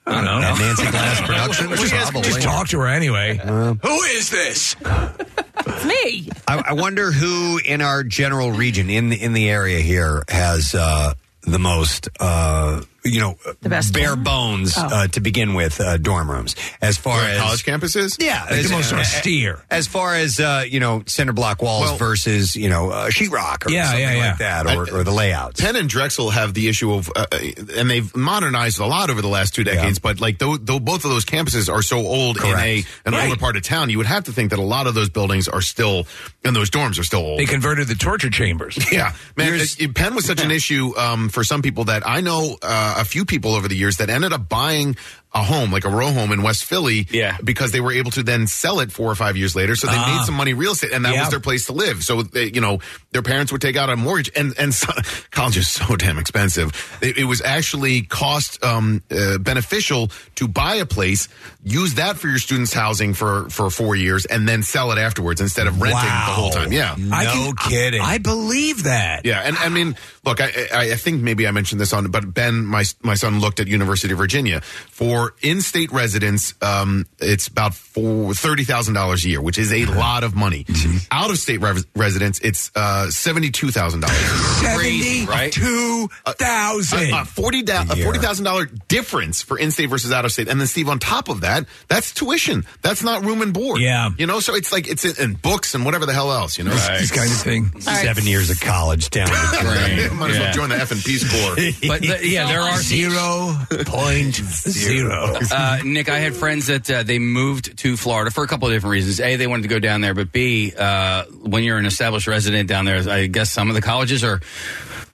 I 0.06 0.14
don't 0.14 0.24
know. 0.24 0.40
At 0.40 0.59
Nancy 0.59 0.82
Glass 0.90 1.20
Productions? 1.20 1.80
Just, 1.90 2.12
Probably. 2.12 2.22
just 2.30 2.42
talk 2.42 2.68
to 2.68 2.78
her 2.80 2.86
anyway. 2.86 3.38
Who 3.44 4.02
is 4.05 4.30
this? 4.30 4.76
It's 4.80 5.84
me. 5.84 6.28
I, 6.46 6.62
I 6.68 6.72
wonder 6.74 7.10
who 7.12 7.60
in 7.64 7.80
our 7.82 8.02
general 8.05 8.52
region 8.52 8.88
in 8.90 9.10
the, 9.10 9.22
in 9.22 9.32
the 9.32 9.48
area 9.50 9.80
here 9.80 10.24
has 10.28 10.74
uh, 10.74 11.14
the 11.42 11.59
most, 11.59 12.09
uh, 12.20 12.82
you 13.04 13.20
know, 13.20 13.38
The 13.62 13.68
best 13.68 13.92
bare 13.94 14.08
dorm? 14.08 14.24
bones 14.24 14.74
Oh. 14.76 14.82
uh, 14.86 15.06
to 15.08 15.20
begin 15.20 15.54
with 15.54 15.80
uh, 15.80 15.96
dorm 15.98 16.30
rooms. 16.30 16.54
As 16.82 16.96
far 16.98 17.18
Where 17.18 17.30
as 17.30 17.40
college 17.40 17.64
campuses? 17.64 18.16
yeah, 18.22 18.42
Like 18.44 18.52
as, 18.52 18.68
the 18.68 18.76
most 18.76 18.92
uh, 18.92 18.96
austere. 18.96 19.62
As 19.70 19.86
far 19.86 20.14
as 20.14 20.40
uh, 20.40 20.64
you 20.68 20.80
know, 20.80 21.02
cinder 21.06 21.32
block 21.32 21.62
walls 21.62 21.84
Well- 21.84 21.96
versus 21.96 22.56
you 22.56 22.68
know 22.68 22.90
uh, 22.90 23.08
sheetrock 23.10 23.66
or 23.66 23.70
Yeah, 23.70 23.84
something 23.86 24.02
yeah, 24.02 24.12
yeah. 24.14 24.28
like 24.30 24.38
that, 24.38 24.66
or, 24.66 25.00
or 25.00 25.04
the 25.04 25.10
layouts. 25.12 25.60
Penn 25.60 25.76
and 25.76 25.88
Drexel 25.88 26.30
have 26.30 26.54
the 26.54 26.68
issue 26.68 26.92
of, 26.92 27.10
uh, 27.16 27.26
uh, 27.32 27.38
and 27.76 27.88
they've 27.90 28.14
modernized 28.16 28.78
a 28.80 28.86
lot 28.86 29.10
over 29.10 29.22
the 29.22 29.28
last 29.28 29.54
two 29.54 29.64
decades. 29.64 29.98
But 29.98 30.20
like, 30.20 30.38
though, 30.38 30.56
though 30.56 30.80
both 30.80 31.04
of 31.04 31.10
those 31.10 31.24
campuses 31.24 31.72
are 31.72 31.82
so 31.82 31.98
old 31.98 32.38
Correct. 32.38 32.54
in 32.54 32.60
a 32.60 32.84
an 33.06 33.12
Right. 33.14 33.28
older 33.28 33.38
part 33.40 33.56
of 33.56 33.62
town, 33.62 33.90
you 33.90 33.98
would 33.98 34.06
have 34.06 34.24
to 34.24 34.32
think 34.32 34.50
that 34.50 34.58
a 34.58 34.62
lot 34.62 34.86
of 34.86 34.94
those 34.94 35.08
buildings 35.08 35.48
are 35.48 35.62
still, 35.62 36.06
and 36.44 36.54
those 36.54 36.70
dorms 36.70 36.98
are 36.98 37.04
still 37.04 37.20
old. 37.20 37.38
They 37.38 37.46
converted 37.46 37.88
the 37.88 37.94
torture 37.94 38.30
chambers. 38.30 38.76
Yeah, 38.92 39.12
man. 39.36 39.54
It- 39.54 39.94
Penn 39.94 40.14
was 40.14 40.24
such 40.26 40.42
an 40.42 40.50
issue 40.50 40.96
um, 40.96 41.28
for 41.28 41.42
some 41.44 41.62
people 41.62 41.84
that 41.84 42.06
I 42.06 42.20
know 42.20 42.56
uh, 42.62 42.88
Uh, 42.89 42.94
a 43.01 43.05
few 43.05 43.27
people 43.27 43.55
over 43.55 43.69
the 43.69 43.77
years 43.77 43.98
that 43.98 44.09
ended 44.09 44.32
up 44.32 44.48
buying 44.48 44.97
a 45.34 45.42
home, 45.42 45.70
like 45.70 45.84
a 45.84 45.90
row 45.90 46.10
home 46.10 46.32
in 46.32 46.42
West 46.42 46.64
Philly, 46.64 47.06
Yeah. 47.10 47.36
because 47.44 47.70
they 47.70 47.80
were 47.80 47.92
able 47.92 48.10
to 48.12 48.22
then 48.22 48.46
sell 48.46 48.80
it 48.80 48.90
four 48.90 49.10
or 49.10 49.14
five 49.14 49.36
years 49.36 49.55
later. 49.55 49.76
So 49.76 49.86
they 49.86 49.92
Ah. 49.94 50.16
made 50.18 50.24
some 50.24 50.34
money 50.34 50.55
real 50.55 50.72
estate, 50.72 50.92
and 50.92 51.05
that 51.05 51.12
Yeah. 51.12 51.20
was 51.20 51.28
their 51.30 51.40
place 51.40 51.66
to 51.66 51.72
live. 51.74 52.02
So 52.02 52.22
they, 52.22 52.50
you 52.50 52.62
know, 52.62 52.78
their 53.12 53.20
parents 53.22 53.52
would 53.52 53.60
take 53.60 53.76
out 53.76 53.90
a 53.90 53.96
mortgage, 53.96 54.30
and 54.34 54.55
and 54.59 54.74
so, 54.74 54.90
college 55.30 55.59
is 55.59 55.68
so 55.68 55.96
damn 55.96 56.18
expensive. 56.18 56.72
It, 57.02 57.18
it 57.18 57.24
was 57.24 57.42
actually 57.42 58.02
cost 58.02 58.64
um, 58.64 59.02
uh, 59.10 59.36
beneficial 59.38 60.10
to 60.36 60.48
buy 60.48 60.76
a 60.76 60.86
place, 60.86 61.28
use 61.62 61.94
that 61.94 62.16
for 62.18 62.28
your 62.28 62.38
students' 62.38 62.72
housing 62.72 63.12
for 63.12 63.50
for 63.50 63.68
four 63.70 63.94
years, 63.96 64.24
and 64.24 64.48
then 64.48 64.62
sell 64.62 64.92
it 64.92 64.98
afterwards 64.98 65.40
instead 65.42 65.66
of 65.66 65.78
renting 65.80 66.00
the 66.00 66.32
whole 66.40 66.50
time. 66.50 66.72
Yeah. 66.72 66.94
I 67.12 67.24
No 67.24 67.52
can- 67.52 67.70
kidding. 67.70 68.00
I 68.00 68.16
believe 68.18 68.84
that. 68.84 69.26
Yeah, 69.26 69.42
and 69.44 69.59
I 69.59 69.68
mean, 69.68 69.94
look, 70.24 70.40
I, 70.40 70.50
I 70.72 70.80
I 70.92 70.96
think 70.96 71.20
maybe 71.22 71.46
I 71.46 71.50
mentioned 71.50 71.80
this 71.82 71.92
on, 71.92 72.06
but 72.10 72.32
Ben, 72.32 72.64
my 72.64 72.84
my 73.02 73.14
son 73.14 73.40
looked 73.40 73.60
at 73.60 73.68
University 73.68 74.12
of 74.12 74.18
Virginia 74.18 74.62
for 74.90 75.18
in-state 75.43 75.90
residents. 75.93 76.55
Um, 76.62 77.07
it's 77.19 77.49
about 77.49 77.74
for 77.74 78.35
thirty 78.35 78.65
thousand 78.65 78.95
dollars 78.95 79.24
a 79.24 79.28
year, 79.28 79.40
which 79.43 79.59
is 79.59 79.73
a 79.73 79.85
lot 79.86 80.24
of 80.24 80.35
money. 80.35 80.65
Out 81.11 81.31
of 81.31 81.39
state 81.39 81.61
re- 81.61 81.82
residents, 81.95 82.39
it's 82.40 82.70
uh, 82.74 83.11
seventy 83.11 83.51
two 83.51 83.70
thousand 83.70 84.01
dollars. 84.01 84.16
Seventy-two 84.61 86.09
thousand. 86.39 87.12
A 87.12 87.24
forty 87.24 87.62
thousand 87.62 88.45
dollar 88.45 88.66
difference 88.89 89.43
for 89.43 89.59
in-state 89.59 89.86
versus 89.86 90.12
out-of-state, 90.12 90.49
and 90.49 90.61
then 90.61 90.66
Steve, 90.66 90.89
on 90.89 90.99
top 90.99 91.28
of 91.28 91.40
that, 91.43 91.66
that's 91.89 92.12
tuition. 92.12 92.65
That's 92.82 93.03
not 93.03 93.24
room 93.24 93.43
and 93.43 93.53
board. 93.53 93.81
Yeah. 93.81 94.11
you 94.16 94.27
know, 94.27 94.40
so 94.40 94.55
it's 94.55 94.73
like 94.73 94.89
it's 94.89 95.05
in, 95.05 95.31
in 95.31 95.35
books 95.35 95.74
and 95.74 95.85
whatever 95.85 96.07
the 96.07 96.12
hell 96.12 96.32
else. 96.32 96.59
You 96.59 96.65
know, 96.65 96.70
This 96.70 97.11
kind 97.11 97.31
of 97.31 97.36
thing. 97.39 97.81
Seven 97.81 98.27
years 98.27 98.51
of 98.51 98.61
college 98.61 99.11
down 99.11 99.27
the 99.28 99.59
drain. 100.09 100.16
Might 100.19 100.31
as 100.31 100.36
Yeah. 100.36 100.43
well 100.45 100.53
join 100.55 100.69
the 100.70 100.77
F 100.77 100.90
and 100.93 101.03
P 101.05 101.19
Corps. 101.19 101.57
But 101.89 102.01
the, 102.03 102.20
yeah, 102.28 102.47
there 102.47 102.61
are 102.61 102.78
Zero 102.78 103.55
point 103.86 104.35
zero. 104.36 105.07
Uh, 105.51 105.78
Nick, 105.85 106.09
I 106.09 106.18
had 106.18 106.35
friends 106.35 106.66
that 106.66 106.90
uh, 106.90 107.02
they 107.02 107.18
moved 107.18 107.78
to 107.78 107.97
Florida 107.97 108.30
for 108.30 108.44
a 108.44 108.47
couple 108.47 108.68
of 108.68 108.74
different 108.74 108.93
reasons. 108.93 109.20
A, 109.20 109.36
they 109.36 109.47
wanted 109.47 109.62
to 109.62 109.68
go 109.68 109.78
down 109.78 110.01
there, 110.01 110.14
but 110.14 110.30
B, 110.32 110.72
uh, 110.76 111.24
when 111.24 111.64
you're 111.64 111.78
an 111.78 111.86
established 111.86 112.26
resident 112.26 112.68
down 112.68 112.85
there, 112.85 113.09
I 113.09 113.26
guess 113.26 113.51
some 113.51 113.68
of 113.68 113.74
the 113.74 113.82
colleges 113.82 114.22
are 114.24 114.40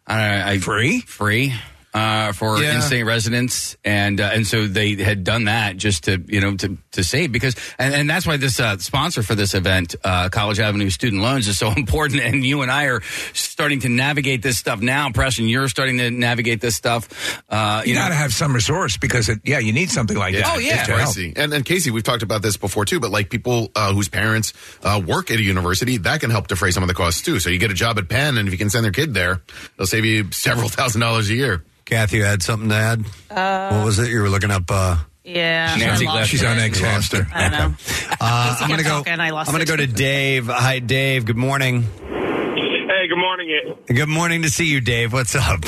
I 0.06 0.18
don't 0.18 0.38
know, 0.38 0.52
I, 0.52 0.58
Free? 0.58 1.00
free. 1.00 1.54
Uh, 1.94 2.32
for 2.32 2.60
Yeah. 2.60 2.74
in-state 2.74 3.04
residents, 3.04 3.76
and 3.84 4.20
uh, 4.20 4.30
and 4.34 4.44
so 4.44 4.66
they 4.66 4.96
had 4.96 5.22
done 5.22 5.44
that 5.44 5.76
just 5.76 6.04
to 6.04 6.20
you 6.26 6.40
know 6.40 6.56
to 6.56 6.76
to 6.90 7.04
save 7.04 7.30
because 7.30 7.54
and, 7.78 7.94
and 7.94 8.10
that's 8.10 8.26
why 8.26 8.36
this 8.36 8.58
uh, 8.58 8.76
sponsor 8.78 9.22
for 9.22 9.36
this 9.36 9.54
event, 9.54 9.94
uh, 10.02 10.28
College 10.28 10.58
Avenue 10.58 10.90
Student 10.90 11.22
Loans, 11.22 11.46
is 11.46 11.56
so 11.56 11.70
important. 11.76 12.20
And 12.20 12.44
you 12.44 12.62
and 12.62 12.70
I 12.72 12.86
are 12.86 13.00
starting 13.32 13.78
to 13.82 13.88
navigate 13.88 14.42
this 14.42 14.58
stuff 14.58 14.80
now. 14.80 15.08
Preston, 15.12 15.46
you're 15.46 15.68
starting 15.68 15.98
to 15.98 16.10
navigate 16.10 16.60
this 16.60 16.74
stuff. 16.74 17.08
Uh, 17.48 17.82
You 17.86 17.94
know, 17.94 18.00
got 18.00 18.08
to 18.08 18.14
have 18.16 18.32
some 18.34 18.52
resource 18.52 18.96
because, 18.96 19.28
it, 19.28 19.38
yeah, 19.44 19.60
you 19.60 19.72
need 19.72 19.88
something 19.88 20.16
like 20.16 20.34
that. 20.34 20.52
Oh, 20.52 20.58
yeah. 20.58 20.84
just 20.84 21.16
pricey. 21.16 21.32
And, 21.36 21.52
and 21.54 21.64
Casey, 21.64 21.92
we've 21.92 22.02
talked 22.02 22.24
about 22.24 22.42
this 22.42 22.56
before 22.56 22.84
too, 22.84 22.98
but 22.98 23.12
like 23.12 23.30
people 23.30 23.70
uh, 23.76 23.92
whose 23.92 24.08
parents 24.08 24.52
uh, 24.82 25.00
work 25.06 25.30
at 25.30 25.38
a 25.38 25.42
university, 25.42 25.98
that 25.98 26.20
can 26.20 26.30
help 26.30 26.48
defray 26.48 26.72
some 26.72 26.82
of 26.82 26.88
the 26.88 26.94
costs 26.94 27.22
too. 27.22 27.38
So 27.38 27.50
you 27.50 27.60
get 27.60 27.70
a 27.70 27.74
job 27.74 27.98
at 27.98 28.08
Penn, 28.08 28.36
and 28.36 28.48
if 28.48 28.52
you 28.52 28.58
can 28.58 28.68
send 28.70 28.84
their 28.84 28.90
kid 28.92 29.14
there, 29.14 29.42
they'll 29.76 29.86
save 29.86 30.04
you 30.04 30.32
several 30.32 30.68
thousand 30.68 31.00
dollars 31.00 31.30
a 31.30 31.34
year. 31.34 31.62
Kathy, 31.84 32.18
you 32.18 32.24
had 32.24 32.42
something 32.42 32.68
to 32.70 32.74
add? 32.74 33.04
what 33.74 33.84
was 33.84 33.98
it? 33.98 34.08
You 34.10 34.20
were 34.22 34.28
looking 34.30 34.50
up. 34.50 34.64
Uh, 34.70 34.96
Yeah. 35.22 35.74
Nancy 35.76 36.06
I 36.06 36.12
Glass. 36.12 36.26
She's 36.28 36.42
it. 36.42 36.46
on 36.48 36.58
X 36.58 36.78
Hamster. 36.80 37.26
I 37.32 37.48
don't 37.48 37.52
know. 37.52 37.74
Uh, 38.20 38.56
I'm 38.60 38.68
going 38.68 38.78
to 38.78 38.84
go. 38.84 38.90
talking, 39.02 39.20
I 39.20 39.30
lost 39.30 39.48
I'm 39.48 39.54
going 39.54 39.66
to 39.66 39.72
it. 39.72 39.76
go 39.76 39.84
to 39.84 39.90
Dave. 39.92 40.46
Hi, 40.46 40.78
Dave. 40.78 41.24
Good 41.26 41.36
morning. 41.36 41.82
Hey, 41.82 43.08
good 43.08 43.18
morning. 43.18 43.74
Good 43.86 44.08
morning 44.08 44.42
to 44.42 44.50
see 44.50 44.66
you, 44.66 44.80
Dave. 44.80 45.12
What's 45.12 45.34
up? 45.34 45.64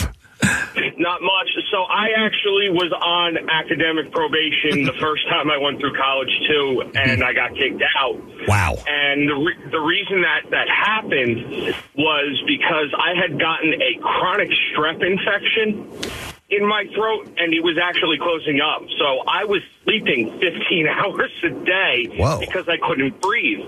So 1.77 1.83
I 1.83 2.09
actually 2.17 2.71
was 2.71 2.91
on 3.05 3.37
academic 3.51 4.11
probation 4.11 4.85
the 4.85 4.97
first 4.99 5.29
time 5.29 5.51
I 5.51 5.59
went 5.59 5.79
through 5.79 5.93
college 5.93 6.33
too, 6.49 6.91
and 6.95 7.23
I 7.23 7.35
got 7.35 7.53
kicked 7.55 7.83
out. 8.01 8.17
Wow. 8.49 8.77
And 8.89 9.29
the 9.29 9.35
re- 9.35 9.71
the 9.71 9.81
reason 9.81 10.23
that 10.23 10.49
that 10.53 10.71
happened 10.71 11.77
was 11.95 12.43
because 12.49 12.89
I 12.97 13.13
had 13.13 13.39
gotten 13.39 13.75
a 13.75 14.01
chronic 14.01 14.49
strep 14.73 15.05
infection 15.05 15.85
in 16.49 16.67
my 16.67 16.85
throat, 16.95 17.27
and 17.39 17.53
it 17.53 17.63
was 17.63 17.77
actually 17.83 18.19
closing 18.19 18.61
up. 18.61 18.83
So 18.99 19.19
I 19.27 19.45
was 19.45 19.63
sleeping 19.85 20.31
15 20.39 20.87
hours 20.89 21.31
a 21.43 21.51
day 21.51 22.07
Whoa. 22.17 22.39
because 22.41 22.69
I 22.69 22.77
couldn't 22.77 23.21
breathe. 23.21 23.61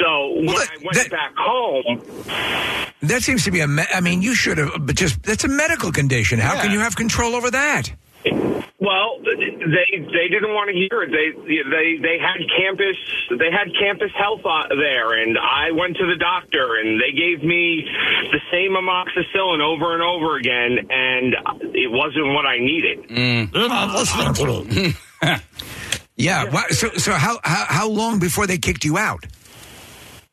So 0.00 0.32
when 0.34 0.46
that- 0.46 0.68
I 0.70 0.76
went 0.82 0.94
that- 0.96 1.10
back 1.10 1.34
home. 1.36 2.02
That 3.02 3.22
seems 3.22 3.44
to 3.44 3.50
be 3.52 3.60
a. 3.60 3.68
Me- 3.68 3.84
I 3.94 4.00
mean, 4.00 4.22
you 4.22 4.34
should 4.34 4.58
have, 4.58 4.70
but 4.84 4.96
just 4.96 5.22
that's 5.22 5.44
a 5.44 5.48
medical 5.48 5.92
condition. 5.92 6.40
How 6.40 6.60
can 6.60 6.72
you 6.72 6.80
have 6.80 6.96
control 6.96 7.36
over 7.36 7.48
that? 7.50 7.92
Well, 8.80 9.18
they 9.24 9.98
they 9.98 10.28
didn't 10.30 10.54
want 10.54 10.70
to 10.70 10.74
hear 10.74 11.02
it. 11.02 11.10
They 11.10 11.32
they 11.68 11.98
they 12.00 12.18
had 12.18 12.38
campus 12.56 12.96
they 13.36 13.50
had 13.50 13.74
campus 13.78 14.12
health 14.16 14.42
uh, 14.44 14.68
there, 14.68 15.20
and 15.20 15.36
I 15.36 15.72
went 15.72 15.96
to 15.96 16.06
the 16.06 16.14
doctor, 16.16 16.76
and 16.76 17.00
they 17.00 17.10
gave 17.10 17.42
me 17.42 17.84
the 18.30 18.38
same 18.52 18.76
amoxicillin 18.78 19.60
over 19.60 19.94
and 19.94 20.02
over 20.02 20.36
again, 20.36 20.78
and 20.90 21.34
it 21.74 21.90
wasn't 21.90 22.32
what 22.34 22.46
I 22.46 22.58
needed. 22.58 23.10
Yeah. 26.16 26.44
wha- 26.52 26.68
so, 26.70 26.88
so 26.90 27.12
how, 27.12 27.38
how 27.44 27.64
how 27.68 27.88
long 27.88 28.18
before 28.20 28.46
they 28.46 28.58
kicked 28.58 28.84
you 28.84 28.96
out? 28.98 29.24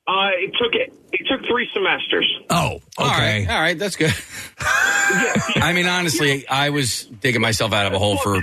Uh, 0.07 0.29
it 0.37 0.51
took 0.61 0.73
it 0.73 0.93
it 1.11 1.25
took 1.27 1.47
three 1.47 1.67
semesters. 1.73 2.39
Oh, 2.49 2.79
All 2.97 3.07
okay. 3.11 3.45
right, 3.45 3.49
all 3.49 3.59
right, 3.59 3.77
that's 3.79 3.95
good. 3.95 4.13
I 4.59 5.71
mean, 5.73 5.87
honestly, 5.87 6.47
I 6.47 6.69
was 6.69 7.05
digging 7.05 7.41
myself 7.41 7.73
out 7.73 7.87
of 7.87 7.93
a 7.93 7.99
hole 7.99 8.17
for 8.17 8.39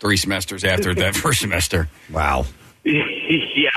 three 0.00 0.16
semesters 0.16 0.64
after 0.64 0.94
that 0.94 1.14
first 1.16 1.40
semester. 1.40 1.88
Wow. 2.10 2.46
yeah, 2.84 3.70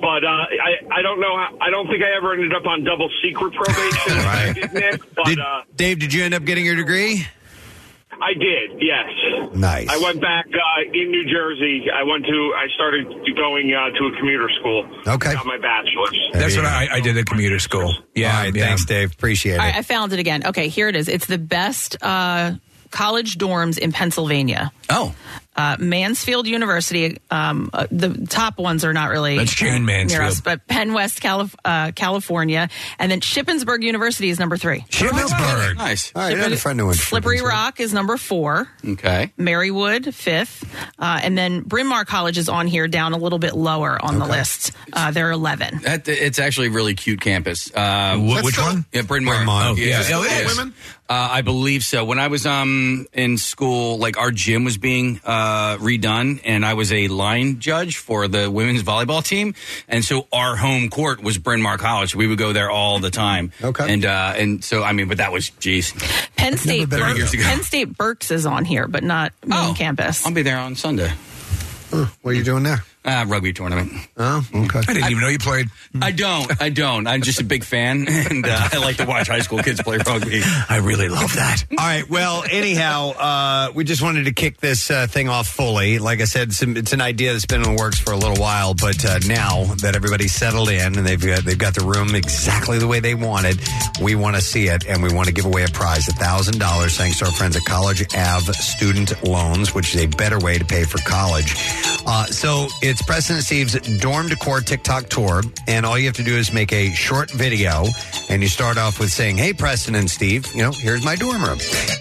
but 0.00 0.24
uh, 0.24 0.26
I 0.26 0.78
I 0.90 1.02
don't 1.02 1.20
know. 1.20 1.36
How, 1.36 1.58
I 1.60 1.70
don't 1.70 1.86
think 1.88 2.02
I 2.02 2.16
ever 2.16 2.32
ended 2.32 2.54
up 2.54 2.66
on 2.66 2.84
double 2.84 3.10
secret 3.22 3.52
probation. 3.54 4.16
Right. 4.28 4.52
did, 4.54 4.72
Nick, 4.72 5.14
but 5.14 5.26
Did, 5.26 5.38
uh, 5.38 5.62
Dave, 5.76 5.98
did 6.00 6.12
you 6.12 6.24
end 6.24 6.34
up 6.34 6.44
getting 6.44 6.64
your 6.64 6.74
degree? 6.76 7.26
I 8.20 8.34
did. 8.34 8.82
Yes. 8.82 9.54
Nice. 9.54 9.88
I 9.88 9.98
went 9.98 10.20
back 10.20 10.46
uh, 10.46 10.82
in 10.92 11.10
New 11.10 11.24
Jersey. 11.24 11.86
I 11.94 12.02
went 12.02 12.24
to. 12.26 12.52
I 12.56 12.66
started 12.74 13.06
going 13.36 13.72
uh, 13.72 13.90
to 13.98 14.06
a 14.06 14.18
commuter 14.18 14.48
school. 14.60 14.88
Okay. 15.06 15.34
Got 15.34 15.46
my 15.46 15.58
bachelor's. 15.58 16.18
That's 16.32 16.56
what 16.56 16.64
I, 16.64 16.88
I 16.92 17.00
did 17.00 17.16
at 17.16 17.26
commuter 17.26 17.58
school. 17.58 17.94
Yeah. 18.14 18.36
All 18.36 18.44
right. 18.44 18.54
yeah. 18.54 18.66
Thanks, 18.66 18.84
Dave. 18.84 19.12
Appreciate 19.12 19.54
it. 19.54 19.60
All 19.60 19.66
right, 19.66 19.76
I 19.76 19.82
found 19.82 20.12
it 20.12 20.18
again. 20.18 20.46
Okay, 20.46 20.68
here 20.68 20.88
it 20.88 20.96
is. 20.96 21.08
It's 21.08 21.26
the 21.26 21.38
best 21.38 21.96
uh, 22.02 22.54
college 22.90 23.38
dorms 23.38 23.78
in 23.78 23.92
Pennsylvania. 23.92 24.72
Oh, 24.90 25.14
uh, 25.58 25.76
Mansfield 25.80 26.46
University. 26.46 27.18
Um, 27.30 27.68
uh, 27.72 27.86
the 27.90 28.26
top 28.28 28.58
ones 28.58 28.84
are 28.84 28.92
not 28.92 29.10
really 29.10 29.36
That's 29.38 29.52
Jane 29.54 29.84
near 29.84 29.96
Mansfield. 29.98 30.22
us, 30.22 30.40
but 30.40 30.66
Penn 30.68 30.92
West, 30.94 31.20
Calif- 31.20 31.56
uh, 31.64 31.90
California, 31.94 32.68
and 32.98 33.10
then 33.10 33.20
Shippensburg 33.20 33.82
University 33.82 34.30
is 34.30 34.38
number 34.38 34.56
three. 34.56 34.80
Shippensburg. 34.88 35.76
Nice. 35.76 36.12
All 36.14 36.22
right, 36.22 36.36
I 36.38 36.40
had 36.40 36.52
a 36.52 36.56
friend 36.56 36.78
who 36.78 36.86
went 36.86 36.98
to 36.98 37.04
Slippery 37.04 37.38
Shippensburg. 37.40 37.48
Rock 37.48 37.80
is 37.80 37.92
number 37.92 38.16
four. 38.16 38.68
Okay. 38.86 39.32
Marywood 39.38 40.14
fifth, 40.14 40.64
uh, 40.98 41.20
and 41.22 41.36
then 41.36 41.62
Bryn 41.62 41.88
Mawr 41.88 42.04
College 42.04 42.38
is 42.38 42.48
on 42.48 42.66
here, 42.68 42.86
down 42.86 43.12
a 43.12 43.18
little 43.18 43.40
bit 43.40 43.54
lower 43.54 43.98
on 44.02 44.18
the 44.20 44.26
list. 44.26 44.72
Uh, 44.92 45.10
they're 45.10 45.32
eleven. 45.32 45.80
That, 45.82 46.06
it's 46.06 46.38
actually 46.38 46.68
a 46.68 46.70
really 46.70 46.94
cute 46.94 47.20
campus. 47.20 47.70
Uh, 47.74 48.16
Wh- 48.16 48.44
which 48.44 48.58
one? 48.58 48.84
Yeah, 48.92 49.02
Bryn 49.02 49.24
Mawr. 49.24 49.34
Bryn 49.34 49.46
Mawr. 49.46 49.62
Oh, 49.70 49.74
yeah. 49.74 49.86
Yes, 49.86 50.10
Oh, 50.12 50.22
it 50.22 50.72
Uh, 51.10 51.28
I 51.32 51.40
believe 51.42 51.82
so. 51.82 52.04
When 52.04 52.18
I 52.18 52.28
was 52.28 52.46
um 52.46 53.06
in 53.12 53.38
school, 53.38 53.98
like 53.98 54.16
our 54.18 54.30
gym 54.30 54.64
was 54.64 54.76
being 54.78 55.20
uh, 55.48 55.76
redone, 55.78 56.40
and 56.44 56.64
I 56.64 56.74
was 56.74 56.92
a 56.92 57.08
line 57.08 57.58
judge 57.60 57.96
for 57.96 58.28
the 58.28 58.50
women's 58.50 58.82
volleyball 58.82 59.24
team, 59.24 59.54
and 59.88 60.04
so 60.04 60.26
our 60.32 60.56
home 60.56 60.90
court 60.90 61.22
was 61.22 61.38
Bryn 61.38 61.62
Mawr 61.62 61.78
College. 61.78 62.14
We 62.14 62.26
would 62.26 62.38
go 62.38 62.52
there 62.52 62.70
all 62.70 62.98
the 62.98 63.10
time. 63.10 63.52
Okay. 63.62 63.92
And 63.92 64.04
uh, 64.04 64.34
and 64.36 64.62
so 64.64 64.82
I 64.82 64.92
mean, 64.92 65.08
but 65.08 65.18
that 65.18 65.32
was 65.32 65.50
geez, 65.50 65.92
Penn 66.36 66.56
State, 66.56 66.88
been 66.88 67.16
years 67.16 67.32
ago. 67.32 67.42
Penn 67.42 67.62
State 67.62 67.96
Berks 67.96 68.30
is 68.30 68.46
on 68.46 68.64
here, 68.64 68.86
but 68.86 69.02
not 69.02 69.32
main 69.46 69.74
campus. 69.74 70.26
I'll 70.26 70.32
be 70.32 70.42
there 70.42 70.58
on 70.58 70.74
Sunday. 70.76 71.12
what 71.90 72.30
are 72.30 72.34
you 72.34 72.44
doing 72.44 72.62
there? 72.64 72.84
Uh, 73.04 73.24
rugby 73.26 73.52
tournament. 73.52 73.90
Oh, 74.18 74.44
okay. 74.54 74.80
I 74.80 74.92
didn't 74.92 75.10
even 75.10 75.20
know 75.20 75.28
you 75.28 75.38
played. 75.38 75.68
I 76.02 76.10
don't. 76.10 76.60
I 76.60 76.68
don't. 76.68 77.06
I'm 77.06 77.22
just 77.22 77.40
a 77.40 77.44
big 77.44 77.64
fan, 77.64 78.06
and 78.08 78.44
uh, 78.44 78.68
I 78.72 78.78
like 78.78 78.96
to 78.96 79.06
watch 79.06 79.28
high 79.28 79.38
school 79.40 79.60
kids 79.60 79.80
play 79.80 79.98
rugby. 79.98 80.42
I 80.68 80.80
really 80.82 81.08
love 81.08 81.34
that. 81.36 81.64
All 81.70 81.76
right. 81.78 82.08
Well, 82.10 82.44
anyhow, 82.50 83.10
uh, 83.10 83.72
we 83.74 83.84
just 83.84 84.02
wanted 84.02 84.24
to 84.24 84.32
kick 84.32 84.58
this 84.58 84.90
uh, 84.90 85.06
thing 85.06 85.28
off 85.28 85.48
fully. 85.48 85.98
Like 85.98 86.20
I 86.20 86.24
said, 86.24 86.48
it's, 86.48 86.60
it's 86.60 86.92
an 86.92 87.00
idea 87.00 87.32
that's 87.32 87.46
been 87.46 87.62
in 87.62 87.76
the 87.76 87.80
works 87.80 87.98
for 87.98 88.12
a 88.12 88.16
little 88.16 88.36
while, 88.36 88.74
but 88.74 89.02
uh, 89.04 89.20
now 89.26 89.64
that 89.76 89.94
everybody's 89.96 90.34
settled 90.34 90.68
in 90.68 90.98
and 90.98 91.06
they've 91.06 91.24
got, 91.24 91.44
they've 91.44 91.56
got 91.56 91.74
the 91.74 91.86
room 91.86 92.14
exactly 92.14 92.78
the 92.78 92.88
way 92.88 93.00
they 93.00 93.14
wanted, 93.14 93.58
we 94.02 94.16
want 94.16 94.36
to 94.36 94.42
see 94.42 94.68
it, 94.68 94.86
and 94.86 95.02
we 95.02 95.14
want 95.14 95.28
to 95.28 95.32
give 95.32 95.46
away 95.46 95.64
a 95.64 95.68
prize, 95.68 96.06
thousand 96.06 96.58
dollars, 96.58 96.98
thanks 96.98 97.20
to 97.20 97.26
our 97.26 97.32
friends 97.32 97.56
at 97.56 97.64
College 97.64 98.04
Ave 98.14 98.52
Student 98.52 99.22
Loans, 99.24 99.74
which 99.74 99.94
is 99.94 100.02
a 100.02 100.06
better 100.06 100.38
way 100.38 100.58
to 100.58 100.64
pay 100.64 100.84
for 100.84 100.98
college. 101.08 101.54
Uh, 102.06 102.26
so 102.26 102.66
it's 102.88 103.02
Preston 103.02 103.36
and 103.36 103.44
Steve's 103.44 103.74
Dorm 104.00 104.28
Decor 104.28 104.60
TikTok 104.62 105.08
tour, 105.08 105.42
and 105.66 105.84
all 105.84 105.98
you 105.98 106.06
have 106.06 106.16
to 106.16 106.22
do 106.24 106.34
is 106.36 106.52
make 106.52 106.72
a 106.72 106.90
short 106.94 107.30
video, 107.30 107.86
and 108.30 108.42
you 108.42 108.48
start 108.48 108.78
off 108.78 108.98
with 108.98 109.10
saying, 109.12 109.36
"Hey, 109.36 109.52
Preston 109.52 109.94
and 109.94 110.10
Steve, 110.10 110.46
you 110.54 110.62
know, 110.62 110.72
here's 110.72 111.04
my 111.04 111.14
dorm 111.16 111.42
room," 111.42 111.58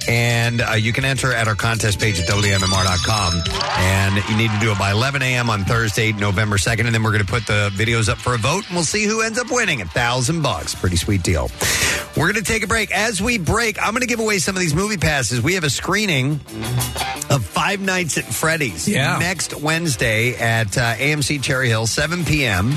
and 0.07 0.61
uh, 0.61 0.73
you 0.73 0.93
can 0.93 1.03
enter 1.05 1.33
at 1.33 1.47
our 1.47 1.55
contest 1.55 1.99
page 1.99 2.19
at 2.19 2.27
wmmr.com, 2.27 3.41
and 3.77 4.15
you 4.29 4.37
need 4.37 4.51
to 4.51 4.59
do 4.59 4.71
it 4.71 4.79
by 4.79 4.91
11 4.91 5.21
a.m. 5.21 5.49
on 5.49 5.63
Thursday, 5.65 6.11
November 6.13 6.57
2nd, 6.57 6.85
and 6.85 6.95
then 6.95 7.03
we're 7.03 7.11
going 7.11 7.25
to 7.25 7.31
put 7.31 7.45
the 7.47 7.69
videos 7.73 8.07
up 8.09 8.17
for 8.17 8.33
a 8.33 8.37
vote, 8.37 8.65
and 8.67 8.75
we'll 8.75 8.83
see 8.85 9.03
who 9.05 9.21
ends 9.21 9.37
up 9.39 9.51
winning 9.51 9.81
a 9.81 9.85
thousand 9.85 10.41
bucks. 10.41 10.73
Pretty 10.75 10.95
sweet 10.95 11.23
deal. 11.23 11.49
We're 12.15 12.31
going 12.31 12.43
to 12.43 12.51
take 12.51 12.63
a 12.63 12.67
break. 12.67 12.91
As 12.91 13.21
we 13.21 13.37
break, 13.37 13.77
I'm 13.81 13.91
going 13.91 14.01
to 14.01 14.07
give 14.07 14.19
away 14.19 14.39
some 14.39 14.55
of 14.55 14.59
these 14.61 14.73
movie 14.73 14.97
passes. 14.97 15.41
We 15.41 15.53
have 15.55 15.63
a 15.63 15.69
screening 15.69 16.39
of 17.29 17.45
Five 17.45 17.79
Nights 17.81 18.17
at 18.17 18.23
Freddy's 18.23 18.87
Yeah. 18.87 19.17
next 19.19 19.53
Wednesday 19.61 20.35
at 20.35 20.76
uh, 20.77 20.95
AMC 20.95 21.41
Cherry 21.41 21.69
Hill, 21.69 21.87
7 21.87 22.25
p.m. 22.25 22.73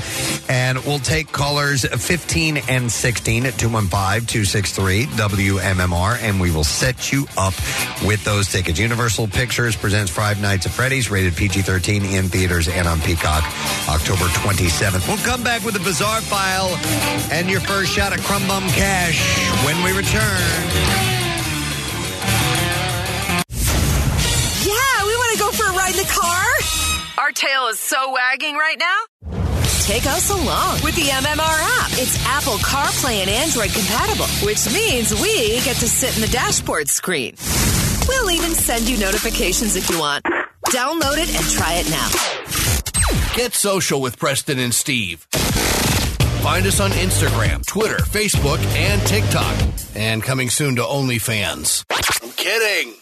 And 0.49 0.79
we'll 0.85 0.99
take 0.99 1.31
callers 1.31 1.85
15 1.85 2.57
and 2.69 2.91
16 2.91 3.45
at 3.45 3.57
215 3.57 4.25
263 4.25 5.05
WMMR, 5.05 6.21
and 6.21 6.39
we 6.39 6.51
will 6.51 6.63
set 6.63 7.11
you 7.11 7.25
up 7.37 7.53
with 8.05 8.23
those 8.23 8.51
tickets. 8.51 8.79
Universal 8.79 9.27
Pictures 9.27 9.75
presents 9.75 10.11
Five 10.11 10.41
Nights 10.41 10.65
at 10.65 10.71
Freddy's, 10.71 11.09
rated 11.11 11.35
PG 11.35 11.61
13 11.61 12.05
in 12.05 12.29
theaters 12.29 12.67
and 12.67 12.87
on 12.87 12.99
Peacock 13.01 13.43
October 13.87 14.25
27th. 14.25 15.07
We'll 15.07 15.17
come 15.25 15.43
back 15.43 15.63
with 15.63 15.75
a 15.75 15.83
bizarre 15.83 16.21
file 16.21 16.69
and 17.31 17.49
your 17.49 17.61
first 17.61 17.91
shot 17.91 18.13
at 18.13 18.19
Crumb 18.19 18.47
Bum 18.47 18.63
Cash 18.69 19.65
when 19.65 19.83
we 19.83 19.91
return. 19.97 21.20
Our 27.17 27.31
tail 27.31 27.67
is 27.67 27.79
so 27.79 28.13
wagging 28.13 28.55
right 28.55 28.77
now. 28.79 29.31
Take 29.81 30.05
us 30.05 30.29
along 30.29 30.81
with 30.83 30.95
the 30.95 31.09
MMR 31.09 31.39
app. 31.39 31.91
It's 31.93 32.23
Apple 32.25 32.57
CarPlay 32.57 33.21
and 33.21 33.29
Android 33.29 33.71
compatible, 33.71 34.27
which 34.45 34.71
means 34.73 35.13
we 35.21 35.59
get 35.61 35.75
to 35.77 35.89
sit 35.89 36.15
in 36.15 36.21
the 36.21 36.31
dashboard 36.31 36.87
screen. 36.89 37.35
We'll 38.07 38.31
even 38.31 38.51
send 38.51 38.87
you 38.87 38.97
notifications 38.97 39.75
if 39.75 39.89
you 39.89 39.99
want. 39.99 40.23
Download 40.67 41.17
it 41.17 41.35
and 41.35 41.45
try 41.49 41.73
it 41.83 41.89
now. 41.89 43.35
Get 43.35 43.53
social 43.53 44.01
with 44.01 44.17
Preston 44.17 44.59
and 44.59 44.73
Steve. 44.73 45.27
Find 46.41 46.65
us 46.65 46.79
on 46.79 46.91
Instagram, 46.91 47.65
Twitter, 47.65 47.97
Facebook, 47.97 48.59
and 48.75 49.01
TikTok. 49.07 49.55
And 49.95 50.23
coming 50.23 50.49
soon 50.49 50.75
to 50.77 50.81
OnlyFans. 50.81 51.85
I'm 52.23 52.31
kidding. 52.31 52.95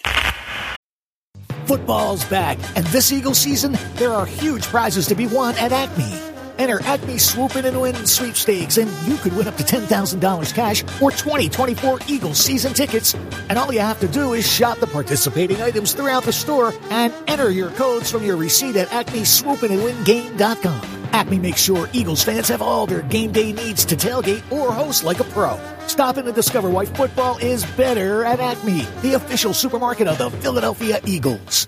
Football's 1.70 2.26
back, 2.26 2.58
and 2.76 2.84
this 2.88 3.12
Eagle 3.12 3.36
season, 3.36 3.78
there 3.94 4.12
are 4.12 4.26
huge 4.26 4.64
prizes 4.64 5.06
to 5.06 5.14
be 5.14 5.28
won 5.28 5.54
at 5.58 5.72
Acme. 5.72 6.12
Enter 6.58 6.82
Acme 6.82 7.20
Swoop 7.20 7.56
In 7.58 7.66
and 7.66 7.80
Win 7.80 8.08
sweepstakes, 8.08 8.78
and 8.78 8.90
you 9.08 9.18
could 9.18 9.38
win 9.38 9.48
up 9.48 9.56
to 9.58 9.64
$10,000 9.64 10.56
cash 10.56 10.82
or 11.00 11.12
2024 11.12 12.00
Eagles 12.08 12.40
season 12.40 12.74
tickets. 12.74 13.14
And 13.50 13.60
all 13.60 13.72
you 13.72 13.82
have 13.82 14.00
to 14.00 14.08
do 14.08 14.34
is 14.34 14.52
shop 14.52 14.80
the 14.80 14.88
participating 14.88 15.62
items 15.62 15.94
throughout 15.94 16.24
the 16.24 16.34
store 16.34 16.74
and 16.90 17.14
enter 17.28 17.52
your 17.52 17.70
codes 17.70 18.10
from 18.10 18.24
your 18.24 18.36
receipt 18.36 18.76
at 18.76 18.88
acmeswoopinandwingame.com. 18.88 20.82
Acme 21.14 21.38
makes 21.38 21.62
sure 21.62 21.88
Eagles 21.94 22.24
fans 22.24 22.48
have 22.48 22.64
all 22.64 22.88
their 22.88 23.04
game 23.04 23.32
day 23.32 23.54
needs 23.54 23.86
to 23.86 23.96
tailgate 23.96 24.42
or 24.52 24.74
host 24.74 25.04
like 25.04 25.20
a 25.20 25.24
pro. 25.26 25.60
Stop 26.00 26.18
in 26.18 26.26
and 26.28 26.34
discover 26.34 26.70
why 26.70 26.86
football 26.86 27.38
is 27.40 27.66
better 27.76 28.24
at 28.24 28.40
Acme, 28.40 28.88
the 29.02 29.16
official 29.16 29.54
supermarket 29.54 30.08
of 30.08 30.18
the 30.18 30.30
Philadelphia 30.30 31.02
Eagles. 31.06 31.68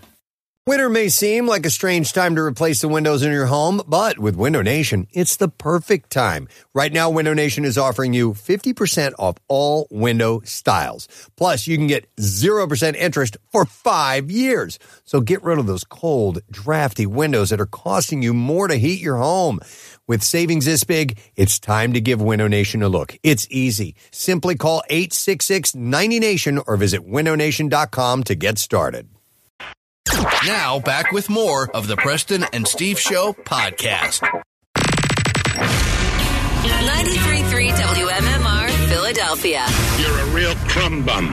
Winter 0.68 0.90
may 0.90 1.10
seem 1.10 1.48
like 1.48 1.66
a 1.66 1.72
strange 1.72 2.14
time 2.14 2.36
to 2.36 2.42
replace 2.42 2.82
the 2.82 2.88
windows 2.88 3.24
in 3.24 3.32
your 3.32 3.48
home, 3.48 3.82
but 3.88 4.20
with 4.20 4.36
Window 4.36 4.62
Nation, 4.62 5.08
it's 5.12 5.36
the 5.36 5.48
perfect 5.48 6.12
time. 6.12 6.48
Right 6.74 6.94
now, 6.94 7.10
Window 7.10 7.34
Nation 7.34 7.66
is 7.66 7.80
offering 7.80 8.14
you 8.14 8.34
50% 8.34 9.14
off 9.18 9.38
all 9.48 9.88
window 9.90 10.40
styles. 10.46 11.08
Plus, 11.36 11.66
you 11.66 11.78
can 11.78 11.88
get 11.88 12.08
0% 12.18 12.96
interest 12.96 13.38
for 13.52 13.66
five 13.66 14.30
years. 14.30 14.78
So 15.04 15.20
get 15.20 15.44
rid 15.44 15.58
of 15.58 15.66
those 15.66 15.84
cold, 15.84 16.40
drafty 16.52 17.08
windows 17.08 17.50
that 17.50 17.60
are 17.60 17.66
costing 17.66 18.22
you 18.22 18.32
more 18.32 18.68
to 18.68 18.76
heat 18.76 19.02
your 19.02 19.18
home. 19.18 19.60
With 20.08 20.24
savings 20.24 20.66
this 20.66 20.84
big, 20.84 21.20
it's 21.36 21.60
time 21.60 21.94
to 21.94 22.02
give 22.02 22.22
Window 22.22 22.48
Nation 22.48 22.82
a 22.84 22.90
look. 22.90 23.18
It's 23.24 23.48
easy. 23.50 23.96
Simply 24.12 24.56
call 24.56 24.84
866 24.90 25.74
90Nation 25.74 26.64
or 26.68 26.78
visit 26.78 27.08
windownation.com 27.08 28.24
to 28.26 28.36
get 28.36 28.58
started. 28.58 29.10
Now, 30.46 30.80
back 30.80 31.12
with 31.12 31.30
more 31.30 31.70
of 31.76 31.88
the 31.88 31.96
Preston 31.96 32.46
and 32.52 32.68
Steve 32.68 33.00
Show 33.00 33.34
podcast. 33.34 34.28
93.3 36.82 37.70
WMMR, 37.70 38.70
Philadelphia. 38.90 39.66
You're 40.00 40.18
a 40.18 40.26
real 40.34 40.56
crumb 40.68 41.04
bum. 41.06 41.30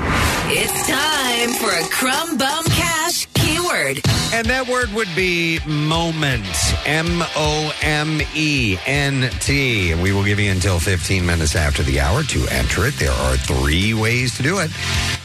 It's 0.50 0.86
time 0.86 1.50
for 1.54 1.70
a 1.70 1.88
Crumb 1.90 2.36
Bum 2.36 2.64
Cash 2.66 3.27
keyword. 3.68 4.00
And 4.32 4.46
that 4.48 4.66
word 4.68 4.92
would 4.92 5.08
be 5.16 5.58
moment. 5.66 6.46
M 6.86 7.22
O 7.36 7.72
M 7.82 8.20
E 8.34 8.76
N 8.86 9.30
T. 9.40 9.94
We 9.94 10.12
will 10.12 10.24
give 10.24 10.38
you 10.38 10.50
until 10.50 10.78
15 10.78 11.24
minutes 11.24 11.56
after 11.56 11.82
the 11.82 12.00
hour 12.00 12.22
to 12.24 12.46
enter 12.50 12.84
it. 12.86 12.94
There 12.94 13.10
are 13.10 13.36
three 13.36 13.94
ways 13.94 14.36
to 14.36 14.42
do 14.42 14.58
it. 14.58 14.70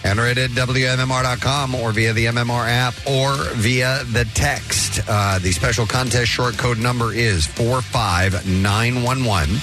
Enter 0.06 0.28
it 0.28 0.38
at 0.38 0.52
WMMR.com 0.52 1.76
or 1.76 1.92
via 1.92 2.14
the 2.14 2.28
MMR 2.28 2.68
app 2.68 2.94
or 3.08 3.36
via 3.56 4.04
the 4.06 4.26
text. 4.34 5.02
Uh, 5.08 5.40
the 5.40 5.52
special 5.52 5.86
contest 5.86 6.28
short 6.28 6.58
code 6.58 6.78
number 6.78 7.14
is 7.14 7.46
45911. 7.46 9.58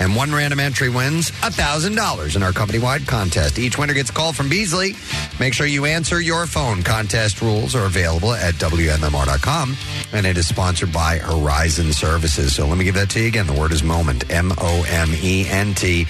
And 0.00 0.16
one 0.16 0.32
random 0.32 0.60
entry 0.60 0.88
wins 0.88 1.30
$1,000 1.42 2.36
in 2.36 2.42
our 2.42 2.52
company 2.52 2.78
wide 2.78 3.06
contest. 3.06 3.58
Each 3.58 3.78
winner 3.78 3.94
gets 3.94 4.10
a 4.10 4.12
call 4.12 4.32
from 4.32 4.48
Beasley. 4.48 4.94
Make 5.38 5.54
sure 5.54 5.66
you 5.66 5.84
answer 5.84 6.20
your 6.20 6.46
phone. 6.46 6.82
Contest 6.82 7.42
rules 7.42 7.74
are 7.74 7.84
available 7.84 8.19
at 8.28 8.54
WMMR.com. 8.54 9.76
And 10.12 10.26
it 10.26 10.36
is 10.36 10.46
sponsored 10.46 10.92
by 10.92 11.18
Horizon 11.18 11.92
Services. 11.92 12.54
So 12.54 12.66
let 12.66 12.76
me 12.78 12.84
give 12.84 12.94
that 12.94 13.10
to 13.10 13.20
you 13.20 13.28
again. 13.28 13.46
The 13.46 13.52
word 13.52 13.72
is 13.72 13.82
moment. 13.82 14.30
M 14.30 14.52
O 14.58 14.84
M 14.88 15.08
E 15.14 15.46
N 15.48 15.74
T. 15.74 16.06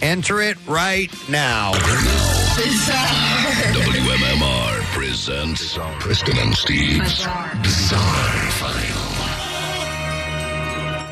Enter 0.00 0.40
it 0.42 0.58
right 0.66 1.10
now. 1.28 1.72
WMMR 3.72 4.82
presents 4.92 5.78
Preston 6.00 6.38
and 6.38 6.54
Steve's 6.54 7.26
Bizarre, 7.62 8.50
File. 8.52 8.93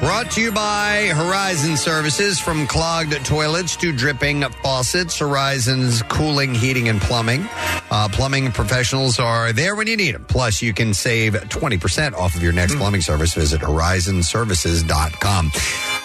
Brought 0.03 0.33
to 0.33 0.41
you 0.41 0.51
by 0.51 1.12
Horizon 1.15 1.77
Services. 1.77 2.41
From 2.41 2.66
clogged 2.66 3.12
toilets 3.24 3.77
to 3.77 3.93
dripping 3.93 4.43
faucets, 4.43 5.20
Horizon's 5.20 6.03
cooling, 6.03 6.57
heating, 6.57 6.89
and 6.89 7.01
plumbing. 7.01 7.49
Uh, 7.89 8.09
plumbing 8.11 8.51
professionals 8.51 9.20
are 9.20 9.53
there 9.53 9.77
when 9.77 9.87
you 9.87 9.97
need 9.97 10.16
them. 10.16 10.24
Plus, 10.24 10.61
you 10.61 10.74
can 10.74 10.93
save 10.93 11.35
20% 11.35 12.15
off 12.15 12.35
of 12.35 12.43
your 12.43 12.53
next 12.53 12.74
plumbing 12.74 13.01
service. 13.01 13.35
Visit 13.35 13.61
horizonservices.com. 13.61 15.53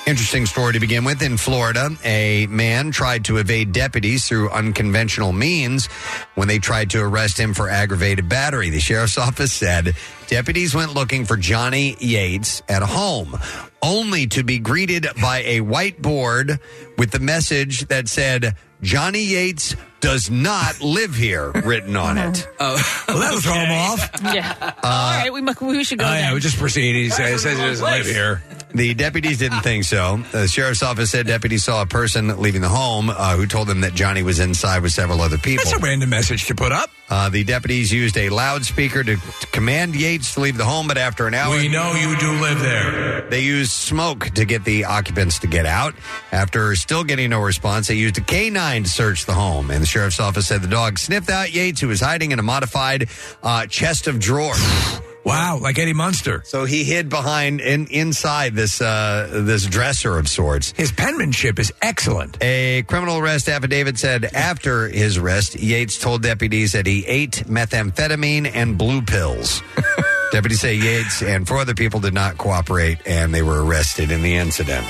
Interesting 0.06 0.46
story 0.46 0.74
to 0.74 0.80
begin 0.80 1.04
with. 1.04 1.24
In 1.24 1.36
Florida, 1.36 1.90
a 2.04 2.46
man 2.52 2.92
tried 2.92 3.26
to 3.26 3.38
evade 3.38 3.72
deputies 3.72 4.28
through 4.28 4.52
unconventional 4.52 5.34
means 5.34 5.88
when 6.36 6.48
they 6.48 6.60
tried 6.60 6.92
to 6.92 7.02
arrest 7.02 7.40
him 7.40 7.56
for 7.56 7.68
aggravated 7.68 8.30
battery. 8.30 8.70
The 8.70 8.80
sheriff's 8.80 9.18
office 9.28 9.54
said 9.54 9.96
deputies 10.28 10.76
went 10.76 10.94
looking 10.94 11.26
for 11.26 11.38
Johnny 11.38 11.96
Yates 12.00 12.62
at 12.70 12.84
home, 12.84 13.38
only 13.82 14.28
to 14.28 14.44
be 14.44 14.60
greeted 14.60 15.08
by 15.22 15.40
a 15.40 15.62
whiteboard 15.62 16.60
with 16.98 17.12
the 17.12 17.20
message 17.20 17.88
that 17.88 18.08
said, 18.08 18.56
Johnny 18.82 19.24
Yates 19.24 19.76
does 20.00 20.30
not 20.30 20.82
live 20.82 21.16
here 21.16 21.52
written 21.52 21.96
on 21.96 22.18
it. 22.18 22.48
Oh, 22.60 23.04
well, 23.08 23.20
that'll 23.20 23.40
throw 23.40 23.54
him 23.54 23.72
off. 23.72 24.10
Yeah. 24.24 24.74
All 24.84 25.12
right, 25.20 25.32
we, 25.32 25.42
mu- 25.42 25.54
we 25.62 25.84
should 25.84 26.00
go. 26.00 26.06
Oh, 26.06 26.12
yeah, 26.12 26.22
then. 26.22 26.34
we 26.34 26.40
just 26.40 26.58
proceed. 26.58 26.96
He 26.96 27.10
says, 27.10 27.44
says 27.44 27.58
he 27.58 27.64
doesn't 27.64 27.86
live 27.86 28.06
here. 28.06 28.42
The 28.74 28.94
deputies 28.96 29.38
didn't 29.38 29.62
think 29.62 29.84
so. 29.84 30.18
The 30.32 30.48
sheriff's 30.48 30.82
office 30.84 31.12
said 31.12 31.28
deputies 31.28 31.64
saw 31.64 31.84
a 31.84 31.86
person 31.86 32.28
leaving 32.42 32.62
the 32.62 32.70
home 32.70 33.10
uh, 33.10 33.36
who 33.38 33.46
told 33.46 33.68
them 33.68 33.82
that 33.82 33.94
Johnny 33.94 34.24
was 34.24 34.40
inside 34.40 34.82
with 34.82 34.92
several 34.92 35.22
other 35.22 35.38
people. 35.38 35.64
That's 35.66 35.78
a 35.78 35.80
random 35.84 36.10
message 36.10 36.48
to 36.48 36.56
put 36.56 36.72
up. 36.72 36.90
Uh, 37.10 37.30
the 37.30 37.44
deputies 37.46 37.92
used 37.94 38.18
a 38.18 38.30
loudspeaker 38.30 39.04
to, 39.04 39.16
to 39.16 39.48
command 39.48 39.96
Yates 39.96 40.34
to 40.34 40.42
leave 40.42 40.58
the 40.58 40.66
home, 40.66 40.88
but 40.88 40.98
after 40.98 41.26
an 41.28 41.34
hour, 41.34 41.56
We 41.56 41.70
know 41.70 41.94
you 41.94 42.18
do 42.18 42.32
live 42.42 42.60
there. 42.60 43.22
They 43.30 43.42
used 43.44 43.72
smoke 43.72 44.26
to 44.32 44.44
get 44.46 44.66
the 44.66 44.86
occupants 44.86 45.40
to 45.40 45.48
get 45.48 45.66
out. 45.66 45.96
After 46.34 46.76
still 46.76 47.04
getting 47.06 47.30
no 47.30 47.40
response, 47.42 47.88
they 47.88 47.96
used 47.96 48.18
a 48.18 48.22
canine 48.22 48.84
to 48.84 48.90
search 48.90 49.26
the 49.26 49.34
home. 49.34 49.72
And 49.72 49.82
the 49.82 49.87
sheriff's 49.88 50.20
office 50.20 50.48
said 50.48 50.62
the 50.62 50.68
dog 50.68 51.00
sniffed 51.00 51.30
out 51.30 51.54
Yates, 51.54 51.82
who 51.82 51.88
was 51.88 52.02
hiding 52.02 52.32
in 52.32 52.40
a 52.40 52.44
modified 52.44 53.10
uh, 53.44 53.66
chest 53.68 54.08
of 54.08 54.20
drawers. 54.20 54.60
Wow, 55.28 55.58
like 55.58 55.78
Eddie 55.78 55.92
Munster. 55.92 56.42
So 56.46 56.64
he 56.64 56.86
hid 56.86 57.10
behind 57.10 57.60
in 57.60 57.88
inside 57.88 58.56
this 58.56 58.80
uh, 58.80 59.42
this 59.44 59.66
dresser 59.66 60.18
of 60.18 60.30
sorts. 60.30 60.72
His 60.72 60.94
penmanship 60.94 61.60
is 61.60 61.74
excellent. 61.82 62.38
A 62.40 62.84
criminal 62.84 63.18
arrest 63.18 63.50
affidavit 63.50 63.98
said 63.98 64.24
after 64.24 64.88
his 64.88 65.18
arrest, 65.18 65.56
Yates 65.60 66.00
told 66.00 66.24
deputies 66.24 66.72
that 66.72 66.88
he 66.88 67.06
ate 67.06 67.44
methamphetamine 67.46 68.50
and 68.54 68.78
blue 68.78 69.02
pills. 69.02 69.62
deputies 70.32 70.62
say 70.62 70.76
Yates 70.76 71.22
and 71.22 71.46
four 71.46 71.58
other 71.58 71.76
people 71.76 72.00
did 72.00 72.14
not 72.14 72.38
cooperate, 72.38 73.00
and 73.06 73.36
they 73.36 73.42
were 73.42 73.66
arrested 73.66 74.12
in 74.12 74.22
the 74.22 74.36
incident. 74.38 74.86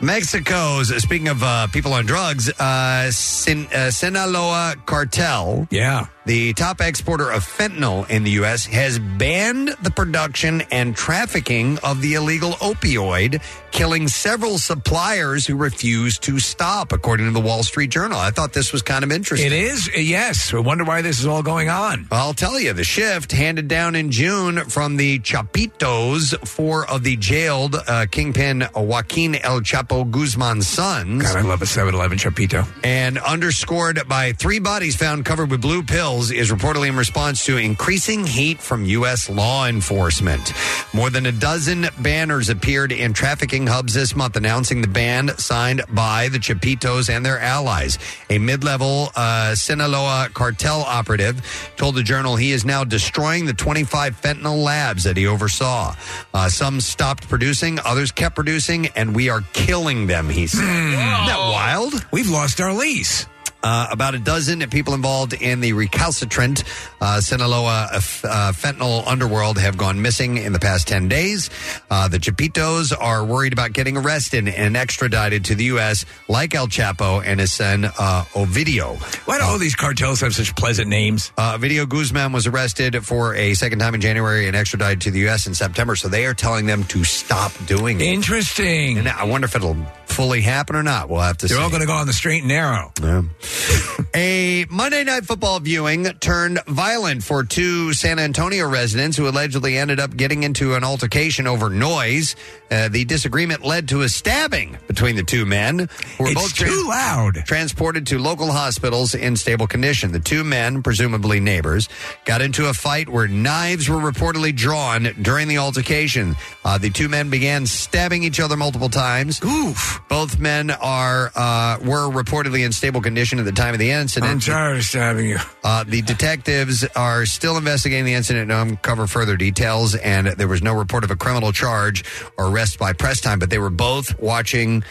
Mexico's 0.00 0.94
speaking 1.02 1.28
of 1.28 1.42
uh, 1.42 1.66
people 1.68 1.92
on 1.94 2.04
drugs, 2.06 2.50
uh, 2.60 3.10
Sin- 3.10 3.66
uh, 3.74 3.90
Sinaloa 3.90 4.74
cartel. 4.84 5.66
Yeah. 5.70 6.06
The 6.26 6.54
top 6.54 6.80
exporter 6.80 7.30
of 7.30 7.44
fentanyl 7.44 8.10
in 8.10 8.24
the 8.24 8.32
U.S. 8.32 8.66
has 8.66 8.98
banned 8.98 9.68
the 9.80 9.92
production 9.92 10.62
and 10.72 10.96
trafficking 10.96 11.78
of 11.84 12.02
the 12.02 12.14
illegal 12.14 12.54
opioid, 12.54 13.40
killing 13.70 14.08
several 14.08 14.58
suppliers 14.58 15.46
who 15.46 15.54
refuse 15.54 16.18
to 16.18 16.40
stop, 16.40 16.90
according 16.90 17.26
to 17.26 17.32
the 17.32 17.40
Wall 17.40 17.62
Street 17.62 17.90
Journal. 17.90 18.18
I 18.18 18.32
thought 18.32 18.52
this 18.52 18.72
was 18.72 18.82
kind 18.82 19.04
of 19.04 19.12
interesting. 19.12 19.52
It 19.52 19.56
is, 19.56 19.88
yes. 19.96 20.52
I 20.52 20.58
wonder 20.58 20.82
why 20.82 21.00
this 21.00 21.20
is 21.20 21.26
all 21.26 21.44
going 21.44 21.68
on. 21.68 22.08
I'll 22.10 22.34
tell 22.34 22.58
you, 22.58 22.72
the 22.72 22.82
shift 22.82 23.30
handed 23.30 23.68
down 23.68 23.94
in 23.94 24.10
June 24.10 24.64
from 24.64 24.96
the 24.96 25.20
Chapitos, 25.20 26.36
four 26.44 26.90
of 26.90 27.04
the 27.04 27.16
jailed 27.18 27.76
uh, 27.86 28.06
kingpin 28.10 28.66
Joaquin 28.74 29.36
El 29.36 29.60
Chapo 29.60 30.10
Guzman's 30.10 30.66
sons. 30.66 31.22
God, 31.22 31.36
I 31.36 31.42
love 31.42 31.62
a 31.62 31.66
7 31.66 31.94
Eleven 31.94 32.18
Chapito. 32.18 32.66
And 32.82 33.16
underscored 33.18 34.08
by 34.08 34.32
three 34.32 34.58
bodies 34.58 34.96
found 34.96 35.24
covered 35.24 35.52
with 35.52 35.62
blue 35.62 35.84
pills 35.84 36.15
is 36.16 36.50
reportedly 36.50 36.88
in 36.88 36.96
response 36.96 37.44
to 37.44 37.58
increasing 37.58 38.26
heat 38.26 38.58
from 38.58 38.84
U.S. 38.86 39.28
law 39.28 39.66
enforcement. 39.66 40.52
More 40.94 41.10
than 41.10 41.26
a 41.26 41.32
dozen 41.32 41.86
banners 41.98 42.48
appeared 42.48 42.90
in 42.90 43.12
trafficking 43.12 43.66
hubs 43.66 43.92
this 43.92 44.16
month 44.16 44.36
announcing 44.36 44.80
the 44.80 44.88
ban 44.88 45.28
signed 45.36 45.82
by 45.90 46.28
the 46.28 46.38
Chapitos 46.38 47.10
and 47.10 47.24
their 47.24 47.38
allies. 47.38 47.98
A 48.30 48.38
mid 48.38 48.64
level 48.64 49.10
uh, 49.14 49.54
Sinaloa 49.54 50.30
cartel 50.32 50.80
operative 50.80 51.42
told 51.76 51.94
the 51.94 52.02
journal 52.02 52.36
he 52.36 52.52
is 52.52 52.64
now 52.64 52.82
destroying 52.82 53.44
the 53.44 53.54
25 53.54 54.18
fentanyl 54.20 54.64
labs 54.64 55.04
that 55.04 55.16
he 55.16 55.26
oversaw. 55.26 55.94
Uh, 56.32 56.48
some 56.48 56.80
stopped 56.80 57.28
producing, 57.28 57.78
others 57.84 58.10
kept 58.10 58.34
producing, 58.34 58.86
and 58.96 59.14
we 59.14 59.28
are 59.28 59.42
killing 59.52 60.06
them, 60.06 60.28
he 60.30 60.46
said. 60.46 60.62
Isn't 60.62 60.92
that 60.92 61.50
wild? 61.52 62.06
We've 62.10 62.30
lost 62.30 62.60
our 62.60 62.72
lease. 62.72 63.26
Uh, 63.66 63.88
about 63.90 64.14
a 64.14 64.18
dozen 64.20 64.60
people 64.70 64.94
involved 64.94 65.32
in 65.32 65.60
the 65.60 65.72
recalcitrant 65.72 66.62
uh, 67.00 67.20
Sinaloa 67.20 67.88
uh, 67.90 67.96
uh, 67.96 68.52
fentanyl 68.52 69.04
underworld 69.08 69.58
have 69.58 69.76
gone 69.76 70.00
missing 70.00 70.36
in 70.36 70.52
the 70.52 70.60
past 70.60 70.86
10 70.86 71.08
days. 71.08 71.50
Uh, 71.90 72.06
the 72.06 72.18
Chapitos 72.18 72.92
are 72.96 73.24
worried 73.24 73.52
about 73.52 73.72
getting 73.72 73.96
arrested 73.96 74.46
and 74.46 74.76
extradited 74.76 75.46
to 75.46 75.56
the 75.56 75.64
U.S., 75.64 76.04
like 76.28 76.54
El 76.54 76.68
Chapo 76.68 77.20
and 77.26 77.40
his 77.40 77.52
son 77.52 77.86
uh, 77.86 78.24
Ovidio. 78.34 79.00
Why 79.26 79.38
do 79.38 79.44
all 79.44 79.58
these 79.58 79.74
cartels 79.74 80.20
have 80.20 80.32
such 80.32 80.54
pleasant 80.54 80.86
names? 80.88 81.32
Uh, 81.36 81.58
Ovidio 81.58 81.88
Guzman 81.88 82.30
was 82.30 82.46
arrested 82.46 83.04
for 83.04 83.34
a 83.34 83.54
second 83.54 83.80
time 83.80 83.96
in 83.96 84.00
January 84.00 84.46
and 84.46 84.54
extradited 84.54 85.00
to 85.00 85.10
the 85.10 85.18
U.S. 85.20 85.48
in 85.48 85.54
September, 85.54 85.96
so 85.96 86.06
they 86.06 86.24
are 86.26 86.34
telling 86.34 86.66
them 86.66 86.84
to 86.84 87.02
stop 87.02 87.50
doing 87.66 88.00
it. 88.00 88.04
Interesting. 88.04 88.98
And 88.98 89.08
I 89.08 89.24
wonder 89.24 89.46
if 89.46 89.56
it'll 89.56 89.74
fully 90.06 90.40
happen 90.40 90.76
or 90.76 90.82
not. 90.82 91.10
We'll 91.10 91.20
have 91.20 91.36
to 91.38 91.46
They're 91.46 91.56
see. 91.58 91.62
all 91.62 91.68
going 91.68 91.80
to 91.82 91.86
go 91.86 91.92
on 91.94 92.06
the 92.06 92.12
straight 92.12 92.38
and 92.42 92.48
narrow. 92.48 92.92
Yeah. 93.02 93.22
a 94.14 94.66
Monday 94.70 95.04
night 95.04 95.24
football 95.24 95.60
viewing 95.60 96.04
turned 96.20 96.60
violent 96.66 97.22
for 97.22 97.44
two 97.44 97.92
San 97.92 98.18
Antonio 98.18 98.68
residents 98.68 99.16
who 99.16 99.28
allegedly 99.28 99.76
ended 99.76 100.00
up 100.00 100.16
getting 100.16 100.42
into 100.42 100.74
an 100.74 100.84
altercation 100.84 101.46
over 101.46 101.70
noise. 101.70 102.36
Uh, 102.70 102.88
the 102.88 103.04
disagreement 103.04 103.64
led 103.64 103.88
to 103.88 104.02
a 104.02 104.08
stabbing 104.08 104.76
between 104.86 105.16
the 105.16 105.22
two 105.22 105.46
men. 105.46 105.78
Who 106.18 106.24
were 106.24 106.30
It's 106.30 106.34
both 106.34 106.54
too 106.54 106.86
loud. 106.88 107.34
Transported 107.46 108.06
to 108.08 108.18
local 108.18 108.50
hospitals 108.50 109.14
in 109.14 109.36
stable 109.36 109.66
condition. 109.66 110.12
The 110.12 110.20
two 110.20 110.42
men, 110.44 110.82
presumably 110.82 111.40
neighbors, 111.40 111.88
got 112.24 112.42
into 112.42 112.68
a 112.68 112.74
fight 112.74 113.08
where 113.08 113.28
knives 113.28 113.88
were 113.88 113.96
reportedly 113.98 114.54
drawn 114.54 115.04
during 115.22 115.48
the 115.48 115.58
altercation. 115.58 116.36
Uh, 116.64 116.78
the 116.78 116.90
two 116.90 117.08
men 117.08 117.30
began 117.30 117.66
stabbing 117.66 118.24
each 118.24 118.40
other 118.40 118.56
multiple 118.56 118.88
times. 118.88 119.40
Oof. 119.44 120.00
Both 120.08 120.38
men 120.38 120.70
are 120.70 121.30
uh, 121.34 121.78
were 121.84 122.08
reportedly 122.10 122.64
in 122.64 122.72
stable 122.72 123.00
condition 123.00 123.38
at 123.38 123.44
the 123.44 123.52
time 123.52 123.74
of 123.74 123.78
the 123.78 123.90
incident. 123.90 124.32
I'm 124.32 124.40
tired 124.40 124.76
of 124.78 124.84
stabbing 124.84 125.26
you. 125.26 125.38
Uh, 125.62 125.84
the 125.84 126.02
detectives 126.02 126.84
are 126.96 127.26
still 127.26 127.56
investigating 127.56 128.04
the 128.04 128.14
incident 128.14 128.50
to 128.50 128.60
uncover 128.60 129.06
further 129.06 129.36
details, 129.36 129.94
and 129.94 130.26
there 130.28 130.48
was 130.48 130.62
no 130.62 130.74
report 130.74 131.04
of 131.04 131.10
a 131.10 131.16
criminal 131.16 131.52
charge 131.52 132.04
or 132.36 132.50
arrest 132.56 132.78
by 132.78 132.92
press 132.92 133.20
time. 133.20 133.38
But 133.38 133.50
they 133.50 133.58
were 133.58 133.70
both 133.70 134.18
watching 134.18 134.82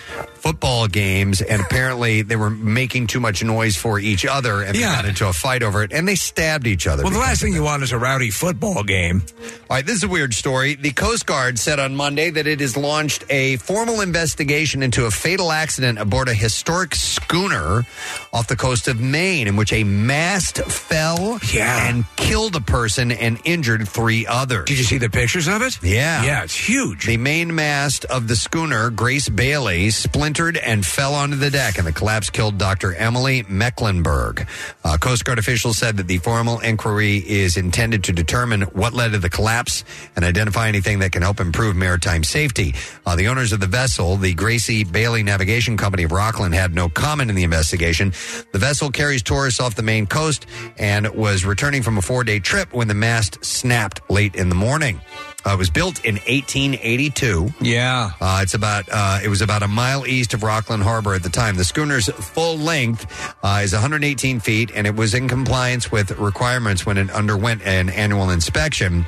football 0.49 0.87
games, 0.87 1.41
and 1.41 1.59
apparently 1.65 2.21
they 2.21 2.35
were 2.35 2.51
making 2.51 3.07
too 3.07 3.19
much 3.19 3.43
noise 3.43 3.75
for 3.75 3.97
each 3.99 4.25
other, 4.25 4.61
and 4.61 4.75
Yeah. 4.77 4.89
they 4.89 4.95
got 4.97 5.05
into 5.05 5.27
a 5.27 5.33
fight 5.33 5.63
over 5.63 5.81
it, 5.83 5.91
and 5.91 6.07
they 6.07 6.15
stabbed 6.15 6.67
each 6.67 6.85
other. 6.85 7.03
Well, 7.03 7.11
the 7.11 7.17
last 7.19 7.41
thing 7.41 7.53
you 7.53 7.63
want 7.63 7.81
is 7.81 7.91
a 7.91 7.97
rowdy 7.97 8.29
football 8.29 8.83
game. 8.83 9.23
all 9.69 9.77
right, 9.77 9.85
this 9.85 9.95
is 9.97 10.03
a 10.03 10.07
weird 10.07 10.33
story. 10.35 10.75
The 10.75 10.91
Coast 10.91 11.25
Guard 11.25 11.57
said 11.57 11.79
on 11.79 11.95
Monday 11.95 12.29
that 12.29 12.45
it 12.45 12.59
has 12.59 12.77
launched 12.77 13.25
a 13.31 13.55
formal 13.57 14.01
investigation 14.01 14.83
into 14.83 15.05
a 15.05 15.11
fatal 15.11 15.51
accident 15.51 15.97
aboard 15.97 16.27
a 16.29 16.33
historic 16.35 16.93
schooner 16.93 17.83
off 18.31 18.45
the 18.47 18.55
coast 18.55 18.87
of 18.87 18.99
Maine 19.01 19.47
in 19.47 19.55
which 19.55 19.73
a 19.73 19.83
mast 19.83 20.57
fell 20.65 21.39
and 21.57 22.05
killed 22.17 22.55
a 22.55 22.61
person 22.61 23.11
and 23.11 23.39
injured 23.45 23.87
three 23.87 24.27
others. 24.27 24.65
Did 24.65 24.77
you 24.77 24.83
see 24.83 24.99
the 24.99 25.09
pictures 25.09 25.47
of 25.47 25.63
it? 25.63 25.79
Yeah. 25.81 26.23
Yeah, 26.23 26.43
it's 26.43 26.55
huge. 26.55 27.05
The 27.07 27.17
main 27.17 27.55
mast 27.55 28.05
of 28.05 28.27
the 28.27 28.35
schooner, 28.35 28.91
Grace 28.91 29.27
Bailey, 29.29 29.89
splintered 29.89 30.34
and 30.39 30.85
fell 30.85 31.15
onto 31.15 31.37
the 31.37 31.49
deck, 31.49 31.77
and 31.77 31.87
the 31.87 31.93
collapse 31.93 32.29
killed 32.29 32.57
Dr. 32.57 32.93
Emily 32.93 33.43
Mecklenburg. 33.47 34.45
Uh, 34.83 34.97
Coast 34.97 35.23
Guard 35.23 35.39
officials 35.39 35.77
said 35.77 35.95
that 35.97 36.07
the 36.07 36.17
formal 36.17 36.59
inquiry 36.59 37.17
is 37.17 37.55
intended 37.55 38.03
to 38.03 38.11
determine 38.11 38.63
what 38.63 38.93
led 38.93 39.13
to 39.13 39.17
the 39.17 39.29
collapse 39.29 39.85
and 40.15 40.25
identify 40.25 40.67
anything 40.67 40.99
that 40.99 41.13
can 41.13 41.21
help 41.21 41.39
improve 41.39 41.75
maritime 41.75 42.23
safety. 42.23 42.75
Uh, 43.05 43.15
the 43.15 43.27
owners 43.29 43.53
of 43.53 43.61
the 43.61 43.67
vessel, 43.67 44.17
the 44.17 44.33
Gracie 44.33 44.83
Bailey 44.83 45.23
Navigation 45.23 45.77
Company 45.77 46.03
of 46.03 46.11
Rockland, 46.11 46.53
had 46.53 46.75
no 46.75 46.89
comment 46.89 47.29
in 47.29 47.35
the 47.35 47.43
investigation. 47.43 48.11
The 48.51 48.59
vessel 48.59 48.89
carries 48.91 49.23
tourists 49.23 49.61
off 49.61 49.75
the 49.75 49.83
Maine 49.83 50.05
coast 50.05 50.45
and 50.77 51.07
was 51.15 51.45
returning 51.45 51.81
from 51.81 51.97
a 51.97 52.01
four 52.01 52.25
day 52.25 52.39
trip 52.39 52.73
when 52.73 52.89
the 52.89 52.93
mast 52.93 53.43
snapped 53.43 54.01
late 54.09 54.35
in 54.35 54.49
the 54.49 54.55
morning. 54.55 54.99
Uh, 55.45 55.53
it 55.53 55.57
was 55.57 55.69
built 55.69 56.03
in 56.03 56.15
1882. 56.15 57.53
Yeah. 57.61 58.11
Uh, 58.19 58.39
it's 58.41 58.53
about 58.53 58.85
uh, 58.91 59.19
it 59.23 59.29
was 59.29 59.41
about 59.41 59.61
a 59.63 59.67
mile 59.67 60.05
east 60.07 60.33
of 60.33 60.43
Rockland 60.43 60.83
Harbor 60.83 61.13
at 61.13 61.23
the 61.23 61.29
time. 61.29 61.55
The 61.55 61.63
schooner's 61.63 62.07
full 62.07 62.57
length 62.57 63.05
uh, 63.43 63.61
is 63.63 63.73
118 63.73 64.39
feet, 64.39 64.71
and 64.73 64.87
it 64.87 64.95
was 64.95 65.13
in 65.13 65.27
compliance 65.27 65.91
with 65.91 66.11
requirements 66.17 66.85
when 66.85 66.97
it 66.97 67.11
underwent 67.11 67.61
an 67.63 67.89
annual 67.89 68.29
inspection. 68.31 69.05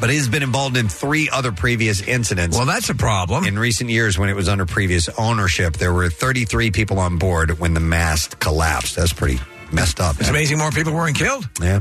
but 0.00 0.10
it 0.10 0.14
has 0.16 0.28
been 0.28 0.42
involved 0.42 0.76
in 0.76 0.88
three 0.88 1.28
other 1.30 1.52
previous 1.52 2.00
incidents. 2.00 2.56
Well, 2.56 2.66
that's 2.66 2.88
a 2.88 2.94
problem. 2.94 3.44
In 3.44 3.58
recent 3.58 3.90
years, 3.90 4.18
when 4.18 4.28
it 4.30 4.34
was 4.34 4.48
under 4.48 4.66
previous 4.66 5.08
ownership, 5.10 5.74
there 5.76 5.92
were 5.92 6.08
33 6.10 6.70
people 6.70 6.98
on 6.98 7.18
board 7.18 7.58
when 7.60 7.74
the 7.74 7.80
mast 7.80 8.40
collapsed. 8.40 8.96
That's 8.96 9.12
pretty 9.12 9.38
messed 9.72 10.00
up. 10.00 10.18
It's 10.20 10.28
amazing 10.28 10.58
more 10.58 10.70
people 10.70 10.92
weren't 10.92 11.16
killed. 11.16 11.48
Yeah. 11.60 11.80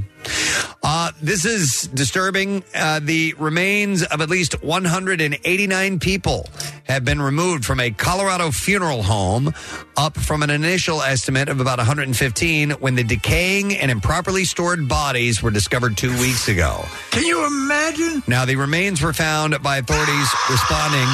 Uh, 0.84 1.12
this 1.22 1.46
is 1.46 1.84
disturbing. 1.94 2.64
Uh, 2.74 3.00
the 3.02 3.34
remains 3.38 4.04
of 4.04 4.22
at 4.22 4.30
least 4.30 4.64
189 4.64 6.00
people 6.00 6.48
have 6.86 7.06
been 7.06 7.22
removed 7.22 7.66
from 7.66 7.80
a 7.80 7.92
Colorado 7.92 8.52
funeral 8.52 9.04
home, 9.04 9.54
up 9.98 10.18
from 10.18 10.44
an 10.44 10.50
initial 10.50 11.02
estimate 11.02 11.50
of 11.50 11.60
about 11.60 11.78
115 11.78 12.72
when 12.72 12.96
the 12.96 13.04
decaying 13.04 13.76
and 13.76 13.92
improperly 13.92 14.44
stored 14.44 14.88
bodies 14.88 15.42
were 15.42 15.52
discovered 15.52 15.98
two 15.98 16.12
weeks 16.20 16.48
ago. 16.48 16.84
Can 17.12 17.24
you 17.24 17.46
imagine? 17.46 18.24
Now, 18.28 18.46
the 18.46 18.56
remains 18.56 19.02
were 19.02 19.14
found 19.14 19.62
by 19.62 19.78
authorities 19.78 20.28
responding 20.50 21.08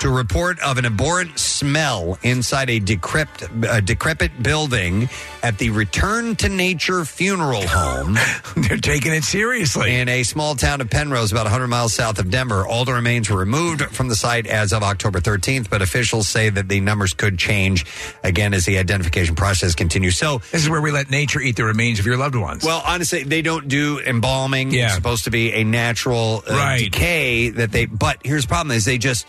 to 0.00 0.08
a 0.08 0.12
report 0.12 0.58
of 0.60 0.78
an 0.78 0.86
abhorrent 0.86 1.38
smell 1.38 2.18
inside 2.22 2.70
a 2.70 2.78
decrepit, 2.78 3.48
uh, 3.68 3.80
decrepit 3.80 4.42
building 4.42 5.08
at 5.44 5.58
the 5.58 5.68
Return 5.68 6.34
to 6.36 6.48
Nature 6.48 7.04
Funeral 7.04 7.66
Home. 7.68 8.16
They're 8.56 8.78
taking 8.78 9.12
it 9.12 9.24
seriously. 9.24 9.94
In 9.94 10.08
a 10.08 10.22
small 10.22 10.54
town 10.54 10.80
of 10.80 10.88
Penrose, 10.88 11.32
about 11.32 11.44
100 11.44 11.66
miles 11.68 11.92
south 11.92 12.18
of 12.18 12.30
Denver. 12.30 12.66
All 12.66 12.86
the 12.86 12.94
remains 12.94 13.28
were 13.28 13.36
removed 13.36 13.82
from 13.82 14.08
the 14.08 14.14
site 14.16 14.46
as 14.46 14.72
of 14.72 14.82
October 14.82 15.20
13th, 15.20 15.68
but 15.68 15.82
officials 15.82 16.28
say 16.28 16.48
that 16.48 16.70
the 16.70 16.80
numbers 16.80 17.12
could 17.12 17.36
change 17.38 17.84
again 18.22 18.54
as 18.54 18.64
the 18.64 18.78
identification 18.78 19.34
process 19.34 19.74
continues. 19.74 20.16
So, 20.16 20.38
This 20.50 20.62
is 20.62 20.70
where 20.70 20.80
we 20.80 20.90
let 20.90 21.10
nature 21.10 21.40
eat 21.40 21.56
the 21.56 21.64
remains 21.64 21.98
of 21.98 22.06
your 22.06 22.16
loved 22.16 22.36
ones. 22.36 22.64
well, 22.64 22.82
honestly, 22.86 23.22
they 23.22 23.42
don't 23.42 23.68
do 23.68 24.00
embalming. 24.00 24.70
Yeah. 24.70 24.86
It's 24.86 24.94
supposed 24.94 25.24
to 25.24 25.30
be 25.30 25.52
a 25.52 25.62
natural 25.64 26.42
uh, 26.46 26.78
decay 26.78 27.50
that 27.50 27.70
they. 27.70 27.84
But 27.84 28.18
here's 28.24 28.44
the 28.44 28.48
problem: 28.48 28.74
is 28.74 28.86
they 28.86 28.96
just 28.96 29.26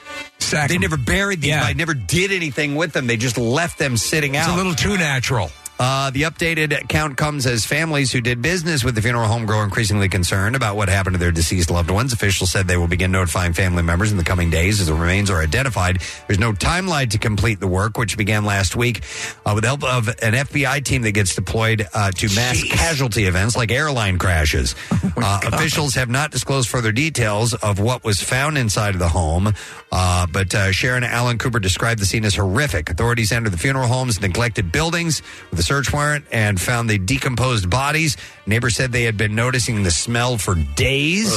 they 0.50 0.78
never 0.78 0.96
buried 0.96 1.42
these. 1.42 1.50
Yeah. 1.50 1.68
They 1.68 1.74
never 1.74 1.94
did 1.94 2.32
anything 2.32 2.76
with 2.76 2.94
them. 2.94 3.06
They 3.08 3.18
just 3.18 3.38
left 3.38 3.78
them 3.80 3.98
sitting 3.98 4.38
out. 4.38 4.44
It's 4.44 4.50
out. 4.52 4.56
a 4.56 4.58
little 4.58 4.76
too 4.76 4.98
natural. 4.98 5.52
Uh, 5.78 6.10
the 6.12 6.22
updated 6.22 6.88
count 6.88 7.18
comes 7.18 7.46
as 7.46 7.66
families 7.66 8.12
who 8.12 8.22
did 8.22 8.42
business 8.42 8.84
with 8.84 8.96
the 8.96 9.02
funeral 9.02 9.28
home 9.28 9.46
grow 9.46 9.62
increasingly 9.62 10.08
concerned 10.08 10.56
about 10.56 10.76
what 10.78 10.88
happened 10.88 11.14
to 11.14 11.20
their 11.20 11.32
deceased 11.32 11.70
loved 11.70 11.92
ones. 11.92 12.14
Officials 12.14 12.52
said 12.52 12.68
they 12.68 12.78
will 12.78 12.88
begin 12.88 13.12
notifying 13.12 13.52
family 13.52 13.84
members 13.84 14.12
in 14.12 14.18
the 14.18 14.24
coming 14.24 14.50
days 14.50 14.80
as 14.80 14.88
the 14.88 14.94
remains 14.94 15.30
are 15.30 15.42
identified. 15.42 16.02
There's 16.28 16.40
no 16.40 16.54
timeline 16.54 17.10
to 17.12 17.18
complete 17.18 17.60
the 17.60 17.68
work, 17.68 17.98
which 17.98 18.18
began 18.18 18.46
last 18.46 18.76
week 18.76 19.04
uh, 19.46 19.52
with 19.54 19.64
the 19.64 19.68
help 19.68 19.84
of 19.84 20.08
an 20.08 20.34
FBI 20.34 20.84
team 20.86 21.02
that 21.02 21.12
gets 21.12 21.36
deployed 21.36 21.86
uh, 21.94 22.12
to 22.12 22.34
mass 22.36 22.64
casualty 22.64 23.26
events 23.26 23.58
like 23.58 23.72
airline 23.72 24.18
crashes. 24.18 24.76
uh, 25.18 25.42
officials 25.46 25.96
have 25.96 26.10
not 26.10 26.32
disclosed 26.32 26.70
further 26.70 26.94
details 26.94 27.54
of 27.54 27.80
what 27.80 28.04
was 28.06 28.22
found 28.22 28.58
inside 28.58 28.94
of 28.94 29.00
the 29.00 29.10
home, 29.10 29.54
uh, 29.92 30.26
but 30.28 30.56
uh, 30.56 30.72
Sheriff 30.72 31.04
Allen 31.04 31.38
Cooper 31.38 31.60
described 31.60 32.00
the 32.00 32.06
scene 32.06 32.24
as 32.24 32.36
horrific. 32.36 32.90
Authorities 32.90 33.32
entered 33.34 33.52
the 33.52 33.58
funeral 33.58 33.88
home's 33.88 34.22
neglected 34.22 34.72
buildings 34.72 35.22
with 35.52 35.60
a 35.60 35.65
search 35.66 35.92
warrant 35.92 36.26
and 36.32 36.60
found 36.60 36.90
the 36.90 36.98
decomposed 36.98 37.70
bodies. 37.70 38.18
Neighbors 38.46 38.76
said 38.76 38.92
they 38.92 39.04
had 39.04 39.18
been 39.18 39.34
noticing 39.34 39.84
the 39.84 39.92
smell 39.92 40.38
for 40.38 40.56
days. 40.56 41.34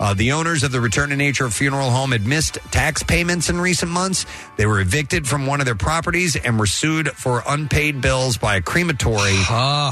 Uh, 0.00 0.14
the 0.14 0.32
owners 0.32 0.64
of 0.64 0.72
the 0.72 0.80
Return 0.80 1.10
to 1.10 1.16
Nature 1.16 1.48
funeral 1.50 1.90
home 1.90 2.10
had 2.12 2.26
missed 2.26 2.54
tax 2.72 3.02
payments 3.02 3.48
in 3.48 3.60
recent 3.60 3.90
months. 3.92 4.26
They 4.56 4.66
were 4.66 4.80
evicted 4.80 5.28
from 5.28 5.46
one 5.46 5.60
of 5.60 5.66
their 5.66 5.76
properties 5.76 6.34
and 6.34 6.58
were 6.58 6.66
sued 6.66 7.08
for 7.10 7.42
unpaid 7.46 8.00
bills 8.00 8.36
by 8.38 8.56
a 8.56 8.60
crematory 8.60 9.36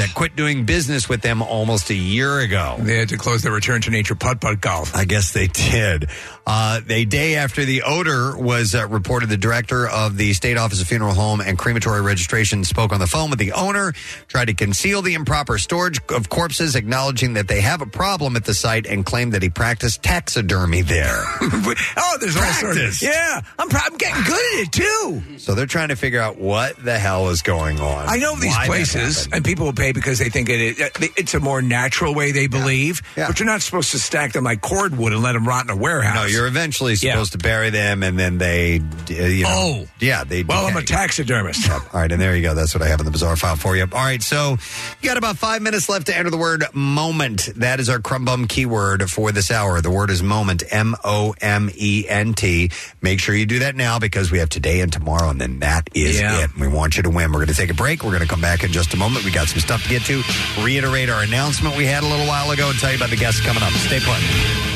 that 0.01 0.13
quit 0.15 0.35
doing 0.35 0.65
business 0.65 1.09
with 1.09 1.23
them 1.23 1.41
almost 1.41 1.91
a 1.91 1.95
year 1.95 2.41
ago. 2.41 2.77
They 2.81 2.99
had 2.99 3.11
to 3.11 3.17
close 3.17 3.43
their 3.43 3.53
Return 3.53 3.81
to 3.83 3.91
Nature 3.91 4.17
putt 4.17 4.41
putt 4.41 4.61
golf. 4.61 4.95
I 4.97 5.05
guess 5.05 5.33
they 5.33 5.47
did. 5.47 6.09
Uh, 6.47 6.81
a 6.89 7.05
day 7.05 7.35
after 7.35 7.65
the 7.65 7.83
odor 7.83 8.37
was 8.37 8.73
uh, 8.73 8.87
reported, 8.87 9.29
the 9.29 9.37
director 9.37 9.89
of 9.89 10.17
the 10.17 10.33
State 10.33 10.57
Office 10.57 10.81
of 10.81 10.87
Funeral 10.87 11.13
Home 11.13 11.41
and 11.41 11.59
Crematory 11.59 12.01
Registration 12.03 12.63
spoke 12.63 12.93
on 12.93 13.01
the 13.01 13.09
phone 13.09 13.31
with 13.31 13.41
the 13.41 13.51
owner, 13.51 13.93
tried 14.29 14.45
to 14.45 14.55
conceal 14.55 15.03
the 15.03 15.15
improper 15.15 15.59
storage 15.59 15.99
of 16.11 16.29
corpses, 16.29 16.77
acknowledging 16.77 17.35
that 17.35 17.49
they 17.49 17.61
have 17.63 17.83
a 17.83 17.87
problem 17.87 18.37
at 18.37 18.45
the 18.45 18.55
site 18.55 18.87
and 18.87 19.05
claimed 19.05 19.33
that 19.33 19.43
he 19.43 19.49
practiced 19.49 20.05
taxidermy 20.05 20.83
there. 20.83 21.25
oh, 21.41 22.17
there's 22.21 22.37
all 22.37 22.43
sorts. 22.45 22.61
Practice. 22.77 23.03
Yeah, 23.03 23.41
I'm, 23.59 23.69
pro- 23.69 23.81
I'm 23.85 23.97
getting 23.97 24.23
good 24.23 24.55
at 24.55 24.69
it 24.69 24.73
too. 24.73 25.39
So 25.39 25.57
they're 25.57 25.67
trying 25.67 25.89
to 25.89 25.97
figure 25.97 26.21
out 26.21 26.39
what 26.39 26.77
the 26.77 26.97
hell 26.97 27.29
is 27.31 27.43
going 27.43 27.81
on. 27.81 28.09
I 28.09 28.19
know 28.19 28.37
these 28.37 28.55
why 28.55 28.63
that 28.63 28.69
places, 28.69 29.25
happened. 29.25 29.35
and 29.35 29.45
people 29.45 29.67
will 29.67 29.73
pay 29.73 29.91
because 29.91 30.21
they 30.21 30.29
think 30.29 30.49
it, 30.49 30.79
it 30.79 31.13
it's 31.17 31.35
a 31.35 31.41
more 31.41 31.61
natural 31.61 32.15
way 32.15 32.31
they 32.31 32.47
believe. 32.47 33.03
But 33.17 33.41
you're 33.41 33.47
not 33.47 33.63
supposed 33.63 33.91
to 33.91 33.99
stack 33.99 34.33
them 34.33 34.45
like 34.45 34.61
cordwood 34.61 35.13
and 35.13 35.23
let 35.25 35.33
them 35.33 35.47
rot 35.49 35.65
in 35.65 35.71
a 35.71 35.77
warehouse. 35.77 36.15
No, 36.15 36.36
you're 36.37 36.47
eventually 36.47 36.95
supposed 36.97 37.33
to 37.33 37.39
bury 37.39 37.71
them, 37.71 38.03
and 38.03 38.19
then 38.19 38.39
they, 38.39 38.81
uh, 39.11 39.13
you 39.25 39.43
know, 39.45 39.51
Oh. 39.53 39.87
yeah, 39.99 40.25
they. 40.25 40.43
Well, 40.45 40.67
I'm 40.67 40.77
a 40.77 40.83
taxidermist. 40.83 41.69
All 41.71 41.81
right, 41.95 42.11
and 42.13 42.21
there 42.21 42.37
you 42.37 42.43
go. 42.43 42.55
That's 42.55 42.75
what 42.75 42.83
I 42.83 42.89
have 42.89 43.01
in 43.01 43.07
the 43.07 43.11
bizarre 43.13 43.37
file 43.37 43.57
for 43.57 43.77
you. 43.77 43.83
All 43.83 44.05
right, 44.05 44.23
so 44.23 44.57
you 45.03 45.09
got 45.09 45.17
about 45.17 45.39
five 45.39 45.63
minutes 45.63 45.89
left 45.89 46.07
to 46.07 46.17
enter 46.17 46.31
the 46.31 46.37
word 46.37 46.65
moment. 46.75 47.49
That 47.57 47.81
is 47.81 47.89
our 47.89 47.99
crumb 47.99 48.25
bum 48.25 48.47
keyword 48.47 49.11
for 49.11 49.33
this 49.33 49.51
hour. 49.51 49.81
The 49.81 49.91
word 49.91 50.11
is 50.11 50.23
moment, 50.23 50.63
M 50.71 50.95
O 51.05 51.35
M 51.41 51.71
E 51.75 52.05
N 52.09 52.35
T. 52.35 52.71
Make 53.01 53.21
sure 53.21 53.35
you 53.35 53.47
do 53.47 53.61
that 53.61 53.75
now 53.77 53.99
because 53.99 54.31
we 54.31 54.39
have 54.39 54.49
today 54.49 54.81
and 54.81 54.93
tomorrow, 54.93 55.31
and 55.31 55.41
then 55.41 55.61
that 55.61 55.89
is 55.95 56.21
Yeah. 56.21 56.45
it. 56.45 56.51
We 56.59 56.69
want 56.69 56.97
you 56.97 57.03
to 57.05 57.11
win. 57.11 57.33
We're 57.33 57.39
going 57.39 57.49
to 57.49 57.55
take 57.55 57.71
a 57.71 57.75
break. 57.75 58.03
We're 58.05 58.11
going 58.11 58.23
to 58.23 58.29
come 58.29 58.41
back 58.41 58.63
in 58.65 58.73
just 58.73 58.93
a 58.95 58.97
moment. 58.97 59.25
We 59.25 59.31
got 59.31 59.49
some 59.49 59.61
stuff 59.61 59.83
to 59.85 59.89
get 59.89 60.03
to. 60.03 60.23
Reiterate 60.61 61.09
our 61.09 61.23
announcement 61.23 61.77
we 61.77 61.87
had 61.87 62.03
a 62.03 62.07
little 62.07 62.27
while 62.27 62.51
ago 62.51 62.69
and 62.71 62.79
tell 62.79 62.91
you 62.91 62.97
about 62.97 63.11
the 63.11 63.17
guests 63.17 63.41
coming 63.41 63.63
up. 63.63 63.73
Stay 63.73 64.01
put. 64.01 64.76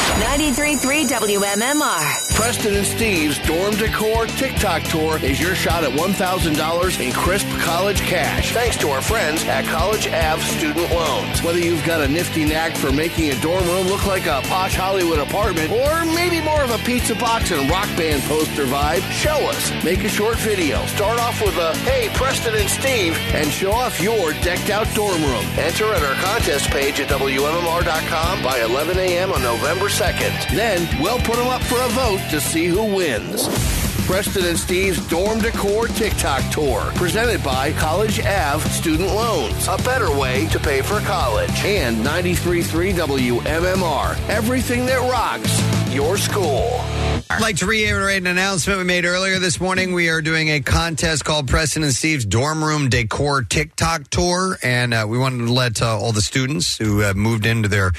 93.3 0.19 1.07
WMMR. 1.07 2.35
Preston 2.35 2.75
and 2.75 2.85
Steve's 2.85 3.39
Dorm 3.39 3.75
Decor 3.75 4.27
TikTok 4.27 4.83
Tour 4.83 5.17
is 5.23 5.39
your 5.39 5.55
shot 5.55 5.83
at 5.83 5.91
$1,000 5.91 7.05
in 7.05 7.13
crisp 7.13 7.47
college 7.59 8.01
cash. 8.01 8.51
Thanks 8.51 8.75
to 8.77 8.89
our 8.89 9.01
friends 9.01 9.45
at 9.45 9.63
College 9.65 10.07
Ave 10.07 10.41
Student 10.41 10.91
Loans. 10.91 11.41
Whether 11.43 11.59
you've 11.59 11.85
got 11.85 12.01
a 12.01 12.07
nifty 12.07 12.43
knack 12.45 12.75
for 12.75 12.91
making 12.91 13.31
a 13.31 13.39
dorm 13.41 13.63
room 13.65 13.87
look 13.87 14.05
like 14.05 14.25
a 14.25 14.41
posh 14.45 14.75
Hollywood 14.75 15.19
apartment, 15.19 15.71
or 15.71 16.05
maybe 16.13 16.41
more 16.41 16.61
of 16.61 16.71
a 16.71 16.77
pizza 16.79 17.15
box 17.15 17.51
and 17.51 17.69
rock 17.69 17.87
band 17.95 18.21
poster 18.23 18.65
vibe, 18.65 19.09
show 19.11 19.37
us. 19.49 19.71
Make 19.83 20.03
a 20.03 20.09
short 20.09 20.37
video. 20.39 20.85
Start 20.87 21.19
off 21.19 21.41
with 21.41 21.57
a, 21.57 21.73
hey, 21.79 22.09
Preston 22.15 22.55
and 22.55 22.69
Steve, 22.69 23.17
and 23.33 23.49
show 23.49 23.71
off 23.71 24.01
your 24.01 24.33
decked 24.41 24.69
out 24.69 24.93
dorm 24.93 25.21
room. 25.23 25.45
Enter 25.57 25.93
at 25.93 26.03
our 26.03 26.15
contest 26.15 26.69
page 26.69 26.99
at 26.99 27.07
WMMR.com 27.09 28.43
by 28.43 28.59
11 28.59 28.97
a.m. 28.97 29.31
on 29.31 29.41
November 29.41 29.85
2nd. 29.85 30.00
Then 30.01 30.87
we'll 30.99 31.19
put 31.19 31.35
them 31.35 31.47
up 31.47 31.61
for 31.61 31.75
a 31.75 31.89
vote 31.89 32.21
to 32.31 32.41
see 32.41 32.65
who 32.65 32.83
wins. 32.95 33.90
Preston 34.11 34.43
and 34.43 34.59
Steve's 34.59 35.07
Dorm 35.07 35.39
Decor 35.39 35.87
TikTok 35.87 36.43
Tour, 36.51 36.81
presented 36.95 37.41
by 37.45 37.71
College 37.71 38.19
Ave 38.19 38.67
Student 38.67 39.07
Loans. 39.07 39.69
A 39.69 39.77
better 39.77 40.13
way 40.13 40.47
to 40.47 40.59
pay 40.59 40.81
for 40.81 40.99
college. 40.99 41.49
And 41.63 42.05
93.3 42.05 42.93
WMMR. 42.93 44.29
Everything 44.29 44.85
that 44.87 44.99
rocks 45.09 45.93
your 45.93 46.17
school. 46.17 46.81
I'd 47.29 47.39
like 47.39 47.55
to 47.57 47.65
reiterate 47.65 48.17
an 48.17 48.27
announcement 48.27 48.79
we 48.79 48.83
made 48.83 49.05
earlier 49.05 49.39
this 49.39 49.61
morning. 49.61 49.93
We 49.93 50.09
are 50.09 50.21
doing 50.21 50.49
a 50.49 50.59
contest 50.59 51.23
called 51.23 51.47
Preston 51.47 51.83
and 51.83 51.93
Steve's 51.93 52.25
Dorm 52.25 52.61
Room 52.61 52.89
Decor 52.89 53.43
TikTok 53.43 54.09
Tour, 54.09 54.57
and 54.61 54.93
uh, 54.93 55.05
we 55.07 55.17
wanted 55.17 55.45
to 55.45 55.53
let 55.53 55.81
uh, 55.81 55.97
all 55.97 56.11
the 56.11 56.21
students 56.21 56.77
who 56.77 57.13
moved 57.13 57.45
into 57.45 57.69
their 57.69 57.93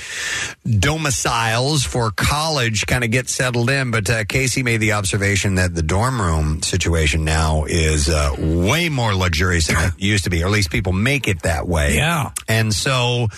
domiciles 0.66 1.82
for 1.82 2.10
college 2.10 2.86
kind 2.86 3.05
of 3.05 3.10
get 3.10 3.30
settled 3.30 3.70
in. 3.70 3.90
But 3.90 4.10
uh, 4.10 4.24
Casey 4.24 4.62
made 4.62 4.78
the 4.78 4.93
observation 4.93 5.55
that 5.55 5.74
the 5.74 5.82
dorm 5.82 6.01
room 6.10 6.62
situation 6.62 7.24
now 7.24 7.64
is 7.64 8.08
uh, 8.08 8.34
way 8.38 8.88
more 8.88 9.14
luxurious 9.14 9.68
than 9.68 9.76
it 9.76 9.94
used 9.98 10.24
to 10.24 10.30
be, 10.30 10.42
or 10.42 10.46
at 10.46 10.52
least 10.52 10.70
people 10.70 10.92
make 10.92 11.28
it 11.28 11.42
that 11.42 11.68
way. 11.68 11.96
Yeah. 11.96 12.30
And 12.48 12.72
so 12.72 13.28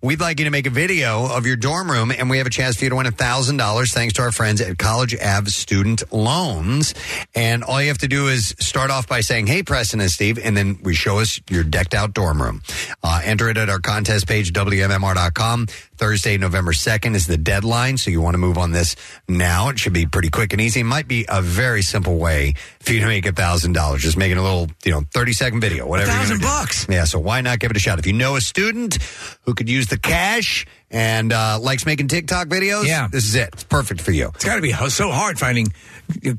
we'd 0.00 0.20
like 0.20 0.38
you 0.38 0.44
to 0.44 0.50
make 0.50 0.66
a 0.66 0.70
video 0.70 1.26
of 1.26 1.46
your 1.46 1.56
dorm 1.56 1.90
room, 1.90 2.10
and 2.10 2.30
we 2.30 2.38
have 2.38 2.46
a 2.46 2.50
chance 2.50 2.76
for 2.76 2.84
you 2.84 2.90
to 2.90 2.96
win 2.96 3.06
$1,000 3.06 3.92
thanks 3.92 4.14
to 4.14 4.22
our 4.22 4.32
friends 4.32 4.60
at 4.60 4.78
College 4.78 5.14
Ave 5.14 5.50
Student 5.50 6.12
Loans. 6.12 6.94
And 7.34 7.62
all 7.64 7.80
you 7.80 7.88
have 7.88 7.98
to 7.98 8.08
do 8.08 8.28
is 8.28 8.54
start 8.58 8.90
off 8.90 9.06
by 9.06 9.20
saying, 9.20 9.46
Hey, 9.46 9.62
Preston 9.62 10.00
and 10.00 10.10
Steve, 10.10 10.38
and 10.42 10.56
then 10.56 10.78
we 10.82 10.94
show 10.94 11.18
us 11.18 11.40
your 11.50 11.64
decked 11.64 11.94
out 11.94 12.14
dorm 12.14 12.40
room. 12.40 12.62
Uh, 13.02 13.20
enter 13.24 13.48
it 13.48 13.56
at 13.56 13.68
our 13.68 13.80
contest 13.80 14.26
page, 14.26 14.52
WMMR.com. 14.52 15.66
Thursday, 15.96 16.36
November 16.38 16.72
2nd 16.72 17.14
is 17.14 17.26
the 17.26 17.36
deadline, 17.36 17.96
so 17.96 18.10
you 18.10 18.20
want 18.20 18.34
to 18.34 18.38
move 18.38 18.58
on 18.58 18.72
this 18.72 18.96
now. 19.28 19.68
It 19.70 19.78
should 19.78 19.92
be 19.92 20.06
pretty 20.06 20.28
quick 20.30 20.52
and 20.52 20.60
easy. 20.60 20.80
It 20.80 20.84
might 20.84 21.08
be 21.08 21.24
a 21.28 21.40
very 21.42 21.82
simple 21.82 22.18
way 22.18 22.54
for 22.80 22.92
you 22.92 23.00
to 23.00 23.06
make 23.06 23.26
a 23.26 23.32
$1,000. 23.32 23.98
Just 23.98 24.16
making 24.16 24.38
a 24.38 24.42
little, 24.42 24.68
you 24.84 24.92
know, 24.92 25.02
30 25.12 25.32
second 25.32 25.60
video, 25.60 25.86
whatever. 25.86 26.10
you're 26.10 26.18
thousand 26.20 26.40
gonna 26.40 26.52
do. 26.52 26.60
bucks. 26.62 26.86
Yeah, 26.88 27.04
so 27.04 27.18
why 27.18 27.40
not 27.40 27.58
give 27.58 27.70
it 27.70 27.76
a 27.76 27.80
shot? 27.80 27.98
If 27.98 28.06
you 28.06 28.12
know 28.12 28.36
a 28.36 28.40
student 28.40 28.98
who 29.42 29.54
could 29.54 29.68
use 29.68 29.86
the 29.88 29.98
cash, 29.98 30.66
and 30.88 31.32
uh, 31.32 31.58
likes 31.60 31.84
making 31.84 32.06
TikTok 32.06 32.46
videos, 32.46 32.86
Yeah. 32.86 33.08
this 33.10 33.24
is 33.24 33.34
it. 33.34 33.48
It's 33.54 33.64
perfect 33.64 34.00
for 34.00 34.12
you. 34.12 34.28
It's 34.36 34.44
got 34.44 34.54
to 34.54 34.62
be 34.62 34.70
so 34.88 35.10
hard 35.10 35.36
finding 35.36 35.66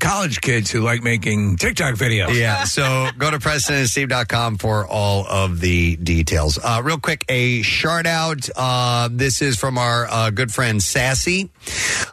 college 0.00 0.40
kids 0.40 0.70
who 0.70 0.80
like 0.80 1.02
making 1.02 1.56
TikTok 1.56 1.94
videos. 1.94 2.38
Yeah, 2.38 2.64
so 2.64 3.08
go 3.16 3.30
to 3.30 3.38
PrestonandSteve.com 3.38 4.58
for 4.58 4.86
all 4.86 5.26
of 5.26 5.60
the 5.60 5.96
details. 5.96 6.58
Uh, 6.62 6.80
real 6.84 6.98
quick, 6.98 7.24
a 7.28 7.62
shout 7.62 8.06
out. 8.06 8.48
Uh, 8.56 9.08
this 9.10 9.42
is 9.42 9.58
from 9.58 9.78
our 9.78 10.06
uh, 10.06 10.30
good 10.30 10.52
friend 10.52 10.82
Sassy, 10.82 11.50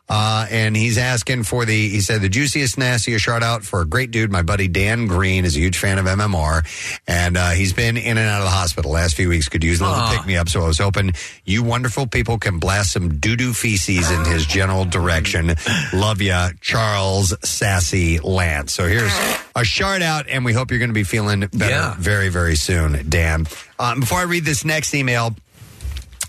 uh, 0.10 0.48
and 0.50 0.76
he's 0.76 0.98
asking 0.98 1.44
for 1.44 1.66
the. 1.66 1.90
He 1.90 2.02
said 2.02 2.22
the 2.22 2.30
juiciest, 2.30 2.78
nastiest 2.78 3.24
shout 3.24 3.44
out 3.44 3.64
for 3.64 3.82
a 3.82 3.86
great 3.86 4.12
dude. 4.12 4.32
My 4.32 4.42
buddy 4.42 4.68
Dan 4.68 5.08
Green 5.08 5.46
is 5.46 5.56
a 5.56 5.60
huge 5.60 5.78
fan 5.78 5.98
of 5.98 6.06
MMR, 6.06 6.66
and 7.08 7.38
uh, 7.38 7.52
he's 7.52 7.74
been 7.74 7.98
in 7.98 8.18
and 8.18 8.28
out 8.28 8.40
of 8.40 8.46
the 8.46 8.52
hospital 8.52 8.92
last 8.92 9.16
few 9.16 9.30
weeks. 9.30 9.50
Could 9.50 9.64
use 9.64 9.82
a 9.82 9.86
little 9.86 10.08
pick 10.10 10.26
me 10.26 10.38
up. 10.38 10.50
So 10.50 10.64
I 10.64 10.68
was 10.68 10.80
hoping 10.80 11.14
you 11.46 11.64
wonderful 11.64 12.08
people 12.08 12.38
can 12.38 12.60
blast 12.60 12.94
some 12.94 13.20
doo 13.20 13.36
doo 13.36 13.54
feces 13.54 14.12
in 14.12 14.26
his 14.26 14.46
general 14.46 14.86
direction. 14.86 15.56
Love 15.94 16.22
ya, 16.22 16.50
Charles 16.62 17.34
Sassy 17.46 18.20
Lance. 18.20 18.74
So 18.74 18.88
here's 18.88 19.12
a 19.56 19.64
shout 19.64 20.02
out, 20.02 20.28
and 20.28 20.44
we 20.46 20.54
hope 20.54 20.72
you're 20.72 20.80
going 20.80 20.90
to 20.90 20.94
be 20.94 21.04
feeling 21.04 21.42
better 21.42 21.96
very, 22.00 22.30
very 22.30 22.56
soon, 22.56 23.10
Dan. 23.10 23.48
Um, 23.80 24.02
before 24.02 24.20
I 24.20 24.24
read 24.24 24.46
this 24.46 24.66
next 24.66 24.94
email, 24.94 25.36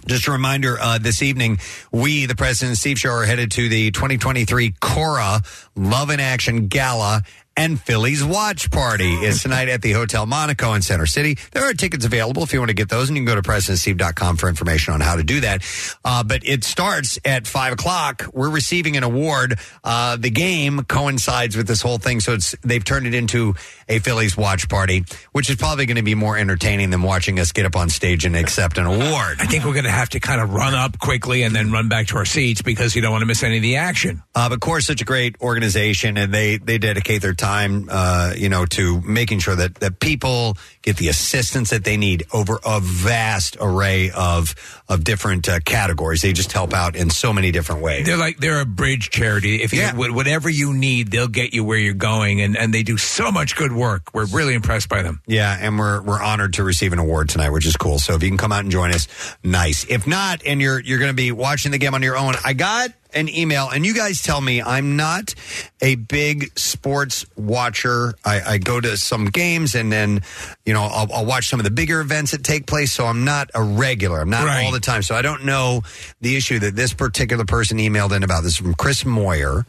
just 0.07 0.29
a 0.29 0.33
reminder 0.33 0.77
uh, 0.81 0.99
this 0.99 1.23
evening, 1.23 1.59
we, 1.91 2.27
the 2.27 2.37
Preston 2.37 2.69
and 2.69 2.79
Steve 2.79 2.99
Show, 2.99 3.11
are 3.11 3.25
headed 3.25 3.51
to 3.53 3.69
the 3.69 3.91
2023 3.91 4.75
Cora 4.81 5.41
Love 5.75 6.11
in 6.11 6.21
Action 6.21 6.69
Gala 6.69 7.23
and 7.57 7.81
Phillies 7.81 8.25
Watch 8.25 8.71
Party. 8.71 9.13
is 9.13 9.43
tonight 9.43 9.69
at 9.69 9.83
the 9.83 9.93
Hotel 9.93 10.27
Monaco 10.27 10.75
in 10.75 10.83
Center 10.83 11.07
City. 11.07 11.39
There 11.53 11.65
are 11.65 11.73
tickets 11.73 12.05
available 12.05 12.43
if 12.43 12.53
you 12.53 12.59
want 12.59 12.71
to 12.71 12.75
get 12.75 12.89
those, 12.89 13.09
and 13.09 13.17
you 13.17 13.25
can 13.25 13.35
go 13.35 13.41
to 13.41 13.49
PrestonandSteve.com 13.49 14.37
for 14.37 14.49
information 14.49 14.95
on 14.95 15.01
how 15.01 15.17
to 15.17 15.23
do 15.23 15.41
that. 15.41 15.63
Uh, 16.05 16.23
but 16.23 16.47
it 16.47 16.65
starts 16.65 17.19
at 17.25 17.47
5 17.47 17.75
o'clock. 17.75 18.27
We're 18.33 18.51
receiving 18.51 18.97
an 18.97 19.03
award. 19.03 19.59
Uh, 19.83 20.17
the 20.17 20.31
game 20.31 20.85
coincides 20.85 21.57
with 21.57 21.67
this 21.67 21.83
whole 21.83 21.99
thing, 21.99 22.21
so 22.21 22.35
it's 22.35 22.55
they've 22.63 22.85
turned 22.85 23.07
it 23.07 23.15
into 23.15 23.55
a 23.89 23.99
Phillies 24.01 24.37
Watch 24.37 24.69
Party, 24.69 25.05
which 25.33 25.49
is 25.49 25.57
probably 25.57 25.87
going 25.87 25.97
to 25.97 26.03
be 26.03 26.15
more 26.15 26.37
entertaining 26.37 26.91
than 26.91 27.03
watching 27.03 27.39
us 27.39 27.53
get 27.53 27.65
up 27.67 27.77
on 27.77 27.89
stage 27.89 28.25
and 28.25 28.37
accept 28.37 28.79
an 28.79 28.87
award. 28.87 29.37
I 29.39 29.47
think 29.47 29.65
we're 29.65 29.73
going 29.73 29.85
to 29.85 29.91
have 29.91 30.11
to 30.11 30.21
kind 30.21 30.41
of 30.41 30.53
run 30.53 30.75
up 30.75 30.99
quickly 30.99 31.43
and 31.43 31.55
then 31.55 31.71
run 31.71 31.89
back 31.89 32.09
to 32.09 32.17
our 32.17 32.25
seats 32.25 32.63
because 32.63 32.95
you 32.95 33.03
don't 33.03 33.13
want 33.13 33.23
to 33.23 33.27
miss 33.27 33.43
any 33.43 33.57
of 33.57 33.63
the 33.63 33.77
action. 33.77 34.23
Uh, 34.35 34.49
but 34.49 34.61
Core 34.61 34.81
such 34.81 35.01
a 35.01 35.05
great 35.05 35.37
organization, 35.41 36.17
and 36.17 36.33
they 36.33 36.59
they 36.59 36.79
dedicate 36.79 37.23
their 37.23 37.35
time, 37.35 37.46
uh, 37.47 38.33
you 38.37 38.49
know, 38.49 38.67
to 38.67 39.01
making 39.03 39.39
sure 39.39 39.57
that 39.57 39.77
that 39.77 40.01
people 40.01 40.57
get 40.83 40.97
the 40.97 41.09
assistance 41.09 41.71
that 41.71 41.85
they 41.85 41.97
need 41.97 42.25
over 42.33 42.59
a 42.65 42.81
vast 42.81 43.57
array 43.61 44.11
of 44.11 44.55
of 44.89 45.05
different 45.05 45.49
uh, 45.49 45.61
categories. 45.61 46.23
They 46.23 46.33
just 46.33 46.53
help 46.53 46.73
out 46.73 46.97
in 46.97 47.11
so 47.11 47.33
many 47.33 47.53
different 47.53 47.83
ways. 47.83 48.07
They're 48.07 48.17
like 48.17 48.39
they're 48.39 48.61
a 48.61 48.67
bridge 48.67 49.11
charity. 49.11 49.63
If 49.63 49.73
you 49.73 49.87
wh- 49.89 50.15
whatever 50.15 50.49
you 50.49 50.73
need, 50.73 51.11
they'll 51.11 51.29
get 51.29 51.55
you 51.55 51.65
where 51.65 51.79
you're 51.79 51.95
going, 51.95 52.41
and 52.41 52.57
and 52.57 52.73
they 52.73 52.83
do 52.83 52.97
so 52.97 53.31
much 53.31 53.57
good 53.57 53.73
work. 53.73 54.11
We're 54.13 54.27
really 54.27 54.55
impressed 54.55 54.89
by 54.89 55.03
them. 55.03 55.21
Yeah, 55.27 55.57
and 55.61 55.79
we're 55.79 56.03
we're 56.03 56.23
honored 56.23 56.55
to 56.55 56.65
receive 56.65 56.93
an 56.93 56.99
award 56.99 57.29
tonight, 57.29 57.51
which 57.51 57.67
is 57.67 57.77
cool. 57.77 57.99
So 57.99 58.15
if 58.15 58.23
you 58.23 58.29
can 58.29 58.39
come 58.39 58.53
out 58.53 58.61
and 58.61 58.71
join 58.71 58.93
us, 58.93 59.09
nice. 59.43 59.85
If 59.89 60.07
not, 60.07 60.43
and 60.45 60.61
you're 60.61 60.81
you're 60.81 60.99
going 60.99 61.11
to 61.11 61.15
be 61.17 61.33
watching 61.33 61.73
the 61.73 61.79
game 61.79 61.95
on 61.95 62.03
your 62.03 62.17
own, 62.17 62.35
I 62.45 62.53
got 62.53 62.91
an 63.17 63.29
email, 63.29 63.69
and 63.69 63.85
you 63.85 63.95
guys 63.95 64.23
tell 64.23 64.41
me 64.41 64.63
I'm 64.63 64.97
not 64.97 65.35
a 65.81 65.97
big 65.97 66.57
sports 66.59 67.27
watcher. 67.37 68.15
I, 68.25 68.41
I 68.41 68.59
go 68.59 68.81
to 68.81 68.97
some 68.97 69.27
games, 69.27 69.75
and 69.75 69.91
then 69.91 70.21
you 70.65 70.75
know 70.75 70.83
I'll, 70.83 71.13
I'll 71.13 71.27
watch 71.27 71.49
some 71.49 71.59
of 71.59 71.65
the 71.65 71.71
bigger 71.71 72.01
events 72.01 72.31
that 72.33 72.45
take 72.45 72.67
place. 72.67 72.93
So 72.93 73.07
I'm 73.07 73.25
not 73.25 73.51
a 73.55 73.63
regular. 73.63 74.21
I'm 74.21 74.31
not 74.31 74.47
all 74.65 74.73
the 74.73 74.81
time. 74.81 75.03
So 75.03 75.15
I 75.15 75.23
don't 75.23 75.45
know 75.45 75.83
the 76.21 76.37
issue 76.37 76.59
that 76.61 76.77
this 76.77 76.93
particular 76.93 77.45
person 77.45 77.79
emailed 77.79 78.15
in 78.15 78.23
about. 78.23 78.43
This 78.43 78.53
is 78.53 78.59
from 78.59 78.75
Chris 78.75 79.05
Moyer, 79.05 79.67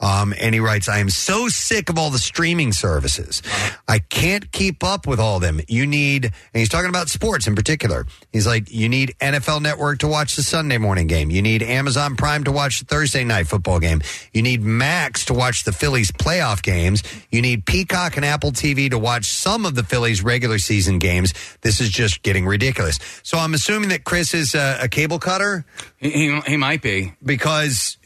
um, 0.00 0.34
and 0.38 0.54
he 0.54 0.60
writes, 0.60 0.88
"I 0.88 0.98
am 0.98 1.10
so 1.10 1.48
sick 1.48 1.88
of 1.88 1.98
all 1.98 2.10
the 2.10 2.18
streaming 2.18 2.72
services. 2.72 3.42
I 3.86 4.00
can't 4.00 4.50
keep 4.52 4.82
up 4.82 5.06
with 5.06 5.20
all 5.20 5.36
of 5.36 5.42
them. 5.42 5.60
You 5.68 5.86
need, 5.86 6.24
and 6.24 6.34
he's 6.52 6.68
talking 6.68 6.90
about 6.90 7.08
sports 7.08 7.46
in 7.46 7.54
particular. 7.54 8.06
He's 8.38 8.46
like, 8.46 8.70
you 8.70 8.88
need 8.88 9.16
NFL 9.20 9.62
Network 9.62 9.98
to 9.98 10.06
watch 10.06 10.36
the 10.36 10.44
Sunday 10.44 10.78
morning 10.78 11.08
game. 11.08 11.28
You 11.28 11.42
need 11.42 11.60
Amazon 11.60 12.14
Prime 12.14 12.44
to 12.44 12.52
watch 12.52 12.78
the 12.78 12.84
Thursday 12.84 13.24
night 13.24 13.48
football 13.48 13.80
game. 13.80 14.00
You 14.32 14.42
need 14.42 14.62
Max 14.62 15.24
to 15.24 15.34
watch 15.34 15.64
the 15.64 15.72
Phillies 15.72 16.12
playoff 16.12 16.62
games. 16.62 17.02
You 17.32 17.42
need 17.42 17.66
Peacock 17.66 18.14
and 18.14 18.24
Apple 18.24 18.52
TV 18.52 18.90
to 18.90 18.98
watch 18.98 19.24
some 19.24 19.66
of 19.66 19.74
the 19.74 19.82
Phillies 19.82 20.22
regular 20.22 20.60
season 20.60 21.00
games. 21.00 21.34
This 21.62 21.80
is 21.80 21.90
just 21.90 22.22
getting 22.22 22.46
ridiculous. 22.46 23.00
So 23.24 23.38
I'm 23.38 23.54
assuming 23.54 23.88
that 23.88 24.04
Chris 24.04 24.34
is 24.34 24.54
a, 24.54 24.82
a 24.82 24.88
cable 24.88 25.18
cutter. 25.18 25.64
He, 25.96 26.10
he, 26.10 26.40
he 26.46 26.56
might 26.56 26.80
be 26.80 27.14
because 27.24 27.96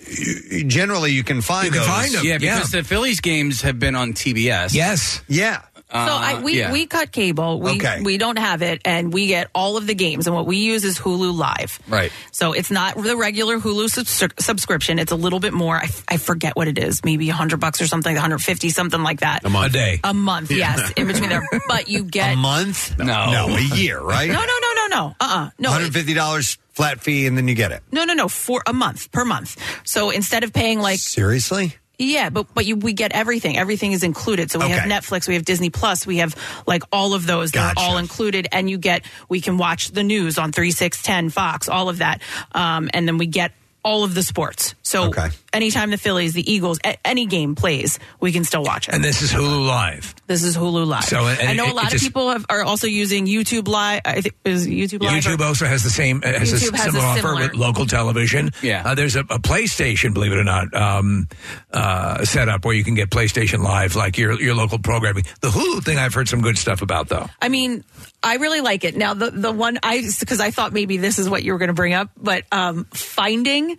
generally 0.67 1.13
you 1.13 1.25
can 1.25 1.43
find 1.43 1.75
those. 1.75 2.25
Yeah, 2.25 2.39
because 2.39 2.71
the 2.71 2.83
Phillies 2.83 3.21
games 3.21 3.61
have 3.61 3.79
been 3.79 3.95
on 3.95 4.15
TBS. 4.15 4.73
Yes. 4.73 5.23
Yeah. 5.29 5.61
So 5.93 5.99
I, 5.99 6.41
we 6.43 6.59
yeah. 6.59 6.73
we 6.73 6.87
cut 6.87 7.13
cable. 7.13 7.61
We 7.61 7.73
Okay. 7.73 8.01
we 8.03 8.17
don't 8.17 8.39
have 8.39 8.63
it, 8.63 8.81
and 8.85 9.13
we 9.13 9.27
get 9.27 9.49
all 9.55 9.77
of 9.77 9.87
the 9.87 9.95
games. 9.95 10.27
And 10.27 10.35
what 10.35 10.47
we 10.47 10.57
use 10.57 10.85
is 10.85 10.99
Hulu 10.99 11.37
Live. 11.37 11.79
Right. 11.87 12.11
So 12.31 12.53
it's 12.55 12.71
not 12.71 12.97
the 12.97 13.15
regular 13.17 13.59
Hulu 13.59 13.91
subs- 13.91 14.35
subscription. 14.43 14.99
It's 14.99 15.13
a 15.13 15.17
little 15.17 15.39
bit 15.41 15.53
more. 15.53 15.77
I, 15.77 15.85
f- 15.85 16.05
I 16.09 16.17
forget 16.17 16.57
what 16.57 16.67
it 16.67 16.79
is. 16.79 17.05
Maybe 17.05 17.29
hundred 17.29 17.61
bucks 17.61 17.83
or 17.83 17.87
something. 17.87 18.15
One 18.15 18.21
hundred 18.23 18.39
fifty, 18.39 18.71
something 18.71 19.03
like 19.03 19.21
that. 19.21 19.45
A 19.45 19.51
month. 19.51 19.71
A 19.71 19.73
day. 19.73 20.01
A 20.03 20.15
month. 20.15 20.51
Yeah. 20.51 20.77
Yes, 20.77 20.93
in 20.97 21.07
between 21.07 21.29
there. 21.29 21.47
But 21.69 21.89
you 21.89 22.05
get 22.05 22.33
A 22.33 22.37
month? 22.37 22.99
No. 22.99 23.31
No, 23.31 23.49
a 23.57 23.61
year, 23.61 24.01
right? 24.01 24.29
No, 24.31 24.41
no, 24.41 24.47
no, 24.47 24.73
no, 24.75 24.87
no. 24.89 25.17
Uh, 25.21 25.49
uh 25.49 25.51
no. 25.59 25.71
$150 25.71 26.59
flat 26.71 27.01
fee 27.01 27.27
and 27.27 27.37
then 27.37 27.49
you 27.49 27.55
get 27.55 27.73
it. 27.73 27.83
No, 27.93 28.05
no, 28.05 28.15
no. 28.15 28.29
For 28.29 28.63
a 28.67 28.73
month 28.73 29.13
per 29.13 29.25
month. 29.25 29.57
So 29.85 30.11
instead 30.11 30.45
of 30.45 30.53
paying 30.53 30.81
like 30.81 30.99
Seriously? 30.99 31.75
Yeah, 32.03 32.31
but 32.31 32.53
but 32.55 32.67
you 32.67 32.77
we 32.77 32.93
get 32.93 33.13
everything. 33.13 33.57
Everything 33.57 33.93
is 33.93 34.03
included. 34.03 34.51
So 34.51 34.59
we 34.59 34.69
have 34.69 34.89
Netflix, 34.89 35.29
we 35.29 35.35
have 35.35 35.45
Disney 35.45 35.71
Plus, 35.71 36.07
we 36.07 36.19
have 36.19 36.35
like 36.67 36.83
all 36.93 37.15
of 37.15 37.27
those. 37.27 37.51
Gotcha. 37.51 37.75
They're 37.77 37.85
all 37.85 37.99
included, 37.99 38.49
and 38.53 38.69
you 38.69 38.79
get 38.79 39.05
we 39.29 39.41
can 39.41 39.59
watch 39.59 39.91
the 39.91 40.03
news 40.03 40.39
on 40.39 40.53
three, 40.53 40.71
six, 40.71 41.03
ten, 41.03 41.31
Fox, 41.31 41.69
all 41.69 41.89
of 41.89 41.99
that, 41.99 42.21
um, 42.53 42.91
and 42.93 43.07
then 43.07 43.19
we 43.19 43.27
get 43.27 43.53
all 43.85 44.05
of 44.05 44.15
the 44.15 44.23
sports. 44.23 44.75
So 44.83 45.11
anytime 45.53 45.91
the 45.91 45.99
Phillies, 45.99 46.33
the 46.35 46.51
Eagles, 46.51 46.79
a- 46.85 46.97
any 47.07 47.27
game 47.27 47.55
plays, 47.55 47.99
we 48.21 48.33
can 48.33 48.45
still 48.45 48.63
watch 48.63 48.89
it. 48.89 48.95
And 48.95 49.03
this 49.05 49.23
is 49.23 49.33
Hulu 49.33 49.67
Live. 49.67 50.15
This 50.27 50.43
is 50.43 50.57
Hulu 50.57 50.87
Live. 50.87 51.05
So, 51.05 51.27
and 51.27 51.49
I 51.49 51.53
know 51.55 51.67
it- 51.67 51.73
a 51.73 51.75
lot 51.75 51.85
of 51.87 51.91
just- 51.93 52.05
people 52.05 52.31
have, 52.31 52.47
are 52.49 52.63
also 52.63 52.87
using 52.87 53.27
YouTube 53.27 53.69
Live. 53.69 54.01
I 54.05 54.21
think 54.21 54.35
is 54.45 54.67
YouTube 54.67 55.03
Live. 55.03 55.23
YouTube 55.23 55.41
or- 55.41 55.45
also 55.45 55.67
has 55.67 55.83
the 55.83 55.91
same 55.91 56.23
has 56.23 56.53
a 56.53 56.57
YouTube 56.57 56.77
has 56.77 56.87
a 56.89 56.91
similar 56.93 57.05
offer 57.05 57.35
with 57.37 57.55
local 57.55 57.87
television. 57.87 58.51
Yeah. 58.63 58.83
uh, 58.85 58.95
there's 58.95 59.17
a, 59.17 59.21
a 59.21 59.39
PlayStation, 59.39 60.15
believe 60.15 60.33
it 60.33 60.39
or 60.39 60.45
not, 60.45 60.73
um, 60.75 61.29
uh, 61.73 62.25
set 62.25 62.49
up 62.49 62.65
where 62.65 62.75
you 62.75 62.85
can 62.85 62.95
get 62.95 63.11
PlayStation 63.11 63.63
Live, 63.63 63.97
like 63.97 64.19
your 64.19 64.41
your 64.41 64.55
local 64.55 64.79
programming. 64.79 65.25
The 65.41 65.49
Hulu 65.49 65.83
thing, 65.85 65.99
I've 65.99 66.15
heard 66.15 66.29
some 66.29 66.41
good 66.41 66.59
stuff 66.59 66.83
about 66.83 67.09
though. 67.09 67.29
I 67.41 67.49
mean, 67.49 67.85
I 68.23 68.37
really 68.37 68.61
like 68.61 68.85
it. 68.85 68.97
Now, 68.97 69.15
the 69.15 69.31
the 69.31 69.53
one 69.53 69.79
I 69.83 70.03
because 70.21 70.41
I 70.41 70.51
thought 70.51 70.73
maybe 70.73 70.97
this 70.97 71.19
is 71.19 71.29
what 71.29 71.43
you 71.43 71.53
were 71.53 71.59
going 71.59 71.69
to 71.69 71.75
bring 71.75 71.93
up, 71.95 72.11
but 72.17 72.45
um, 72.53 72.85
finding 72.93 73.77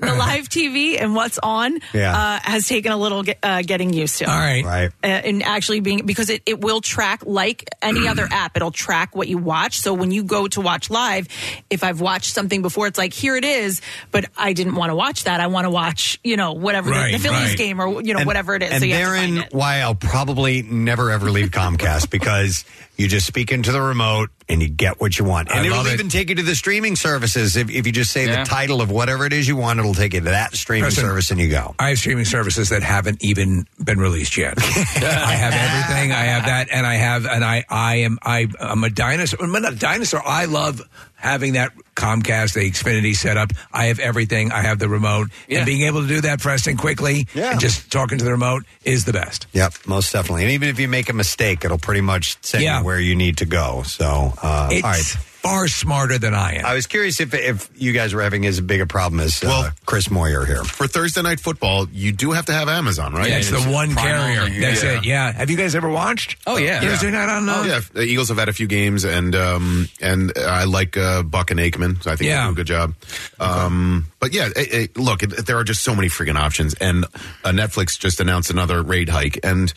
the 0.00 0.14
live 0.18 0.48
TV 0.48 1.00
and 1.00 1.13
what's 1.14 1.38
on 1.42 1.78
Yeah. 1.92 2.16
uh, 2.16 2.40
has 2.42 2.68
taken 2.68 2.92
a 2.92 2.96
little 2.96 3.22
get, 3.22 3.38
uh, 3.42 3.62
getting 3.62 3.92
used 3.92 4.18
to. 4.18 4.30
All 4.30 4.38
right, 4.38 4.64
right, 4.64 4.90
uh, 5.02 5.06
and 5.06 5.42
actually 5.42 5.80
being 5.80 6.04
because 6.06 6.30
it, 6.30 6.42
it 6.46 6.60
will 6.60 6.80
track 6.80 7.22
like 7.26 7.68
any 7.82 8.06
other 8.08 8.26
app 8.30 8.56
it'll 8.56 8.70
track 8.70 9.14
what 9.16 9.28
you 9.28 9.38
watch 9.38 9.78
so 9.80 9.94
when 9.94 10.10
you 10.10 10.22
go 10.24 10.46
to 10.48 10.60
watch 10.60 10.90
live 10.90 11.26
if 11.70 11.82
i've 11.84 12.00
watched 12.00 12.32
something 12.34 12.62
before 12.62 12.86
it's 12.86 12.98
like 12.98 13.12
here 13.12 13.36
it 13.36 13.44
is 13.44 13.80
but 14.10 14.24
i 14.36 14.52
didn't 14.52 14.74
want 14.74 14.90
to 14.90 14.94
watch 14.96 15.24
that 15.24 15.40
i 15.40 15.46
want 15.46 15.64
to 15.64 15.70
watch 15.70 16.18
you 16.24 16.36
know 16.36 16.52
whatever 16.52 16.90
the- 16.90 17.10
the, 17.12 17.18
phillies 17.18 17.48
right. 17.50 17.58
game 17.58 17.80
or 17.80 18.02
you 18.02 18.12
know 18.14 18.20
And- 18.20 18.26
whatever 18.26 18.54
it 18.54 18.62
is 18.62 18.70
And 18.72 18.80
so 18.80 18.86
you 18.86 18.94
have 18.94 19.02
to 19.02 19.10
therein, 19.10 19.34
find 19.36 19.46
it. 19.46 19.54
why 19.54 19.78
I'll 19.80 19.94
probably 19.94 20.62
never 20.62 21.10
ever 21.10 21.30
leave 21.30 21.50
Comcast 21.50 22.10
because 22.18 22.64
you 22.96 23.08
just 23.08 23.26
speak 23.26 23.50
into 23.50 23.72
the 23.72 23.80
remote 23.80 24.30
and 24.48 24.62
you 24.62 24.68
get 24.68 25.00
what 25.00 25.18
you 25.18 25.24
want. 25.24 25.48
And 25.50 25.60
I 25.60 25.64
it'll 25.66 25.78
love 25.78 25.86
it. 25.86 25.94
even 25.94 26.08
take 26.08 26.28
you 26.28 26.34
to 26.36 26.42
the 26.42 26.54
streaming 26.54 26.96
services. 26.96 27.56
If, 27.56 27.70
if 27.70 27.86
you 27.86 27.92
just 27.92 28.12
say 28.12 28.26
the 28.26 28.44
title 28.44 28.80
of 28.80 28.90
whatever 28.90 29.26
it 29.26 29.32
is 29.32 29.48
you 29.48 29.56
want, 29.56 29.78
it'll 29.80 29.94
take 29.94 30.14
you 30.14 30.20
to 30.20 30.30
that 30.30 30.54
streaming 30.54 30.84
Preston, 30.84 31.04
service 31.04 31.30
and 31.30 31.40
you 31.40 31.48
go. 31.50 31.74
I 31.78 31.88
have 31.90 31.98
streaming 31.98 32.24
services 32.24 32.68
that 32.68 32.82
haven't 32.82 33.24
even 33.24 33.66
been 33.82 33.98
released 33.98 34.36
yet. 34.36 34.54
I 34.58 35.34
have 35.34 35.54
everything. 35.54 36.12
I 36.12 36.24
have 36.24 36.44
that, 36.44 36.68
and 36.70 36.86
I 36.86 36.94
have, 36.94 37.26
and 37.26 37.44
I, 37.44 37.64
I 37.68 37.96
am, 37.96 38.18
I, 38.22 38.48
I'm 38.60 38.84
a 38.84 38.90
dinosaur. 38.90 39.42
I'm 39.42 39.52
not 39.52 39.72
a 39.72 39.76
dinosaur. 39.76 40.22
I 40.24 40.44
love 40.44 40.82
having 41.14 41.54
that 41.54 41.72
Comcast, 41.94 42.54
the 42.54 42.68
Xfinity 42.70 43.14
setup. 43.14 43.50
I 43.72 43.86
have 43.86 43.98
everything. 43.98 44.52
I 44.52 44.62
have 44.62 44.78
the 44.78 44.88
remote, 44.88 45.28
and 45.48 45.64
being 45.64 45.82
able 45.82 46.02
to 46.02 46.08
do 46.08 46.20
that, 46.22 46.40
Preston, 46.40 46.76
quickly, 46.76 47.26
and 47.34 47.60
just 47.60 47.90
talking 47.90 48.18
to 48.18 48.24
the 48.24 48.30
remote 48.32 48.64
is 48.84 49.04
the 49.04 49.12
best. 49.12 49.46
Yep, 49.52 49.74
most 49.86 50.12
definitely. 50.12 50.42
And 50.42 50.52
even 50.52 50.68
if 50.68 50.78
you 50.78 50.88
make 50.88 51.08
a 51.08 51.12
mistake, 51.14 51.64
it'll 51.64 51.78
pretty 51.78 52.00
much 52.02 52.36
send 52.42 52.64
Yeah. 52.64 52.80
you 52.80 52.84
where 52.84 53.00
you 53.00 53.14
need 53.14 53.38
to 53.38 53.46
go. 53.46 53.82
So, 53.86 54.34
uh, 54.42 54.70
all 54.72 54.80
right. 54.82 55.16
Far 55.44 55.68
smarter 55.68 56.18
than 56.18 56.32
I 56.34 56.54
am. 56.54 56.64
I 56.64 56.72
was 56.74 56.86
curious 56.86 57.20
if 57.20 57.34
if 57.34 57.68
you 57.76 57.92
guys 57.92 58.14
were 58.14 58.22
having 58.22 58.46
as 58.46 58.60
big 58.62 58.80
a 58.80 58.86
problem 58.86 59.20
as 59.20 59.44
uh, 59.44 59.70
Chris 59.84 60.10
Moyer 60.10 60.46
here. 60.46 60.64
For 60.64 60.86
Thursday 60.86 61.20
night 61.20 61.38
football, 61.38 61.86
you 61.92 62.12
do 62.12 62.32
have 62.32 62.46
to 62.46 62.52
have 62.54 62.68
Amazon, 62.70 63.12
right? 63.12 63.28
That's 63.28 63.50
the 63.50 63.60
one 63.70 63.94
carrier. 63.94 64.48
That's 64.48 64.82
Yeah. 64.82 64.98
it. 64.98 65.04
Yeah. 65.04 65.32
Have 65.32 65.50
you 65.50 65.58
guys 65.58 65.74
ever 65.74 65.90
watched? 65.90 66.38
Oh 66.46 66.56
yeah, 66.56 66.80
Thursday 66.80 67.10
night 67.10 67.28
on. 67.28 67.46
Uh, 67.48 67.54
Oh 67.58 67.64
yeah, 67.64 67.80
the 67.92 68.02
Eagles 68.02 68.28
have 68.30 68.38
had 68.38 68.48
a 68.48 68.52
few 68.54 68.66
games, 68.66 69.04
and 69.04 69.34
um, 69.36 69.88
and 70.00 70.32
I 70.38 70.64
like 70.64 70.96
uh, 70.96 71.22
Buck 71.22 71.50
and 71.50 71.60
Aikman. 71.60 72.02
So 72.02 72.10
I 72.10 72.16
think 72.16 72.28
Yeah. 72.28 72.40
they 72.40 72.46
do 72.48 72.52
a 72.52 72.56
good 72.56 72.66
job. 72.66 72.94
Um, 73.38 74.06
but 74.20 74.32
yeah, 74.32 74.48
eh, 74.56 74.64
eh, 74.72 74.86
look, 74.96 75.22
it, 75.22 75.44
there 75.46 75.58
are 75.58 75.64
just 75.64 75.82
so 75.82 75.94
many 75.94 76.08
freaking 76.08 76.36
options, 76.36 76.72
and 76.74 77.04
uh, 77.44 77.50
Netflix 77.50 77.98
just 77.98 78.18
announced 78.20 78.50
another 78.50 78.82
rate 78.82 79.10
hike, 79.10 79.38
and 79.44 79.72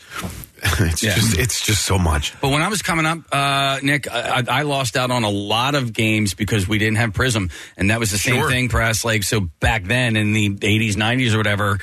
it's 0.80 1.02
Yeah. 1.02 1.14
just 1.14 1.38
it's 1.38 1.60
just 1.64 1.84
so 1.84 1.98
much. 1.98 2.38
But 2.40 2.50
when 2.50 2.62
I 2.62 2.68
was 2.68 2.82
coming 2.82 3.06
up, 3.06 3.18
uh, 3.32 3.78
Nick, 3.82 4.10
I, 4.10 4.44
I 4.48 4.62
lost 4.62 4.96
out 4.96 5.10
on 5.10 5.22
a 5.24 5.30
lot 5.30 5.74
of 5.74 5.92
games 5.92 6.34
because 6.34 6.66
we 6.68 6.78
didn't 6.78 6.96
have 6.96 7.12
Prism, 7.14 7.50
and 7.76 7.90
that 7.90 8.00
was 8.00 8.10
the 8.10 8.18
same 8.18 8.34
Sure. 8.36 8.50
thing, 8.50 8.68
press. 8.68 9.04
Like 9.04 9.22
so, 9.22 9.40
back 9.60 9.84
then 9.84 10.16
in 10.16 10.32
the 10.32 10.50
'80s, 10.50 10.94
'90s, 10.94 11.34
or 11.34 11.38
whatever, 11.38 11.78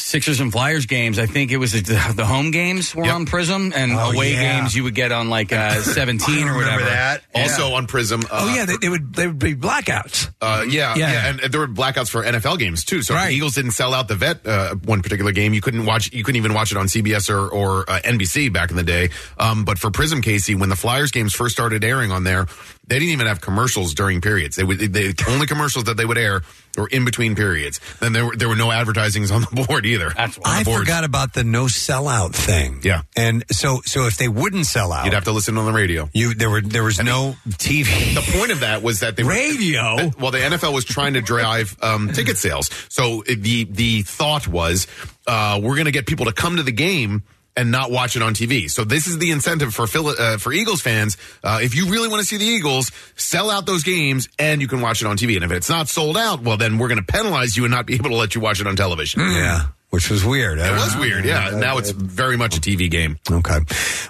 Sixers 0.00 0.40
and 0.40 0.50
Flyers 0.52 0.86
games. 0.86 1.18
I 1.18 1.26
think 1.26 1.50
it 1.52 1.56
was 1.58 1.72
the, 1.72 2.12
the 2.16 2.24
home 2.26 2.50
games 2.50 2.94
were 2.94 3.04
on 3.10 3.26
Prism, 3.26 3.72
and 3.74 3.92
Oh, 3.92 4.12
away 4.12 4.32
yeah. 4.34 4.60
games 4.60 4.74
you 4.74 4.84
would 4.84 4.94
get 4.94 5.12
on 5.12 5.28
like 5.30 5.52
uh, 5.52 5.74
17 5.82 6.48
or 6.48 6.54
whatever. 6.56 6.84
That 6.84 7.22
Also 7.34 7.72
on 7.74 7.86
Prism. 7.86 8.22
Uh, 8.22 8.26
Oh 8.50 8.54
yeah, 8.54 8.64
they, 8.64 8.76
they 8.76 8.88
would 8.88 9.14
they 9.14 9.26
would 9.26 9.38
be 9.38 9.54
blackouts. 9.54 10.30
Uh, 10.40 10.64
yeah, 10.68 10.94
Yeah. 10.96 11.12
yeah, 11.12 11.28
and 11.28 11.52
there 11.52 11.60
were 11.60 11.68
blackouts 11.68 12.08
for 12.10 12.22
NFL 12.24 12.58
games 12.58 12.84
too. 12.84 13.02
So 13.02 13.14
if 13.14 13.24
the 13.26 13.30
Eagles 13.30 13.54
didn't 13.54 13.72
sell 13.72 13.94
out 13.94 14.08
the 14.08 14.14
vet 14.16 14.46
uh, 14.46 14.74
one 14.84 15.02
particular 15.02 15.32
game. 15.32 15.54
You 15.54 15.60
couldn't 15.60 15.84
watch. 15.86 16.12
You 16.12 16.24
couldn't 16.24 16.36
even 16.38 16.54
watch 16.54 16.72
it 16.72 16.78
on 16.78 16.86
CBS 16.86 17.28
or, 17.30 17.48
or 17.48 17.88
uh, 17.90 18.00
NBC 18.00 18.52
back 18.52 18.70
in 18.70 18.76
the 18.76 18.82
day. 18.82 19.10
Um, 19.38 19.64
but 19.64 19.78
for 19.78 19.90
Prism, 19.90 20.22
Casey, 20.22 20.54
when 20.54 20.68
the 20.70 20.76
Flyers 20.76 21.10
games 21.10 21.34
first 21.34 21.54
started 21.54 21.84
airing 21.84 22.10
on 22.10 22.24
there, 22.24 22.46
they 22.90 22.98
didn't 22.98 23.12
even 23.12 23.28
have 23.28 23.40
commercials 23.40 23.94
during 23.94 24.20
periods. 24.20 24.56
They 24.56 24.64
would 24.64 24.78
the 24.80 25.24
only 25.28 25.46
commercials 25.46 25.84
that 25.84 25.96
they 25.96 26.04
would 26.04 26.18
air 26.18 26.42
were 26.76 26.88
in 26.88 27.04
between 27.04 27.36
periods. 27.36 27.80
Then 28.00 28.12
there 28.12 28.26
were 28.26 28.36
there 28.36 28.48
were 28.48 28.56
no 28.56 28.72
advertisings 28.72 29.30
on 29.30 29.42
the 29.42 29.64
board 29.66 29.86
either. 29.86 30.10
That's 30.10 30.38
I 30.44 30.64
forgot 30.64 31.04
about 31.04 31.32
the 31.32 31.44
no 31.44 31.66
sellout 31.66 32.34
thing. 32.34 32.80
Yeah, 32.82 33.02
and 33.16 33.44
so 33.52 33.80
so 33.84 34.06
if 34.06 34.16
they 34.16 34.26
wouldn't 34.26 34.66
sell 34.66 34.92
out, 34.92 35.04
You'd 35.04 35.14
have 35.14 35.24
to 35.24 35.32
listen 35.32 35.56
on 35.56 35.66
the 35.66 35.72
radio. 35.72 36.10
You 36.12 36.34
there 36.34 36.50
were 36.50 36.60
there 36.60 36.82
was 36.82 37.00
no 37.00 37.36
TV. 37.48 38.14
The 38.14 38.38
point 38.38 38.50
of 38.50 38.60
that 38.60 38.82
was 38.82 39.00
that 39.00 39.14
they 39.14 39.22
radio. 39.22 39.94
Were, 39.94 40.10
well, 40.18 40.30
the 40.32 40.38
NFL 40.38 40.74
was 40.74 40.84
trying 40.84 41.14
to 41.14 41.20
drive 41.20 41.76
um, 41.82 42.12
ticket 42.12 42.38
sales. 42.38 42.70
So 42.88 43.20
uh, 43.20 43.34
the 43.38 43.68
the 43.70 44.02
thought 44.02 44.48
was 44.48 44.88
uh, 45.28 45.60
we're 45.62 45.76
going 45.76 45.84
to 45.84 45.92
get 45.92 46.06
people 46.06 46.26
to 46.26 46.32
come 46.32 46.56
to 46.56 46.64
the 46.64 46.72
game 46.72 47.22
and 47.56 47.70
not 47.70 47.90
watch 47.90 48.16
it 48.16 48.22
on 48.22 48.34
TV. 48.34 48.70
So 48.70 48.84
this 48.84 49.06
is 49.06 49.18
the 49.18 49.30
incentive 49.32 49.74
for 49.74 49.86
Phil- 49.86 50.08
uh, 50.18 50.38
for 50.38 50.52
Eagles 50.52 50.80
fans. 50.80 51.16
Uh, 51.42 51.60
if 51.62 51.74
you 51.74 51.90
really 51.90 52.08
want 52.08 52.20
to 52.20 52.26
see 52.26 52.36
the 52.36 52.44
Eagles, 52.44 52.90
sell 53.16 53.50
out 53.50 53.66
those 53.66 53.82
games 53.82 54.28
and 54.38 54.60
you 54.60 54.68
can 54.68 54.80
watch 54.80 55.02
it 55.02 55.06
on 55.06 55.16
TV. 55.16 55.34
And 55.36 55.44
if 55.44 55.52
it's 55.52 55.68
not 55.68 55.88
sold 55.88 56.16
out, 56.16 56.42
well, 56.42 56.56
then 56.56 56.78
we're 56.78 56.88
going 56.88 57.04
to 57.04 57.12
penalize 57.12 57.56
you 57.56 57.64
and 57.64 57.72
not 57.72 57.86
be 57.86 57.94
able 57.94 58.10
to 58.10 58.16
let 58.16 58.34
you 58.34 58.40
watch 58.40 58.60
it 58.60 58.66
on 58.66 58.76
television. 58.76 59.20
Yeah. 59.20 59.66
Which 59.90 60.08
was 60.08 60.24
weird. 60.24 60.60
It 60.60 60.70
was 60.70 60.96
weird, 60.96 61.24
yeah. 61.24 61.50
Now 61.58 61.78
it's 61.78 61.90
very 61.90 62.36
much 62.36 62.56
a 62.56 62.60
TV 62.60 62.88
game. 62.88 63.18
Okay. 63.28 63.58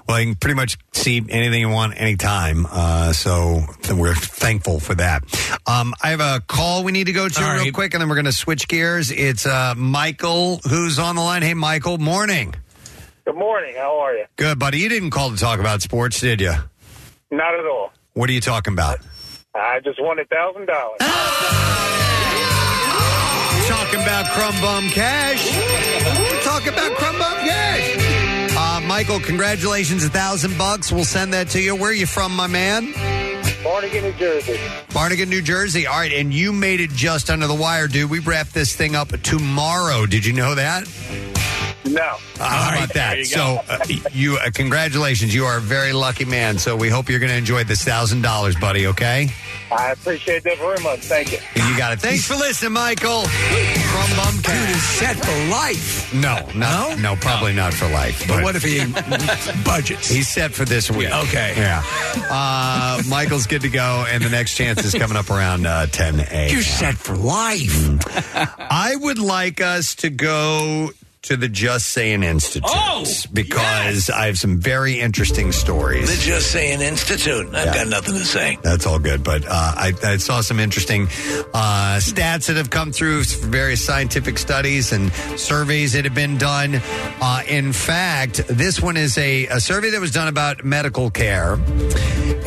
Well, 0.06 0.20
you 0.20 0.26
can 0.26 0.34
pretty 0.34 0.54
much 0.54 0.76
see 0.92 1.16
anything 1.30 1.58
you 1.58 1.70
want 1.70 1.98
anytime. 1.98 2.66
Uh, 2.70 3.14
so 3.14 3.62
we're 3.90 4.14
thankful 4.14 4.78
for 4.78 4.94
that. 4.96 5.22
Um, 5.66 5.94
I 6.02 6.10
have 6.10 6.20
a 6.20 6.42
call 6.46 6.84
we 6.84 6.92
need 6.92 7.06
to 7.06 7.14
go 7.14 7.30
to 7.30 7.42
All 7.42 7.54
real 7.54 7.62
right. 7.64 7.72
quick, 7.72 7.94
and 7.94 8.02
then 8.02 8.10
we're 8.10 8.16
going 8.16 8.26
to 8.26 8.32
switch 8.32 8.68
gears. 8.68 9.10
It's 9.10 9.46
uh, 9.46 9.72
Michael 9.74 10.58
who's 10.68 10.98
on 10.98 11.16
the 11.16 11.22
line. 11.22 11.40
Hey, 11.40 11.54
Michael. 11.54 11.96
Morning. 11.96 12.54
Good 13.30 13.38
morning. 13.38 13.76
How 13.76 14.00
are 14.00 14.16
you? 14.16 14.24
Good, 14.34 14.58
buddy. 14.58 14.80
You 14.80 14.88
didn't 14.88 15.10
call 15.10 15.30
to 15.30 15.36
talk 15.36 15.60
about 15.60 15.82
sports, 15.82 16.18
did 16.18 16.40
you? 16.40 16.52
Not 17.30 17.54
at 17.54 17.64
all. 17.64 17.92
What 18.14 18.28
are 18.28 18.32
you 18.32 18.40
talking 18.40 18.72
about? 18.72 18.98
I 19.54 19.78
just 19.84 20.02
won 20.02 20.18
a 20.18 20.24
thousand 20.24 20.66
dollars. 20.66 20.98
Talking 23.68 24.00
about 24.00 24.26
crumb 24.32 24.60
bum 24.60 24.88
cash. 24.90 25.48
Talking 26.42 26.72
about 26.72 26.90
crumb 26.96 27.18
bum 27.20 27.34
cash. 27.46 28.56
Uh, 28.56 28.80
Michael, 28.88 29.20
congratulations, 29.20 30.04
a 30.04 30.08
thousand 30.08 30.58
bucks. 30.58 30.90
We'll 30.90 31.04
send 31.04 31.32
that 31.32 31.50
to 31.50 31.60
you. 31.60 31.76
Where 31.76 31.90
are 31.90 31.94
you 31.94 32.06
from, 32.06 32.34
my 32.34 32.48
man? 32.48 32.92
Barnegat, 33.62 34.02
New 34.02 34.12
Jersey. 34.14 34.58
Barnegat, 34.92 35.28
New 35.28 35.40
Jersey. 35.40 35.86
All 35.86 36.00
right, 36.00 36.12
and 36.12 36.34
you 36.34 36.52
made 36.52 36.80
it 36.80 36.90
just 36.90 37.30
under 37.30 37.46
the 37.46 37.54
wire, 37.54 37.86
dude. 37.86 38.10
We 38.10 38.18
wrap 38.18 38.48
this 38.48 38.74
thing 38.74 38.96
up 38.96 39.10
tomorrow. 39.22 40.04
Did 40.06 40.26
you 40.26 40.32
know 40.32 40.56
that? 40.56 40.88
No. 41.84 42.16
Uh, 42.38 42.44
how 42.44 42.76
about 42.76 42.92
There 42.92 43.02
that? 43.02 43.18
you 43.18 43.24
so, 43.24 43.60
uh, 43.68 43.78
you 44.12 44.36
uh, 44.36 44.50
congratulations. 44.52 45.34
You 45.34 45.44
are 45.46 45.58
a 45.58 45.60
very 45.60 45.92
lucky 45.92 46.24
man. 46.24 46.58
So, 46.58 46.76
we 46.76 46.88
hope 46.88 47.08
you're 47.08 47.18
going 47.20 47.30
to 47.32 47.38
enjoy 47.38 47.64
this 47.64 47.82
thousand 47.82 48.22
dollars, 48.22 48.54
buddy. 48.56 48.86
Okay. 48.88 49.28
I 49.72 49.92
appreciate 49.92 50.42
that 50.42 50.58
very 50.58 50.82
much. 50.82 50.98
Thank 51.00 51.30
you. 51.32 51.38
You 51.54 51.76
got 51.76 51.92
it. 51.92 52.00
Thanks 52.00 52.26
for 52.26 52.34
listening, 52.34 52.72
Michael. 52.72 53.22
From 53.22 54.16
Bum 54.16 54.34
Dude 54.42 54.68
is 54.76 54.82
set 54.82 55.16
for 55.16 55.48
life. 55.48 56.12
No, 56.12 56.44
no, 56.56 56.96
no, 56.98 57.14
probably 57.16 57.52
not 57.52 57.72
for 57.72 57.88
life. 57.88 58.26
But 58.26 58.42
what 58.42 58.56
if 58.56 58.64
he 58.64 58.84
budgets? 59.64 60.08
He's 60.08 60.26
set 60.28 60.52
for 60.52 60.64
this 60.64 60.90
week. 60.90 61.08
Yeah, 61.08 61.20
okay. 61.22 61.54
Yeah. 61.56 61.82
Uh, 62.28 63.00
Michael's 63.08 63.46
good 63.46 63.62
to 63.62 63.68
go, 63.68 64.04
and 64.08 64.24
the 64.24 64.28
next 64.30 64.54
chance 64.56 64.84
is 64.84 64.92
coming 64.92 65.16
up 65.16 65.30
around 65.30 65.66
uh, 65.66 65.86
10 65.86 66.18
a.m. 66.20 66.50
You're 66.50 66.62
set 66.62 66.96
for 66.96 67.16
life. 67.16 67.70
I 68.58 68.96
would 68.96 69.18
like 69.20 69.60
us 69.60 69.94
to 69.96 70.10
go 70.10 70.90
to 71.22 71.36
the 71.36 71.48
Just 71.48 71.88
Saying 71.88 72.22
Institute 72.22 72.62
Oh, 72.72 73.04
because 73.32 74.08
I 74.08 74.24
have 74.26 74.38
some 74.38 74.58
very 74.58 74.98
interesting 75.00 75.52
stories. 75.52 76.08
The 76.08 76.16
Just 76.24 76.50
Saying 76.50 76.80
Institute. 76.80 77.46
I've 77.54 77.66
Yeah. 77.66 77.74
got 77.74 77.88
nothing 77.88 78.14
to 78.14 78.24
say. 78.24 78.58
That's 78.62 78.86
all 78.86 78.98
good, 78.98 79.22
but 79.22 79.44
uh, 79.44 79.48
I, 79.50 79.92
I 80.02 80.16
saw 80.16 80.40
some 80.40 80.58
interesting 80.58 81.08
uh, 81.52 81.98
stats 82.00 82.46
that 82.46 82.56
have 82.56 82.70
come 82.70 82.90
through 82.90 83.24
various 83.24 83.84
scientific 83.84 84.38
studies 84.38 84.92
and 84.92 85.12
surveys 85.36 85.92
that 85.92 86.04
have 86.04 86.14
been 86.14 86.38
done. 86.38 86.80
Uh, 87.20 87.42
in 87.46 87.74
fact, 87.74 88.40
this 88.48 88.80
one 88.80 88.96
is 88.96 89.18
a, 89.18 89.46
a 89.48 89.60
survey 89.60 89.90
that 89.90 90.00
was 90.00 90.12
done 90.12 90.28
about 90.28 90.64
medical 90.64 91.10
care, 91.10 91.58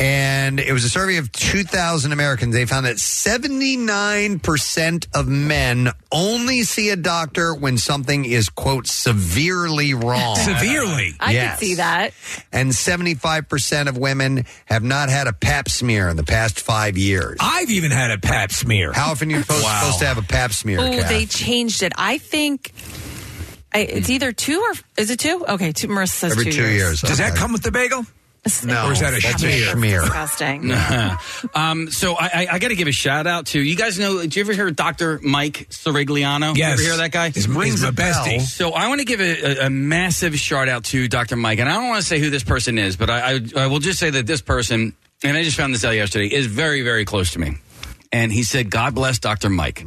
and 0.00 0.58
it 0.58 0.72
was 0.72 0.84
a 0.84 0.90
survey 0.90 1.18
of 1.18 1.30
2,000 1.30 2.10
Americans. 2.12 2.52
They 2.54 2.66
found 2.66 2.86
that 2.86 2.96
79% 2.96 5.06
of 5.14 5.28
men 5.28 5.90
only 6.10 6.64
see 6.64 6.90
a 6.90 6.96
doctor 6.96 7.54
when 7.54 7.78
something 7.78 8.24
is, 8.24 8.48
quote, 8.64 8.86
severely 8.86 9.92
wrong. 9.92 10.36
Severely? 10.36 11.14
I 11.20 11.32
Yes. 11.32 11.58
could 11.58 11.66
see 11.66 11.74
that. 11.74 12.14
And 12.50 12.72
75% 12.74 13.88
of 13.90 13.98
women 13.98 14.46
have 14.64 14.82
not 14.82 15.10
had 15.10 15.26
a 15.26 15.34
pap 15.34 15.68
smear 15.68 16.08
in 16.08 16.16
the 16.16 16.22
past 16.24 16.58
five 16.60 16.96
years. 16.96 17.36
I've 17.40 17.68
even 17.70 17.90
had 17.90 18.10
a 18.10 18.16
pap 18.16 18.52
smear. 18.52 18.94
How 18.94 19.10
often 19.10 19.28
are 19.30 19.36
you 19.36 19.42
supposed, 19.42 19.64
Wow. 19.64 19.80
supposed 19.82 19.98
to 19.98 20.06
have 20.06 20.16
a 20.16 20.22
pap 20.22 20.54
smear? 20.54 20.80
Oh, 20.80 20.90
Kath? 20.90 21.10
they 21.10 21.26
changed 21.26 21.82
it. 21.82 21.92
I 21.98 22.16
think 22.16 22.72
I, 23.74 23.80
it's 23.80 24.08
either 24.08 24.32
two 24.32 24.60
or 24.62 24.72
is 24.96 25.10
it 25.10 25.18
two? 25.18 25.44
Okay, 25.46 25.72
two. 25.72 25.88
Marissa 25.88 26.08
says 26.08 26.32
Every 26.32 26.44
two, 26.46 26.52
two 26.52 26.68
years, 26.70 27.02
Does 27.02 27.18
that 27.18 27.32
okay. 27.32 27.38
come 27.40 27.52
with 27.52 27.62
the 27.64 27.70
bagel? 27.72 28.06
No, 28.64 28.86
Or 28.88 28.92
is 28.92 29.00
that 29.00 29.14
a 29.14 29.20
that's 29.22 29.42
a 29.42 29.46
schmear? 29.46 29.72
schmear. 29.72 30.00
Disgusting. 30.02 30.70
um, 31.54 31.90
so 31.90 32.14
I, 32.14 32.26
I, 32.26 32.46
I 32.52 32.58
got 32.58 32.68
to 32.68 32.74
give 32.76 32.88
a 32.88 32.92
shout 32.92 33.26
out 33.26 33.46
to 33.46 33.60
you 33.60 33.74
guys. 33.74 33.98
Know? 33.98 34.20
Did 34.20 34.36
you 34.36 34.42
ever 34.42 34.52
hear 34.52 34.70
Dr. 34.70 35.18
Mike 35.22 35.68
Sirigliano? 35.70 36.54
Yes. 36.56 36.58
You 36.58 36.72
ever 36.72 36.82
hear 36.82 36.96
that 36.98 37.10
guy? 37.12 37.30
He's- 37.30 37.46
he's 37.46 37.82
my 37.82 37.90
bestie. 37.90 38.40
So 38.42 38.72
I 38.72 38.88
want 38.88 39.00
to 39.00 39.06
give 39.06 39.20
a, 39.20 39.62
a, 39.62 39.66
a 39.66 39.70
massive 39.70 40.36
shout 40.38 40.68
out 40.68 40.84
to 40.86 41.08
Dr. 41.08 41.36
Mike, 41.36 41.58
and 41.58 41.68
I 41.68 41.74
don't 41.74 41.88
want 41.88 42.02
to 42.02 42.06
say 42.06 42.18
who 42.18 42.28
this 42.30 42.44
person 42.44 42.76
is, 42.78 42.96
but 42.96 43.08
I, 43.10 43.34
I, 43.36 43.40
I 43.64 43.66
will 43.68 43.78
just 43.80 43.98
say 43.98 44.10
that 44.10 44.26
this 44.26 44.42
person, 44.42 44.94
and 45.22 45.36
I 45.36 45.42
just 45.42 45.56
found 45.56 45.72
this 45.72 45.84
out 45.84 45.92
yesterday, 45.94 46.26
is 46.26 46.46
very 46.46 46.82
very 46.82 47.04
close 47.06 47.32
to 47.32 47.38
me. 47.38 47.56
And 48.14 48.30
he 48.32 48.44
said, 48.44 48.70
"God 48.70 48.94
bless 48.94 49.18
Dr. 49.18 49.50
Mike 49.50 49.84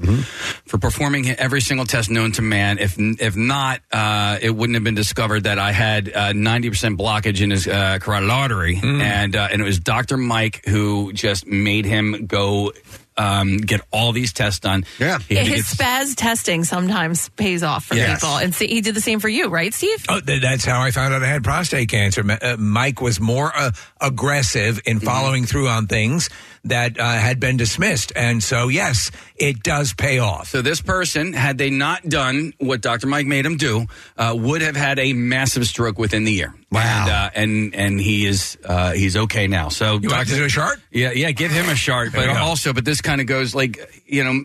for 0.66 0.78
performing 0.78 1.30
every 1.30 1.62
single 1.62 1.86
test 1.86 2.10
known 2.10 2.34
to 2.34 2.41
man. 2.41 2.78
If 2.78 2.95
if 2.99 3.38
not, 3.38 3.80
uh, 3.91 4.38
it 4.41 4.49
wouldn't 4.52 4.76
have 4.76 4.84
been 4.84 4.95
discovered 4.95 5.44
that 5.45 5.60
I 5.60 5.72
had 5.72 6.12
ninety 6.36 6.70
percent 6.70 6.99
blockage 6.99 7.40
in 7.41 7.52
his 7.52 7.68
uh, 7.68 7.99
carotid 8.02 8.30
artery, 8.30 8.80
and 8.84 9.34
uh, 9.34 9.48
and 9.49 9.62
it 9.62 9.66
was 9.66 9.80
Dr. 9.80 10.18
Mike 10.18 10.66
who 10.68 11.14
just 11.14 11.48
made 11.48 11.86
him 11.86 12.26
go 12.28 12.74
um, 13.16 13.58
get 13.58 13.80
all 13.91 14.12
these 14.12 14.34
tests 14.34 14.60
done. 14.60 14.84
Yeah, 14.99 15.20
he 15.20 15.36
His 15.36 15.48
get 15.48 15.78
spaz 15.78 16.14
testing 16.16 16.66
sometimes 16.66 17.30
pays 17.30 17.64
off 17.64 17.86
for 17.86 17.95
Yes. 17.95 18.20
people, 18.20 18.36
and 18.38 18.54
see, 18.54 18.68
he 18.68 18.82
did 18.82 18.94
the 18.94 19.02
same 19.02 19.20
for 19.22 19.30
you, 19.30 19.48
right, 19.48 19.74
Steve? 19.74 20.06
Oh, 20.10 20.20
th- 20.20 20.41
that's 20.41 20.66
how 20.66 20.82
I 20.82 20.91
found 20.91 21.14
out 21.16 21.24
I 21.24 21.28
had 21.28 21.44
prostate 21.44 21.90
cancer. 21.90 22.24
Ma- 22.24 22.38
Uh, 22.40 22.58
Mike 22.60 23.02
was 23.02 23.20
more 23.20 23.52
uh, 23.56 23.72
aggressive 24.02 24.82
in 24.86 24.99
following 24.99 25.45
through 25.45 25.68
on 25.70 25.88
things 25.88 26.30
that 26.65 26.99
uh, 26.99 27.03
had 27.03 27.39
been 27.39 27.57
dismissed, 27.57 28.11
and 28.15 28.43
so 28.43 28.67
yes, 28.67 29.11
it 29.35 29.63
does 29.63 29.93
pay 29.93 30.19
off. 30.19 30.47
So 30.47 30.61
this 30.61 30.81
person, 30.81 31.34
had 31.34 31.57
they 31.57 31.69
not 31.69 32.07
done 32.07 32.53
what 32.59 32.81
Dr. 32.81 33.07
Mike 33.07 33.27
made 33.27 33.45
him 33.45 33.57
do, 33.57 33.85
uh, 34.17 34.35
would 34.38 34.61
have 34.61 34.75
had 34.75 34.99
a 34.99 35.13
massive 35.13 35.65
stroke 35.67 35.97
within 35.97 36.23
the 36.23 36.31
year. 36.31 36.53
Wow. 36.71 37.03
And 37.03 37.11
uh, 37.11 37.29
and, 37.34 37.75
and 37.75 38.01
he 38.01 38.25
is 38.25 38.57
uh, 38.65 38.91
he's 38.91 39.15
okay 39.15 39.47
now. 39.47 39.69
So 39.69 39.99
You 39.99 40.09
want 40.09 40.27
to 40.27 40.35
do 40.35 40.45
a 40.45 40.49
chart? 40.49 40.79
Yeah, 40.91 41.11
yeah. 41.11 41.31
Give 41.31 41.51
him 41.51 41.69
a 41.69 41.75
chart, 41.75 42.11
There 42.11 42.27
but 42.27 42.38
also, 42.38 42.73
but 42.73 42.84
this 42.84 43.01
kind 43.01 43.21
of 43.21 43.27
goes 43.27 43.55
like 43.55 44.03
you 44.05 44.23
know 44.23 44.43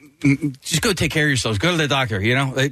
just 0.61 0.82
go 0.82 0.93
take 0.93 1.11
care 1.11 1.24
of 1.24 1.31
yourselves. 1.31 1.59
Go 1.59 1.73
to 1.73 1.77
the 1.77 1.89
doctor. 1.89 2.20
You 2.20 2.35
know, 2.35 2.69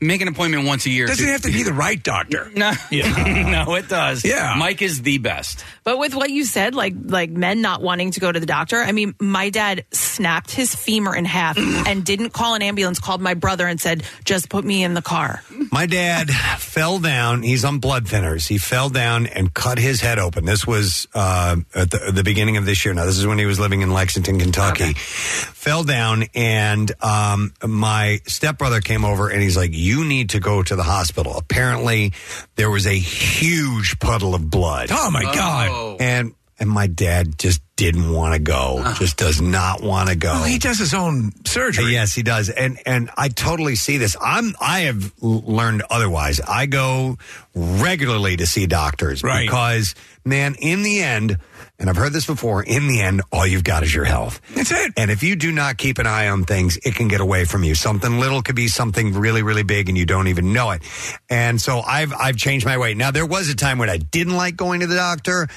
make 0.00 0.20
an 0.20 0.28
appointment 0.28 0.66
once 0.66 0.86
a 0.86 0.90
year. 0.90 1.06
Doesn't 1.06 1.26
have 1.26 1.42
to 1.42 1.52
be 1.52 1.62
the 1.62 1.72
right 1.72 2.02
doctor. 2.02 2.50
No, 2.56 2.72
no, 2.90 3.74
it 3.74 3.88
does. 3.88 4.24
Yeah. 4.24 4.54
Mike 4.56 4.80
is 4.80 5.02
the 5.02 5.18
best. 5.18 5.62
But 5.84 5.98
with 5.98 6.14
what 6.14 6.30
you 6.30 6.44
said, 6.44 6.74
like 6.74 6.94
like 7.04 7.30
men 7.30 7.60
not 7.60 7.82
wanting 7.82 8.12
to 8.12 8.20
go 8.20 8.32
to 8.32 8.40
the 8.40 8.46
doctor, 8.46 8.80
I 8.80 8.92
mean, 8.92 9.14
my 9.20 9.50
dad 9.50 9.84
snapped 9.90 10.50
his 10.50 10.74
femur 10.74 11.14
in 11.14 11.26
half 11.26 11.58
and 11.58 12.04
didn't 12.04 12.30
call 12.30 12.54
an 12.54 12.62
ambulance. 12.62 12.98
Called 12.98 13.20
my 13.20 13.34
brother 13.34 13.66
and 13.66 13.80
said, 13.80 14.04
"Just 14.24 14.48
put 14.48 14.64
me 14.64 14.82
in 14.82 14.94
the 14.94 15.02
car." 15.02 15.42
My 15.70 15.86
dad 15.86 16.30
fell 16.30 16.98
down. 16.98 17.42
He's 17.42 17.64
on 17.64 17.78
blood 17.78 18.06
thinners. 18.06 18.48
He 18.48 18.58
fell 18.58 18.88
down 18.88 19.26
and 19.26 19.52
cut 19.52 19.78
his 19.78 20.00
head 20.00 20.18
open. 20.18 20.44
This 20.44 20.66
was 20.66 21.06
uh, 21.14 21.56
at 21.74 21.90
the, 21.90 22.12
the 22.12 22.24
beginning 22.24 22.56
of 22.56 22.64
this 22.64 22.84
year. 22.84 22.94
Now, 22.94 23.04
this 23.04 23.18
is 23.18 23.26
when 23.26 23.38
he 23.38 23.46
was 23.46 23.60
living 23.60 23.82
in 23.82 23.92
Lexington, 23.92 24.38
Kentucky. 24.38 24.94
Fell 24.94 25.84
down, 25.84 26.24
and 26.34 26.85
um, 27.00 27.52
my 27.64 28.20
stepbrother 28.26 28.80
came 28.80 29.04
over 29.04 29.28
and 29.28 29.42
he's 29.42 29.56
like, 29.56 29.70
You 29.72 30.04
need 30.04 30.30
to 30.30 30.40
go 30.40 30.62
to 30.62 30.76
the 30.76 30.82
hospital. 30.82 31.36
Apparently, 31.36 32.12
there 32.56 32.70
was 32.70 32.86
a 32.86 32.96
huge 32.98 33.98
puddle 33.98 34.34
of 34.34 34.50
blood. 34.50 34.88
Oh, 34.90 35.10
my 35.10 35.22
God. 35.22 36.00
And 36.00 36.34
and 36.58 36.70
my 36.70 36.86
dad 36.86 37.38
just 37.38 37.60
didn't 37.76 38.10
want 38.10 38.32
to 38.32 38.38
go. 38.40 38.94
Just 38.96 39.18
does 39.18 39.42
not 39.42 39.82
want 39.82 40.08
to 40.08 40.16
go. 40.16 40.30
Well, 40.32 40.44
he 40.44 40.56
does 40.58 40.78
his 40.78 40.94
own 40.94 41.32
surgery. 41.44 41.92
Yes, 41.92 42.14
he 42.14 42.22
does, 42.22 42.48
and 42.48 42.78
and 42.86 43.10
I 43.14 43.28
totally 43.28 43.74
see 43.76 43.98
this. 43.98 44.16
I'm 44.18 44.54
I 44.58 44.80
have 44.80 45.12
l- 45.22 45.42
learned 45.46 45.82
otherwise. 45.90 46.40
I 46.40 46.64
go 46.64 47.18
regularly 47.54 48.36
to 48.38 48.46
see 48.46 48.66
doctors 48.66 49.22
Right. 49.22 49.46
because 49.46 49.94
man, 50.24 50.54
in 50.58 50.82
the 50.82 51.02
end, 51.02 51.38
and 51.78 51.90
I've 51.90 51.96
heard 51.96 52.12
this 52.12 52.26
before. 52.26 52.62
In 52.62 52.88
the 52.88 53.00
end, 53.00 53.22
all 53.30 53.46
you've 53.46 53.64
got 53.64 53.82
is 53.82 53.94
your 53.94 54.04
health. 54.04 54.40
That's 54.54 54.70
it. 54.70 54.92
And 54.96 55.10
if 55.10 55.22
you 55.22 55.36
do 55.36 55.52
not 55.52 55.76
keep 55.76 55.98
an 55.98 56.06
eye 56.06 56.28
on 56.28 56.44
things, 56.44 56.78
it 56.78 56.94
can 56.94 57.08
get 57.08 57.20
away 57.20 57.44
from 57.44 57.64
you. 57.64 57.74
Something 57.74 58.18
little 58.18 58.42
could 58.42 58.56
be 58.56 58.68
something 58.68 59.12
really, 59.14 59.42
really 59.42 59.62
big, 59.62 59.88
and 59.88 59.98
you 59.98 60.06
don't 60.06 60.28
even 60.28 60.52
know 60.52 60.70
it. 60.70 60.82
And 61.28 61.60
so 61.60 61.80
I've 61.80 62.12
I've 62.14 62.36
changed 62.36 62.64
my 62.66 62.78
way. 62.78 62.94
Now 62.94 63.10
there 63.10 63.26
was 63.26 63.48
a 63.48 63.56
time 63.56 63.78
when 63.78 63.90
I 63.90 63.98
didn't 63.98 64.36
like 64.36 64.56
going 64.56 64.80
to 64.80 64.86
the 64.86 64.96
doctor, 64.96 65.48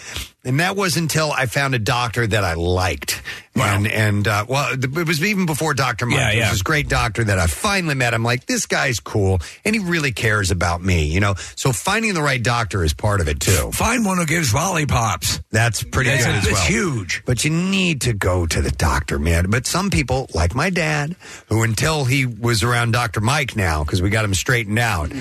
and 0.44 0.60
that 0.60 0.76
was 0.76 0.98
until 0.98 1.32
I 1.32 1.46
found 1.46 1.76
a 1.76 1.80
doctor 1.80 2.26
that 2.28 2.44
I 2.44 2.54
liked. 2.54 3.22
And 3.56 3.88
and 3.88 4.26
uh, 4.26 4.46
well, 4.48 4.70
th- 4.78 4.96
it 4.96 5.06
was 5.06 5.22
even 5.22 5.46
before 5.46 5.74
Doctor 5.74 6.06
Mike. 6.06 6.16
Yeah, 6.18 6.30
There 6.30 6.38
was 6.38 6.46
yeah. 6.46 6.52
this 6.52 6.62
great 6.62 6.88
doctor 6.88 7.26
that 7.26 7.40
I 7.40 7.48
finally 7.48 7.94
met. 7.94 8.14
I'm 8.14 8.24
like, 8.24 8.46
this 8.46 8.66
guy's 8.66 9.02
cool, 9.02 9.40
and 9.66 9.76
he 9.76 9.82
really 9.82 10.14
cares 10.14 10.50
about 10.50 10.82
me. 10.82 11.08
You 11.08 11.20
know, 11.20 11.34
so 11.58 11.74
finding 11.74 12.14
the 12.14 12.22
right 12.22 12.42
doctor 12.42 12.86
is 12.86 12.94
part 12.94 13.20
of 13.20 13.28
it 13.28 13.42
too. 13.42 13.72
Find 13.74 14.06
one 14.06 14.18
who 14.18 14.26
gives 14.26 14.54
lollipops. 14.54 15.42
That's 15.52 15.84
pretty 15.84 16.10
That's- 16.12 16.26
good 16.26 16.36
as 16.36 16.44
that's 16.44 16.54
well. 16.54 16.66
huge. 16.68 17.24
But 17.26 17.44
you 17.44 17.50
need 17.52 18.00
to 18.02 18.14
go 18.14 18.46
to 18.46 18.62
the 18.62 18.72
doctor, 18.72 19.20
man. 19.20 19.50
But 19.50 19.66
some 19.66 19.90
people, 19.90 20.30
like 20.34 20.56
my 20.56 20.70
dad, 20.70 21.18
who 21.50 21.64
until 21.64 22.06
he 22.06 22.26
was 22.26 22.64
around 22.64 22.92
Dr. 22.92 23.20
Mike 23.20 23.58
now, 23.58 23.84
because 23.84 24.02
we 24.02 24.10
got 24.10 24.24
him 24.24 24.34
straightened 24.34 24.80
out, 24.80 25.12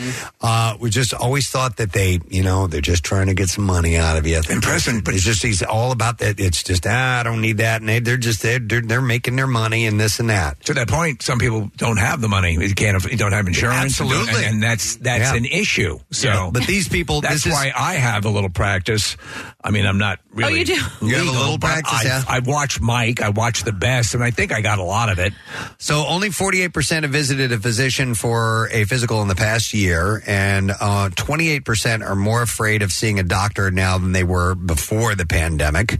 uh, 0.42 0.76
we 0.78 0.90
just 0.90 1.12
always 1.12 1.48
thought 1.48 1.78
that 1.78 1.90
they, 1.90 2.20
you 2.28 2.44
know, 2.44 2.68
they're 2.68 2.80
just 2.80 3.02
trying 3.02 3.26
to 3.26 3.34
get 3.34 3.48
some 3.48 3.64
money 3.64 3.96
out 3.96 4.16
of 4.16 4.28
you. 4.28 4.40
Impressive. 4.48 4.94
But 5.08 5.14
it's 5.14 5.24
just, 5.24 5.42
he's 5.42 5.62
all 5.62 5.90
about 5.90 6.18
that. 6.18 6.38
It's 6.38 6.62
just, 6.62 6.86
ah, 6.86 7.20
I 7.20 7.22
don't 7.22 7.40
need 7.40 7.56
that. 7.58 7.80
And 7.80 7.88
they, 7.88 7.98
they're 7.98 8.18
just, 8.18 8.42
they're, 8.42 8.58
they're, 8.58 8.82
they're 8.82 9.00
making 9.00 9.36
their 9.36 9.46
money 9.46 9.86
and 9.86 9.98
this 9.98 10.20
and 10.20 10.28
that. 10.28 10.62
To 10.66 10.74
that 10.74 10.86
point, 10.86 11.22
some 11.22 11.38
people 11.38 11.70
don't 11.78 11.96
have 11.96 12.20
the 12.20 12.28
money. 12.28 12.52
You 12.52 12.74
can't. 12.74 13.02
You 13.10 13.16
don't 13.16 13.32
have 13.32 13.46
insurance. 13.46 13.98
Absolutely. 13.98 14.44
and, 14.44 14.56
and 14.56 14.62
that's 14.62 14.96
that's 14.96 15.30
Yeah. 15.32 15.34
an 15.36 15.46
issue. 15.46 15.98
So, 16.10 16.28
Yeah. 16.28 16.50
But 16.52 16.66
these 16.66 16.90
people, 16.90 17.22
that's 17.22 17.44
this 17.44 17.46
is- 17.46 17.52
why 17.52 17.72
I 17.74 17.94
have 17.94 18.26
a 18.26 18.28
little 18.28 18.50
practice. 18.50 19.16
I 19.64 19.70
mean, 19.70 19.86
I'm 19.86 19.96
not 19.98 20.18
really. 20.34 20.52
Oh, 20.52 20.56
you 20.56 20.64
do? 20.66 20.74
You 21.06 21.14
have 21.16 21.26
a 21.28 21.30
little 21.30 21.58
practice, 21.58 22.00
I, 22.00 22.04
yeah? 22.04 22.22
I 22.28 22.40
watch 22.40 22.78
Mike. 22.80 23.22
I 23.22 23.30
watch 23.30 23.64
the 23.64 23.72
best, 23.72 24.12
and 24.14 24.22
I 24.22 24.30
think 24.30 24.52
I 24.52 24.60
got 24.60 24.78
a 24.78 24.82
lot 24.84 25.08
of 25.08 25.18
it. 25.18 25.32
So 25.78 26.04
only 26.06 26.28
48% 26.28 27.02
have 27.02 27.10
visited 27.10 27.50
a 27.52 27.58
physician 27.58 28.14
for 28.14 28.68
a 28.72 28.84
physical 28.84 29.22
in 29.22 29.28
the 29.28 29.34
past 29.34 29.72
year, 29.72 30.22
and 30.26 30.70
uh, 30.70 31.08
28% 31.14 32.06
are 32.06 32.14
more 32.14 32.42
afraid 32.42 32.82
of 32.82 32.92
seeing 32.92 33.18
a 33.18 33.22
doctor 33.22 33.70
now 33.70 33.96
than 33.98 34.12
they 34.12 34.24
were 34.24 34.54
before 34.54 34.97
the 35.14 35.26
pandemic. 35.26 35.98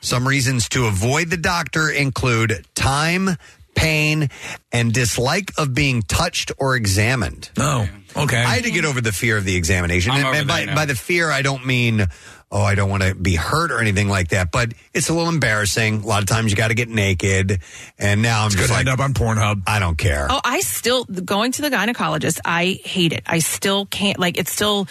Some 0.00 0.26
reasons 0.26 0.68
to 0.70 0.86
avoid 0.86 1.30
the 1.30 1.36
doctor 1.36 1.90
include 1.90 2.66
time, 2.74 3.36
pain, 3.74 4.28
and 4.72 4.92
dislike 4.92 5.52
of 5.58 5.74
being 5.74 6.02
touched 6.02 6.52
or 6.58 6.76
examined. 6.76 7.50
Oh, 7.58 7.88
okay. 8.16 8.38
I 8.42 8.56
had 8.56 8.64
to 8.64 8.70
get 8.70 8.84
over 8.84 9.00
the 9.00 9.12
fear 9.12 9.36
of 9.36 9.44
the 9.44 9.56
examination. 9.56 10.12
I'm 10.12 10.26
and 10.26 10.36
over 10.36 10.44
by, 10.46 10.64
now. 10.64 10.74
by 10.74 10.86
the 10.86 10.94
fear, 10.94 11.30
I 11.30 11.42
don't 11.42 11.66
mean, 11.66 12.06
oh, 12.52 12.62
I 12.62 12.74
don't 12.74 12.90
want 12.90 13.02
to 13.04 13.14
be 13.14 13.36
hurt 13.36 13.70
or 13.70 13.78
anything 13.80 14.08
like 14.08 14.28
that, 14.28 14.50
but 14.50 14.74
it's 14.92 15.08
a 15.08 15.14
little 15.14 15.28
embarrassing. 15.28 16.02
A 16.02 16.06
lot 16.06 16.22
of 16.22 16.28
times 16.28 16.50
you 16.50 16.56
got 16.56 16.68
to 16.68 16.74
get 16.74 16.88
naked. 16.88 17.60
And 17.98 18.22
now 18.22 18.40
I'm 18.42 18.46
It's 18.46 18.56
just 18.56 18.68
going 18.68 18.84
to 18.84 18.90
like, 18.90 19.00
end 19.00 19.00
up 19.00 19.04
on 19.04 19.36
Pornhub. 19.36 19.62
I 19.66 19.78
don't 19.78 19.96
care. 19.96 20.26
Oh, 20.28 20.40
I 20.44 20.60
still 20.60 21.04
going 21.04 21.52
to 21.52 21.62
the 21.62 21.70
gynecologist. 21.70 22.40
I 22.44 22.80
hate 22.84 23.12
it. 23.12 23.22
I 23.26 23.38
still 23.38 23.86
can't. 23.86 24.18
Like 24.18 24.36
it's 24.36 24.52
still 24.52 24.86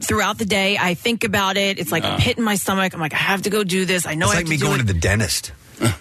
throughout 0.00 0.38
the 0.38 0.46
day. 0.46 0.76
I 0.78 0.94
think 0.94 1.24
about 1.24 1.56
it. 1.56 1.78
It's 1.78 1.92
like 1.92 2.04
a 2.04 2.16
pit 2.18 2.38
in 2.38 2.44
my 2.44 2.56
stomach. 2.56 2.92
I'm 2.92 3.00
like, 3.00 3.14
I 3.14 3.18
have 3.18 3.42
to 3.42 3.50
go 3.50 3.62
do 3.62 3.84
this. 3.84 4.06
I 4.06 4.14
know 4.14 4.26
it's 4.26 4.34
I 4.34 4.38
like 4.38 4.46
have 4.46 4.50
me 4.50 4.56
to 4.56 4.60
do 4.60 4.66
going 4.66 4.80
it. 4.80 4.86
to 4.86 4.92
the 4.92 4.98
dentist. 4.98 5.52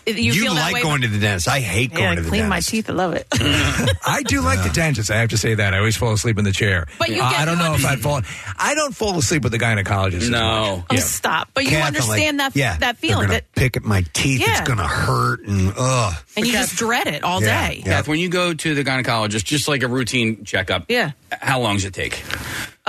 You, 0.08 0.14
You, 0.14 0.34
feel 0.34 0.54
that 0.56 0.62
like 0.62 0.74
way? 0.74 0.82
going 0.82 1.02
to 1.02 1.08
the 1.08 1.20
dentist. 1.20 1.48
I 1.48 1.60
hate 1.60 1.92
Yeah, 1.92 1.98
going 1.98 2.10
I 2.10 2.16
to 2.16 2.22
the 2.22 2.30
dentist. 2.30 2.30
clean 2.30 2.50
my 2.50 2.60
teeth. 2.60 2.90
I 2.90 2.94
love 2.94 3.14
it. 3.14 3.28
I 4.06 4.24
do 4.24 4.42
like 4.42 4.64
the 4.64 4.70
dentist. 4.74 5.12
I 5.12 5.18
have 5.20 5.30
to 5.30 5.38
say 5.38 5.54
that. 5.56 5.74
I 5.74 5.78
always 5.78 5.96
fall 5.96 6.12
asleep 6.14 6.38
in 6.40 6.46
the 6.46 6.52
chair. 6.52 6.88
But 6.98 7.10
you 7.10 7.22
Uh, 7.22 7.30
get- 7.30 7.40
I 7.40 7.46
don't 7.46 7.60
know 7.60 7.76
if 7.76 7.86
I'd 7.86 8.00
fall. 8.02 8.22
I 8.58 8.74
don't 8.76 8.96
fall 8.96 9.18
asleep 9.18 9.44
with 9.44 9.52
the 9.52 9.60
gynecologist. 9.60 10.30
No. 10.30 10.78
much. 10.78 10.86
Oh, 10.90 10.94
Yeah. 10.96 11.00
stop! 11.02 11.50
But 11.54 11.64
you 11.66 11.70
Kath, 11.72 11.88
understand 11.88 12.40
that 12.40 12.56
yeah, 12.56 12.78
that 12.78 12.98
feeling 12.98 13.30
that, 13.30 13.52
pick 13.54 13.78
at 13.78 13.84
my 13.84 14.04
teeth. 14.14 14.42
It's 14.44 14.62
going 14.62 14.80
to 14.80 14.88
hurt 14.88 15.44
and 15.46 15.72
ugh. 15.78 16.14
and 16.36 16.46
you 16.48 16.52
just 16.54 16.76
dread 16.76 17.08
it 17.08 17.24
all 17.24 17.42
Yeah. 17.42 17.70
day. 17.70 17.84
Yeah. 17.86 17.92
Kath, 17.98 18.08
when 18.08 18.20
you 18.20 18.30
go 18.30 18.54
to 18.54 18.76
the 18.76 18.84
gynecologist, 18.84 19.44
just 19.44 19.68
like 19.68 19.84
a 19.84 19.88
routine 19.88 20.44
checkup, 20.44 20.86
Yeah. 20.90 21.12
how 21.32 21.60
long 21.62 21.76
does 21.76 21.86
it 21.86 21.94
take? 21.94 22.22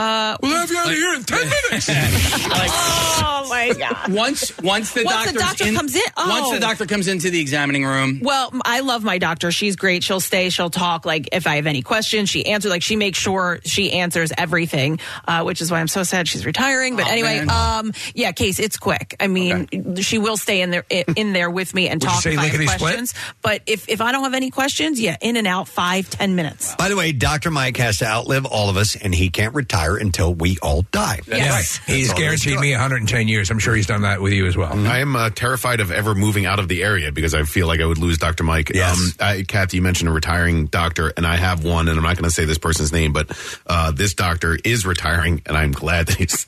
Uh, 0.01 0.37
We'll 0.43 0.57
have 0.57 0.71
you 0.71 0.79
out 0.79 0.87
of 0.87 0.93
here 0.93 1.15
in 1.15 1.25
ten 1.25 1.39
minutes. 1.71 1.89
oh 1.91 3.47
my 3.51 3.73
god! 3.79 4.13
Once 4.13 4.57
once 4.59 4.93
the 4.95 5.05
Once 5.05 5.33
the 5.33 5.39
doctor's 5.39 5.59
doctor 5.59 5.73
comes 5.75 5.95
in- 5.95 6.03
once 6.17 6.47
oh. 6.49 6.55
the 6.55 6.61
doctor 6.61 6.87
comes 6.87 7.09
into 7.09 7.31
the 7.31 7.41
examining 7.41 7.85
room, 7.85 8.21
Well, 8.23 8.51
I 8.65 8.81
love 8.81 9.05
my 9.05 9.19
doctor. 9.19 9.51
She's 9.53 9.77
great. 9.77 10.03
She'll 10.03 10.21
stay. 10.21 10.49
She'll 10.51 10.71
talk. 10.71 11.05
Like 11.05 11.29
if 11.33 11.47
I 11.47 11.57
have 11.57 11.67
any 11.67 11.83
questions, 11.83 12.31
she 12.31 12.47
answers. 12.47 12.71
Like 12.71 12.83
she 12.83 12.97
makes 12.97 13.19
sure 13.19 13.61
she 13.65 13.93
answers 13.93 14.33
everything, 14.39 15.01
uh, 15.29 15.43
which 15.43 15.61
is 15.61 15.71
why 15.71 15.81
I'm 15.81 15.89
so 15.89 16.03
sad 16.03 16.29
she's 16.29 16.47
retiring. 16.47 16.97
But 16.97 17.07
Oh, 17.07 17.11
anyway, 17.11 17.39
um, 17.41 17.93
yeah, 18.15 18.33
case 18.33 18.59
it's 18.59 18.79
quick. 18.79 19.17
I 19.21 19.27
mean, 19.27 19.97
she 19.97 20.19
will 20.19 20.37
stay 20.37 20.61
in 20.63 20.71
there 20.71 20.85
in 20.91 21.33
there 21.33 21.51
with 21.51 21.75
me 21.75 21.89
and 21.89 22.01
talk 22.01 22.23
say 22.23 22.33
if 22.33 22.39
I 22.39 22.43
have 22.45 22.53
lickety 22.53 22.67
split? 22.69 22.81
questions. 22.81 23.15
But 23.43 23.63
if 23.67 23.89
if 23.89 24.01
I 24.01 24.13
don't 24.13 24.25
have 24.25 24.35
any 24.35 24.51
questions, 24.51 25.01
yeah, 25.01 25.17
in 25.21 25.37
and 25.37 25.47
out, 25.47 25.69
five 25.69 26.09
ten 26.09 26.37
minutes. 26.37 26.75
By 26.77 26.89
the 26.89 26.97
way, 26.97 27.13
Dr. 27.13 27.51
Mike 27.51 27.77
has 27.77 27.99
to 27.99 28.07
outlive 28.07 28.47
all 28.47 28.71
of 28.71 28.77
us, 28.77 28.97
and 28.97 29.15
he 29.15 29.29
can't 29.31 29.55
retire 29.55 29.90
until 29.97 30.35
we 30.35 30.59
all 30.63 30.83
die. 30.93 31.21
Yes. 31.27 31.79
He's 31.87 32.09
That's 32.09 32.11
all 32.11 32.19
guaranteed 32.25 32.61
me 32.61 32.73
110 32.73 33.29
years. 33.29 33.51
I'm 33.51 33.59
sure 33.59 33.75
he's 33.75 33.87
done 33.87 34.03
that 34.03 34.21
with 34.21 34.33
you 34.33 34.47
as 34.47 34.57
well. 34.57 34.73
I 34.87 34.99
am 34.99 35.17
uh, 35.17 35.31
terrified 35.31 35.81
of 35.81 35.91
ever 35.91 36.15
moving 36.15 36.47
out 36.47 36.59
of 36.59 36.69
the 36.69 36.83
area 36.83 37.13
because 37.13 37.35
I 37.35 37.43
feel 37.45 37.67
like 37.67 37.81
I 37.81 37.87
would 37.87 37.99
lose 37.99 38.19
Dr. 38.19 38.45
Mike. 38.45 38.71
Yes. 38.75 38.99
Um, 38.99 39.27
I, 39.27 39.43
Kathy, 39.47 39.79
you 39.79 39.83
mentioned 39.83 40.09
a 40.09 40.13
retiring 40.13 40.67
doctor, 40.67 41.13
and 41.17 41.27
I 41.27 41.37
have 41.37 41.65
one, 41.65 41.89
and 41.89 41.97
I'm 41.97 42.03
not 42.05 42.17
going 42.17 42.25
to 42.29 42.35
say 42.35 42.45
this 42.45 42.59
person's 42.59 42.93
name, 42.93 43.13
but 43.13 43.31
uh, 43.67 43.91
this 43.91 44.15
doctor 44.15 44.59
is 44.65 44.85
retiring, 44.87 45.43
and 45.47 45.57
I'm 45.57 45.73
glad 45.73 46.07
that 46.09 46.17
he's. 46.17 46.47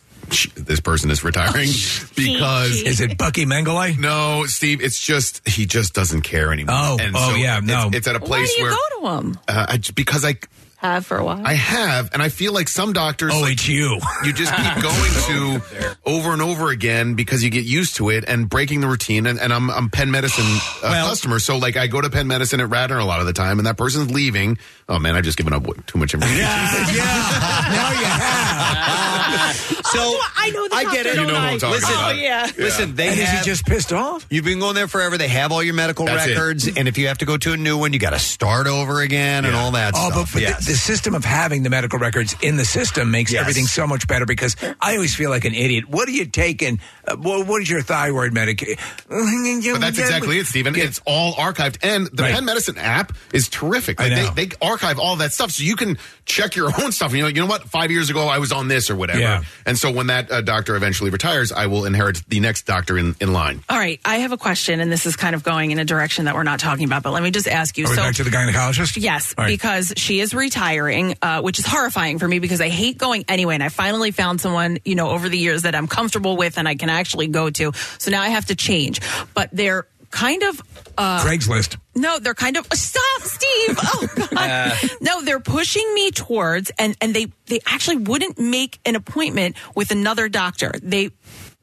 This 0.55 0.79
person 0.81 1.11
is 1.11 1.25
retiring 1.25 1.69
because 2.17 2.81
Is 2.83 3.01
it 3.01 3.19
Bucky 3.19 3.45
Mengelay? 3.45 3.99
no, 3.99 4.45
Steve. 4.47 4.81
It's 4.81 4.99
just 4.99 5.47
he 5.47 5.67
just 5.67 5.95
doesn't 5.95 6.23
care 6.23 6.53
anymore. 6.53 6.75
Oh, 6.79 6.97
oh, 7.15 7.35
yeah, 7.35 7.61
no. 7.61 7.91
It's, 7.93 8.07
at 8.07 8.17
a 8.17 8.19
Why 8.21 8.27
place 8.27 8.55
do 8.55 8.61
you 8.63 8.67
where 8.69 8.73
go 8.73 9.01
to 9.01 9.19
him? 9.27 9.39
uh, 9.49 9.67
I, 9.69 9.81
because 9.95 10.25
I 10.25 10.37
Have 10.83 11.07
for 11.07 11.17
a 11.17 11.25
while. 11.25 11.41
I 11.45 11.55
have, 11.55 12.11
and 12.13 12.21
I 12.21 12.29
feel 12.29 12.53
like 12.53 12.67
some 12.69 12.93
doctors. 12.93 13.33
Oh, 13.35 13.41
like, 13.41 13.53
it's 13.53 13.69
you. 13.69 13.99
you 14.25 14.33
just 14.33 14.53
keep 14.55 14.75
going 14.83 15.13
to 15.61 15.97
over 16.05 16.33
and 16.33 16.43
over 16.43 16.71
again 16.71 17.15
because 17.15 17.43
you 17.45 17.51
get 17.51 17.65
used 17.65 17.97
to 17.97 18.11
it 18.11 18.25
and 18.27 18.49
breaking 18.49 18.81
the 18.81 18.89
routine. 18.89 19.27
And, 19.27 19.39
and 19.39 19.53
I'm 19.53 19.71
I'm 19.71 19.91
Penn 19.91 20.11
Medicine 20.11 20.45
uh, 20.45 20.59
Well- 20.83 21.09
customer, 21.09 21.39
so 21.39 21.57
like 21.59 21.77
I 21.77 21.87
go 21.87 22.01
to 22.01 22.11
Penn 22.11 22.27
Medicine 22.27 22.61
at 22.61 22.69
Radnor 22.69 22.99
a 22.99 23.05
lot 23.05 23.21
of 23.21 23.27
the 23.27 23.33
time, 23.33 23.59
and 23.61 23.67
that 23.67 23.77
person's 23.77 24.11
leaving. 24.11 24.59
Oh 24.89 24.99
man, 24.99 25.15
I've 25.15 25.25
just 25.25 25.39
given 25.39 25.53
up 25.53 25.65
too 25.87 25.99
much 25.99 26.15
information. 26.15 26.41
yeah. 26.41 26.89
Now 27.73 27.91
you 27.93 28.07
have. 28.07 29.69
So 29.93 29.99
I 30.37 30.51
know 30.55 30.69
the 30.69 30.75
I 30.75 30.85
get 30.85 31.05
it. 31.07 31.17
You 31.17 31.27
know 31.27 31.35
who 31.35 31.37
I'm 31.37 31.59
talking 31.59 31.75
Listen, 31.75 31.93
about. 31.95 32.13
Oh 32.15 32.15
yeah. 32.19 32.51
Listen, 32.57 32.95
they 32.95 33.09
And 33.09 33.21
is 33.21 33.29
he 33.31 33.43
just 33.45 33.67
pissed 33.67 33.93
off? 33.93 34.27
You've 34.31 34.45
been 34.45 34.59
going 34.59 34.75
there 34.75 34.89
forever. 34.89 35.19
They 35.19 35.29
have 35.29 35.53
all 35.53 35.63
your 35.63 35.75
medical 35.75 36.07
That's 36.07 36.27
it. 36.27 36.31
records, 36.31 36.67
and 36.67 36.89
if 36.89 36.97
you 36.97 37.09
have 37.09 37.19
to 37.19 37.27
go 37.27 37.37
to 37.37 37.53
a 37.53 37.57
new 37.59 37.77
one, 37.77 37.93
you 37.93 37.99
got 37.99 38.11
to 38.11 38.19
start 38.19 38.67
over 38.67 39.03
again 39.03 39.45
and 39.45 39.55
all 39.55 39.73
that 39.73 39.93
Oh, 39.95 40.09
but, 40.09 40.15
stuff. 40.15 40.33
but 40.33 40.43
Yes. 40.43 40.67
The, 40.73 40.75
the 40.75 40.79
system 40.79 41.15
of 41.15 41.25
having 41.25 41.63
the 41.63 41.71
medical 41.71 41.99
records 41.99 42.35
in 42.43 42.57
the 42.57 42.65
system 42.65 43.11
makes 43.11 43.33
Yes. 43.33 43.41
everything 43.43 43.67
so 43.67 43.87
much 43.87 44.07
better 44.09 44.25
because 44.27 44.57
I 44.81 44.95
always 44.95 45.15
feel 45.15 45.31
like 45.31 45.45
an 45.45 45.55
idiot. 45.55 45.89
What 45.89 46.09
are 46.09 46.13
you 46.13 46.25
taking? 46.27 46.81
Uh, 47.07 47.17
what, 47.17 47.47
what 47.47 47.63
is 47.63 47.71
your 47.71 47.83
thyroid 47.83 48.33
medication? 48.33 48.77
But 49.09 49.81
that's 49.81 49.99
exactly 49.99 50.39
it, 50.39 50.47
Stephen. 50.47 50.75
It's 50.77 51.01
all 51.07 51.35
archived, 51.35 51.79
and 51.83 52.07
the 52.13 52.23
Right. 52.23 52.35
Penn 52.35 52.45
Medicine 52.45 52.79
app 52.79 53.13
is 53.33 53.49
terrific. 53.49 54.01
I 54.01 54.05
Like, 54.09 54.13
know. 54.17 54.31
They, 54.35 54.47
they 54.47 54.57
archive 54.63 54.99
all 54.99 55.17
that 55.17 55.33
stuff, 55.33 55.51
so 55.51 55.63
you 55.63 55.77
can 55.77 55.99
check 56.25 56.57
your 56.57 56.71
own 56.83 56.93
stuff. 56.93 57.13
You 57.15 57.23
know, 57.23 57.29
you 57.29 57.41
know 57.41 57.47
what? 57.47 57.65
Five 57.65 57.91
years 57.91 58.11
ago, 58.11 58.27
I 58.29 58.39
was 58.39 58.53
on 58.53 58.69
this 58.69 58.91
or 58.91 58.97
whatever. 58.97 59.19
Yeah. 59.21 59.43
And 59.67 59.77
so 59.79 59.91
when 59.93 60.07
that 60.09 60.31
uh, 60.31 60.41
doctor 60.41 60.77
eventually 60.77 61.11
retires, 61.11 61.53
I 61.53 61.67
will 61.67 61.85
inherit 61.85 62.23
the 62.29 62.41
next 62.41 62.63
doctor 62.67 62.97
in, 62.99 63.15
in 63.21 63.33
line. 63.33 63.63
All 63.69 63.79
right, 63.79 64.01
I 64.05 64.17
have 64.19 64.33
a 64.33 64.39
question, 64.39 64.81
and 64.81 64.91
this 64.91 65.07
is 65.07 65.17
kind 65.17 65.35
of 65.35 65.43
going 65.43 65.71
in 65.71 65.79
a 65.79 65.85
direction 65.85 66.25
that 66.27 66.35
we're 66.35 66.43
not 66.45 66.61
talking 66.61 66.85
about, 66.87 67.03
but 67.03 67.13
let 67.13 67.23
me 67.23 67.31
just 67.31 67.49
ask 67.49 67.77
you. 67.77 67.87
Are 67.87 67.91
we 67.91 67.97
back 67.97 68.15
to 68.17 68.25
the 68.25 68.31
gynecologist? 68.31 68.97
Yes, 69.01 69.35
All 69.37 69.45
right. 69.45 69.51
because 69.51 69.93
she 69.97 70.21
is 70.21 70.35
retiring, 70.63 71.17
uh, 71.23 71.43
which 71.43 71.59
is 71.59 71.67
horrifying 71.67 72.19
for 72.19 72.29
me 72.29 72.39
because 72.39 72.61
I 72.61 72.69
hate 72.69 72.99
going 72.99 73.25
anyway. 73.29 73.55
And 73.55 73.63
I 73.63 73.69
finally 73.69 74.11
found 74.11 74.41
someone, 74.41 74.79
you 74.85 74.95
know, 74.95 75.11
over 75.11 75.29
the 75.29 75.39
years 75.39 75.63
that 75.63 75.75
I'm 75.75 75.89
comfortable 75.89 76.37
with 76.37 76.59
and 76.59 76.69
I 76.69 76.75
can 76.75 76.89
actually 76.89 77.27
go 77.27 77.51
to. 77.51 77.73
So 77.99 78.11
now 78.11 78.23
I 78.23 78.29
have 78.29 78.47
to 78.47 78.55
change. 78.55 79.01
But 79.35 79.51
they're 79.53 79.87
kind 80.11 80.43
of. 80.43 80.63
Uh, 80.97 81.25
Craigslist. 81.25 81.79
no, 81.97 82.19
they're 82.19 82.35
kind 82.35 82.57
of 82.57 82.67
stop, 82.73 83.23
Steve. 83.23 83.79
Oh 83.83 84.09
God, 84.31 84.91
no, 85.01 85.23
they're 85.23 85.41
pushing 85.41 85.93
me 85.95 86.11
towards, 86.11 86.71
and 86.79 86.95
and 87.01 87.15
they 87.15 87.29
they 87.47 87.61
actually 87.67 87.97
wouldn't 87.97 88.39
make 88.39 88.79
an 88.85 88.95
appointment 88.95 89.57
with 89.75 89.91
another 89.91 90.29
doctor. 90.29 90.73
They 90.83 91.13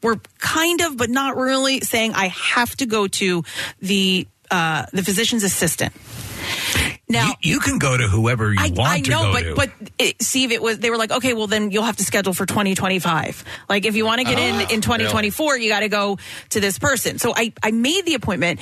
were 0.02 0.20
kind 0.40 0.82
of, 0.82 0.98
but 0.98 1.12
not 1.12 1.38
really, 1.38 1.82
saying 1.82 2.14
I 2.16 2.30
have 2.30 2.76
to 2.78 2.88
go 2.88 3.08
to 3.08 3.44
the 3.82 4.28
uh, 4.50 4.88
the 4.94 5.04
physician's 5.04 5.44
assistant. 5.44 5.94
Now 7.12 7.34
you, 7.42 7.56
you 7.56 7.60
can 7.60 7.80
go 7.80 7.98
to 7.98 8.08
whoever 8.08 8.52
you 8.54 8.60
I, 8.60 8.70
want 8.70 8.90
I 8.92 9.02
to 9.02 9.10
know, 9.10 9.24
go 9.24 9.34
but 9.34 9.42
to. 9.42 9.56
but 9.56 9.92
it, 9.98 10.22
Steve, 10.22 10.52
it 10.52 10.62
was 10.62 10.78
they 10.80 10.92
were 10.92 10.98
like, 10.98 11.12
okay, 11.12 11.34
well 11.34 11.48
then 11.48 11.72
you'll 11.72 11.84
have 11.84 11.98
to 11.98 12.04
schedule 12.04 12.34
for 12.34 12.46
2025. 12.46 13.44
Like 13.68 13.86
if 13.86 13.96
you 13.96 14.06
want 14.06 14.20
to 14.20 14.26
get 14.26 14.38
in 14.38 14.56
ah, 14.56 14.68
in 14.72 14.82
2024, 14.82 15.58
you 15.58 15.70
got 15.70 15.80
to 15.80 15.90
go 15.90 16.20
to 16.50 16.60
this 16.60 16.78
person. 16.78 17.18
So 17.18 17.34
I 17.36 17.52
I 17.64 17.72
made 17.72 18.06
the 18.06 18.14
appointment. 18.14 18.60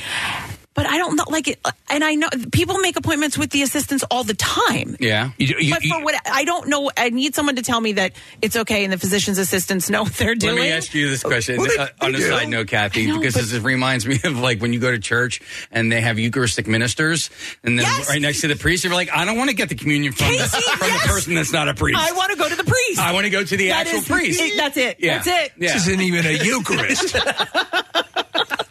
But 0.77 0.85
I 0.85 0.99
don't 0.99 1.15
know, 1.15 1.23
like 1.27 1.47
it, 1.47 1.59
and 1.89 2.03
I 2.03 2.13
know 2.13 2.29
people 2.51 2.77
make 2.77 2.97
appointments 2.97 3.35
with 3.35 3.49
the 3.49 3.63
assistants 3.63 4.03
all 4.11 4.23
the 4.23 4.35
time. 4.35 4.95
Yeah. 4.99 5.31
but 5.39 5.81
for 5.81 6.03
what 6.03 6.13
I 6.31 6.43
don't 6.45 6.67
know, 6.69 6.91
I 6.95 7.09
need 7.09 7.33
someone 7.33 7.55
to 7.55 7.63
tell 7.63 7.81
me 7.81 7.93
that 7.93 8.13
it's 8.43 8.55
okay, 8.55 8.83
and 8.83 8.93
the 8.93 8.99
physician's 8.99 9.39
assistants 9.39 9.89
know 9.89 10.03
what 10.03 10.13
they're 10.13 10.35
doing. 10.35 10.53
Let 10.55 10.61
me 10.61 10.69
ask 10.69 10.93
you 10.93 11.09
this 11.09 11.23
question 11.23 11.57
Well, 11.57 11.67
they- 11.75 11.77
uh, 11.81 11.87
on 12.01 12.11
they 12.11 12.19
a 12.19 12.21
do. 12.21 12.27
side 12.29 12.49
note, 12.49 12.67
Kathy, 12.67 13.07
know, 13.07 13.17
because 13.17 13.33
but- 13.33 13.45
this 13.45 13.59
reminds 13.63 14.05
me 14.05 14.19
of 14.23 14.37
like 14.39 14.61
when 14.61 14.71
you 14.71 14.79
go 14.79 14.91
to 14.91 14.99
church 14.99 15.41
and 15.71 15.91
they 15.91 15.99
have 15.99 16.19
Eucharistic 16.19 16.67
ministers, 16.67 17.31
and 17.63 17.79
then 17.79 17.85
right 18.07 18.21
next 18.21 18.41
to 18.41 18.47
the 18.47 18.55
priest, 18.55 18.83
you're 18.83 18.93
like, 18.93 19.09
I 19.11 19.25
don't 19.25 19.35
want 19.35 19.49
to 19.49 19.55
get 19.55 19.69
the 19.69 19.75
communion 19.75 20.13
from, 20.13 20.27
the, 20.31 20.37
from 20.43 20.89
yes! 20.89 21.01
the 21.01 21.07
person 21.09 21.33
that's 21.33 21.51
not 21.51 21.67
a 21.69 21.73
priest. 21.73 21.99
I 21.99 22.11
want 22.11 22.31
to 22.33 22.37
go 22.37 22.47
to 22.47 22.55
the 22.55 22.63
priest. 22.63 22.99
I 22.99 23.13
want 23.13 23.23
to 23.25 23.31
go 23.31 23.43
to 23.43 23.57
the 23.57 23.69
That 23.69 23.87
actual 23.87 23.97
is- 24.01 24.07
priest. 24.07 24.39
it- 24.39 24.55
that's 24.57 24.77
it. 24.77 24.97
Yeah. 24.99 25.15
That's 25.23 25.27
it. 25.27 25.53
Yeah. 25.57 25.73
This 25.73 25.87
isn't 25.87 26.01
even 26.01 26.23
a 26.27 26.43
Eucharist. 26.43 27.15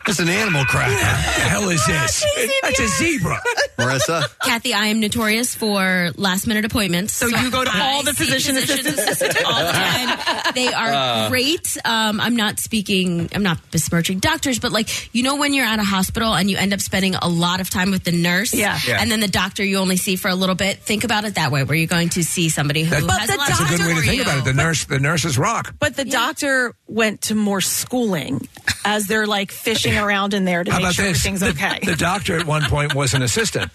It's 0.09 0.19
an 0.21 0.29
animal 0.29 0.65
cracker. 0.67 0.93
the 0.95 1.49
hell 1.49 1.69
is 1.69 1.85
this? 1.87 2.25
That's 2.63 2.81
a 2.81 2.87
zebra. 2.89 3.41
Marissa? 3.77 4.39
Kathy, 4.41 4.73
I 4.73 4.87
am 4.87 5.01
notorious 5.01 5.55
for 5.55 6.11
last 6.17 6.47
minute 6.47 6.65
appointments. 6.65 7.13
So, 7.15 7.27
you 7.27 7.51
go 7.51 7.65
to 7.65 7.71
all 7.75 8.03
the 8.05 8.13
see 8.15 8.25
physician 8.25 8.55
physician 8.57 8.87
assistants? 8.87 9.43
all 9.45 9.65
the 9.67 9.73
time. 9.73 10.53
They 10.55 10.73
are 10.73 10.93
Uh. 10.93 11.29
great. 11.29 11.77
Um, 11.85 12.21
I'm 12.21 12.37
not 12.37 12.61
speaking, 12.61 13.29
I'm 13.35 13.43
not 13.43 13.59
besmirching 13.73 14.21
doctors, 14.21 14.59
but 14.61 14.71
like, 14.73 14.89
you 15.15 15.23
know, 15.25 15.37
when 15.37 15.53
you're 15.55 15.67
at 15.67 15.81
a 15.81 15.85
hospital 15.85 16.35
and 16.35 16.49
you 16.51 16.57
end 16.57 16.73
up 16.73 16.81
spending 16.81 17.17
a 17.17 17.29
lot 17.29 17.61
of 17.61 17.69
time 17.69 17.91
with 17.91 18.05
the 18.05 18.13
nurse, 18.13 18.55
Yeah. 18.55 18.79
Yeah. 18.87 18.99
and 19.01 19.11
then 19.11 19.19
the 19.21 19.29
doctor 19.29 19.65
you 19.65 19.79
only 19.79 19.97
see 19.97 20.15
for 20.17 20.29
a 20.29 20.35
little 20.37 20.55
bit, 20.55 20.79
think 20.79 21.03
about 21.05 21.25
it 21.25 21.35
that 21.35 21.51
way, 21.51 21.65
where 21.65 21.77
you're 21.77 21.87
going 21.89 22.11
to 22.11 22.23
see 22.23 22.49
somebody 22.49 22.85
who 22.85 22.91
That- 22.91 23.03
has 23.21 23.31
a 23.31 23.37
lot 23.37 23.49
that's 23.49 23.61
a 23.61 23.65
good 23.65 23.81
way 23.81 23.89
to 23.89 23.95
for 23.97 24.03
think 24.03 24.17
you. 24.17 24.23
about 24.23 24.39
it. 24.39 24.45
The 24.45 24.53
nurse, 24.55 24.85
the 24.85 25.01
nurses 25.01 25.37
rock. 25.37 25.75
But 25.81 25.97
the 25.97 26.05
doctor 26.05 26.75
went 26.87 27.23
to 27.23 27.35
more 27.35 27.61
schooling 27.61 28.49
as 28.85 29.09
they're 29.09 29.27
like 29.27 29.51
fishing 29.51 29.96
around 29.99 30.35
in 30.35 30.45
there 30.45 30.65
to 30.65 30.71
How 30.71 30.79
make 30.79 30.85
about 30.85 30.95
sure 30.95 31.05
this? 31.07 31.19
everything's 31.27 31.41
The- 31.41 31.51
okay. 31.51 31.81
The, 31.85 31.97
doctor 31.97 32.39
at 32.39 32.47
one 32.47 32.63
point 32.65 32.95
was 32.95 33.15
an 33.15 33.23
assistant. 33.23 33.71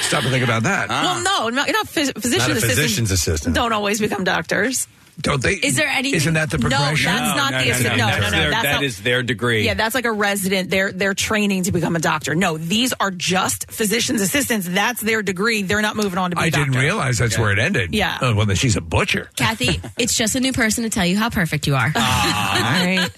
Stop 0.00 0.22
and 0.24 0.30
think 0.32 0.44
about 0.44 0.64
that. 0.64 0.88
Ah. 0.90 1.02
well, 1.22 1.22
no, 1.50 1.56
not, 1.56 1.68
not 1.70 1.86
phys- 1.86 2.12
physician 2.14 2.38
Not 2.38 2.50
a 2.50 2.52
assistants 2.52 2.74
physician's 2.74 3.10
assistant. 3.10 3.54
Don't 3.54 3.72
always 3.72 4.00
become 4.00 4.24
doctors. 4.24 4.88
Don't 5.20 5.42
they? 5.42 5.54
Is 5.54 5.74
there 5.76 5.88
anything? 5.88 6.16
Isn't 6.16 6.34
that 6.34 6.50
the 6.50 6.58
progression? 6.58 7.10
No, 7.10 7.18
that's 7.18 7.36
not 7.36 7.52
no, 7.52 7.58
the 7.58 7.64
no, 7.64 7.70
assistant. 7.70 7.96
no, 7.96 8.04
No, 8.06 8.10
that's 8.10 8.20
no, 8.20 8.30
no. 8.30 8.38
their- 8.38 8.50
That's 8.50 8.62
that 8.62 8.72
not- 8.74 8.82
is 8.84 9.02
their 9.02 9.22
degree. 9.22 9.64
Yeah, 9.64 9.74
that's 9.74 9.94
like 9.94 10.04
a 10.04 10.12
resident. 10.12 10.70
They're 10.70 10.92
they're 10.92 11.14
training 11.14 11.64
to 11.64 11.72
become 11.72 11.96
a 11.96 11.98
doctor. 11.98 12.34
No, 12.34 12.56
these 12.56 12.92
are 13.00 13.10
just 13.10 13.70
physician's 13.70 14.22
assistants. 14.22 14.68
That's 14.68 15.00
their 15.00 15.22
degree. 15.22 15.62
They're 15.62 15.82
not 15.82 15.96
moving 15.96 16.18
on 16.18 16.30
to 16.30 16.36
be 16.36 16.42
I 16.42 16.46
a 16.46 16.50
doctor. 16.50 16.62
I 16.62 16.64
didn't 16.66 16.80
realize 16.80 17.18
that's 17.18 17.38
where 17.38 17.50
it 17.50 17.58
ended. 17.58 17.94
Yeah. 17.94 18.18
Oh, 18.20 18.34
well, 18.34 18.46
then 18.46 18.56
she's 18.56 18.76
a 18.76 18.80
butcher. 18.80 19.28
Kathy, 19.36 19.80
it's 19.98 20.16
just 20.16 20.36
a 20.36 20.40
new 20.40 20.52
person 20.52 20.84
to 20.84 20.90
tell 20.90 21.04
you 21.06 21.16
how 21.16 21.30
perfect 21.30 21.66
you 21.66 21.74
are. 21.74 21.86
All 21.86 21.92
right. 21.94 23.10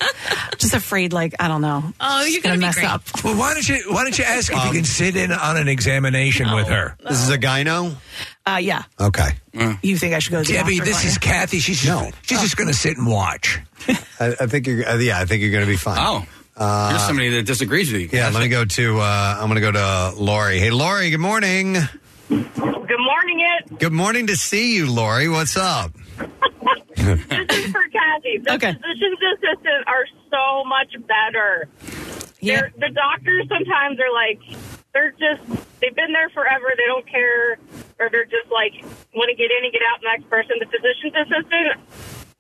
Just 0.58 0.74
afraid, 0.74 1.12
like 1.12 1.34
I 1.38 1.48
don't 1.48 1.62
know. 1.62 1.92
Oh, 2.00 2.24
you're 2.24 2.40
gonna, 2.42 2.56
gonna 2.56 2.60
be 2.60 2.66
mess 2.66 2.74
great. 2.76 2.86
up. 2.86 3.02
Well, 3.24 3.36
why 3.38 3.54
don't 3.54 3.68
you 3.68 3.92
why 3.92 4.04
don't 4.04 4.18
you 4.18 4.24
ask 4.24 4.50
if 4.50 4.56
you 4.56 4.68
um, 4.70 4.74
can 4.74 4.84
sit 4.84 5.16
in 5.16 5.32
on 5.32 5.56
an 5.56 5.68
examination 5.68 6.52
with 6.54 6.66
oh. 6.66 6.70
her? 6.74 6.96
This 7.06 7.22
is 7.22 7.28
a 7.30 7.38
gyno? 7.38 7.94
Uh, 8.46 8.56
yeah. 8.60 8.84
Okay. 8.98 9.28
You 9.82 9.96
think 9.98 10.14
I 10.14 10.18
should 10.18 10.32
go 10.32 10.42
to 10.42 10.46
the 10.46 10.54
Debbie, 10.58 10.76
doctor, 10.78 10.90
this 10.90 11.02
don't 11.02 11.06
is 11.08 11.14
you? 11.16 11.20
Kathy. 11.20 11.58
She's 11.60 11.86
No. 11.86 12.10
she's 12.22 12.40
just 12.40 12.56
going 12.56 12.68
to 12.68 12.74
sit 12.74 12.96
and 12.96 13.06
watch. 13.06 13.58
I, 13.88 13.94
I 14.40 14.46
think 14.46 14.66
you're, 14.66 14.86
uh, 14.88 14.96
yeah, 14.96 15.18
I 15.20 15.24
think 15.26 15.42
you're 15.42 15.52
going 15.52 15.64
to 15.64 15.70
be 15.70 15.76
fine. 15.76 15.98
Oh, 16.00 16.26
Uh, 16.56 16.88
you're 16.92 16.98
somebody 17.00 17.28
that 17.30 17.42
disagrees 17.44 17.92
with 17.92 18.00
you. 18.02 18.08
Yeah, 18.12 18.30
let 18.30 18.40
me 18.40 18.48
go 18.48 18.64
to, 18.64 19.00
uh, 19.00 19.36
I'm 19.38 19.48
going 19.48 19.54
to 19.56 19.60
go 19.60 19.72
to 19.72 20.12
Lori. 20.20 20.58
Hey, 20.58 20.70
Lori, 20.70 21.10
good 21.10 21.20
morning. 21.20 21.74
Good 22.28 22.98
morning, 22.98 23.40
it. 23.40 23.78
Good 23.78 23.92
morning 23.92 24.26
to 24.28 24.36
see 24.36 24.74
you, 24.76 24.90
Lori. 24.90 25.28
What's 25.28 25.56
up? 25.56 25.92
This 26.96 27.18
is 27.18 27.72
for 27.72 27.80
Kathy. 27.88 28.38
The 28.44 28.54
Okay. 28.54 28.72
physician's 28.74 29.18
assistants 29.32 29.84
are 29.86 30.04
so 30.30 30.64
much 30.68 30.92
better. 31.08 31.66
Yeah. 32.40 32.60
They're, 32.60 32.72
the 32.88 32.94
doctors 32.94 33.48
sometimes 33.48 33.98
are 33.98 34.12
like, 34.12 34.38
they're 34.92 35.12
just, 35.12 35.42
they've 35.80 35.94
been 35.94 36.12
there 36.12 36.28
forever. 36.30 36.72
They 36.76 36.86
don't 36.86 37.06
care. 37.06 37.58
Or 37.98 38.08
they're 38.10 38.24
just 38.24 38.50
like, 38.50 38.72
want 39.14 39.28
to 39.30 39.36
get 39.36 39.50
in 39.52 39.64
and 39.64 39.72
get 39.72 39.82
out 39.86 40.00
next 40.02 40.28
person. 40.30 40.56
The 40.58 40.66
physician's 40.66 41.14
assistant, 41.14 41.76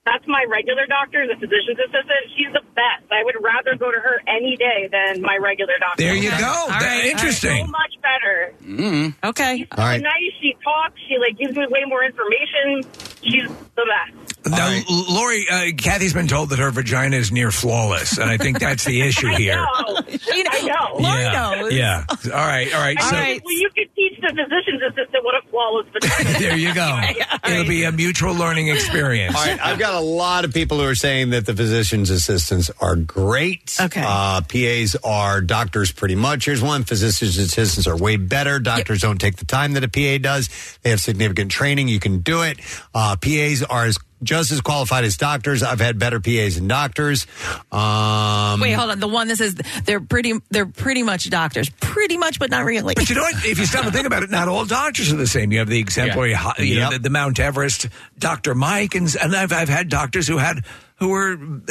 that's 0.06 0.24
my 0.26 0.44
regular 0.48 0.86
doctor, 0.86 1.26
the 1.28 1.36
physician's 1.36 1.78
assistant. 1.78 2.22
She's 2.36 2.52
the 2.52 2.64
best. 2.74 3.04
I 3.12 3.22
would 3.24 3.36
rather 3.44 3.76
go 3.76 3.92
to 3.92 4.00
her 4.00 4.20
any 4.26 4.56
day 4.56 4.88
than 4.90 5.20
my 5.20 5.36
regular 5.36 5.74
doctor. 5.78 6.02
There 6.02 6.14
you 6.16 6.30
go. 6.30 6.48
All 6.48 6.68
That- 6.68 6.80
right, 6.82 7.04
interesting. 7.06 7.66
So 7.66 7.70
much 7.70 7.94
better. 8.00 8.54
Mm-hmm. 8.64 9.26
Okay. 9.28 9.68
All 9.76 9.84
right. 9.84 10.00
So 10.00 10.04
nice. 10.08 10.32
She 10.40 10.56
talks. 10.64 10.98
She 11.06 11.18
like 11.20 11.36
gives 11.36 11.54
me 11.56 11.66
way 11.68 11.84
more 11.86 12.02
information. 12.02 12.82
She's 13.22 13.48
the 13.76 13.84
best. 13.84 14.29
Now, 14.46 14.68
L- 14.68 14.82
Lori, 15.14 15.44
uh, 15.50 15.66
Kathy's 15.76 16.14
been 16.14 16.28
told 16.28 16.50
that 16.50 16.58
her 16.58 16.70
vagina 16.70 17.16
is 17.16 17.30
near 17.30 17.50
flawless, 17.50 18.16
and 18.18 18.30
I 18.30 18.36
think 18.38 18.58
that's 18.58 18.84
the 18.84 19.00
issue 19.06 19.28
here. 19.28 19.58
I 19.58 19.82
know. 19.82 20.02
She 20.18 20.42
knows. 20.42 20.54
I 20.54 20.62
know. 20.66 20.94
Lori 20.98 21.22
yeah, 21.22 21.32
knows. 21.60 21.72
yeah. 21.74 22.04
All 22.32 22.46
right, 22.46 22.74
all 22.74 22.80
right. 22.80 22.96
I 22.98 23.10
So 23.10 23.16
mean, 23.16 23.40
well, 23.44 23.54
you 23.54 23.70
could 23.74 23.94
teach 23.94 24.19
the 24.20 24.28
physician's 24.28 24.82
assistant 24.82 25.24
what 25.24 25.34
a 25.34 25.48
flawless 25.48 25.86
vagina 25.92 26.30
is. 26.30 26.38
there 26.38 26.56
you 26.56 26.74
go. 26.74 27.00
It'll 27.48 27.64
be 27.66 27.84
a 27.84 27.92
mutual 27.92 28.34
learning 28.34 28.68
experience. 28.68 29.34
All 29.36 29.44
right, 29.44 29.58
I've 29.64 29.78
got 29.78 29.94
a 29.94 30.00
lot 30.00 30.44
of 30.44 30.52
people 30.54 30.78
who 30.78 30.84
are 30.84 30.94
saying 30.94 31.30
that 31.30 31.46
the 31.46 31.54
physician's 31.54 32.10
assistants 32.10 32.70
are 32.80 32.96
great. 32.96 33.76
Okay. 33.80 34.02
Uh, 34.04 34.40
PAs 34.42 34.96
are 35.04 35.40
doctors 35.40 35.92
pretty 35.92 36.14
much. 36.14 36.44
Here's 36.44 36.62
one 36.62 36.84
physician's 36.84 37.36
assistants 37.38 37.86
are 37.86 37.96
way 37.96 38.16
better. 38.16 38.58
Doctors 38.58 39.00
don't 39.00 39.20
take 39.20 39.36
the 39.36 39.44
time 39.46 39.72
that 39.74 39.84
a 39.84 39.88
PA 39.88 40.18
does. 40.22 40.48
They 40.82 40.90
have 40.90 41.00
significant 41.00 41.50
training. 41.50 41.88
You 41.88 42.00
can 42.00 42.18
do 42.20 42.42
it. 42.42 42.58
Uh, 42.94 43.16
PAs 43.16 43.62
are 43.62 43.86
as 43.86 43.98
just 44.22 44.52
as 44.52 44.60
qualified 44.60 45.04
as 45.04 45.16
doctors. 45.16 45.62
I've 45.62 45.80
had 45.80 45.98
better 45.98 46.20
PAs 46.20 46.56
than 46.56 46.68
doctors. 46.68 47.26
Um, 47.72 48.60
Wait, 48.60 48.72
hold 48.72 48.90
on. 48.90 49.00
The 49.00 49.08
one 49.08 49.28
that 49.28 49.36
says 49.36 49.54
they're 49.84 50.00
pretty, 50.00 50.34
they're 50.50 50.66
pretty 50.66 51.02
much 51.02 51.28
doctors, 51.30 51.70
pretty 51.80 52.18
much, 52.18 52.38
but 52.38 52.50
not 52.50 52.64
really. 52.64 52.94
But 52.94 53.08
you 53.08 53.14
know 53.16 53.22
what? 53.22 53.34
If 53.44 53.58
you 53.58 53.64
stop 53.66 53.84
and 53.84 53.94
think 53.94 54.06
about 54.10 54.22
it, 54.22 54.30
not 54.30 54.48
all 54.48 54.64
doctors 54.64 55.12
are 55.12 55.16
the 55.16 55.26
same. 55.26 55.52
You 55.52 55.58
have 55.60 55.68
the 55.68 55.78
exemplary, 55.78 56.32
hi- 56.32 56.54
you 56.58 56.74
know, 56.76 56.80
Yep. 56.82 56.90
the, 56.92 56.98
the 56.98 57.10
Mount 57.10 57.38
Everest, 57.38 57.88
Dr. 58.18 58.54
Mike, 58.54 58.94
and, 58.94 59.14
and 59.22 59.34
I've, 59.34 59.52
I've 59.52 59.68
had 59.68 59.88
doctors 59.88 60.26
who 60.26 60.38
had 60.38 60.64
who 61.00 61.08
were 61.08 61.32
in, 61.32 61.62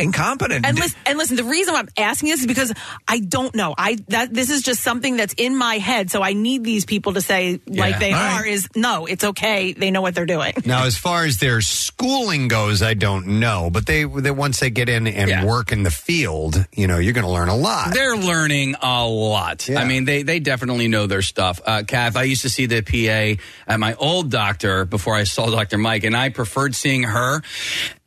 incompetent. 0.00 0.64
And 0.64 0.78
listen, 0.78 0.98
and 1.06 1.18
listen, 1.18 1.36
the 1.36 1.44
reason 1.44 1.74
why 1.74 1.80
I'm 1.80 1.88
asking 1.98 2.28
this 2.30 2.40
is 2.40 2.46
because 2.46 2.72
I 3.08 3.18
don't 3.18 3.54
know. 3.54 3.74
I 3.76 3.96
that 4.08 4.32
this 4.32 4.48
is 4.48 4.62
just 4.62 4.80
something 4.82 5.16
that's 5.16 5.34
in 5.36 5.56
my 5.56 5.78
head, 5.78 6.10
so 6.10 6.22
I 6.22 6.32
need 6.32 6.64
these 6.64 6.84
people 6.86 7.12
to 7.14 7.20
say 7.20 7.60
like 7.66 7.94
Yeah. 7.94 7.98
they 7.98 8.12
All 8.12 8.20
are 8.20 8.42
right. 8.42 8.46
is 8.52 8.68
no, 8.76 9.06
it's 9.06 9.24
okay. 9.24 9.72
They 9.72 9.90
know 9.90 10.00
what 10.02 10.14
they're 10.14 10.24
doing. 10.26 10.54
Now, 10.64 10.84
as 10.86 10.96
far 10.96 11.24
as 11.24 11.38
their 11.38 11.60
schooling 11.60 12.48
goes, 12.48 12.82
I 12.82 12.94
don't 12.94 13.40
know, 13.40 13.70
but 13.72 13.86
they, 13.86 14.04
they 14.04 14.30
once 14.30 14.60
they 14.60 14.70
get 14.70 14.88
in 14.88 15.06
and 15.06 15.28
Yeah. 15.28 15.44
work 15.44 15.72
in 15.72 15.82
the 15.82 15.90
field, 15.90 16.64
you 16.72 16.86
know, 16.86 16.98
you're 16.98 17.12
going 17.12 17.26
to 17.26 17.30
learn 17.32 17.48
a 17.48 17.56
lot. 17.56 17.92
They're 17.92 18.16
learning 18.16 18.76
a 18.80 19.04
lot. 19.06 19.68
Yeah. 19.68 19.80
I 19.80 19.84
mean, 19.84 20.04
they 20.04 20.22
they 20.22 20.38
definitely 20.38 20.88
know 20.88 21.06
their 21.06 21.22
stuff. 21.22 21.60
Uh, 21.66 21.82
Kath, 21.86 22.16
I 22.16 22.22
used 22.22 22.42
to 22.42 22.48
see 22.50 22.66
the 22.66 22.82
PA 22.82 23.42
at 23.72 23.80
my 23.80 23.94
old 23.94 24.30
doctor 24.30 24.84
before 24.84 25.14
I 25.16 25.24
saw 25.24 25.50
Dr. 25.50 25.78
Mike, 25.78 26.04
and 26.04 26.16
I 26.16 26.28
preferred 26.28 26.74
seeing 26.76 27.02
her. 27.02 27.42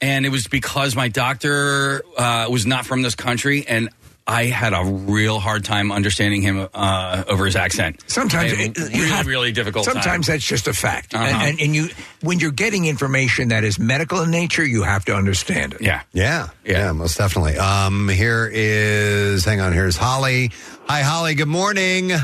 And 0.01 0.25
it 0.25 0.29
was 0.29 0.47
because 0.47 0.95
my 0.95 1.09
doctor 1.09 2.03
uh, 2.17 2.47
was 2.49 2.65
not 2.65 2.85
from 2.85 3.01
this 3.01 3.15
country, 3.15 3.65
and 3.67 3.89
I 4.25 4.45
had 4.45 4.73
a 4.73 4.85
real 4.85 5.39
hard 5.39 5.65
time 5.65 5.91
understanding 5.91 6.41
him 6.41 6.69
uh, 6.73 7.23
over 7.27 7.45
his 7.45 7.55
accent. 7.57 8.01
Sometimes 8.07 8.53
I 8.53 8.55
had 8.55 8.77
a 8.77 8.81
it- 8.81 8.93
you 8.93 9.01
really, 9.01 9.09
have- 9.09 9.27
really 9.27 9.51
difficult. 9.51 9.85
time. 9.85 9.95
Sometimes 9.95 10.27
that's 10.27 10.45
just 10.45 10.67
a 10.69 10.73
fact, 10.73 11.13
Uh-huh. 11.15 11.25
and, 11.25 11.49
and, 11.49 11.59
and 11.59 11.75
you 11.75 11.89
when 12.21 12.39
you're 12.39 12.51
getting 12.51 12.85
information 12.85 13.49
that 13.49 13.63
is 13.65 13.77
medical 13.77 14.21
in 14.21 14.31
nature, 14.31 14.63
you 14.63 14.83
have 14.83 15.03
to 15.05 15.15
understand 15.15 15.73
it. 15.73 15.81
Yeah. 15.81 16.01
Yeah, 16.13 16.49
yeah, 16.63 16.91
most 16.93 17.17
definitely. 17.17 17.57
Um, 17.57 18.07
here 18.07 18.49
is, 18.53 19.43
hang 19.43 19.59
on, 19.59 19.73
here's 19.73 19.97
Holly. 19.97 20.51
Hi, 20.87 21.01
Holly. 21.01 21.35
Good 21.35 21.47
morning. 21.49 22.07
Good 22.09 22.17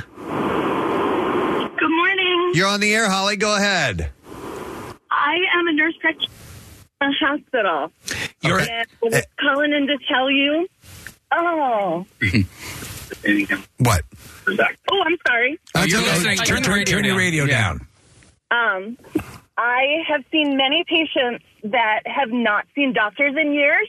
morning. 1.91 2.51
You're 2.53 2.67
on 2.67 2.79
the 2.79 2.93
air, 2.93 3.09
Holly. 3.09 3.35
Go 3.35 3.55
ahead. 3.55 4.11
I 5.11 5.35
am 5.57 5.67
a 5.67 5.73
nurse 5.73 5.95
practitioner 5.99 6.31
the 7.05 7.13
hospital. 7.19 7.91
You're- 8.41 8.61
and 8.61 8.87
I 9.03 9.05
was 9.05 9.23
calling 9.39 9.73
in 9.73 9.87
to 9.87 9.97
tell 10.07 10.29
you. 10.29 10.67
Oh. 11.31 12.05
What? 13.79 14.01
Oh, 14.47 15.03
I'm 15.05 15.17
sorry. 15.27 15.59
you're 15.87 16.01
listening. 16.01 16.37
Turn, 16.37 16.61
turn, 16.63 16.85
turn 16.85 17.03
your 17.03 17.17
radio 17.17 17.45
down. 17.47 17.87
Um, 18.51 18.97
I 19.57 20.03
have 20.07 20.23
seen 20.31 20.55
many 20.57 20.83
patients 20.87 21.43
that 21.63 22.01
have 22.05 22.31
not 22.31 22.65
seen 22.75 22.93
doctors 22.93 23.35
in 23.35 23.53
years 23.53 23.87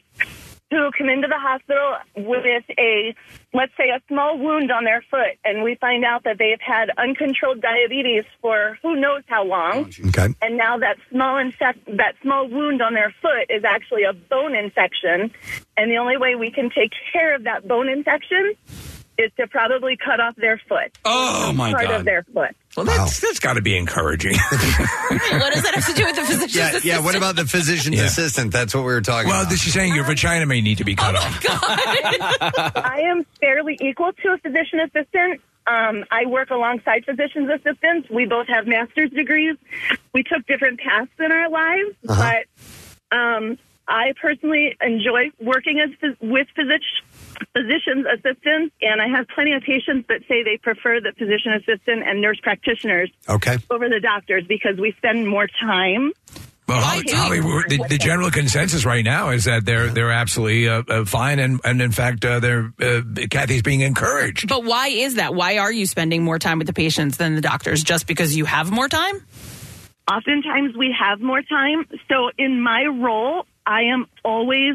who 0.71 0.91
come 0.97 1.09
into 1.09 1.29
the 1.29 1.39
hospital 1.39 1.97
with 2.17 2.45
a, 2.79 3.15
let's 3.55 3.73
say, 3.77 3.91
a 3.91 4.01
small 4.09 4.37
wound 4.39 4.73
on 4.73 4.85
their 4.85 5.03
foot, 5.11 5.39
and 5.45 5.63
we 5.63 5.77
find 5.77 6.05
out 6.05 6.25
that 6.25 6.39
they've 6.39 6.61
had 6.61 6.91
uncontrolled 6.99 7.61
diabetes 7.61 8.25
for 8.41 8.79
who 8.83 8.97
knows 8.97 9.23
how 9.27 9.45
long. 9.45 9.91
Oh, 10.05 10.09
okay. 10.09 10.35
And 10.43 10.57
now 10.57 10.79
that 10.79 10.97
small 11.11 11.39
infect, 11.39 11.85
that 11.97 12.15
small 12.23 12.49
wound 12.49 12.83
on 12.83 12.95
their 12.95 13.15
foot 13.23 13.47
is 13.49 13.65
actually 13.65 14.03
a 14.03 14.13
bone 14.13 14.57
infection, 14.57 15.31
and 15.77 15.91
the 15.91 15.99
only 15.99 16.17
way 16.17 16.35
we 16.35 16.51
can 16.51 16.71
take 16.71 16.93
care 17.13 17.35
of 17.35 17.45
that 17.45 17.67
bone 17.69 17.89
infection 17.89 18.55
is 19.19 19.33
to 19.39 19.47
probably 19.47 19.97
cut 19.97 20.21
off 20.21 20.37
their 20.37 20.61
foot. 20.69 20.93
Oh, 21.05 21.53
my 21.55 21.73
part 21.73 21.85
God. 21.87 21.95
of 22.01 22.05
their 22.05 22.23
foot. 22.25 22.55
Well, 22.77 22.85
that's 22.87 23.21
that's 23.21 23.39
got 23.41 23.55
to 23.55 23.63
be 23.63 23.77
encouraging. 23.77 24.35
what 24.51 25.53
does 25.55 25.63
that 25.63 25.73
have 25.75 25.87
to 25.87 25.95
do 25.95 26.05
with 26.05 26.17
the 26.17 26.23
physician? 26.25 26.49
Yeah, 26.61 26.69
assistant? 26.69 26.85
yeah. 26.85 26.99
What 27.01 27.15
about 27.15 27.37
the 27.37 27.47
physician's 27.47 27.97
Yeah. 27.97 28.05
assistant? 28.05 28.53
That's 28.53 28.75
what 28.75 28.81
we 28.83 28.93
were 28.93 29.01
talking 29.01 29.31
well, 29.31 29.41
about. 29.43 29.51
this 29.51 29.67
is 29.67 29.73
saying 29.73 29.95
your 29.95 30.05
vagina 30.05 30.45
may 30.47 30.61
need 30.61 30.79
to 30.79 30.85
be 30.85 30.95
cut 30.95 31.17
off. 31.17 31.41
I 32.77 33.03
am 33.07 33.25
fairly 33.41 33.79
equal 33.81 34.13
to 34.13 34.29
a 34.33 34.39
physician 34.39 34.81
assistant. 34.81 35.41
Um, 35.67 36.05
I 36.11 36.27
work 36.27 36.51
alongside 36.51 37.05
physician's 37.05 37.51
assistants. 37.51 38.09
We 38.11 38.27
both 38.27 38.47
have 38.49 38.67
master's 38.67 39.11
degrees. 39.11 39.57
We 40.13 40.23
took 40.23 40.47
different 40.47 40.79
paths 40.81 41.11
in 41.19 41.33
our 41.33 41.49
lives, 41.51 41.97
Uh-huh. 42.09 42.33
but 43.11 43.17
um, 43.17 43.59
I 43.89 44.13
personally 44.21 44.77
enjoy 44.81 45.31
working 45.41 45.81
as 45.81 45.91
with 46.21 46.47
physic- 46.55 46.83
physician's 47.53 48.07
assistants, 48.07 48.75
and 48.83 49.01
I 49.01 49.09
have 49.17 49.27
plenty 49.29 49.53
of 49.55 49.63
patients 49.63 50.07
that 50.09 50.21
say 50.29 50.43
they 50.43 50.59
prefer 50.63 51.01
the 51.01 51.13
physician 51.19 51.53
assistant 51.53 52.03
and 52.07 52.21
nurse 52.21 52.39
practitioners 52.43 53.11
Okay. 53.29 53.59
over 53.71 53.89
the 53.89 54.01
doctors 54.01 54.45
because 54.47 54.79
we 54.79 54.93
spend 54.99 55.29
more 55.29 55.47
time. 55.61 56.13
Well, 56.69 56.81
Holly, 56.81 57.05
Holly, 57.09 57.41
the, 57.69 57.87
the 57.89 57.97
general 57.99 58.29
consensus 58.33 58.85
right 58.85 59.05
now 59.05 59.31
is 59.31 59.45
that 59.45 59.65
they're 59.65 59.87
they're 59.89 60.11
absolutely 60.11 60.69
uh, 60.69 60.83
uh, 60.89 61.05
fine, 61.05 61.39
and 61.39 61.61
and 61.63 61.81
in 61.81 61.93
fact, 61.93 62.25
uh, 62.25 62.41
they're 62.41 62.73
uh, 62.81 63.03
Kathy's 63.31 63.63
being 63.63 63.83
encouraged. 63.83 64.49
But 64.49 64.65
why 64.65 64.89
is 64.89 65.15
that? 65.15 65.33
Why 65.33 65.59
are 65.59 65.71
you 65.73 65.87
spending 65.87 66.25
more 66.25 66.41
time 66.41 66.59
with 66.59 66.67
the 66.67 66.73
patients 66.73 67.19
than 67.19 67.37
the 67.37 67.41
doctors? 67.41 67.85
Just 67.85 68.09
because 68.09 68.37
you 68.37 68.47
have 68.47 68.73
more 68.73 68.89
time? 68.89 69.25
Oftentimes 70.11 70.77
we 70.77 70.95
have 70.99 71.21
more 71.21 71.41
time. 71.43 71.87
So 72.09 72.31
in 72.37 72.61
my 72.61 72.85
role, 72.87 73.45
I 73.65 73.83
am 73.83 74.07
always, 74.25 74.75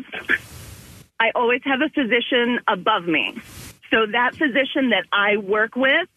I 1.22 1.30
always 1.36 1.62
have 1.66 1.82
a 1.82 1.90
physician 1.90 2.60
above 2.68 3.06
me. 3.06 3.38
So 3.92 4.08
that 4.12 4.32
physician 4.34 4.90
that 4.90 5.06
I 5.12 5.38
work 5.38 5.76
with 5.76 6.10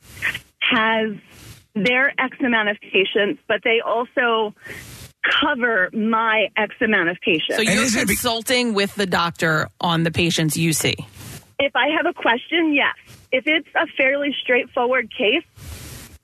has 0.60 1.10
their 1.74 2.18
X 2.18 2.38
amount 2.40 2.70
of 2.70 2.78
patients, 2.80 3.42
but 3.46 3.60
they 3.64 3.80
also 3.84 4.54
cover 5.42 5.90
my 5.92 6.48
X 6.56 6.74
amount 6.80 7.10
of 7.10 7.18
patients. 7.20 7.56
So 7.56 7.60
you're 7.60 8.06
consulting 8.06 8.72
with 8.72 8.94
the 8.94 9.04
doctor 9.04 9.68
on 9.78 10.04
the 10.04 10.10
patients 10.10 10.56
you 10.56 10.72
see. 10.72 10.96
If 11.58 11.76
I 11.76 11.88
have 11.96 12.06
a 12.06 12.14
question, 12.14 12.72
yes. 12.72 12.94
If 13.30 13.46
it's 13.46 13.68
a 13.74 13.86
fairly 13.98 14.34
straightforward 14.42 15.12
case, 15.14 15.44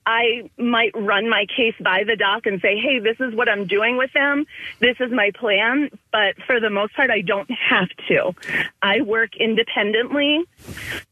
I 0.07 0.49
might 0.57 0.93
run 0.95 1.29
my 1.29 1.45
case 1.55 1.75
by 1.79 2.03
the 2.07 2.15
doc 2.15 2.47
and 2.47 2.59
say, 2.61 2.79
hey, 2.79 2.97
this 2.97 3.17
is 3.19 3.35
what 3.35 3.47
I'm 3.47 3.67
doing 3.67 3.97
with 3.97 4.11
them. 4.13 4.47
This 4.79 4.95
is 4.99 5.11
my 5.11 5.29
plan. 5.35 5.91
But 6.11 6.35
for 6.45 6.59
the 6.59 6.69
most 6.69 6.93
part, 6.95 7.09
I 7.09 7.21
don't 7.21 7.49
have 7.49 7.87
to. 8.09 8.33
I 8.81 9.01
work 9.01 9.29
independently, 9.39 10.43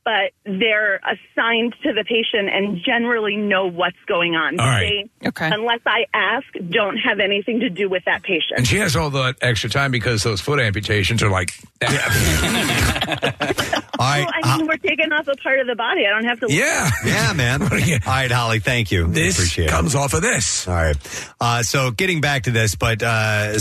but 0.03 0.31
they're 0.45 0.95
assigned 0.97 1.75
to 1.83 1.93
the 1.93 2.03
patient 2.03 2.49
and 2.51 2.81
generally 2.83 3.37
know 3.37 3.67
what's 3.67 3.97
going 4.07 4.35
on. 4.35 4.59
All 4.59 4.65
right. 4.67 5.09
They, 5.21 5.31
unless 5.39 5.79
I 5.85 6.05
ask, 6.13 6.45
don't 6.69 6.97
have 6.97 7.19
anything 7.19 7.61
to 7.61 7.69
do 7.69 7.87
with 7.89 8.03
that 8.05 8.23
patient. 8.23 8.57
And 8.57 8.67
she 8.67 8.77
has 8.77 8.95
all 8.95 9.09
that 9.11 9.37
extra 9.41 9.69
time 9.69 9.91
because 9.91 10.23
those 10.23 10.41
foot 10.41 10.59
amputations 10.59 11.23
are 11.23 11.29
like. 11.29 11.53
All 13.99 14.05
right. 14.05 14.25
well, 14.25 14.33
I 14.43 14.57
mean, 14.57 14.67
we're 14.67 14.77
taking 14.77 15.11
off 15.11 15.27
a 15.27 15.35
part 15.35 15.59
of 15.59 15.67
the 15.67 15.75
body. 15.75 16.05
I 16.05 16.09
don't 16.09 16.25
have 16.25 16.39
to. 16.41 16.47
Yeah. 16.49 16.89
Yeah, 17.05 17.33
man. 17.33 17.61
All 17.63 17.69
right, 17.69 18.31
Holly, 18.31 18.59
thank 18.59 18.91
you. 18.91 19.07
This 19.07 19.35
Appreciate 19.37 19.69
comes 19.69 19.95
it. 19.95 19.97
off 19.97 20.13
of 20.13 20.21
this. 20.21 20.67
All 20.67 20.73
right. 20.73 21.31
Uh, 21.39 21.63
so 21.63 21.91
getting 21.91 22.21
back 22.21 22.43
to 22.43 22.51
this, 22.51 22.75
but 22.75 23.03
uh, 23.03 23.59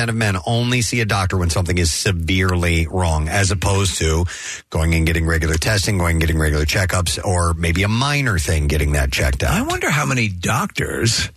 79% 0.00 0.08
of 0.08 0.14
men 0.14 0.36
only 0.46 0.82
see 0.82 1.00
a 1.00 1.04
doctor 1.04 1.36
when 1.36 1.50
something 1.50 1.76
is 1.78 1.90
severely 1.90 2.86
wrong, 2.86 3.28
as 3.28 3.50
opposed 3.50 3.98
to 3.98 4.24
going 4.70 4.94
and 4.94 5.06
getting 5.06 5.26
regular 5.26 5.54
testing, 5.54 5.98
going 5.98 6.12
and 6.12 6.20
getting 6.20 6.38
regular 6.38 6.64
checkups, 6.64 7.22
or 7.24 7.54
maybe 7.54 7.82
a 7.82 7.88
minor 7.88 8.38
thing 8.38 8.66
getting 8.66 8.92
that 8.92 9.12
checked 9.12 9.42
out. 9.42 9.52
I 9.52 9.62
wonder 9.62 9.90
how 9.90 10.06
many 10.06 10.28
doctors 10.28 11.30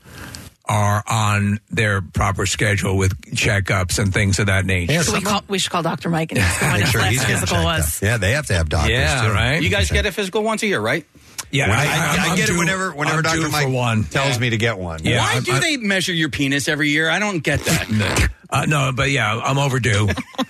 are 0.65 1.03
on 1.07 1.59
their 1.69 2.01
proper 2.01 2.45
schedule 2.45 2.95
with 2.95 3.19
checkups 3.31 3.99
and 3.99 4.13
things 4.13 4.39
of 4.39 4.45
that 4.45 4.65
nature. 4.65 5.03
So 5.03 5.13
we, 5.13 5.21
call, 5.21 5.43
we 5.49 5.59
should 5.59 5.71
call 5.71 5.83
Dr. 5.83 6.09
Mike 6.09 6.31
and 6.31 6.39
ask 6.39 6.61
him 6.61 6.67
when 6.69 6.73
Make 6.79 6.81
his 6.83 6.91
sure 6.91 7.01
he's 7.03 7.23
physical 7.25 7.47
checked 7.57 7.65
was. 7.65 8.01
Yeah, 8.01 8.15
they 8.17 8.31
have 8.31 8.45
to 8.47 8.53
have 8.53 8.69
doctors 8.69 8.91
Yeah, 8.91 9.27
too. 9.27 9.33
right. 9.33 9.61
You 9.61 9.69
guys 9.69 9.91
get 9.91 10.05
a 10.05 10.11
physical 10.13 10.41
once 10.41 10.63
a 10.63 10.67
year, 10.67 10.79
right? 10.79 11.05
Yeah, 11.51 11.69
When 11.69 11.77
I, 11.77 11.83
I- 11.83 11.85
I, 11.85 11.89
I'm- 11.89 12.19
I 12.19 12.27
I'm 12.29 12.35
get 12.37 12.47
due- 12.47 12.55
it 12.55 12.57
whenever 12.57 12.91
whenever 12.95 13.17
I'm 13.17 13.23
Dr. 13.23 13.41
due 13.41 13.49
Mike 13.49 13.69
one. 13.69 14.03
tells 14.05 14.39
me 14.39 14.49
to 14.49 14.57
get 14.57 14.77
one. 14.79 15.03
Yeah, 15.03 15.19
Why 15.19 15.33
I'm- 15.33 15.43
do 15.43 15.51
I'm- 15.51 15.61
they 15.61 15.77
measure 15.77 16.13
your 16.13 16.29
penis 16.29 16.67
every 16.67 16.89
year? 16.89 17.09
I 17.09 17.19
don't 17.19 17.39
get 17.39 17.59
that. 17.65 18.29
Uh, 18.53 18.65
no, 18.67 18.91
but 18.93 19.09
yeah, 19.09 19.35
I'm 19.39 19.57
overdue. 19.57 20.07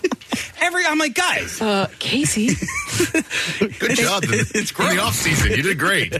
every 0.62 0.86
I'm 0.86 0.98
like, 0.98 1.14
guys, 1.14 1.62
uh, 1.62 1.88
Casey. 2.00 2.48
Good 3.80 3.96
job. 3.96 4.24
it's 4.28 4.72
great. 4.74 4.90
In 4.92 4.98
the 4.98 5.04
off 5.04 5.16
season, 5.16 5.52
you 5.52 5.62
did 5.62 5.80
great. 5.80 6.12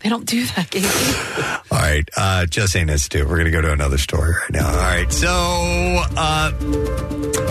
They 0.00 0.08
don't 0.08 0.24
do 0.26 0.44
that, 0.46 0.70
Casey. 0.70 1.18
All 1.70 1.78
right, 1.78 2.08
uh, 2.16 2.46
just 2.46 2.72
saying 2.72 2.86
this 2.86 3.08
too. 3.08 3.24
We're 3.24 3.36
going 3.36 3.44
to 3.44 3.50
go 3.50 3.60
to 3.60 3.72
another 3.72 3.98
story 3.98 4.32
right 4.32 4.50
now. 4.50 4.68
All 4.68 4.76
right, 4.76 5.12
so 5.12 5.28
uh, 6.16 6.50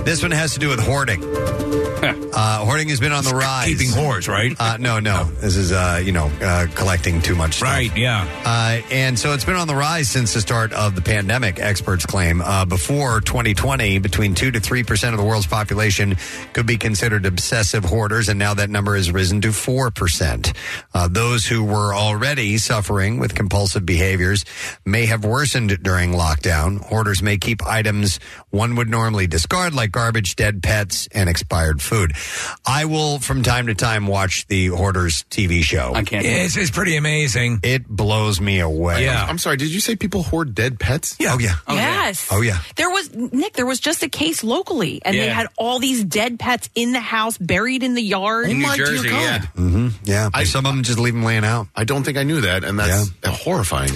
this 0.03 0.21
one 0.21 0.31
has 0.31 0.53
to 0.53 0.59
do 0.59 0.69
with 0.69 0.79
hoarding. 0.79 1.23
Uh, 2.31 2.63
hoarding 2.63 2.87
has 2.87 3.01
been 3.01 3.11
on 3.11 3.25
the 3.25 3.35
rise. 3.35 3.67
Keeping 3.67 3.89
whores, 3.89 4.29
right? 4.29 4.55
Uh, 4.57 4.77
no, 4.77 4.99
no. 5.01 5.25
This 5.25 5.57
is 5.57 5.73
uh, 5.73 6.01
you 6.01 6.13
know 6.13 6.31
uh, 6.41 6.67
collecting 6.73 7.21
too 7.21 7.35
much. 7.35 7.55
Stuff. 7.55 7.67
Right, 7.67 7.97
yeah. 7.97 8.25
Uh, 8.45 8.81
and 8.91 9.19
so 9.19 9.33
it's 9.33 9.43
been 9.43 9.57
on 9.57 9.67
the 9.67 9.75
rise 9.75 10.09
since 10.09 10.33
the 10.33 10.39
start 10.39 10.71
of 10.71 10.95
the 10.95 11.01
pandemic. 11.01 11.59
Experts 11.59 12.05
claim 12.05 12.41
uh, 12.41 12.63
before 12.63 13.19
2020, 13.19 13.99
between 13.99 14.35
two 14.35 14.51
to 14.51 14.61
three 14.61 14.83
percent 14.83 15.13
of 15.13 15.19
the 15.19 15.25
world's 15.25 15.47
population 15.47 16.15
could 16.53 16.65
be 16.65 16.77
considered 16.77 17.25
obsessive 17.25 17.83
hoarders, 17.83 18.29
and 18.29 18.39
now 18.39 18.53
that 18.53 18.69
number 18.69 18.95
has 18.95 19.11
risen 19.11 19.41
to 19.41 19.51
four 19.51 19.91
percent. 19.91 20.53
Uh, 20.93 21.09
those 21.09 21.45
who 21.45 21.65
were 21.65 21.93
already 21.93 22.38
suffering 22.57 23.19
with 23.19 23.35
compulsive 23.35 23.85
behaviors 23.85 24.45
may 24.85 25.05
have 25.05 25.25
worsened 25.25 25.81
during 25.83 26.11
lockdown. 26.13 26.79
Hoarders 26.85 27.21
may 27.21 27.37
keep 27.37 27.65
items 27.65 28.19
one 28.49 28.75
would 28.75 28.89
normally 28.89 29.27
discard, 29.27 29.73
like 29.73 29.91
garbage, 29.91 30.35
dead 30.35 30.63
pets, 30.63 31.07
and 31.11 31.29
expired 31.29 31.81
food. 31.81 32.13
I 32.65 32.85
will, 32.85 33.19
from 33.19 33.43
time 33.43 33.67
to 33.67 33.75
time, 33.75 34.07
watch 34.07 34.47
the 34.47 34.67
Hoarders 34.67 35.23
TV 35.29 35.61
show. 35.61 35.93
I 35.93 36.03
can't. 36.03 36.25
It's, 36.25 36.57
it's 36.57 36.71
pretty 36.71 36.95
amazing. 36.95 37.59
It 37.63 37.87
blows 37.87 38.41
me 38.41 38.59
away. 38.59 39.03
Yeah. 39.05 39.23
I'm 39.23 39.37
sorry. 39.37 39.57
Did 39.57 39.71
you 39.73 39.79
say 39.79 39.95
people 39.95 40.23
hoard 40.23 40.55
dead 40.55 40.79
pets? 40.79 41.15
Yeah. 41.19 41.33
Oh 41.35 41.39
yeah. 41.39 41.55
yes. 41.67 42.27
Oh 42.31 42.41
yeah. 42.41 42.59
There 42.75 42.89
was 42.89 43.13
Nick. 43.13 43.53
There 43.53 43.65
was 43.67 43.79
just 43.79 44.01
a 44.01 44.09
case 44.09 44.43
locally, 44.43 45.01
and 45.05 45.15
they 45.15 45.25
Yeah. 45.27 45.33
had 45.33 45.47
all 45.57 45.79
these 45.79 46.03
dead 46.03 46.39
pets 46.39 46.69
in 46.73 46.91
the 46.93 46.99
house, 46.99 47.37
buried 47.37 47.83
in 47.83 47.93
the 47.93 48.01
yard. 48.01 48.49
In 48.49 48.59
New 48.59 48.75
Jersey, 48.75 49.09
yeah. 49.09 49.39
Mm-hmm. 49.55 49.87
Yeah. 50.05 50.29
some 50.45 50.65
of 50.65 50.73
them 50.73 50.83
just 50.83 50.97
leave 50.97 51.13
them 51.13 51.23
laying 51.23 51.45
out. 51.45 51.67
I 51.75 51.83
don't 51.83 52.03
think 52.03 52.17
I 52.17 52.23
knew 52.29 52.41
that, 52.41 52.63
and 52.63 52.77
that's 52.79 53.11
horrifying. 53.25 53.91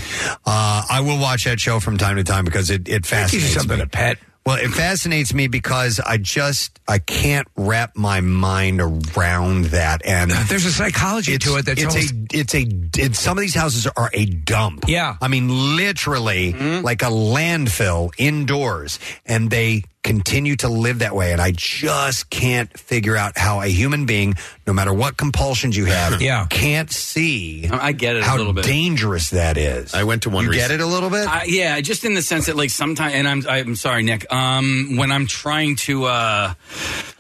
Uh, 0.46 0.84
I 0.90 1.02
will 1.06 1.20
watch 1.20 1.46
that 1.46 1.60
show 1.60 1.80
from 1.80 1.98
time 1.98 2.18
to 2.18 2.24
time 2.24 2.44
because 2.46 2.70
it, 2.70 2.90
it 2.90 3.06
fascinates 3.06 3.54
something 3.54 3.78
me. 3.78 3.84
to 3.84 3.90
pet. 3.90 4.18
Well, 4.46 4.58
it 4.58 4.72
fascinates 4.72 5.34
me 5.34 5.48
because 5.48 6.02
I 6.06 6.18
just 6.18 6.78
I 6.86 7.00
can't 7.00 7.48
wrap 7.56 7.96
my 7.96 8.20
mind 8.20 8.82
around 8.82 9.66
that. 9.68 10.06
And 10.06 10.32
There's 10.50 10.66
a 10.66 10.72
psychology 10.74 11.38
to 11.38 11.56
it 11.56 11.66
that's 11.66 11.82
it's 11.82 11.96
almost- 11.96 12.14
a 12.14 12.38
it's 12.40 12.54
a 12.54 12.66
it's, 12.98 13.20
some 13.20 13.38
of 13.38 13.42
these 13.42 13.56
houses 13.56 13.88
are 13.96 14.10
a 14.14 14.26
dump. 14.26 14.84
Yeah. 14.88 15.16
I 15.22 15.30
mean 15.30 15.78
literally 15.78 16.52
Mm-hmm. 16.54 16.84
like 16.84 17.04
a 17.04 17.10
landfill 17.10 18.12
indoors, 18.18 19.00
and 19.26 19.50
they 19.50 19.84
continue 20.04 20.56
to 20.58 20.68
live 20.70 21.00
that 21.00 21.16
way. 21.16 21.32
And 21.32 21.42
I 21.42 21.52
just 21.52 22.30
can't 22.30 22.78
figure 22.78 23.16
out 23.16 23.38
how 23.38 23.62
a 23.62 23.68
human 23.68 24.06
being, 24.06 24.36
no 24.68 24.74
matter 24.74 24.94
what 24.94 25.16
compulsions 25.18 25.76
you 25.78 25.86
have, 25.86 26.22
Yeah. 26.22 26.46
can't 26.50 26.92
see. 26.92 27.68
I 27.72 27.94
get 27.94 28.16
it 28.18 28.24
how 28.24 28.36
a 28.36 28.38
little 28.38 28.54
bit. 28.54 28.66
dangerous 28.66 29.30
that 29.32 29.58
is. 29.58 29.94
I 29.94 30.04
went 30.04 30.24
to 30.24 30.30
one. 30.30 30.44
You 30.44 30.52
rec- 30.52 30.60
get 30.60 30.72
it 30.72 30.82
a 30.82 30.86
little 30.86 31.10
bit. 31.10 31.28
Uh, 31.28 31.40
yeah, 31.46 31.80
just 31.82 32.04
in 32.06 32.14
the 32.14 32.22
sense 32.22 32.46
that 32.48 32.56
like 32.56 32.70
sometimes, 32.70 33.14
and 33.14 33.28
I'm 33.28 33.48
I'm 33.48 33.76
sorry, 33.76 34.04
Nick. 34.04 34.32
Um, 34.32 34.98
when 34.98 35.12
I'm 35.12 35.26
trying 35.26 35.78
to 35.78 36.06
uh, 36.06 36.54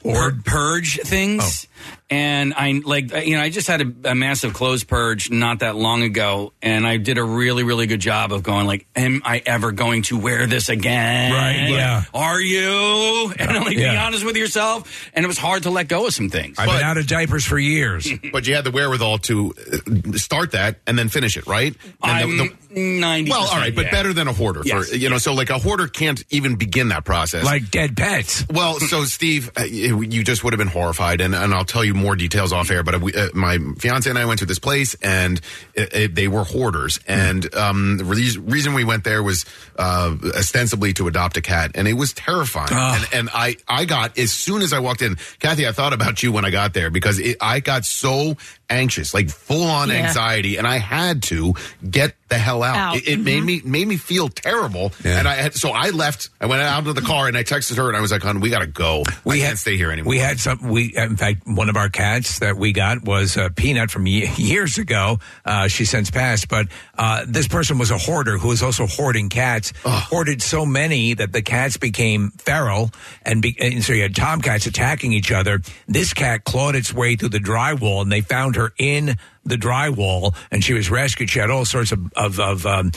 pur- 0.04 0.38
purge 0.44 1.00
things, 1.02 1.68
and 2.14 2.54
I 2.54 2.80
like 2.86 3.12
you 3.26 3.36
know 3.36 3.42
I 3.42 3.50
just 3.50 3.68
had 3.68 3.82
a, 3.82 4.12
a 4.12 4.16
massive 4.16 4.54
clothes 4.54 4.84
purge 4.84 5.32
not 5.32 5.60
that 5.60 5.76
long 5.76 6.04
ago, 6.04 6.54
and 6.62 6.86
I 6.86 6.98
did 6.98 7.18
a 7.18 7.24
really 7.24 7.64
really 7.64 7.88
good 7.88 8.00
job 8.02 8.32
of 8.32 8.44
going 8.44 8.68
like, 8.68 8.86
am 8.96 9.22
I 9.26 9.42
ever 9.46 9.72
going 9.72 10.04
to 10.04 10.18
wear 10.20 10.46
this 10.46 10.70
again? 10.70 11.32
Right, 11.32 11.70
yeah. 11.70 12.04
Are 12.14 12.40
you? 12.40 13.34
And 13.40 13.52
like 13.66 13.76
be 13.76 13.86
honest 13.88 14.24
with 14.26 14.36
yourself, 14.38 15.10
and 15.14 15.26
it 15.26 15.28
was 15.28 15.38
hard 15.38 15.64
to 15.64 15.70
let 15.70 15.88
go 15.88 16.06
of 16.08 16.14
some 16.14 16.30
things. 16.30 16.58
I've 16.60 16.68
been 16.68 16.84
out 16.84 16.98
of 16.98 17.08
diapers 17.08 17.46
for 17.46 17.58
years. 17.58 18.08
but 18.32 18.46
you 18.48 18.54
had 18.56 18.64
the 18.64 18.72
wherewithal 18.72 19.18
to 19.20 19.54
uh, 19.58 20.18
start 20.18 20.52
that 20.52 20.78
and 20.86 20.98
then 20.98 21.10
finish 21.10 21.36
it, 21.38 21.48
right? 21.48 21.76
And 22.04 22.32
the- 22.32 22.38
the- 22.38 22.44
I'm 22.44 22.58
ninety. 22.76 23.32
well, 23.32 23.48
all 23.48 23.58
right, 23.58 23.76
but 23.76 23.86
yeah. 23.86 23.92
better 23.92 24.14
than 24.14 24.28
a 24.28 24.34
hoarder. 24.34 24.62
Yes, 24.64 24.90
for, 24.90 24.96
you 24.96 25.10
know, 25.10 25.18
so 25.18 25.34
like 25.34 25.50
a 25.50 25.58
hoarder 25.60 25.88
can't 25.88 26.24
even 26.30 26.56
begin 26.56 26.90
that 26.90 27.06
process. 27.06 27.46
Like 27.46 27.72
dead 27.72 27.96
pets. 27.96 28.46
Well, 28.50 28.80
so 28.80 29.04
Steve, 29.06 29.52
uh, 29.58 29.64
you 29.64 30.02
you 30.02 30.24
just 30.24 30.44
would 30.44 30.54
have 30.54 30.58
been 30.58 30.68
horrified, 30.68 31.22
and, 31.22 31.36
and 31.36 31.54
I'll 31.54 31.66
tell 31.66 31.84
you 31.84 31.94
more 31.94 32.16
details 32.16 32.52
off 32.54 32.70
air. 32.72 32.84
But 32.84 33.02
we, 33.02 33.14
uh, 33.14 33.30
my 33.34 33.58
fiance 33.78 34.10
and 34.10 34.20
I 34.20 34.26
went 34.26 34.40
to 34.40 34.46
this 34.46 34.60
place, 34.60 34.96
and 35.02 35.40
it, 35.74 35.94
it, 35.94 36.16
they 36.16 36.28
were 36.28 36.44
hoarders. 36.44 37.00
And 37.08 37.54
um, 37.56 37.98
the 37.98 38.06
re- 38.06 38.38
reason 38.40 38.74
we 38.74 38.84
went 38.84 39.04
there 39.04 39.24
was 39.24 39.46
uh, 39.78 40.16
ostensibly 40.36 40.94
to 40.94 41.08
adopt 41.08 41.38
a 41.38 41.42
cat, 41.42 41.72
and 41.76 41.88
it 41.88 41.94
was 41.94 42.14
terrifying. 42.14 42.70
Ah. 42.72 42.96
And, 42.96 43.14
and 43.14 43.30
I, 43.34 43.58
I 43.68 43.86
got 43.86 44.18
as 44.18 44.32
soon 44.32 44.62
as 44.62 44.74
I 44.74 44.80
walked 44.80 45.02
in, 45.02 45.18
Kathy, 45.40 45.68
I 45.68 45.72
thought 45.72 45.94
about 45.94 46.24
you 46.24 46.32
when 46.32 46.46
I 46.46 46.50
got 46.50 46.74
there 46.74 46.90
because 46.90 47.20
it, 47.20 47.38
I 47.42 47.60
got 47.60 47.86
so 47.86 48.36
anxious, 48.74 49.14
like 49.14 49.30
full 49.30 49.64
on 49.70 49.90
Yeah. 49.90 49.96
anxiety, 50.08 50.58
and 50.58 50.68
I 50.68 50.78
had 50.78 51.24
to 51.24 51.54
get 51.90 52.16
the 52.30 52.38
hell 52.38 52.64
out. 52.64 52.76
Out. 52.76 52.96
It, 52.98 53.08
it 53.08 53.20
made 53.20 53.44
me 53.44 53.62
made 53.64 53.88
me 53.88 53.98
feel 53.98 54.28
terrible, 54.30 54.92
and 55.04 55.28
I 55.28 55.36
had, 55.36 55.54
so 55.54 55.70
I 55.70 55.92
left. 55.92 56.30
I 56.42 56.48
went 56.48 56.62
out 56.64 56.84
to 56.86 56.94
the 56.94 57.02
car 57.02 57.28
and 57.28 57.38
I 57.38 57.44
texted 57.44 57.78
her 57.78 57.88
and 57.88 57.96
I 57.96 58.02
was 58.02 58.12
like, 58.12 58.24
"Hon, 58.24 58.40
we 58.40 58.50
got 58.50 58.60
to 58.60 58.68
go. 58.68 59.04
We 59.24 59.40
can't 59.40 59.60
stay 59.60 59.78
here 59.78 59.92
anymore." 59.92 60.10
We 60.10 60.18
had 60.20 60.40
some. 60.40 60.60
We 60.68 60.96
in 60.98 61.16
fact, 61.18 61.42
one 61.46 61.70
of 61.70 61.78
our 61.78 61.90
cats 61.90 62.40
that 62.40 62.58
we 62.58 62.74
got 62.74 63.04
was 63.04 63.38
a 63.38 63.52
peanut 63.52 63.92
from 63.92 64.08
years 64.08 64.78
ago. 64.80 65.20
Uh, 65.46 65.68
she 65.68 65.86
since 65.86 66.10
passed, 66.10 66.48
but 66.50 66.68
uh, 66.98 67.26
this 67.28 67.48
person 67.48 67.78
was 67.78 67.92
a 67.92 67.98
hoarder 68.00 68.38
who 68.40 68.48
was 68.48 68.64
also 68.64 68.88
hoarding 68.88 69.30
cats. 69.30 69.72
Hoarded 69.86 70.42
so 70.42 70.66
many 70.66 71.14
that 71.14 71.34
the 71.34 71.42
cats 71.44 71.78
became 71.78 72.32
feral, 72.32 72.92
and, 73.24 73.42
be, 73.42 73.56
and 73.60 73.84
so 73.84 73.94
you 73.94 74.02
had 74.02 74.16
tomcats 74.16 74.66
attacking 74.66 75.14
each 75.14 75.32
other. 75.32 75.62
This 75.88 76.14
cat 76.14 76.44
clawed 76.46 76.76
its 76.76 76.94
way 76.94 77.16
through 77.16 77.30
the 77.30 77.40
drywall, 77.40 78.02
and 78.02 78.12
they 78.12 78.22
found 78.22 78.56
her 78.56 78.63
in 78.78 79.18
the 79.46 79.56
drywall, 79.56 80.36
and 80.52 80.64
she 80.64 80.74
was 80.74 80.90
rescued. 80.90 81.30
She 81.30 81.40
had 81.40 81.50
all 81.50 81.66
sorts 81.66 81.92
of 81.92 82.12
of, 82.14 82.40
of 82.40 82.66
um, 82.66 82.92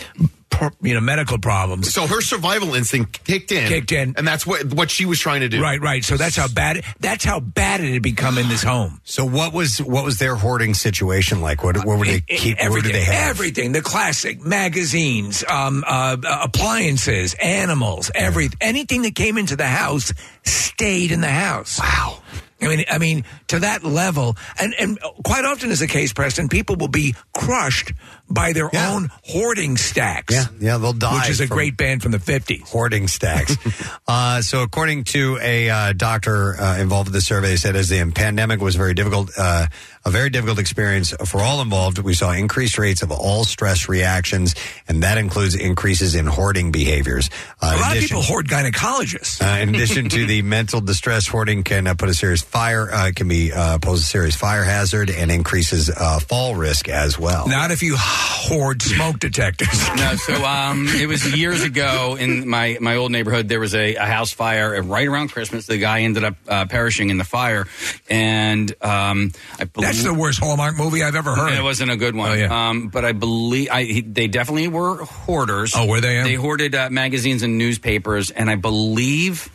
pro- 0.56 0.70
you 0.80 0.94
know 0.94 1.00
medical 1.00 1.38
problems. 1.38 1.92
So 1.92 2.06
her 2.06 2.20
survival 2.20 2.74
instinct 2.74 3.24
kicked 3.24 3.52
in, 3.52 3.68
kicked 3.68 3.92
in, 3.92 4.14
and 4.16 4.26
that's 4.26 4.46
what 4.46 4.72
what 4.74 4.90
she 4.90 5.04
was 5.04 5.18
trying 5.20 5.40
to 5.40 5.48
do. 5.48 5.60
Right, 5.60 5.80
right. 5.80 6.04
So 6.04 6.16
that's 6.16 6.36
how 6.36 6.48
bad. 6.48 6.84
That's 7.00 7.24
how 7.24 7.40
bad 7.40 7.80
it 7.80 7.92
had 7.92 8.02
become 8.02 8.38
in 8.38 8.48
this 8.48 8.62
home. 8.62 9.00
So 9.04 9.24
what 9.24 9.52
was 9.52 9.78
what 9.78 10.04
was 10.04 10.18
their 10.18 10.34
hoarding 10.34 10.74
situation 10.74 11.40
like? 11.40 11.62
What 11.62 11.76
what 11.84 11.98
were 11.98 12.06
they 12.06 12.20
keep? 12.20 12.58
What 12.60 12.82
did 12.82 12.94
they 12.94 13.04
have? 13.04 13.30
Everything, 13.30 13.72
the 13.72 13.82
classic 13.82 14.44
magazines, 14.44 15.44
um, 15.48 15.84
uh, 15.86 16.16
uh, 16.24 16.40
appliances, 16.44 17.34
animals, 17.34 18.10
every 18.14 18.48
anything 18.60 19.02
that 19.02 19.14
came 19.14 19.38
into 19.38 19.56
the 19.56 19.66
house 19.66 20.12
stayed 20.44 21.12
in 21.12 21.20
the 21.20 21.28
house. 21.28 21.78
Wow. 21.80 22.22
I 22.60 22.68
mean, 22.68 22.84
I 22.90 22.98
mean, 22.98 23.24
to 23.48 23.58
that 23.60 23.84
level, 23.84 24.36
and 24.58 24.74
and 24.78 24.98
quite 25.24 25.44
often 25.44 25.70
is 25.70 25.80
the 25.80 25.86
case, 25.86 26.12
Preston. 26.12 26.48
People 26.48 26.76
will 26.76 26.88
be 26.88 27.14
crushed 27.34 27.92
by 28.28 28.52
their 28.52 28.70
own 28.74 29.10
hoarding 29.24 29.76
stacks. 29.76 30.34
Yeah, 30.34 30.44
yeah, 30.58 30.78
they'll 30.78 30.92
die. 30.92 31.20
Which 31.20 31.30
is 31.30 31.40
a 31.40 31.46
great 31.46 31.76
band 31.76 32.02
from 32.02 32.12
the 32.12 32.18
fifties. 32.18 32.62
Hoarding 32.68 33.08
stacks. 33.08 33.56
uh, 34.08 34.42
so, 34.42 34.62
according 34.62 35.04
to 35.04 35.38
a 35.40 35.70
uh, 35.70 35.92
doctor 35.92 36.60
uh, 36.60 36.78
involved 36.78 37.08
with 37.08 37.14
the 37.14 37.20
survey, 37.20 37.48
they 37.48 37.56
said 37.56 37.76
as 37.76 37.88
the 37.88 38.10
pandemic 38.12 38.60
was 38.60 38.76
very 38.76 38.94
difficult, 38.94 39.30
uh, 39.38 39.66
a 40.04 40.10
very 40.10 40.30
difficult 40.30 40.58
experience 40.58 41.14
for 41.24 41.40
all 41.40 41.60
involved, 41.60 41.98
we 41.98 42.14
saw 42.14 42.32
increased 42.32 42.78
rates 42.78 43.02
of 43.02 43.10
all 43.10 43.44
stress 43.44 43.88
reactions, 43.88 44.54
and 44.88 45.02
that 45.02 45.18
includes 45.18 45.54
increases 45.54 46.14
in 46.14 46.26
hoarding 46.26 46.72
behaviors. 46.72 47.30
Uh, 47.60 47.70
a 47.72 47.74
in 47.74 47.80
lot 47.80 47.96
of 47.96 48.02
people 48.02 48.22
hoard 48.22 48.48
gynecologists. 48.48 49.42
Uh, 49.42 49.62
in 49.62 49.74
addition 49.74 50.08
to 50.08 50.26
the 50.26 50.42
mental 50.56 50.80
distress, 50.80 51.26
hoarding 51.26 51.62
can 51.62 51.84
put 51.96 52.08
a 52.08 52.14
serious 52.14 52.42
fire, 52.42 52.90
uh, 52.92 53.10
can 53.14 53.28
be 53.28 53.52
uh, 53.52 53.78
pose 53.78 54.00
a 54.00 54.04
serious 54.04 54.36
fire 54.36 54.64
hazard 54.64 55.10
and 55.10 55.30
increases 55.30 55.90
uh, 55.90 56.18
fall 56.20 56.54
risk 56.54 56.88
as 56.88 57.18
well. 57.18 57.48
Not 57.48 57.70
if 57.70 57.82
you 57.82 57.96
hoard 58.16 58.82
smoke 58.82 59.18
detectors. 59.18 59.88
no, 59.96 60.14
so 60.16 60.44
um, 60.44 60.86
it 60.88 61.06
was 61.06 61.36
years 61.36 61.62
ago 61.62 62.16
in 62.18 62.48
my, 62.48 62.78
my 62.80 62.96
old 62.96 63.12
neighborhood. 63.12 63.48
There 63.48 63.60
was 63.60 63.74
a, 63.74 63.96
a 63.96 64.04
house 64.04 64.32
fire 64.32 64.80
right 64.82 65.06
around 65.06 65.28
Christmas. 65.28 65.66
The 65.66 65.78
guy 65.78 66.02
ended 66.02 66.24
up 66.24 66.36
uh, 66.48 66.66
perishing 66.66 67.10
in 67.10 67.18
the 67.18 67.24
fire, 67.24 67.66
and 68.08 68.70
um, 68.82 69.32
I 69.58 69.64
believe 69.64 69.88
That's 69.88 70.04
the 70.04 70.14
worst 70.14 70.38
Hallmark 70.38 70.76
movie 70.76 71.02
I've 71.02 71.16
ever 71.16 71.34
heard. 71.34 71.52
It 71.52 71.62
wasn't 71.62 71.90
a 71.90 71.96
good 71.96 72.14
one. 72.14 72.30
Oh, 72.30 72.34
yeah. 72.34 72.68
um, 72.68 72.88
but 72.88 73.04
I 73.04 73.12
believe 73.12 73.68
I, 73.70 73.82
he, 73.82 74.00
they 74.00 74.28
definitely 74.28 74.68
were 74.68 75.04
hoarders. 75.04 75.74
Oh, 75.76 75.86
were 75.86 76.00
they? 76.00 76.22
They 76.22 76.34
hoarded 76.34 76.74
uh, 76.74 76.90
magazines 76.90 77.42
and 77.42 77.58
newspapers, 77.58 78.30
and 78.30 78.48
I 78.48 78.56
believe, 78.56 79.50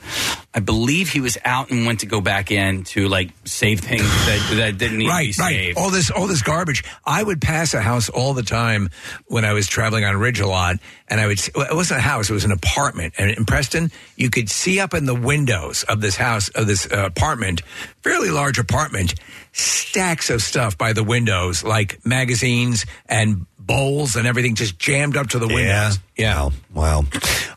I 0.54 0.60
believe 0.60 1.10
he 1.10 1.22
was 1.22 1.38
out 1.46 1.72
and 1.72 1.86
went 1.86 2.02
to 2.02 2.06
go 2.06 2.20
back 2.20 2.52
in 2.52 2.84
to 2.84 3.08
like 3.08 3.32
save 3.46 3.80
things 3.80 4.02
that, 4.02 4.54
that 4.58 4.78
didn't 4.78 4.98
need 4.98 5.08
right, 5.08 5.32
to 5.32 5.38
be 5.38 5.44
right. 5.44 5.56
saved. 5.56 5.78
All 5.78 5.90
this, 5.90 6.12
all 6.12 6.28
this 6.28 6.42
garbage. 6.42 6.84
I 7.06 7.24
would 7.24 7.40
pass 7.40 7.74
a 7.74 7.82
house 7.82 8.10
all 8.10 8.34
the 8.34 8.44
time 8.44 8.90
when 9.28 9.46
I 9.46 9.54
was 9.54 9.68
traveling 9.68 10.04
on 10.04 10.18
Ridge 10.18 10.42
a 10.42 10.48
lot, 10.48 10.76
and 11.08 11.22
I 11.22 11.28
would. 11.28 11.40
well, 11.56 11.68
It 11.72 11.76
wasn't 11.76 12.00
a 12.00 12.04
house; 12.04 12.30
it 12.30 12.34
was 12.34 12.44
an 12.44 12.52
apartment. 12.52 13.14
And 13.18 13.32
in 13.32 13.46
Preston, 13.46 13.92
you 14.18 14.30
could 14.30 14.50
see 14.50 14.82
up 14.82 14.94
in 14.94 15.06
the 15.06 15.16
windows 15.16 15.84
of 15.84 16.02
this 16.02 16.18
house, 16.18 16.50
of 16.50 16.68
this 16.68 16.86
uh, 16.92 17.06
apartment, 17.06 17.62
fairly 18.02 18.30
large 18.30 18.60
apartment, 18.60 19.16
stacks 19.54 20.30
of 20.30 20.42
stuff 20.42 20.78
by 20.78 20.92
the 20.92 21.04
windows, 21.04 21.64
like 21.64 22.06
magazines 22.06 22.86
and 23.08 23.46
bowls 23.58 24.18
and 24.18 24.28
everything, 24.28 24.56
just 24.56 24.78
jammed 24.78 25.16
up 25.16 25.30
to 25.30 25.40
the 25.40 25.48
windows. 25.48 26.00
Yeah. 26.18 26.50
Wow. 26.74 27.04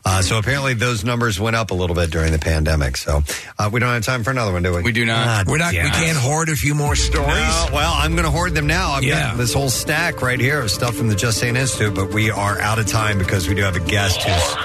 Uh, 0.07 0.21
so 0.21 0.37
apparently 0.37 0.73
those 0.73 1.03
numbers 1.03 1.39
went 1.39 1.55
up 1.55 1.71
a 1.71 1.73
little 1.73 1.95
bit 1.95 2.11
during 2.11 2.31
the 2.31 2.37
pandemic. 2.39 2.97
So 2.97 3.21
uh, 3.57 3.69
we 3.71 3.79
don't 3.79 3.89
have 3.93 4.03
time 4.03 4.23
for 4.23 4.29
another 4.31 4.51
one, 4.51 4.61
do 4.61 4.75
we? 4.75 4.83
We 4.83 4.91
do 4.91 5.05
not. 5.05 5.47
We're 5.47 5.57
not. 5.57 5.71
We 5.73 5.79
can't 5.79 6.17
hoard 6.17 6.49
a 6.49 6.55
few 6.55 6.75
more 6.75 6.95
stories. 6.95 7.27
No, 7.29 7.67
well, 7.73 7.93
I'm 7.95 8.11
going 8.11 8.25
to 8.25 8.31
hoard 8.31 8.53
them 8.53 8.67
now. 8.67 8.91
I've 8.91 9.03
Yeah. 9.03 9.29
got 9.29 9.37
this 9.37 9.53
whole 9.53 9.69
stack 9.69 10.21
right 10.21 10.39
here 10.39 10.59
of 10.61 10.69
stuff 10.69 10.95
from 10.95 11.07
the 11.07 11.15
Just 11.15 11.39
Saying 11.39 11.55
Institute, 11.55 11.95
but 11.95 12.13
we 12.13 12.29
are 12.29 12.59
out 12.59 12.77
of 12.77 12.87
time 12.87 13.17
because 13.17 13.47
we 13.47 13.55
do 13.55 13.63
have 13.63 13.75
a 13.75 13.79
guest 13.79 14.21
who's 14.21 14.55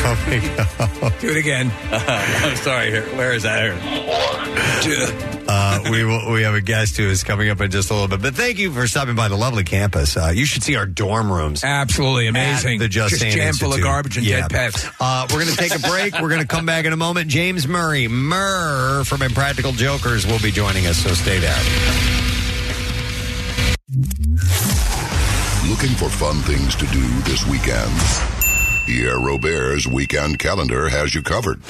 coming 0.00 0.58
up. 1.02 1.20
Do 1.20 1.30
it 1.30 1.36
again. 1.36 1.70
I'm 1.92 2.56
sorry. 2.56 2.90
Here, 2.90 3.04
where 3.16 3.32
is 3.34 3.42
that? 3.44 3.72
Uh, 5.48 5.80
we 5.90 6.04
will. 6.04 6.32
We 6.32 6.42
have 6.42 6.54
a 6.54 6.60
guest 6.60 6.96
who 6.96 7.04
is 7.08 7.22
coming 7.24 7.48
up 7.50 7.60
in 7.60 7.70
just 7.70 7.90
a 7.90 7.94
little 7.94 8.08
bit. 8.08 8.22
But 8.22 8.34
thank 8.34 8.58
you 8.58 8.72
for 8.72 8.86
stopping 8.86 9.14
by 9.14 9.28
the 9.28 9.36
lovely 9.36 9.64
campus. 9.64 10.16
Uh, 10.16 10.32
you 10.34 10.44
should 10.44 10.62
see 10.62 10.76
our 10.76 10.86
dorm 10.86 11.30
rooms. 11.30 11.62
Absolutely 11.64 12.26
amazing. 12.26 12.74
At 12.76 12.78
the 12.80 12.88
Just, 13.08 13.22
Just 13.22 13.36
jam 13.36 13.54
full 13.54 13.72
of 13.74 13.82
garbage 13.82 14.16
and 14.16 14.26
dead 14.26 14.50
pets. 14.50 14.86
Uh, 15.00 15.26
we're 15.30 15.44
going 15.44 15.54
to 15.54 15.56
take 15.56 15.74
a 15.74 15.78
break. 15.78 16.14
we're 16.20 16.28
going 16.28 16.40
to 16.40 16.46
come 16.46 16.66
back 16.66 16.84
in 16.84 16.92
a 16.92 16.96
moment. 16.96 17.28
James 17.28 17.66
Murray, 17.66 18.08
Murr 18.08 19.04
from 19.04 19.22
Impractical 19.22 19.72
Jokers, 19.72 20.26
will 20.26 20.40
be 20.40 20.50
joining 20.50 20.86
us. 20.86 20.98
So 20.98 21.14
stay 21.14 21.38
there. 21.38 21.58
Looking 25.68 25.96
for 25.96 26.08
fun 26.08 26.36
things 26.42 26.74
to 26.76 26.86
do 26.86 27.06
this 27.22 27.46
weekend? 27.46 27.92
Pierre 28.86 29.18
Robert's 29.18 29.86
weekend 29.86 30.38
calendar 30.38 30.88
has 30.88 31.14
you 31.14 31.22
covered. 31.22 31.62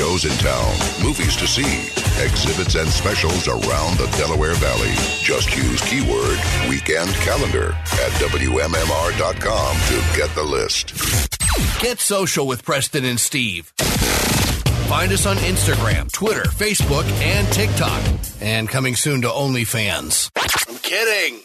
Shows 0.00 0.24
in 0.24 0.32
town, 0.38 0.72
movies 1.02 1.36
to 1.36 1.46
see, 1.46 1.90
exhibits 2.24 2.74
and 2.74 2.88
specials 2.88 3.46
around 3.46 3.98
the 3.98 4.06
Delaware 4.16 4.54
Valley. 4.54 4.94
Just 5.20 5.54
use 5.54 5.78
keyword 5.82 6.38
weekend 6.70 7.10
calendar 7.16 7.72
at 7.74 8.10
WMMR.com 8.12 9.76
to 9.76 10.16
get 10.16 10.34
the 10.34 10.42
list. 10.42 10.94
Get 11.82 12.00
social 12.00 12.46
with 12.46 12.64
Preston 12.64 13.04
and 13.04 13.20
Steve. 13.20 13.74
Find 14.88 15.12
us 15.12 15.26
on 15.26 15.36
Instagram, 15.36 16.10
Twitter, 16.10 16.44
Facebook, 16.44 17.04
and 17.20 17.46
TikTok. 17.48 18.02
And 18.40 18.70
coming 18.70 18.96
soon 18.96 19.20
to 19.20 19.28
OnlyFans. 19.28 20.30
I'm 20.66 20.78
kidding. 20.78 21.40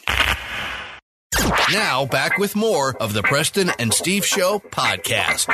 Now, 1.73 2.05
back 2.05 2.37
with 2.37 2.55
more 2.55 2.95
of 3.01 3.11
the 3.11 3.21
Preston 3.21 3.69
and 3.79 3.93
Steve 3.93 4.25
Show 4.25 4.59
podcast. 4.59 5.53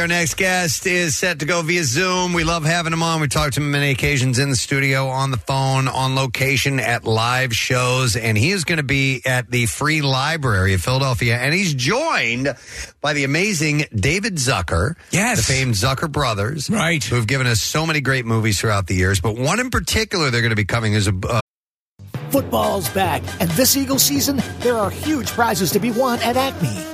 Our 0.00 0.08
next 0.08 0.38
guest 0.38 0.88
is 0.88 1.16
set 1.16 1.38
to 1.38 1.46
go 1.46 1.62
via 1.62 1.84
Zoom. 1.84 2.32
We 2.32 2.42
love 2.42 2.64
having 2.64 2.92
him 2.92 3.04
on. 3.04 3.20
We 3.20 3.28
talked 3.28 3.54
to 3.54 3.60
him 3.60 3.70
many 3.70 3.92
occasions 3.92 4.40
in 4.40 4.50
the 4.50 4.56
studio, 4.56 5.06
on 5.06 5.30
the 5.30 5.36
phone, 5.36 5.86
on 5.86 6.16
location, 6.16 6.80
at 6.80 7.04
live 7.04 7.54
shows. 7.54 8.16
And 8.16 8.36
he 8.36 8.50
is 8.50 8.64
going 8.64 8.78
to 8.78 8.82
be 8.82 9.22
at 9.24 9.52
the 9.52 9.66
Free 9.66 10.02
Library 10.02 10.74
of 10.74 10.80
Philadelphia. 10.80 11.36
And 11.36 11.54
he's 11.54 11.74
joined 11.74 12.56
by 13.00 13.12
the 13.12 13.22
amazing 13.22 13.84
David 13.94 14.34
Zucker. 14.34 14.96
Yes. 15.12 15.46
The 15.46 15.52
famed 15.52 15.74
Zucker 15.74 16.10
brothers. 16.10 16.68
Right. 16.68 17.04
Who 17.04 17.14
have 17.14 17.28
given 17.28 17.46
us 17.46 17.60
so 17.60 17.86
many 17.86 18.00
great 18.00 18.26
movies 18.26 18.60
throughout 18.60 18.88
the 18.88 18.96
years. 18.96 19.20
But 19.20 19.36
one 19.36 19.60
in 19.60 19.70
particular 19.70 20.32
they're 20.32 20.40
going 20.42 20.50
to 20.50 20.56
be 20.56 20.64
coming 20.64 20.94
is 20.94 21.06
a. 21.06 21.14
Uh, 21.22 21.40
Football's 22.30 22.88
back, 22.88 23.22
and 23.38 23.48
this 23.50 23.76
Eagle 23.76 24.00
season, 24.00 24.42
there 24.58 24.74
are 24.74 24.90
huge 24.90 25.28
prizes 25.28 25.70
to 25.70 25.78
be 25.78 25.92
won 25.92 26.18
at 26.18 26.36
Acme. 26.36 26.93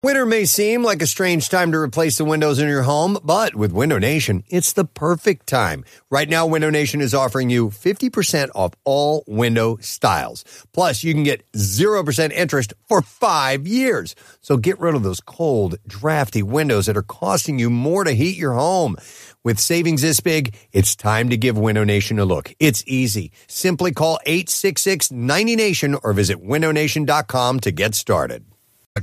Winter 0.00 0.24
may 0.24 0.44
seem 0.44 0.84
like 0.84 1.02
a 1.02 1.08
strange 1.08 1.48
time 1.48 1.72
to 1.72 1.78
replace 1.78 2.18
the 2.18 2.24
windows 2.24 2.60
in 2.60 2.68
your 2.68 2.82
home, 2.82 3.18
but 3.24 3.56
with 3.56 3.72
Window 3.72 3.98
Nation, 3.98 4.44
it's 4.46 4.72
the 4.72 4.84
perfect 4.84 5.48
time. 5.48 5.84
Right 6.08 6.28
now, 6.28 6.46
Window 6.46 6.70
Nation 6.70 7.00
is 7.00 7.14
offering 7.14 7.50
you 7.50 7.70
50% 7.70 8.50
off 8.54 8.74
all 8.84 9.24
window 9.26 9.76
styles. 9.80 10.44
Plus, 10.72 11.02
you 11.02 11.14
can 11.14 11.24
get 11.24 11.42
0% 11.50 12.30
interest 12.30 12.74
for 12.88 13.02
five 13.02 13.66
years. 13.66 14.14
So 14.40 14.56
get 14.56 14.78
rid 14.78 14.94
of 14.94 15.02
those 15.02 15.18
cold, 15.18 15.78
drafty 15.88 16.44
windows 16.44 16.86
that 16.86 16.96
are 16.96 17.02
costing 17.02 17.58
you 17.58 17.68
more 17.68 18.04
to 18.04 18.12
heat 18.12 18.36
your 18.36 18.52
home. 18.52 18.94
With 19.42 19.58
savings 19.58 20.02
this 20.02 20.20
big, 20.20 20.54
it's 20.70 20.94
time 20.94 21.28
to 21.30 21.36
give 21.36 21.58
Window 21.58 21.82
Nation 21.82 22.20
a 22.20 22.24
look. 22.24 22.54
It's 22.60 22.84
easy. 22.86 23.32
Simply 23.48 23.90
call 23.90 24.20
866 24.26 25.08
90Nation 25.08 25.98
or 26.04 26.12
visit 26.12 26.40
windownation.com 26.40 27.58
to 27.58 27.72
get 27.72 27.96
started 27.96 28.47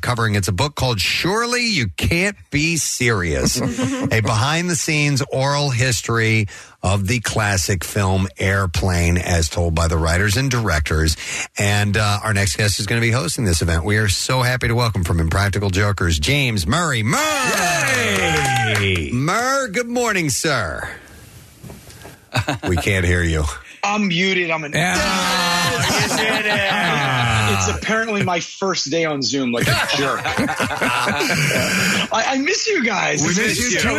covering 0.02 0.36
it's 0.36 0.48
a 0.48 0.52
book 0.52 0.76
called 0.76 1.00
Surely 1.00 1.66
You 1.66 1.88
Can't 1.90 2.38
Be 2.52 2.78
Serious, 2.78 3.60
a 4.12 4.22
behind 4.22 4.70
the 4.70 4.76
scenes 4.76 5.22
oral 5.32 5.70
history 5.70 6.48
of 6.84 7.08
the 7.08 7.20
classic 7.20 7.84
film 7.84 8.28
Airplane 8.38 9.18
as 9.18 9.50
told 9.50 9.74
by 9.76 9.88
the 9.88 9.98
writers 9.98 10.38
and 10.38 10.52
directors. 10.52 11.18
And 11.58 11.98
uh, 11.98 12.20
our 12.24 12.34
next 12.34 12.56
guest 12.58 12.80
is 12.80 12.86
going 12.86 13.02
to 13.02 13.06
be 13.06 13.12
hosting 13.12 13.46
this 13.46 13.62
event. 13.62 13.84
We 13.84 13.98
are 13.98 14.08
so 14.08 14.42
happy 14.42 14.68
to 14.68 14.76
welcome 14.76 15.04
from 15.04 15.20
Impractical 15.20 15.70
Jokers, 15.70 16.20
James 16.20 16.68
Murray. 16.68 17.04
Murray! 17.04 17.20
Murr, 19.12 19.68
good 19.70 19.88
morning, 19.88 20.30
sir. 20.30 20.90
we 22.68 22.76
can't 22.76 23.06
hear 23.06 23.24
you. 23.24 23.46
I'm 23.86 24.08
muted. 24.08 24.52
I'm 24.52 24.64
an. 24.64 24.74
It's 27.58 27.68
apparently 27.70 28.24
my 28.24 28.40
first 28.42 28.90
day 28.92 29.06
on 29.06 29.22
Zoom, 29.22 29.52
like 29.52 29.68
a 29.68 29.88
jerk. 29.96 30.20
I, 30.26 32.24
I 32.28 32.38
miss 32.40 32.68
you 32.68 32.84
guys. 32.84 33.22
We 33.22 33.30
It's 33.30 33.38
miss 33.38 33.74
you 33.74 33.80
too. 33.80 33.90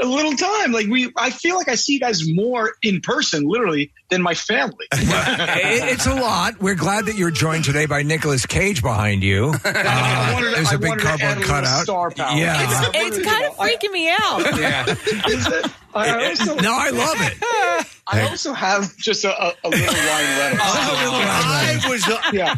A, 0.00 0.04
a 0.04 0.06
little 0.06 0.32
time. 0.32 0.72
Like 0.72 0.86
we, 0.86 1.12
I 1.16 1.30
feel 1.30 1.56
like 1.56 1.68
I 1.68 1.74
see 1.74 1.94
you 1.94 2.00
guys 2.00 2.22
more 2.32 2.72
in 2.82 3.00
person, 3.00 3.44
literally, 3.46 3.92
than 4.08 4.22
my 4.22 4.34
family. 4.34 4.86
It- 4.92 5.92
it's 5.94 6.06
a 6.06 6.14
lot. 6.14 6.60
We're 6.60 6.74
glad 6.76 7.06
that 7.06 7.16
you're 7.16 7.30
joined 7.30 7.64
today 7.64 7.86
by 7.86 8.02
Nicolas 8.02 8.46
Cage 8.46 8.80
behind 8.82 9.22
you. 9.22 9.52
Uh, 9.64 10.30
wanted 10.34 10.50
to- 10.50 10.54
there's 10.56 10.68
I 10.72 10.74
a 10.74 10.78
big 10.78 10.88
wanted 10.90 11.02
to 11.02 11.08
add 11.08 11.18
cardboard 11.20 11.46
cutout. 11.46 11.82
star 11.82 12.10
power. 12.10 12.36
Yeah. 12.38 12.88
It's, 12.94 13.18
it's 13.18 13.26
kind 13.30 13.44
of 13.46 13.56
freaking 13.56 13.92
me 13.92 14.08
out. 14.10 14.58
Yeah. 14.58 14.94
I 15.94 16.28
also, 16.28 16.54
No, 16.56 16.72
I 16.74 16.90
love 16.90 17.16
it. 17.20 17.88
I 18.06 18.20
also 18.28 18.52
have 18.52 18.94
just 18.98 19.24
a, 19.24 19.30
a, 19.30 19.54
a 19.64 19.68
little 19.70 19.86
Ryan 19.94 20.38
Reynolds. 20.38 20.60
I 20.64 21.80
was, 21.88 22.06
yeah. 22.34 22.54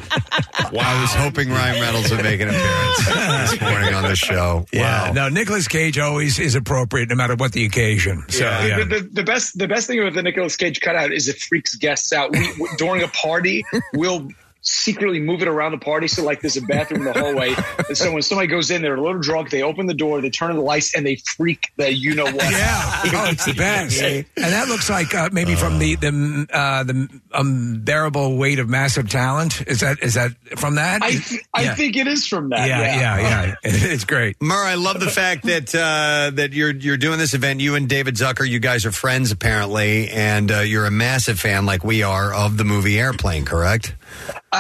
I 0.81 1.01
was 1.01 1.15
hoping 1.15 1.51
Ryan 1.51 1.81
Reynolds 1.81 2.11
would 2.11 2.23
make 2.25 2.41
an 2.41 2.49
appearance 2.49 3.07
this 3.53 3.61
morning 3.61 3.95
on 3.95 4.03
the 4.05 4.17
show. 4.17 4.67
Yeah. 4.73 5.09
Wow. 5.09 5.13
No, 5.13 5.29
Nicolas 5.29 5.69
Cage 5.69 5.99
always 5.99 6.39
is 6.41 6.55
appropriate 6.57 7.09
no 7.11 7.15
matter 7.15 7.37
what 7.37 7.53
the 7.53 7.65
occasion. 7.65 8.25
So, 8.29 8.45
yeah. 8.45 8.79
The, 8.79 8.85
the, 8.87 9.01
the 9.13 9.23
best 9.23 9.57
the 9.57 9.69
best 9.69 9.87
thing 9.87 10.01
about 10.01 10.15
the 10.15 10.23
Nicolas 10.23 10.57
Cage 10.57 10.81
cutout 10.81 11.13
is 11.13 11.29
it 11.29 11.39
freaks 11.41 11.77
guests 11.77 12.13
out. 12.13 12.33
We, 12.33 12.41
we- 12.59 12.69
during 12.79 13.03
a 13.05 13.09
party, 13.09 13.65
we'll 13.95 14.29
secretly 14.67 15.21
move 15.21 15.43
it 15.43 15.49
around 15.49 15.71
the 15.73 15.79
party. 15.79 16.09
So 16.09 16.25
like 16.25 16.41
there's 16.41 16.57
a 16.57 16.63
bathroom 16.63 17.07
in 17.07 17.13
the 17.13 17.19
hallway. 17.19 17.55
And 17.89 17.97
so 17.97 18.11
when 18.13 18.23
somebody 18.23 18.49
goes 18.49 18.71
in, 18.71 18.83
they're 18.83 18.97
a 18.97 19.01
little 19.01 19.21
drunk, 19.21 19.51
they 19.51 19.63
open 19.63 19.87
the 19.87 19.95
door, 19.95 20.21
they 20.21 20.31
turn 20.31 20.51
on 20.51 20.57
the 20.57 20.63
lights, 20.63 20.97
and 20.97 21.07
they 21.07 21.17
freak 21.37 21.71
the 21.77 21.93
you 21.93 22.15
know 22.15 22.25
what. 22.25 22.35
Yeah, 22.35 23.01
oh, 23.05 23.31
it's 23.31 23.45
the 23.45 23.53
best, 23.53 24.01
and 24.03 24.25
that 24.37 24.67
looks 24.67 24.91
like 24.91 25.15
uh, 25.15 25.29
maybe 25.33 25.55
from 25.55 25.79
the 25.79 25.95
the 25.95 26.47
uh, 26.53 26.83
the 26.83 27.09
unbearable 27.33 28.37
weight 28.39 28.59
of 28.59 28.69
massive 28.69 29.09
talent. 29.09 29.63
Is 29.69 29.81
that 29.81 30.03
is 30.03 30.15
that 30.15 30.33
from 30.57 30.77
that? 30.77 31.03
I, 31.03 31.11
th- 31.13 31.43
I 31.55 31.75
think 31.75 31.97
it 31.97 32.09
is 32.09 32.27
from 32.27 32.49
that. 32.49 32.69
yeah, 32.69 32.81
yeah, 32.81 33.19
yeah. 33.19 33.55
It's 33.63 34.05
great. 34.05 34.37
Murr, 34.41 34.65
I 34.65 34.75
love 34.75 34.99
the 34.99 35.11
fact 35.11 35.45
that 35.45 35.73
uh, 35.75 36.31
that 36.35 36.53
you're 36.53 36.75
you're 36.75 36.97
doing 36.97 37.19
this 37.19 37.35
event. 37.35 37.61
You 37.61 37.77
and 37.77 37.89
David 37.89 38.17
Zucker, 38.17 38.49
you 38.49 38.59
guys 38.59 38.85
are 38.85 38.93
friends 38.93 39.31
apparently, 39.31 40.09
and 40.09 40.51
uh, 40.51 40.61
you're 40.61 40.87
a 40.87 40.91
massive 40.91 41.39
fan, 41.39 41.67
like 41.67 41.85
we 41.85 42.03
are, 42.03 42.35
of 42.35 42.57
the 42.57 42.65
movie 42.65 42.99
Airplane. 42.99 43.45
Correct? 43.45 43.95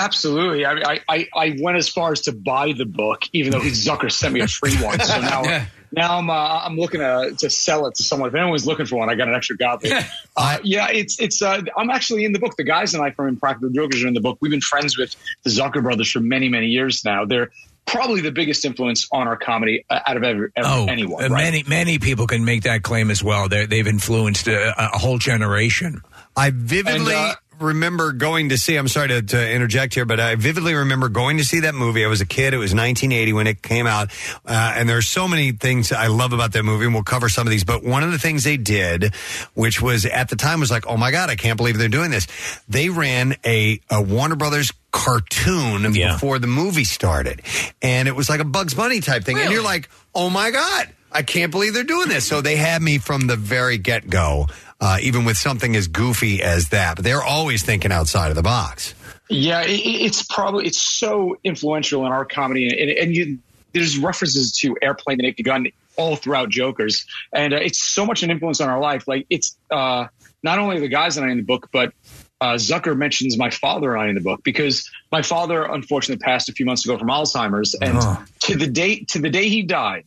Absolutely. 0.04 0.64
I, 0.66 1.00
I, 1.08 1.28
I 1.34 1.56
went 1.60 1.78
as 1.78 1.88
far 1.88 2.12
as 2.12 2.22
to 2.22 2.32
buy 2.32 2.72
the 2.72 2.84
book, 2.86 3.22
even 3.32 3.52
though 3.52 3.60
Zucker 3.60 4.10
sent 4.12 4.34
me 4.34 4.40
a 4.40 4.48
free 4.48 4.74
one. 4.76 5.00
So 5.00 5.20
now, 5.20 5.66
now 5.92 6.18
I'm, 6.18 6.28
uh, 6.30 6.34
I'm 6.64 6.76
looking 6.76 7.00
to, 7.00 7.34
to 7.38 7.50
sell 7.50 7.86
it 7.86 7.94
to 7.96 8.02
someone. 8.02 8.28
If 8.28 8.34
anyone's 8.34 8.66
looking 8.66 8.86
for 8.86 8.96
one, 8.96 9.08
I 9.10 9.14
got 9.14 9.28
an 9.28 9.34
extra 9.34 9.56
copy. 9.56 9.90
Uh, 10.36 10.58
yeah, 10.62 10.88
it's, 10.90 11.18
it's, 11.20 11.40
uh, 11.42 11.62
I'm 11.76 11.90
actually 11.90 12.24
in 12.24 12.32
the 12.32 12.38
book. 12.38 12.56
The 12.56 12.64
guys 12.64 12.94
and 12.94 13.02
I 13.02 13.10
from 13.10 13.28
Impractical 13.28 13.70
Jokers 13.70 14.04
are 14.04 14.08
in 14.08 14.14
the 14.14 14.20
book. 14.20 14.38
We've 14.40 14.50
been 14.50 14.60
friends 14.60 14.98
with 14.98 15.16
the 15.44 15.50
Zucker 15.50 15.82
brothers 15.82 16.10
for 16.10 16.20
many, 16.20 16.48
many 16.48 16.66
years 16.66 17.04
now. 17.04 17.24
They're 17.24 17.50
probably 17.86 18.20
the 18.20 18.32
biggest 18.32 18.64
influence 18.64 19.06
on 19.12 19.28
our 19.28 19.36
comedy 19.36 19.84
uh, 19.88 20.00
out 20.06 20.16
of 20.16 20.24
every, 20.24 20.50
every 20.56 20.70
Oh, 20.70 20.86
anyone. 20.86 21.24
uh, 21.24 21.28
right? 21.28 21.44
many 21.44 21.62
many 21.68 21.98
people 22.00 22.26
can 22.26 22.44
make 22.44 22.64
that 22.64 22.82
claim 22.82 23.12
as 23.12 23.22
well. 23.22 23.48
They're, 23.48 23.66
they've 23.68 23.86
influenced 23.86 24.48
a, 24.48 24.74
a 24.76 24.98
whole 24.98 25.18
generation. 25.18 26.02
I 26.36 26.50
vividly 26.50 27.14
And, 27.14 27.30
uh, 27.30 27.34
remember 27.60 28.12
going 28.12 28.50
to 28.50 28.58
see. 28.58 28.76
I'm 28.76 28.88
sorry 28.88 29.08
to, 29.08 29.22
to 29.22 29.50
interject 29.50 29.94
here, 29.94 30.04
but 30.04 30.20
I 30.20 30.34
vividly 30.34 30.74
remember 30.74 31.08
going 31.08 31.38
to 31.38 31.44
see 31.44 31.60
that 31.60 31.74
movie. 31.74 32.04
I 32.04 32.08
was 32.08 32.20
a 32.20 32.26
kid. 32.26 32.54
It 32.54 32.58
was 32.58 32.72
1980 32.72 33.32
when 33.32 33.46
it 33.46 33.62
came 33.62 33.86
out, 33.86 34.10
uh, 34.44 34.74
and 34.76 34.90
are 34.90 35.02
so 35.02 35.28
many 35.28 35.52
things 35.52 35.92
I 35.92 36.06
love 36.08 36.32
about 36.32 36.52
that 36.52 36.64
movie, 36.64 36.84
and 36.84 36.94
we'll 36.94 37.02
cover 37.02 37.28
some 37.28 37.46
of 37.46 37.50
these. 37.50 37.64
But 37.64 37.84
one 37.84 38.02
of 38.02 38.12
the 38.12 38.18
things 38.18 38.44
they 38.44 38.56
did, 38.56 39.14
which 39.54 39.80
was 39.80 40.04
at 40.06 40.28
the 40.28 40.36
time, 40.36 40.60
was 40.60 40.70
like, 40.70 40.86
oh 40.86 40.96
my 40.96 41.10
god, 41.10 41.30
I 41.30 41.36
can't 41.36 41.56
believe 41.56 41.78
they're 41.78 41.88
doing 41.88 42.10
this. 42.10 42.26
They 42.68 42.88
ran 42.88 43.36
a, 43.44 43.80
a 43.90 44.02
Warner 44.02 44.36
Brothers 44.36 44.72
cartoon 44.90 45.92
before 45.92 46.38
the 46.38 46.46
movie 46.46 46.84
started, 46.84 47.42
and 47.82 48.08
it 48.08 48.16
was 48.16 48.28
like 48.28 48.40
a 48.40 48.44
Bugs 48.44 48.74
Bunny 48.74 49.00
type 49.00 49.24
thing, 49.24 49.38
and 49.38 49.52
you're 49.52 49.62
like, 49.64 49.88
oh 50.14 50.30
my 50.30 50.50
god. 50.50 50.92
I 51.12 51.22
can't 51.22 51.50
believe 51.50 51.72
they're 51.72 51.84
doing 51.84 52.08
this. 52.10 52.26
So 52.26 52.42
they 52.42 52.56
had 52.56 52.82
me 52.82 52.98
from 52.98 53.26
the 53.26 53.36
very 53.36 53.78
get 53.78 54.10
go, 54.10 54.48
uh, 54.80 54.98
even 55.02 55.24
with 55.24 55.36
something 55.36 55.74
as 55.76 55.88
goofy 55.88 56.42
as 56.42 56.68
that. 56.70 56.96
But 56.96 57.04
they're 57.04 57.22
always 57.22 57.62
thinking 57.62 57.92
outside 57.92 58.28
of 58.30 58.36
the 58.36 58.42
box. 58.42 58.94
Yeah, 59.28 59.62
it, 59.62 59.70
it- 59.70 60.02
it's 60.06 60.22
probably 60.22 60.66
it's 60.66 60.80
so 60.82 61.36
influential 61.44 62.06
in 62.06 62.12
our 62.12 62.24
comedy, 62.24 62.68
and, 62.68 62.90
and 62.90 63.16
you, 63.16 63.38
there's 63.72 63.98
references 63.98 64.52
to 64.60 64.76
Airplane, 64.82 65.18
the 65.18 65.24
Naked 65.24 65.44
Gun, 65.44 65.66
all 65.96 66.14
throughout 66.16 66.48
Jokers, 66.50 67.06
and 67.32 67.52
uh, 67.54 67.56
it's 67.56 67.82
so 67.82 68.04
much 68.06 68.22
an 68.22 68.30
influence 68.30 68.60
on 68.60 68.68
our 68.68 68.80
life. 68.80 69.08
Like 69.08 69.26
it's 69.30 69.56
uh, 69.70 70.06
not 70.42 70.58
only 70.58 70.78
the 70.78 70.88
guys 70.88 71.14
that 71.16 71.24
I 71.24 71.30
in 71.30 71.38
the 71.38 71.42
book, 71.42 71.68
but 71.72 71.92
uh, 72.40 72.54
Zucker 72.54 72.94
mentions 72.96 73.38
my 73.38 73.48
father 73.50 73.94
and 73.94 74.02
I 74.02 74.08
in 74.08 74.14
the 74.14 74.20
book 74.20 74.44
because 74.44 74.88
my 75.10 75.22
father 75.22 75.64
unfortunately 75.64 76.22
passed 76.22 76.50
a 76.50 76.52
few 76.52 76.66
months 76.66 76.84
ago 76.84 76.98
from 76.98 77.08
Alzheimer's, 77.08 77.74
and 77.74 77.98
to 78.40 78.56
the 78.56 78.66
date 78.66 79.08
to 79.08 79.18
the 79.18 79.30
day 79.30 79.48
he 79.48 79.62
died, 79.62 80.04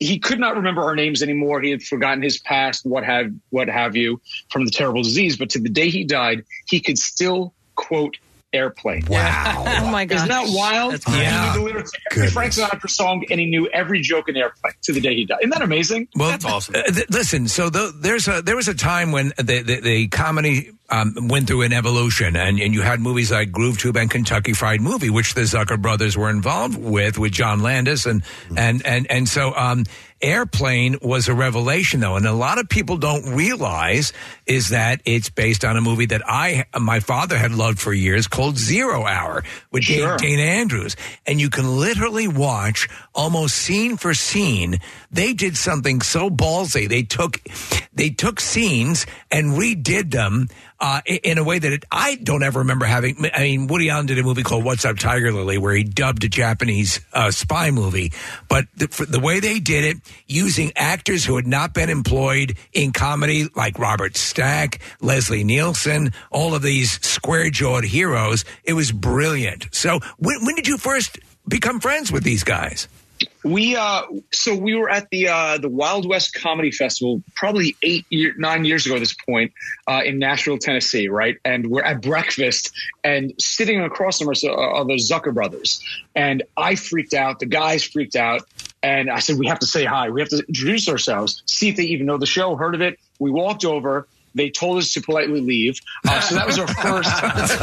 he 0.00 0.18
could 0.18 0.38
not 0.40 0.56
remember 0.56 0.82
our 0.82 0.96
names 0.96 1.22
anymore. 1.22 1.60
He 1.60 1.70
had 1.70 1.82
forgotten 1.82 2.22
his 2.22 2.38
past, 2.38 2.84
what 2.84 3.04
have 3.04 3.32
what 3.50 3.68
have 3.68 3.96
you, 3.96 4.20
from 4.50 4.64
the 4.64 4.70
terrible 4.70 5.02
disease. 5.02 5.36
But 5.36 5.50
to 5.50 5.60
the 5.60 5.68
day 5.68 5.88
he 5.90 6.04
died, 6.04 6.44
he 6.68 6.80
could 6.80 6.98
still 6.98 7.54
quote 7.74 8.18
airplane. 8.52 9.04
Wow. 9.08 9.64
Oh 9.84 9.90
my 9.90 10.04
god! 10.06 10.16
Isn't 10.16 10.28
that 10.28 10.46
wild? 10.48 10.92
That's 10.92 11.04
He 11.04 11.20
Yeah. 11.20 11.52
knew 11.54 11.58
the 11.60 11.64
lyrics 11.64 11.90
to 11.90 11.98
every 12.16 12.30
Frank 12.30 12.52
Sinatra 12.52 12.88
song, 12.90 13.24
and 13.30 13.38
he 13.38 13.46
knew 13.46 13.68
every 13.68 14.00
joke 14.00 14.28
in 14.28 14.36
airplane 14.36 14.72
to 14.82 14.92
the 14.92 15.00
day 15.00 15.14
he 15.14 15.24
died. 15.24 15.38
Isn't 15.42 15.50
that 15.50 15.62
amazing? 15.62 16.08
Well, 16.16 16.30
that's 16.30 16.44
uh, 16.44 16.48
awesome. 16.48 16.74
listen, 17.10 17.48
so 17.48 17.70
th- 17.70 17.92
there's 18.00 18.26
a 18.28 18.40
there 18.42 18.56
was 18.56 18.68
a 18.68 18.74
time 18.74 19.12
when 19.12 19.32
the 19.36 19.62
the, 19.62 19.80
the 19.80 20.08
comedy 20.08 20.70
um, 20.94 21.28
went 21.28 21.48
through 21.48 21.62
an 21.62 21.72
evolution, 21.72 22.36
and, 22.36 22.60
and 22.60 22.72
you 22.72 22.82
had 22.82 23.00
movies 23.00 23.32
like 23.32 23.50
Groove 23.50 23.78
Tube 23.78 23.96
and 23.96 24.10
Kentucky 24.10 24.52
Fried 24.52 24.80
Movie, 24.80 25.10
which 25.10 25.34
the 25.34 25.40
Zucker 25.42 25.80
brothers 25.80 26.16
were 26.16 26.30
involved 26.30 26.78
with, 26.78 27.18
with 27.18 27.32
John 27.32 27.60
Landis, 27.60 28.06
and 28.06 28.22
and 28.56 28.84
and 28.86 29.10
and 29.10 29.28
so 29.28 29.52
um, 29.56 29.84
Airplane 30.22 30.96
was 31.02 31.28
a 31.28 31.34
revelation, 31.34 32.00
though, 32.00 32.16
and 32.16 32.26
a 32.26 32.32
lot 32.32 32.58
of 32.58 32.68
people 32.68 32.96
don't 32.96 33.34
realize 33.34 34.12
is 34.46 34.70
that 34.70 35.00
it's 35.04 35.28
based 35.28 35.64
on 35.64 35.76
a 35.76 35.80
movie 35.80 36.06
that 36.06 36.22
I 36.26 36.64
my 36.78 37.00
father 37.00 37.36
had 37.36 37.52
loved 37.52 37.80
for 37.80 37.92
years 37.92 38.26
called 38.28 38.56
Zero 38.56 39.04
Hour 39.04 39.42
with 39.72 39.84
Sure. 39.84 40.16
Dana 40.16 40.42
Andrews, 40.42 40.96
and 41.26 41.40
you 41.40 41.50
can 41.50 41.78
literally 41.78 42.28
watch 42.28 42.88
almost 43.14 43.56
scene 43.56 43.96
for 43.96 44.14
scene. 44.14 44.78
They 45.10 45.34
did 45.34 45.56
something 45.56 46.00
so 46.02 46.30
ballsy. 46.30 46.88
They 46.88 47.02
took 47.02 47.40
they 47.92 48.10
took 48.10 48.40
scenes 48.40 49.06
and 49.30 49.52
redid 49.52 50.10
them 50.10 50.48
uh, 50.84 51.00
in 51.06 51.38
a 51.38 51.44
way 51.44 51.58
that 51.58 51.72
it, 51.72 51.84
I 51.90 52.16
don't 52.16 52.42
ever 52.42 52.58
remember 52.58 52.84
having. 52.84 53.16
I 53.32 53.44
mean, 53.44 53.68
Woody 53.68 53.88
Allen 53.88 54.04
did 54.04 54.18
a 54.18 54.22
movie 54.22 54.42
called 54.42 54.66
What's 54.66 54.84
Up, 54.84 54.98
Tiger 54.98 55.32
Lily, 55.32 55.56
where 55.56 55.72
he 55.72 55.82
dubbed 55.82 56.24
a 56.24 56.28
Japanese 56.28 57.00
uh, 57.14 57.30
spy 57.30 57.70
movie. 57.70 58.12
But 58.50 58.66
the, 58.76 59.06
the 59.08 59.18
way 59.18 59.40
they 59.40 59.60
did 59.60 59.84
it, 59.84 59.96
using 60.26 60.72
actors 60.76 61.24
who 61.24 61.36
had 61.36 61.46
not 61.46 61.72
been 61.72 61.88
employed 61.88 62.58
in 62.74 62.92
comedy, 62.92 63.48
like 63.56 63.78
Robert 63.78 64.18
Stack, 64.18 64.80
Leslie 65.00 65.42
Nielsen, 65.42 66.12
all 66.30 66.54
of 66.54 66.60
these 66.60 67.02
square 67.02 67.48
jawed 67.48 67.84
heroes, 67.84 68.44
it 68.62 68.74
was 68.74 68.92
brilliant. 68.92 69.68
So, 69.74 70.00
when, 70.18 70.44
when 70.44 70.54
did 70.54 70.68
you 70.68 70.76
first 70.76 71.18
become 71.48 71.80
friends 71.80 72.12
with 72.12 72.24
these 72.24 72.44
guys? 72.44 72.88
We 73.44 73.76
uh, 73.76 74.02
so 74.32 74.54
we 74.54 74.74
were 74.74 74.88
at 74.88 75.10
the 75.10 75.28
uh, 75.28 75.58
the 75.58 75.68
Wild 75.68 76.08
West 76.08 76.32
Comedy 76.34 76.70
Festival 76.70 77.22
probably 77.36 77.76
eight 77.82 78.06
year, 78.08 78.34
nine 78.38 78.64
years 78.64 78.86
ago 78.86 78.94
at 78.94 79.00
this 79.00 79.14
point 79.14 79.52
uh, 79.86 80.00
in 80.02 80.18
Nashville, 80.18 80.56
Tennessee, 80.56 81.08
right? 81.08 81.36
And 81.44 81.66
we're 81.66 81.82
at 81.82 82.00
breakfast 82.00 82.72
and 83.04 83.34
sitting 83.38 83.82
across 83.82 84.18
from 84.18 84.30
us 84.30 84.44
are, 84.44 84.56
are 84.56 84.84
the 84.86 84.94
Zucker 84.94 85.34
brothers, 85.34 85.84
and 86.14 86.42
I 86.56 86.74
freaked 86.74 87.12
out. 87.12 87.38
The 87.38 87.46
guys 87.46 87.84
freaked 87.84 88.16
out, 88.16 88.48
and 88.82 89.10
I 89.10 89.18
said, 89.18 89.38
"We 89.38 89.46
have 89.48 89.58
to 89.58 89.66
say 89.66 89.84
hi. 89.84 90.08
We 90.08 90.22
have 90.22 90.30
to 90.30 90.42
introduce 90.48 90.88
ourselves. 90.88 91.42
See 91.44 91.68
if 91.68 91.76
they 91.76 91.84
even 91.84 92.06
know 92.06 92.16
the 92.16 92.26
show, 92.26 92.56
heard 92.56 92.74
of 92.74 92.80
it." 92.80 92.98
We 93.18 93.30
walked 93.30 93.66
over. 93.66 94.08
They 94.34 94.50
told 94.50 94.78
us 94.78 94.92
to 94.94 95.00
politely 95.00 95.40
leave. 95.40 95.80
Uh, 96.06 96.20
so 96.20 96.34
that 96.34 96.46
was 96.46 96.58
our 96.58 96.66
first. 96.66 97.08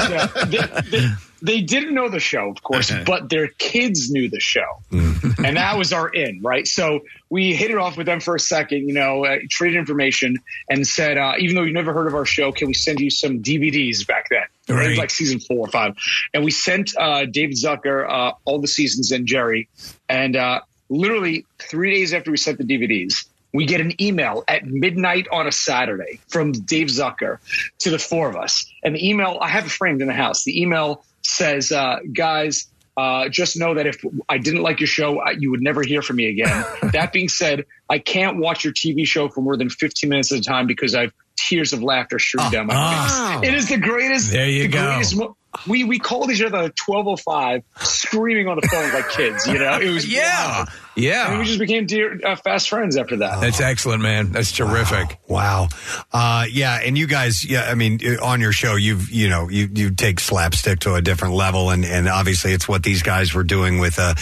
yeah, 0.09 0.27
they, 0.45 0.89
they, 0.89 1.07
they 1.41 1.61
didn't 1.61 1.93
know 1.93 2.07
the 2.07 2.19
show, 2.19 2.49
of 2.49 2.61
course, 2.61 2.91
but 3.05 3.29
their 3.29 3.47
kids 3.47 4.11
knew 4.11 4.29
the 4.29 4.39
show, 4.39 4.79
and 4.91 5.57
that 5.57 5.77
was 5.77 5.91
our 5.91 6.07
in, 6.07 6.41
right? 6.41 6.67
So 6.67 7.01
we 7.29 7.53
hit 7.55 7.71
it 7.71 7.77
off 7.77 7.97
with 7.97 8.05
them 8.05 8.19
for 8.19 8.35
a 8.35 8.39
second, 8.39 8.87
you 8.87 8.93
know, 8.93 9.25
uh, 9.25 9.39
traded 9.49 9.77
information, 9.79 10.37
and 10.69 10.85
said, 10.87 11.17
uh, 11.17 11.33
even 11.39 11.55
though 11.55 11.63
you've 11.63 11.73
never 11.73 11.93
heard 11.93 12.07
of 12.07 12.13
our 12.13 12.25
show, 12.25 12.51
can 12.51 12.67
we 12.67 12.73
send 12.73 12.99
you 12.99 13.09
some 13.09 13.41
DVDs 13.41 14.05
back 14.05 14.27
then? 14.29 14.43
It 14.67 14.89
was 14.89 14.97
like 14.99 15.09
season 15.09 15.39
four 15.39 15.67
or 15.67 15.71
five, 15.71 15.95
and 16.33 16.43
we 16.43 16.51
sent 16.51 16.95
uh, 16.97 17.25
David 17.25 17.57
Zucker 17.57 18.07
uh, 18.07 18.33
all 18.45 18.59
the 18.59 18.67
seasons 18.67 19.11
and 19.11 19.25
Jerry, 19.25 19.67
and 20.07 20.35
uh, 20.35 20.61
literally 20.89 21.45
three 21.57 21.95
days 21.95 22.13
after 22.13 22.29
we 22.29 22.37
sent 22.37 22.59
the 22.59 22.65
DVDs. 22.65 23.25
We 23.53 23.65
get 23.65 23.81
an 23.81 24.01
email 24.01 24.43
at 24.47 24.65
midnight 24.65 25.27
on 25.31 25.47
a 25.47 25.51
Saturday 25.51 26.19
from 26.29 26.51
Dave 26.51 26.87
Zucker 26.87 27.39
to 27.79 27.89
the 27.89 27.99
four 27.99 28.29
of 28.29 28.35
us. 28.35 28.65
And 28.83 28.95
the 28.95 29.09
email, 29.09 29.37
I 29.41 29.49
have 29.49 29.65
it 29.65 29.71
framed 29.71 30.01
in 30.01 30.07
the 30.07 30.13
house. 30.13 30.43
The 30.43 30.61
email 30.61 31.03
says, 31.21 31.71
uh, 31.71 31.97
guys, 32.13 32.67
uh, 32.97 33.29
just 33.29 33.57
know 33.57 33.73
that 33.75 33.87
if 33.87 34.03
I 34.29 34.37
didn't 34.37 34.63
like 34.63 34.79
your 34.79 34.87
show, 34.87 35.19
I- 35.19 35.31
you 35.31 35.51
would 35.51 35.61
never 35.61 35.81
hear 35.81 36.01
from 36.01 36.17
me 36.17 36.27
again. 36.27 36.65
that 36.93 37.11
being 37.13 37.29
said, 37.29 37.65
I 37.89 37.99
can't 37.99 38.37
watch 38.37 38.63
your 38.63 38.73
TV 38.73 39.05
show 39.05 39.29
for 39.29 39.41
more 39.41 39.57
than 39.57 39.69
15 39.69 40.09
minutes 40.09 40.31
at 40.31 40.39
a 40.39 40.43
time 40.43 40.67
because 40.67 40.95
I've 40.95 41.13
tears 41.35 41.73
of 41.73 41.83
laughter 41.83 42.19
streaming 42.19 42.51
down 42.51 42.67
my 42.67 42.75
ah. 42.75 43.39
face. 43.41 43.49
It 43.49 43.55
is 43.55 43.69
the 43.69 43.77
greatest. 43.77 44.31
There 44.31 44.47
you 44.47 44.63
the 44.63 44.67
go. 44.69 44.85
greatest 44.85 45.15
mo- 45.15 45.35
we 45.67 45.83
we 45.83 45.99
called 45.99 46.31
each 46.31 46.41
other 46.41 46.57
at 46.57 46.73
1205 46.85 47.63
screaming 47.79 48.47
on 48.47 48.57
the 48.61 48.67
phone 48.67 48.93
like 48.93 49.09
kids, 49.09 49.45
you 49.47 49.57
know? 49.59 49.79
It 49.79 49.89
was 49.89 50.07
Yeah. 50.11 50.57
wild. 50.57 50.69
Yeah. 50.95 51.29
And 51.31 51.39
we 51.39 51.45
just 51.45 51.59
became 51.59 51.85
dear, 51.85 52.19
uh, 52.25 52.35
fast 52.35 52.67
friends 52.69 52.97
after 52.97 53.15
that. 53.17 53.39
That's 53.39 53.61
excellent, 53.61 54.01
man. 54.03 54.33
That's 54.33 54.51
terrific. 54.51 55.19
Wow. 55.27 55.69
Uh, 56.11 56.45
yeah, 56.51 56.79
and 56.83 56.97
you 56.97 57.07
guys, 57.07 57.45
yeah, 57.45 57.63
I 57.63 57.75
mean, 57.75 57.99
on 58.21 58.41
your 58.41 58.51
show, 58.51 58.75
you've 58.75 59.09
you 59.09 59.29
know 59.29 59.47
you 59.47 59.69
you 59.73 59.91
take 59.95 60.19
slapstick 60.19 60.81
to 60.81 60.95
a 60.95 61.01
different 61.01 61.33
level, 61.35 61.69
and 61.69 61.85
and 61.85 62.09
obviously 62.09 62.51
it's 62.51 62.67
what 62.67 62.83
these 62.83 63.03
guys 63.03 63.33
were 63.33 63.45
doing 63.45 63.79
with 63.79 63.97
uh 63.99 64.15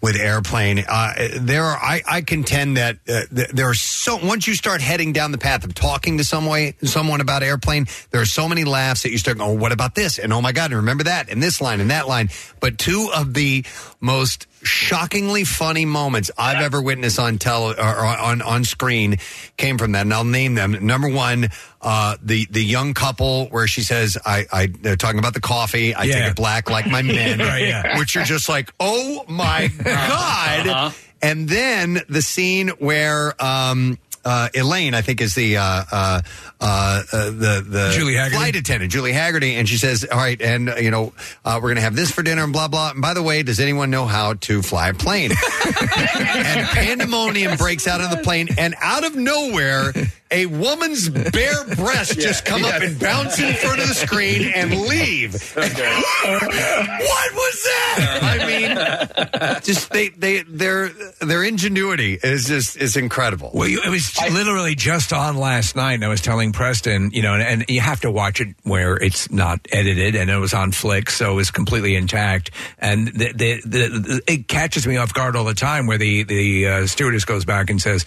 with 0.00 0.14
airplane. 0.16 0.84
Uh, 0.88 1.12
there 1.40 1.64
are 1.64 1.76
I 1.76 2.02
I 2.08 2.20
contend 2.20 2.76
that 2.76 2.98
uh, 3.08 3.22
there 3.30 3.68
are 3.68 3.74
so 3.74 4.24
once 4.24 4.46
you 4.46 4.54
start 4.54 4.80
heading 4.80 5.12
down 5.12 5.32
the 5.32 5.38
path 5.38 5.64
of 5.64 5.74
talking 5.74 6.18
to 6.18 6.24
some 6.24 6.46
way 6.46 6.76
someone 6.84 7.20
about 7.20 7.42
airplane, 7.42 7.86
there 8.12 8.20
are 8.20 8.26
so 8.26 8.48
many 8.48 8.62
laughs 8.62 9.02
that 9.02 9.10
you 9.10 9.18
start 9.18 9.38
going, 9.38 9.50
oh, 9.50 9.54
what 9.60 9.72
about 9.72 9.96
this? 9.96 10.20
And 10.20 10.32
oh 10.32 10.40
my 10.40 10.52
god, 10.52 10.71
and 10.72 10.78
remember 10.78 11.04
that, 11.04 11.28
and 11.30 11.42
this 11.42 11.60
line 11.60 11.80
and 11.80 11.90
that 11.90 12.08
line. 12.08 12.30
But 12.60 12.78
two 12.78 13.10
of 13.14 13.34
the 13.34 13.64
most 14.00 14.46
shockingly 14.62 15.44
funny 15.44 15.84
moments 15.84 16.30
I've 16.38 16.62
ever 16.62 16.80
witnessed 16.80 17.18
on 17.18 17.38
tele 17.38 17.74
or 17.78 17.82
on 18.06 18.42
on 18.42 18.64
screen 18.64 19.16
came 19.56 19.78
from 19.78 19.92
that, 19.92 20.02
and 20.02 20.14
I'll 20.14 20.24
name 20.24 20.54
them. 20.54 20.76
Number 20.86 21.08
one, 21.08 21.48
uh, 21.80 22.16
the 22.22 22.46
the 22.50 22.62
young 22.64 22.94
couple 22.94 23.46
where 23.48 23.66
she 23.66 23.82
says, 23.82 24.16
"I 24.24 24.46
I 24.52 24.66
they're 24.66 24.96
talking 24.96 25.18
about 25.18 25.34
the 25.34 25.40
coffee. 25.40 25.94
I 25.94 26.02
take 26.06 26.14
Yeah. 26.14 26.30
it 26.30 26.36
black 26.36 26.70
like 26.70 26.86
my 26.86 27.02
men," 27.02 27.38
Right, 27.38 27.66
yeah. 27.68 27.98
which 27.98 28.16
are 28.16 28.24
just 28.24 28.48
like, 28.48 28.72
"Oh 28.80 29.24
my 29.28 29.68
god!" 29.84 30.66
Uh-huh. 30.66 30.90
And 31.20 31.48
then 31.48 32.00
the 32.08 32.22
scene 32.22 32.68
where. 32.78 33.34
Um, 33.42 33.98
uh, 34.24 34.48
Elaine, 34.54 34.94
I 34.94 35.02
think, 35.02 35.20
is 35.20 35.34
the 35.34 35.56
uh, 35.56 35.62
uh, 35.62 36.22
uh, 36.60 37.02
uh, 37.12 37.24
the 37.26 37.64
the 37.66 37.92
Julie 37.94 38.14
Hagerty. 38.14 38.32
flight 38.32 38.56
attendant, 38.56 38.92
Julie 38.92 39.12
Hagerty, 39.12 39.54
and 39.54 39.68
she 39.68 39.76
says, 39.76 40.06
"All 40.10 40.18
right, 40.18 40.40
and 40.40 40.70
uh, 40.70 40.76
you 40.76 40.90
know, 40.90 41.12
uh, 41.44 41.54
we're 41.56 41.68
going 41.68 41.76
to 41.76 41.82
have 41.82 41.96
this 41.96 42.10
for 42.10 42.22
dinner 42.22 42.44
and 42.44 42.52
blah 42.52 42.68
blah." 42.68 42.90
And 42.92 43.02
by 43.02 43.14
the 43.14 43.22
way, 43.22 43.42
does 43.42 43.60
anyone 43.60 43.90
know 43.90 44.06
how 44.06 44.34
to 44.34 44.62
fly 44.62 44.88
a 44.88 44.94
plane? 44.94 45.30
and 45.64 46.66
pandemonium 46.68 47.56
breaks 47.56 47.86
out 47.86 48.00
on 48.00 48.10
the 48.10 48.22
plane, 48.22 48.48
and 48.58 48.74
out 48.80 49.04
of 49.04 49.16
nowhere, 49.16 49.92
a 50.32 50.46
woman's 50.46 51.08
bare 51.08 51.64
breast 51.76 52.18
just 52.18 52.44
come 52.44 52.64
up 52.64 52.82
and 52.82 52.98
bounce 52.98 53.38
in 53.38 53.54
front 53.54 53.80
of 53.80 53.88
the 53.88 53.94
screen 53.94 54.50
and 54.54 54.70
leave. 54.70 55.34
what 55.56 55.68
was 57.34 57.62
that? 57.64 58.18
I 58.22 58.46
mean, 58.46 59.60
just 59.62 59.90
they 59.90 60.08
they 60.08 60.42
their 60.42 60.88
their 61.20 61.44
ingenuity 61.44 62.18
is 62.22 62.46
just 62.46 62.76
is 62.76 62.96
incredible. 62.96 63.50
Well, 63.54 63.68
you, 63.68 63.82
it 63.84 63.90
was 63.90 64.16
literally 64.32 64.74
just 64.74 65.12
on 65.12 65.36
last 65.36 65.76
night. 65.76 65.94
And 65.94 66.04
I 66.04 66.08
was 66.08 66.20
telling 66.20 66.52
Preston, 66.52 67.10
you 67.12 67.22
know, 67.22 67.34
and, 67.34 67.42
and 67.42 67.64
you 67.68 67.80
have 67.80 68.00
to 68.00 68.10
watch 68.10 68.40
it 68.40 68.48
where 68.62 68.96
it's 68.96 69.30
not 69.30 69.60
edited, 69.70 70.16
and 70.16 70.30
it 70.30 70.36
was 70.36 70.54
on 70.54 70.72
Flicks, 70.72 71.14
so 71.16 71.32
it 71.32 71.34
was 71.34 71.50
completely 71.50 71.94
intact. 71.94 72.50
And 72.78 73.08
the, 73.08 73.32
the, 73.32 73.60
the, 73.64 73.88
the, 73.88 74.22
it 74.26 74.48
catches 74.48 74.86
me 74.86 74.96
off 74.96 75.12
guard 75.12 75.36
all 75.36 75.44
the 75.44 75.54
time, 75.54 75.86
where 75.86 75.98
the 75.98 76.22
the 76.22 76.66
uh, 76.66 76.86
stewardess 76.86 77.24
goes 77.24 77.44
back 77.44 77.68
and 77.68 77.80
says, 77.80 78.06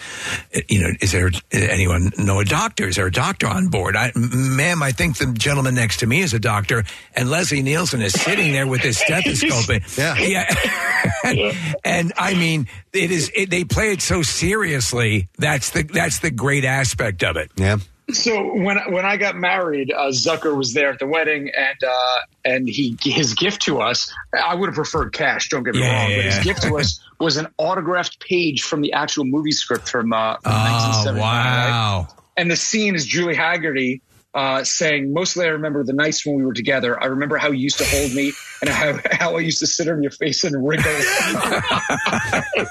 you 0.67 0.81
know, 0.81 0.89
is 1.01 1.11
there 1.11 1.29
anyone 1.51 2.11
know 2.17 2.39
doctors 2.39 2.45
doctor? 2.45 2.87
Is 2.87 2.95
there 2.95 3.07
a 3.07 3.11
doctor 3.11 3.47
on 3.47 3.67
board? 3.67 3.95
I, 3.95 4.11
ma'am, 4.15 4.81
I 4.81 4.91
think 4.91 5.17
the 5.17 5.27
gentleman 5.33 5.75
next 5.75 5.97
to 6.01 6.07
me 6.07 6.21
is 6.21 6.33
a 6.33 6.39
doctor, 6.39 6.83
and 7.15 7.29
Leslie 7.29 7.61
Nielsen 7.61 8.01
is 8.01 8.13
sitting 8.13 8.51
there 8.51 8.67
with 8.67 8.81
his 8.81 8.97
stethoscope. 8.97 9.69
in. 9.69 9.81
Yeah. 9.97 10.15
yeah. 10.19 11.75
and 11.83 12.13
I 12.17 12.33
mean, 12.33 12.67
it 12.93 13.11
is. 13.11 13.31
It, 13.35 13.49
they 13.49 13.63
play 13.63 13.91
it 13.91 14.01
so 14.01 14.21
seriously. 14.21 15.27
That's 15.37 15.71
the 15.71 15.83
that's 15.83 16.19
the 16.19 16.31
great 16.31 16.65
aspect 16.65 17.23
of 17.23 17.37
it. 17.37 17.51
Yeah. 17.55 17.77
So 18.11 18.53
when 18.53 18.77
when 18.91 19.05
I 19.05 19.17
got 19.17 19.35
married, 19.35 19.91
uh, 19.91 20.09
Zucker 20.11 20.55
was 20.55 20.73
there 20.73 20.89
at 20.91 20.99
the 20.99 21.07
wedding, 21.07 21.49
and 21.55 21.77
uh, 21.83 22.17
and 22.43 22.67
he 22.69 22.95
his 23.01 23.33
gift 23.33 23.63
to 23.63 23.79
us. 23.79 24.13
I 24.33 24.53
would 24.55 24.67
have 24.67 24.75
preferred 24.75 25.11
cash. 25.13 25.49
Don't 25.49 25.63
get 25.63 25.73
me 25.73 25.81
Yeah, 25.81 26.01
wrong, 26.01 26.11
yeah, 26.11 26.15
but 26.17 26.25
his 26.25 26.35
yeah. 26.37 26.43
gift 26.43 26.61
to 26.63 26.77
us 26.77 26.99
was 27.19 27.37
an 27.37 27.47
autographed 27.57 28.19
page 28.19 28.63
from 28.63 28.81
the 28.81 28.93
actual 28.93 29.25
movie 29.25 29.51
script 29.51 29.87
from, 29.89 30.11
uh, 30.13 30.35
from 30.43 30.51
Oh 30.51 30.55
1979. 30.55 31.21
right? 31.23 31.69
wow! 31.69 32.07
And 32.37 32.51
the 32.51 32.55
scene 32.55 32.95
is 32.95 33.05
Julie 33.05 33.35
Hagerty 33.35 34.01
uh, 34.33 34.63
saying, 34.63 35.13
"Mostly, 35.13 35.45
I 35.45 35.49
remember 35.49 35.83
the 35.83 35.93
nights 35.93 36.25
when 36.25 36.35
we 36.35 36.45
were 36.45 36.53
together. 36.53 37.01
I 37.01 37.05
remember 37.07 37.37
how 37.37 37.49
you 37.51 37.59
used 37.59 37.77
to 37.77 37.85
hold 37.85 38.13
me 38.13 38.33
and 38.61 38.69
how, 38.69 38.99
how 39.11 39.37
I 39.37 39.39
used 39.41 39.59
to 39.59 39.67
sit 39.67 39.87
on 39.89 40.01
your 40.01 40.11
face 40.11 40.43
and 40.43 40.67
wriggle." 40.67 40.91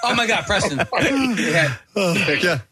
Oh 0.07 0.15
my 0.15 0.27
God, 0.27 0.45
Preston. 0.47 0.79
yeah. 0.79 1.77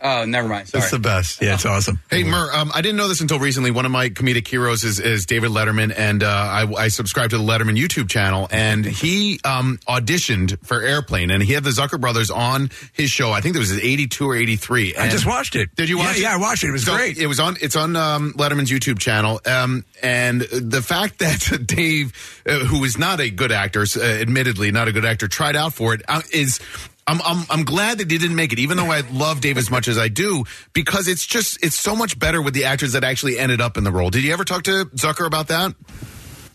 Oh, 0.00 0.24
never 0.26 0.48
mind. 0.48 0.68
Sorry. 0.68 0.82
It's 0.82 0.90
the 0.90 0.98
best. 0.98 1.40
Yeah, 1.40 1.54
it's 1.54 1.64
awesome. 1.66 2.00
Hey, 2.10 2.24
Murr, 2.24 2.50
um, 2.52 2.70
I 2.74 2.82
didn't 2.82 2.96
know 2.96 3.08
this 3.08 3.20
until 3.20 3.38
recently. 3.38 3.70
One 3.70 3.86
of 3.86 3.92
my 3.92 4.08
comedic 4.10 4.46
heroes 4.46 4.84
is, 4.84 4.98
is 5.00 5.26
David 5.26 5.50
Letterman, 5.50 5.94
and 5.96 6.22
uh, 6.22 6.26
I, 6.28 6.66
I 6.74 6.88
subscribe 6.88 7.30
to 7.30 7.38
the 7.38 7.42
Letterman 7.44 7.78
YouTube 7.78 8.08
channel. 8.08 8.48
And 8.50 8.84
he 8.84 9.40
um, 9.44 9.78
auditioned 9.88 10.64
for 10.66 10.80
Airplane, 10.82 11.30
and 11.30 11.42
he 11.42 11.52
had 11.52 11.64
the 11.64 11.70
Zucker 11.70 12.00
brothers 12.00 12.30
on 12.30 12.70
his 12.92 13.10
show. 13.10 13.30
I 13.32 13.40
think 13.40 13.56
it 13.56 13.60
was 13.60 13.72
82 13.72 14.26
or 14.28 14.36
83. 14.36 14.96
I 14.96 15.08
just 15.08 15.26
watched 15.26 15.56
it. 15.56 15.74
Did 15.74 15.88
you 15.88 15.98
Yeah, 15.98 16.04
watch 16.06 16.16
it? 16.16 16.22
yeah, 16.22 16.34
I 16.34 16.36
watched 16.36 16.64
it. 16.64 16.68
It 16.68 16.72
was 16.72 16.84
So 16.84 16.96
great. 16.96 17.18
It 17.18 17.26
was 17.26 17.40
on. 17.40 17.56
It's 17.60 17.76
on 17.76 17.96
um, 17.96 18.32
Letterman's 18.34 18.70
YouTube 18.70 18.98
channel. 18.98 19.40
Um, 19.46 19.84
and 20.02 20.40
the 20.42 20.82
fact 20.82 21.18
that 21.20 21.62
Dave, 21.66 22.12
uh, 22.46 22.58
who 22.60 22.82
is 22.84 22.98
not 23.02 23.20
a 23.20 23.28
good 23.30 23.52
actor, 23.52 23.84
uh, 23.96 24.00
admittedly 24.00 24.70
not 24.70 24.88
a 24.88 24.92
good 24.92 25.04
actor, 25.04 25.28
tried 25.28 25.56
out 25.56 25.74
for 25.74 25.92
it 25.94 26.02
uh, 26.08 26.22
is. 26.32 26.60
I'm, 27.04 27.20
I'm 27.24 27.44
I'm 27.50 27.64
glad 27.64 27.98
that 27.98 28.08
he 28.08 28.16
didn't 28.16 28.36
make 28.36 28.52
it, 28.52 28.60
even 28.60 28.76
though 28.76 28.92
I 28.92 29.00
love 29.00 29.40
Dave 29.40 29.58
as 29.58 29.68
much 29.72 29.88
as 29.88 29.98
I 29.98 30.06
do, 30.06 30.44
because 30.72 31.08
it's 31.08 31.26
just 31.26 31.62
it's 31.62 31.74
so 31.74 31.96
much 31.96 32.16
better 32.16 32.40
with 32.40 32.54
the 32.54 32.64
actors 32.66 32.92
that 32.92 33.02
actually 33.02 33.40
ended 33.40 33.60
up 33.60 33.76
in 33.76 33.82
the 33.82 33.90
role. 33.90 34.08
Did 34.08 34.22
you 34.22 34.32
ever 34.32 34.44
talk 34.44 34.62
to 34.64 34.84
Zucker 34.94 35.26
about 35.26 35.48
that? 35.48 35.74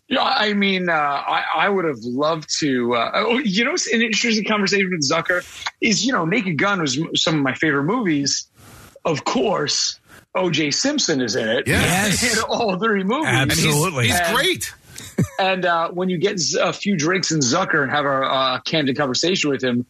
Yeah, 0.08 0.24
I 0.24 0.54
mean, 0.54 0.88
uh, 0.88 0.94
I, 0.94 1.44
I 1.58 1.68
would 1.70 1.84
have 1.84 2.00
loved 2.00 2.48
to. 2.60 2.96
Uh, 2.96 3.12
oh, 3.16 3.40
you 3.40 3.66
know, 3.66 3.76
an 3.92 4.02
interesting 4.02 4.46
conversation 4.46 4.90
with 4.90 5.02
Zucker 5.02 5.44
is, 5.82 6.06
you 6.06 6.14
know, 6.14 6.24
Naked 6.24 6.58
Gun 6.58 6.80
was 6.80 6.98
some 7.16 7.36
of 7.36 7.42
my 7.42 7.54
favorite 7.54 7.84
movies. 7.84 8.48
Of 9.04 9.26
course, 9.26 10.00
O.J. 10.34 10.72
Simpson 10.72 11.20
is 11.20 11.36
in 11.36 11.50
it. 11.50 11.68
Yes. 11.68 12.24
in 12.38 12.42
all 12.50 12.80
three 12.80 13.04
movies. 13.04 13.28
Absolutely. 13.28 14.06
He's 14.08 14.18
And- 14.18 14.34
great. 14.34 14.74
And 15.40 15.66
uh, 15.66 15.90
when 15.90 16.10
you 16.10 16.18
get 16.18 16.40
a 16.62 16.72
few 16.74 16.96
drinks 16.98 17.32
in 17.32 17.40
Zucker 17.40 17.82
and 17.82 17.92
have 17.92 18.06
a 18.06 18.10
uh, 18.10 18.60
candid 18.62 18.98
conversation 18.98 19.50
with 19.50 19.64
him, 19.64 19.86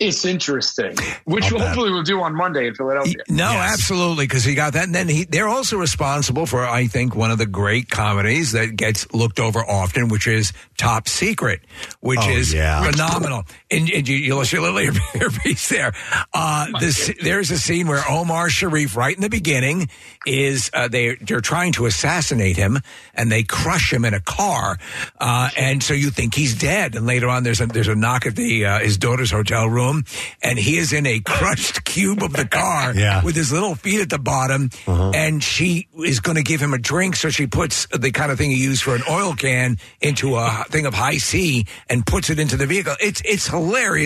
It's 0.00 0.24
interesting, 0.24 0.96
which 1.24 1.44
Not 1.44 1.50
we'll 1.52 1.58
bad. 1.60 1.66
hopefully 1.68 1.92
we'll 1.92 2.02
do 2.02 2.20
on 2.20 2.34
Monday 2.34 2.66
in 2.66 2.74
Philadelphia. 2.74 3.22
No, 3.28 3.44
absolutely, 3.44 4.24
because 4.26 4.42
he 4.42 4.56
got 4.56 4.72
that. 4.72 4.84
And 4.86 4.94
then 4.94 5.08
he, 5.08 5.24
they're 5.24 5.46
also 5.48 5.76
responsible 5.76 6.46
for, 6.46 6.66
I 6.66 6.88
think, 6.88 7.14
one 7.14 7.30
of 7.30 7.38
the 7.38 7.46
great 7.46 7.88
comedies 7.88 8.52
that 8.52 8.74
gets 8.74 9.12
looked 9.14 9.38
over 9.38 9.60
often, 9.60 10.08
which 10.08 10.26
is 10.26 10.52
Top 10.76 11.06
Secret, 11.06 11.60
which 12.00 12.18
Oh, 12.20 12.30
is 12.30 12.52
yeah. 12.52 12.82
phenomenal. 12.90 13.44
And, 13.72 13.90
and 13.90 14.06
you, 14.08 14.16
you'll 14.16 14.44
see 14.44 14.58
a 14.58 14.60
little 14.60 14.76
later 15.14 15.30
piece 15.42 15.68
there. 15.70 15.92
Uh, 16.34 16.66
this, 16.78 17.10
there's 17.22 17.50
a 17.50 17.58
scene 17.58 17.86
where 17.88 18.02
Omar 18.08 18.50
Sharif, 18.50 18.96
right 18.96 19.14
in 19.14 19.22
the 19.22 19.30
beginning, 19.30 19.88
is 20.26 20.70
uh, 20.74 20.88
they 20.88 21.16
they're 21.16 21.40
trying 21.40 21.72
to 21.72 21.86
assassinate 21.86 22.56
him, 22.56 22.78
and 23.14 23.32
they 23.32 23.42
crush 23.42 23.92
him 23.92 24.04
in 24.04 24.14
a 24.14 24.20
car, 24.20 24.78
uh, 25.20 25.48
and 25.56 25.82
so 25.82 25.94
you 25.94 26.10
think 26.10 26.34
he's 26.34 26.54
dead. 26.54 26.94
And 26.94 27.06
later 27.06 27.28
on, 27.28 27.42
there's 27.42 27.60
a 27.60 27.66
there's 27.66 27.88
a 27.88 27.94
knock 27.96 28.26
at 28.26 28.36
the 28.36 28.66
uh, 28.66 28.78
his 28.80 28.98
daughter's 28.98 29.30
hotel 29.30 29.66
room, 29.68 30.04
and 30.42 30.58
he 30.58 30.76
is 30.76 30.92
in 30.92 31.06
a 31.06 31.18
crushed 31.20 31.84
cube 31.84 32.22
of 32.22 32.32
the 32.34 32.46
car 32.46 32.94
Yeah. 33.02 33.24
with 33.24 33.34
his 33.34 33.50
little 33.52 33.74
feet 33.74 34.00
at 34.00 34.10
the 34.10 34.18
bottom, 34.18 34.70
and 34.86 35.42
she 35.42 35.88
is 36.04 36.20
going 36.20 36.36
to 36.36 36.42
give 36.44 36.60
him 36.60 36.74
a 36.74 36.78
drink, 36.78 37.16
so 37.16 37.30
she 37.30 37.46
puts 37.46 37.86
the 37.88 38.10
kind 38.12 38.30
of 38.30 38.38
thing 38.38 38.50
you 38.50 38.58
use 38.58 38.80
for 38.82 38.94
an 38.94 39.02
oil 39.10 39.34
can 39.34 39.78
into 40.00 40.36
a 40.36 40.64
thing 40.68 40.84
of 40.86 40.94
high 40.94 41.16
C 41.18 41.66
and 41.88 42.04
puts 42.06 42.28
it 42.30 42.38
into 42.38 42.56
the 42.56 42.66
vehicle. 42.66 42.94
It's 43.00 43.22
it's 43.24 43.48
hilarious 43.48 43.61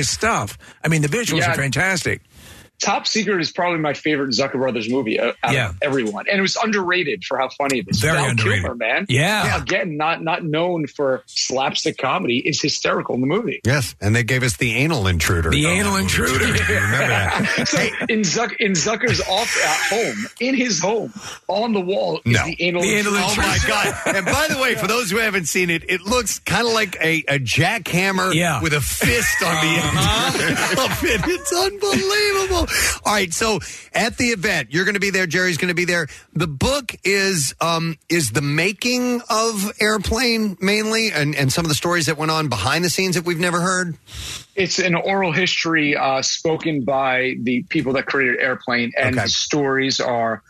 stuff. 0.09 0.59
I 0.85 0.89
mean, 0.89 1.03
the 1.03 1.09
visuals 1.09 1.41
Yeah. 1.41 1.53
are 1.53 1.57
fantastic. 1.57 2.21
Top 2.81 3.07
Secret 3.07 3.41
is 3.41 3.51
probably 3.53 3.79
my 3.79 3.95
favorite 3.95 4.31
Zucker 4.31 4.53
Brothers 4.55 4.89
movie 4.91 5.19
uh, 5.19 5.33
out 5.43 5.53
Yeah. 5.55 5.69
of 5.71 5.77
everyone, 5.83 6.27
and 6.29 6.39
it 6.39 6.43
was 6.43 6.57
underrated 6.57 7.25
for 7.25 7.39
how 7.39 7.49
funny 7.49 7.79
it 7.81 7.87
is. 7.89 8.01
Very 8.01 8.17
Val 8.19 8.29
underrated. 8.31 8.63
Kilmer, 8.65 8.75
man. 8.77 9.07
Yeah. 9.09 9.61
again, 9.63 9.97
not 9.97 10.23
not 10.23 10.45
known 10.45 10.87
for 10.87 11.23
slapstick 11.27 11.97
comedy, 11.99 12.39
is 12.39 12.61
hysterical 12.61 13.15
in 13.15 13.21
the 13.23 13.27
movie. 13.27 13.61
Yes, 13.65 13.95
and 14.01 14.15
they 14.15 14.25
gave 14.25 14.43
us 14.43 14.57
the 14.59 14.75
anal 14.75 15.07
intruder. 15.07 15.51
The 15.51 15.67
anal 15.67 15.97
intruder. 15.97 16.45
Remember 16.69 17.07
that? 17.09 17.65
so 17.69 17.79
in 18.09 18.21
Zuck 18.21 18.55
in 18.61 18.73
Zucker's 18.73 19.21
off 19.23 19.57
at 19.65 19.97
home, 19.97 20.27
in 20.41 20.55
his 20.55 20.81
home, 20.81 21.13
on 21.49 21.73
the 21.73 21.81
wall 21.81 22.21
is 22.25 22.33
No. 22.35 22.45
the 22.45 22.57
anal. 22.61 22.83
The 22.83 22.97
intruder. 22.99 23.19
Oh 23.21 23.35
my 23.37 23.59
god! 23.67 23.95
And 24.17 24.27
by 24.27 24.47
the 24.51 24.59
way, 24.61 24.75
for 24.75 24.87
those 24.87 25.11
who 25.11 25.17
haven't 25.19 25.47
seen 25.47 25.71
it, 25.71 25.85
it 25.89 26.03
looks 26.03 26.39
kind 26.41 26.67
of 26.67 26.73
like 26.75 26.97
a, 27.01 27.25
a 27.29 27.39
jackhammer 27.39 28.35
Yeah. 28.35 28.61
with 28.63 28.73
a 28.75 28.81
fist 28.81 29.43
on 29.43 29.55
the 29.55 29.81
end 29.81 29.99
of 30.79 31.05
it. 31.05 31.21
It's 31.27 31.53
unbelievable. 31.53 32.66
All 33.05 33.13
right, 33.13 33.33
so 33.33 33.61
at 33.93 34.17
the 34.17 34.27
event, 34.27 34.73
you're 34.73 34.85
going 34.85 34.95
to 34.95 35.01
be 35.01 35.11
there. 35.11 35.27
Jerry's 35.27 35.59
going 35.59 35.69
to 35.69 35.75
be 35.75 35.85
there. 35.85 36.09
The 36.33 36.47
book 36.47 36.95
is 37.05 37.55
um, 37.61 37.97
is 38.09 38.31
the 38.31 38.43
making 38.43 39.23
of 39.29 39.73
Airplane 39.81 40.57
mainly, 40.61 41.11
and 41.13 41.35
and 41.35 41.53
some 41.53 41.65
of 41.65 41.69
the 41.69 41.75
stories 41.75 42.07
that 42.07 42.17
went 42.17 42.31
on 42.31 42.49
behind 42.49 42.85
the 42.85 42.91
scenes 42.91 43.15
that 43.17 43.25
we've 43.25 43.41
never 43.41 43.61
heard. 43.61 43.97
It's 44.55 44.79
an 44.79 44.95
oral 44.95 45.33
history 45.33 45.97
uh, 45.97 46.23
spoken 46.23 46.85
by 46.85 47.35
the 47.41 47.63
people 47.65 47.95
that 47.95 48.07
created 48.07 48.41
Airplane, 48.41 48.93
and 48.99 49.17
the 49.17 49.29
stories 49.29 50.01
are 50.01 50.43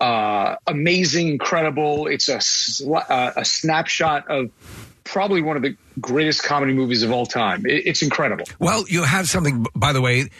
uh, 0.00 0.56
amazing, 0.66 1.28
incredible. 1.28 2.06
It's 2.06 2.28
a 2.28 2.38
sla- 2.38 3.08
uh, 3.08 3.32
a 3.36 3.44
snapshot 3.44 4.30
of 4.30 4.50
probably 5.04 5.42
one 5.42 5.56
of 5.56 5.62
the 5.62 5.76
greatest 6.00 6.42
comedy 6.42 6.72
movies 6.72 7.02
of 7.02 7.12
all 7.12 7.26
time. 7.26 7.66
It, 7.66 7.86
it's 7.86 8.02
incredible. 8.02 8.46
Well, 8.58 8.84
you 8.88 9.02
have 9.02 9.28
something. 9.28 9.66
By 9.74 9.92
the 9.92 10.00
way, 10.00 10.30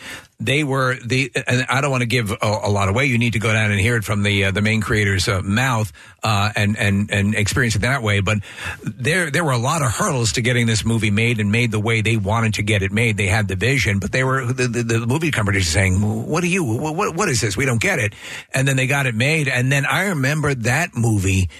they 0.40 0.64
were 0.64 0.96
the, 1.04 1.30
and 1.46 1.66
I 1.68 1.80
don't 1.80 1.90
want 1.90 2.00
to 2.00 2.06
give 2.06 2.30
a, 2.30 2.36
a 2.42 2.70
lot 2.70 2.88
away. 2.88 3.04
You 3.04 3.18
need 3.18 3.34
to 3.34 3.38
go 3.38 3.52
down 3.52 3.70
and 3.70 3.78
hear 3.78 3.96
it 3.96 4.04
from 4.04 4.22
the 4.22 4.46
uh, 4.46 4.50
the 4.50 4.62
main 4.62 4.80
creator's 4.80 5.28
uh, 5.28 5.42
mouth 5.42 5.92
uh, 6.22 6.50
and 6.56 6.78
and 6.78 7.10
and 7.10 7.34
experience 7.34 7.76
it 7.76 7.82
that 7.82 8.02
way. 8.02 8.20
But 8.20 8.38
there 8.82 9.30
there 9.30 9.44
were 9.44 9.52
a 9.52 9.58
lot 9.58 9.82
of 9.82 9.92
hurdles 9.92 10.32
to 10.32 10.42
getting 10.42 10.66
this 10.66 10.84
movie 10.84 11.10
made 11.10 11.38
and 11.40 11.52
made 11.52 11.70
the 11.70 11.80
way 11.80 12.00
they 12.00 12.16
wanted 12.16 12.54
to 12.54 12.62
get 12.62 12.82
it 12.82 12.90
made. 12.90 13.18
They 13.18 13.26
had 13.26 13.48
the 13.48 13.56
vision, 13.56 13.98
but 13.98 14.12
they 14.12 14.24
were 14.24 14.46
the, 14.46 14.66
the, 14.66 14.82
the 14.82 15.06
movie 15.06 15.30
companies 15.30 15.68
saying, 15.68 16.00
"What 16.00 16.42
are 16.42 16.48
you? 16.48 16.64
What 16.64 17.14
what 17.14 17.28
is 17.28 17.42
this? 17.42 17.56
We 17.56 17.66
don't 17.66 17.80
get 17.80 17.98
it." 17.98 18.14
And 18.54 18.66
then 18.66 18.76
they 18.76 18.86
got 18.86 19.06
it 19.06 19.14
made. 19.14 19.46
And 19.46 19.70
then 19.70 19.84
I 19.84 20.08
remember 20.08 20.54
that 20.54 20.94
movie, 20.94 21.50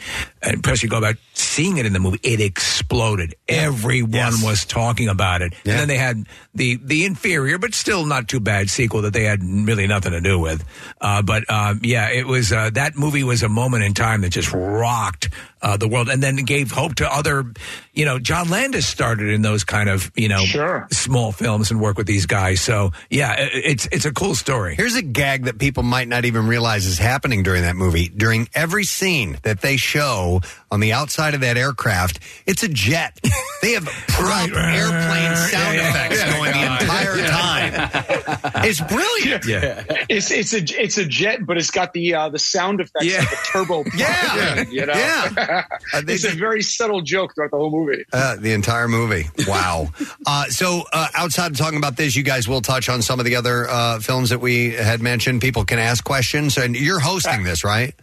and 0.43 0.63
plus 0.65 0.83
you 0.83 0.89
go 0.89 0.99
about 0.99 1.17
seeing 1.35 1.77
it 1.77 1.85
in 1.85 1.93
the 1.93 2.01
movie, 2.01 2.21
it 2.23 2.41
exploded. 2.41 3.35
Everyone 3.47 4.33
was 4.43 4.65
talking 4.65 5.09
about 5.09 5.43
it. 5.43 5.53
And 5.65 5.81
then 5.81 5.89
they 5.89 5.99
had 5.99 6.27
the 6.55 6.77
the 6.83 7.05
inferior, 7.05 7.59
but 7.59 7.75
still 7.75 8.07
not 8.07 8.29
too 8.29 8.41
bad 8.41 8.70
sequel 8.71 9.03
that 9.03 9.13
they 9.13 9.25
had 9.25 9.43
really 9.43 9.87
nothing 9.87 10.13
to 10.13 10.21
do 10.21 10.39
with. 10.39 10.65
Uh, 11.01 11.23
but 11.23 11.49
um, 11.51 11.81
yeah, 11.83 12.09
it 12.11 12.27
was 12.27 12.53
uh, 12.53 12.71
that 12.71 12.97
movie 12.97 13.25
was 13.25 13.43
a 13.43 13.49
moment 13.49 13.85
in 13.85 13.95
time 13.95 14.23
that 14.23 14.31
just 14.31 14.53
rocked 14.53 15.29
uh, 15.63 15.77
the 15.77 15.89
world, 15.89 16.09
and 16.09 16.23
then 16.23 16.37
gave 16.37 16.71
hope 16.71 16.97
to 16.97 17.13
other. 17.13 17.53
You 17.93 18.05
know, 18.05 18.19
John 18.19 18.49
Landis 18.51 18.87
started 18.87 19.29
in 19.29 19.43
those 19.43 19.65
kind 19.65 19.89
of 19.89 20.11
you 20.17 20.29
know 20.29 20.45
small 20.91 21.33
films 21.33 21.71
and 21.71 21.81
worked 21.81 21.99
with 21.99 22.07
these 22.07 22.27
guys. 22.27 22.61
So 22.61 22.93
yeah, 23.11 23.35
it, 23.39 23.51
it's 23.53 23.89
it's 23.93 24.05
a 24.05 24.13
cool 24.13 24.35
story. 24.35 24.75
Here's 24.75 24.97
a 24.97 25.03
gag 25.03 25.45
that 25.45 25.59
people 25.59 25.83
might 25.83 26.09
not 26.09 26.25
even 26.25 26.47
realize 26.47 26.87
is 26.87 26.99
happening 26.99 27.43
during 27.43 27.63
that 27.63 27.77
movie. 27.77 28.09
During 28.09 28.49
every 28.55 28.85
scene 28.85 29.39
that 29.43 29.61
they 29.61 29.77
show 29.77 30.41
on 30.71 30.81
the 30.81 30.93
outside 30.93 31.35
of 31.35 31.41
that 31.41 31.57
aircraft, 31.57 32.21
it's 32.47 32.63
a 32.63 32.69
jet. 32.69 33.19
They 33.61 33.73
have 33.73 33.85
prop 33.85 34.49
airplane 34.49 35.37
sound 35.37 35.77
effects 35.77 36.25
going 36.25 36.53
the 36.53 36.81
entire 36.81 37.27
time. 37.29 37.91
It's 38.65 38.81
brilliant. 38.81 39.47
Yeah. 39.47 39.85
It's 40.09 40.31
it's 40.31 40.53
a 40.55 40.83
it's 40.83 40.97
a 40.99 41.05
jet, 41.05 41.45
but 41.45 41.57
it's 41.59 41.71
got 41.71 41.93
the 41.93 42.15
uh, 42.15 42.29
the 42.31 42.39
sound 42.39 42.81
effects 42.81 43.19
of 43.19 43.29
the 43.31 43.39
turbo. 43.53 43.85
Yeah. 43.95 44.65
you 44.71 44.87
know. 44.87 44.93
Yeah. 44.95 45.29
it's 45.95 46.25
a 46.25 46.31
very 46.31 46.63
subtle 46.63 47.01
joke 47.01 47.35
throughout 47.35 47.51
the 47.51 47.57
whole 47.57 47.71
movie. 47.71 48.05
Uh, 48.13 48.37
the 48.37 48.53
entire 48.53 48.89
movie. 48.89 49.29
Wow. 49.47 49.89
uh, 50.27 50.45
so, 50.47 50.85
uh, 50.93 51.09
outside 51.15 51.53
of 51.53 51.57
talking 51.57 51.79
about 51.79 51.97
this, 51.97 52.17
you 52.17 52.23
guys 52.23 52.49
will 52.49 52.61
touch 52.61 52.89
on 52.89 53.03
some 53.03 53.19
of 53.19 53.25
the 53.25 53.37
other 53.37 53.69
uh, 53.69 54.01
films 54.01 54.31
that 54.31 54.41
we 54.41 54.71
had 54.71 55.01
mentioned. 55.01 55.41
People 55.41 55.65
can 55.65 55.79
ask 55.79 56.05
questions, 56.05 56.57
and 56.57 56.77
you're 56.77 57.01
hosting 57.01 57.43
this, 57.45 57.65
right? 57.65 57.95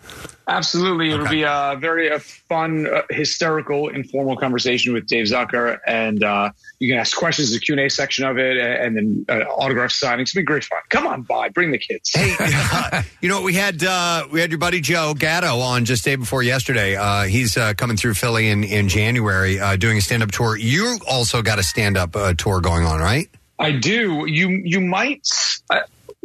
Absolutely, 0.50 1.12
it'll 1.12 1.28
be 1.28 1.44
a 1.44 1.76
very 1.78 2.10
uh, 2.10 2.20
fun, 2.20 2.88
uh, 2.88 3.02
hysterical, 3.10 3.90
informal 3.90 4.38
conversation 4.38 4.94
with 4.94 5.06
Dave 5.06 5.26
Zucker, 5.26 5.78
and 5.86 6.24
uh, 6.24 6.52
you 6.80 6.90
can 6.90 6.98
ask 6.98 7.18
questions 7.18 7.52
in 7.52 7.56
the 7.56 7.60
Q 7.60 7.74
and 7.74 7.82
A 7.82 7.90
section 7.90 8.24
of 8.24 8.38
it, 8.38 8.56
and 8.56 8.96
then 8.96 9.26
uh, 9.28 9.44
autograph 9.50 9.90
signings. 9.90 10.30
It'll 10.30 10.40
be 10.40 10.44
great 10.44 10.64
fun. 10.64 10.80
Come 10.88 11.06
on 11.06 11.24
by, 11.24 11.50
bring 11.50 11.72
the 11.72 11.78
kids. 11.78 12.12
Hey, 12.14 13.04
you 13.22 13.28
know, 13.28 13.42
we 13.42 13.56
had 13.56 13.84
uh, 13.84 14.26
we 14.32 14.40
had 14.40 14.50
your 14.50 14.58
buddy 14.58 14.80
Joe 14.80 15.14
Gatto 15.14 15.60
on 15.60 15.84
just 15.84 16.06
day 16.06 16.16
before 16.16 16.44
yesterday. 16.44 16.96
Uh, 16.96 17.24
he's 17.24 17.58
uh, 17.58 17.74
coming 17.74 17.98
through 17.98 18.14
Philly 18.14 18.48
in 18.48 18.64
in 18.64 18.88
January, 18.88 19.60
uh, 19.60 19.76
doing 19.76 19.98
a 19.98 20.02
stand 20.02 20.24
up 20.24 20.32
tour. 20.32 20.56
You 20.56 20.98
also 21.10 21.42
got 21.42 21.60
a 21.60 21.64
stand 21.64 21.98
up 21.98 22.16
uh, 22.16 22.34
tour 22.36 22.62
going 22.62 22.86
on, 22.86 23.02
right? 23.02 23.30
I 23.60 23.72
do. 23.72 24.26
You 24.28 24.50
you 24.50 24.80
might 24.80 25.28
uh, 25.70 25.80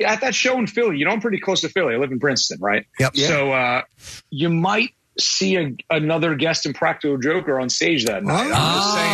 at 0.04 0.20
that 0.22 0.34
show 0.34 0.58
in 0.58 0.66
Philly. 0.66 0.98
You 0.98 1.04
know, 1.04 1.10
I'm 1.12 1.20
pretty 1.20 1.38
close 1.40 1.60
to 1.62 1.68
Philly. 1.68 1.94
I 1.94 1.98
live 1.98 2.12
in 2.12 2.20
Princeton, 2.20 2.58
right? 2.60 2.86
Yep. 2.98 3.16
So 3.16 3.52
uh, 3.52 3.82
you 4.30 4.48
might 4.48 4.90
see 5.18 5.56
a, 5.56 5.74
another 5.90 6.34
guest 6.34 6.64
in 6.66 6.72
Practical 6.72 7.18
Joker 7.18 7.60
on 7.60 7.68
stage 7.70 8.04
that 8.06 8.24
night. 8.24 8.50
I'm 8.52 8.74
just 8.76 8.94
saying. 8.94 9.12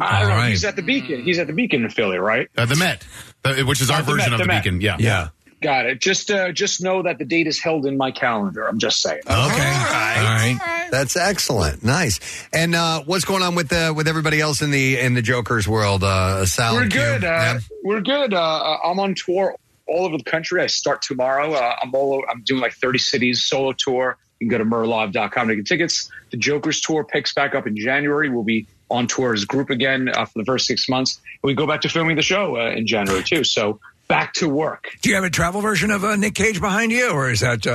I 0.00 0.18
don't 0.20 0.28
know. 0.28 0.34
All 0.34 0.42
He's 0.42 0.64
at 0.64 0.76
the 0.76 0.82
Beacon. 0.82 1.22
He's 1.22 1.38
at 1.38 1.46
the 1.46 1.52
Beacon 1.52 1.84
in 1.84 1.90
Philly, 1.90 2.18
right? 2.18 2.48
Uh, 2.56 2.66
the 2.66 2.76
Met, 2.76 3.06
uh, 3.44 3.54
which 3.64 3.80
is 3.80 3.90
our 3.90 4.00
Uh, 4.00 4.02
version 4.02 4.30
Met, 4.30 4.32
of 4.32 4.38
the, 4.38 4.44
the 4.44 4.60
Beacon. 4.60 4.80
Yeah. 4.80 4.96
Yeah. 4.98 5.28
Got 5.64 5.86
it. 5.86 5.98
Just 5.98 6.30
uh, 6.30 6.52
just 6.52 6.82
know 6.82 7.00
that 7.04 7.16
the 7.16 7.24
date 7.24 7.46
is 7.46 7.58
held 7.58 7.86
in 7.86 7.96
my 7.96 8.10
calendar. 8.10 8.68
I'm 8.68 8.78
just 8.78 9.00
saying. 9.00 9.20
Okay. 9.20 9.32
All 9.32 9.40
right. 9.48 10.88
That's 10.90 11.16
excellent. 11.16 11.82
Nice. 11.82 12.20
And 12.52 12.74
uh, 12.74 13.00
what's 13.06 13.24
going 13.24 13.42
on 13.42 13.54
with 13.54 13.72
uh, 13.72 13.94
with 13.96 14.06
everybody 14.06 14.42
else 14.42 14.60
in 14.60 14.70
the 14.70 15.00
in 15.00 15.14
the 15.14 15.22
Joker's 15.22 15.66
world? 15.66 16.04
Uh, 16.04 16.44
Sal, 16.44 16.74
We're 16.74 16.88
good. 16.88 17.24
Uh, 17.24 17.28
Yeah. 17.28 17.58
We're 17.82 18.02
good. 18.02 18.34
Uh, 18.34 18.76
I'm 18.84 19.00
on 19.00 19.14
tour 19.14 19.56
all 19.86 20.04
over 20.04 20.18
the 20.18 20.24
country. 20.24 20.60
I 20.60 20.66
start 20.66 21.00
tomorrow. 21.00 21.54
Uh, 21.54 21.76
I'm 21.82 21.94
all. 21.94 22.22
I'm 22.28 22.42
doing 22.42 22.60
like 22.60 22.74
30 22.74 22.98
cities 22.98 23.42
solo 23.42 23.72
tour. 23.72 24.18
You 24.40 24.50
can 24.50 24.58
go 24.58 24.62
to 24.62 24.68
murlive.com 24.68 25.48
to 25.48 25.56
get 25.56 25.66
tickets. 25.66 26.10
The 26.30 26.36
Joker's 26.36 26.82
tour 26.82 27.04
picks 27.04 27.32
back 27.32 27.54
up 27.54 27.66
in 27.66 27.74
January. 27.74 28.28
We'll 28.28 28.42
be 28.42 28.66
on 28.90 29.06
tour 29.06 29.32
as 29.32 29.44
a 29.44 29.46
group 29.46 29.70
again 29.70 30.10
uh, 30.10 30.26
for 30.26 30.40
the 30.40 30.44
first 30.44 30.66
six 30.66 30.90
months. 30.90 31.22
We 31.42 31.54
go 31.54 31.66
back 31.66 31.80
to 31.80 31.88
filming 31.88 32.16
the 32.16 32.22
show 32.22 32.58
uh, 32.58 32.70
in 32.72 32.86
January 32.86 33.24
too. 33.24 33.44
So 33.44 33.80
back 34.14 34.32
to 34.34 34.48
work. 34.48 34.90
Do 35.02 35.08
you 35.08 35.16
have 35.16 35.24
a 35.24 35.30
travel 35.30 35.60
version 35.60 35.90
of 35.90 36.04
uh, 36.04 36.14
Nick 36.14 36.34
Cage 36.36 36.60
behind 36.60 36.92
you, 36.92 37.10
or 37.10 37.30
is 37.30 37.40
that 37.40 37.66
uh, 37.66 37.72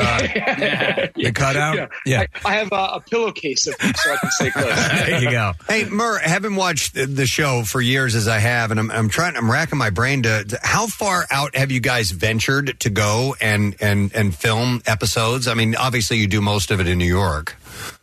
the 1.16 1.32
cutout? 1.34 1.90
Yeah. 2.06 2.26
I, 2.46 2.50
I 2.50 2.54
have 2.56 2.72
uh, 2.72 2.92
a 2.94 3.02
pillowcase 3.02 3.68
of 3.68 3.78
them 3.78 3.92
so 3.94 4.14
I 4.14 4.18
can 4.18 4.32
stay 4.32 4.52
close. 4.52 4.66
there 5.06 5.22
you 5.22 5.32
go. 5.32 5.52
Hey, 5.68 5.84
Murr, 5.84 6.20
I 6.24 6.30
haven't 6.30 6.56
watched 6.56 6.94
the- 6.94 7.06
the 7.08 7.26
show 7.26 7.64
for 7.64 7.82
years 7.82 8.16
as 8.16 8.28
I 8.30 8.40
have, 8.40 8.72
and 8.72 8.80
I'm, 8.80 8.90
I'm 8.90 9.10
trying. 9.10 9.36
I'm 9.36 9.52
racking 9.52 9.78
my 9.78 9.90
brain 9.90 10.24
to, 10.24 10.46
to- 10.46 10.60
how 10.64 10.88
far 10.88 11.26
out 11.30 11.56
have 11.58 11.72
you 11.72 11.82
guys 11.82 12.12
ventured 12.12 12.80
to 12.80 12.90
go 12.90 13.36
and 13.42 13.76
and 13.82 14.14
and 14.16 14.34
film 14.34 14.82
episodes? 14.86 15.48
I 15.50 15.56
mean, 15.56 15.76
obviously 15.76 16.18
you 16.20 16.28
do 16.28 16.40
most 16.40 16.72
of 16.72 16.80
it 16.80 16.88
in 16.88 16.98
New 16.98 17.06
York. 17.06 17.58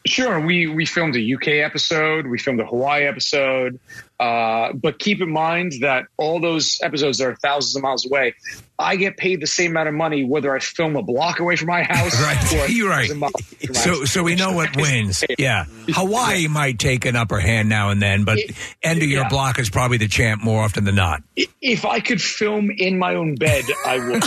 Sure. 0.07 0.39
We 0.41 0.67
we 0.67 0.85
filmed 0.87 1.17
a 1.17 1.35
UK 1.35 1.65
episode. 1.65 2.27
We 2.27 2.39
filmed 2.39 2.61
a 2.61 2.67
Hawaii 2.67 3.05
episode. 3.07 3.81
Uh, 4.19 4.73
but 4.73 4.99
keep 4.99 5.21
in 5.21 5.31
mind 5.31 5.73
that 5.83 6.05
all 6.17 6.41
those 6.41 6.81
episodes 6.83 7.21
are 7.21 7.37
thousands 7.37 7.77
of 7.77 7.83
miles 7.83 8.07
away, 8.07 8.35
I 8.79 8.97
get 8.97 9.17
paid 9.19 9.41
the 9.43 9.47
same 9.47 9.73
amount 9.73 9.89
of 9.89 9.95
money 9.95 10.25
whether 10.25 10.55
I 10.55 10.59
film 10.59 10.97
a 10.97 11.03
block 11.03 11.39
away 11.41 11.57
from 11.57 11.69
my 11.69 11.83
house. 11.89 12.19
Right, 12.23 12.53
or 12.55 12.67
you're 12.71 12.89
right. 12.89 13.09
from 13.11 13.19
my 13.19 13.31
So, 13.73 14.01
house. 14.01 14.11
so 14.13 14.23
we 14.23 14.35
know 14.35 14.53
what 14.53 14.75
wins. 14.77 15.23
Yeah, 15.39 15.65
Hawaii 15.91 16.49
might 16.49 16.79
take 16.79 17.05
an 17.05 17.15
upper 17.15 17.39
hand 17.39 17.69
now 17.69 17.91
and 17.91 18.01
then, 18.01 18.25
but 18.25 18.39
end 18.83 19.03
of 19.03 19.09
your 19.09 19.23
yeah. 19.23 19.29
block 19.29 19.59
is 19.59 19.69
probably 19.69 19.99
the 19.99 20.09
champ 20.09 20.43
more 20.43 20.63
often 20.63 20.85
than 20.85 20.95
not. 20.95 21.23
If 21.61 21.85
I 21.85 22.01
could 22.01 22.23
film 22.23 22.71
in 22.71 22.99
my 22.99 23.15
own 23.17 23.35
bed, 23.35 23.65
I 23.85 23.99
would. 23.99 24.23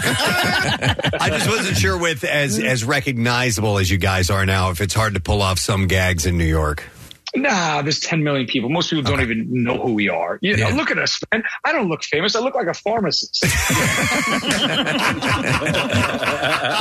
I 1.20 1.30
just 1.30 1.50
wasn't 1.50 1.78
sure 1.78 1.98
with 1.98 2.24
as 2.24 2.60
as 2.60 2.84
recognizable 2.84 3.78
as 3.80 3.90
you 3.90 3.98
guys 3.98 4.30
are 4.30 4.46
now 4.46 4.70
if 4.70 4.82
it's 4.82 4.94
hard 4.94 5.16
to 5.16 5.20
pull 5.20 5.42
off 5.42 5.58
some 5.58 5.88
gags 5.88 6.26
in 6.28 6.38
New 6.38 6.46
York. 6.46 6.84
Nah, 7.36 7.82
there's 7.82 8.00
10 8.00 8.24
million 8.24 8.48
people. 8.48 8.70
Most 8.70 8.90
people 8.90 9.04
don't 9.04 9.22
even 9.22 9.46
know 9.64 9.78
who 9.78 9.94
we 9.94 10.10
are. 10.10 10.40
You 10.42 10.58
know, 10.58 10.70
Yeah. 10.70 10.76
look 10.76 10.90
at 10.92 10.98
us, 10.98 11.20
man. 11.32 11.44
I 11.66 11.72
don't 11.72 11.88
look 11.90 12.04
famous. 12.04 12.36
I 12.36 12.40
look 12.40 12.56
like 12.56 12.68
a 12.68 12.74
pharmacist. 12.74 13.46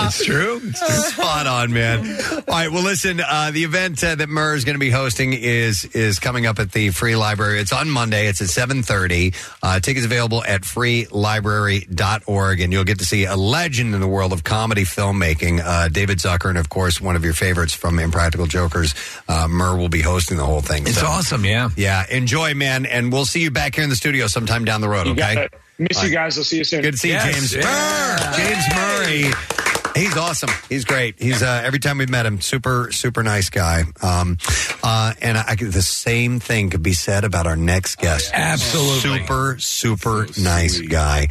It's 0.08 0.24
true. 0.24 0.60
Spot 0.72 1.46
on, 1.46 1.72
man. 1.72 2.00
All 2.30 2.40
right. 2.48 2.70
Well, 2.72 2.82
listen. 2.82 3.20
Uh, 3.20 3.50
the 3.52 3.64
event 3.64 4.02
uh, 4.02 4.14
that 4.14 4.28
Murr 4.28 4.54
is 4.54 4.64
going 4.64 4.74
to 4.74 4.80
be 4.80 4.90
hosting 4.90 5.32
is 5.34 5.84
is 5.86 6.18
coming 6.18 6.46
up 6.46 6.58
at 6.58 6.72
the 6.72 6.90
Free 6.90 7.14
Library. 7.16 7.58
It's 7.60 7.72
on 7.72 7.90
Monday. 7.90 8.26
It's 8.28 8.40
at 8.40 8.48
seven 8.48 8.82
thirty. 8.82 9.34
Uh, 9.62 9.80
tickets 9.80 10.06
available 10.06 10.42
at 10.44 10.62
freelibrary.org, 10.62 12.60
and 12.60 12.72
you'll 12.72 12.84
get 12.84 12.98
to 13.00 13.04
see 13.04 13.24
a 13.24 13.36
legend 13.36 13.94
in 13.94 14.00
the 14.00 14.08
world 14.08 14.32
of 14.32 14.44
comedy 14.44 14.82
filmmaking, 14.84 15.60
uh, 15.62 15.88
David 15.88 16.18
Zucker, 16.18 16.48
and 16.48 16.58
of 16.58 16.68
course 16.68 17.00
one 17.00 17.16
of 17.16 17.24
your 17.24 17.34
favorites 17.34 17.74
from 17.74 17.98
Impractical 17.98 18.46
Jokers. 18.46 18.94
Uh, 19.28 19.46
Murr 19.48 19.76
will 19.76 19.88
be 19.90 20.00
hosting 20.00 20.37
the 20.38 20.46
whole 20.46 20.62
thing. 20.62 20.86
It's 20.86 21.02
awesome, 21.02 21.44
yeah. 21.44 21.68
Yeah. 21.76 22.06
Enjoy, 22.10 22.54
man, 22.54 22.86
and 22.86 23.12
we'll 23.12 23.26
see 23.26 23.42
you 23.42 23.50
back 23.50 23.74
here 23.74 23.84
in 23.84 23.90
the 23.90 23.96
studio 23.96 24.26
sometime 24.26 24.64
down 24.64 24.80
the 24.80 24.88
road. 24.88 25.06
You 25.06 25.12
okay. 25.12 25.34
got 25.34 25.44
it. 25.44 25.54
Miss 25.78 25.98
All 25.98 26.06
you 26.06 26.10
guys. 26.10 26.38
I'll 26.38 26.44
see 26.44 26.58
you 26.58 26.64
soon. 26.64 26.82
Good 26.82 26.92
to 26.92 26.98
see 26.98 27.12
you, 27.12 27.20
James 27.20 27.54
Murr. 27.54 28.32
James 28.34 28.64
Murray. 28.74 29.67
He's 29.98 30.16
awesome. 30.16 30.50
He's 30.68 30.84
great. 30.84 31.20
He's 31.20 31.42
uh, 31.42 31.62
every 31.64 31.80
time 31.80 31.98
we've 31.98 32.08
met 32.08 32.24
him, 32.24 32.40
super 32.40 32.92
super 32.92 33.22
nice 33.24 33.50
guy. 33.50 33.82
Um, 34.00 34.38
uh, 34.82 35.14
and 35.20 35.36
I, 35.36 35.56
could- 35.56 35.72
the 35.72 35.82
same 35.82 36.38
thing 36.40 36.70
could 36.70 36.82
be 36.82 36.92
said 36.92 37.24
about 37.24 37.46
our 37.48 37.56
next 37.56 37.96
guest. 37.96 38.30
Absolutely. 38.32 39.18
super 39.18 39.56
super 39.58 40.26
nice 40.40 40.80
guy. 40.80 41.26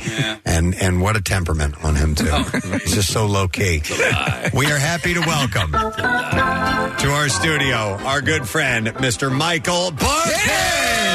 And 0.46 0.76
and 0.76 1.02
what 1.02 1.16
a 1.16 1.22
temperament 1.22 1.84
on 1.86 1.96
him 1.96 2.16
too. 2.16 2.26
He's 2.84 2.96
just 2.96 3.12
so 3.14 3.26
low 3.26 3.48
key. 3.48 3.82
We 4.54 4.66
are 4.72 4.78
happy 4.78 5.14
to 5.14 5.20
welcome 5.20 5.72
to 5.72 7.10
our 7.12 7.30
studio 7.30 7.98
our 8.06 8.22
good 8.22 8.48
friend 8.48 8.88
Mr. 8.88 9.36
Michael 9.36 9.92
Barkann. 9.92 11.08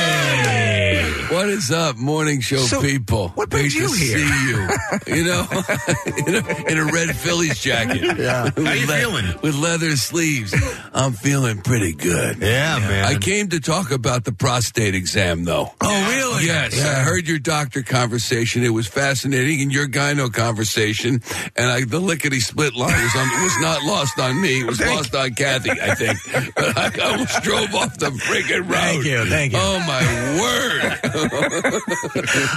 What 1.32 1.48
is 1.48 1.70
up, 1.70 1.96
morning 1.96 2.40
show 2.40 2.66
people? 2.82 3.28
What 3.30 3.48
brings 3.48 3.74
you 3.74 3.88
to 3.88 3.94
here? 3.94 4.18
See 4.18 4.48
you. 4.50 5.16
You 5.16 5.24
know, 5.24 5.46
in, 6.26 6.34
a, 6.34 6.70
in 6.70 6.78
a 6.78 6.84
red 6.92 7.16
Phillies 7.42 7.58
jacket. 7.60 8.02
Yeah. 8.22 8.44
With 8.44 8.66
How 8.66 8.72
you 8.72 8.86
le- 8.86 8.92
feeling? 8.98 9.24
With 9.42 9.54
leather 9.56 9.96
sleeves. 9.96 10.54
I'm 10.94 11.12
feeling 11.12 11.60
pretty 11.62 11.92
good. 11.92 12.38
Yeah, 12.40 12.78
man. 12.78 13.04
I 13.04 13.16
came 13.18 13.48
to 13.48 13.58
talk 13.60 13.90
about 13.90 14.24
the 14.24 14.32
prostate 14.32 14.94
exam, 14.94 15.44
though. 15.44 15.72
Oh, 15.80 16.08
really? 16.10 16.46
Yes, 16.46 16.80
I 16.84 17.00
heard 17.02 17.26
your 17.26 17.38
doctor 17.38 17.82
conversation. 17.82 18.62
It 18.64 18.68
was 18.70 18.86
fascinating, 18.86 19.60
and 19.62 19.72
your 19.72 19.88
gyno 19.88 20.32
conversation, 20.32 21.20
and 21.56 21.70
I, 21.70 21.84
the 21.84 21.98
lickety 22.00 22.38
split 22.40 22.74
line 22.76 22.92
was, 23.02 23.16
on, 23.16 23.28
was 23.42 23.60
not 23.60 23.82
lost 23.82 24.18
on 24.20 24.40
me. 24.40 24.60
It 24.60 24.66
was 24.66 24.80
lost 24.80 25.14
on 25.14 25.34
Kathy, 25.34 25.70
I 25.70 25.94
think. 25.94 26.18
But 26.54 26.78
I 26.78 27.10
almost 27.10 27.42
drove 27.42 27.74
off 27.74 27.98
the 27.98 28.10
freaking 28.10 28.62
road. 28.62 28.70
Thank 28.72 29.04
you, 29.04 29.24
thank 29.26 29.52
you. 29.52 29.58
Oh 29.60 29.78
my 29.80 30.02
word! 30.40 31.82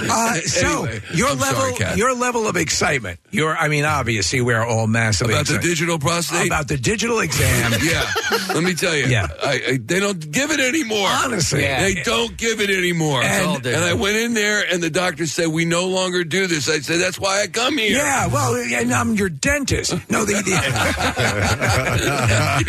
Uh, 0.08 0.34
so 0.36 0.84
Anyway, 0.84 1.00
your 1.14 1.28
I'm 1.30 1.38
level, 1.38 1.76
sorry, 1.76 1.96
your 1.96 2.14
level 2.14 2.46
of 2.46 2.56
excitement. 2.56 3.18
Your, 3.30 3.56
I 3.56 3.68
mean, 3.68 3.84
obviously 3.84 4.40
we're 4.40 4.65
all 4.66 4.86
massively 4.86 5.34
About 5.34 5.46
the 5.46 5.58
digital 5.58 5.98
prostate? 5.98 6.46
About 6.46 6.68
the 6.68 6.76
digital 6.76 7.20
exam. 7.20 7.72
yeah, 7.82 8.10
let 8.54 8.62
me 8.62 8.74
tell 8.74 8.94
you. 8.94 9.06
Yeah. 9.06 9.28
I, 9.42 9.52
I, 9.68 9.78
they 9.82 10.00
don't 10.00 10.30
give 10.32 10.50
it 10.50 10.60
anymore. 10.60 11.08
Honestly. 11.08 11.62
Yeah. 11.62 11.80
they 11.82 12.02
don't 12.02 12.36
give 12.36 12.60
it 12.60 12.70
anymore. 12.70 13.22
And- 13.22 13.64
And, 13.66 13.84
I 13.84 13.94
went 13.94 14.16
in 14.16 14.34
there, 14.34 14.64
and 14.72 14.82
the 14.82 14.90
doctor 14.90 15.26
said, 15.26 15.48
"We 15.48 15.64
no 15.64 15.86
longer 15.86 16.24
do 16.24 16.46
this." 16.46 16.68
I 16.68 16.80
said, 16.80 17.00
"That's 17.00 17.18
why 17.18 17.42
I 17.42 17.46
come 17.46 17.78
here." 17.78 17.96
Yeah, 17.96 18.26
well, 18.26 18.54
and 18.54 18.92
I'm 18.92 19.14
your 19.14 19.28
dentist. 19.28 19.92
No, 20.10 20.24
the, 20.24 20.34
the 20.34 20.52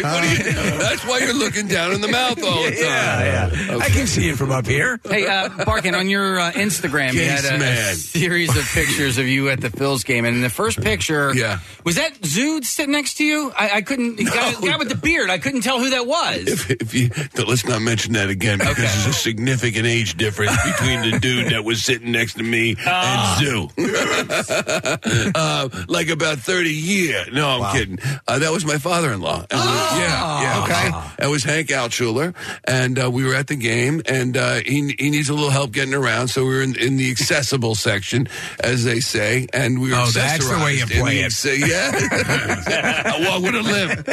What 0.07 0.21
do 0.21 0.29
you- 0.29 0.77
that's 0.79 1.05
why 1.05 1.19
you're 1.19 1.33
looking 1.33 1.67
down 1.67 1.91
in 1.93 2.01
the 2.01 2.07
mouth 2.07 2.41
all 2.43 2.63
the 2.63 2.69
time. 2.71 2.79
yeah, 2.79 3.51
yeah. 3.67 3.77
I 3.81 3.89
can 3.89 4.07
see 4.07 4.29
it 4.29 4.37
from 4.37 4.51
up 4.51 4.65
here. 4.67 4.99
Hey, 5.07 5.25
uh, 5.27 5.49
Barkann, 5.49 5.97
on 5.97 6.09
your 6.09 6.39
uh, 6.39 6.51
Instagram, 6.51 7.13
you 7.13 7.25
had 7.25 7.45
a, 7.45 7.91
a 7.91 7.95
series 7.95 8.55
of 8.55 8.63
pictures 8.65 9.17
of 9.17 9.27
you 9.27 9.49
at 9.49 9.61
the 9.61 9.69
Phil's 9.69 10.03
game, 10.03 10.25
and 10.25 10.35
in 10.35 10.41
the 10.41 10.49
first 10.49 10.81
picture, 10.81 11.33
Yeah. 11.35 11.59
Was 11.87 11.95
that 11.95 12.15
Zood 12.19 12.65
sitting 12.65 12.91
next 12.91 13.13
to 13.17 13.23
you? 13.23 13.49
I, 13.57 13.77
I 13.77 13.81
couldn't. 13.81 14.17
The 14.17 14.25
guy, 14.25 14.51
guy 14.59 14.75
with 14.77 14.89
the 14.89 14.95
beard, 14.95 15.29
I 15.29 15.37
couldn't 15.37 15.61
tell 15.61 15.79
who 15.79 15.89
that 15.91 16.05
was. 16.05 16.45
If, 16.47 16.69
if 16.69 16.93
you, 16.93 17.09
let's 17.47 17.65
not 17.65 17.81
mention 17.81 18.11
that 18.13 18.27
again 18.29 18.57
because 18.57 18.73
Okay. 18.73 18.81
there's 18.81 19.05
a 19.07 19.13
significant 19.13 19.85
age 19.85 20.17
difference 20.17 20.51
between 20.65 21.09
the 21.09 21.17
dude 21.19 21.51
that 21.53 21.63
was 21.63 21.81
sitting 21.81 22.11
next 22.11 22.33
to 22.35 22.43
me 22.43 22.75
Ah. 22.85 23.37
and 23.39 23.45
Zoo. 23.47 25.31
uh, 25.35 25.69
like 25.87 26.09
about 26.09 26.39
30 26.39 26.69
years. 26.69 27.29
No, 27.31 27.47
I'm 27.61 27.73
kidding. 27.77 27.99
Uh, 28.27 28.39
that 28.39 28.51
was 28.51 28.65
my 28.65 28.77
father-in-law. 28.77 29.45
And 29.49 29.59
we- 29.59 29.65
yeah, 30.01 30.41
yeah. 30.41 30.63
okay. 30.63 31.13
That 31.19 31.29
was 31.29 31.43
Hank 31.43 31.69
Altschuler, 31.69 32.35
and 32.65 33.01
uh, 33.01 33.09
we 33.09 33.23
were 33.23 33.33
at 33.33 33.47
the 33.47 33.55
game, 33.55 34.01
and 34.05 34.35
uh, 34.35 34.55
he 34.65 34.93
he 34.99 35.09
needs 35.09 35.29
a 35.29 35.33
little 35.33 35.49
help 35.49 35.71
getting 35.71 35.93
around, 35.93 36.27
so 36.27 36.43
we 36.43 36.49
were 36.55 36.61
in, 36.61 36.75
in 36.77 36.97
the 36.97 37.09
accessible 37.09 37.75
section, 37.75 38.27
as 38.59 38.83
they 38.83 38.99
say, 38.99 39.47
and 39.53 39.79
we 39.79 39.91
were. 39.91 39.95
Oh, 39.97 40.05
that's 40.07 40.47
the 40.47 40.57
way 40.63 40.73
you 40.75 40.85
play 40.85 41.19
it. 41.21 41.31
acce- 41.31 41.59
yeah, 41.59 41.76
I 41.77 43.27
walk 43.29 43.41
with 43.43 43.55
a 43.55 43.61
limp. 43.61 44.07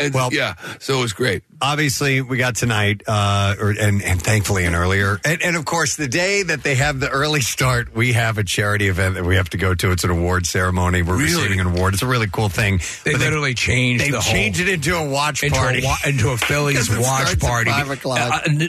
And, 0.00 0.14
Well- 0.14 0.32
yeah, 0.32 0.54
so 0.78 0.98
it 0.98 1.02
was 1.02 1.12
great. 1.12 1.42
obviously 1.60 2.20
we 2.22 2.36
got 2.38 2.56
tonight 2.56 3.02
uh 3.06 3.54
or, 3.60 3.70
and 3.70 4.02
and 4.02 4.20
thankfully 4.20 4.64
an 4.64 4.74
earlier 4.74 5.20
and, 5.24 5.40
and 5.42 5.54
of 5.56 5.64
course 5.64 5.94
the 5.96 6.08
day 6.08 6.42
that 6.42 6.64
they 6.64 6.74
have 6.74 6.98
the 6.98 7.08
early 7.08 7.40
start 7.40 7.94
we 7.94 8.12
have 8.14 8.36
a 8.36 8.42
charity 8.42 8.88
event 8.88 9.14
that 9.14 9.24
we 9.24 9.36
have 9.36 9.48
to 9.48 9.56
go 9.56 9.72
to 9.74 9.92
it's 9.92 10.02
an 10.02 10.10
award 10.10 10.44
ceremony 10.44 11.02
we're 11.02 11.16
Really? 11.16 11.34
receiving 11.34 11.60
an 11.60 11.68
award 11.68 11.94
it's 11.94 12.02
a 12.02 12.06
really 12.06 12.26
cool 12.26 12.48
thing 12.48 12.80
They 13.04 13.12
But 13.12 13.20
literally 13.20 13.54
changed 13.54 14.04
they 14.04 14.10
the 14.10 14.20
whole 14.20 14.32
changed 14.32 14.58
it 14.60 14.68
into 14.68 14.96
a 14.96 15.08
watch 15.08 15.44
into 15.44 15.56
party 15.56 15.82
a, 15.82 15.84
wa- 15.84 15.96
into 16.04 16.30
a 16.30 16.36
Phillies 16.36 16.90
watch 16.98 17.38
party. 17.38 17.70
five 17.70 17.90
o'clock. 17.90 18.18
Uh, 18.18 18.40
and 18.46 18.62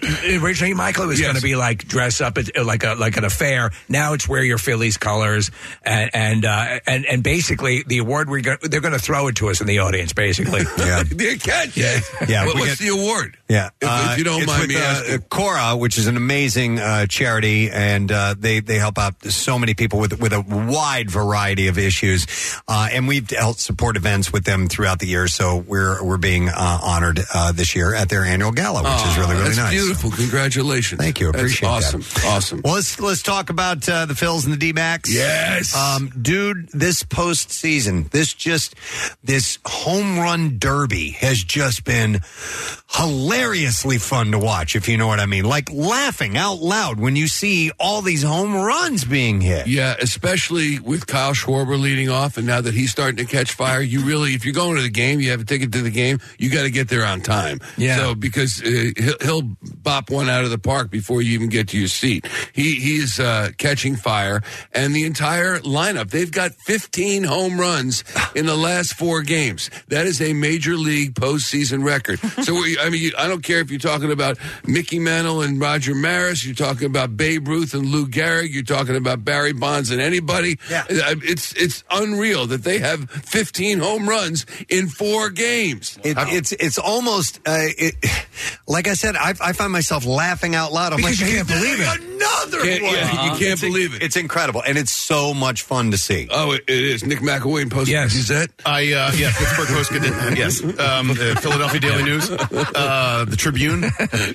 originally, 0.43 0.73
Michael, 0.75 1.07
was 1.07 1.19
Yes. 1.19 1.27
going 1.27 1.35
to 1.37 1.41
be 1.41 1.55
like 1.55 1.87
dress 1.87 2.21
up 2.21 2.37
at, 2.37 2.63
like 2.63 2.83
a 2.83 2.93
like 2.93 3.17
an 3.17 3.23
affair. 3.23 3.71
Now 3.89 4.13
it's 4.13 4.27
wear 4.27 4.43
your 4.43 4.57
Phillies 4.59 4.97
colors, 4.97 5.49
and 5.83 6.09
and 6.13 6.45
uh, 6.45 6.79
and, 6.85 7.05
and 7.13 7.23
basically 7.23 7.83
the 7.85 7.99
award 7.99 8.29
we 8.29 8.39
are 8.47 8.57
they're 8.63 8.81
going 8.81 8.93
to 8.93 8.99
throw 8.99 9.27
it 9.27 9.35
to 9.37 9.49
us 9.49 9.61
in 9.61 9.67
the 9.67 9.79
audience. 9.79 10.13
Basically, 10.13 10.61
yeah 10.77 11.03
Dear 11.15 11.37
cat, 11.37 11.77
yeah. 11.77 11.99
Yeah, 12.27 12.45
What, 12.45 12.55
what's 12.55 12.79
get- 12.79 12.79
the 12.79 12.87
award? 12.89 13.37
Yeah, 13.53 13.69
If, 13.79 13.87
uh, 13.87 14.09
if 14.11 14.17
you 14.17 14.23
don't 14.23 14.45
mind 14.47 14.61
with, 14.61 14.69
me 14.69 14.75
uh, 14.77 14.79
asking. 14.79 15.19
Cora, 15.29 15.75
which 15.77 15.99
is 15.99 16.07
an 16.07 16.17
amazing 16.17 16.79
uh, 16.79 17.05
charity, 17.05 17.69
and 17.69 18.11
uh, 18.11 18.33
they 18.37 18.61
they 18.61 18.79
help 18.79 18.97
out 18.97 19.23
so 19.25 19.59
many 19.59 19.75
people 19.75 19.99
with 19.99 20.19
with 20.19 20.33
a 20.33 20.41
wide 20.41 21.11
variety 21.11 21.67
of 21.67 21.77
issues, 21.77 22.25
uh, 22.67 22.89
and 22.91 23.07
we've 23.07 23.29
helped 23.29 23.59
support 23.59 23.95
events 23.95 24.33
with 24.33 24.43
them 24.43 24.67
throughout 24.67 24.97
the 24.97 25.05
year. 25.07 25.27
So 25.27 25.57
we're 25.57 26.03
we're 26.03 26.17
being 26.17 26.49
uh, 26.49 26.79
honored 26.81 27.19
uh, 27.31 27.51
this 27.51 27.75
year 27.75 27.93
at 27.93 28.09
their 28.09 28.23
annual 28.25 28.51
gala, 28.51 28.81
which 28.81 29.07
is 29.07 29.17
really 29.19 29.35
really 29.35 29.55
nice. 29.55 29.71
beautiful. 29.71 30.09
Congratulations. 30.09 30.99
Thank 30.99 31.19
you. 31.19 31.27
That's 31.31 31.43
Appreciate 31.43 31.67
that. 31.69 31.75
awesome. 31.75 32.03
Awesome. 32.25 32.61
Well, 32.63 32.73
let's 32.73 32.99
let's 32.99 33.21
talk 33.21 33.51
about 33.51 33.87
uh, 33.87 34.07
the 34.07 34.15
Phils 34.15 34.45
and 34.45 34.53
the 34.53 34.57
D 34.57 34.71
backs. 34.71 35.13
Yes. 35.13 35.75
um, 35.75 36.09
dude. 36.19 36.69
This 36.73 37.03
postseason, 37.03 38.09
this 38.09 38.33
just 38.33 38.73
this 39.23 39.59
home 39.63 40.17
run 40.17 40.57
derby 40.57 41.11
has 41.11 41.43
just 41.43 41.83
been 41.83 42.21
hilariously 43.43 43.97
fun 43.97 44.31
to 44.31 44.39
watch. 44.39 44.75
If 44.75 44.87
you 44.87 44.97
know 44.97 45.07
what 45.07 45.19
I 45.19 45.25
mean, 45.25 45.43
like 45.43 45.69
laughing 45.71 46.37
out 46.37 46.59
loud 46.59 46.97
when 46.99 47.17
you 47.17 47.27
see 47.27 47.71
all 47.77 48.01
these 48.01 48.23
home 48.23 48.55
runs 48.55 49.03
being 49.03 49.41
hit. 49.41 49.67
Yeah, 49.67 49.95
especially 49.99 50.79
with 50.79 51.07
Kyle 51.07 51.33
Schwarber 51.33 51.79
leading 51.79 52.09
off, 52.09 52.37
and 52.37 52.47
now 52.47 52.61
that 52.61 52.73
he's 52.73 52.91
starting 52.91 53.17
to 53.17 53.25
catch 53.25 53.51
fire, 53.51 53.81
you 53.81 54.01
really, 54.01 54.33
if 54.33 54.45
you're 54.45 54.53
going 54.53 54.77
to 54.77 54.81
the 54.81 54.89
game, 54.89 55.19
you 55.19 55.31
have 55.31 55.41
a 55.41 55.43
ticket 55.43 55.73
to 55.73 55.81
the 55.81 55.91
game, 55.91 56.19
you 56.37 56.49
got 56.49 56.63
to 56.63 56.71
get 56.71 56.87
there 56.87 57.05
on 57.05 57.21
time. 57.21 57.59
Yeah. 57.77 57.97
So 57.97 58.15
because 58.15 58.61
uh, 58.61 58.91
he'll, 58.95 59.17
he'll 59.21 59.41
bop 59.61 60.09
one 60.09 60.29
out 60.29 60.45
of 60.45 60.49
the 60.49 60.57
park 60.57 60.89
before 60.89 61.21
you 61.21 61.33
even 61.33 61.49
get 61.49 61.69
to 61.69 61.77
your 61.77 61.89
seat. 61.89 62.25
He 62.53 62.75
he's 62.75 63.19
uh, 63.19 63.49
catching 63.57 63.97
fire, 63.97 64.41
and 64.71 64.95
the 64.95 65.03
entire 65.03 65.59
lineup. 65.59 66.11
They've 66.11 66.31
got 66.31 66.53
15 66.53 67.23
home 67.23 67.59
runs 67.59 68.03
in 68.35 68.45
the 68.45 68.55
last 68.55 68.93
four 68.93 69.21
games. 69.21 69.69
That 69.89 70.05
is 70.05 70.21
a 70.21 70.33
major 70.33 70.75
league 70.75 71.15
postseason 71.15 71.83
record. 71.83 72.19
so 72.43 72.53
we, 72.53 72.77
I 72.79 72.89
mean, 72.89 73.11
I 73.17 73.27
don't 73.27 73.32
care 73.41 73.59
if 73.59 73.71
you're 73.71 73.79
talking 73.79 74.11
about 74.11 74.37
Mickey 74.67 74.99
Mantle 74.99 75.41
and 75.41 75.59
Roger 75.59 75.95
Maris. 75.95 76.45
You're 76.45 76.55
talking 76.55 76.85
about 76.85 77.17
Babe 77.17 77.47
Ruth 77.47 77.73
and 77.73 77.87
Lou 77.87 78.05
Gehrig. 78.07 78.53
You're 78.53 78.63
talking 78.63 78.95
about 78.95 79.23
Barry 79.25 79.53
Bonds 79.53 79.89
and 79.91 79.99
anybody. 80.01 80.59
Yeah. 80.69 80.83
Uh, 80.89 81.15
It's 81.23 81.53
it's 81.53 81.83
unreal 81.89 82.45
that 82.47 82.63
they 82.63 82.79
have 82.79 83.09
15 83.09 83.79
home 83.79 84.07
runs 84.07 84.45
in 84.69 84.87
four 84.89 85.29
games. 85.29 85.97
It, 86.03 86.17
it's 86.19 86.51
it's 86.51 86.77
almost 86.77 87.39
uh, 87.47 87.57
it, 87.77 87.95
like 88.67 88.87
I 88.87 88.93
said. 88.93 89.15
I, 89.15 89.33
I 89.41 89.53
find 89.53 89.71
myself 89.71 90.05
laughing 90.05 90.55
out 90.55 90.71
loud. 90.73 90.93
I'm 90.93 90.97
Because 90.97 91.21
like, 91.21 91.29
you 91.29 91.35
can't 91.37 91.49
"Hey, 91.49 91.59
believe 91.59 91.79
it." 91.79 92.13
Another 92.23 92.61
Can't- 92.61 92.83
one. 92.83 92.93
yeah, 92.93 93.11
you 93.23 93.29
can't 93.31 93.41
It's- 93.41 93.61
believe 93.61 93.95
it. 93.95 94.01
It's 94.03 94.15
incredible, 94.17 94.61
and 94.65 94.77
it's 94.77 94.91
so 94.91 95.33
much 95.33 95.61
fun 95.63 95.91
to 95.91 95.97
see. 95.97 96.27
Oh, 96.31 96.51
it, 96.53 96.63
it 96.67 96.83
is. 96.83 97.03
Nick 97.05 97.19
McElwain 97.19 97.69
posted 97.71 97.89
Yes. 97.93 98.13
Gazette. 98.13 98.49
I 98.65 98.91
uh, 98.93 99.11
yeah, 99.15 99.31
Pittsburgh 99.37 99.67
Post 99.69 99.91
did 99.91 100.03
yes, 100.37 100.61
um, 100.63 101.07
the 101.09 101.37
Philadelphia 101.41 101.79
Daily 101.79 102.03
News, 102.03 102.29
uh, 102.31 102.37
the 103.25 103.35
Tribune. 103.35 103.83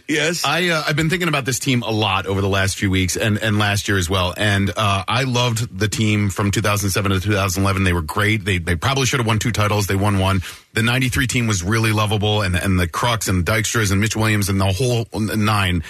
Yes, 0.08 0.44
I 0.44 0.68
uh, 0.68 0.82
I've 0.86 0.96
been 0.96 1.10
thinking 1.10 1.28
about 1.28 1.44
this 1.44 1.58
team 1.58 1.82
a 1.82 1.90
lot 1.90 2.26
over 2.26 2.40
the 2.40 2.48
last 2.48 2.76
few 2.76 2.90
weeks 2.90 3.16
and 3.16 3.36
and 3.38 3.58
last 3.58 3.88
year 3.88 3.98
as 3.98 4.08
well. 4.08 4.32
And 4.36 4.70
uh, 4.70 5.04
I 5.06 5.24
loved 5.24 5.78
the 5.78 5.88
team 5.88 6.30
from 6.30 6.50
2007 6.50 7.12
to 7.12 7.20
2011. 7.20 7.84
They 7.84 7.92
were 7.92 8.02
great. 8.02 8.44
They 8.44 8.58
they 8.58 8.74
probably 8.76 9.06
should 9.06 9.20
have 9.20 9.26
won 9.26 9.38
two 9.38 9.52
titles. 9.52 9.86
They 9.86 9.96
won 9.96 10.18
one. 10.18 10.42
The 10.72 10.82
93 10.82 11.26
team 11.26 11.46
was 11.46 11.62
really 11.62 11.92
lovable, 11.92 12.42
and 12.42 12.56
and 12.56 12.78
the 12.78 12.86
Kruks 12.88 13.28
and 13.28 13.44
Dykstras 13.44 13.90
and 13.92 14.00
Mitch 14.00 14.16
Williams 14.16 14.48
and 14.48 14.60
the 14.60 14.72
whole 14.72 15.06
nine. 15.12 15.82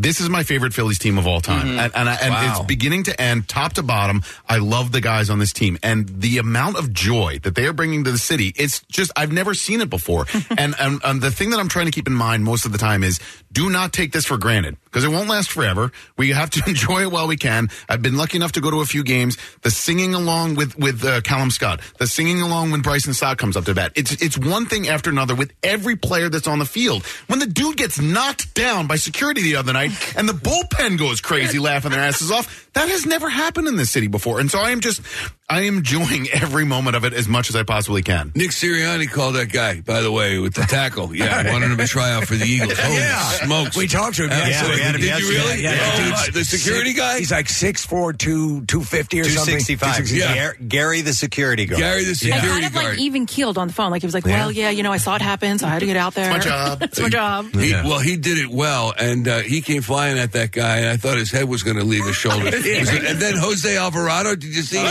This 0.00 0.18
is 0.18 0.30
my 0.30 0.44
favorite 0.44 0.72
Phillies 0.72 0.98
team 0.98 1.18
of 1.18 1.26
all 1.26 1.42
time, 1.42 1.66
mm-hmm. 1.68 1.78
and 1.78 1.92
and, 1.94 2.08
I, 2.08 2.14
and 2.14 2.32
Wow. 2.32 2.48
it's 2.48 2.60
beginning 2.64 3.02
to 3.02 3.20
end, 3.20 3.48
top 3.48 3.74
to 3.74 3.82
bottom. 3.82 4.22
I 4.48 4.56
love 4.56 4.92
the 4.92 5.02
guys 5.02 5.28
on 5.28 5.38
this 5.38 5.52
team, 5.52 5.78
and 5.82 6.08
the 6.22 6.38
amount 6.38 6.78
of 6.78 6.90
joy 6.94 7.38
that 7.42 7.54
they 7.54 7.66
are 7.66 7.74
bringing 7.74 8.04
to 8.04 8.10
the 8.10 8.16
city. 8.16 8.54
It's 8.56 8.80
just 8.90 9.12
I've 9.14 9.30
never 9.30 9.52
seen 9.52 9.82
it 9.82 9.90
before. 9.90 10.24
and, 10.56 10.74
and 10.80 11.02
and 11.04 11.20
the 11.20 11.30
thing 11.30 11.50
that 11.50 11.60
I'm 11.60 11.68
trying 11.68 11.84
to 11.84 11.92
keep 11.92 12.06
in 12.06 12.14
mind 12.14 12.44
most 12.44 12.64
of 12.64 12.72
the 12.72 12.78
time 12.78 13.04
is 13.04 13.20
do 13.52 13.68
not 13.70 13.92
take 13.92 14.12
this 14.12 14.26
for 14.26 14.36
granted 14.36 14.76
because 14.84 15.04
it 15.04 15.08
won't 15.08 15.28
last 15.28 15.50
forever. 15.50 15.92
We 16.16 16.30
have 16.30 16.50
to 16.50 16.62
enjoy 16.68 17.02
it 17.02 17.12
while 17.12 17.26
we 17.26 17.36
can. 17.36 17.68
I've 17.88 18.02
been 18.02 18.16
lucky 18.16 18.36
enough 18.36 18.52
to 18.52 18.60
go 18.60 18.70
to 18.70 18.80
a 18.80 18.84
few 18.84 19.02
games. 19.02 19.36
The 19.62 19.70
singing 19.70 20.14
along 20.14 20.56
with 20.56 20.78
with 20.78 21.04
uh, 21.04 21.20
Calum 21.22 21.50
Scott, 21.50 21.80
the 21.98 22.06
singing 22.06 22.40
along 22.40 22.70
when 22.70 22.82
Bryson 22.82 23.14
Stott 23.14 23.38
comes 23.38 23.56
up 23.56 23.64
to 23.64 23.74
bat. 23.74 23.92
It's 23.96 24.12
it's 24.22 24.38
one 24.38 24.66
thing 24.66 24.88
after 24.88 25.10
another 25.10 25.34
with 25.34 25.52
every 25.62 25.96
player 25.96 26.28
that's 26.28 26.46
on 26.46 26.58
the 26.58 26.64
field. 26.64 27.04
When 27.26 27.38
the 27.38 27.46
dude 27.46 27.76
gets 27.76 28.00
knocked 28.00 28.54
down 28.54 28.86
by 28.86 28.96
security 28.96 29.42
the 29.42 29.56
other 29.56 29.72
night 29.72 29.90
and 30.16 30.28
the 30.28 30.32
bullpen 30.32 30.98
goes 30.98 31.20
crazy 31.20 31.58
laughing 31.58 31.90
their 31.90 32.00
asses 32.00 32.30
off, 32.30 32.68
that 32.74 32.88
has 32.88 33.06
never 33.06 33.28
happened 33.28 33.68
in 33.68 33.76
this 33.76 33.90
city 33.90 34.06
before. 34.06 34.40
And 34.40 34.50
so 34.50 34.58
I 34.58 34.70
am 34.70 34.80
just 34.80 35.02
I 35.50 35.62
am 35.62 35.78
enjoying 35.78 36.28
every 36.32 36.64
moment 36.64 36.94
of 36.96 37.04
it 37.04 37.12
as 37.12 37.26
much 37.28 37.48
as 37.50 37.56
I 37.56 37.62
possibly 37.64 38.02
can. 38.02 38.30
Nick 38.34 38.50
Sirianni 38.50 39.10
called 39.10 39.34
that 39.34 39.52
guy, 39.52 39.80
by 39.80 40.00
the 40.00 40.12
way, 40.12 40.38
with 40.38 40.54
the 40.54 40.62
tackle. 40.62 41.14
Yeah, 41.14 41.42
I 41.44 41.50
wanted 41.52 41.70
him 41.72 41.78
to 41.78 41.86
try 41.86 42.12
out 42.12 42.24
for 42.24 42.34
the 42.36 42.44
Eagles. 42.48 42.78
Holy 42.78 42.96
Yeah. 42.96 43.18
smokes. 43.44 43.76
We 43.76 43.86
talked 43.88 44.16
to 44.16 44.24
him 44.24 44.30
Absolutely. 44.30 44.50
yesterday. 44.50 44.74
we 44.76 44.80
had 44.82 44.94
him 44.94 45.00
Did 45.00 45.06
yesterday. 45.08 45.32
you 45.32 45.38
really? 45.38 45.62
Yeah, 45.62 45.74
yeah, 45.74 45.92
Oh, 45.92 46.24
dude's 46.24 46.34
the 46.50 46.56
security 46.58 46.90
six- 46.90 47.00
guy? 47.00 47.18
He's 47.18 47.30
like 47.32 47.46
6'4", 47.48 48.16
2, 48.18 48.64
250 48.66 49.20
or 49.20 49.24
something. 49.24 49.58
265. 49.64 50.10
Yeah. 50.10 50.34
Gar- 50.34 50.56
Gary, 50.66 51.00
the 51.00 51.12
security 51.14 51.66
guard. 51.66 51.80
Gary 51.80 52.02
the 52.04 52.08
And 52.10 52.16
security 52.16 52.48
kind 52.48 52.64
of 52.66 52.74
like 52.74 52.98
even 52.98 53.26
keeled 53.26 53.58
on 53.58 53.66
the 53.68 53.72
phone. 53.74 53.90
Like 53.90 54.02
he 54.02 54.06
was 54.06 54.14
like, 54.14 54.24
well, 54.26 54.50
yeah, 54.52 54.70
you 54.70 54.82
know, 54.82 54.92
I 54.92 54.98
saw 54.98 55.16
it 55.16 55.22
happen, 55.22 55.58
so 55.58 55.66
I 55.66 55.70
had 55.70 55.80
to 55.80 55.86
get 55.86 55.96
out 55.96 56.14
there. 56.14 56.30
my 56.30 56.38
job. 56.50 56.82
it's 56.82 57.00
my 57.00 57.08
job. 57.08 57.52
He, 57.54 57.72
Well, 57.72 57.98
he 57.98 58.16
did 58.16 58.38
it 58.38 58.48
well, 58.50 58.94
and 58.96 59.26
uh, 59.26 59.38
he 59.40 59.60
came 59.62 59.82
flying 59.82 60.18
at 60.18 60.32
that 60.32 60.52
guy, 60.52 60.78
and 60.78 60.88
I 60.88 60.96
thought 60.96 61.16
his 61.18 61.30
head 61.30 61.48
was 61.48 61.62
going 61.62 61.76
to 61.76 61.84
leave 61.84 62.04
his 62.06 62.16
shoulders. 62.16 62.54
It 62.64 62.80
was- 62.80 62.88
and 62.90 63.18
then 63.20 63.34
Jose 63.36 63.76
Alvarado, 63.76 64.36
did 64.36 64.54
you 64.54 64.62
see? 64.62 64.78
him? 64.78 64.86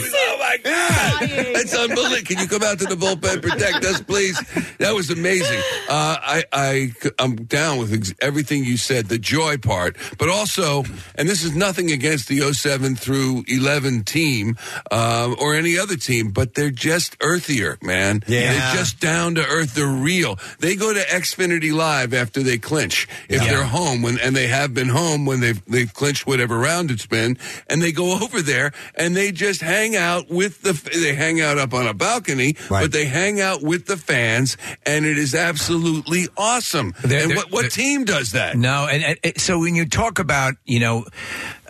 Oh 0.00 0.27
my 0.38 0.56
God, 0.62 1.54
that's 1.54 1.74
unbelievable! 1.76 2.22
Can 2.24 2.38
you 2.38 2.48
come 2.48 2.62
out 2.62 2.78
to 2.78 2.84
the 2.86 2.94
bullpen, 2.96 3.42
protect 3.42 3.84
us, 3.84 4.00
please? 4.00 4.38
That 4.78 4.94
was 4.94 5.10
amazing. 5.10 5.58
Uh, 5.88 6.16
I, 6.20 6.44
I, 6.52 6.92
I'm 7.18 7.36
down 7.36 7.78
with 7.78 7.92
ex- 7.92 8.14
everything 8.20 8.64
you 8.64 8.76
said, 8.76 9.06
the 9.06 9.18
joy 9.18 9.56
part, 9.58 9.96
but 10.18 10.28
also, 10.28 10.84
and 11.16 11.28
this 11.28 11.42
is 11.42 11.54
nothing 11.54 11.90
against 11.90 12.28
the 12.28 12.40
07 12.52 12.96
through 12.96 13.44
11 13.48 14.04
team 14.04 14.56
um, 14.90 15.36
or 15.38 15.54
any 15.54 15.78
other 15.78 15.96
team, 15.96 16.30
but 16.30 16.54
they're 16.54 16.70
just 16.70 17.16
earthier, 17.20 17.78
man. 17.82 18.22
Yeah. 18.26 18.52
They're 18.52 18.76
just 18.76 19.00
down 19.00 19.34
to 19.36 19.44
earth. 19.46 19.74
They're 19.74 19.86
real. 19.86 20.38
They 20.60 20.76
go 20.76 20.92
to 20.92 21.00
Xfinity 21.00 21.72
Live 21.72 22.14
after 22.14 22.42
they 22.42 22.58
clinch. 22.58 23.08
If 23.28 23.42
Yeah. 23.42 23.48
they're 23.50 23.64
home 23.64 24.02
when 24.02 24.18
and 24.18 24.34
they 24.36 24.46
have 24.48 24.74
been 24.74 24.88
home 24.88 25.26
when 25.26 25.40
they've 25.40 25.62
they've 25.66 25.92
clinched 25.92 26.26
whatever 26.26 26.58
round 26.58 26.90
it's 26.90 27.06
been, 27.06 27.38
and 27.68 27.82
they 27.82 27.92
go 27.92 28.14
over 28.22 28.42
there 28.42 28.72
and 28.94 29.16
they 29.16 29.32
just 29.32 29.60
hang 29.60 29.96
out 29.96 30.27
with 30.30 30.62
the 30.62 30.72
they 30.72 31.14
hang 31.14 31.40
out 31.40 31.58
up 31.58 31.74
on 31.74 31.86
a 31.86 31.94
balcony, 31.94 32.56
Right. 32.70 32.82
but 32.82 32.92
they 32.92 33.06
hang 33.06 33.40
out 33.40 33.62
with 33.62 33.86
the 33.86 33.96
fans, 33.96 34.56
and 34.86 35.04
it 35.06 35.18
is 35.18 35.34
absolutely 35.34 36.28
awesome. 36.36 36.94
They're- 37.02 37.22
and 37.22 37.30
they're- 37.30 37.36
what 37.36 37.50
what 37.50 37.70
team 37.70 38.04
does 38.04 38.32
that? 38.32 38.56
No, 38.56 38.86
and, 38.86 39.02
and- 39.04 39.18
and 39.24 39.40
so 39.40 39.58
when 39.58 39.74
you 39.74 39.86
talk 39.86 40.18
about 40.18 40.54
you 40.64 40.80
know, 40.80 41.06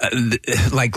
uh, 0.01 0.09
like 0.73 0.95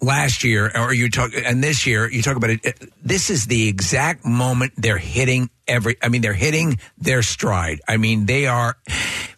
last 0.00 0.44
year 0.44 0.70
or 0.74 0.92
you 0.92 1.10
talk 1.10 1.32
and 1.34 1.62
this 1.62 1.86
year 1.86 2.10
you 2.10 2.22
talk 2.22 2.36
about 2.36 2.50
it. 2.50 2.60
uh, 2.66 2.86
This 3.02 3.30
is 3.30 3.46
the 3.46 3.68
exact 3.68 4.24
moment 4.24 4.72
they're 4.76 4.98
hitting 4.98 5.50
every. 5.68 5.96
I 6.02 6.08
mean, 6.08 6.22
they're 6.22 6.32
hitting 6.32 6.78
their 6.98 7.22
stride. 7.22 7.80
I 7.88 7.96
mean, 7.96 8.26
they 8.26 8.46
are 8.46 8.76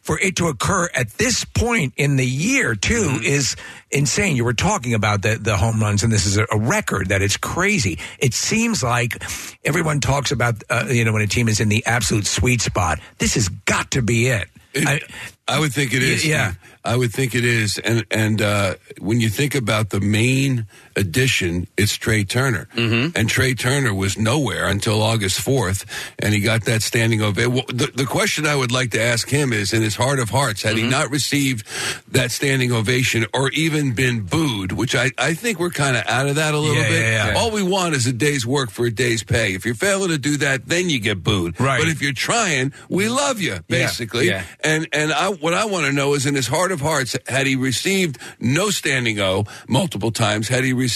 for 0.08 0.18
it 0.20 0.36
to 0.36 0.48
occur 0.48 0.88
at 0.94 1.10
this 1.18 1.44
point 1.44 1.92
in 1.98 2.16
the 2.16 2.24
year 2.24 2.74
too 2.74 3.20
is 3.22 3.56
insane. 3.90 4.36
You 4.36 4.44
were 4.46 4.54
talking 4.54 4.94
about 4.94 5.20
the 5.20 5.36
the 5.36 5.54
home 5.58 5.80
runs, 5.80 6.02
and 6.02 6.10
this 6.10 6.24
is 6.24 6.38
a, 6.38 6.46
a 6.50 6.58
record 6.58 7.10
that 7.10 7.20
it's 7.20 7.36
crazy. 7.36 7.98
It 8.18 8.32
seems 8.32 8.82
like 8.82 9.22
everyone 9.66 10.00
talks 10.00 10.32
about 10.32 10.64
uh, 10.70 10.86
you 10.88 11.04
know 11.04 11.12
when 11.12 11.20
a 11.20 11.26
team 11.26 11.46
is 11.46 11.60
in 11.60 11.68
the 11.68 11.84
absolute 11.84 12.26
sweet 12.26 12.62
spot. 12.62 13.00
This 13.18 13.34
has 13.34 13.50
got 13.50 13.90
to 13.90 14.00
be 14.00 14.28
it. 14.28 14.48
It- 14.72 15.04
I, 15.46 15.60
would 15.60 15.74
think 15.74 15.92
it 15.92 16.02
is. 16.02 16.26
Yeah. 16.26 16.54
I 16.84 16.96
would 16.96 17.12
think 17.12 17.34
it 17.34 17.44
is. 17.44 17.76
And 17.76 18.06
and 18.10 18.40
uh, 18.40 18.76
when 19.00 19.20
you 19.20 19.28
think 19.28 19.54
about 19.54 19.90
the 19.90 20.00
main 20.00 20.66
addition, 20.98 21.66
it's 21.76 21.94
Trea 21.96 22.24
Turner. 22.24 22.68
Mm-hmm. 22.74 23.16
And 23.16 23.28
Trea 23.28 23.54
Turner 23.54 23.94
was 23.94 24.18
nowhere 24.18 24.66
until 24.66 25.00
August 25.02 25.40
fourth, 25.40 25.86
and 26.18 26.34
he 26.34 26.40
got 26.40 26.64
that 26.64 26.82
standing 26.82 27.22
ovation. 27.22 27.52
Well, 27.54 27.64
the, 27.68 27.86
the 27.94 28.04
question 28.04 28.46
I 28.46 28.56
would 28.56 28.72
like 28.72 28.90
to 28.90 29.00
ask 29.00 29.28
him 29.28 29.52
is, 29.52 29.72
in 29.72 29.82
his 29.82 29.96
heart 29.96 30.18
of 30.18 30.30
hearts, 30.30 30.62
had 30.62 30.74
Mm-hmm. 30.74 30.84
he 30.84 30.90
not 30.90 31.10
received 31.10 31.66
that 32.12 32.30
standing 32.30 32.72
ovation 32.72 33.26
or 33.32 33.48
even 33.50 33.92
been 33.94 34.22
booed, 34.22 34.72
which 34.72 34.94
I, 34.94 35.10
I 35.16 35.34
think 35.34 35.58
we're 35.58 35.70
kind 35.70 35.96
of 35.96 36.04
out 36.06 36.26
of 36.28 36.34
that 36.36 36.52
a 36.54 36.58
little 36.58 36.76
Yeah, 36.82 36.88
bit. 36.88 37.00
yeah, 37.00 37.28
yeah. 37.32 37.38
All 37.38 37.50
we 37.50 37.62
want 37.62 37.94
is 37.94 38.06
a 38.06 38.12
day's 38.12 38.44
work 38.46 38.70
for 38.70 38.86
a 38.86 38.90
day's 38.90 39.22
pay. 39.22 39.54
If 39.54 39.64
you're 39.64 39.74
failing 39.74 40.08
to 40.10 40.18
do 40.18 40.36
that, 40.38 40.66
then 40.66 40.90
you 40.90 41.00
get 41.00 41.22
booed. 41.22 41.58
Right. 41.60 41.78
But 41.80 41.88
if 41.88 42.02
you're 42.02 42.12
trying, 42.12 42.72
we 42.88 43.08
love 43.08 43.40
you, 43.40 43.60
basically. 43.68 44.26
Yeah. 44.28 44.44
And 44.64 44.88
and 44.92 45.12
I, 45.12 45.28
what 45.30 45.54
I 45.54 45.64
want 45.64 45.86
to 45.86 45.92
know 45.92 46.14
is, 46.14 46.26
in 46.26 46.34
his 46.34 46.48
heart 46.48 46.72
of 46.72 46.80
hearts, 46.80 47.16
had 47.26 47.46
he 47.46 47.56
received 47.56 48.18
no 48.40 48.70
standing 48.70 49.20
O 49.20 49.44
multiple 49.68 50.10
times, 50.10 50.48
had 50.48 50.64
he 50.64 50.72
received 50.72 50.87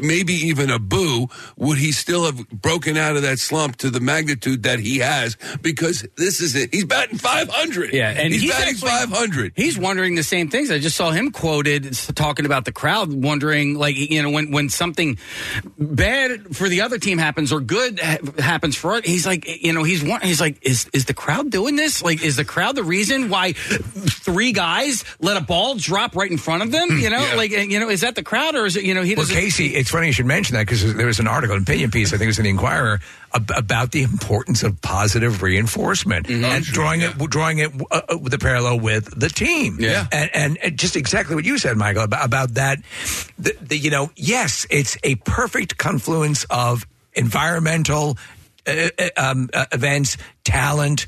maybe 0.00 0.32
even 0.34 0.70
a 0.70 0.78
boo, 0.78 1.28
would 1.56 1.78
he 1.78 1.92
still 1.92 2.24
have 2.24 2.48
broken 2.50 2.96
out 2.96 3.16
of 3.16 3.22
that 3.22 3.38
slump 3.38 3.76
to 3.76 3.90
the 3.90 4.00
magnitude 4.00 4.62
that 4.64 4.78
he 4.78 4.98
has? 4.98 5.36
Because 5.62 6.06
this 6.16 6.40
is 6.40 6.54
it. 6.54 6.72
He's 6.72 6.84
batting 6.84 7.18
500. 7.18 7.92
Yeah, 7.92 8.10
and 8.10 8.32
he's, 8.32 8.42
he's 8.42 8.50
batting 8.52 8.74
actually- 8.74 8.88
500. 8.90 9.52
He's 9.56 9.78
wondering 9.78 10.14
the 10.14 10.22
same 10.22 10.48
things. 10.48 10.70
I 10.70 10.78
just 10.78 10.96
saw 10.96 11.10
him 11.10 11.30
quoted 11.30 11.92
talking 12.14 12.46
about 12.46 12.64
the 12.64 12.72
crowd, 12.72 13.12
wondering 13.12 13.74
like 13.74 13.96
you 13.96 14.22
know 14.22 14.30
when 14.30 14.50
when 14.50 14.68
something 14.68 15.18
bad 15.78 16.56
for 16.56 16.68
the 16.68 16.80
other 16.82 16.98
team 16.98 17.18
happens 17.18 17.52
or 17.52 17.60
good 17.60 18.00
ha- 18.00 18.18
happens 18.38 18.76
for 18.76 18.94
us. 18.94 19.02
He's 19.04 19.26
like 19.26 19.46
you 19.62 19.72
know 19.72 19.82
he's 19.82 20.02
one. 20.02 20.20
He's 20.20 20.40
like 20.40 20.58
is 20.62 20.88
is 20.92 21.04
the 21.06 21.14
crowd 21.14 21.50
doing 21.50 21.76
this? 21.76 22.02
Like 22.02 22.22
is 22.22 22.36
the 22.36 22.44
crowd 22.44 22.76
the 22.76 22.84
reason 22.84 23.28
why 23.28 23.52
three 23.52 24.52
guys 24.52 25.04
let 25.20 25.36
a 25.36 25.40
ball 25.40 25.74
drop 25.76 26.16
right 26.16 26.30
in 26.30 26.38
front 26.38 26.62
of 26.62 26.70
them? 26.70 26.88
Hmm, 26.88 26.98
you 26.98 27.10
know, 27.10 27.20
Yeah. 27.24 27.34
like 27.34 27.50
you 27.50 27.80
know 27.80 27.88
is 27.88 28.00
that 28.02 28.14
the 28.14 28.22
crowd 28.22 28.54
or 28.54 28.66
is 28.66 28.76
it 28.76 28.84
you 28.84 28.94
know 28.94 29.02
he 29.02 29.14
doesn't? 29.14 29.33
Casey, 29.34 29.74
it's 29.74 29.90
funny 29.90 30.06
you 30.08 30.12
should 30.12 30.26
mention 30.26 30.54
that 30.54 30.62
because 30.66 30.94
there 30.94 31.06
was 31.06 31.18
an 31.18 31.26
article, 31.26 31.56
an 31.56 31.62
opinion 31.62 31.90
piece, 31.90 32.08
I 32.12 32.16
think 32.16 32.22
it 32.24 32.26
was 32.28 32.38
in 32.38 32.44
the 32.44 32.50
Inquirer, 32.50 33.00
ab- 33.34 33.50
about 33.56 33.90
the 33.92 34.02
importance 34.02 34.62
of 34.62 34.80
positive 34.80 35.42
reinforcement 35.42 36.26
Mm-hmm. 36.26 36.44
and 36.44 36.64
drawing 36.64 37.00
it, 37.02 37.18
drawing 37.30 37.58
it 37.58 37.70
uh, 37.90 38.00
uh, 38.08 38.16
with 38.18 38.30
the 38.32 38.38
parallel 38.38 38.80
with 38.80 39.18
the 39.18 39.28
team. 39.28 39.78
Yeah. 39.80 40.06
and, 40.12 40.30
and, 40.34 40.58
and 40.58 40.78
just 40.78 40.96
exactly 40.96 41.34
what 41.34 41.44
you 41.44 41.58
said, 41.58 41.76
Michael, 41.76 42.04
about, 42.04 42.24
about 42.24 42.54
that. 42.54 42.78
The, 43.38 43.56
the, 43.60 43.76
you 43.76 43.90
know, 43.90 44.10
yes, 44.16 44.66
it's 44.70 44.96
a 45.02 45.16
perfect 45.16 45.76
confluence 45.78 46.44
of 46.50 46.86
environmental. 47.14 48.16
Uh, 48.66 48.88
uh, 48.98 49.08
um, 49.18 49.50
uh, 49.52 49.66
events, 49.72 50.16
talent, 50.44 51.06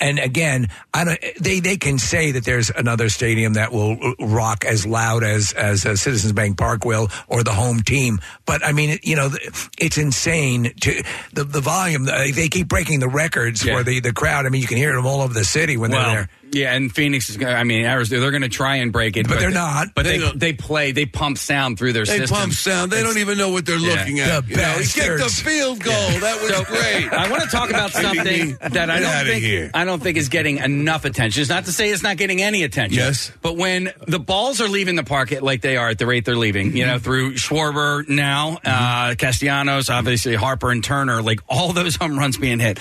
and 0.00 0.20
again, 0.20 0.68
I 0.94 1.04
don't. 1.04 1.18
They 1.40 1.58
they 1.58 1.76
can 1.76 1.98
say 1.98 2.30
that 2.30 2.44
there's 2.44 2.70
another 2.70 3.08
stadium 3.08 3.54
that 3.54 3.72
will 3.72 3.96
rock 4.20 4.64
as 4.64 4.86
loud 4.86 5.24
as 5.24 5.52
as 5.52 5.84
uh, 5.84 5.96
Citizens 5.96 6.32
Bank 6.32 6.58
Park 6.58 6.84
will, 6.84 7.08
or 7.26 7.42
the 7.42 7.52
home 7.52 7.80
team. 7.80 8.20
But 8.46 8.64
I 8.64 8.70
mean, 8.70 9.00
you 9.02 9.16
know, 9.16 9.30
it's 9.78 9.98
insane 9.98 10.72
to 10.82 11.02
the 11.32 11.42
the 11.42 11.60
volume. 11.60 12.06
Uh, 12.08 12.26
they 12.32 12.48
keep 12.48 12.68
breaking 12.68 13.00
the 13.00 13.08
records 13.08 13.64
Yeah. 13.64 13.78
for 13.78 13.82
the 13.82 13.98
the 13.98 14.12
crowd. 14.12 14.46
I 14.46 14.50
mean, 14.50 14.60
you 14.62 14.68
can 14.68 14.76
hear 14.78 14.92
them 14.94 15.04
all 15.06 15.22
over 15.22 15.34
the 15.34 15.44
city 15.44 15.76
when 15.76 15.90
Well, 15.90 16.02
they're 16.02 16.14
there. 16.14 16.28
Yeah, 16.52 16.74
and 16.74 16.92
Phoenix 16.94 17.28
is. 17.30 17.36
gonna 17.36 17.52
I 17.54 17.64
mean, 17.64 17.84
Arizona. 17.84 18.20
They're 18.20 18.30
going 18.30 18.42
to 18.42 18.48
try 18.48 18.76
and 18.76 18.92
break 18.92 19.16
it, 19.16 19.26
But 19.26 19.40
they're 19.40 19.50
not. 19.50 19.88
But 19.94 20.04
They 20.04 20.18
they 20.18 20.32
they 20.34 20.52
play. 20.52 20.92
They 20.92 21.06
pump 21.06 21.38
sound 21.38 21.78
through 21.78 21.94
their 21.94 22.04
They 22.04 22.18
system. 22.18 22.36
pump 22.36 22.52
sound. 22.52 22.92
They 22.92 23.02
don't 23.02 23.18
even 23.18 23.38
know 23.38 23.48
what 23.50 23.64
they're 23.66 23.78
Yeah. 23.78 23.94
looking 23.94 24.20
at. 24.20 24.44
The 24.46 24.50
You 24.50 24.56
know, 24.58 24.72
he 24.74 24.84
kicked 24.84 25.18
the 25.18 25.30
field 25.42 25.80
goal. 25.82 25.94
That 26.20 26.40
was 26.42 26.50
So, 26.50 26.64
great. 26.64 27.08
I 27.12 27.30
want 27.30 27.42
to 27.42 27.48
talk 27.48 27.70
about 27.70 27.92
something 27.92 28.56
that 28.60 28.90
I 28.90 29.00
don't 29.00 29.26
think 29.26 29.42
here. 29.44 29.70
I 29.74 29.84
don't 29.84 30.02
think 30.02 30.16
is 30.18 30.28
getting 30.28 30.58
enough 30.58 31.04
attention. 31.04 31.40
It's 31.40 31.50
not 31.50 31.64
to 31.64 31.72
say 31.72 31.90
it's 31.90 32.02
not 32.02 32.16
getting 32.18 32.42
any 32.42 32.62
attention. 32.64 32.98
Yes. 32.98 33.32
but 33.42 33.56
when 33.56 33.90
the 34.06 34.18
balls 34.18 34.60
are 34.60 34.68
leaving 34.68 34.96
the 34.96 35.04
park 35.04 35.32
at- 35.32 35.42
like 35.42 35.62
they 35.62 35.76
are 35.76 35.88
at 35.88 35.98
the 35.98 36.06
rate 36.06 36.24
they're 36.24 36.36
leaving, 36.36 36.76
you 36.76 36.84
know, 36.86 36.98
through 36.98 37.34
Schwarber 37.34 38.06
now, 38.08 38.58
uh, 38.64 39.14
Castellanos, 39.14 39.88
obviously 39.88 40.34
Harper 40.34 40.70
and 40.70 40.84
Turner, 40.84 41.22
like 41.22 41.40
all 41.48 41.72
those 41.72 41.96
home 41.96 42.18
runs 42.18 42.36
being 42.36 42.58
hit. 42.60 42.78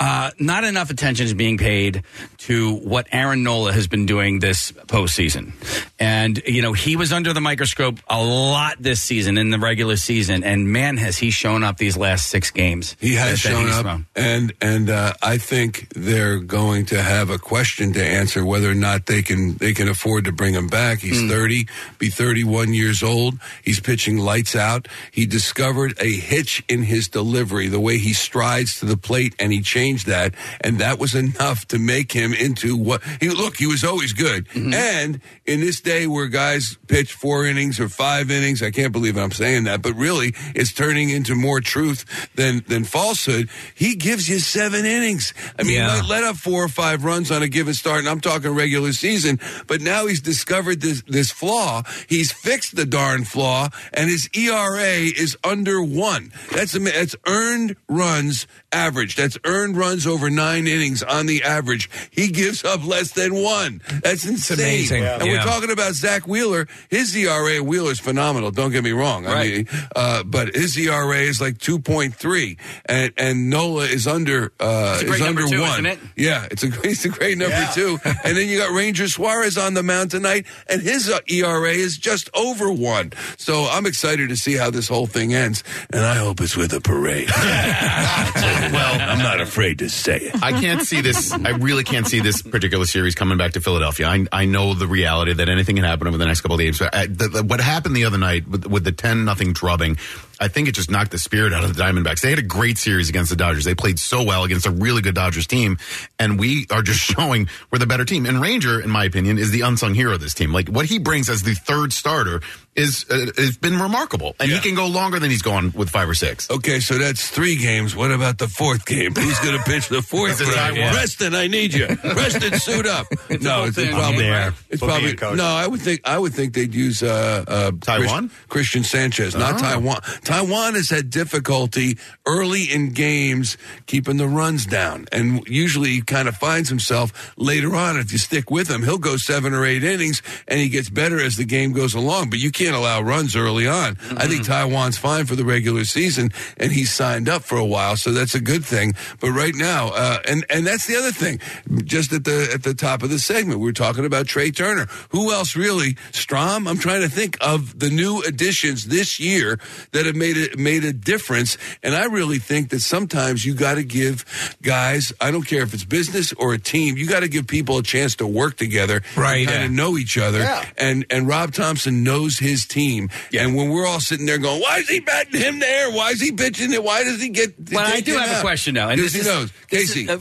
Uh, 0.00 0.30
not 0.38 0.62
enough 0.62 0.90
attention 0.90 1.26
is 1.26 1.34
being 1.34 1.58
paid 1.58 2.04
to 2.38 2.76
what 2.76 3.08
Aaron 3.10 3.42
Nola 3.42 3.72
has 3.72 3.88
been 3.88 4.06
doing 4.06 4.38
this 4.38 4.70
postseason. 4.70 5.52
And, 5.98 6.40
you 6.46 6.62
know, 6.62 6.72
he 6.72 6.94
was 6.94 7.12
under 7.12 7.32
the 7.32 7.40
microscope 7.40 7.98
a 8.08 8.22
lot 8.22 8.76
this 8.80 9.00
season 9.02 9.36
in 9.38 9.50
the 9.50 9.58
regular 9.58 9.96
season. 9.96 10.44
And 10.44 10.72
man, 10.72 10.98
has 10.98 11.18
he 11.18 11.30
shown 11.32 11.64
up 11.64 11.78
these 11.78 11.96
last 11.96 12.28
six 12.28 12.52
games. 12.52 12.94
He 13.00 13.14
has 13.14 13.42
that- 13.42 13.48
that 13.48 13.54
shown 13.54 13.70
up, 13.70 13.82
thrown. 13.82 14.06
and 14.14 14.52
and 14.60 14.88
uh, 14.88 15.14
I 15.20 15.36
think 15.38 15.88
they're 15.96 16.38
going 16.38 16.86
to 16.86 17.02
have 17.02 17.30
a 17.30 17.38
question 17.38 17.92
to 17.94 18.04
answer 18.04 18.44
whether 18.44 18.70
or 18.70 18.74
not 18.76 19.06
they 19.06 19.22
can 19.22 19.56
they 19.56 19.72
can 19.74 19.88
afford 19.88 20.26
to 20.26 20.32
bring 20.32 20.54
him 20.54 20.68
back. 20.68 21.00
He's 21.00 21.20
Hmm. 21.20 21.28
thirty, 21.28 21.66
be 21.98 22.08
thirty 22.08 22.44
one 22.44 22.72
years 22.72 23.02
old. 23.02 23.34
He's 23.64 23.80
pitching 23.80 24.18
lights 24.18 24.54
out. 24.54 24.86
He 25.10 25.26
discovered 25.26 25.94
a 26.00 26.12
hitch 26.12 26.62
in 26.68 26.84
his 26.84 27.08
delivery, 27.08 27.66
the 27.66 27.80
way 27.80 27.98
he 27.98 28.12
strides 28.12 28.78
to 28.78 28.86
the 28.86 28.96
plate, 28.96 29.34
and 29.40 29.52
he 29.52 29.60
changed 29.88 30.06
that, 30.06 30.34
and 30.60 30.78
that 30.78 30.98
was 30.98 31.14
enough 31.14 31.66
to 31.68 31.78
make 31.78 32.12
him 32.12 32.32
into 32.34 32.76
what 32.76 33.02
he 33.20 33.28
look. 33.30 33.56
He 33.56 33.66
was 33.66 33.84
always 33.84 34.12
good, 34.12 34.46
Mm-hmm. 34.48 34.74
and 34.74 35.20
in 35.46 35.60
this 35.60 35.80
day 35.80 36.06
where 36.06 36.26
guys 36.28 36.76
pitch 36.88 37.12
four 37.12 37.46
innings 37.46 37.80
or 37.80 37.88
five 37.88 38.30
innings, 38.30 38.62
I 38.62 38.70
can't 38.70 38.92
believe 38.92 39.16
I'm 39.16 39.30
saying 39.32 39.64
that, 39.64 39.82
but 39.82 39.94
really, 39.94 40.34
it's 40.54 40.72
turning 40.72 41.10
into 41.10 41.34
more 41.34 41.60
truth 41.60 42.04
than 42.34 42.62
than 42.68 42.84
falsehood. 42.84 43.48
He 43.74 43.94
gives 43.94 44.28
you 44.28 44.38
seven 44.40 44.84
innings. 44.84 45.32
I 45.58 45.62
mean, 45.62 45.74
Yeah. 45.74 46.02
let 46.08 46.24
up 46.24 46.36
four 46.36 46.64
or 46.64 46.68
five 46.68 47.04
runs 47.04 47.30
on 47.30 47.42
a 47.42 47.48
given 47.48 47.74
start, 47.74 48.00
and 48.00 48.08
I'm 48.08 48.20
talking 48.20 48.50
regular 48.50 48.92
season. 48.92 49.40
But 49.66 49.80
now 49.80 50.06
he's 50.06 50.20
discovered 50.20 50.80
this 50.80 51.02
this 51.08 51.30
flaw. 51.30 51.82
He's 52.08 52.30
fixed 52.32 52.76
the 52.76 52.86
darn 52.86 53.24
flaw, 53.24 53.68
and 53.94 54.10
his 54.10 54.28
ERA 54.34 54.98
is 55.24 55.36
under 55.44 55.82
one. 55.82 56.32
That's 56.52 56.72
that's 56.72 57.16
earned 57.26 57.76
runs 57.88 58.46
average. 58.72 59.16
That's 59.16 59.38
earned 59.44 59.76
runs 59.78 60.06
over 60.06 60.28
nine 60.30 60.66
innings 60.66 61.02
on 61.02 61.26
the 61.26 61.42
average. 61.44 61.88
He 62.10 62.28
gives 62.28 62.64
up 62.64 62.84
less 62.86 63.12
than 63.12 63.34
one. 63.34 63.80
That's 64.02 64.26
insane. 64.26 64.58
amazing. 64.58 65.04
And 65.04 65.24
Yeah. 65.26 65.32
we're 65.32 65.44
talking 65.44 65.70
about 65.70 65.94
Zack 65.94 66.26
Wheeler. 66.26 66.66
His 66.90 67.14
ERA, 67.16 67.62
Wheeler's 67.62 68.00
phenomenal. 68.00 68.50
Don't 68.50 68.72
get 68.72 68.82
me 68.84 68.92
wrong. 68.92 69.26
I 69.26 69.44
mean, 69.44 69.68
uh, 69.94 70.22
but 70.24 70.54
his 70.54 70.76
ERA 70.76 71.18
is 71.20 71.40
like 71.40 71.58
two 71.58 71.78
point 71.78 72.14
three, 72.14 72.56
and 72.86 73.12
and 73.16 73.48
Nola 73.50 73.84
is 73.84 74.06
under 74.06 74.52
uh, 74.60 74.98
It's 75.00 75.02
a 75.02 75.06
great 75.06 75.20
is 75.20 75.26
under 75.26 75.46
two, 75.46 75.60
one. 75.60 75.86
it? 75.86 75.98
Yeah, 76.16 76.46
it's 76.50 76.64
a 76.64 76.68
it's 76.82 77.04
a 77.04 77.08
great 77.08 77.38
number 77.38 77.66
two. 77.74 77.98
And 78.24 78.36
then 78.36 78.48
you 78.48 78.58
got 78.58 78.72
Ranger 78.72 79.06
Suarez 79.08 79.56
on 79.56 79.74
the 79.74 79.82
mound 79.82 80.10
tonight, 80.10 80.44
and 80.68 80.82
his 80.82 81.08
uh, 81.08 81.20
ERA 81.30 81.70
is 81.72 81.96
just 81.98 82.28
over 82.34 82.70
one. 82.72 83.12
So 83.36 83.64
I'm 83.70 83.86
excited 83.86 84.28
to 84.30 84.36
see 84.36 84.54
how 84.56 84.70
this 84.70 84.88
whole 84.88 85.06
thing 85.06 85.34
ends, 85.34 85.62
and 85.90 86.04
I 86.04 86.14
hope 86.16 86.40
it's 86.40 86.56
with 86.56 86.72
a 86.72 86.80
parade. 86.80 87.28
well, 87.38 89.00
I'm 89.10 89.18
not 89.18 89.40
afraid 89.40 89.67
to 89.74 89.88
say 89.88 90.18
it. 90.18 90.42
I 90.42 90.52
can't 90.52 90.82
see 90.82 91.00
this. 91.00 91.32
I 91.32 91.50
really 91.50 91.84
can't 91.84 92.06
see 92.06 92.20
this 92.20 92.42
particular 92.42 92.84
series 92.86 93.14
coming 93.14 93.38
back 93.38 93.52
to 93.52 93.60
Philadelphia. 93.60 94.06
I, 94.06 94.26
I 94.32 94.44
know 94.44 94.74
the 94.74 94.86
reality 94.86 95.32
that 95.34 95.48
anything 95.48 95.76
can 95.76 95.84
happen 95.84 96.06
over 96.06 96.18
the 96.18 96.26
next 96.26 96.40
couple 96.40 96.56
of 96.56 96.60
games. 96.60 96.78
But 96.78 96.94
I, 96.94 97.06
the, 97.06 97.28
the, 97.28 97.42
what 97.42 97.60
happened 97.60 97.96
the 97.96 98.04
other 98.04 98.18
night 98.18 98.48
with, 98.48 98.66
with 98.66 98.84
the 98.84 98.92
ten 98.92 99.24
nothing 99.24 99.52
drubbing, 99.52 99.98
I 100.40 100.48
think 100.48 100.68
it 100.68 100.72
just 100.72 100.90
knocked 100.90 101.10
the 101.10 101.18
spirit 101.18 101.52
out 101.52 101.64
of 101.64 101.74
the 101.74 101.82
Diamondbacks. 101.82 102.20
They 102.20 102.30
had 102.30 102.38
a 102.38 102.42
great 102.42 102.78
series 102.78 103.08
against 103.08 103.30
the 103.30 103.36
Dodgers. 103.36 103.64
They 103.64 103.74
played 103.74 103.98
so 103.98 104.22
well 104.22 104.44
against 104.44 104.66
a 104.66 104.70
really 104.70 105.02
good 105.02 105.14
Dodgers 105.14 105.46
team, 105.46 105.78
and 106.18 106.38
we 106.38 106.66
are 106.70 106.82
just 106.82 107.00
showing 107.16 107.48
we're 107.70 107.78
the 107.78 107.86
better 107.86 108.04
team. 108.04 108.26
And 108.26 108.40
Ranger, 108.40 108.80
in 108.80 108.90
my 108.90 109.04
opinion, 109.04 109.38
is 109.38 109.50
the 109.50 109.62
unsung 109.62 109.94
hero 109.94 110.14
of 110.14 110.20
this 110.20 110.34
team. 110.34 110.52
Like 110.52 110.68
what 110.68 110.86
he 110.86 110.98
brings 110.98 111.28
as 111.28 111.42
the 111.42 111.54
third 111.54 111.92
starter 111.92 112.40
is 112.78 113.04
uh, 113.10 113.26
has 113.36 113.56
been 113.58 113.78
remarkable, 113.78 114.34
and 114.40 114.50
he 114.50 114.58
can 114.60 114.74
go 114.74 114.86
longer 114.86 115.18
than 115.18 115.30
he's 115.30 115.42
gone 115.42 115.72
with 115.76 115.90
five 115.90 116.08
or 116.08 116.14
six. 116.14 116.50
Okay, 116.50 116.80
so 116.80 116.96
that's 116.98 117.28
three 117.28 117.56
games. 117.56 117.94
What 117.96 118.10
about 118.12 118.38
the 118.38 118.48
fourth 118.48 118.86
game? 118.86 119.14
Who's 119.14 119.38
going 119.40 119.58
to 119.58 119.64
pitch 119.64 119.88
the 119.88 120.00
fourth 120.12 120.32
Is 120.32 120.40
it 120.40 120.46
game? 120.46 120.54
Taijuan? 120.76 120.92
Preston, 120.92 121.34
I 121.34 121.46
need 121.48 121.74
you. 121.74 121.86
Preston, 121.88 122.58
suit 122.58 122.86
up. 122.86 123.06
It's 123.28 123.44
no, 123.44 123.64
it's, 123.64 123.66
whole 123.66 123.66
it's 123.66 123.76
thing. 123.76 123.90
probably 123.92 124.22
There. 124.24 124.54
It's 124.70 124.80
We'll 124.80 124.88
be 124.88 124.94
probably 124.94 125.10
a 125.10 125.16
coach. 125.16 125.36
no. 125.36 125.44
I 125.44 125.66
would 125.66 125.80
think 125.82 126.00
I 126.04 126.16
would 126.18 126.32
think 126.32 126.54
they'd 126.54 126.74
use 126.74 127.02
uh, 127.02 127.44
uh, 127.46 127.70
Taijuan? 127.72 128.30
Chris- 128.48 128.68
Christian 128.68 128.84
Sanchez, 128.84 129.34
not 129.34 129.54
Oh. 129.54 129.64
Taijuan. 129.64 130.00
Taijuan 130.22 130.74
has 130.74 130.88
had 130.88 131.10
difficulty 131.10 131.98
early 132.26 132.62
in 132.64 132.90
games 132.90 133.56
keeping 133.86 134.16
the 134.16 134.26
runs 134.28 134.64
down, 134.66 135.06
and 135.12 135.46
usually 135.46 135.90
he 135.90 136.00
kind 136.02 136.26
of 136.28 136.36
finds 136.36 136.68
himself 136.68 137.32
later 137.36 137.74
on. 137.74 137.98
If 137.98 138.12
you 138.12 138.18
stick 138.18 138.50
with 138.50 138.68
him, 138.68 138.82
he'll 138.82 138.98
go 138.98 139.16
seven 139.16 139.52
or 139.52 139.64
eight 139.66 139.84
innings, 139.84 140.22
and 140.46 140.58
he 140.60 140.68
gets 140.68 140.88
better 140.90 141.20
as 141.20 141.36
the 141.36 141.44
game 141.44 141.72
goes 141.72 141.94
along. 141.94 142.30
But 142.30 142.38
you 142.38 142.50
can't 142.50 142.67
allow 142.74 143.00
runs 143.00 143.36
early 143.36 143.66
on. 143.66 143.96
I 144.16 144.26
think 144.26 144.44
Taijuan's 144.46 144.98
fine 144.98 145.26
for 145.26 145.36
the 145.36 145.44
regular 145.44 145.84
season, 145.84 146.30
and 146.56 146.72
he's 146.72 146.92
signed 146.92 147.28
up 147.28 147.42
for 147.42 147.56
a 147.58 147.64
while, 147.64 147.96
so 147.96 148.12
that's 148.12 148.34
a 148.34 148.40
good 148.40 148.64
thing. 148.64 148.94
But 149.20 149.30
right 149.30 149.54
now, 149.54 149.88
uh, 149.88 150.18
and 150.26 150.44
and 150.50 150.66
that's 150.66 150.86
the 150.86 150.96
other 150.96 151.12
thing. 151.12 151.40
Just 151.84 152.12
at 152.12 152.24
the 152.24 152.50
at 152.52 152.62
the 152.62 152.74
top 152.74 153.02
of 153.02 153.10
the 153.10 153.18
segment, 153.18 153.60
we 153.60 153.66
were 153.66 153.72
talking 153.72 154.04
about 154.04 154.26
Trea 154.26 154.50
Turner. 154.50 154.86
Who 155.10 155.32
else 155.32 155.56
really? 155.56 155.94
Strahm. 156.12 156.68
I'm 156.68 156.78
trying 156.78 157.02
to 157.02 157.08
think 157.08 157.36
of 157.40 157.78
the 157.78 157.90
new 157.90 158.22
additions 158.22 158.86
this 158.86 159.18
year 159.20 159.58
that 159.92 160.06
have 160.06 160.16
made 160.16 160.36
it 160.36 160.58
made 160.58 160.84
a 160.84 160.92
difference. 160.92 161.56
And 161.82 161.94
I 161.94 162.04
really 162.06 162.38
think 162.38 162.70
that 162.70 162.80
sometimes 162.80 163.44
you 163.44 163.54
got 163.54 163.74
to 163.74 163.84
give 163.84 164.24
guys. 164.62 165.12
I 165.20 165.30
don't 165.30 165.46
care 165.46 165.62
if 165.62 165.74
it's 165.74 165.84
business 165.84 166.32
or 166.34 166.54
a 166.54 166.58
team. 166.58 166.96
You 166.96 167.06
got 167.06 167.20
to 167.20 167.28
give 167.28 167.46
people 167.46 167.78
a 167.78 167.82
chance 167.82 168.16
to 168.16 168.26
work 168.26 168.56
together, 168.56 169.02
Right. 169.16 169.46
Kind 169.46 169.64
of 169.64 169.70
know 169.70 169.96
each 169.96 170.18
other. 170.18 170.38
Yeah. 170.40 170.64
And 170.76 171.06
and 171.10 171.26
Rob 171.28 171.52
Thomson 171.52 172.02
knows 172.04 172.38
his 172.38 172.57
team. 172.66 173.10
And 173.36 173.54
when 173.54 173.70
we're 173.70 173.86
all 173.86 174.00
sitting 174.00 174.26
there 174.26 174.38
going, 174.38 174.60
"Why 174.60 174.78
is 174.78 174.88
he 174.88 175.00
batting 175.00 175.40
him 175.40 175.58
there? 175.58 175.90
Why 175.90 176.10
is 176.10 176.20
he 176.20 176.32
pitching 176.32 176.72
it? 176.72 176.82
Why 176.82 177.04
does 177.04 177.20
he 177.20 177.28
get?" 177.28 177.54
Well, 177.72 177.86
I 177.86 178.00
do 178.00 178.16
have 178.16 178.38
a 178.38 178.40
question, 178.40 178.74
now. 178.74 178.88
and 178.88 179.00
this 179.00 179.12
he 179.14 179.20
is- 179.20 179.26
knows. 179.26 179.52
Casey 179.68 180.02
is- 180.04 180.08
uh, 180.10 180.14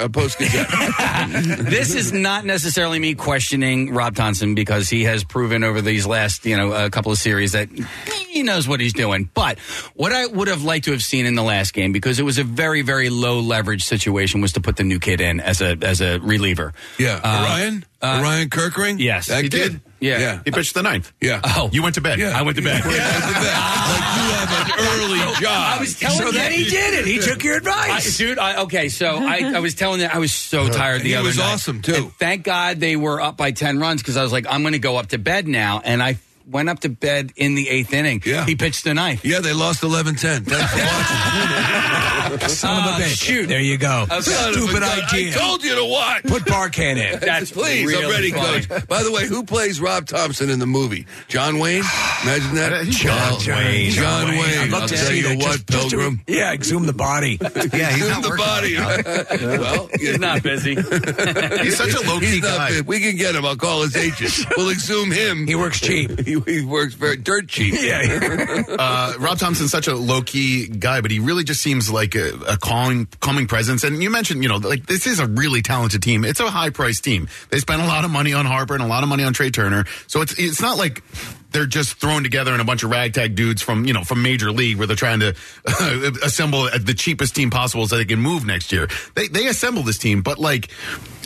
a 0.00 0.08
Post 0.08 0.38
Gazette. 0.38 0.68
this 1.70 1.94
is 1.94 2.12
not 2.12 2.44
necessarily 2.44 2.98
me 2.98 3.14
questioning 3.14 3.92
Rob 3.94 4.16
Thomson 4.16 4.54
because 4.54 4.88
he 4.88 5.04
has 5.04 5.24
proven 5.24 5.62
over 5.64 5.80
these 5.80 6.06
last, 6.06 6.44
you 6.44 6.56
know, 6.56 6.72
a 6.72 6.90
couple 6.90 7.12
of 7.12 7.18
series 7.18 7.52
that 7.52 7.68
he 8.28 8.42
knows 8.42 8.66
what 8.66 8.80
he's 8.80 8.92
doing. 8.92 9.30
But 9.34 9.58
what 9.94 10.12
I 10.12 10.26
would 10.26 10.48
have 10.48 10.64
liked 10.64 10.86
to 10.86 10.92
have 10.92 11.02
seen 11.02 11.26
in 11.26 11.34
the 11.34 11.42
last 11.42 11.74
game, 11.74 11.92
because 11.92 12.18
it 12.18 12.24
was 12.24 12.38
a 12.38 12.44
very, 12.44 12.82
very 12.82 13.08
low 13.08 13.40
leverage 13.40 13.84
situation, 13.84 14.40
was 14.40 14.52
to 14.54 14.60
put 14.60 14.76
the 14.76 14.84
new 14.84 14.98
kid 14.98 15.20
in 15.20 15.40
as 15.40 15.60
a 15.60 15.76
as 15.82 16.00
a 16.00 16.18
reliever. 16.18 16.72
Yeah, 16.98 17.20
Uh, 17.22 17.46
Orion, 17.50 17.84
uh, 18.02 18.18
Orion 18.20 18.50
Kerkering. 18.50 18.98
Yes, 18.98 19.28
that 19.28 19.44
He 19.44 19.48
kid. 19.48 19.72
did. 19.72 19.80
Yeah. 20.00 20.18
yeah, 20.18 20.40
He 20.44 20.50
pitched 20.50 20.74
the 20.74 20.82
ninth. 20.82 21.12
yeah. 21.20 21.40
Oh, 21.44 21.70
You 21.72 21.82
went 21.82 21.94
to 21.94 22.00
bed. 22.00 22.18
Yeah. 22.18 22.36
I 22.36 22.42
went 22.42 22.56
to 22.56 22.62
bed. 22.62 22.84
like 22.84 22.94
you 22.94 22.98
have 23.00 24.50
an 24.68 24.72
early 24.80 25.18
job. 25.40 25.76
I 25.76 25.76
was 25.78 25.96
telling 25.98 26.18
So 26.18 26.26
you 26.26 26.32
then 26.32 26.50
he 26.52 26.64
did 26.64 26.94
it. 26.94 27.06
He 27.06 27.18
took 27.20 27.44
your 27.44 27.56
advice. 27.56 28.14
I, 28.14 28.18
dude, 28.24 28.38
I, 28.38 28.62
okay, 28.64 28.88
so 28.88 29.16
I, 29.18 29.52
I 29.54 29.60
was 29.60 29.74
telling 29.76 30.00
you 30.00 30.06
I 30.12 30.18
was 30.18 30.32
so 30.32 30.68
tired 30.68 31.02
the 31.02 31.10
He 31.10 31.14
other 31.14 31.28
was 31.28 31.36
night. 31.38 31.44
Was 31.52 31.62
awesome, 31.62 31.82
too. 31.82 31.94
And 31.94 32.12
thank 32.14 32.42
God 32.44 32.80
they 32.80 32.96
were 32.96 33.20
up 33.20 33.36
by 33.36 33.52
ten 33.52 33.78
runs 33.78 34.02
because 34.02 34.16
I 34.16 34.22
was 34.24 34.32
like, 34.32 34.46
I'm 34.50 34.62
going 34.62 34.72
to 34.72 34.80
go 34.80 34.96
up 34.96 35.08
to 35.10 35.18
bed 35.18 35.46
now, 35.46 35.80
and 35.84 36.02
I 36.02 36.18
went 36.44 36.68
up 36.68 36.80
to 36.80 36.88
bed 36.88 37.32
in 37.36 37.54
the 37.54 37.68
eighth 37.68 37.92
inning. 37.94 38.20
Yeah. 38.26 38.44
he 38.44 38.56
pitched 38.56 38.82
the 38.82 38.94
ninth. 38.94 39.24
yeah, 39.24 39.38
they 39.38 39.52
lost 39.52 39.82
11-10. 39.82 40.18
Thanks 40.18 40.48
for 40.48 40.56
watching. 40.56 41.91
Son 42.48 42.78
of 42.78 42.84
Ah, 42.84 42.96
a 42.98 43.00
bitch. 43.02 43.22
shoot. 43.22 43.46
There 43.48 43.60
you 43.60 43.76
go. 43.78 44.06
Okay. 44.10 44.20
Stupid 44.20 44.82
Son 44.82 44.82
of 44.82 44.82
a- 44.82 45.02
idea. 45.06 45.28
I 45.28 45.38
told 45.38 45.62
you 45.64 45.74
to 45.76 45.84
watch. 45.84 46.22
Put 46.24 46.42
Barkann 46.44 46.96
in. 46.96 47.20
That's 47.20 47.50
Please, 47.50 47.86
really 47.86 48.04
I'm 48.04 48.10
ready, 48.10 48.30
funny. 48.30 48.62
coach. 48.66 48.86
By 48.88 49.02
the 49.02 49.12
way, 49.12 49.26
who 49.26 49.44
plays 49.44 49.80
Rob 49.80 50.06
Thomson 50.06 50.50
in 50.50 50.58
the 50.58 50.66
movie? 50.66 51.06
John 51.28 51.58
Wayne? 51.58 51.82
Imagine 52.22 52.54
that. 52.56 52.86
John 52.90 53.38
Wayne. 53.46 53.90
John 53.90 54.28
Wayne. 54.28 54.40
I'd 54.58 54.70
love 54.70 54.82
I'll 54.82 54.88
to 54.88 54.94
tell 54.96 55.06
see 55.06 55.16
you 55.18 55.22
that. 55.28 55.36
what, 55.38 55.44
Just- 55.46 55.66
just 55.68 55.90
to- 55.90 55.96
Pilgrim. 55.96 56.20
yeah, 56.26 56.52
exhume 56.52 56.86
the 56.86 56.92
body. 56.92 57.38
Yeah, 57.72 57.90
he's 57.90 58.02
Exhume 58.02 58.08
not 58.10 58.22
the 58.22 58.36
body. 58.36 58.76
on 58.76 59.00
it. 59.00 59.40
well, 59.60 59.88
He's 59.98 60.18
not 60.18 60.42
busy. 60.42 60.74
He's 61.62 61.76
such 61.76 61.94
a 61.94 62.00
low 62.06 62.18
key 62.20 62.40
guy. 62.40 62.70
fit. 62.70 62.86
We 62.86 63.00
can 63.00 63.16
get 63.16 63.34
him. 63.34 63.44
I'll 63.46 63.56
call 63.56 63.82
his 63.82 63.96
agent. 63.96 64.32
We'll 64.56 64.70
exhume 64.70 65.10
him. 65.10 65.46
He 65.46 65.54
works 65.54 65.80
cheap. 65.80 66.20
he, 66.20 66.38
he 66.40 66.62
works 66.64 66.94
very 66.94 67.16
dirt 67.16 67.48
cheap. 67.48 67.74
Yeah. 67.80 68.62
uh, 68.78 69.14
Rob 69.18 69.38
Thomson's 69.38 69.70
such 69.70 69.86
a 69.86 69.94
low 69.94 70.22
key 70.22 70.66
guy, 70.68 71.00
but 71.00 71.10
he 71.10 71.18
really 71.18 71.44
just 71.44 71.60
seems 71.62 71.90
like 71.90 72.14
a, 72.14 72.21
a 72.48 72.56
calming, 72.56 73.06
calming 73.20 73.46
presence. 73.46 73.84
And 73.84 74.02
you 74.02 74.10
mentioned, 74.10 74.42
you 74.42 74.48
know, 74.48 74.56
like 74.56 74.86
this 74.86 75.06
is 75.06 75.18
a 75.18 75.26
really 75.26 75.62
talented 75.62 76.02
team. 76.02 76.24
It's 76.24 76.40
a 76.40 76.50
high 76.50 76.70
priced 76.70 77.04
team. 77.04 77.28
They 77.50 77.58
spent 77.58 77.82
a 77.82 77.86
lot 77.86 78.04
of 78.04 78.10
money 78.10 78.32
on 78.32 78.46
Harper 78.46 78.74
and 78.74 78.82
a 78.82 78.86
lot 78.86 79.02
of 79.02 79.08
money 79.08 79.24
on 79.24 79.32
Trea 79.32 79.50
Turner. 79.50 79.84
So 80.06 80.20
it's 80.20 80.38
it's 80.38 80.60
not 80.60 80.78
like 80.78 81.02
they're 81.52 81.66
just 81.66 81.94
thrown 81.94 82.22
together 82.22 82.54
in 82.54 82.60
a 82.60 82.64
bunch 82.64 82.82
of 82.82 82.90
ragtag 82.90 83.34
dudes 83.34 83.62
from 83.62 83.84
you 83.84 83.92
know 83.92 84.02
from 84.04 84.22
Major 84.22 84.50
League 84.50 84.78
where 84.78 84.86
they're 84.86 84.96
trying 84.96 85.20
to 85.20 85.34
assemble 86.22 86.68
the 86.78 86.94
cheapest 86.94 87.34
team 87.34 87.50
possible 87.50 87.86
so 87.86 87.96
they 87.96 88.04
can 88.04 88.20
move 88.20 88.44
next 88.44 88.72
year. 88.72 88.88
They 89.14 89.28
they 89.28 89.46
assemble 89.46 89.82
this 89.82 89.98
team, 89.98 90.22
but 90.22 90.38
like, 90.38 90.70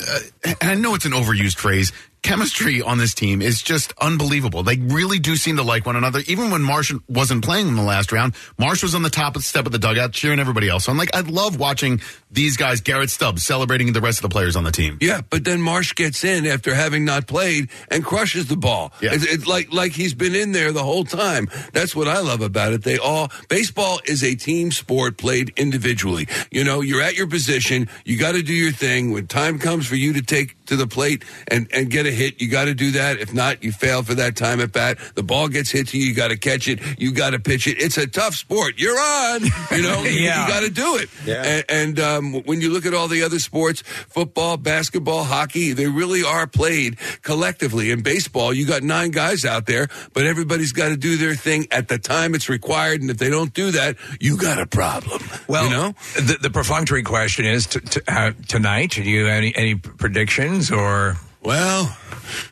uh, 0.09 0.19
and 0.61 0.71
I 0.71 0.75
know 0.75 0.95
it's 0.95 1.07
an 1.07 1.13
overused 1.13 1.57
phrase. 1.57 1.93
Chemistry 2.27 2.83
on 2.83 2.99
this 2.99 3.15
team 3.15 3.41
is 3.41 3.63
just 3.63 3.93
unbelievable. 4.01 4.65
They 4.65 4.79
really 4.79 5.21
do 5.21 5.37
seem 5.37 5.59
to 5.59 5.63
like 5.63 5.87
one 5.87 5.95
another. 5.95 6.25
Even 6.27 6.51
when 6.51 6.61
Marsh 6.61 6.93
wasn't 7.09 7.45
playing 7.45 7.69
in 7.69 7.77
the 7.77 7.83
last 7.83 8.11
round, 8.11 8.35
Marsh 8.59 8.83
was 8.83 8.97
on 8.97 9.03
the 9.03 9.11
top 9.11 9.37
of 9.37 9.43
the 9.43 9.47
step 9.47 9.65
of 9.65 9.71
the 9.71 9.79
dugout 9.79 10.11
cheering 10.11 10.41
everybody 10.41 10.69
else. 10.69 10.89
I'm 10.89 10.99
like, 10.99 11.15
I 11.15 11.21
love 11.21 11.61
watching 11.61 12.01
these 12.31 12.57
guys, 12.57 12.81
Garrett 12.81 13.11
Stubbs, 13.11 13.43
celebrating 13.45 13.93
the 13.93 14.01
rest 14.01 14.19
of 14.19 14.23
the 14.23 14.29
players 14.29 14.57
on 14.57 14.65
the 14.65 14.73
team. 14.73 14.99
Yeah, 15.01 15.21
but 15.31 15.45
then 15.45 15.61
Marsh 15.61 15.95
gets 15.95 16.25
in 16.25 16.45
after 16.47 16.75
having 16.75 17.05
not 17.05 17.27
played 17.27 17.69
and 17.91 18.05
crushes 18.05 18.47
the 18.49 18.57
ball. 18.57 18.93
Yeah. 19.01 19.11
It's, 19.15 19.25
it's 19.25 19.47
like 19.47 19.73
like 19.73 19.93
he's 19.93 20.13
been 20.15 20.35
in 20.35 20.53
there 20.53 20.73
the 20.73 20.83
whole 20.83 21.05
time. 21.05 21.49
That's 21.73 21.95
what 21.95 22.09
I 22.09 22.21
love 22.21 22.41
about 22.41 22.73
it. 22.73 22.83
They 22.83 22.99
all 22.99 23.31
baseball 23.49 24.01
is 24.05 24.23
a 24.25 24.35
team 24.35 24.73
sport 24.73 25.17
played 25.19 25.53
individually. 25.57 26.27
You 26.51 26.65
know, 26.65 26.81
you're 26.81 27.03
at 27.03 27.17
your 27.17 27.27
position. 27.29 27.89
You 28.05 28.19
got 28.19 28.33
to 28.33 28.43
do 28.43 28.53
your 28.55 28.73
thing. 28.73 29.13
When 29.13 29.27
time 29.27 29.59
comes 29.59 29.87
for 29.87 29.95
you 29.97 30.13
to 30.15 30.23
take 30.23 30.57
to 30.67 30.77
the 30.77 30.87
plate 30.87 31.25
and 31.49 31.69
and 31.73 31.91
get 31.91 32.07
a 32.07 32.11
hit, 32.11 32.41
you 32.43 32.51
got 32.51 32.65
to 32.65 32.75
do 32.75 32.91
that. 32.93 33.19
If 33.21 33.33
not, 33.33 33.63
you 33.63 33.71
fail 33.73 34.03
for 34.03 34.15
that 34.15 34.37
time 34.37 34.61
at 34.61 34.73
bat. 34.73 34.99
The 35.15 35.23
ball 35.23 35.49
gets 35.49 35.71
hit 35.71 35.89
to 35.89 35.99
you. 35.99 36.07
You 36.07 36.15
got 36.15 36.29
to 36.29 36.37
catch 36.37 36.67
it. 36.69 36.81
You 36.99 37.13
got 37.13 37.31
to 37.31 37.39
pitch 37.39 37.67
it. 37.67 37.81
It's 37.81 37.97
a 37.99 38.07
tough 38.07 38.35
sport. 38.35 38.75
You're 38.79 38.99
on. 38.99 39.43
You 39.71 39.83
know, 39.83 40.03
You- 40.05 40.11
Yeah. 40.27 40.43
you 40.47 40.53
got 40.53 40.61
to 40.61 40.71
do 40.71 40.97
it. 40.97 41.09
Yeah. 41.25 41.43
And, 41.45 41.65
and 41.69 42.01
um, 42.01 42.26
when 42.33 42.61
you 42.61 42.71
look 42.71 42.87
at 42.87 42.95
all 42.95 43.09
the 43.09 43.23
other 43.23 43.39
sports, 43.39 43.83
football, 43.83 44.57
basketball, 44.57 45.25
hockey, 45.25 45.73
they 45.73 45.87
really 45.87 46.23
are 46.23 46.47
played 46.47 46.99
collectively. 47.23 47.91
In 47.91 48.03
baseball, 48.03 48.53
you 48.53 48.67
got 48.67 48.83
nine 48.83 49.11
guys 49.11 49.45
out 49.45 49.67
there, 49.67 49.89
but 50.13 50.27
everybody's 50.27 50.73
got 50.73 50.89
to 50.89 50.97
do 50.97 51.17
their 51.17 51.35
thing 51.35 51.67
at 51.71 51.89
the 51.89 51.99
time 51.99 52.35
it's 52.35 52.49
required. 52.49 53.01
And 53.01 53.11
if 53.11 53.19
they 53.19 53.31
don't 53.31 53.53
do 53.53 53.71
that, 53.73 53.97
you 54.21 54.37
got 54.37 54.59
a 54.59 54.67
problem. 54.67 55.23
Well, 55.49 55.65
you 55.65 55.71
know, 55.71 55.95
the, 56.15 56.39
the 56.41 56.51
perfunctory 56.51 57.03
question 57.03 57.45
is 57.45 57.67
t- 57.67 57.81
t- 57.81 58.01
uh, 58.09 58.33
tonight. 58.49 58.93
Do 58.93 59.03
you 59.03 59.27
have 59.27 59.37
any 59.37 59.55
any 59.57 59.75
predictions 59.75 60.71
or? 60.71 61.17
Well, 61.47 61.97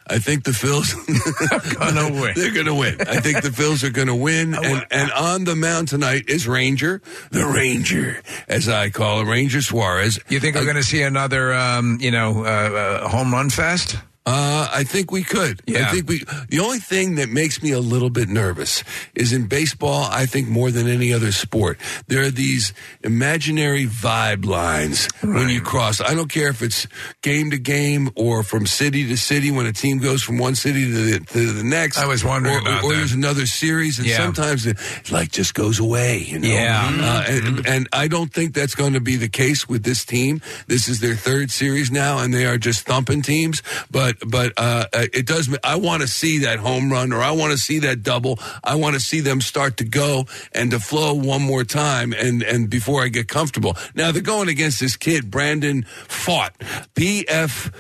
I 0.07 0.21
think 0.21 0.45
the 0.45 0.53
Phils 0.53 0.95
are 1.51 1.75
gonna 1.75 2.13
win. 2.23 2.35
They're 2.37 2.55
gonna 2.55 2.77
win. 2.77 3.01
I 3.01 3.19
think 3.19 3.43
the 3.43 3.49
Phils 3.49 3.83
are 3.83 3.91
gonna 3.91 4.15
win. 4.15 4.55
And 4.55 4.87
and 4.93 5.11
on 5.11 5.43
the 5.43 5.57
mound 5.57 5.89
tonight 5.89 6.29
is 6.29 6.47
Ranger, 6.47 7.03
the 7.33 7.45
Ranger, 7.45 8.23
as 8.47 8.69
I 8.69 8.91
call 8.91 9.21
him, 9.21 9.29
Ranger 9.29 9.63
Suarez. 9.63 10.21
You 10.29 10.39
think 10.39 10.55
we're 10.55 10.63
going 10.63 10.77
to 10.77 10.85
see 10.85 11.03
another, 11.03 11.53
um, 11.53 11.99
you 12.01 12.13
know, 12.13 12.45
uh, 12.45 13.03
uh, 13.03 13.09
home 13.09 13.33
run 13.33 13.51
fest? 13.51 13.97
Uh, 14.27 14.69
I 14.73 14.85
think 14.85 15.11
we 15.11 15.23
could. 15.23 15.61
I 15.69 15.85
think 15.93 16.09
we. 16.09 16.25
The 16.49 16.61
only 16.61 16.79
thing 16.79 17.17
that 17.17 17.29
makes 17.29 17.63
me 17.63 17.73
a 17.73 17.79
little 17.79 18.09
bit 18.09 18.29
nervous 18.31 18.83
is 19.15 19.35
in 19.35 19.49
baseball. 19.49 20.09
I 20.11 20.25
think 20.25 20.49
more 20.49 20.71
than 20.71 20.89
any 20.89 21.13
other 21.13 21.31
sport, 21.31 21.79
there 22.07 22.23
are 22.23 22.31
these 22.31 22.73
imaginary 23.03 23.85
vibe 23.87 24.47
lines 24.47 25.09
when 25.23 25.51
you 25.51 25.61
cross. 25.61 26.01
I 26.01 26.15
don't 26.15 26.31
care 26.31 26.49
if 26.49 26.63
it's 26.63 26.87
game 27.21 27.51
to 27.51 27.59
game 27.59 28.11
or 28.17 28.43
from 28.43 28.67
city 28.67 29.07
to 29.09 29.17
city. 29.19 29.51
When 29.51 29.67
a 29.67 29.73
team 29.75 29.99
goes 29.99 30.23
from 30.23 30.39
one 30.39 30.55
city 30.55 30.87
to 30.87 30.91
the, 31.19 31.21
to 31.27 31.53
the 31.53 31.63
next, 31.65 31.99
I 31.99 32.07
was 32.07 32.25
wondering 32.25 32.57
or, 32.57 32.61
about 32.61 32.85
or 32.85 32.93
that. 32.93 32.97
there's 32.97 33.13
another 33.13 33.45
series, 33.45 33.99
and 33.99 34.09
Yeah. 34.09 34.17
sometimes 34.17 34.65
it 34.65 34.79
like 35.13 35.33
just 35.33 35.53
goes 35.53 35.79
away. 35.79 36.19
You 36.21 36.39
know? 36.39 36.49
Yeah. 36.49 36.91
Uh, 36.99 37.25
and, 37.29 37.67
and 37.67 37.89
I 37.93 38.09
don't 38.09 38.33
think 38.33 38.55
that's 38.55 38.75
going 38.75 38.95
to 38.95 39.01
be 39.01 39.17
the 39.17 39.29
case 39.29 39.69
with 39.69 39.83
this 39.83 40.07
team. 40.07 40.41
This 40.67 40.89
is 40.89 41.01
their 41.01 41.15
third 41.15 41.51
series 41.51 41.91
now, 41.91 42.21
and 42.21 42.33
they 42.33 42.47
are 42.47 42.57
just 42.57 42.87
thumping 42.87 43.21
teams. 43.21 43.63
But 43.91 44.14
but 44.27 44.53
uh, 44.57 44.87
uh, 44.93 45.07
it 45.13 45.27
does. 45.27 45.55
I 45.63 45.77
want 45.77 46.03
to 46.03 46.09
see 46.09 46.39
that 46.41 46.59
home 46.59 46.91
run, 46.91 47.13
or 47.13 47.21
I 47.23 47.33
want 47.33 47.53
to 47.53 47.59
see 47.59 47.79
that 47.81 48.03
double. 48.03 48.39
I 48.63 48.75
want 48.77 48.95
to 48.95 49.01
see 49.01 49.21
them 49.21 49.41
start 49.41 49.77
to 49.79 49.85
go 49.85 50.27
and 50.53 50.71
to 50.71 50.81
flow 50.81 51.15
one 51.15 51.43
more 51.43 51.65
time, 51.65 52.13
and 52.13 52.43
and 52.43 52.69
before 52.69 53.03
I 53.03 53.09
get 53.09 53.29
comfortable. 53.29 53.77
Now 53.95 54.13
they're 54.13 54.23
going 54.23 54.49
against 54.49 54.81
this 54.81 54.97
kid, 54.97 55.31
Brandon 55.31 55.85
Pfaadt, 56.09 56.53
P 56.95 57.27
F. 57.29 57.71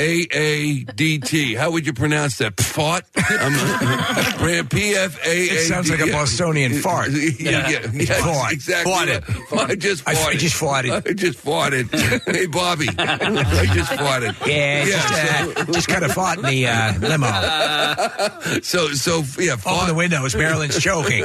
A 0.00 0.26
A 0.32 0.84
D 0.84 1.18
T. 1.18 1.54
How 1.54 1.70
would 1.70 1.84
you 1.86 1.92
pronounce 1.92 2.38
that? 2.38 2.58
Fought? 2.60 3.04
I'm, 3.16 4.66
P 4.68 4.94
F 4.94 5.26
A 5.26 5.30
A. 5.30 5.34
It 5.54 5.68
sounds 5.68 5.90
like 5.90 6.00
a 6.00 6.06
Bostonian 6.10 6.72
fart. 6.80 7.10
Yeah, 7.40 7.68
yeah, 7.68 7.86
yes, 7.92 8.20
Fought. 8.20 8.52
exactly. 8.52 8.92
Fought 8.92 9.08
it. 9.08 9.24
I 9.70 9.74
just 9.74 10.08
I- 10.08 10.14
fought 10.14 10.28
I 10.28 10.32
it. 10.32 10.38
just 10.38 10.56
farted. 10.56 11.06
I 11.08 11.12
just 11.12 11.44
farted. 11.44 12.34
hey, 12.34 12.46
Bobby. 12.46 12.88
I 12.98 13.66
just 13.74 13.92
farted. 13.92 14.46
Yeah, 14.46 14.84
just, 14.84 15.58
uh, 15.58 15.72
just 15.72 15.88
kind 15.88 16.04
of 16.04 16.12
fought 16.12 16.38
in 16.38 16.44
the 16.44 16.66
uh, 16.66 16.98
limo. 16.98 18.60
So, 18.62 18.88
so 18.94 19.22
yeah, 19.40 19.52
Open 19.52 19.62
fought. 19.62 19.86
the 19.88 19.94
windows. 19.94 20.34
Marilyn's 20.34 20.78
choking. 20.82 21.24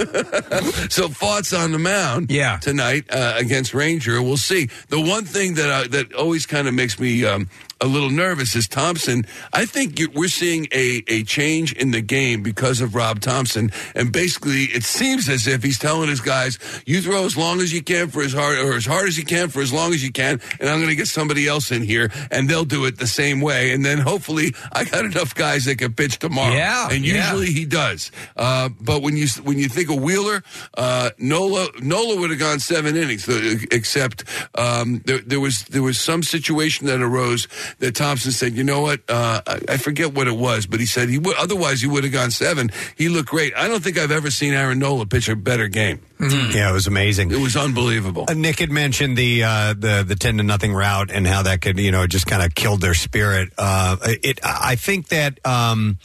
so 0.90 1.08
Pfaadt's 1.10 1.54
on 1.54 1.72
the 1.72 1.80
mound 1.80 2.30
Yeah. 2.30 2.58
tonight 2.58 3.06
uh, 3.10 3.36
against 3.38 3.74
Ranger. 3.74 4.22
We'll 4.22 4.38
see. 4.38 4.70
The 4.90 5.00
one 5.00 5.24
thing 5.26 5.56
that 5.56 5.70
uh, 5.70 5.88
that 5.90 6.14
always 6.14 6.46
kind 6.46 6.68
of 6.68 6.74
makes 6.74 7.00
me 7.00 7.26
um, 7.26 7.50
a 7.86 7.88
little 7.88 8.10
nervous 8.10 8.56
is 8.56 8.68
Thomson. 8.68 9.28
I 9.54 9.66
think 9.66 10.00
you 10.00 10.10
we're 10.10 10.28
seeing 10.28 10.68
a, 10.72 11.04
a 11.08 11.24
change 11.24 11.72
in 11.74 11.92
the 11.92 12.02
game 12.02 12.42
because 12.42 12.82
of 12.82 12.96
Rob 12.96 13.22
Thomson, 13.22 13.72
and 13.94 14.12
basically 14.12 14.64
it 14.64 14.84
seems 14.84 15.30
as 15.30 15.46
if 15.46 15.62
he's 15.62 15.78
telling 15.78 16.10
his 16.10 16.20
guys, 16.20 16.58
"You 16.88 17.00
throw 17.04 17.26
as 17.26 17.38
long 17.38 17.62
as 17.62 17.72
you 17.72 17.84
can 17.84 18.08
for 18.08 18.24
as 18.24 18.34
hard 18.34 18.58
or 18.58 18.74
as 18.74 18.88
hard 18.88 19.08
as 19.08 19.20
you 19.20 19.24
can 19.24 19.50
for 19.50 19.62
as 19.62 19.72
long 19.72 19.94
as 19.94 20.04
you 20.04 20.12
can, 20.12 20.42
and 20.60 20.68
I'm 20.68 20.80
going 20.80 20.90
to 20.90 20.96
get 20.96 21.08
somebody 21.08 21.48
else 21.48 21.72
in 21.72 21.84
here, 21.84 22.12
and 22.32 22.50
they'll 22.50 22.66
do 22.66 22.86
it 22.86 22.98
the 22.98 23.06
same 23.06 23.40
way, 23.40 23.72
and 23.72 23.86
then 23.86 24.00
hopefully 24.00 24.56
I 24.72 24.86
got 24.86 25.06
enough 25.06 25.36
guys 25.36 25.66
that 25.66 25.78
can 25.78 25.94
pitch 25.94 26.18
tomorrow." 26.18 26.56
Yeah, 26.56 26.90
and 26.90 27.06
yeah. 27.06 27.24
usually 27.24 27.54
he 27.54 27.66
does. 27.66 28.10
Uh, 28.36 28.70
but 28.82 29.04
when 29.04 29.16
you 29.16 29.28
when 29.44 29.60
you 29.60 29.70
think 29.70 29.92
of 29.92 30.02
Wheeler, 30.02 30.42
uh, 30.76 31.12
Nola 31.20 31.68
Nola 31.82 32.20
would 32.20 32.32
have 32.32 32.40
gone 32.40 32.60
seven 32.60 32.96
innings, 32.96 33.30
uh, 33.30 33.58
except 33.72 34.24
um, 34.56 35.04
there, 35.06 35.20
there 35.20 35.40
was 35.40 35.66
there 35.66 35.84
was 35.84 36.00
some 36.00 36.24
situation 36.24 36.88
that 36.88 37.00
arose 37.00 37.48
that 37.80 37.96
Thomson 37.96 38.32
said, 38.32 38.54
you 38.54 38.64
know 38.64 38.82
what, 38.82 39.02
uh, 39.10 39.42
I, 39.46 39.60
I 39.70 39.78
forget 39.78 40.14
what 40.14 40.28
it 40.28 40.36
was, 40.36 40.66
but 40.66 40.80
he 40.80 40.86
said 40.86 41.10
he 41.10 41.18
would 41.20 41.36
otherwise 41.38 41.82
he 41.82 41.88
would 41.88 42.04
have 42.04 42.14
gone 42.14 42.32
seven. 42.32 42.72
He 42.98 43.10
looked 43.10 43.30
great. 43.30 43.54
I 43.56 43.68
don't 43.68 43.84
think 43.84 43.98
I've 43.98 44.12
ever 44.12 44.32
seen 44.32 44.54
Aaron 44.54 44.80
Nola 44.80 45.06
pitch 45.06 45.30
a 45.30 45.36
better 45.36 45.68
game. 45.68 46.02
Yeah, 46.20 46.70
it 46.70 46.74
was 46.74 46.88
amazing. 46.88 47.32
It 47.32 47.40
was 47.40 47.58
unbelievable. 47.58 48.26
Uh, 48.30 48.34
Nick 48.34 48.60
had 48.60 48.72
mentioned 48.72 49.18
the 49.18 49.44
uh, 49.44 49.74
the 49.74 50.06
the 50.08 50.16
ten 50.16 50.38
to 50.38 50.44
nothing 50.44 50.74
route 50.74 51.12
and 51.12 51.28
how 51.28 51.44
that 51.44 51.60
could 51.60 51.78
you 51.78 51.92
know 51.92 52.08
just 52.08 52.26
kind 52.26 52.42
of 52.42 52.56
killed 52.56 52.80
their 52.80 52.94
spirit. 52.94 53.52
Uh, 53.58 53.98
it 54.24 54.40
I 54.44 54.76
think 54.76 55.10
that. 55.10 55.46
Um, 55.46 56.00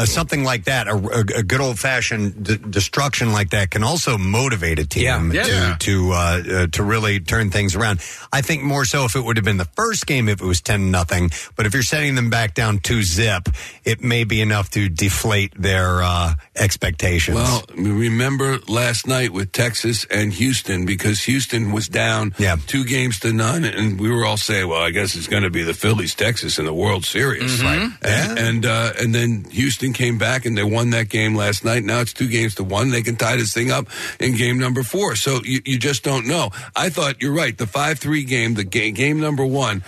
uh, 0.00 0.06
something 0.06 0.44
like 0.44 0.64
that, 0.64 0.88
a, 0.88 0.94
a, 0.94 1.20
a 1.40 1.42
good 1.42 1.60
old 1.60 1.78
fashioned 1.78 2.44
d- 2.44 2.56
destruction 2.70 3.32
like 3.32 3.50
that, 3.50 3.70
can 3.70 3.82
also 3.84 4.16
motivate 4.18 4.78
a 4.78 4.86
team 4.86 5.30
Yeah. 5.32 5.42
to 5.42 5.50
Yeah. 5.50 5.76
to 5.78 6.12
uh, 6.12 6.16
uh, 6.16 6.66
to 6.72 6.82
really 6.82 7.20
turn 7.20 7.50
things 7.50 7.74
around. 7.76 8.00
I 8.32 8.40
think 8.42 8.62
more 8.62 8.84
so 8.84 9.04
if 9.04 9.14
it 9.16 9.22
would 9.24 9.36
have 9.36 9.44
been 9.44 9.56
the 9.58 9.70
first 9.76 10.06
game 10.06 10.28
if 10.28 10.40
it 10.40 10.46
was 10.46 10.60
ten 10.60 10.90
nothing, 10.90 11.30
but 11.56 11.66
if 11.66 11.74
you're 11.74 11.82
setting 11.82 12.14
them 12.14 12.30
back 12.30 12.54
down 12.54 12.78
two 12.78 13.02
zip, 13.02 13.48
it 13.84 14.02
may 14.02 14.24
be 14.24 14.40
enough 14.40 14.70
to 14.70 14.88
deflate 14.88 15.52
their 15.60 16.02
uh, 16.02 16.34
expectations. 16.56 17.36
Well, 17.36 17.62
remember 17.76 18.58
last 18.68 19.06
night 19.06 19.32
with 19.32 19.52
Texas 19.52 20.06
and 20.10 20.32
Houston 20.32 20.86
because 20.86 21.24
Houston 21.24 21.72
was 21.72 21.88
down 21.88 22.34
Yeah. 22.38 22.56
two 22.66 22.84
games 22.84 23.18
to 23.20 23.32
none, 23.32 23.64
and 23.64 23.98
we 24.00 24.08
were 24.10 24.24
all 24.24 24.36
saying, 24.36 24.68
"Well, 24.68 24.80
I 24.82 24.90
guess 24.90 25.14
it's 25.16 25.26
going 25.26 25.42
to 25.42 25.50
be 25.50 25.62
the 25.64 25.74
Phillies, 25.74 26.14
Texas, 26.14 26.58
in 26.58 26.64
the 26.64 26.74
World 26.74 27.04
Series." 27.04 27.62
Right. 27.62 27.90
And 28.02 28.38
and, 28.38 28.66
uh, 28.66 28.92
and 29.00 29.14
then 29.14 29.44
Houston 29.50 29.89
came 29.92 30.18
back 30.18 30.46
and 30.46 30.56
they 30.56 30.62
won 30.62 30.90
that 30.90 31.08
game 31.08 31.34
last 31.34 31.64
night. 31.64 31.84
Now 31.84 32.00
it's 32.00 32.12
two 32.12 32.28
games 32.28 32.54
to 32.56 32.64
one. 32.64 32.90
They 32.90 33.02
can 33.02 33.16
tie 33.16 33.36
this 33.36 33.52
thing 33.52 33.70
up 33.70 33.88
in 34.18 34.36
game 34.36 34.58
number 34.58 34.82
four. 34.82 35.16
So 35.16 35.40
you, 35.44 35.60
you 35.64 35.78
just 35.78 36.02
don't 36.02 36.26
know. 36.26 36.50
I 36.74 36.90
thought 36.90 37.22
you're 37.22 37.34
right. 37.34 37.56
The 37.56 37.66
five 37.66 37.98
three 37.98 38.24
game, 38.24 38.54
the 38.54 38.64
game, 38.64 38.94
game 38.94 39.20
number 39.20 39.44
one. 39.44 39.82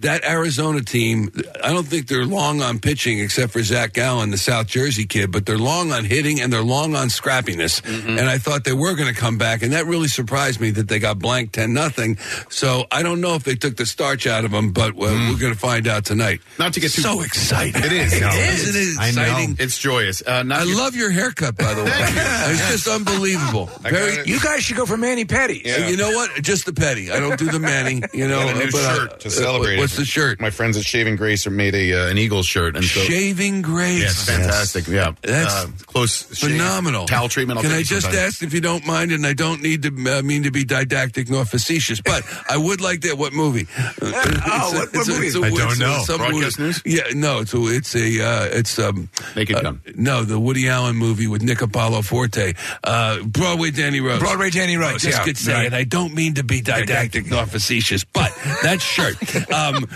That 0.00 0.24
Arizona 0.24 0.82
team, 0.82 1.32
I 1.64 1.72
don't 1.72 1.86
think 1.86 2.06
they're 2.06 2.26
long 2.26 2.60
on 2.60 2.80
pitching 2.80 3.18
except 3.18 3.52
for 3.52 3.62
Zac 3.62 3.94
Gallen, 3.94 4.30
the 4.30 4.36
South 4.38 4.66
Jersey 4.66 5.06
kid, 5.06 5.32
but 5.32 5.46
they're 5.46 5.56
long 5.58 5.90
on 5.90 6.04
hitting 6.04 6.38
and 6.40 6.52
they're 6.52 6.62
long 6.62 6.94
on 6.94 7.08
scrappiness. 7.08 7.80
And 8.06 8.20
I 8.28 8.36
thought 8.38 8.64
they 8.64 8.74
were 8.74 8.94
going 8.94 9.12
to 9.12 9.18
come 9.18 9.38
back, 9.38 9.62
and 9.62 9.72
that 9.72 9.86
really 9.86 10.08
surprised 10.08 10.60
me 10.60 10.70
that 10.72 10.88
they 10.88 10.98
got 10.98 11.18
blanked 11.18 11.54
ten 11.54 11.72
nothing. 11.72 12.18
So 12.50 12.84
I 12.92 13.02
don't 13.02 13.20
know 13.22 13.34
if 13.36 13.44
they 13.44 13.54
took 13.54 13.76
the 13.76 13.86
starch 13.86 14.26
out 14.26 14.44
of 14.44 14.50
them, 14.50 14.72
but 14.72 14.90
uh, 14.90 14.94
we're 14.98 15.38
going 15.38 15.54
to 15.54 15.58
find 15.58 15.86
out 15.88 16.04
tonight. 16.04 16.40
Not 16.58 16.74
to 16.74 16.80
get 16.80 16.90
too 16.92 17.00
so 17.02 17.22
exciting. 17.22 17.82
It 17.82 17.92
is. 17.92 18.12
It 18.12 18.20
No, 18.20 18.28
is. 18.28 18.68
it 18.68 18.74
It 18.74 18.78
is 18.78 18.98
I 18.98 19.10
know. 19.12 19.22
exciting. 19.22 19.56
It's 19.58 19.78
joyous. 19.78 20.22
Uh, 20.26 20.42
not 20.42 20.60
I 20.60 20.64
get- 20.66 20.76
love 20.76 20.94
your 20.94 21.10
haircut, 21.10 21.56
by 21.56 21.72
the 21.72 21.82
way. 21.84 21.90
it's 21.96 22.68
just 22.70 22.86
unbelievable. 22.86 23.66
Very. 23.80 24.12
it. 24.16 24.26
You 24.26 24.40
guys 24.40 24.62
should 24.62 24.76
go 24.76 24.84
for 24.84 24.96
Manny 24.98 25.24
Petty. 25.24 25.62
Yeah. 25.64 25.88
You 25.88 25.96
know 25.96 26.10
what? 26.10 26.42
Just 26.42 26.66
the 26.66 26.72
petty. 26.74 27.10
I 27.10 27.18
don't 27.18 27.38
do 27.38 27.50
the 27.50 27.58
Manny. 27.60 28.02
You 28.12 28.28
know, 28.28 28.40
Got 28.44 28.56
a 28.56 28.58
new 28.58 28.70
but, 28.70 28.74
uh, 28.84 28.94
shirt 28.94 29.20
to 29.20 29.30
celebrate. 29.30 29.85
What's 29.86 29.96
the 29.98 30.04
shirt? 30.04 30.40
My 30.40 30.50
friends 30.50 30.76
at 30.76 30.82
Shaving 30.84 31.14
Grace 31.14 31.46
are 31.46 31.50
made 31.50 31.72
a 31.76 31.92
uh, 32.06 32.10
an 32.10 32.18
Eagles 32.18 32.44
shirt, 32.46 32.74
and 32.74 32.84
so 32.84 32.98
Shaving 33.02 33.62
Grace. 33.62 34.00
yeah, 34.00 34.06
it's 34.06 34.24
fantastic. 34.28 34.88
Yeah, 34.88 35.12
That's 35.22 35.54
uh, 35.54 35.68
close, 35.86 36.26
shave, 36.36 36.50
phenomenal. 36.58 37.06
towel 37.06 37.28
treatment. 37.28 37.58
I'll 37.58 37.62
Can 37.62 37.70
I 37.70 37.84
just 37.84 38.02
sometime. 38.06 38.18
ask 38.26 38.42
if 38.42 38.52
you 38.52 38.60
don't 38.60 38.84
mind, 38.84 39.12
and 39.12 39.24
I 39.24 39.32
don't 39.32 39.62
need 39.62 39.82
to 39.84 40.18
uh, 40.18 40.22
mean 40.22 40.42
to 40.42 40.50
be 40.50 40.64
didactic 40.64 41.30
nor 41.30 41.44
facetious, 41.44 42.00
but 42.00 42.24
I 42.50 42.56
would 42.56 42.80
like 42.80 43.02
that. 43.02 43.16
What 43.16 43.32
movie? 43.32 43.68
Oh, 43.78 44.72
what- 44.74 44.92
what 44.92 45.06
movie? 45.08 45.28
I 45.28 45.50
don't 45.50 45.78
know. 45.78 46.02
Broadcast 46.06 46.58
movie. 46.58 46.62
news? 46.66 46.82
Yeah, 46.84 47.02
no. 47.14 47.40
It's 47.42 47.54
a, 47.54 47.58
it's 47.66 47.94
a 47.94 48.24
uh, 48.26 48.44
it's 48.58 48.78
um 48.80 49.08
Naked 49.36 49.54
uh, 49.56 49.60
Gun. 49.62 49.80
No, 49.94 50.24
the 50.24 50.40
Woody 50.40 50.68
Allen 50.68 50.96
movie 50.96 51.28
with 51.28 51.42
Nick 51.42 51.62
Apollo 51.62 52.02
Forte. 52.02 52.54
Uh, 52.82 53.22
Broadway 53.22 53.70
Danny 53.70 54.00
Rose. 54.00 54.18
Broadway 54.18 54.50
Danny 54.50 54.76
Rose. 54.76 55.02
just 55.02 55.18
yeah. 55.18 55.24
could 55.24 55.38
say 55.38 55.52
Right. 55.52 55.66
it. 55.66 55.74
I 55.74 55.84
don't 55.84 56.12
mean 56.12 56.34
to 56.34 56.42
be 56.44 56.60
didactic 56.60 57.26
nor 57.30 57.46
facetious, 57.46 58.02
but 58.04 58.32
that 58.62 58.80
shirt. 58.80 59.14
Um, 59.56 59.75
um, 59.76 59.88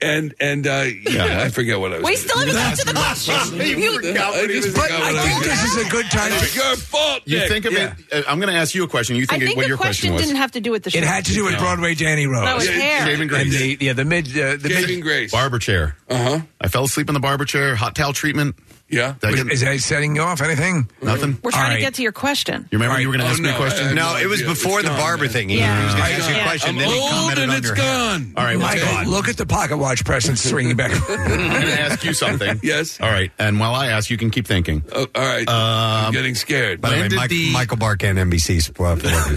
and 0.00 0.34
and 0.40 0.66
uh, 0.66 0.84
yeah, 1.08 1.42
I 1.42 1.48
forget 1.48 1.78
what 1.80 1.92
I 1.92 1.96
was. 1.98 2.04
We 2.04 2.16
still 2.16 2.38
haven't 2.38 2.54
got 2.54 2.76
to 2.78 2.86
the 2.86 2.92
question. 2.92 3.34
You- 3.60 4.00
I 4.00 4.46
just 4.46 4.74
But 4.74 4.82
forgot 4.84 5.02
I 5.02 5.12
what 5.12 5.22
think 5.24 5.38
was 5.38 5.46
this 5.48 5.60
gonna- 5.60 5.80
is 5.80 5.86
a 5.86 5.90
good 5.90 6.10
time 6.10 6.32
It's 6.32 6.52
to- 6.52 6.58
your 6.58 6.76
fault. 6.76 7.22
You 7.24 7.38
Nick. 7.38 7.48
think 7.48 7.64
of 7.64 7.72
Yeah. 7.72 7.94
it. 8.10 8.24
uh, 8.26 8.30
I'm 8.30 8.38
going 8.40 8.52
to 8.52 8.58
ask 8.58 8.74
you 8.74 8.84
a 8.84 8.88
question. 8.88 9.16
You 9.16 9.22
I 9.22 9.26
think, 9.26 9.44
think 9.44 9.56
what 9.56 9.62
the 9.62 9.68
your 9.68 9.76
question, 9.76 10.10
question 10.10 10.14
was? 10.14 10.22
didn't 10.22 10.36
have 10.36 10.52
to 10.52 10.60
do 10.60 10.70
with 10.70 10.82
the 10.84 10.90
show. 10.90 10.98
It 10.98 11.04
had 11.04 11.24
to 11.26 11.32
do 11.32 11.44
with 11.44 11.58
Broadway 11.58 11.94
Danny 11.94 12.26
Rose. 12.26 12.44
That 12.44 12.56
was 12.56 12.68
hair. 12.68 13.06
Shaving 13.06 13.28
grace. 13.28 13.42
And 13.42 13.52
the 13.52 13.78
yeah 13.80 13.92
the 13.92 14.04
mid 14.04 14.26
uh, 14.28 14.56
the 14.56 14.68
Saving 14.70 14.96
mid, 14.96 15.04
Grace. 15.04 15.32
barber 15.32 15.58
chair. 15.58 15.96
Uh 16.08 16.16
huh. 16.22 16.40
I 16.60 16.68
fell 16.68 16.84
asleep 16.84 17.08
in 17.08 17.14
the 17.14 17.20
barber 17.20 17.44
chair. 17.44 17.74
Hot 17.74 17.94
towel 17.94 18.12
treatment. 18.12 18.56
Yeah. 18.88 19.14
Did 19.20 19.48
I 19.48 19.52
is 19.52 19.60
that 19.62 19.80
setting 19.80 20.14
you 20.14 20.22
off 20.22 20.40
anything? 20.42 20.88
nothing. 21.02 21.38
We're 21.42 21.50
trying 21.50 21.70
All 21.70 21.76
to 21.76 21.80
get 21.80 21.94
to 21.94 22.02
your 22.02 22.12
question. 22.12 22.68
You 22.70 22.78
remember 22.78 22.94
All 22.94 23.00
you 23.00 23.08
were 23.08 23.14
going 23.16 23.24
to 23.24 23.28
Oh, 23.28 23.32
ask 23.32 23.40
me 23.42 23.48
a 23.48 23.52
no, 23.52 23.58
question? 23.58 23.86
I- 23.86 23.90
I- 23.90 23.94
No, 23.94 24.16
it 24.16 24.26
was 24.26 24.40
idea. 24.40 24.50
before 24.52 24.82
the 24.82 24.88
gone, 24.88 24.98
barber 24.98 25.24
man. 25.24 25.32
thing. 25.32 25.48
He, 25.48 25.58
Yeah. 25.58 25.78
he 25.78 25.84
was 25.86 25.94
going 25.94 26.06
to 26.06 26.12
ask 26.14 26.30
you 26.30 26.36
a 26.36 26.42
question. 26.42 26.68
I'm 26.70 26.76
then 26.78 26.88
he 26.90 26.98
old 27.00 27.10
commented 27.10 27.42
and 27.44 27.52
on 27.52 27.58
it's 27.58 27.66
your 27.66 27.74
hair. 27.76 27.84
gone. 27.84 28.32
All 28.36 28.44
right, 28.44 28.58
well, 28.58 28.66
Michael, 28.66 29.10
look 29.10 29.28
at 29.28 29.36
the 29.36 29.46
pocket 29.46 29.78
watch 29.78 30.04
Preston 30.04 30.36
swinging 30.36 30.76
back. 30.76 30.92
I'm 31.10 31.26
going 31.28 31.66
to 31.66 31.80
ask 31.80 32.04
you 32.04 32.12
something. 32.12 32.60
Yes. 32.62 33.00
All 33.00 33.10
right, 33.10 33.32
and 33.38 33.58
while 33.58 33.74
I 33.74 33.88
ask, 33.88 34.10
you 34.10 34.16
can 34.16 34.30
keep 34.30 34.46
thinking. 34.46 34.84
Oh, 34.92 35.06
all 35.14 35.22
right. 35.26 35.48
I'm 35.48 36.12
getting 36.12 36.34
scared. 36.34 36.80
By 36.80 36.90
the 36.90 36.94
way, 36.96 37.00
When 37.02 37.10
did 37.10 37.16
Mike, 37.16 37.30
the- 37.30 37.52
Michael 37.52 37.76
Barkann 37.78 38.16
NBC 38.18 38.62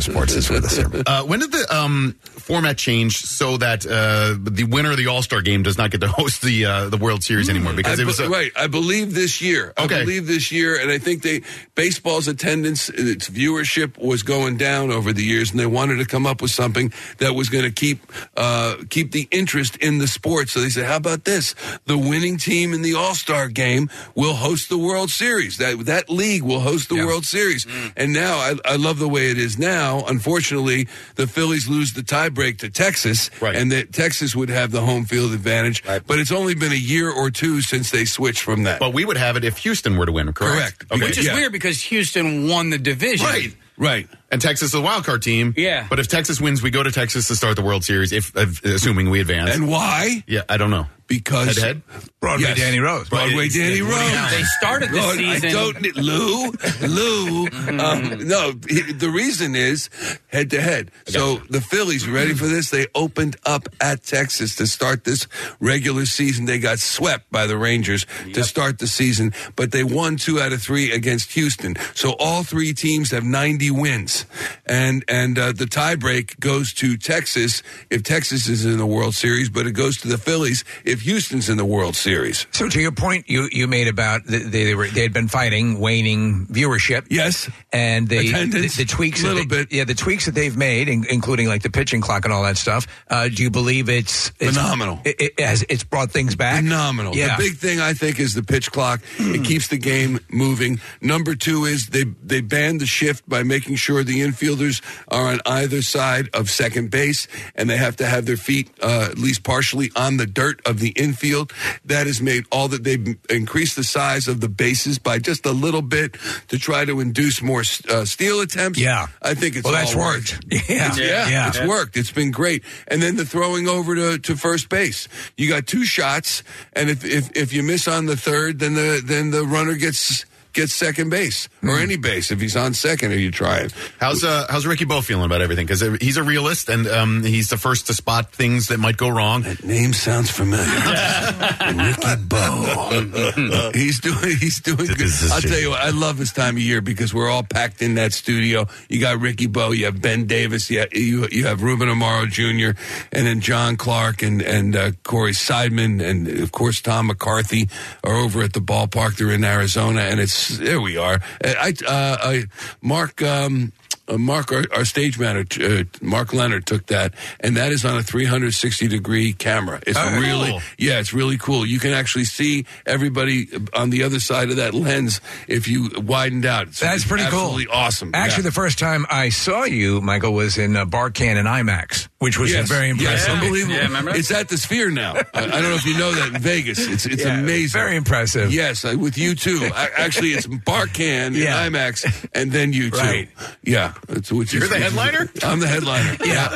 Sports 0.02 0.34
is 0.34 0.50
with 0.50 0.66
us 0.66 0.76
here. 0.78 0.88
Uh, 1.08 1.24
when 1.24 1.40
did 1.40 1.52
the 1.52 1.74
um, 1.76 2.16
format 2.24 2.78
change 2.78 3.18
so 3.18 3.58
that 3.58 3.86
uh, 3.86 4.36
the 4.40 4.66
winner 4.66 4.92
of 4.92 4.98
the 4.98 5.08
All 5.08 5.22
Star 5.22 5.42
game 5.42 5.64
does 5.64 5.78
not 5.78 5.90
get 5.92 6.02
to 6.02 6.08
host 6.08 6.42
the 6.42 6.66
uh, 6.66 6.90
the 6.90 6.98
World 6.98 7.24
Series 7.24 7.50
anymore? 7.50 7.74
Because 7.74 8.00
it 8.00 8.06
was 8.06 8.20
right. 8.28 8.52
I 8.56 8.68
believe 8.68 9.14
this 9.14 9.37
year. 9.42 9.74
Okay. 9.78 10.02
I 10.02 10.04
believe 10.04 10.28
this 10.28 10.52
year, 10.52 10.80
and 10.80 10.90
I 10.92 10.98
think 10.98 11.24
they 11.24 11.42
baseball's 11.76 12.28
attendance, 12.28 12.90
its 12.90 13.30
viewership 13.30 13.98
was 13.98 14.24
going 14.24 14.58
down 14.58 14.92
over 14.92 15.14
the 15.14 15.24
years, 15.24 15.52
and 15.52 15.60
they 15.60 15.66
wanted 15.66 15.98
to 15.98 16.06
come 16.06 16.26
up 16.26 16.42
with 16.42 16.52
something 16.52 16.92
that 17.20 17.34
was 17.34 17.50
going 17.50 17.64
to 17.66 17.72
keep 17.72 18.00
uh, 18.36 18.76
keep 18.90 19.12
the 19.12 19.28
interest 19.32 19.76
in 19.78 19.98
the 20.00 20.08
sport. 20.08 20.50
So 20.50 20.60
they 20.62 20.70
said, 20.70 20.86
"How 20.86 20.96
about 20.98 21.26
this? 21.26 21.56
The 21.86 21.98
winning 21.98 22.38
team 22.38 22.74
in 22.74 22.82
the 22.82 22.94
All 22.96 23.16
Star 23.16 23.48
game 23.50 23.90
will 24.16 24.34
host 24.36 24.70
the 24.70 24.78
World 24.78 25.10
Series. 25.10 25.58
That 25.58 25.86
that 25.86 26.10
league 26.10 26.44
will 26.44 26.62
host 26.62 26.90
the 26.90 26.96
World 27.06 27.26
Series." 27.26 27.66
And 27.96 28.14
now 28.14 28.38
I, 28.38 28.56
I 28.66 28.76
love 28.76 29.00
the 29.00 29.10
way 29.10 29.30
it 29.32 29.38
is 29.38 29.58
now. 29.58 30.04
Unfortunately, 30.06 30.88
the 31.16 31.28
Phillies 31.28 31.68
lose 31.68 31.94
the 31.94 32.02
tiebreak 32.02 32.60
to 32.60 32.70
Texas, 32.70 33.30
Right. 33.42 33.56
and 33.56 33.72
that 33.72 33.92
Texas 33.94 34.36
would 34.36 34.50
have 34.50 34.72
the 34.72 34.82
home 34.82 35.06
field 35.06 35.34
advantage. 35.34 35.84
But 35.84 36.20
it's 36.20 36.32
only 36.32 36.56
been 36.56 36.72
a 36.72 36.76
year 36.76 37.10
or 37.12 37.30
two 37.32 37.62
since 37.62 37.92
they 37.92 38.06
switched 38.06 38.42
from 38.42 38.64
that. 38.64 38.80
but 38.80 38.94
we 38.94 39.04
would 39.04 39.18
have 39.18 39.27
it 39.36 39.44
if 39.44 39.58
Houston 39.60 39.98
were 39.98 40.06
to 40.06 40.12
win, 40.12 40.32
correct? 40.32 40.56
Correct. 40.80 40.86
Okay. 40.92 41.04
Which 41.04 41.18
is 41.18 41.26
Yeah. 41.26 41.34
weird 41.36 41.52
because 41.52 41.82
Houston 41.84 42.48
won 42.48 42.70
the 42.70 42.78
division. 42.78 43.26
Right. 43.26 43.56
Right. 43.80 44.08
And 44.32 44.42
Texas 44.42 44.70
is 44.70 44.74
a 44.74 44.82
wild 44.82 45.04
card 45.06 45.22
team. 45.22 45.54
Yeah. 45.58 45.86
But 45.90 46.00
if 46.00 46.08
Texas 46.08 46.42
wins, 46.42 46.64
we 46.64 46.72
go 46.72 46.82
to 46.82 46.92
Texas 46.92 47.28
to 47.28 47.36
start 47.36 47.56
the 47.56 47.62
World 47.62 47.84
Series, 47.84 48.12
if, 48.12 48.32
if 48.36 48.64
assuming 48.66 49.10
we 49.12 49.20
advance. 49.20 49.54
And 49.56 49.68
why? 49.68 50.24
yeah, 50.28 50.42
I 50.50 50.58
don't 50.58 50.72
know. 50.72 50.88
Because 51.08 51.58
Head 51.58 51.82
to 52.02 52.10
Broadway 52.20 52.50
Yes. 52.50 52.58
Danny 52.60 52.80
Rose. 52.80 53.08
Broadway 53.10 53.46
It's- 53.48 53.54
Danny 53.56 53.80
it's- 53.80 53.90
Rose. 53.90 54.32
They 54.32 54.44
started 54.60 54.92
the 54.92 54.98
Lord, 54.98 55.18
season- 55.18 55.50
I 55.50 55.52
don't 55.52 55.96
Lou, 55.98 56.52
Lou. 56.82 57.48
um, 57.80 58.28
no, 58.28 58.54
he- 58.68 58.92
the 58.94 59.10
reason 59.10 59.56
is 59.56 59.90
head 60.28 60.50
to 60.52 60.62
head. 60.62 60.92
So 61.08 61.42
the 61.50 61.62
Phillies, 61.62 62.08
ready 62.08 62.34
for 62.34 62.48
this? 62.48 62.70
They 62.70 62.88
opened 62.96 63.38
up 63.46 63.70
at 63.80 64.04
Texas 64.06 64.56
to 64.56 64.68
start 64.68 65.04
this 65.06 65.28
regular 65.60 66.06
season. 66.06 66.46
They 66.46 66.60
got 66.60 66.80
swept 66.80 67.32
by 67.32 67.48
the 67.48 67.58
Rangers 67.58 68.06
to 68.34 68.44
start 68.44 68.80
the 68.80 68.88
season, 68.88 69.34
but 69.56 69.72
they 69.72 69.84
won 69.84 70.18
two 70.18 70.42
out 70.42 70.52
of 70.54 70.62
three 70.62 70.92
against 70.92 71.32
Houston. 71.34 71.76
So 71.94 72.12
all 72.20 72.44
three 72.44 72.74
teams 72.74 73.12
have 73.12 73.24
90 73.24 73.72
wins, 73.72 74.26
and 74.66 75.04
and 75.08 75.40
uh, 75.40 75.52
the 75.54 75.66
tiebreak 75.66 76.40
goes 76.40 76.74
to 76.74 76.98
Texas 76.98 77.64
if 77.90 78.04
Texas 78.04 78.48
is 78.50 78.66
in 78.66 78.78
the 78.78 78.86
World 78.86 79.16
Series, 79.16 79.50
but 79.50 79.66
it 79.66 79.72
goes 79.72 79.98
to 80.02 80.08
the 80.08 80.18
Phillies 80.18 80.64
if 80.84 80.97
Houston's 81.02 81.50
in 81.50 81.58
the 81.58 81.66
World 81.66 81.96
Series. 81.96 82.48
So 82.52 82.68
to 82.70 82.80
your 82.80 82.92
point, 82.92 83.30
you, 83.30 83.50
you 83.52 83.68
made 83.68 83.88
about 83.88 84.26
the, 84.26 84.40
they, 84.40 84.64
they 84.66 84.76
were 84.76 84.88
they 84.88 85.02
had 85.02 85.14
been 85.14 85.28
fighting 85.28 85.80
waning 85.80 86.48
viewership. 86.48 87.08
Yes, 87.10 87.50
and 87.72 88.08
the 88.08 88.32
the, 88.46 88.74
the 88.78 88.86
tweaks 88.86 89.24
a 89.24 89.28
little 89.28 89.46
they, 89.46 89.66
Yeah, 89.70 89.84
the 89.84 89.96
tweaks 89.96 90.26
that 90.26 90.36
they've 90.36 90.56
made, 90.56 90.90
in, 90.90 91.06
including 91.10 91.48
like 91.48 91.64
the 91.64 91.70
pitching 91.70 92.02
clock 92.02 92.26
and 92.26 92.34
all 92.34 92.44
that 92.44 92.58
stuff. 92.58 92.88
Uh, 93.10 93.30
do 93.30 93.44
you 93.44 93.50
believe 93.50 93.90
it's, 93.90 94.32
it's 94.40 94.56
Phenomenal. 94.56 95.00
It, 95.06 95.34
it 95.38 95.40
has 95.40 95.66
it's 95.70 95.84
brought 95.84 96.12
things 96.12 96.36
back. 96.36 96.64
Phenomenal. 96.64 97.16
Yeah. 97.16 97.38
The 97.38 97.44
big 97.44 97.58
thing 97.58 97.80
I 97.80 97.94
think 97.94 98.20
is 98.20 98.34
the 98.34 98.44
pitch 98.44 98.72
clock. 98.72 99.02
It 99.18 99.46
keeps 99.46 99.68
the 99.68 99.78
game 99.78 100.20
moving. 100.30 100.80
Number 101.02 101.36
two 101.36 101.66
is 101.66 101.88
they 101.88 102.04
they 102.24 102.42
banned 102.42 102.82
the 102.82 102.86
shift 102.86 103.28
by 103.28 103.44
making 103.44 103.76
sure 103.76 104.04
the 104.04 104.22
infielders 104.22 104.82
are 105.08 105.28
on 105.28 105.40
either 105.46 105.82
side 105.82 106.30
of 106.34 106.50
second 106.50 106.92
base, 106.92 107.28
and 107.56 107.70
they 107.70 107.78
have 107.78 107.96
to 107.98 108.06
have 108.06 108.26
their 108.26 108.38
feet 108.38 108.70
uh, 108.82 109.08
at 109.12 109.18
least 109.18 109.44
partially 109.44 109.92
on 109.96 110.18
the 110.18 110.26
dirt 110.26 110.62
of 110.66 110.80
the 110.80 110.87
infield. 110.90 111.52
That 111.86 112.08
has 112.08 112.22
made 112.22 112.46
all 112.52 112.68
that 112.70 112.84
they've 112.84 113.16
increased 113.30 113.76
the 113.76 113.84
size 113.84 114.28
of 114.28 114.42
the 114.42 114.50
bases 114.50 115.00
by 115.00 115.20
just 115.20 115.46
a 115.46 115.52
little 115.52 115.82
bit 115.82 116.18
to 116.50 116.58
try 116.60 116.86
to 116.86 117.00
induce 117.00 117.42
more 117.42 117.64
uh, 117.90 118.06
steal 118.06 118.42
attempts. 118.42 118.80
Yeah. 118.80 119.08
I 119.22 119.34
think 119.34 119.56
it's 119.56 119.64
Well, 119.64 119.74
that's 119.74 119.96
worked. 119.96 120.40
Yeah. 120.52 120.60
It's- 120.92 120.98
yeah, 121.00 121.30
Yeah. 121.30 121.48
it's 121.50 121.62
worked. 121.62 121.98
It's 121.98 122.12
been 122.12 122.32
great. 122.32 122.64
And 122.88 123.02
then 123.02 123.16
the 123.16 123.26
throwing 123.26 123.68
over 123.68 123.96
to, 123.96 124.18
to 124.20 124.36
first 124.36 124.70
base. 124.70 125.08
You 125.38 125.50
got 125.50 125.68
two 125.68 125.86
shots, 125.86 126.44
and 126.74 126.90
if, 126.90 127.04
if 127.06 127.30
if 127.36 127.54
you 127.54 127.64
miss 127.64 127.88
on 127.88 128.06
the 128.06 128.18
third, 128.18 128.60
then 128.60 128.74
the 128.74 129.02
then 129.04 129.32
the 129.32 129.44
runner 129.46 129.76
gets 129.76 130.26
gets 130.58 130.74
second 130.74 131.10
base 131.10 131.48
or 131.62 131.78
any 131.78 131.98
base 131.98 132.32
if 132.32 132.42
he's 132.42 132.56
on 132.56 132.74
second. 132.74 133.12
Are 133.12 133.18
you 133.18 133.30
trying? 133.30 133.70
How's 134.00 134.24
uh, 134.24 134.48
how's 134.50 134.66
Ricky 134.66 134.86
Bo 134.86 135.02
feeling 135.02 135.26
about 135.26 135.42
everything? 135.42 135.68
Because 135.68 135.82
he's 136.02 136.18
a 136.18 136.24
realist 136.24 136.68
and 136.68 136.88
um, 136.88 137.24
he's 137.24 137.50
the 137.50 137.58
first 137.58 137.88
to 137.88 137.94
spot 137.94 138.32
things 138.32 138.68
that 138.70 138.80
might 138.80 138.98
go 138.98 139.08
wrong. 139.08 139.44
That 139.44 139.64
name 139.64 139.94
sounds 139.94 140.32
familiar. 140.32 140.66
Ricky 140.66 142.24
Bo. 142.28 143.72
he's 143.74 144.00
doing. 144.00 144.36
He's 144.40 144.60
doing 144.60 144.88
good. 144.88 145.12
I'll 145.32 145.42
tell 145.42 145.60
you 145.60 145.70
what. 145.70 145.82
I 145.82 145.92
love 145.92 146.18
this 146.18 146.34
time 146.34 146.56
of 146.56 146.62
year 146.62 146.82
because 146.82 147.14
we're 147.14 147.30
all 147.30 147.44
packed 147.44 147.84
in 147.84 147.96
that 147.96 148.12
studio. 148.14 148.68
You 148.90 149.00
got 149.00 149.20
Ricky 149.20 149.46
Bo. 149.46 149.72
You 149.72 149.86
have 149.86 150.02
Ben 150.02 150.26
Davis. 150.26 150.72
You 150.72 150.86
you, 150.92 151.28
you 151.32 151.46
have 151.46 151.62
Ruben 151.62 151.88
Amaro 151.88 152.28
Jr. 152.28 152.80
and 153.12 153.28
then 153.28 153.42
John 153.42 153.78
Clark 153.78 154.24
and 154.24 154.42
and 154.42 154.76
uh, 154.76 154.92
Corey 155.04 155.34
Seidman 155.34 156.04
and 156.04 156.28
of 156.28 156.52
course 156.52 156.82
Tom 156.82 157.08
McCarthy 157.08 157.70
are 158.04 158.16
over 158.16 158.42
at 158.42 158.54
the 158.54 158.60
ballpark. 158.60 159.18
They're 159.18 159.32
in 159.32 159.44
Arizona, 159.44 160.02
and 160.02 160.20
it's 160.20 160.47
there. 160.50 160.80
We 160.82 160.98
are. 160.98 161.20
I, 161.44 161.74
uh, 161.86 162.18
I 162.22 162.46
Mark. 162.82 163.22
Um, 163.22 163.74
uh, 164.08 164.18
Mark, 164.18 164.52
our, 164.52 164.64
our 164.74 164.86
stage 164.86 165.20
manager, 165.20 165.80
uh, 165.80 165.84
Mark 166.02 166.34
Leonard, 166.34 166.66
took 166.66 166.86
that, 166.88 167.14
and 167.40 167.56
that 167.58 167.72
is 167.72 167.84
on 167.86 167.98
a 167.98 168.04
360 168.04 168.88
degree 168.88 169.34
camera. 169.34 169.80
It's 169.86 169.98
Oh, 169.98 170.20
really, 170.20 170.50
cool. 170.52 170.62
yeah, 170.78 171.00
it's 171.00 171.14
really 171.14 171.38
cool. 171.38 171.66
You 171.66 171.80
can 171.80 171.92
actually 171.94 172.26
see 172.26 172.66
everybody 172.86 173.48
on 173.74 173.90
the 173.90 174.04
other 174.04 174.20
side 174.20 174.50
of 174.50 174.56
that 174.58 174.74
lens 174.74 175.22
if 175.48 175.68
you 175.68 175.90
widened 175.98 176.46
out. 176.46 176.68
It's 176.70 176.80
That's 176.80 177.06
pretty 177.06 177.24
cool. 177.26 177.40
absolutely 177.40 177.68
awesome. 177.68 178.12
Actually, 178.14 178.44
Yeah. 178.44 178.50
the 178.50 178.54
first 178.56 178.80
time 178.80 179.06
I 179.10 179.30
saw 179.30 179.64
you, 179.64 180.02
Michael, 180.02 180.34
was 180.34 180.58
in 180.58 180.76
uh, 180.76 180.86
Barkann 180.86 181.36
and 181.38 181.48
IMAX, 181.48 182.08
which 182.20 182.38
was 182.38 182.52
Yes. 182.52 182.68
very 182.70 182.90
impressive. 182.90 183.28
Yes, 183.28 183.30
unbelievable. 183.30 184.14
It's 184.16 184.32
at 184.32 184.50
the 184.50 184.58
Sphere 184.58 184.90
now. 184.92 185.14
I, 185.34 185.44
I 185.44 185.48
don't 185.48 185.64
know 185.64 185.76
if 185.76 185.86
you 185.86 185.98
know 185.98 186.12
that 186.12 186.36
in 186.36 186.42
Vegas. 186.42 186.80
It's 186.88 187.06
it's 187.06 187.24
Yeah, 187.24 187.40
amazing. 187.40 187.80
very 187.80 187.96
impressive. 187.96 188.52
Yes, 188.54 188.86
I, 188.86 188.96
with 188.96 189.18
you 189.18 189.36
too. 189.36 189.70
I, 189.74 189.90
actually, 189.98 190.30
it's 190.30 190.48
Barkann 190.48 191.34
Yeah. 191.36 191.64
and 191.64 191.76
IMAX, 191.76 192.28
and 192.34 192.52
then 192.52 192.74
you 192.74 192.90
too. 192.92 192.98
Right. 192.98 193.30
Yeah, 193.64 193.94
it's, 193.96 193.97
which 194.08 194.32
You're 194.32 194.44
is, 194.44 194.52
the 194.52 194.58
which 194.58 194.72
is- 194.72 194.84
headliner? 194.84 195.30
I'm 195.44 195.60
the 195.60 195.68
headliner. 195.68 196.18
Yeah. 196.28 196.56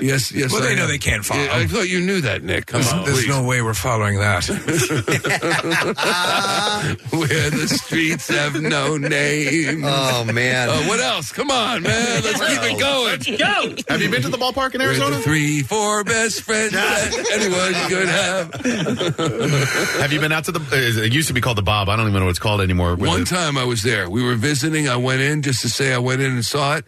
Yes, 0.00 0.32
yes. 0.32 0.52
Well, 0.52 0.62
they 0.62 0.74
know 0.74 0.82
am. 0.82 0.88
they 0.88 0.98
can't 0.98 1.24
follow. 1.24 1.42
Yeah, 1.42 1.56
I 1.56 1.66
thought 1.66 1.88
you 1.88 2.00
knew 2.00 2.20
that, 2.22 2.42
Nick. 2.42 2.66
Come 2.66 2.80
There's, 2.82 2.92
on, 2.92 3.04
there's 3.04 3.18
please. 3.20 3.28
no 3.28 3.44
way 3.44 3.62
we're 3.62 3.74
following 3.74 4.18
that. 4.18 4.48
Where 7.10 7.50
the 7.50 7.66
streets 7.68 8.28
have 8.28 8.60
no 8.60 8.96
name. 8.96 9.82
Oh 9.84 10.24
man. 10.32 10.68
Uh, 10.68 10.82
what 10.84 11.00
else? 11.00 11.32
Come 11.32 11.50
on, 11.50 11.82
man. 11.82 12.22
Let's 12.22 12.40
keep 12.40 12.62
it 12.62 12.78
going. 12.80 13.38
Go. 13.38 13.74
Have 13.88 14.00
you 14.02 14.10
been 14.10 14.22
to 14.22 14.28
the 14.28 14.36
ballpark 14.38 14.74
in 14.74 14.80
We're 14.80 14.88
Arizona? 14.88 15.16
the 15.16 15.22
three, 15.22 15.62
four 15.62 16.04
best 16.04 16.42
friends 16.42 16.72
that 16.72 17.12
anyone 17.32 17.74
could 17.88 18.08
have. 18.08 18.52
Have 20.00 20.12
you 20.12 20.20
been 20.20 20.32
out 20.32 20.44
to 20.46 20.52
the? 20.52 20.60
uh, 20.60 21.02
It 21.04 21.12
used 21.12 21.28
to 21.28 21.34
be 21.34 21.40
called 21.40 21.58
the 21.58 21.62
Bob. 21.62 21.88
I 21.88 21.96
don't 21.96 22.06
even 22.08 22.18
know 22.20 22.26
what 22.26 22.30
it's 22.30 22.38
called 22.38 22.60
anymore. 22.60 22.96
One 22.96 23.20
the- 23.20 23.26
time 23.26 23.56
I 23.56 23.64
was 23.64 23.82
there. 23.82 24.08
We 24.10 24.22
were 24.22 24.34
visiting. 24.34 24.88
I 24.88 24.96
went 24.96 25.20
in 25.20 25.42
just 25.42 25.60
to 25.62 25.68
say 25.68 25.92
I 25.94 25.98
went 25.98 26.20
in 26.22 26.32
and 26.32 26.44
saw 26.44 26.76
it, 26.76 26.81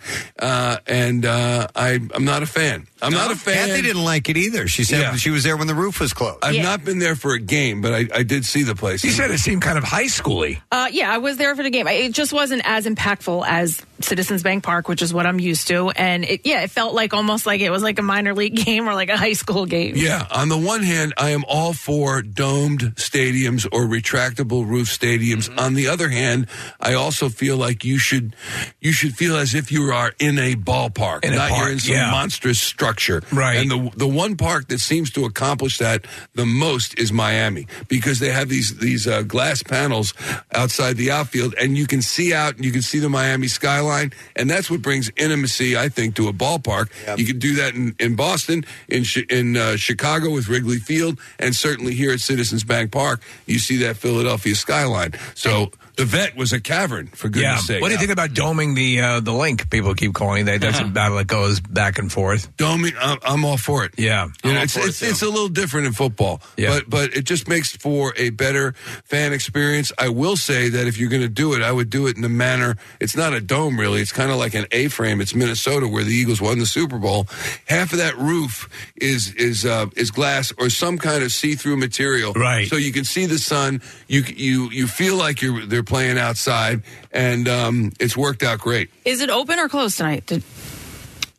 and 0.87 1.25
uh, 1.25 1.69
I, 1.75 2.01
I'm 2.15 2.25
not 2.25 2.43
a 2.43 2.47
fan. 2.47 2.87
I'm 3.05 3.13
not 3.13 3.31
a 3.31 3.37
fan. 3.37 3.69
Kathy 3.69 3.83
didn't 3.83 4.05
like 4.05 4.29
it 4.29 4.37
either. 4.37 4.67
She 4.69 4.85
said 4.85 5.01
Yeah. 5.01 5.17
she 5.17 5.31
was 5.31 5.45
there 5.45 5.57
when 5.57 5.67
the 5.67 5.75
roof 5.75 6.01
was 6.01 6.13
closed. 6.13 6.39
I've 6.43 6.55
Yeah. 6.55 6.63
not 6.63 6.85
been 6.85 6.99
there 6.99 7.17
for 7.17 7.35
a 7.35 7.39
game, 7.41 7.81
but 7.83 7.93
I, 7.95 8.07
I 8.15 8.23
did 8.23 8.45
see 8.45 8.63
the 8.63 8.75
place. 8.75 9.05
you 9.05 9.11
said 9.11 9.31
it 9.31 9.39
seemed 9.39 9.63
kind 9.63 9.79
of 9.79 9.85
high 9.85 10.05
schooly. 10.07 10.61
Uh, 10.73 10.89
yeah, 10.91 11.11
I 11.13 11.19
was 11.19 11.37
there 11.37 11.55
for 11.57 11.63
the 11.63 11.71
game. 11.71 11.87
It 11.89 12.13
just 12.13 12.33
wasn't 12.33 12.63
as 12.65 12.87
impactful 12.87 13.45
as 13.47 13.81
Citizens 14.01 14.43
Bank 14.43 14.65
Park, 14.65 14.89
which 14.89 15.03
is 15.03 15.15
what 15.15 15.27
I'm 15.27 15.39
used 15.39 15.69
to. 15.69 15.91
And 15.91 16.25
it, 16.25 16.41
yeah, 16.45 16.63
it 16.63 16.71
felt 16.71 16.95
like 16.95 17.15
almost 17.15 17.47
like 17.47 17.61
it 17.61 17.71
was 17.71 17.83
like 17.83 17.99
a 17.99 18.03
minor 18.03 18.35
league 18.35 18.57
game 18.65 18.89
or 18.89 18.95
like 18.95 19.09
a 19.11 19.17
high 19.17 19.33
school 19.35 19.67
game. 19.67 19.95
Yeah, 19.97 20.27
on 20.31 20.49
the 20.49 20.59
one 20.59 20.83
hand, 20.83 21.15
I 21.17 21.31
am 21.31 21.45
all 21.47 21.73
for 21.73 22.23
domed 22.23 22.95
stadiums 22.97 23.67
or 23.73 23.87
retractable 23.87 24.67
roof 24.67 24.89
stadiums. 24.89 25.49
Mm-hmm. 25.49 25.59
On 25.59 25.75
the 25.75 25.89
other 25.89 26.09
hand, 26.09 26.47
I 26.81 26.95
also 26.95 27.29
feel 27.29 27.57
like 27.57 27.85
you 27.85 27.99
should 27.99 28.35
you 28.81 28.93
should 28.93 29.15
feel 29.17 29.37
as 29.37 29.55
if 29.55 29.71
you 29.73 29.85
are 29.93 30.13
in 30.19 30.39
a 30.39 30.55
ballpark, 30.55 31.25
In 31.25 31.33
a 31.33 31.37
not 31.37 31.51
park, 31.51 31.61
you're 31.63 31.73
in 31.73 31.79
some 31.81 31.95
yeah. 31.95 32.11
monstrous 32.11 32.73
structure. 32.95 33.23
Right. 33.35 33.57
And 33.57 33.71
the 33.71 33.91
the 33.97 34.07
one 34.07 34.37
park 34.37 34.69
that 34.69 34.81
seems 34.81 35.11
to 35.13 35.25
accomplish 35.25 35.79
that 35.79 36.07
the 36.35 36.47
most 36.47 36.99
is 36.99 37.13
Miami 37.13 37.67
because 37.89 38.19
they 38.19 38.31
have 38.31 38.49
these 38.49 38.79
these 38.79 39.07
uh, 39.07 39.23
glass 39.23 39.63
panels 39.63 40.15
outside 40.53 40.97
the 40.97 41.11
outfield, 41.11 41.55
and 41.61 41.77
you 41.77 41.87
can 41.87 42.03
see 42.03 42.33
out, 42.33 42.57
and 42.57 42.65
you 42.65 42.73
can 42.73 42.83
see 42.83 42.99
the 42.99 43.09
Miami 43.09 43.49
skyline, 43.49 44.13
and 44.37 44.49
that's 44.49 44.71
what 44.71 44.83
brings 44.83 45.11
intimacy, 45.17 45.77
I 45.77 45.89
think, 45.89 46.17
to 46.17 46.29
a 46.29 46.33
ballpark. 46.33 46.89
You 47.19 47.27
can 47.27 47.39
do 47.39 47.57
that 47.57 47.75
in, 47.75 47.95
in 47.99 48.17
Boston, 48.17 48.65
in 48.89 49.05
in 49.29 49.57
uh, 49.57 49.77
Chicago 49.77 50.31
with 50.31 50.49
Wrigley 50.49 50.79
Field, 50.79 51.19
and 51.39 51.55
certainly 51.55 51.95
here 51.95 52.13
at 52.13 52.21
Citizens 52.21 52.65
Bank 52.65 52.93
Park, 52.93 53.21
you 53.47 53.59
see 53.59 53.79
that 53.79 53.97
Philadelphia 53.97 54.55
skyline. 54.55 55.13
So. 55.35 55.71
The 55.97 56.05
vet 56.05 56.37
was 56.37 56.53
a 56.53 56.61
cavern, 56.61 57.07
for 57.09 57.29
goodness 57.29 57.69
yeah. 57.69 57.75
sake. 57.77 57.81
What 57.81 57.89
do 57.89 57.95
you 57.95 57.99
think 58.01 58.11
about 58.11 58.31
doming 58.31 58.75
the 58.75 59.01
uh, 59.01 59.21
the 59.21 59.33
Linc? 59.33 59.71
People 59.71 59.95
keep 59.95 60.13
calling 60.15 60.47
that. 60.47 60.61
That's 60.61 60.81
a 60.81 60.85
battle 60.85 61.19
that 61.19 61.27
goes 61.27 61.61
back 61.61 61.99
and 61.99 62.11
forth. 62.11 62.55
Doming, 62.57 62.95
I'm, 63.01 63.19
I'm 63.23 63.45
all 63.45 63.57
for 63.57 63.85
it. 63.85 63.95
Yeah, 63.97 64.29
You 64.43 64.53
know, 64.55 64.61
it's 64.63 64.77
it's, 64.77 65.03
it's 65.03 65.23
a 65.23 65.29
little 65.29 65.49
different 65.49 65.87
in 65.87 65.93
football, 65.93 66.41
Yeah. 66.57 66.71
but 66.71 66.91
but 66.91 67.17
it 67.17 67.25
just 67.25 67.47
makes 67.49 67.77
for 67.77 68.13
a 68.17 68.31
better 68.31 68.73
fan 69.05 69.33
experience. 69.33 69.93
I 69.97 70.09
will 70.09 70.37
say 70.37 70.69
that 70.71 70.87
if 70.87 70.99
you're 70.99 71.11
going 71.11 71.23
to 71.23 71.29
do 71.29 71.55
it, 71.55 71.63
I 71.63 71.71
would 71.71 71.91
do 71.91 72.07
it 72.09 72.17
in 72.17 72.23
the 72.23 72.29
manner. 72.29 72.77
It's 73.01 73.17
not 73.17 73.33
a 73.33 73.41
dome 73.41 73.79
really. 73.79 74.01
It's 74.01 74.13
kind 74.13 74.31
of 74.33 74.37
like 74.37 74.55
an 74.55 74.67
A-frame. 74.73 75.21
It's 75.21 75.35
Minnesota 75.35 75.87
where 75.87 76.03
the 76.03 76.13
Eagles 76.13 76.41
won 76.41 76.59
the 76.59 76.67
Super 76.67 76.99
Bowl. 76.99 77.27
Half 77.69 77.93
of 77.93 77.99
that 77.99 78.17
roof 78.19 78.69
is 78.97 79.33
is 79.35 79.65
uh, 79.65 79.87
is 79.97 80.11
glass 80.11 80.53
or 80.59 80.71
some 80.71 80.99
kind 80.99 81.23
of 81.23 81.31
see-through 81.31 81.77
material, 81.77 82.33
Right. 82.33 82.67
So 82.69 82.77
you 82.77 82.93
can 82.93 83.05
see 83.05 83.27
the 83.27 83.39
sun. 83.39 83.81
You 84.09 84.23
you 84.23 84.71
you 84.71 84.87
feel 84.89 85.17
like 85.17 85.41
you're 85.41 85.65
they're 85.67 85.84
playing 85.87 86.19
outside, 86.19 86.83
and 87.13 87.49
um, 87.49 87.93
it's 88.01 88.17
worked 88.17 88.43
out 88.43 88.59
great. 88.61 88.91
Is 89.05 89.21
it 89.21 89.31
open 89.31 89.59
or 89.59 89.69
closed 89.69 89.97
tonight? 89.97 90.27
Did, 90.27 90.43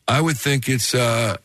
I 0.08 0.20
would 0.20 0.36
think 0.36 0.68
it's. 0.68 0.94
Uh, 0.94 1.36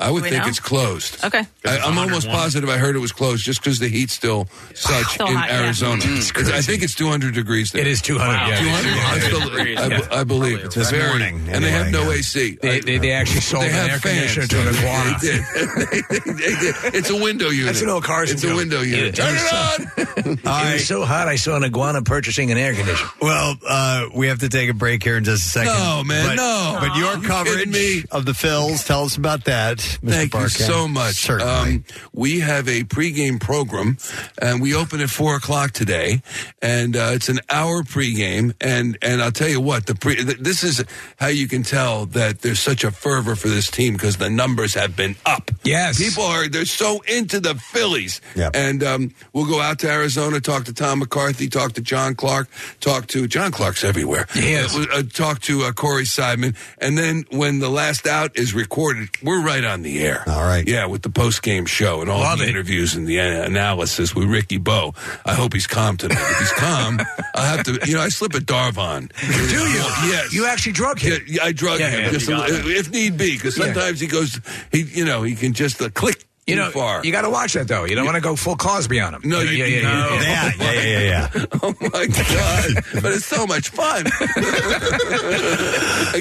I 0.00 0.10
would 0.10 0.22
think 0.22 0.36
know? 0.36 0.46
it's 0.48 0.60
closed. 0.60 1.22
okay. 1.24 1.44
I, 1.66 1.78
I'm 1.78 1.98
almost 1.98 2.26
positive 2.28 2.68
I 2.70 2.78
heard 2.78 2.96
it 2.96 3.00
was 3.00 3.12
closed 3.12 3.44
just 3.44 3.60
because 3.62 3.78
the 3.78 3.88
heat's 3.88 4.12
still 4.14 4.46
such 4.74 5.04
Still 5.14 5.26
in 5.28 5.34
hot, 5.36 5.48
yeah. 5.50 5.64
Arizona. 5.64 6.02
It's 6.04 6.30
It's- 6.30 6.50
I 6.50 6.62
think 6.62 6.82
it's 6.82 6.94
200 6.94 7.34
degrees 7.34 7.70
there. 7.72 7.82
It 7.82 7.86
is 7.86 8.00
200. 8.02 8.32
Wow. 8.32 8.48
Yeah, 8.48 8.58
200? 8.60 8.88
Yeah. 8.96 9.10
I, 9.10 9.18
still- 9.20 9.66
Yeah. 9.66 10.08
I, 10.10 10.20
I 10.20 10.24
believe 10.24 10.58
it's 10.64 10.74
This 10.74 10.90
very, 10.90 11.08
morning, 11.08 11.48
and 11.50 11.62
they 11.64 11.70
have 11.70 11.86
anyway, 11.88 12.04
no 12.04 12.10
yeah. 12.10 12.18
AC. 12.18 12.58
They, 12.62 12.80
they, 12.80 12.98
they 12.98 13.12
actually 13.12 13.40
sold 13.42 13.64
They 13.64 13.68
an 13.68 13.74
have 13.74 13.90
air 13.90 13.98
fans. 13.98 14.34
conditioner 14.34 14.46
to 14.46 14.68
an 14.68 14.74
iguana. 14.74 15.18
They 15.20 15.28
did. 15.28 15.44
They- 15.50 16.00
they- 16.00 16.34
they 16.34 16.60
did. 16.60 16.94
It's 16.94 17.10
a 17.10 17.16
window 17.16 17.48
unit. 17.50 17.66
That's 17.66 17.82
an 17.82 17.88
old 17.90 18.04
Carson 18.04 18.34
It's 18.36 18.44
a 18.44 18.48
joke. 18.48 18.56
window 18.56 18.80
unit. 18.80 19.16
Yeah. 19.18 19.24
Turn 19.26 19.36
it 19.36 19.52
on. 19.52 20.00
It 20.50 20.74
was 20.74 20.86
so 20.86 21.04
hot, 21.04 21.28
I 21.28 21.36
saw 21.36 21.56
an 21.56 21.64
iguana 21.64 22.02
purchasing 22.02 22.50
an 22.50 22.58
air 22.58 22.74
conditioner. 22.74 23.10
Well, 23.20 23.54
uh, 23.66 24.06
we 24.14 24.28
have 24.28 24.40
to 24.40 24.48
take 24.48 24.68
a 24.70 24.74
break 24.74 25.02
here 25.02 25.16
in 25.16 25.24
just 25.24 25.46
a 25.46 25.48
second. 25.48 25.72
No, 25.72 26.02
man, 26.04 26.26
but, 26.28 26.34
no. 26.36 26.76
But 26.80 26.96
your 26.96 27.16
You 27.16 27.22
coverage 27.26 27.56
kidding 27.56 27.72
me? 27.72 28.04
of 28.10 28.26
the 28.26 28.32
Phils, 28.32 28.86
tell 28.86 29.04
us 29.04 29.16
about 29.16 29.44
that, 29.46 29.89
Mr. 29.98 30.10
Thank 30.10 30.34
you 30.34 30.48
so 30.48 30.88
much. 30.88 31.14
Certainly. 31.16 31.52
Um, 31.52 31.84
we 32.12 32.40
have 32.40 32.68
a 32.68 32.84
pregame 32.84 33.40
program, 33.40 33.98
and 34.40 34.60
we 34.60 34.74
open 34.74 35.00
at 35.00 35.10
four 35.10 35.36
o'clock 35.36 35.72
today, 35.72 36.22
and 36.62 36.96
uh, 36.96 37.10
it's 37.12 37.28
an 37.28 37.40
hour 37.50 37.82
pregame. 37.82 38.54
And 38.60 38.96
and 39.02 39.22
I'll 39.22 39.32
tell 39.32 39.48
you 39.48 39.60
what, 39.60 39.86
the 39.86 39.94
pre- 39.94 40.16
th- 40.16 40.38
this 40.38 40.62
is 40.62 40.84
how 41.18 41.28
you 41.28 41.48
can 41.48 41.62
tell 41.62 42.06
that 42.06 42.40
there's 42.40 42.60
such 42.60 42.84
a 42.84 42.90
fervor 42.90 43.36
for 43.36 43.48
this 43.48 43.70
team 43.70 43.94
because 43.94 44.16
the 44.16 44.30
numbers 44.30 44.74
have 44.74 44.96
been 44.96 45.16
up. 45.26 45.50
Yes. 45.64 45.98
people 45.98 46.24
are 46.24 46.48
they're 46.48 46.64
so 46.64 47.00
into 47.02 47.40
the 47.40 47.54
Phillies. 47.54 48.20
Yep. 48.36 48.52
And 48.54 48.82
um, 48.82 49.14
we'll 49.32 49.46
go 49.46 49.60
out 49.60 49.78
to 49.80 49.90
Arizona, 49.90 50.40
talk 50.40 50.64
to 50.64 50.74
Tom 50.74 51.00
McCarthy, 51.00 51.48
talk 51.48 51.72
to 51.72 51.80
John 51.80 52.14
Clark, 52.14 52.48
talk 52.80 53.06
to 53.08 53.26
John 53.26 53.50
Clark's 53.52 53.84
everywhere. 53.84 54.26
He 54.34 54.52
is. 54.52 54.74
Uh, 54.74 54.86
uh, 54.92 55.02
talk 55.02 55.40
to 55.42 55.62
uh, 55.62 55.72
Corey 55.72 56.04
Seidman, 56.04 56.56
and 56.78 56.96
then 56.98 57.24
when 57.30 57.58
the 57.58 57.68
last 57.68 58.06
out 58.06 58.36
is 58.36 58.54
recorded, 58.54 59.08
we're 59.22 59.42
right 59.42 59.64
on 59.64 59.79
the 59.82 60.00
air. 60.04 60.22
All 60.26 60.42
right. 60.42 60.66
Yeah, 60.66 60.86
with 60.86 61.02
the 61.02 61.10
post 61.10 61.42
game 61.42 61.66
show 61.66 62.00
and 62.00 62.10
all 62.10 62.20
Love 62.20 62.38
the 62.38 62.44
it. 62.44 62.50
interviews 62.50 62.94
and 62.94 63.06
the 63.06 63.18
analysis 63.18 64.14
with 64.14 64.26
Ricky 64.28 64.58
Bo. 64.58 64.94
I 65.24 65.34
hope 65.34 65.52
he's 65.52 65.66
calm 65.66 65.96
tonight. 65.96 66.18
If 66.20 66.38
he's 66.38 66.52
calm, 66.52 67.00
I 67.34 67.46
have 67.46 67.64
to. 67.64 67.78
You 67.86 67.94
know, 67.94 68.00
I 68.00 68.08
slip 68.08 68.34
a 68.34 68.38
Darvon. 68.38 69.10
Do 69.20 69.26
you? 69.58 70.10
Yes. 70.10 70.32
You 70.32 70.46
actually 70.46 70.72
drug 70.72 70.98
him. 70.98 71.20
yeah, 71.26 71.44
I 71.44 71.52
drug 71.52 71.80
Yeah, 71.80 71.90
him 71.90 72.00
yeah, 72.04 72.10
just 72.10 72.28
a, 72.28 72.32
got 72.32 72.50
if 72.50 72.90
need 72.90 73.16
be, 73.16 73.32
because 73.36 73.56
Yeah. 73.58 73.66
sometimes 73.66 74.00
he 74.00 74.06
goes, 74.06 74.40
he 74.72 74.82
you 74.82 75.04
know, 75.04 75.22
he 75.22 75.34
can 75.34 75.52
just 75.52 75.80
uh, 75.82 75.88
click 75.90 76.19
You 76.50 76.56
know, 76.56 76.70
far. 76.70 77.02
you 77.04 77.12
got 77.12 77.22
to 77.22 77.30
watch 77.30 77.54
that 77.54 77.66
though. 77.68 77.84
You 77.84 77.94
don't 77.96 78.04
want 78.04 78.16
to 78.16 78.20
go 78.20 78.36
full 78.36 78.56
Cosby 78.56 79.00
on 79.00 79.14
him. 79.14 79.22
No, 79.24 79.40
you- 79.40 79.50
yeah, 79.50 79.64
yeah, 79.66 79.82
no. 79.82 80.08
yeah, 80.20 80.52
yeah, 80.58 80.72
yeah, 80.72 80.82
yeah, 80.82 81.00
yeah. 81.00 81.28
Oh 81.62 81.74
my 81.80 82.06
god! 82.06 82.84
but 83.02 83.12
it's 83.12 83.26
so 83.26 83.46
much 83.46 83.68
fun. 83.68 84.06
I 84.06 84.10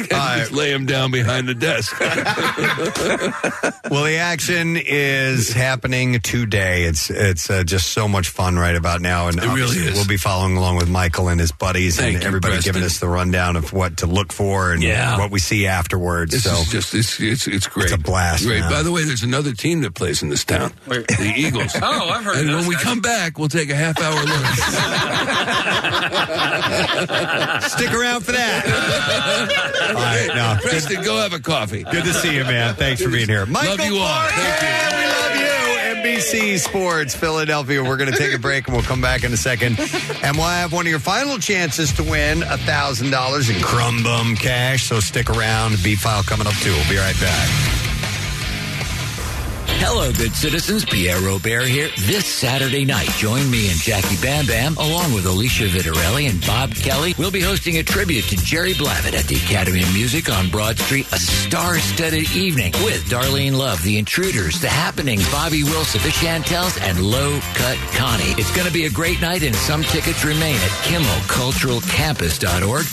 can 0.07 0.39
just 0.39 0.51
lay 0.51 0.71
him 0.71 0.85
down 0.85 1.11
behind 1.11 1.47
the 1.47 1.55
desk. 1.55 1.97
well, 3.89 4.03
the 4.03 4.17
action 4.19 4.77
is 4.77 5.51
happening 5.53 6.19
today. 6.19 6.83
It's 6.83 7.09
it's 7.09 7.49
uh, 7.49 7.63
just 7.63 7.87
so 7.91 8.07
much 8.07 8.29
fun 8.29 8.57
right 8.57 8.75
about 8.75 9.01
now, 9.01 9.27
and 9.27 9.37
It 9.37 9.43
really 9.53 9.77
is. 9.77 9.93
We'll 9.93 10.07
be 10.07 10.17
following 10.17 10.57
along 10.57 10.77
with 10.77 10.89
Michael 10.89 11.29
and 11.29 11.39
his 11.39 11.51
buddies, 11.51 11.97
Thank 11.97 12.15
and 12.15 12.23
you, 12.23 12.27
everybody 12.27 12.53
Preston. 12.55 12.73
giving 12.73 12.85
us 12.85 12.99
the 12.99 13.07
rundown 13.09 13.55
of 13.55 13.73
what 13.73 13.97
to 13.97 14.07
look 14.07 14.31
for 14.33 14.71
and 14.73 14.83
Yeah. 14.83 15.17
what 15.17 15.31
we 15.31 15.39
see 15.39 15.67
afterwards. 15.67 16.31
This 16.31 16.43
so 16.43 16.63
just 16.71 16.93
it's 16.93 17.19
it's, 17.19 17.47
it's 17.47 17.67
great. 17.67 17.85
It's 17.85 17.93
a 17.93 17.97
blast, 17.97 18.45
Great. 18.45 18.61
man. 18.61 18.71
By 18.71 18.83
the 18.83 18.91
way, 18.91 19.03
there's 19.03 19.23
another 19.23 19.53
team 19.53 19.81
that 19.81 19.93
plays 19.95 20.18
in 20.21 20.29
this 20.29 20.43
town, 20.45 20.71
the 20.87 21.33
Eagles. 21.35 21.75
Oh, 21.81 22.09
I've 22.09 22.23
heard 22.23 22.37
And 22.37 22.49
of 22.49 22.55
when 22.55 22.57
those 22.63 22.67
we 22.67 22.75
guys. 22.75 22.83
come 22.83 22.99
back, 23.01 23.37
we'll 23.39 23.47
take 23.49 23.69
a 23.69 23.75
half 23.75 23.99
hour 23.99 24.13
lunch. 24.15 24.59
stick 27.71 27.91
around 27.93 28.21
for 28.25 28.31
that. 28.33 28.65
all 29.89 29.93
right, 29.95 30.27
no, 30.35 30.57
good, 30.61 30.69
Preston, 30.69 31.03
go 31.03 31.17
have 31.17 31.33
a 31.33 31.39
coffee. 31.39 31.83
good 31.83 32.03
to 32.03 32.13
see 32.13 32.35
you, 32.35 32.43
man. 32.43 32.75
Thanks 32.75 33.01
for 33.01 33.09
being 33.09 33.27
here, 33.29 33.45
Michael. 33.45 33.77
Love 33.77 33.85
you 33.87 33.97
all. 33.97 34.07
Clark. 34.07 34.31
Thank 34.31 34.61
you. 34.61 34.67
Yeah, 34.67 34.97
we 34.99 35.05
love 35.05 35.35
you. 35.35 35.49
NBC 36.19 36.59
Sports 36.59 37.15
Philadelphia. 37.15 37.83
We're 37.83 37.97
going 37.97 38.11
to 38.11 38.17
take 38.17 38.33
a 38.33 38.39
break 38.39 38.67
and 38.67 38.75
we'll 38.75 38.85
come 38.85 39.01
back 39.01 39.23
in 39.23 39.33
a 39.33 39.37
second. 39.37 39.79
And 40.23 40.37
we'll 40.37 40.45
have 40.47 40.71
one 40.73 40.85
of 40.85 40.89
your 40.89 40.99
final 40.99 41.37
chances 41.39 41.91
to 41.93 42.03
win 42.03 42.39
$1,000 42.41 43.55
in 43.55 43.61
Crumb 43.61 44.03
Bum 44.03 44.35
cash. 44.35 44.83
So 44.83 44.99
stick 44.99 45.29
around. 45.29 45.77
B 45.83 45.95
file 45.95 46.23
coming 46.23 46.47
up 46.47 46.53
too. 46.55 46.71
We'll 46.71 46.89
be 46.89 46.97
right 46.97 47.19
back. 47.19 47.78
Hello, 49.81 50.11
good 50.11 50.35
citizens. 50.35 50.83
Pierre 50.83 51.21
Robert 51.21 51.65
here. 51.65 51.87
This 51.99 52.25
Saturday 52.25 52.83
night, 52.83 53.07
join 53.11 53.49
me 53.49 53.69
and 53.69 53.79
Jackie 53.79 54.17
Bam 54.21 54.45
Bam, 54.45 54.75
along 54.75 55.13
with 55.13 55.25
Alicia 55.25 55.67
Vitarelli 55.67 56.29
and 56.29 56.45
Bob 56.45 56.75
Kelly. 56.75 57.15
We'll 57.17 57.31
be 57.31 57.39
hosting 57.39 57.77
a 57.77 57.83
tribute 57.83 58.25
to 58.25 58.35
Jerry 58.35 58.73
Blavat 58.73 59.13
at 59.17 59.23
the 59.25 59.37
Academy 59.37 59.81
of 59.81 59.93
Music 59.93 60.29
on 60.29 60.49
Broad 60.49 60.77
Street. 60.77 61.07
A 61.13 61.17
star-studded 61.17 62.29
evening 62.35 62.73
with 62.83 63.05
Darlene 63.05 63.57
Love, 63.57 63.81
The 63.83 63.97
Intruders, 63.97 64.59
The 64.59 64.67
Happenings, 64.67 65.25
Bobby 65.31 65.63
Wilson, 65.63 66.01
The 66.03 66.11
Chantels, 66.11 66.77
and 66.81 66.99
Low 66.99 67.39
Cut 67.53 67.77
Connie. 67.95 68.35
It's 68.37 68.53
going 68.53 68.67
to 68.67 68.73
be 68.73 68.85
a 68.85 68.91
great 68.91 69.21
night, 69.21 69.43
and 69.43 69.55
some 69.55 69.83
tickets 69.83 70.25
remain 70.25 70.57
at 70.57 70.71
kimmelculturalcampus.org. 70.91 72.85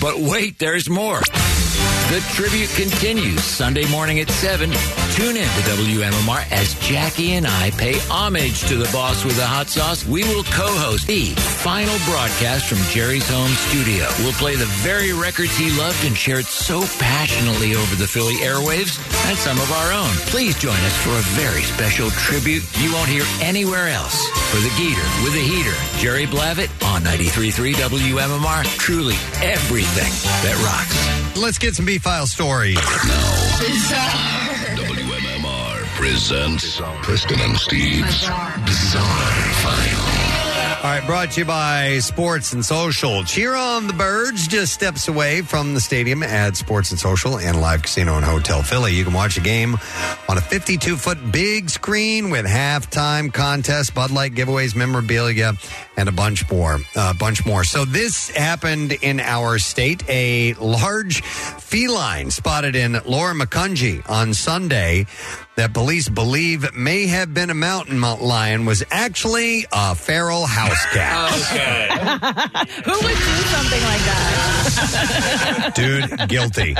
But 0.00 0.18
wait, 0.18 0.58
there's 0.58 0.90
more. 0.90 1.20
The 2.10 2.20
tribute 2.34 2.68
continues 2.70 3.42
Sunday 3.42 3.86
morning 3.90 4.18
at 4.20 4.28
7. 4.28 4.70
Tune 5.12 5.36
in 5.36 5.44
to 5.44 5.62
WMMR 5.76 6.50
as 6.50 6.72
Jackie 6.80 7.32
and 7.32 7.46
I 7.46 7.70
pay 7.72 7.98
homage 8.08 8.62
to 8.68 8.76
the 8.76 8.88
boss 8.92 9.26
with 9.26 9.36
the 9.36 9.44
hot 9.44 9.68
sauce. 9.68 10.06
We 10.06 10.24
will 10.24 10.42
co-host 10.44 11.06
the 11.06 11.26
final 11.36 11.92
broadcast 12.08 12.64
from 12.64 12.78
Jerry's 12.88 13.28
home 13.28 13.52
studio. 13.68 14.08
We'll 14.20 14.32
play 14.40 14.56
the 14.56 14.72
very 14.80 15.12
records 15.12 15.54
he 15.54 15.70
loved 15.76 16.02
and 16.06 16.16
shared 16.16 16.46
so 16.46 16.80
passionately 16.96 17.74
over 17.76 17.94
the 17.96 18.08
Philly 18.08 18.36
airwaves 18.40 18.96
and 19.28 19.36
some 19.36 19.60
of 19.60 19.70
our 19.72 19.92
own. 19.92 20.16
Please 20.32 20.56
join 20.58 20.80
us 20.80 20.96
for 21.04 21.12
a 21.12 21.28
very 21.36 21.60
special 21.60 22.08
tribute 22.16 22.64
you 22.80 22.90
won't 22.94 23.08
hear 23.08 23.24
anywhere 23.42 23.88
else. 23.88 24.16
For 24.48 24.64
the 24.64 24.72
Geator 24.80 25.04
with 25.24 25.34
the 25.34 25.44
Heater, 25.44 25.76
Jerry 26.00 26.24
Blavat 26.24 26.72
on 26.88 27.02
93.3 27.04 27.74
WMMR. 27.76 28.64
Truly 28.78 29.16
everything 29.44 30.12
that 30.40 30.56
rocks. 30.64 30.96
Let's 31.36 31.58
get 31.58 31.74
some 31.74 31.84
B 31.84 31.98
file 31.98 32.26
stories. 32.26 32.78
WMMR 32.78 34.51
presents 36.02 36.80
Preston 37.02 37.40
and 37.40 37.56
Steve's 37.56 38.26
Bizarre 38.66 39.30
File. 39.62 40.32
All 40.82 40.90
right, 40.90 41.06
brought 41.06 41.30
to 41.30 41.42
you 41.42 41.46
by 41.46 42.00
Sports 42.00 42.52
and 42.52 42.64
Social. 42.64 43.22
Cheer 43.22 43.54
on 43.54 43.86
the 43.86 43.92
Birds 43.92 44.48
just 44.48 44.72
steps 44.72 45.06
away 45.06 45.42
from 45.42 45.74
the 45.74 45.80
stadium 45.80 46.24
at 46.24 46.56
Sports 46.56 46.90
and 46.90 46.98
Social 46.98 47.38
and 47.38 47.60
Live 47.60 47.82
Casino 47.82 48.16
and 48.16 48.24
Hotel 48.24 48.64
Philly. 48.64 48.92
You 48.92 49.04
can 49.04 49.12
watch 49.12 49.36
a 49.36 49.40
game 49.40 49.76
on 50.28 50.38
a 50.38 50.40
52 50.40 50.96
foot 50.96 51.18
big 51.30 51.70
screen 51.70 52.30
with 52.30 52.46
halftime 52.46 53.32
contest, 53.32 53.94
Bud 53.94 54.10
Light 54.10 54.34
giveaways, 54.34 54.74
memorabilia, 54.74 55.52
and 55.96 56.08
a 56.08 56.12
bunch 56.12 56.50
more. 56.50 56.80
A 56.96 57.14
bunch 57.14 57.46
more. 57.46 57.62
So 57.62 57.84
this 57.84 58.30
happened 58.30 58.90
in 58.90 59.20
our 59.20 59.60
state. 59.60 60.02
A 60.08 60.54
large 60.54 61.22
feline 61.22 62.32
spotted 62.32 62.74
in 62.74 62.94
Lower 63.06 63.34
Macungie 63.34 64.02
on 64.10 64.34
Sunday 64.34 65.06
that 65.56 65.74
police 65.74 66.08
believe 66.08 66.74
may 66.74 67.06
have 67.06 67.34
been 67.34 67.50
a 67.50 67.54
mountain 67.54 68.00
lion 68.00 68.64
was 68.64 68.82
actually 68.90 69.66
a 69.72 69.94
feral 69.94 70.46
house 70.46 70.84
cat. 70.92 71.30
Okay. 71.52 71.88
Who 72.84 72.92
would 72.92 73.16
do 73.16 73.42
something 73.52 73.82
like 73.82 74.00
that? 74.00 75.72
Dude, 75.74 76.28
guilty. 76.28 76.74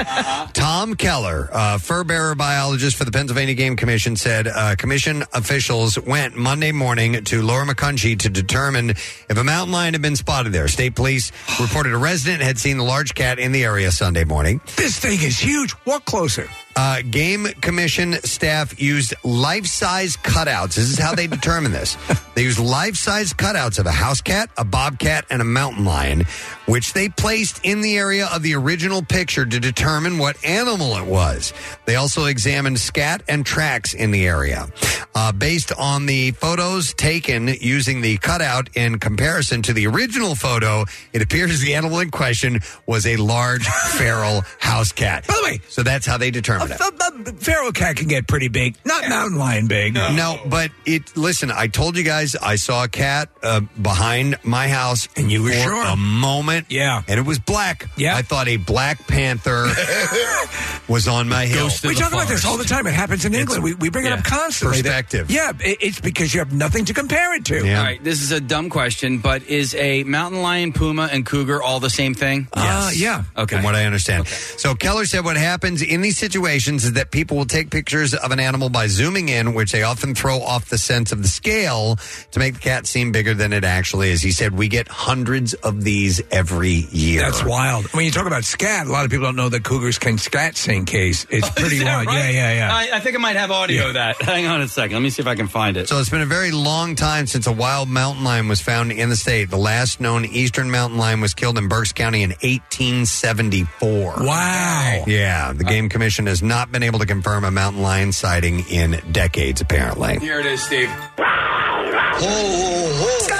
Tom 0.52 0.94
Keller, 0.94 1.48
uh, 1.52 1.78
fur 1.78 2.04
bearer 2.04 2.34
biologist 2.34 2.96
for 2.96 3.04
the 3.04 3.10
Pennsylvania 3.10 3.54
Game 3.54 3.76
Commission, 3.76 4.16
said 4.16 4.46
uh, 4.46 4.74
commission 4.76 5.24
officials 5.32 5.98
went 5.98 6.36
Monday 6.36 6.72
morning 6.72 7.24
to 7.24 7.42
Lower 7.42 7.64
Macungie 7.64 8.18
to 8.20 8.28
determine 8.30 8.90
if 8.90 9.36
a 9.36 9.44
mountain 9.44 9.72
lion 9.72 9.94
had 9.94 10.02
been 10.02 10.16
spotted 10.16 10.52
there. 10.52 10.68
State 10.68 10.94
police 10.94 11.32
reported 11.60 11.92
a 11.92 11.98
resident 11.98 12.42
had 12.42 12.58
seen 12.58 12.78
the 12.78 12.84
large 12.84 13.14
cat 13.14 13.38
in 13.38 13.52
the 13.52 13.64
area 13.64 13.90
Sunday 13.90 14.24
morning. 14.24 14.60
This 14.76 14.98
thing 14.98 15.20
is 15.22 15.38
huge. 15.38 15.74
Walk 15.86 16.04
closer. 16.04 16.48
Uh, 16.74 17.02
Game 17.10 17.44
Commission 17.60 18.14
staff 18.24 18.80
used 18.80 19.14
life 19.24 19.66
size 19.66 20.16
cutouts. 20.16 20.74
This 20.74 20.90
is 20.90 20.98
how 20.98 21.14
they 21.14 21.26
determine 21.26 21.72
this. 21.72 21.96
They 22.34 22.44
used 22.44 22.58
life 22.58 22.96
size 22.96 23.34
cutouts 23.34 23.78
of 23.78 23.84
a 23.84 23.90
house 23.92 24.22
cat, 24.22 24.48
a 24.56 24.64
bobcat, 24.64 25.26
and 25.28 25.42
a 25.42 25.44
mountain 25.44 25.84
lion, 25.84 26.24
which 26.72 26.94
they 26.94 27.06
placed 27.06 27.60
in 27.66 27.82
the 27.82 27.98
area 27.98 28.26
of 28.32 28.42
the 28.42 28.54
original 28.54 29.02
picture 29.02 29.44
to 29.44 29.60
determine 29.60 30.16
what 30.16 30.42
animal 30.42 30.96
it 30.96 31.04
was. 31.04 31.52
They 31.84 31.96
also 31.96 32.24
examined 32.24 32.80
scat 32.80 33.22
and 33.28 33.44
tracks 33.44 33.92
in 33.92 34.10
the 34.10 34.26
area. 34.26 34.68
Uh, 35.14 35.32
based 35.32 35.70
on 35.78 36.06
the 36.06 36.30
photos 36.30 36.94
taken 36.94 37.48
using 37.60 38.00
the 38.00 38.16
cutout 38.16 38.70
in 38.74 38.98
comparison 38.98 39.60
to 39.60 39.74
the 39.74 39.86
original 39.86 40.34
photo, 40.34 40.86
it 41.12 41.20
appears 41.20 41.60
the 41.60 41.74
animal 41.74 42.00
in 42.00 42.10
question 42.10 42.60
was 42.86 43.06
a 43.06 43.16
large 43.16 43.66
feral 43.98 44.40
house 44.58 44.92
cat. 44.92 45.26
By 45.26 45.34
the 45.34 45.42
way, 45.42 45.60
so 45.68 45.82
that's 45.82 46.06
how 46.06 46.16
they 46.16 46.30
determined 46.30 46.70
it. 46.70 46.80
A 46.80 47.32
feral 47.34 47.72
cat 47.72 47.96
can 47.96 48.08
get 48.08 48.26
pretty 48.26 48.48
big, 48.48 48.76
not 48.86 49.06
mountain 49.06 49.36
lion 49.36 49.66
big. 49.66 49.92
No. 49.92 50.40
but 50.46 50.70
it. 50.86 51.14
Listen, 51.18 51.50
I 51.50 51.66
told 51.66 51.98
you 51.98 52.04
guys 52.04 52.34
I 52.34 52.56
saw 52.56 52.84
a 52.84 52.88
cat 52.88 53.28
uh, 53.42 53.60
behind 53.60 54.38
my 54.42 54.68
house, 54.68 55.08
and 55.16 55.30
you 55.30 55.42
were 55.42 55.50
for 55.50 55.56
sure. 55.56 55.84
a 55.84 55.96
moment. 55.96 56.61
Yeah, 56.68 57.02
and 57.08 57.18
it 57.18 57.26
was 57.26 57.38
black. 57.38 57.88
Yeah, 57.96 58.16
I 58.16 58.22
thought 58.22 58.48
a 58.48 58.56
black 58.56 59.06
panther 59.06 59.66
was 60.88 61.08
on 61.08 61.28
my 61.28 61.46
hill. 61.46 61.68
we 61.84 61.94
talk 61.94 62.12
about 62.12 62.28
this 62.28 62.44
all 62.44 62.56
the 62.58 62.64
time. 62.64 62.86
It 62.86 62.94
happens 62.94 63.24
in 63.24 63.34
England. 63.34 63.62
We, 63.62 63.74
we 63.74 63.90
bring 63.90 64.06
it 64.06 64.12
up 64.12 64.24
constantly. 64.24 64.82
That- 64.82 64.92
Perspective. 64.92 65.30
yeah, 65.30 65.52
it- 65.60 65.78
it's 65.80 66.00
because 66.00 66.34
you 66.34 66.40
have 66.40 66.52
nothing 66.52 66.84
to 66.86 66.94
compare 66.94 67.34
it 67.34 67.44
to. 67.46 67.58
All 67.60 67.82
right, 67.82 68.02
this 68.02 68.22
is 68.22 68.30
a 68.32 68.40
dumb 68.40 68.68
question, 68.70 69.18
but 69.18 69.42
is 69.44 69.74
a 69.74 70.04
mountain 70.04 70.42
lion, 70.42 70.72
puma, 70.72 71.08
and 71.10 71.24
cougar 71.24 71.62
all 71.62 71.80
the 71.80 71.90
same 71.90 72.14
thing? 72.14 72.46
Uh, 72.52 72.90
yes. 72.94 73.24
Okay. 73.36 73.56
From 73.56 73.64
what 73.64 73.74
I 73.74 73.84
understand. 73.84 74.26
So 74.28 74.74
Keller 74.74 75.06
said 75.06 75.24
what 75.24 75.36
happens 75.36 75.82
in 75.82 76.00
these 76.02 76.18
situations 76.18 76.84
is 76.84 76.92
that 76.94 77.10
people 77.10 77.36
will 77.36 77.46
take 77.46 77.70
pictures 77.70 78.14
of 78.14 78.30
an 78.32 78.40
animal 78.40 78.68
by 78.68 78.86
zooming 78.86 79.28
in, 79.28 79.54
which 79.54 79.72
they 79.72 79.82
often 79.82 80.14
throw 80.14 80.40
off 80.40 80.66
the 80.68 80.78
sense 80.78 81.12
of 81.12 81.22
the 81.22 81.28
scale 81.28 81.96
to 82.32 82.38
make 82.38 82.54
the 82.54 82.60
cat 82.60 82.86
seem 82.86 83.12
bigger 83.12 83.34
than 83.34 83.52
it 83.52 83.64
actually 83.64 84.10
is. 84.10 84.20
He 84.22 84.30
said 84.32 84.56
we 84.56 84.68
get 84.68 84.88
hundreds 84.88 85.54
of 85.54 85.84
these 85.84 86.20
every 86.30 86.41
year. 86.50 87.20
That's 87.22 87.44
wild. 87.44 87.86
When 87.94 88.04
you 88.04 88.10
talk 88.10 88.26
about 88.26 88.44
scat, 88.44 88.86
a 88.86 88.90
lot 88.90 89.04
of 89.04 89.10
people 89.10 89.26
don't 89.26 89.36
know 89.36 89.48
that 89.48 89.62
cougars 89.64 89.98
can 89.98 90.18
scat 90.18 90.56
sing 90.56 90.84
case. 90.84 91.26
It's 91.30 91.48
pretty 91.56 91.76
Is 91.76 91.84
wild. 91.84 92.06
right? 92.06 92.18
Yeah, 92.18 92.30
yeah, 92.30 92.52
yeah. 92.54 92.74
I, 92.74 92.96
I 92.96 93.00
think 93.00 93.16
I 93.16 93.18
might 93.18 93.36
have 93.36 93.50
audio 93.50 93.88
of 93.88 93.94
that. 93.94 94.20
Hang 94.22 94.46
on 94.46 94.60
a 94.60 94.68
second. 94.68 94.94
Let 94.96 95.02
me 95.02 95.10
see 95.10 95.22
if 95.22 95.28
I 95.28 95.34
can 95.34 95.48
find 95.48 95.76
it. 95.76 95.88
So 95.88 95.98
it's 95.98 96.10
been 96.10 96.20
a 96.22 96.26
very 96.26 96.50
long 96.50 96.94
time 96.96 97.26
since 97.26 97.46
a 97.46 97.52
wild 97.52 97.88
mountain 97.88 98.24
lion 98.24 98.48
was 98.48 98.60
found 98.60 98.92
in 98.92 99.08
the 99.08 99.16
state. 99.16 99.50
The 99.50 99.56
last 99.56 100.00
known 100.00 100.24
eastern 100.24 100.70
mountain 100.70 100.98
lion 100.98 101.20
was 101.20 101.34
killed 101.34 101.58
in 101.58 101.68
Berks 101.68 101.92
County 101.92 102.22
in 102.22 102.30
1874. 102.30 104.14
Wow. 104.20 105.04
Yeah, 105.06 105.52
the 105.52 105.64
Game 105.64 105.88
Commission 105.88 106.26
has 106.26 106.42
not 106.42 106.70
been 106.72 106.82
able 106.82 106.98
to 106.98 107.06
confirm 107.06 107.44
a 107.44 107.50
mountain 107.50 107.82
lion 107.82 108.12
sighting 108.12 108.60
in 108.70 109.00
decades, 109.12 109.60
apparently. 109.60 110.18
Here 110.18 110.40
it 110.40 110.46
is, 110.46 110.62
Steve. 110.62 110.90
There's 111.16 112.24
a 112.24 112.26
little 112.26 113.31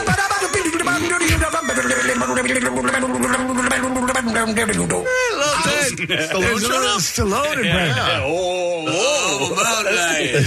Stallone 7.02 7.56
impression. 7.58 8.22
Oh, 8.24 9.54
mountain 9.56 9.96
lion. 9.96 10.44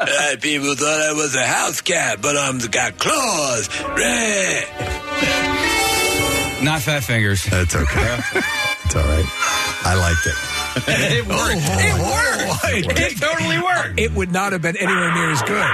uh, 0.00 0.36
people 0.40 0.74
thought 0.74 1.00
I 1.00 1.12
was 1.12 1.34
a 1.34 1.46
house 1.46 1.80
cat, 1.80 2.20
but 2.20 2.36
I'm 2.36 2.58
got 2.58 2.98
claws. 2.98 3.68
Not 6.62 6.82
fat 6.82 7.04
fingers. 7.04 7.44
That's 7.44 7.76
okay. 7.76 8.18
it's 8.84 8.96
all 8.96 9.02
right. 9.02 9.26
I 9.84 9.94
liked 9.94 10.26
it. 10.26 10.34
it 10.88 11.26
worked. 11.26 11.62
It 11.78 11.94
worked. 12.00 12.98
It 13.00 13.18
totally 13.20 13.58
worked. 13.58 14.00
It 14.00 14.12
would 14.12 14.32
not 14.32 14.52
have 14.52 14.62
been 14.62 14.76
anywhere 14.76 15.12
near 15.14 15.30
as 15.30 15.42
good. 15.42 15.64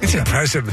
It's 0.00 0.14
impressive 0.14 0.68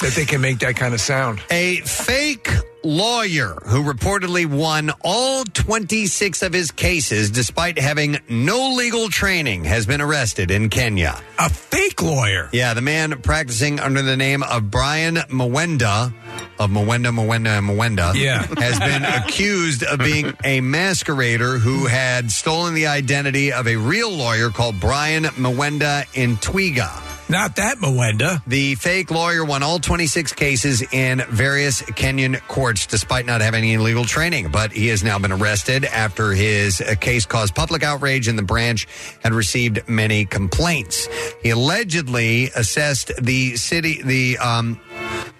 that 0.00 0.12
they 0.14 0.24
can 0.24 0.40
make 0.40 0.58
that 0.60 0.76
kind 0.76 0.94
of 0.94 1.00
sound. 1.00 1.40
A 1.50 1.76
fake 1.82 2.48
lawyer 2.84 3.58
who 3.66 3.82
reportedly 3.82 4.46
won 4.46 4.90
all 5.02 5.44
26 5.44 6.42
of 6.42 6.52
his 6.52 6.70
cases 6.70 7.30
despite 7.30 7.76
having 7.78 8.18
no 8.28 8.72
legal 8.74 9.08
training 9.08 9.64
has 9.64 9.84
been 9.84 10.00
arrested 10.00 10.50
in 10.50 10.68
Kenya. 10.70 11.20
A 11.38 11.50
fake 11.50 12.00
lawyer? 12.00 12.48
Yeah, 12.52 12.74
the 12.74 12.80
man 12.80 13.20
practicing 13.20 13.80
under 13.80 14.00
the 14.00 14.16
name 14.16 14.42
of 14.44 14.70
Brian 14.70 15.16
Mwenda 15.16 16.12
of 16.60 16.70
Mwenda, 16.70 17.10
Mwenda, 17.12 17.58
and 17.58 17.68
Mwenda 17.68 18.14
Yeah. 18.14 18.42
has 18.58 18.78
been 18.78 19.04
accused 19.04 19.82
of 19.84 19.98
being 19.98 20.26
a 20.44 20.60
masquerader 20.60 21.58
who 21.58 21.86
had 21.86 22.30
stolen 22.30 22.74
the 22.74 22.86
identity 22.86 23.52
of 23.52 23.66
a 23.68 23.76
real 23.76 24.10
lawyer 24.10 24.50
called 24.50 24.78
Brian 24.80 25.24
Mwenda 25.24 26.04
Ntwiga. 26.14 26.90
Not 27.30 27.56
that 27.56 27.76
Mwenda. 27.76 28.42
The 28.46 28.74
fake 28.76 29.10
lawyer 29.10 29.44
won 29.44 29.62
all 29.62 29.78
26 29.78 30.32
cases 30.32 30.82
in 30.92 31.22
various 31.28 31.82
Kenyan 31.82 32.40
courts 32.48 32.86
despite 32.86 33.26
not 33.26 33.42
having 33.42 33.64
any 33.64 33.76
legal 33.76 34.06
training. 34.06 34.50
But 34.50 34.72
he 34.72 34.86
has 34.88 35.04
now 35.04 35.18
been 35.18 35.32
arrested 35.32 35.84
after 35.84 36.32
his 36.32 36.80
uh, 36.80 36.94
case 36.98 37.26
caused 37.26 37.54
public 37.54 37.82
outrage 37.82 38.28
and 38.28 38.38
the 38.38 38.42
branch 38.42 38.88
had 39.22 39.34
received 39.34 39.86
many 39.88 40.24
complaints. 40.24 41.06
He 41.42 41.50
allegedly 41.50 42.44
assessed 42.56 43.12
the 43.20 43.56
city, 43.56 44.00
the, 44.02 44.38
um, 44.38 44.80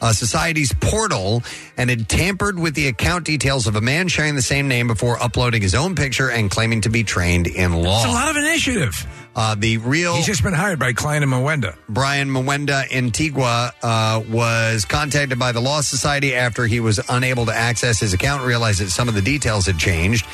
uh, 0.01 0.13
society's 0.13 0.73
portal 0.75 1.43
and 1.77 1.91
had 1.91 2.09
tampered 2.09 2.59
with 2.59 2.75
the 2.75 2.87
account 2.89 3.25
details 3.25 3.67
of 3.67 3.77
a 3.77 3.81
man 3.81 4.09
sharing 4.09 4.35
the 4.35 4.43
same 4.43 4.69
name 4.69 4.87
before 4.87 5.21
uploading 5.23 5.63
his 5.63 5.75
own 5.75 5.95
picture 5.95 6.31
and 6.31 6.51
claiming 6.51 6.81
to 6.83 6.89
be 6.89 7.03
trained 7.03 7.47
in 7.47 7.73
law. 7.73 7.97
It's 7.97 8.07
a 8.07 8.15
lot 8.15 8.31
of 8.31 8.37
initiative. 8.37 9.07
Uh, 9.39 9.55
the 9.55 9.77
real 9.79 10.17
He's 10.17 10.27
just 10.27 10.43
been 10.43 10.53
hired 10.53 10.81
by 10.81 10.93
Klein 10.93 11.23
and 11.23 11.31
Mwenda. 11.31 11.77
Brian 11.89 12.29
Mwenda 12.29 12.89
Ntwiga 12.89 13.71
uh, 13.85 14.21
was 14.29 14.85
contacted 14.85 15.39
by 15.39 15.53
the 15.53 15.61
Law 15.61 15.81
Society 15.81 16.35
after 16.35 16.67
he 16.67 16.81
was 16.81 16.99
unable 17.09 17.47
to 17.47 17.55
access 17.55 18.01
his 18.01 18.13
account, 18.13 18.45
realized 18.45 18.81
that 18.81 18.91
some 18.91 19.07
of 19.07 19.15
the 19.15 19.23
details 19.23 19.67
had 19.67 19.79
changed. 19.79 20.27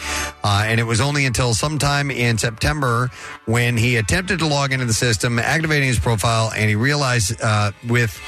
Uh, 0.43 0.63
and 0.65 0.81
it 0.81 0.85
was 0.85 1.03
only 1.03 1.27
until 1.27 1.53
sometime 1.53 2.11
in 2.11 2.39
September 2.39 3.11
when 3.45 3.77
he 3.77 3.97
attempted 3.97 4.39
to 4.39 4.47
log 4.47 4.73
into 4.73 4.87
the 4.87 4.95
system, 4.95 5.39
activating 5.39 5.89
his 5.89 5.99
profile, 5.99 6.51
and 6.57 6.71
he 6.71 6.75
realized 6.75 7.39
uh, 7.43 7.73
with. 7.87 8.19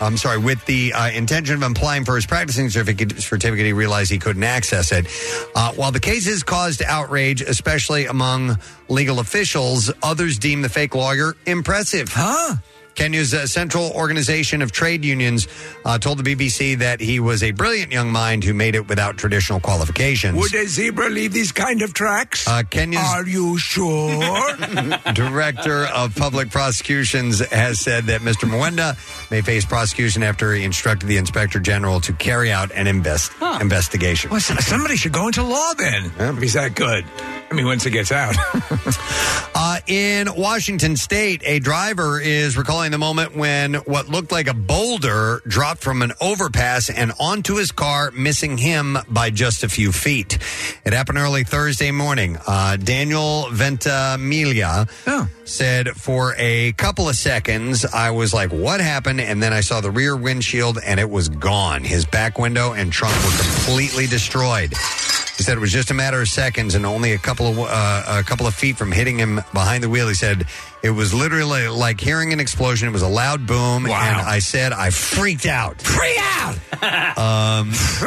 I'm 0.00 0.16
sorry, 0.16 0.38
with 0.38 0.64
the 0.66 0.92
uh, 0.92 1.10
intention 1.10 1.62
of 1.62 1.70
applying 1.70 2.04
for 2.04 2.16
his 2.16 2.26
practicing 2.26 2.68
certificate, 2.68 3.20
certificate, 3.20 3.64
he 3.64 3.72
realized 3.72 4.10
he 4.10 4.18
couldn't 4.18 4.42
access 4.42 4.90
it. 4.90 5.06
Uh, 5.54 5.72
while 5.74 5.92
the 5.92 6.00
case 6.00 6.26
has 6.26 6.42
caused 6.42 6.82
outrage, 6.82 7.42
especially 7.42 8.06
among 8.06 8.58
legal 8.88 9.20
officials, 9.20 9.90
others 10.02 10.38
deem 10.38 10.62
the 10.62 10.68
fake 10.68 10.94
lawyer 10.94 11.36
impressive. 11.46 12.08
Huh? 12.12 12.56
Kenya's 12.94 13.34
uh, 13.34 13.46
Central 13.46 13.90
Organization 13.92 14.62
of 14.62 14.72
Trade 14.72 15.04
Unions 15.04 15.48
uh, 15.84 15.98
told 15.98 16.24
the 16.24 16.34
BBC 16.36 16.78
that 16.78 17.00
he 17.00 17.20
was 17.20 17.42
a 17.42 17.50
brilliant 17.50 17.92
young 17.92 18.10
mind 18.12 18.44
who 18.44 18.54
made 18.54 18.74
it 18.74 18.88
without 18.88 19.16
traditional 19.16 19.60
qualifications. 19.60 20.38
Would 20.38 20.54
a 20.54 20.66
zebra 20.66 21.08
leave 21.10 21.32
these 21.32 21.52
kind 21.52 21.82
of 21.82 21.92
tracks? 21.94 22.46
Uh, 22.46 22.62
Kenya's 22.70 23.02
Are 23.02 23.26
you 23.26 23.58
sure? 23.58 24.56
Director 25.14 25.86
of 25.86 26.14
Public 26.14 26.50
Prosecutions 26.50 27.40
has 27.50 27.80
said 27.80 28.04
that 28.04 28.20
Mr. 28.20 28.48
Mwenda 28.48 28.96
may 29.30 29.40
face 29.40 29.64
prosecution 29.64 30.22
after 30.22 30.52
he 30.54 30.64
instructed 30.64 31.06
the 31.06 31.16
Inspector 31.16 31.58
General 31.60 32.00
to 32.00 32.12
carry 32.14 32.52
out 32.52 32.70
an 32.72 32.86
invest- 32.86 33.32
investigation. 33.60 34.30
well, 34.30 34.36
s- 34.38 34.66
somebody 34.66 34.96
should 34.96 35.12
go 35.12 35.26
into 35.26 35.42
law 35.42 35.74
then. 35.74 36.12
If 36.18 36.38
he's 36.40 36.54
that 36.54 36.74
good. 36.74 37.04
I 37.50 37.54
mean, 37.54 37.66
once 37.66 37.84
it 37.86 37.90
gets 37.90 38.12
out. 38.12 38.34
Uh, 39.56 39.78
in 39.86 40.28
Washington 40.36 40.96
State, 40.96 41.40
a 41.44 41.58
driver 41.60 42.20
is 42.20 42.56
recalling 42.56 42.83
the 42.92 42.98
moment 42.98 43.36
when 43.36 43.74
what 43.74 44.08
looked 44.08 44.32
like 44.32 44.48
a 44.48 44.54
boulder 44.54 45.40
dropped 45.46 45.82
from 45.82 46.02
an 46.02 46.12
overpass 46.20 46.90
and 46.90 47.12
onto 47.20 47.56
his 47.56 47.72
car, 47.72 48.10
missing 48.10 48.58
him 48.58 48.98
by 49.08 49.30
just 49.30 49.64
a 49.64 49.68
few 49.68 49.92
feet. 49.92 50.38
It 50.84 50.92
happened 50.92 51.18
early 51.18 51.44
Thursday 51.44 51.90
morning. 51.90 52.38
Uh, 52.46 52.76
Daniel 52.76 53.48
Ventimiglia 53.50 54.86
said, 55.44 55.90
For 55.90 56.34
a 56.38 56.72
couple 56.72 57.08
of 57.08 57.16
seconds, 57.16 57.84
I 57.84 58.10
was 58.10 58.34
like, 58.34 58.50
What 58.50 58.80
happened? 58.80 59.20
And 59.20 59.42
then 59.42 59.52
I 59.52 59.60
saw 59.60 59.80
the 59.80 59.90
rear 59.90 60.16
windshield 60.16 60.78
and 60.84 60.98
it 60.98 61.08
was 61.08 61.28
gone. 61.28 61.84
His 61.84 62.04
back 62.04 62.38
window 62.38 62.72
and 62.72 62.92
trunk 62.92 63.14
were 63.16 63.42
completely 63.42 64.06
destroyed. 64.06 64.74
He 65.36 65.42
said 65.42 65.56
it 65.56 65.60
was 65.60 65.72
just 65.72 65.90
a 65.90 65.94
matter 65.94 66.20
of 66.20 66.28
seconds 66.28 66.74
and 66.76 66.86
only 66.86 67.12
a 67.12 67.18
couple 67.18 67.46
of 67.48 67.58
uh, 67.58 68.04
a 68.06 68.22
couple 68.22 68.46
of 68.46 68.54
feet 68.54 68.76
from 68.76 68.92
hitting 68.92 69.18
him 69.18 69.36
behind 69.52 69.82
the 69.82 69.88
wheel. 69.88 70.06
He 70.08 70.14
said 70.14 70.46
it 70.82 70.90
was 70.90 71.12
literally 71.12 71.66
like 71.68 72.00
hearing 72.00 72.32
an 72.32 72.38
explosion. 72.40 72.88
It 72.88 72.92
was 72.92 73.02
a 73.02 73.08
loud 73.08 73.46
boom, 73.46 73.86
and 73.86 73.92
I 74.20 74.38
said 74.38 74.72
I 74.72 74.90
freaked 74.90 75.46
out. 75.46 75.82
Freak 75.82 76.18
out! 76.20 77.18
Um, 77.18 77.72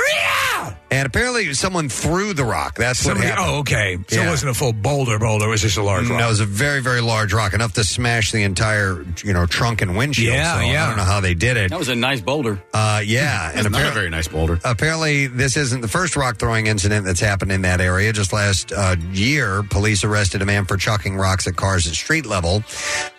And 0.89 1.05
apparently, 1.05 1.53
someone 1.53 1.89
threw 1.89 2.33
the 2.33 2.45
rock. 2.45 2.77
That's 2.77 2.99
Somebody- 2.99 3.27
what 3.29 3.37
happened. 3.37 3.55
oh, 3.55 3.59
okay. 3.59 3.97
So 4.07 4.21
it 4.21 4.27
wasn't 4.29 4.51
a 4.51 4.53
full 4.53 4.71
boulder 4.73 5.19
boulder. 5.19 5.45
It 5.45 5.49
was 5.49 5.61
just 5.61 5.77
a 5.77 5.83
large 5.83 6.07
rock. 6.07 6.19
No, 6.19 6.25
it 6.25 6.29
was 6.29 6.39
a 6.39 6.45
very, 6.45 6.81
very 6.81 7.01
large 7.01 7.33
rock, 7.33 7.53
enough 7.53 7.73
to 7.73 7.83
smash 7.83 8.31
the 8.31 8.43
entire, 8.43 9.05
you 9.23 9.33
know, 9.33 9.45
trunk 9.45 9.81
and 9.81 9.97
windshield. 9.97 10.33
Yeah, 10.33 10.55
so 10.55 10.61
yeah. 10.61 10.83
I 10.85 10.87
don't 10.87 10.97
know 10.97 11.03
how 11.03 11.19
they 11.19 11.33
did 11.33 11.57
it. 11.57 11.69
That 11.71 11.79
was 11.79 11.89
a 11.89 11.95
nice 11.95 12.21
boulder. 12.21 12.61
Uh, 12.73 13.01
yeah, 13.05 13.51
That's 13.55 13.69
not 13.69 13.81
a 13.85 13.91
very 13.91 14.09
nice 14.09 14.27
boulder. 14.27 14.59
Apparently, 14.63 15.27
this 15.27 15.57
isn't 15.57 15.81
the 15.81 15.87
first 15.89 16.15
rock 16.15 16.37
throwing 16.37 16.67
incident 16.67 17.05
that's 17.05 17.19
happened 17.19 17.51
in 17.51 17.63
that 17.63 17.81
area. 17.81 18.13
Just 18.13 18.31
last 18.31 18.71
uh, 18.71 18.95
year, 19.11 19.63
police 19.63 20.03
arrested 20.03 20.41
a 20.41 20.45
man 20.45 20.65
for 20.65 20.77
chucking 20.77 21.17
rocks 21.17 21.47
at 21.47 21.55
cars 21.57 21.85
at 21.87 21.93
street 21.93 22.25
level. 22.25 22.63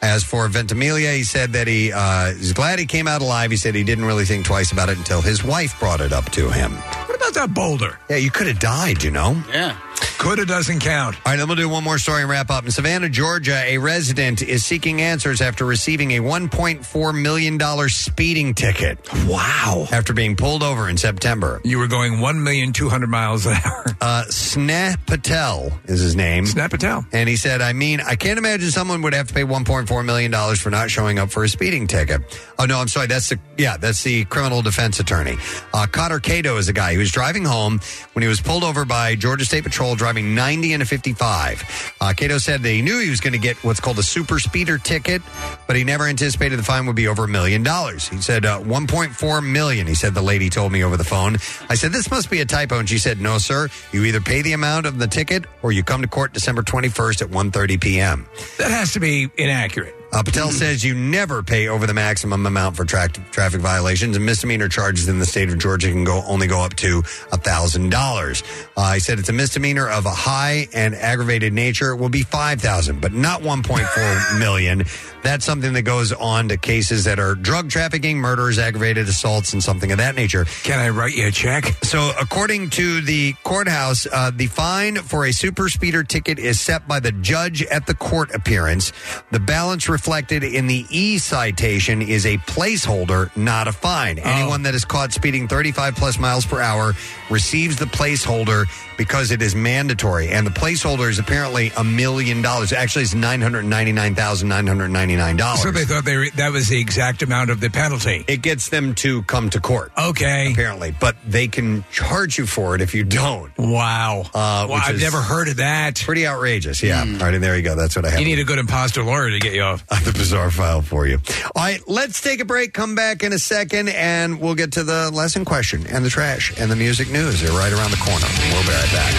As 0.01 0.25
for 0.25 0.49
Ventimiglia, 0.49 1.13
he 1.13 1.23
said 1.25 1.53
that 1.53 1.67
he 1.67 1.93
uh, 1.93 2.29
is 2.29 2.53
glad 2.53 2.79
he 2.79 2.87
came 2.87 3.07
out 3.07 3.21
alive. 3.21 3.51
He 3.51 3.57
said 3.57 3.75
he 3.75 3.85
didn't 3.85 4.05
really 4.07 4.25
think 4.25 4.47
twice 4.47 4.73
about 4.73 4.89
it 4.89 4.97
until 4.97 5.21
his 5.21 5.45
wife 5.45 5.79
brought 5.79 6.01
it 6.01 6.13
up 6.13 6.31
to 6.33 6.49
him. 6.51 6.73
What 6.73 7.17
about 7.17 7.35
that 7.35 7.55
boulder? 7.59 7.99
Yeah, 8.09 8.19
you 8.19 8.31
could 8.31 8.47
have 8.47 8.61
died, 8.61 9.03
you 9.03 9.11
know? 9.11 9.43
Yeah. 9.53 9.77
Coulda 10.19 10.45
doesn't 10.45 10.81
count. 10.81 11.17
All 11.17 11.23
right, 11.33 11.37
then 11.37 11.47
we'll 11.47 11.57
do 11.57 11.69
one 11.69 11.85
more 11.85 11.97
story 11.99 12.23
and 12.23 12.31
wrap 12.31 12.51
up. 12.51 12.65
In 12.65 12.71
Savannah, 12.71 13.09
Georgia, 13.09 13.63
a 13.65 13.79
resident 13.79 14.43
is 14.43 14.65
seeking 14.65 15.01
answers 15.01 15.41
after 15.41 15.65
receiving 15.65 16.13
a 16.13 16.21
$1.4 16.21 17.23
million 17.23 17.89
speeding 17.89 18.53
ticket. 18.53 18.99
Wow. 19.27 19.87
After 19.93 20.13
being 20.13 20.35
pulled 20.37 20.63
over 20.63 20.89
in 20.89 20.97
September. 20.97 21.61
You 21.65 21.79
were 21.79 21.87
going 21.87 22.21
1,200 22.21 23.09
miles 23.09 23.47
an 23.47 23.55
hour. 23.65 23.85
Uh, 24.01 24.23
Sneh 24.29 24.97
Patel 25.07 25.73
is 25.87 26.01
his 26.01 26.15
name. 26.15 26.45
Sneh 26.45 26.71
Patel. 26.71 27.05
And 27.13 27.29
he 27.29 27.35
said, 27.35 27.61
I 27.61 27.73
mean, 27.73 28.01
I 28.01 28.15
can't 28.15 28.39
imagine 28.39 28.71
someone 28.71 29.03
would 29.03 29.13
have 29.13 29.27
to 29.27 29.35
pay 29.35 29.43
$1.4 29.43 30.05
million 30.05 30.33
for 30.55 30.71
not 30.71 30.89
showing 30.89 31.19
up 31.19 31.31
for 31.33 31.43
a 31.43 31.49
speeding 31.49 31.89
ticket. 31.89 32.21
Oh, 32.61 32.65
no, 32.65 32.79
I'm 32.79 32.87
sorry. 32.87 33.09
That's 33.09 33.29
the, 33.31 33.41
yeah, 33.57 33.77
that's 33.77 34.05
the 34.05 34.25
criminal 34.27 34.63
defense 34.63 35.01
attorney. 35.01 35.37
Uh, 35.75 35.89
Cotter 35.91 36.21
Cato 36.21 36.59
is 36.59 36.69
a 36.69 36.73
guy 36.73 36.93
who 36.93 37.01
was 37.01 37.11
driving 37.11 37.45
home 37.45 37.81
when 38.13 38.23
he 38.23 38.29
was 38.29 38.41
pulled 38.41 38.63
over 38.63 38.85
by 38.85 39.17
Georgia 39.17 39.45
State 39.45 39.65
Patrol 39.65 39.88
driving 39.97 40.35
90 40.35 40.75
and 40.75 40.83
a 40.83 40.87
55. 40.87 41.95
Uh, 42.01 42.13
Cato 42.17 42.39
said 42.39 42.63
that 42.63 42.71
he 42.71 42.83
knew 42.83 43.01
he 43.01 43.11
was 43.11 43.21
going 43.21 43.33
to 43.33 43.39
get 43.39 43.57
what's 43.65 43.81
called 43.81 43.99
a 43.99 44.03
super 44.03 44.39
speeder 44.39 44.79
ticket, 44.79 45.23
but 45.67 45.77
he 45.77 45.85
never 45.85 46.07
anticipated 46.07 46.59
the 46.59 46.63
fine 46.63 46.87
would 46.87 46.97
be 46.97 47.09
over 47.09 47.25
a 47.25 47.29
million 47.29 47.63
dollars. 47.63 48.09
He 48.09 48.21
said, 48.21 48.45
uh, 48.45 48.61
1.4 48.61 49.53
million, 49.53 49.87
he 49.87 49.95
said 49.95 50.15
the 50.15 50.23
lady 50.23 50.51
told 50.51 50.73
me 50.73 50.85
over 50.85 50.97
the 50.97 51.05
phone. 51.05 51.37
I 51.69 51.75
said, 51.75 51.93
this 51.93 52.11
must 52.11 52.31
be 52.31 52.41
a 52.41 52.47
typo. 52.47 52.79
And 52.79 52.89
she 52.89 52.99
said, 52.99 53.21
no, 53.21 53.39
sir. 53.39 53.69
You 53.93 54.05
either 54.05 54.21
pay 54.21 54.43
the 54.43 54.53
amount 54.53 54.87
of 54.87 54.99
the 54.99 55.07
ticket 55.07 55.45
or 55.63 55.73
you 55.73 55.83
come 55.83 56.03
to 56.03 56.09
court 56.09 56.33
December 56.33 56.63
21st 56.63 57.23
at 57.23 57.29
1.30 57.29 57.81
p.m. 57.81 58.27
That 58.59 58.71
has 58.71 58.93
to 58.93 59.01
be 59.01 59.31
inaccurate. 59.37 59.98
Uh, 60.13 60.23
Patel 60.23 60.51
says 60.51 60.85
you 60.85 60.95
never 60.95 61.43
pay 61.43 61.69
over 61.69 61.87
the 61.87 61.95
maximum 61.95 62.47
amount 62.47 62.77
for 62.77 62.85
tra- 62.85 63.09
traffic 63.09 63.61
violations, 63.61 64.17
and 64.17 64.25
misdemeanor 64.25 64.69
charges 64.69 65.09
in 65.09 65.19
the 65.19 65.27
state 65.27 65.49
of 65.49 65.59
Georgia 65.59 65.89
can 65.89 66.05
go 66.05 66.23
only 66.27 66.47
go 66.47 66.61
up 66.61 66.75
to 66.77 67.03
thousand 67.03 67.91
dollars. 67.91 68.43
Uh, 68.77 68.95
he 68.95 69.01
said 69.01 69.19
it's 69.19 69.29
a 69.29 69.33
misdemeanor 69.33 69.89
of 69.89 70.05
a 70.07 70.11
high 70.11 70.67
and 70.75 70.95
aggravated 70.95 71.53
nature. 71.53 71.93
It 71.93 71.97
will 71.97 72.09
be 72.09 72.23
five 72.23 72.61
thousand, 72.61 73.01
but 73.01 73.13
not 73.13 73.43
one 73.43 73.63
point 73.63 73.87
four 73.87 74.21
million. 74.39 74.85
That's 75.23 75.45
something 75.45 75.73
that 75.73 75.83
goes 75.83 76.13
on 76.13 76.49
to 76.49 76.57
cases 76.57 77.05
that 77.05 77.19
are 77.19 77.35
drug 77.35 77.71
trafficking, 77.71 78.19
murders, 78.19 78.59
aggravated 78.59 79.09
assaults, 79.09 79.53
and 79.53 79.63
something 79.63 79.91
of 79.91 79.99
that 79.99 80.15
nature. 80.15 80.45
Can 80.63 80.79
I 80.79 80.91
write 80.91 81.15
you 81.17 81.27
a 81.27 81.31
check? 81.31 81.65
So, 81.83 82.13
according 82.21 82.71
to 82.71 83.01
the 83.01 83.35
courthouse, 83.43 84.07
uh, 84.11 84.31
the 84.35 84.47
fine 84.47 84.97
for 84.97 85.27
a 85.27 85.33
super 85.33 85.69
speeder 85.69 86.05
ticket 86.05 86.39
is 86.39 86.61
set 86.61 86.87
by 86.87 87.01
the 87.01 87.13
judge 87.13 87.63
at 87.65 87.87
the 87.87 87.95
court 87.95 88.33
appearance. 88.35 88.93
The 89.33 89.41
balance 89.41 89.89
reflected 90.09 90.43
in 90.43 90.67
the 90.67 90.87
e 90.89 91.19
citation 91.19 92.01
is 92.01 92.25
a 92.25 92.39
placeholder, 92.39 93.35
not 93.37 93.69
a 93.69 93.73
fine. 93.73 94.19
Oh. 94.19 94.23
Anyone 94.25 94.63
that 94.63 94.75
is 94.75 94.87
caught 94.87 95.13
speeding 95.13 95.47
35 95.47 95.97
plus 95.97 96.19
miles 96.19 96.47
per 96.47 96.63
hour 96.63 96.95
receives 97.29 97.77
the 97.77 97.85
placeholder 97.85 98.65
because 98.99 99.31
it 99.31 99.41
is 99.41 99.55
mandatory. 99.55 100.29
And 100.29 100.47
the 100.47 100.51
placeholder 100.51 101.09
is 101.09 101.19
apparently 101.19 101.73
a 101.79 101.85
million 101.85 102.43
dollars. 102.43 102.73
Actually, 102.75 103.05
it's 103.05 103.15
$999,999. 103.15 105.57
So 105.57 105.71
they 105.71 105.85
thought 105.85 106.05
they 106.05 106.17
were, 106.17 106.27
that 106.37 106.53
was 106.53 106.69
the 106.69 106.79
exact 106.81 107.23
amount 107.23 107.51
of 107.51 107.61
the 107.61 107.71
penalty. 107.71 108.25
It 108.29 108.43
gets 108.43 108.69
them 108.69 108.95
to 108.97 109.23
come 109.23 109.49
to 109.51 109.61
court. 109.61 109.93
Okay. 109.97 110.53
Apparently. 110.53 110.95
But 110.99 111.17
they 111.27 111.49
can 111.49 111.85
charge 111.91 112.37
you 112.37 112.47
for 112.47 112.75
it 112.75 112.81
if 112.81 112.95
you 112.95 113.05
don't. 113.05 113.57
Wow. 113.57 114.23
Uh, 114.35 114.67
Well, 114.69 114.81
I've 114.85 115.01
never 115.01 115.21
heard 115.23 115.49
of 115.49 115.57
that. 115.59 116.03
Pretty 116.05 116.27
outrageous. 116.27 116.83
Yeah. 116.83 117.01
All 117.01 117.07
right. 117.19 117.35
And 117.35 117.43
there 117.43 117.57
you 117.57 117.63
go. 117.63 117.77
That's 117.77 117.95
what 117.97 118.05
I 118.05 118.11
have. 118.11 118.19
You 118.21 118.27
need 118.27 118.41
a 118.41 118.45
good 118.45 118.59
imposter 118.59 119.03
lawyer 119.05 119.31
to 119.31 119.39
get 119.39 119.55
you 119.55 119.63
off. 119.63 119.87
the 120.05 120.13
bizarre 120.13 120.51
file 120.51 120.83
for 120.83 121.07
you. 121.07 121.19
All 121.55 121.63
right, 121.63 121.81
let's 121.87 122.21
take 122.21 122.41
a 122.41 122.45
break. 122.45 122.73
Come 122.75 122.95
back 122.95 123.23
in 123.23 123.33
a 123.33 123.39
second, 123.39 123.89
and 123.91 124.41
we'll 124.41 124.55
get 124.55 124.73
to 124.73 124.85
the 124.85 125.11
lesson 125.13 125.45
question 125.45 125.87
and 125.87 126.05
the 126.05 126.11
trash 126.11 126.53
and 126.59 126.71
the 126.71 126.77
music 126.77 127.11
news. 127.11 127.41
They're 127.41 127.53
right 127.53 127.73
around 127.73 127.91
the 127.93 127.97
corner. 127.99 128.27
We'll 128.53 128.63
be 128.63 128.69
right 128.71 128.88
back. 128.93 129.15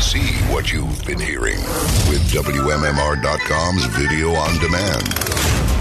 See 0.00 0.32
what 0.52 0.72
you've 0.72 1.04
been 1.06 1.20
hearing 1.20 1.58
with 2.08 2.22
WMMR.com's 2.30 3.84
video 3.86 4.30
on 4.30 4.58
demand. 4.58 5.08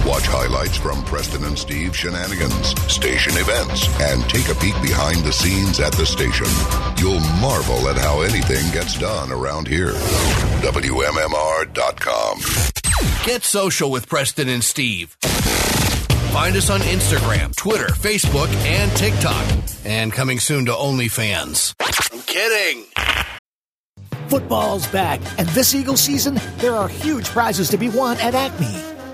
Watch 0.05 0.27
highlights 0.27 0.75
from 0.75 1.03
Preston 1.05 1.45
and 1.45 1.57
Steve 1.57 1.95
shenanigans, 1.95 2.69
station 2.91 3.33
events, 3.37 3.87
and 4.01 4.21
take 4.29 4.49
a 4.49 4.55
peek 4.55 4.75
behind 4.81 5.23
the 5.23 5.31
scenes 5.31 5.79
at 5.79 5.93
the 5.93 6.05
station. 6.05 6.47
You'll 6.97 7.21
marvel 7.39 7.87
at 7.87 7.97
how 7.97 8.21
anything 8.21 8.69
gets 8.73 8.99
done 8.99 9.31
around 9.31 9.67
here. 9.67 9.93
WMMR.com. 10.61 12.39
Get 13.25 13.43
social 13.43 13.89
with 13.91 14.09
Preston 14.09 14.49
and 14.49 14.63
Steve. 14.63 15.15
Find 16.33 16.57
us 16.57 16.69
on 16.71 16.79
Instagram, 16.79 17.55
Twitter, 17.55 17.89
Facebook, 17.89 18.51
and 18.65 18.91
TikTok. 18.93 19.45
And 19.85 20.11
coming 20.11 20.39
soon 20.39 20.65
to 20.65 20.71
OnlyFans. 20.71 21.75
I'm 22.11 22.21
kidding. 22.23 22.85
Football's 24.29 24.87
back, 24.87 25.21
and 25.37 25.47
this 25.49 25.75
Eagle 25.75 25.95
season, 25.95 26.39
there 26.57 26.73
are 26.73 26.87
huge 26.87 27.27
prizes 27.27 27.69
to 27.69 27.77
be 27.77 27.89
won 27.89 28.17
at 28.17 28.33
Acme. 28.33 28.65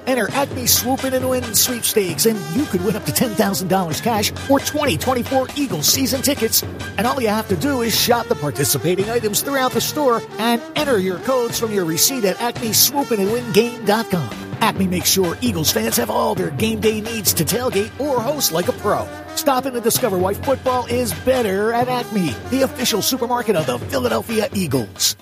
Enter 0.07 0.31
Acme 0.31 0.65
Swoop 0.65 1.03
In 1.03 1.13
and 1.13 1.29
Win 1.29 1.43
sweepstakes, 1.53 2.25
and 2.25 2.39
you 2.55 2.63
could 2.63 2.85
win 2.85 2.95
up 2.95 3.03
to 3.03 3.11
$10,000 3.11 4.01
cash 4.01 4.31
or 4.49 4.59
2024 4.59 5.47
Eagles 5.57 5.87
season 5.87 6.21
tickets. 6.21 6.63
And 6.97 7.05
all 7.05 7.21
you 7.21 7.27
have 7.27 7.49
to 7.49 7.57
do 7.57 7.81
is 7.81 7.93
shop 7.93 8.27
the 8.27 8.35
participating 8.35 9.09
items 9.09 9.41
throughout 9.41 9.73
the 9.73 9.81
store 9.81 10.21
and 10.37 10.61
enter 10.77 10.99
your 10.99 11.19
codes 11.19 11.59
from 11.59 11.73
your 11.73 11.83
receipt 11.83 12.23
at 12.23 12.37
acmeswoopinandwingame.com. 12.37 14.48
Acme 14.61 14.87
makes 14.87 15.09
sure 15.09 15.37
Eagles 15.41 15.71
fans 15.71 15.97
have 15.97 16.09
all 16.09 16.35
their 16.35 16.51
game 16.51 16.79
day 16.79 17.01
needs 17.01 17.33
to 17.33 17.43
tailgate 17.43 17.97
or 17.99 18.19
host 18.19 18.51
like 18.51 18.67
a 18.67 18.73
pro. 18.73 19.07
Stop 19.35 19.65
in 19.65 19.73
to 19.73 19.81
discover 19.81 20.17
why 20.17 20.33
football 20.33 20.85
is 20.87 21.13
better 21.25 21.73
at 21.73 21.87
Acme, 21.87 22.35
the 22.49 22.61
official 22.63 23.01
supermarket 23.01 23.55
of 23.55 23.65
the 23.65 23.79
Philadelphia 23.79 24.49
Eagles. 24.53 25.15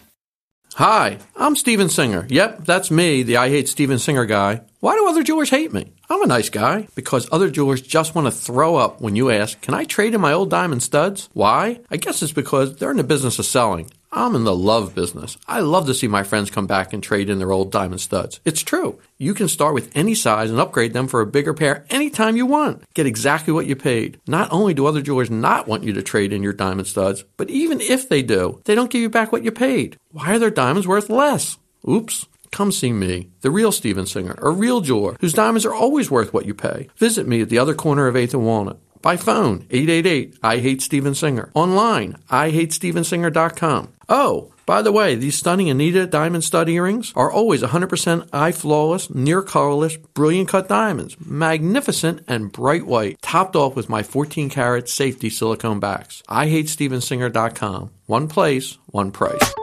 Hi, 0.76 1.18
I'm 1.36 1.56
Steven 1.56 1.90
Singer. 1.90 2.28
Yep, 2.30 2.66
that's 2.66 2.92
me, 2.92 3.24
the 3.24 3.38
I 3.38 3.50
Hate 3.50 3.68
Steven 3.68 3.98
Singer 3.98 4.26
guy. 4.26 4.62
Why 4.80 4.94
do 4.96 5.08
other 5.08 5.24
jewelers 5.24 5.50
hate 5.50 5.74
me? 5.74 5.92
I'm 6.08 6.22
a 6.22 6.28
nice 6.28 6.50
guy. 6.52 6.88
Because 6.94 7.28
other 7.32 7.50
jewelers 7.50 7.82
just 7.82 8.14
want 8.14 8.28
to 8.28 8.32
throw 8.32 8.76
up 8.76 9.02
when 9.02 9.16
you 9.16 9.32
ask, 9.32 9.60
Can 9.62 9.74
I 9.74 9.86
trade 9.86 10.14
in 10.14 10.22
my 10.22 10.34
old 10.34 10.52
diamond 10.52 10.84
studs? 10.84 11.30
Why? 11.34 11.80
I 11.90 11.98
guess 11.98 12.22
it's 12.22 12.32
because 12.32 12.76
they're 12.76 12.92
in 12.92 12.98
the 12.98 13.04
business 13.04 13.40
of 13.40 13.46
selling. 13.46 13.90
I'm 14.18 14.34
in 14.34 14.46
the 14.46 14.56
love 14.56 14.96
business. 14.96 15.38
I 15.48 15.60
love 15.60 15.86
to 15.86 15.94
see 15.94 16.08
my 16.08 16.24
friends 16.24 16.50
come 16.50 16.66
back 16.66 16.92
and 16.92 17.04
trade 17.04 17.30
in 17.30 17.38
their 17.38 17.52
old 17.52 17.72
diamond 17.72 18.02
studs. 18.02 18.40
It's 18.46 18.64
true. 18.64 19.00
You 19.20 19.36
can 19.36 19.48
start 19.48 19.76
with 19.76 19.96
any 19.96 20.16
size 20.16 20.50
and 20.50 20.60
upgrade 20.60 20.94
them 20.94 21.08
for 21.08 21.22
a 21.22 21.28
bigger 21.28 21.54
pair 21.54 21.86
anytime 21.92 22.36
you 22.36 22.48
want. 22.48 22.82
Get 22.96 23.06
exactly 23.06 23.54
what 23.54 23.68
you 23.68 23.76
paid. 23.76 24.20
Not 24.28 24.52
only 24.52 24.74
do 24.74 24.88
other 24.88 25.04
jewelers 25.04 25.30
not 25.30 25.68
want 25.68 25.84
you 25.84 25.94
to 25.94 26.02
trade 26.02 26.34
in 26.34 26.42
your 26.42 26.54
diamond 26.54 26.88
studs, 26.88 27.26
but 27.38 27.52
even 27.52 27.80
if 27.80 28.10
they 28.10 28.24
do, 28.24 28.60
they 28.66 28.74
don't 28.74 28.90
give 28.90 29.04
you 29.04 29.10
back 29.10 29.32
what 29.32 29.44
you 29.44 29.52
paid. 29.52 29.98
Why 30.12 30.34
are 30.34 30.40
their 30.40 30.50
diamonds 30.50 30.88
worth 30.88 31.12
less? 31.12 31.60
Oops. 31.88 32.26
Come 32.52 32.72
see 32.72 32.94
me, 32.94 33.30
the 33.42 33.52
real 33.52 33.72
Steven 33.72 34.08
Singer, 34.08 34.36
a 34.40 34.50
real 34.50 34.82
jeweler 34.82 35.16
whose 35.20 35.34
diamonds 35.34 35.66
are 35.66 35.76
always 35.76 36.10
worth 36.10 36.34
what 36.34 36.48
you 36.48 36.56
pay. 36.56 36.88
Visit 36.98 37.28
me 37.28 37.42
at 37.42 37.50
the 37.50 37.60
other 37.60 37.76
corner 37.76 38.08
of 38.08 38.16
8th 38.16 38.34
and 38.34 38.46
Walnut. 38.46 38.80
By 39.02 39.16
phone, 39.16 39.68
888 39.70 40.40
I 40.42 40.58
Hate 40.58 40.82
Steven 40.82 41.14
Singer. 41.14 41.52
Online, 41.54 42.18
IHateStevenSinger.com. 42.32 43.94
Oh, 44.10 44.54
by 44.66 44.82
the 44.82 44.92
way, 44.92 45.16
these 45.16 45.38
stunning 45.38 45.70
Anita 45.70 46.06
diamond 46.06 46.44
stud 46.44 46.70
earrings 46.70 47.12
are 47.16 47.32
always 47.32 47.62
100% 47.62 48.30
eye 48.34 48.52
flawless, 48.52 49.10
near 49.10 49.42
colorless, 49.42 49.98
brilliant 49.98 50.50
cut 50.50 50.68
diamonds, 50.68 51.18
magnificent 51.20 52.24
and 52.28 52.52
bright 52.52 52.86
white, 52.86 53.22
topped 53.22 53.56
off 53.56 53.76
with 53.76 53.90
my 53.90 54.04
14 54.04 54.50
karat 54.50 54.90
safety 54.90 55.30
silicone 55.30 55.80
backs. 55.80 56.24
I 56.28 56.48
hate 56.48 56.68
stevensinger.com. 56.68 57.92
One 58.06 58.28
place, 58.28 58.78
one 58.88 59.12
price. 59.12 59.54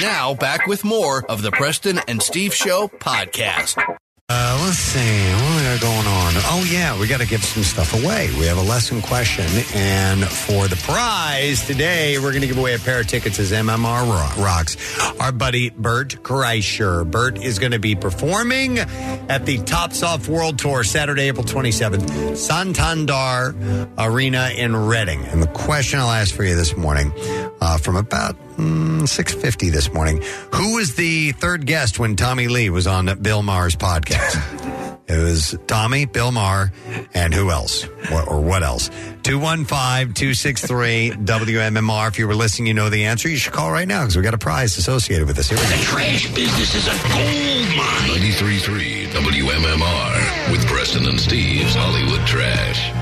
Now 0.00 0.34
back 0.34 0.66
with 0.68 0.84
more 0.84 1.24
of 1.28 1.42
the 1.42 1.50
Preston 1.50 1.98
and 2.06 2.22
Steve 2.22 2.54
Show 2.54 2.86
podcast. 2.88 3.82
Uh, 4.28 4.60
let's 4.64 4.78
see. 4.78 5.57
Going 5.68 6.06
on? 6.06 6.32
Oh, 6.46 6.66
yeah. 6.72 6.98
We 6.98 7.06
got 7.06 7.20
to 7.20 7.26
give 7.26 7.44
some 7.44 7.62
stuff 7.62 7.92
away. 7.92 8.30
We 8.38 8.46
have 8.46 8.56
a 8.56 8.62
lesson 8.62 9.02
question. 9.02 9.44
And 9.74 10.24
for 10.24 10.66
the 10.66 10.76
prize 10.76 11.64
today, 11.66 12.18
we're 12.18 12.30
going 12.30 12.40
to 12.40 12.46
give 12.46 12.56
away 12.56 12.74
a 12.74 12.78
pair 12.78 13.00
of 13.00 13.06
tickets 13.06 13.38
as 13.38 13.52
MMR 13.52 13.84
Ro- 14.06 14.42
Rocks. 14.42 14.78
Our 15.20 15.30
buddy 15.30 15.68
Bert 15.68 16.22
Kreischer. 16.22 17.08
Bert 17.08 17.36
is 17.44 17.58
going 17.58 17.72
to 17.72 17.78
be 17.78 17.94
performing 17.94 18.78
at 18.78 19.44
the 19.44 19.58
Tops 19.58 20.02
Off 20.02 20.26
World 20.26 20.58
Tour 20.58 20.84
Saturday, 20.84 21.28
April 21.28 21.44
27th, 21.44 22.36
Santander 22.36 23.54
Arena 23.98 24.50
in 24.56 24.74
Reading. 24.74 25.22
And 25.26 25.42
the 25.42 25.48
question 25.48 26.00
I'll 26.00 26.10
ask 26.10 26.34
for 26.34 26.44
you 26.44 26.56
this 26.56 26.78
morning 26.78 27.12
uh, 27.60 27.76
from 27.76 27.96
about 27.96 28.36
mm, 28.56 29.02
6.50 29.02 29.70
this 29.70 29.92
morning. 29.92 30.22
Who 30.54 30.76
was 30.76 30.94
the 30.94 31.32
third 31.32 31.66
guest 31.66 31.98
when 31.98 32.16
Tommy 32.16 32.48
Lee 32.48 32.70
was 32.70 32.86
on 32.86 33.06
Bill 33.20 33.42
Maher's 33.42 33.76
podcast? 33.76 34.86
It 35.08 35.16
was 35.16 35.56
Tommy, 35.66 36.04
Bill 36.04 36.30
Maher, 36.32 36.70
and 37.14 37.32
who 37.32 37.50
else? 37.50 37.84
What, 38.10 38.28
or 38.28 38.42
what 38.42 38.62
else? 38.62 38.90
215-263-WMMR. 39.22 42.08
If 42.08 42.18
you 42.18 42.28
were 42.28 42.34
listening, 42.34 42.66
you 42.66 42.74
know 42.74 42.90
the 42.90 43.06
answer. 43.06 43.26
You 43.28 43.36
should 43.36 43.54
call 43.54 43.72
right 43.72 43.88
now 43.88 44.02
because 44.02 44.16
we 44.16 44.22
got 44.22 44.34
a 44.34 44.38
prize 44.38 44.76
associated 44.76 45.26
with 45.26 45.36
this. 45.36 45.48
Here 45.48 45.56
we 45.58 45.64
go. 45.64 45.70
Trash 45.82 46.30
business 46.34 46.74
is 46.74 46.86
a 46.88 46.92
gold 47.08 47.68
mine. 47.76 48.20
93.3 48.20 49.06
WMMR 49.08 50.50
with 50.52 50.66
Preston 50.66 51.06
and 51.06 51.18
Steve's 51.18 51.74
Hollywood 51.74 52.26
Trash. 52.26 52.92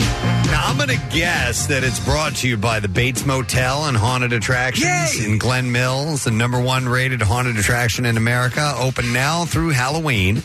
Now, 0.46 0.68
I'm 0.68 0.76
going 0.76 0.88
to 0.90 1.00
guess 1.10 1.66
that 1.66 1.82
it's 1.82 1.98
brought 2.04 2.36
to 2.36 2.48
you 2.48 2.56
by 2.56 2.78
the 2.78 2.88
Bates 2.88 3.26
Motel 3.26 3.86
and 3.86 3.96
Haunted 3.96 4.32
Attractions 4.32 5.24
in 5.24 5.38
Glen 5.38 5.72
Mills, 5.72 6.24
the 6.24 6.30
number 6.30 6.60
one 6.60 6.88
rated 6.88 7.20
haunted 7.20 7.56
attraction 7.56 8.06
in 8.06 8.16
America. 8.16 8.74
Open 8.78 9.12
now 9.12 9.44
through 9.44 9.70
Halloween. 9.70 10.36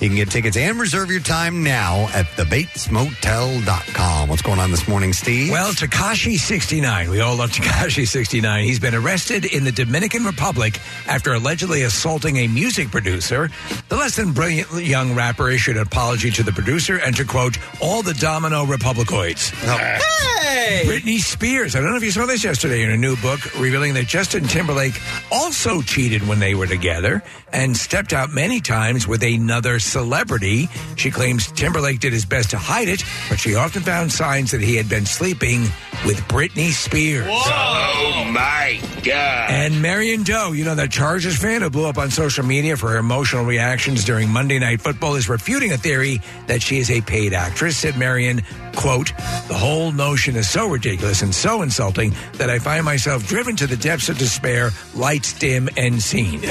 You 0.00 0.08
can 0.08 0.16
get 0.16 0.30
tickets 0.30 0.56
and 0.56 0.78
reserve 0.78 1.10
your 1.10 1.20
time 1.20 1.62
now 1.64 2.08
at 2.14 2.26
thebatesmotel.com. 2.36 4.28
What's 4.28 4.42
going 4.42 4.58
on 4.60 4.70
this 4.70 4.86
morning, 4.86 5.12
Steve? 5.12 5.50
Well, 5.50 5.72
Tekashi69. 5.72 7.08
We 7.08 7.20
all 7.20 7.36
love 7.36 7.50
Tekashi69. 7.50 8.64
He's 8.64 8.80
been 8.80 8.94
arrested 8.94 9.44
in 9.46 9.64
the 9.64 9.72
Dominican 9.72 10.24
Republic 10.24 10.78
after 11.06 11.32
allegedly 11.32 11.82
assaulting 11.84 12.36
a 12.36 12.48
music 12.48 12.90
producer. 12.90 13.50
The 13.88 13.96
less 13.96 14.16
than 14.16 14.32
brilliant 14.32 14.70
young 14.74 15.14
rapper 15.14 15.48
issued 15.48 15.76
an 15.76 15.82
apology 15.82 16.30
to 16.32 16.42
the 16.42 16.52
producer 16.52 16.98
and 16.98 17.16
to 17.16 17.24
quote, 17.24 17.56
all 17.80 18.02
the 18.02 18.14
domino 18.14 18.64
republicoids. 18.64 19.37
Hey! 19.38 20.82
Britney 20.84 21.18
Spears. 21.18 21.74
I 21.74 21.80
don't 21.80 21.90
know 21.90 21.96
if 21.96 22.02
you 22.02 22.10
saw 22.10 22.26
this 22.26 22.44
yesterday 22.44 22.82
in 22.82 22.90
a 22.90 22.96
new 22.96 23.16
book 23.16 23.40
revealing 23.58 23.94
that 23.94 24.06
Justin 24.06 24.44
Timberlake 24.44 25.00
also 25.30 25.82
cheated 25.82 26.26
when 26.26 26.38
they 26.40 26.54
were 26.54 26.66
together 26.66 27.22
and 27.52 27.76
stepped 27.76 28.12
out 28.12 28.30
many 28.30 28.60
times 28.60 29.06
with 29.06 29.22
another 29.22 29.78
celebrity. 29.78 30.68
She 30.96 31.10
claims 31.10 31.50
Timberlake 31.52 32.00
did 32.00 32.12
his 32.12 32.24
best 32.24 32.50
to 32.50 32.58
hide 32.58 32.88
it, 32.88 33.02
but 33.28 33.38
she 33.38 33.54
often 33.54 33.82
found 33.82 34.12
signs 34.12 34.50
that 34.50 34.60
he 34.60 34.76
had 34.76 34.88
been 34.88 35.06
sleeping 35.06 35.62
with 36.04 36.20
Britney 36.28 36.70
Spears. 36.70 37.26
Oh 37.28 38.24
my 38.30 38.80
God. 39.02 39.50
And 39.50 39.80
Marion 39.80 40.22
Doe, 40.22 40.52
you 40.52 40.64
know, 40.64 40.74
that 40.74 40.90
Chargers 40.90 41.36
fan 41.36 41.62
who 41.62 41.70
blew 41.70 41.86
up 41.86 41.98
on 41.98 42.10
social 42.10 42.44
media 42.44 42.76
for 42.76 42.90
her 42.90 42.98
emotional 42.98 43.44
reactions 43.44 44.04
during 44.04 44.28
Monday 44.28 44.58
Night 44.58 44.80
Football, 44.80 45.14
is 45.14 45.28
refuting 45.28 45.72
a 45.72 45.78
theory 45.78 46.20
that 46.46 46.62
she 46.62 46.78
is 46.78 46.90
a 46.90 47.00
paid 47.00 47.32
actress. 47.32 47.76
Said 47.78 47.96
Marion, 47.96 48.42
quote, 48.76 49.12
the 49.48 49.54
whole 49.54 49.92
notion 49.92 50.36
is 50.36 50.48
so 50.48 50.68
ridiculous 50.68 51.22
and 51.22 51.34
so 51.34 51.62
insulting 51.62 52.12
that 52.34 52.50
I 52.50 52.58
find 52.58 52.84
myself 52.84 53.26
driven 53.26 53.56
to 53.56 53.66
the 53.66 53.76
depths 53.76 54.08
of 54.08 54.18
despair, 54.18 54.70
lights 54.94 55.32
dim 55.38 55.68
and 55.76 56.02
seen. 56.02 56.40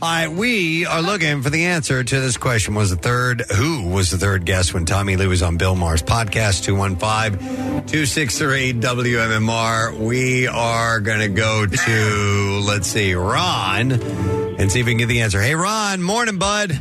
All 0.00 0.08
right, 0.08 0.28
we 0.28 0.86
are 0.86 1.02
looking 1.02 1.42
for 1.42 1.50
the 1.50 1.64
answer 1.64 2.04
to 2.04 2.20
this 2.20 2.36
question. 2.36 2.76
Was 2.76 2.90
the 2.90 2.96
third, 2.96 3.42
who 3.50 3.88
was 3.88 4.12
the 4.12 4.18
third 4.18 4.44
guest 4.44 4.72
when 4.72 4.84
Tommy 4.84 5.16
Lee 5.16 5.26
was 5.26 5.42
on 5.42 5.56
Bill 5.56 5.74
Maher's 5.74 6.04
podcast? 6.04 6.62
215 6.62 7.40
263 7.86 8.74
WMMR. 8.74 9.98
We 9.98 10.46
are 10.46 11.00
going 11.00 11.18
to 11.20 11.28
go 11.28 11.66
to, 11.66 12.60
let's 12.64 12.86
see, 12.86 13.14
Ron 13.14 14.48
and 14.58 14.70
see 14.70 14.80
if 14.80 14.86
we 14.86 14.92
can 14.92 14.98
get 14.98 15.06
the 15.06 15.22
answer. 15.22 15.40
Hey, 15.40 15.54
Ron, 15.54 16.02
morning, 16.02 16.38
bud. 16.38 16.80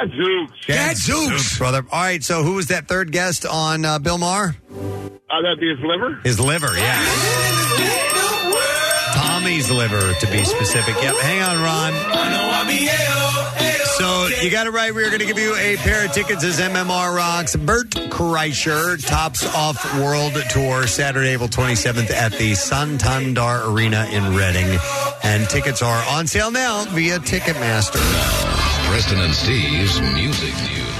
Gadzooks. 0.00 0.66
Gadzooks. 0.66 1.58
brother. 1.58 1.84
All 1.90 2.00
right, 2.00 2.22
so 2.22 2.42
who 2.42 2.54
was 2.54 2.68
that 2.68 2.88
third 2.88 3.12
guest 3.12 3.44
on 3.44 3.84
uh, 3.84 3.98
Bill 3.98 4.18
Maher? 4.18 4.56
Uh, 4.72 5.42
that'd 5.42 5.60
be 5.60 5.68
his 5.68 5.78
liver. 5.84 6.20
His 6.24 6.40
liver, 6.40 6.74
yeah. 6.76 7.04
Tommy's 9.14 9.70
liver, 9.70 10.12
to 10.14 10.26
be 10.30 10.44
specific. 10.44 10.94
Yep. 11.02 11.14
Hang 11.16 11.42
on, 11.42 11.62
Ron. 11.62 11.92
So 14.00 14.28
you 14.42 14.50
got 14.50 14.66
it 14.66 14.70
right. 14.70 14.94
We 14.94 15.04
are 15.04 15.08
going 15.08 15.20
to 15.20 15.26
give 15.26 15.38
you 15.38 15.54
a 15.56 15.76
pair 15.76 16.06
of 16.06 16.12
tickets 16.12 16.42
as 16.42 16.58
MMR 16.58 17.14
Rocks. 17.14 17.54
Bert 17.54 17.90
Kreischer 17.90 19.04
tops 19.06 19.44
off 19.54 19.94
World 20.00 20.32
Tour 20.48 20.86
Saturday, 20.86 21.30
April 21.34 21.50
27th 21.50 22.10
at 22.10 22.32
the 22.32 22.54
Santander 22.54 23.60
Arena 23.66 24.06
in 24.10 24.34
Reading. 24.34 24.78
And 25.22 25.46
tickets 25.50 25.82
are 25.82 26.02
on 26.16 26.26
sale 26.26 26.50
now 26.50 26.86
via 26.86 27.18
Ticketmaster. 27.18 28.59
Preston 28.90 29.20
and 29.20 29.32
Steve's 29.32 30.00
Music 30.00 30.52
News 30.68 30.99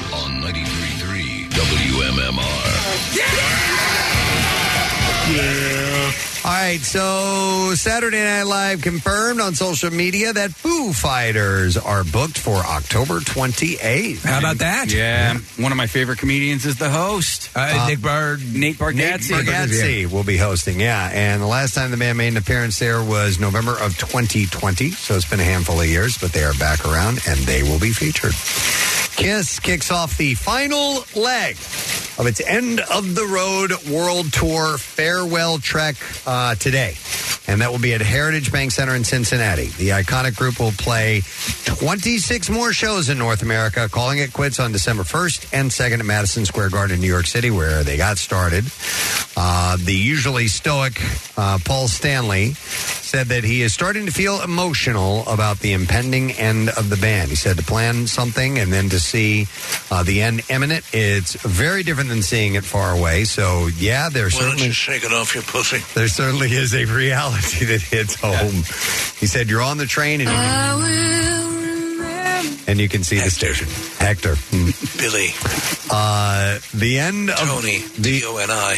All 6.50 6.56
right, 6.56 6.80
so 6.80 7.74
Saturday 7.76 8.18
Night 8.18 8.42
Live 8.42 8.82
confirmed 8.82 9.40
on 9.40 9.54
social 9.54 9.88
media 9.90 10.32
that 10.32 10.50
Foo 10.50 10.92
Fighters 10.92 11.76
are 11.76 12.02
booked 12.02 12.36
for 12.36 12.56
October 12.56 13.20
28th. 13.20 14.24
How 14.24 14.40
about 14.40 14.58
that? 14.58 14.92
Yeah. 14.92 15.38
One 15.58 15.70
of 15.70 15.78
my 15.78 15.86
favorite 15.86 16.18
comedians 16.18 16.66
is 16.66 16.74
the 16.74 16.90
host. 16.90 17.50
Uh, 17.54 17.86
Nick 17.88 18.00
Bird. 18.00 18.40
Nate 18.52 18.74
Bargatze. 18.74 19.30
Nick 19.30 19.46
Bargatze 19.46 20.10
will 20.10 20.24
be 20.24 20.36
hosting, 20.36 20.80
yeah. 20.80 21.08
And 21.12 21.40
the 21.40 21.46
last 21.46 21.76
time 21.76 21.92
the 21.92 21.96
band 21.96 22.18
made 22.18 22.32
an 22.32 22.36
appearance 22.36 22.80
there 22.80 23.00
was 23.00 23.38
November 23.38 23.78
of 23.78 23.96
2020. 23.96 24.90
So 24.90 25.14
it's 25.14 25.30
been 25.30 25.38
a 25.38 25.44
handful 25.44 25.80
of 25.80 25.86
years, 25.86 26.18
but 26.18 26.32
they 26.32 26.42
are 26.42 26.54
back 26.54 26.84
around 26.84 27.20
and 27.28 27.38
they 27.46 27.62
will 27.62 27.78
be 27.78 27.92
featured. 27.92 28.34
Kiss 29.16 29.60
kicks 29.60 29.92
off 29.92 30.16
the 30.16 30.34
final 30.34 31.04
leg 31.14 31.56
of 32.20 32.26
its 32.26 32.40
end 32.42 32.80
of 32.80 33.14
the 33.14 33.24
road 33.24 33.72
world 33.90 34.30
tour 34.30 34.76
farewell 34.76 35.58
trek 35.58 35.96
uh, 36.26 36.39
today. 36.58 36.94
And 37.48 37.60
that 37.62 37.70
will 37.72 37.80
be 37.80 37.94
at 37.94 38.00
Heritage 38.00 38.52
Bank 38.52 38.70
Center 38.70 38.94
in 38.94 39.02
Cincinnati. 39.02 39.66
The 39.66 39.88
iconic 39.90 40.36
group 40.36 40.60
will 40.60 40.72
play 40.72 41.22
26 41.64 42.48
more 42.50 42.72
shows 42.72 43.08
in 43.08 43.18
North 43.18 43.42
America, 43.42 43.88
calling 43.90 44.18
it 44.18 44.32
quits 44.32 44.60
on 44.60 44.70
December 44.72 45.02
1st 45.02 45.48
and 45.52 45.70
2nd 45.70 45.98
at 46.00 46.06
Madison 46.06 46.44
Square 46.44 46.70
Garden 46.70 46.94
in 46.96 47.00
New 47.00 47.08
York 47.08 47.26
City, 47.26 47.50
where 47.50 47.82
they 47.82 47.96
got 47.96 48.18
started. 48.18 48.64
Uh, 49.36 49.76
the 49.82 49.94
usually 49.94 50.46
stoic 50.46 51.00
uh, 51.36 51.58
Paul 51.64 51.88
Stanley 51.88 52.52
said 53.10 53.26
that 53.28 53.42
he 53.42 53.62
is 53.62 53.74
starting 53.74 54.06
to 54.06 54.12
feel 54.12 54.40
emotional 54.42 55.26
about 55.26 55.58
the 55.58 55.72
impending 55.72 56.30
end 56.32 56.68
of 56.76 56.90
the 56.90 56.96
band. 56.96 57.30
He 57.30 57.34
said 57.36 57.56
to 57.56 57.64
plan 57.64 58.06
something 58.06 58.58
and 58.58 58.72
then 58.72 58.88
to 58.90 59.00
see 59.00 59.46
uh, 59.90 60.04
the 60.04 60.22
end 60.22 60.42
imminent, 60.48 60.84
it's 60.92 61.34
very 61.42 61.82
different 61.82 62.08
than 62.10 62.22
seeing 62.22 62.54
it 62.54 62.62
far 62.64 62.96
away. 62.96 63.24
So, 63.24 63.66
yeah, 63.76 64.08
there's 64.10 64.34
Why 64.34 64.42
don't 64.42 64.50
certainly 64.50 64.66
you 64.68 64.72
shake 64.72 65.02
it 65.04 65.12
off 65.12 65.34
your 65.34 65.42
pussy? 65.42 65.78
there 65.94 66.06
certainly 66.06 66.29
is 66.38 66.74
a 66.74 66.84
reality 66.84 67.64
that 67.66 67.82
hits 67.82 68.14
home. 68.14 68.54
He 69.18 69.26
said, 69.26 69.48
You're 69.48 69.62
on 69.62 69.78
the 69.78 69.86
train 69.86 70.20
and 70.20 70.30
you, 70.30 70.36
and 72.66 72.80
you 72.80 72.88
can 72.88 73.02
see 73.02 73.18
the 73.18 73.30
station. 73.30 73.68
Hector. 73.98 74.36
Hmm. 74.36 74.70
Billy. 74.98 75.28
Uh, 75.90 76.58
the 76.72 76.98
end 76.98 77.30
of 77.30 77.38
Tony. 77.38 77.80
T 77.80 78.22
O 78.24 78.36
N 78.36 78.50
I. 78.50 78.76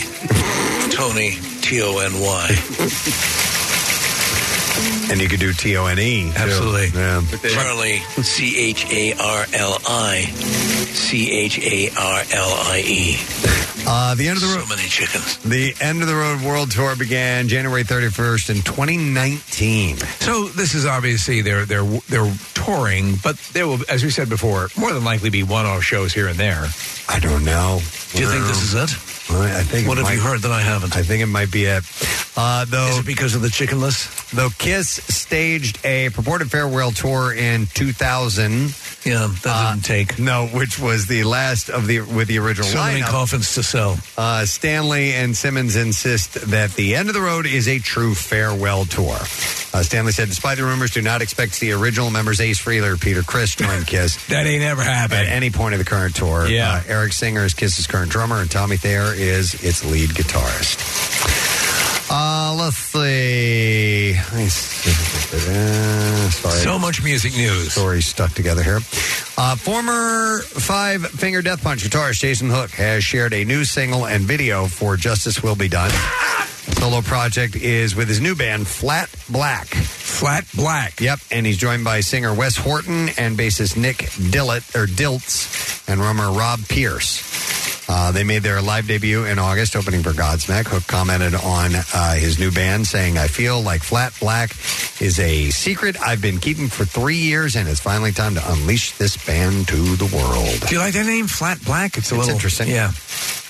Tony. 0.93 1.37
T 1.61 1.83
O 1.83 1.99
N 1.99 2.21
Y. 2.21 3.52
And 5.11 5.21
you 5.21 5.29
could 5.29 5.41
do 5.41 5.53
T 5.53 5.77
O 5.77 5.87
N 5.87 5.99
E. 5.99 6.33
Absolutely. 6.35 6.99
Yeah. 6.99 7.21
Charlie. 7.51 7.99
C 8.23 8.59
H 8.59 8.87
A 8.91 9.13
R 9.15 9.47
L 9.53 9.79
I. 9.87 10.23
C 10.93 11.31
H 11.31 11.59
A 11.59 11.91
R 11.99 12.23
L 12.33 12.49
I 12.71 12.83
E. 12.87 13.17
Uh, 13.85 14.15
the 14.15 14.29
end 14.29 14.37
of 14.37 14.43
the 14.43 14.55
road. 14.55 14.65
So 14.67 14.77
many 14.77 14.89
chickens. 14.89 15.39
The 15.39 15.75
end 15.81 16.03
of 16.03 16.09
the 16.09 16.15
road 16.15 16.41
world 16.43 16.71
tour 16.71 16.95
began 16.97 17.49
January 17.49 17.83
31st 17.83 18.51
in 18.51 18.57
2019. 18.63 19.97
So 19.97 20.49
this 20.49 20.75
is 20.75 20.87
obviously 20.87 21.43
they're 21.43 21.65
they're 21.65 21.85
they're 22.09 22.33
touring, 22.55 23.17
but 23.23 23.37
there 23.53 23.67
will, 23.67 23.81
as 23.89 24.05
we 24.05 24.11
said 24.11 24.29
before, 24.29 24.69
more 24.79 24.93
than 24.93 25.05
likely 25.05 25.31
be 25.31 25.43
one-off 25.43 25.83
shows 25.83 26.13
here 26.13 26.29
and 26.29 26.39
there. 26.39 26.67
I 27.09 27.19
don't 27.19 27.45
know. 27.45 27.81
Do 28.13 28.21
you 28.23 28.29
think 28.29 28.45
this 28.47 28.63
is 28.63 28.75
it? 28.75 29.12
I 29.41 29.63
think. 29.63 29.89
What 29.89 29.99
have 29.99 30.11
you 30.11 30.19
might- 30.21 30.29
heard 30.29 30.43
that 30.43 30.53
I 30.53 30.61
haven't? 30.63 30.97
I 30.97 31.03
think 31.03 31.23
it 31.23 31.27
might 31.27 31.51
be 31.51 31.65
it. 31.65 31.85
Uh, 32.37 32.65
though, 32.67 32.87
Is 32.89 32.99
it 32.99 33.07
because 33.07 33.35
of 33.35 33.43
the 33.43 33.49
chickenless? 33.49 34.31
Though 34.31 34.49
Kiss 34.59 34.89
staged 34.89 35.79
a 35.85 36.09
purported 36.11 36.51
farewell 36.51 36.91
tour 36.93 37.33
in 37.33 37.67
2000. 37.75 38.75
Yeah, 39.05 39.29
that 39.43 39.73
didn't 39.73 39.85
take. 39.85 40.19
No, 40.19 40.47
which 40.47 40.79
was 40.79 41.07
the 41.07 41.25
last 41.25 41.69
of 41.69 41.87
the 41.89 42.01
with 42.03 42.29
the 42.29 42.39
original 42.39 42.69
So 42.69 42.79
many 42.79 43.03
coffins 43.03 43.55
to 43.55 43.63
sell. 43.63 43.99
Uh, 44.17 44.47
Stanley 44.47 45.13
and 45.13 45.37
Simmons 45.37 45.75
insist 45.77 46.35
that 46.51 46.73
the 46.75 46.95
end 46.95 47.09
of 47.09 47.15
the 47.15 47.21
road 47.21 47.45
is 47.47 47.67
a 47.69 47.79
true 47.81 48.15
farewell 48.15 48.85
tour. 48.85 49.17
Uh, 49.75 49.83
Stanley 49.83 50.13
said, 50.13 50.29
despite 50.29 50.59
the 50.59 50.65
rumors, 50.65 50.91
do 50.93 51.01
not 51.03 51.21
expect 51.23 51.59
the 51.59 51.73
original 51.73 52.11
members 52.11 52.41
Ace 52.41 52.63
Frehley 52.63 52.93
or 52.93 52.97
Peter 52.97 53.23
Criss 53.23 53.57
join 53.57 53.83
Kiss. 53.87 54.25
That 54.27 54.47
ain't 54.47 54.63
ever 54.63 54.83
happened. 54.83 55.21
At 55.21 55.27
any 55.33 55.51
point 55.51 55.73
of 55.75 55.79
the 55.79 55.85
current 55.87 56.15
tour. 56.15 56.47
Yeah. 56.47 56.71
Uh, 56.75 56.83
Eric 56.87 57.13
Singer 57.13 57.45
is 57.45 57.55
Kiss's 57.55 57.87
current 57.87 58.11
drummer, 58.13 58.41
and 58.41 58.51
Tommy 58.51 58.77
Thayer 58.77 59.15
is 59.23 59.55
its 59.63 59.85
lead 59.85 60.11
guitarist. 60.11 60.83
Uh, 62.11 62.55
let's 62.59 62.77
see. 62.77 64.15
Uh, 64.15 64.49
sorry. 66.31 66.59
So 66.59 66.79
much 66.79 67.03
music 67.03 67.33
news. 67.35 67.73
Stories 67.73 68.05
stuck 68.05 68.33
together 68.33 68.63
here. 68.63 68.81
Uh, 69.39 69.57
former 69.57 70.41
Five 70.43 71.07
Finger 71.07 71.41
Death 71.41 71.63
Punch 71.63 71.85
guitarist 71.85 72.21
Jason 72.21 72.51
Hook 72.51 72.71
has 72.73 73.05
shared 73.05 73.33
a 73.33 73.45
new 73.45 73.65
single 73.65 74.07
and 74.07 74.25
video 74.25 74.67
for 74.67 74.97
Justice 74.97 75.43
Will 75.43 75.57
Be 75.57 75.69
Done. 75.69 75.91
Solo 76.79 77.01
project 77.01 77.55
is 77.57 77.95
with 77.95 78.09
his 78.09 78.21
new 78.21 78.35
band 78.35 78.67
Flat 78.67 79.09
Black. 79.31 79.67
Flat 79.67 80.45
Black. 80.55 81.01
Yep, 81.01 81.21
and 81.31 81.47
he's 81.47 81.57
joined 81.57 81.85
by 81.85 82.01
singer 82.01 82.35
Wes 82.35 82.57
Horton 82.57 83.09
and 83.17 83.39
bassist 83.39 83.77
Nick 83.77 83.99
Dillett 83.99 84.75
or 84.75 84.87
Diltz 84.87 85.89
and 85.89 86.01
drummer 86.01 86.31
Rob 86.33 86.61
Pierce. 86.69 87.52
Uh, 87.95 88.11
they 88.11 88.25
made 88.25 88.43
their 88.43 88.63
live 88.63 88.87
debut 88.87 89.27
in 89.27 89.39
August, 89.39 89.77
opening 89.77 90.03
for 90.03 90.13
Godsmack. 90.13 90.67
Hook 90.67 90.87
commented 90.87 91.35
on 91.35 91.73
uh, 91.93 92.15
his 92.15 92.39
new 92.39 92.51
band, 92.51 92.87
saying, 92.87 93.19
"I 93.19 93.27
feel 93.27 93.61
like 93.61 93.83
Flat 93.83 94.15
Black 94.19 94.53
is 94.99 95.19
a 95.21 95.51
secret 95.51 96.01
I've 96.01 96.23
been 96.23 96.39
keeping 96.39 96.69
for 96.69 96.87
three 96.87 97.19
years, 97.19 97.55
and 97.55 97.69
it's 97.69 97.81
finally 97.81 98.13
time 98.13 98.35
to 98.37 98.53
unleash 98.53 98.93
this 98.97 99.23
band 99.27 99.69
to 99.69 99.97
the 99.97 100.07
world." 100.07 100.67
Do 100.69 100.75
you 100.75 100.81
like 100.81 100.95
that 100.95 101.05
name, 101.05 101.27
Flat 101.27 101.63
Black? 101.67 101.99
It's 101.99 102.11
a 102.11 102.15
It's 102.15 102.21
little 102.21 102.35
interesting. 102.35 102.69
Yeah. 102.69 102.93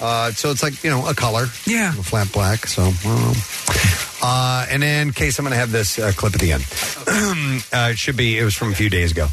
Uh, 0.03 0.33
so 0.33 0.51
it's 0.51 0.65
like 0.65 0.83
you 0.83 0.91
know 0.91 1.07
a 1.07 1.15
color. 1.15 1.47
Yeah, 1.65 1.93
flat 1.93 2.33
black. 2.33 2.67
So. 2.67 2.91
Uh, 4.25 4.67
and 4.71 4.85
in 4.85 5.13
case 5.13 5.39
I'm 5.39 5.45
going 5.45 5.53
to 5.53 5.59
have 5.59 5.73
this 5.73 5.99
uh, 5.99 6.13
clip 6.15 6.35
at 6.35 6.41
the 6.41 6.53
end, 6.53 6.63
uh, 7.73 7.91
it 7.91 7.99
should 7.99 8.17
be. 8.17 8.39
It 8.39 8.45
was 8.45 8.55
from 8.55 8.71
a 8.71 8.75
few 8.75 8.89
days 8.89 9.11
ago. 9.11 9.27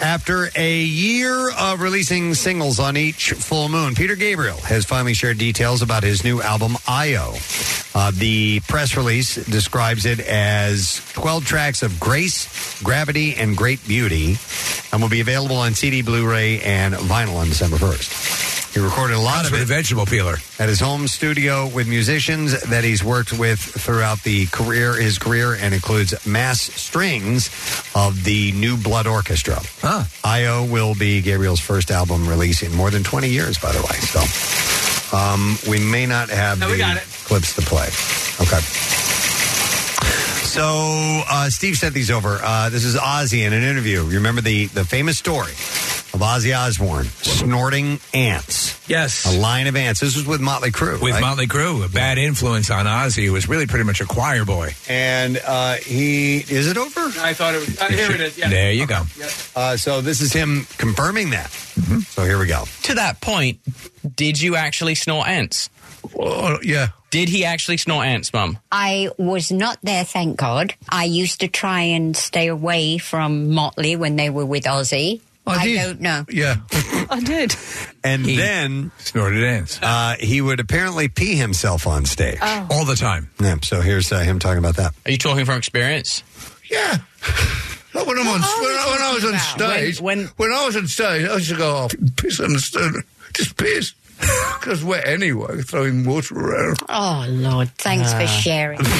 After 0.00 0.48
a 0.56 0.80
year 0.80 1.50
of 1.50 1.82
releasing 1.82 2.32
singles 2.32 2.80
on 2.80 2.96
each 2.96 3.32
full 3.32 3.68
moon, 3.68 3.94
Peter 3.94 4.16
Gabriel 4.16 4.56
has 4.62 4.86
finally 4.86 5.12
shared 5.12 5.36
details 5.36 5.82
about 5.82 6.04
his 6.04 6.24
new 6.24 6.40
album 6.40 6.76
Io. 6.88 7.34
Uh, 7.94 8.12
the 8.14 8.60
press 8.60 8.96
release 8.96 9.34
describes 9.34 10.06
it 10.06 10.20
as 10.20 11.02
12 11.12 11.44
tracks 11.44 11.82
of 11.82 12.00
grace, 12.00 12.82
gravity, 12.82 13.34
and 13.34 13.56
great 13.56 13.86
beauty, 13.86 14.38
and 14.90 15.02
will 15.02 15.10
be 15.10 15.20
available 15.20 15.56
on 15.56 15.74
CD, 15.74 16.00
Blu-ray, 16.00 16.62
and 16.62 16.94
vinyl 16.94 17.36
on 17.36 17.48
December 17.48 17.76
1st. 17.76 18.72
He 18.72 18.78
recorded 18.78 19.16
a 19.16 19.20
lot 19.20 19.46
of 19.46 19.52
it 19.52 19.66
vegetable 19.66 20.06
peeler 20.10 20.36
at 20.58 20.68
his 20.68 20.80
home 20.80 21.06
studio 21.06 21.68
with 21.68 21.88
musicians 21.88 22.60
that 22.64 22.82
he's 22.84 23.02
worked 23.04 23.32
with 23.38 23.58
throughout 23.60 24.20
the 24.24 24.46
career, 24.46 24.94
his 25.00 25.18
career, 25.18 25.54
and 25.54 25.72
includes 25.72 26.26
mass 26.26 26.60
strings 26.60 27.46
of 27.94 28.24
the 28.24 28.50
New 28.52 28.76
Blood 28.76 29.06
Orchestra. 29.06 29.60
Huh. 29.80 30.04
Io 30.24 30.64
will 30.66 30.94
be 30.94 31.22
Gabriel's 31.22 31.60
first 31.60 31.90
album 31.90 32.28
release 32.28 32.62
in 32.62 32.74
more 32.74 32.90
than 32.90 33.04
20 33.04 33.28
years, 33.28 33.56
by 33.58 33.72
the 33.72 33.80
way. 33.80 33.96
So 34.00 35.16
um, 35.16 35.56
we 35.68 35.78
may 35.78 36.06
not 36.06 36.28
have 36.28 36.58
No, 36.58 36.66
the 36.66 36.72
we 36.72 36.78
got 36.78 36.96
it. 36.96 37.04
clips 37.24 37.54
to 37.54 37.62
play. 37.62 37.86
Okay. 38.40 38.60
So 40.50 41.22
uh, 41.30 41.48
Steve 41.48 41.76
sent 41.76 41.94
these 41.94 42.10
over. 42.10 42.40
Uh, 42.42 42.70
this 42.70 42.84
is 42.84 42.96
Ozzy 42.96 43.46
in 43.46 43.52
an 43.52 43.62
interview. 43.62 44.02
You 44.06 44.16
remember 44.16 44.40
the 44.40 44.66
the 44.66 44.84
famous 44.84 45.16
story 45.16 45.52
of 45.52 46.18
Ozzy 46.18 46.58
Osbourne 46.58 47.04
snorting 47.04 48.00
ants? 48.12 48.76
Yes, 48.88 49.32
a 49.32 49.38
line 49.38 49.68
of 49.68 49.76
ants. 49.76 50.00
This 50.00 50.16
was 50.16 50.26
with 50.26 50.40
Motley 50.40 50.72
Crue. 50.72 51.00
With 51.00 51.12
right? 51.12 51.20
Motley 51.20 51.46
Crue, 51.46 51.84
a 51.84 51.88
bad 51.88 52.18
influence 52.18 52.68
on 52.68 52.86
Ozzy, 52.86 53.26
who 53.26 53.32
was 53.32 53.48
really 53.48 53.68
pretty 53.68 53.84
much 53.84 54.00
a 54.00 54.06
choir 54.06 54.44
boy. 54.44 54.74
And 54.88 55.40
uh, 55.46 55.74
he 55.74 56.38
is 56.38 56.66
it 56.66 56.76
over? 56.76 57.00
I 57.20 57.32
thought 57.32 57.54
it 57.54 57.58
was. 57.58 57.80
Uh, 57.80 57.86
here 57.86 58.10
it 58.10 58.20
is. 58.20 58.36
Yeah. 58.36 58.48
There 58.48 58.72
you 58.72 58.88
go. 58.88 59.04
Uh, 59.54 59.76
so 59.76 60.00
this 60.00 60.20
is 60.20 60.32
him 60.32 60.66
confirming 60.78 61.30
that. 61.30 61.50
So 62.08 62.24
here 62.24 62.40
we 62.40 62.48
go. 62.48 62.64
To 62.82 62.94
that 62.94 63.20
point, 63.20 63.60
did 64.16 64.40
you 64.42 64.56
actually 64.56 64.96
snort 64.96 65.28
ants? 65.28 65.70
Yeah. 66.62 66.88
Did 67.10 67.28
he 67.28 67.44
actually 67.44 67.76
snort 67.76 68.06
ants, 68.06 68.32
Mum? 68.32 68.58
I 68.70 69.10
was 69.18 69.50
not 69.50 69.78
there, 69.82 70.04
thank 70.04 70.36
God. 70.36 70.74
I 70.88 71.04
used 71.04 71.40
to 71.40 71.48
try 71.48 71.80
and 71.80 72.16
stay 72.16 72.46
away 72.46 72.98
from 72.98 73.50
Motley 73.50 73.96
when 73.96 74.16
they 74.16 74.30
were 74.30 74.46
with 74.46 74.64
Ozzy. 74.64 75.20
I 75.46 75.74
don't 75.74 76.00
know. 76.00 76.24
Yeah. 76.28 76.56
I 77.10 77.18
did. 77.24 77.56
And 78.04 78.24
then 78.24 78.92
snorted 78.98 79.42
ants. 79.42 79.80
Uh, 79.82 80.14
he 80.20 80.40
would 80.40 80.60
apparently 80.60 81.08
pee 81.08 81.34
himself 81.34 81.88
on 81.88 82.04
stage 82.04 82.38
Oh. 82.40 82.68
all 82.70 82.84
the 82.84 82.94
time. 82.94 83.30
Yeah. 83.40 83.56
So 83.64 83.80
here's 83.80 84.12
uh, 84.12 84.20
him 84.20 84.38
talking 84.38 84.58
about 84.58 84.76
that. 84.76 84.94
Are 85.06 85.10
you 85.10 85.18
talking 85.18 85.44
from 85.44 85.58
experience? 85.58 86.22
Yeah. 86.70 86.98
Not 87.94 88.06
when 88.06 88.16
I'm 88.18 88.28
on, 88.28 88.40
when, 88.40 88.44
I- 88.44 88.86
when 88.92 89.02
I 89.02 89.12
was 89.14 89.24
on 89.24 89.38
stage, 89.40 90.00
When- 90.00 90.26
when, 90.36 90.52
I 90.52 90.64
was 90.66 90.76
on 90.76 90.86
stage, 90.86 91.28
I 91.28 91.34
used 91.34 91.50
to 91.50 91.56
go 91.56 91.74
off, 91.74 91.94
piss 92.16 92.38
on 92.38 92.52
the 92.52 92.60
stage, 92.60 92.92
just 93.32 93.56
piss. 93.56 93.94
Because 94.60 94.84
we're 94.84 94.98
anyway, 95.00 95.62
throwing 95.62 96.04
water 96.04 96.34
around. 96.38 96.76
Oh, 96.88 97.24
Lord. 97.30 97.70
Thanks 97.78 98.12
for 98.12 98.22
Ah. 98.22 98.26
sharing. 98.26 98.78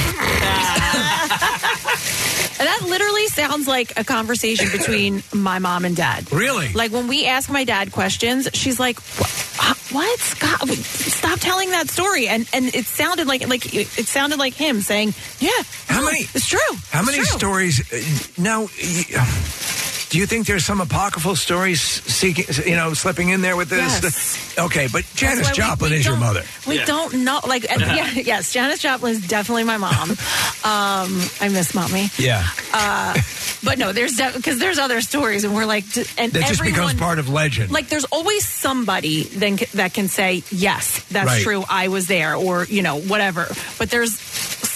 And 2.59 2.67
that 2.69 2.81
literally 2.87 3.25
sounds 3.27 3.67
like 3.67 3.97
a 3.97 4.03
conversation 4.03 4.69
between 4.71 5.23
my 5.33 5.57
mom 5.57 5.83
and 5.83 5.95
dad. 5.95 6.31
Really? 6.31 6.71
Like 6.73 6.91
when 6.91 7.07
we 7.07 7.25
ask 7.25 7.49
my 7.49 7.63
dad 7.63 7.91
questions, 7.91 8.47
she's 8.53 8.79
like, 8.79 8.99
"What? 8.99 9.77
what? 9.91 10.19
Scott, 10.19 10.67
stop 10.69 11.39
telling 11.39 11.71
that 11.71 11.89
story." 11.89 12.27
And 12.27 12.47
and 12.53 12.65
it 12.75 12.85
sounded 12.85 13.25
like 13.25 13.47
like 13.47 13.65
it 13.73 13.87
it 13.97 14.05
sounded 14.07 14.37
like 14.37 14.53
him 14.53 14.81
saying, 14.81 15.15
"Yeah, 15.39 15.49
How 15.87 16.01
no, 16.01 16.05
many? 16.05 16.19
It's 16.35 16.47
true. 16.47 16.59
How 16.91 16.99
It's 16.99 17.05
many 17.07 17.17
true." 17.23 17.37
stories? 17.39 17.81
Uh, 17.91 17.97
now, 18.39 18.61
y- 18.79 19.05
do 20.11 20.17
you 20.19 20.25
think 20.27 20.45
there's 20.45 20.65
some 20.65 20.81
apocryphal 20.81 21.35
stories 21.35 21.81
seeking, 21.81 22.45
you 22.65 22.75
know, 22.75 22.93
slipping 22.93 23.29
in 23.29 23.41
there 23.41 23.55
with 23.55 23.69
this? 23.69 24.03
Yes. 24.03 24.55
Okay, 24.59 24.87
but 24.91 25.03
That's 25.03 25.13
Janis 25.15 25.45
why 25.45 25.51
we- 25.51 25.55
Joplin 25.57 25.91
we 25.91 25.97
is 25.97 26.05
your 26.05 26.17
mother. 26.17 26.43
We 26.67 26.77
don't 26.85 27.23
know. 27.23 27.39
Like, 27.47 27.63
yeah, 27.69 28.11
yes, 28.11 28.51
Janis 28.53 28.79
Joplin 28.79 29.13
is 29.13 29.27
definitely 29.27 29.63
my 29.63 29.77
mom. 29.77 30.11
Um, 30.63 31.19
I 31.41 31.49
miss 31.51 31.73
mommy. 31.73 32.09
Yeah. 32.19 32.45
Uh, 32.71 33.17
but 33.63 33.79
no, 33.79 33.93
there's 33.93 34.17
because 34.35 34.59
there's 34.59 34.77
other 34.77 35.01
stories, 35.01 35.43
and 35.43 35.55
we're 35.55 35.65
like, 35.65 35.91
d- 35.91 36.05
and 36.19 36.31
That 36.33 36.41
just 36.47 36.59
everyone, 36.59 36.81
becomes 36.89 36.99
part 36.99 37.17
of 37.17 37.29
legend. 37.29 37.71
Like, 37.71 37.87
there's 37.89 38.05
always 38.05 38.47
somebody 38.47 39.23
then 39.23 39.57
c- 39.57 39.65
that 39.73 39.95
can 39.95 40.07
say, 40.07 40.43
yes, 40.51 41.03
that's 41.09 41.25
Right. 41.25 41.41
true. 41.41 41.63
I 41.67 41.87
was 41.87 42.05
there, 42.05 42.35
or 42.35 42.65
you 42.65 42.83
know, 42.83 42.99
whatever. 43.01 43.47
But 43.79 43.89
there's 43.89 44.11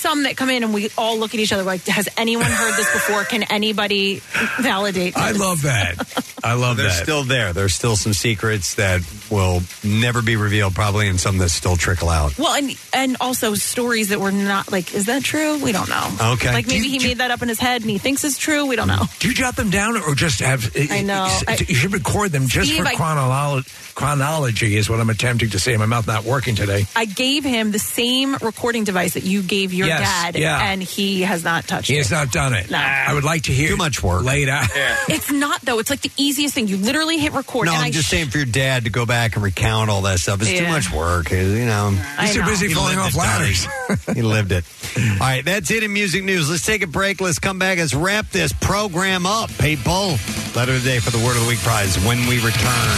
some 0.05 0.23
that 0.23 0.37
come 0.37 0.51
in, 0.51 0.63
and 0.63 0.71
we 0.71 0.89
all 0.99 1.17
look 1.17 1.33
at 1.33 1.39
each 1.39 1.51
other 1.51 1.63
like, 1.63 1.83
has 1.87 2.07
anyone 2.15 2.45
heard 2.45 2.77
this 2.77 2.91
before? 2.93 3.23
Can 3.23 3.41
anybody 3.51 4.21
validate? 4.61 5.17
I 5.17 5.31
love 5.31 5.63
that. 5.63 5.95
I 6.43 6.53
love 6.53 6.77
They're 6.77 6.89
that. 6.89 7.01
still 7.03 7.23
there. 7.23 7.53
There's 7.53 7.73
still 7.73 7.95
some 7.95 8.13
secrets 8.13 8.75
that 8.75 9.01
will 9.31 9.63
never 9.83 10.21
be 10.21 10.35
revealed, 10.35 10.75
probably, 10.75 11.07
and 11.07 11.19
some 11.19 11.39
that 11.39 11.49
still 11.49 11.75
trickle 11.75 12.09
out. 12.09 12.37
Well, 12.37 12.53
and 12.53 12.77
and 12.93 13.17
also 13.19 13.55
stories 13.55 14.09
that 14.09 14.19
were 14.19 14.31
not 14.31 14.71
like, 14.71 14.93
is 14.93 15.07
that 15.07 15.23
true? 15.23 15.57
We 15.57 15.71
don't 15.71 15.89
know. 15.89 16.07
Okay. 16.33 16.53
Like 16.53 16.67
maybe 16.67 16.85
you- 16.87 16.99
he 16.99 17.07
made 17.07 17.17
that 17.17 17.31
up 17.31 17.41
in 17.41 17.49
his 17.49 17.59
head 17.59 17.81
and 17.81 17.89
he 17.89 17.97
thinks 17.97 18.23
it's 18.23 18.37
true. 18.37 18.67
We 18.67 18.75
don't 18.75 18.87
know. 18.87 19.05
Do 19.19 19.27
you 19.27 19.33
jot 19.33 19.55
them 19.55 19.71
down 19.71 19.97
or 19.97 20.13
just 20.13 20.39
have? 20.41 20.75
Eh, 20.75 20.85
I 20.91 20.97
eh, 20.99 21.01
know. 21.01 21.35
Eh, 21.47 21.57
you 21.67 21.73
should 21.73 21.93
record 21.93 22.31
them 22.31 22.45
just 22.45 22.69
Steve, 22.69 22.85
for 22.85 22.93
chronology. 22.95 23.67
chronology. 23.95 24.77
Is 24.77 24.87
what 24.87 24.99
I'm 24.99 25.09
attempting 25.09 25.49
to 25.49 25.59
say. 25.59 25.75
My 25.77 25.87
mouth 25.87 26.05
not 26.05 26.25
working 26.25 26.53
today. 26.53 26.85
I 26.95 27.05
gave 27.05 27.43
him 27.43 27.71
the 27.71 27.79
same 27.79 28.35
recording 28.35 28.83
device 28.83 29.15
that 29.15 29.23
you 29.23 29.41
gave 29.41 29.73
your 29.73 29.87
Yes, 30.01 30.23
dad, 30.33 30.35
yeah. 30.37 30.71
and 30.71 30.81
he 30.81 31.21
has 31.23 31.43
not 31.43 31.67
touched 31.67 31.87
He 31.87 31.95
it. 31.95 31.97
has 31.99 32.11
not 32.11 32.31
done 32.31 32.53
it. 32.53 32.69
No. 32.69 32.77
I 32.77 33.13
would 33.13 33.23
like 33.23 33.43
to 33.43 33.51
hear 33.51 33.69
too 33.69 33.77
much 33.77 34.01
work 34.03 34.23
laid 34.23 34.49
out. 34.49 34.67
It's 35.07 35.31
not 35.31 35.61
though. 35.61 35.79
It's 35.79 35.89
like 35.89 36.01
the 36.01 36.11
easiest 36.17 36.55
thing. 36.55 36.67
You 36.67 36.77
literally 36.77 37.17
hit 37.17 37.33
record. 37.33 37.65
No, 37.65 37.71
and 37.73 37.81
I'm 37.81 37.87
I 37.87 37.91
just 37.91 38.07
sh- 38.07 38.11
saying 38.11 38.29
for 38.29 38.37
your 38.37 38.45
dad 38.47 38.85
to 38.85 38.89
go 38.89 39.05
back 39.05 39.35
and 39.35 39.43
recount 39.43 39.89
all 39.89 40.01
that 40.03 40.19
stuff. 40.19 40.41
It's 40.41 40.49
too 40.49 40.55
Yeah. 40.63 40.71
much 40.71 40.91
work. 40.91 41.31
You 41.31 41.65
know, 41.65 41.97
I 42.17 42.25
He's 42.27 42.35
too 42.35 42.41
know. 42.41 42.47
busy 42.47 42.67
He 42.69 42.73
falling 42.73 42.97
lived 42.97 43.15
off 43.15 43.15
ladders. 43.15 43.67
he 44.15 44.21
lived 44.21 44.51
it. 44.51 44.65
All 44.97 45.17
right, 45.19 45.43
that's 45.45 45.69
it 45.71 45.83
in 45.83 45.93
music 45.93 46.23
news. 46.23 46.49
Let's 46.49 46.65
take 46.65 46.81
a 46.83 46.87
break. 46.87 47.21
Let's 47.21 47.39
come 47.39 47.59
back. 47.59 47.77
Let's 47.77 47.93
wrap 47.93 48.29
this 48.31 48.51
program 48.53 49.25
up. 49.25 49.49
People, 49.59 50.17
letter 50.55 50.73
of 50.73 50.83
the 50.83 50.89
day 50.89 50.99
for 50.99 51.11
the 51.11 51.23
Word 51.23 51.35
of 51.37 51.43
the 51.43 51.47
Week 51.49 51.59
prize 51.59 51.97
when 52.05 52.27
we 52.27 52.37
return. 52.43 52.91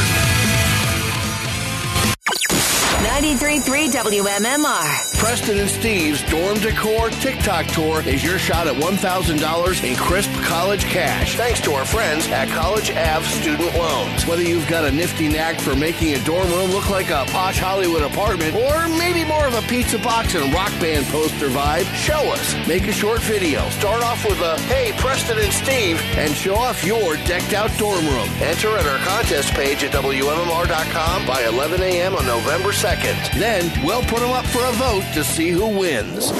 93.3 2.98 3.92
WMMR. 3.92 5.18
Preston 5.20 5.60
and 5.60 5.70
Steve's 5.70 6.24
Dorm 6.32 6.58
Decor 6.60 7.10
TikTok 7.12 7.68
Tour 7.68 8.02
is 8.02 8.24
your 8.24 8.40
shot 8.40 8.66
at 8.66 8.76
$1,000 8.76 9.84
in 9.84 9.96
crisp 9.96 10.32
college 10.44 10.84
cash. 10.86 11.36
Thanks 11.36 11.62
to 11.62 11.74
our 11.74 11.86
friends 11.86 12.28
at 12.30 12.50
College 12.50 12.90
Ave 12.92 13.24
Student 13.26 13.76
Loans. 13.76 14.26
Whether 14.26 14.42
you've 14.44 14.68
got 14.68 14.84
a 14.86 14.92
nifty 14.92 15.28
knack 15.28 15.60
for 15.60 15.76
making 15.76 16.16
a 16.16 16.24
dorm 16.24 16.50
room 16.50 16.72
look 16.72 16.90
like 16.90 17.10
a 17.10 17.26
posh 17.28 17.60
Hollywood 17.60 18.02
apartment, 18.02 18.56
or 18.56 18.88
maybe 18.98 19.24
more 19.26 19.46
of 19.46 19.54
a 19.54 19.62
pizza 19.68 20.00
box 20.00 20.34
and 20.34 20.52
rock 20.52 20.72
band 20.80 21.06
poster 21.08 21.50
vibe, 21.50 21.86
show 21.94 22.32
us. 22.34 22.68
Make 22.68 22.88
a 22.88 22.94
short 22.94 23.22
video. 23.22 23.68
Start 23.70 24.04
off 24.04 24.24
with 24.26 24.40
a, 24.42 24.60
hey, 24.62 24.92
Preston 24.98 25.38
and 25.38 25.54
Steve, 25.54 26.02
and 26.18 26.34
show 26.34 26.56
off 26.56 26.84
your 26.84 27.16
decked 27.26 27.54
out 27.54 27.76
dorm 27.78 28.06
room. 28.06 28.30
Enter 28.42 28.76
at 28.76 28.88
our 28.88 28.98
contest 29.06 29.54
page 29.54 29.84
at 29.84 29.92
WMMR.com 29.92 31.28
by 31.28 31.44
11 31.44 31.82
a.m. 31.82 32.16
on 32.16 32.26
November 32.26 32.72
2nd. 32.88 33.38
Then 33.38 33.86
we'll 33.86 34.04
put 34.04 34.20
them 34.20 34.32
up 34.32 34.46
for 34.46 34.64
a 34.64 34.72
vote 34.74 35.04
to 35.14 35.22
see 35.22 35.50
who 35.50 35.68
wins. 35.78 36.32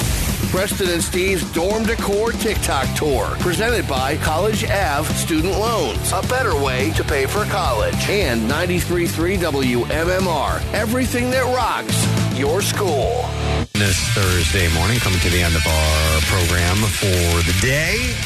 Preston 0.50 0.88
and 0.88 1.02
Steve's 1.02 1.44
Dorm 1.52 1.84
Decor 1.84 2.32
TikTok 2.32 2.86
Tour, 2.96 3.36
presented 3.40 3.86
by 3.86 4.16
College 4.16 4.64
Ave 4.64 5.12
Student 5.12 5.52
Loans. 5.52 6.10
A 6.12 6.22
better 6.22 6.56
way 6.56 6.90
to 6.92 7.04
pay 7.04 7.26
for 7.26 7.44
college. 7.44 8.08
And 8.08 8.50
93.3 8.50 9.36
WMMR. 9.36 10.72
Everything 10.72 11.30
that 11.32 11.44
rocks 11.54 11.98
your 12.38 12.62
school. 12.62 13.28
This 13.74 14.00
Thursday 14.14 14.72
morning, 14.72 14.98
coming 15.00 15.20
to 15.20 15.28
the 15.28 15.42
end 15.42 15.54
of 15.54 15.66
our 15.66 16.20
program 16.32 16.76
for 16.96 17.44
the 17.44 17.56
day. 17.60 18.16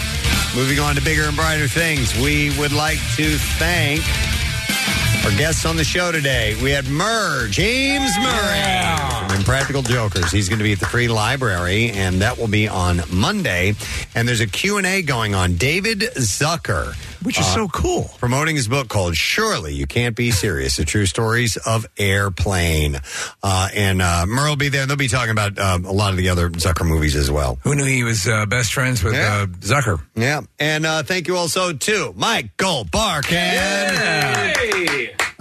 Moving 0.55 0.79
on 0.79 0.95
to 0.95 1.03
bigger 1.03 1.25
and 1.25 1.35
brighter 1.35 1.67
things, 1.67 2.17
we 2.21 2.57
would 2.57 2.73
like 2.73 2.99
to 3.17 3.37
thank 3.59 4.05
our 5.25 5.31
guests 5.39 5.65
on 5.65 5.77
the 5.77 5.85
show 5.85 6.11
today. 6.11 6.57
We 6.63 6.71
had 6.71 6.87
Murr, 6.87 7.47
James 7.49 8.11
Murray 8.19 9.29
from 9.29 9.39
Impractical 9.39 9.83
Jokers. 9.83 10.31
He's 10.33 10.49
going 10.49 10.59
to 10.59 10.65
be 10.65 10.73
at 10.73 10.81
the 10.81 10.87
Free 10.87 11.07
Library, 11.07 11.91
and 11.91 12.21
that 12.23 12.39
will 12.39 12.49
be 12.49 12.67
on 12.67 13.03
Monday. 13.13 13.75
And 14.15 14.27
there's 14.27 14.41
a 14.41 14.47
Q&A 14.47 15.03
going 15.03 15.35
on. 15.35 15.55
David 15.55 16.01
Zucker. 16.17 16.97
Which 17.23 17.39
is 17.39 17.47
so 17.47 17.69
cool. 17.69 18.11
Promoting 18.19 18.57
his 18.57 18.69
book 18.69 18.89
called 18.89 19.17
Surely 19.17 19.75
You 19.75 19.87
Can't 19.87 20.17
Be 20.17 20.31
Serious, 20.31 20.77
The 20.77 20.85
True 20.85 21.07
Stories 21.07 21.57
of 21.57 21.87
Airplane. 21.99 22.99
Uh, 23.43 23.69
and 23.75 24.03
uh, 24.03 24.27
Murr 24.27 24.51
will 24.51 24.57
be 24.57 24.69
there. 24.69 24.87
They'll 24.87 24.97
be 24.97 25.09
talking 25.09 25.31
about 25.31 25.59
uh, 25.59 25.79
a 25.85 25.93
lot 25.93 26.11
of 26.11 26.17
the 26.17 26.29
other 26.29 26.51
Zucker 26.51 26.87
movies 26.87 27.17
as 27.17 27.31
well. 27.31 27.59
Who 27.63 27.75
knew 27.75 27.85
he 27.85 28.05
was 28.05 28.27
uh, 28.27 28.47
best 28.47 28.73
friends 28.75 29.03
with 29.03 29.15
uh, 29.15 29.47
Zucker? 29.61 30.01
Yeah. 30.15 30.43
And 30.59 30.85
uh, 30.87 31.03
thank 31.03 31.29
you 31.29 31.37
also 31.37 31.73
to 31.73 32.13
Michael 32.17 32.85
Barkann. 32.85 33.33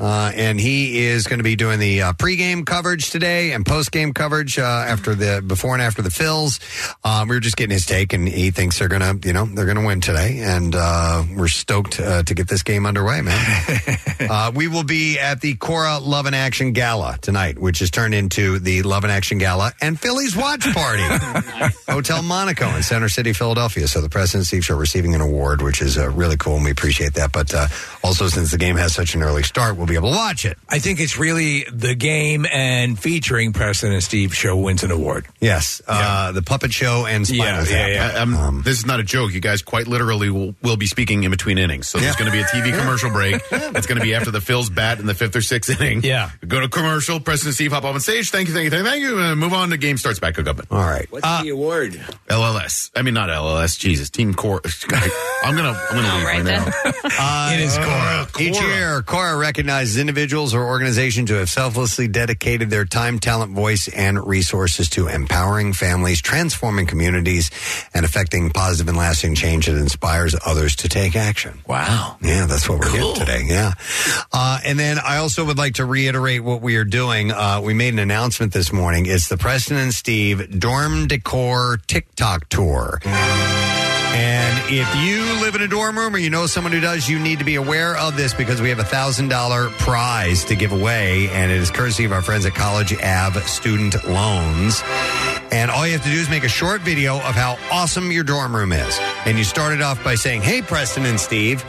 Uh, 0.01 0.31
and 0.33 0.59
he 0.59 1.05
is 1.05 1.27
going 1.27 1.37
to 1.37 1.43
be 1.43 1.55
doing 1.55 1.77
the 1.77 2.01
uh, 2.01 2.13
pregame 2.13 2.65
coverage 2.65 3.11
today 3.11 3.51
and 3.51 3.63
postgame 3.63 4.15
coverage 4.15 4.57
uh, 4.57 4.63
after 4.63 5.13
the 5.13 5.43
before 5.45 5.73
and 5.73 5.81
after 5.81 6.01
the 6.01 6.09
fills. 6.09 6.59
Um, 7.03 7.27
we 7.27 7.35
were 7.35 7.39
just 7.39 7.55
getting 7.55 7.73
his 7.73 7.85
take, 7.85 8.11
and 8.11 8.27
he 8.27 8.49
thinks 8.49 8.79
they're 8.79 8.87
going 8.87 9.19
to, 9.19 9.27
you 9.27 9.31
know, 9.31 9.45
they're 9.45 9.65
going 9.65 9.77
to 9.77 9.85
win 9.85 10.01
today, 10.01 10.39
and 10.39 10.73
uh, 10.75 11.23
we're 11.37 11.47
stoked 11.47 11.99
uh, 11.99 12.23
to 12.23 12.33
get 12.33 12.47
this 12.47 12.63
game 12.63 12.87
underway, 12.87 13.21
man. 13.21 13.79
uh, 14.21 14.51
we 14.55 14.67
will 14.67 14.83
be 14.83 15.19
at 15.19 15.39
the 15.39 15.53
Cora 15.55 15.99
Love 15.99 16.25
and 16.25 16.35
Action 16.35 16.73
Gala 16.73 17.19
tonight, 17.21 17.59
which 17.59 17.77
has 17.77 17.91
turned 17.91 18.15
into 18.15 18.57
the 18.57 18.81
Love 18.81 19.03
and 19.03 19.11
Action 19.11 19.37
Gala 19.37 19.71
and 19.81 19.99
Phillies 19.99 20.35
Watch 20.35 20.65
Party, 20.73 21.03
Hotel 21.87 22.23
Monaco 22.23 22.67
in 22.75 22.81
Center 22.81 23.07
City, 23.07 23.33
Philadelphia. 23.33 23.87
So 23.87 24.01
the 24.01 24.09
Preston 24.09 24.39
and 24.39 24.47
Steve 24.47 24.65
Show 24.65 24.75
receiving 24.75 25.13
an 25.13 25.21
award, 25.21 25.61
which 25.61 25.79
is 25.79 25.95
uh, 25.95 26.09
really 26.09 26.37
cool, 26.37 26.55
and 26.55 26.65
we 26.65 26.71
appreciate 26.71 27.13
that. 27.13 27.31
But 27.31 27.53
uh, 27.53 27.67
also, 28.03 28.29
since 28.29 28.49
the 28.49 28.57
game 28.57 28.77
has 28.77 28.95
such 28.95 29.13
an 29.13 29.21
early 29.21 29.43
start, 29.43 29.77
we'll 29.77 29.87
be 29.90 29.90
able 29.95 30.11
to 30.11 30.15
watch 30.17 30.45
it. 30.45 30.57
I 30.69 30.79
think 30.79 30.99
it's 30.99 31.17
really 31.17 31.65
the 31.71 31.95
game 31.95 32.45
and 32.51 32.97
featuring 32.97 33.53
Preston 33.53 33.91
and 33.91 34.03
Steve 34.03 34.35
show 34.35 34.55
wins 34.55 34.83
an 34.83 34.91
award. 34.91 35.27
Yes, 35.39 35.81
uh, 35.87 36.31
the 36.31 36.41
puppet 36.41 36.71
show 36.73 37.05
and 37.05 37.25
Spinal 37.27 37.65
Tap. 37.65 38.15
Um, 38.15 38.61
this 38.63 38.77
is 38.79 38.85
not 38.85 38.99
a 38.99 39.03
joke. 39.03 39.33
You 39.33 39.39
guys 39.41 39.61
quite 39.61 39.87
literally 39.87 40.29
will, 40.29 40.55
will 40.61 40.77
be 40.77 40.87
speaking 40.87 41.23
in 41.23 41.31
between 41.31 41.57
innings. 41.57 41.89
So 41.89 41.97
there's 41.99 42.15
going 42.15 42.31
to 42.31 42.35
be 42.35 42.41
a 42.41 42.45
TV 42.45 42.77
commercial 42.79 43.09
break. 43.11 43.41
That's 43.49 43.87
going 43.87 43.97
to 43.97 44.03
be 44.03 44.13
after 44.13 44.31
the 44.31 44.39
Phils 44.39 44.73
bat 44.73 44.99
in 44.99 45.05
the 45.05 45.13
fifth 45.15 45.35
or 45.35 45.41
sixth 45.41 45.69
inning. 45.81 46.03
Yeah. 46.03 46.31
Go 46.47 46.59
to 46.59 46.69
commercial. 46.69 47.19
Preston 47.19 47.49
and 47.49 47.55
Steve 47.55 47.71
hop 47.71 47.83
up 47.83 47.93
on 47.93 47.99
stage. 47.99 48.29
Thank 48.29 48.47
you, 48.47 48.53
thank 48.53 48.65
you, 48.65 48.69
thank 48.69 48.83
you, 48.85 48.89
thank 48.89 49.03
you. 49.03 49.17
Uh, 49.19 49.35
move 49.35 49.53
on. 49.53 49.69
The 49.69 49.77
game 49.77 49.97
starts 49.97 50.19
back. 50.19 50.35
Hook 50.35 50.47
up. 50.47 50.59
All 50.71 50.79
right. 50.79 51.11
What's 51.11 51.41
the 51.41 51.49
award? 51.49 51.93
LLS. 52.29 52.91
I 52.95 53.01
mean, 53.01 53.13
not 53.13 53.29
LLS. 53.29 53.77
Jesus. 53.77 54.09
Team 54.09 54.33
Core. 54.33 54.61
I'm 55.43 55.55
gonna. 55.55 55.69
I'm 55.89 55.95
gonna 55.95 56.15
leave 56.15 56.25
right, 56.25 56.43
now. 56.43 56.65
Uh, 57.03 57.51
It 57.53 57.59
is 57.59 57.77
Cora. 57.77 58.27
Each 58.39 58.61
year, 58.61 59.01
Cora 59.01 59.37
recognizes 59.37 59.70
individuals 59.97 60.53
or 60.53 60.65
organizations 60.65 61.29
who 61.29 61.35
have 61.35 61.49
selflessly 61.49 62.07
dedicated 62.07 62.69
their 62.69 62.85
time, 62.85 63.19
talent, 63.19 63.53
voice, 63.53 63.87
and 63.87 64.25
resources 64.25 64.89
to 64.91 65.07
empowering 65.07 65.73
families, 65.73 66.21
transforming 66.21 66.85
communities, 66.85 67.49
and 67.93 68.05
affecting 68.05 68.49
positive 68.49 68.87
and 68.89 68.97
lasting 68.97 69.35
change 69.35 69.67
that 69.67 69.77
inspires 69.77 70.35
others 70.45 70.75
to 70.77 70.89
take 70.89 71.15
action. 71.15 71.61
Wow. 71.67 72.17
Yeah, 72.21 72.45
that's 72.45 72.67
what 72.67 72.79
we're 72.79 72.91
getting 72.91 73.15
today. 73.15 73.43
Yeah. 73.45 73.73
Uh, 74.31 74.59
and 74.65 74.77
then 74.79 74.97
I 74.99 75.17
also 75.17 75.45
would 75.45 75.57
like 75.57 75.75
to 75.75 75.85
reiterate 75.85 76.43
what 76.43 76.61
we 76.61 76.75
are 76.75 76.83
doing. 76.85 77.31
Uh, 77.31 77.61
we 77.63 77.73
made 77.73 77.93
an 77.93 77.99
announcement 77.99 78.53
this 78.53 78.71
morning. 78.71 79.05
It's 79.05 79.29
the 79.29 79.37
Preston 79.37 79.77
and 79.77 79.93
Steve 79.93 80.59
Dorm 80.59 81.07
Decor 81.07 81.79
TikTok 81.87 82.49
Tour. 82.49 82.99
And 84.13 84.73
if 84.73 84.95
you 84.97 85.23
live 85.41 85.55
in 85.55 85.61
a 85.61 85.67
dorm 85.67 85.97
room 85.97 86.13
or 86.13 86.17
you 86.17 86.29
know 86.29 86.45
someone 86.45 86.73
who 86.73 86.81
does, 86.81 87.07
you 87.07 87.17
need 87.17 87.39
to 87.39 87.45
be 87.45 87.55
aware 87.55 87.95
of 87.95 88.17
this 88.17 88.33
because 88.33 88.61
we 88.61 88.69
have 88.69 88.79
a 88.79 88.83
thousand 88.83 89.29
dollar 89.29 89.69
prize 89.69 90.43
to 90.45 90.55
give 90.55 90.73
away, 90.73 91.29
and 91.29 91.51
it 91.51 91.57
is 91.57 91.71
courtesy 91.71 92.03
of 92.03 92.11
our 92.11 92.21
friends 92.21 92.45
at 92.45 92.53
College 92.53 92.93
Ave 93.01 93.39
Student 93.41 94.03
Loans. 94.07 94.81
And 95.51 95.69
all 95.69 95.85
you 95.85 95.93
have 95.93 96.03
to 96.03 96.09
do 96.09 96.15
is 96.15 96.29
make 96.29 96.43
a 96.43 96.49
short 96.49 96.81
video 96.81 97.15
of 97.15 97.35
how 97.35 97.57
awesome 97.71 98.11
your 98.11 98.23
dorm 98.23 98.55
room 98.55 98.71
is. 98.71 98.97
And 99.25 99.37
you 99.37 99.43
start 99.43 99.73
it 99.73 99.81
off 99.81 100.01
by 100.03 100.15
saying, 100.15 100.41
Hey, 100.41 100.61
Preston 100.61 101.05
and 101.05 101.19
Steve. 101.19 101.63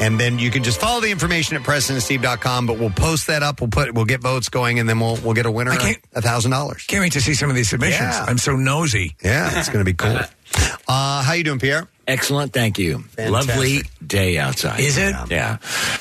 And 0.00 0.18
then 0.18 0.38
you 0.38 0.50
can 0.50 0.62
just 0.62 0.80
follow 0.80 1.00
the 1.00 1.10
information 1.10 1.56
at 1.56 1.62
PrestonandSteve.com, 1.62 2.66
but 2.66 2.78
we'll 2.78 2.90
post 2.90 3.26
that 3.26 3.42
up. 3.42 3.60
We'll 3.60 3.68
put 3.68 3.92
we'll 3.94 4.06
get 4.06 4.20
votes 4.20 4.48
going 4.48 4.78
and 4.78 4.88
then 4.88 4.98
we'll 5.00 5.16
we'll 5.16 5.34
get 5.34 5.44
a 5.44 5.50
winner 5.50 5.72
a 6.14 6.22
thousand 6.22 6.50
dollars. 6.50 6.84
Can't 6.86 7.02
wait 7.02 7.12
to 7.12 7.20
see 7.20 7.34
some 7.34 7.50
of 7.50 7.56
these 7.56 7.68
submissions. 7.68 8.14
Yeah. 8.14 8.24
I'm 8.26 8.38
so 8.38 8.56
nosy. 8.56 9.16
Yeah, 9.22 9.58
it's 9.58 9.68
gonna 9.68 9.84
be 9.84 9.94
cool. 9.94 10.18
Uh, 10.88 11.22
how 11.22 11.32
you 11.34 11.44
doing, 11.44 11.58
Pierre? 11.58 11.88
Excellent, 12.06 12.52
thank 12.52 12.76
you. 12.76 12.98
Fantastic. 12.98 13.30
Lovely 13.30 13.82
day 14.04 14.36
outside. 14.36 14.80
Is 14.80 14.98
it? 14.98 15.14
Yeah, 15.30 15.58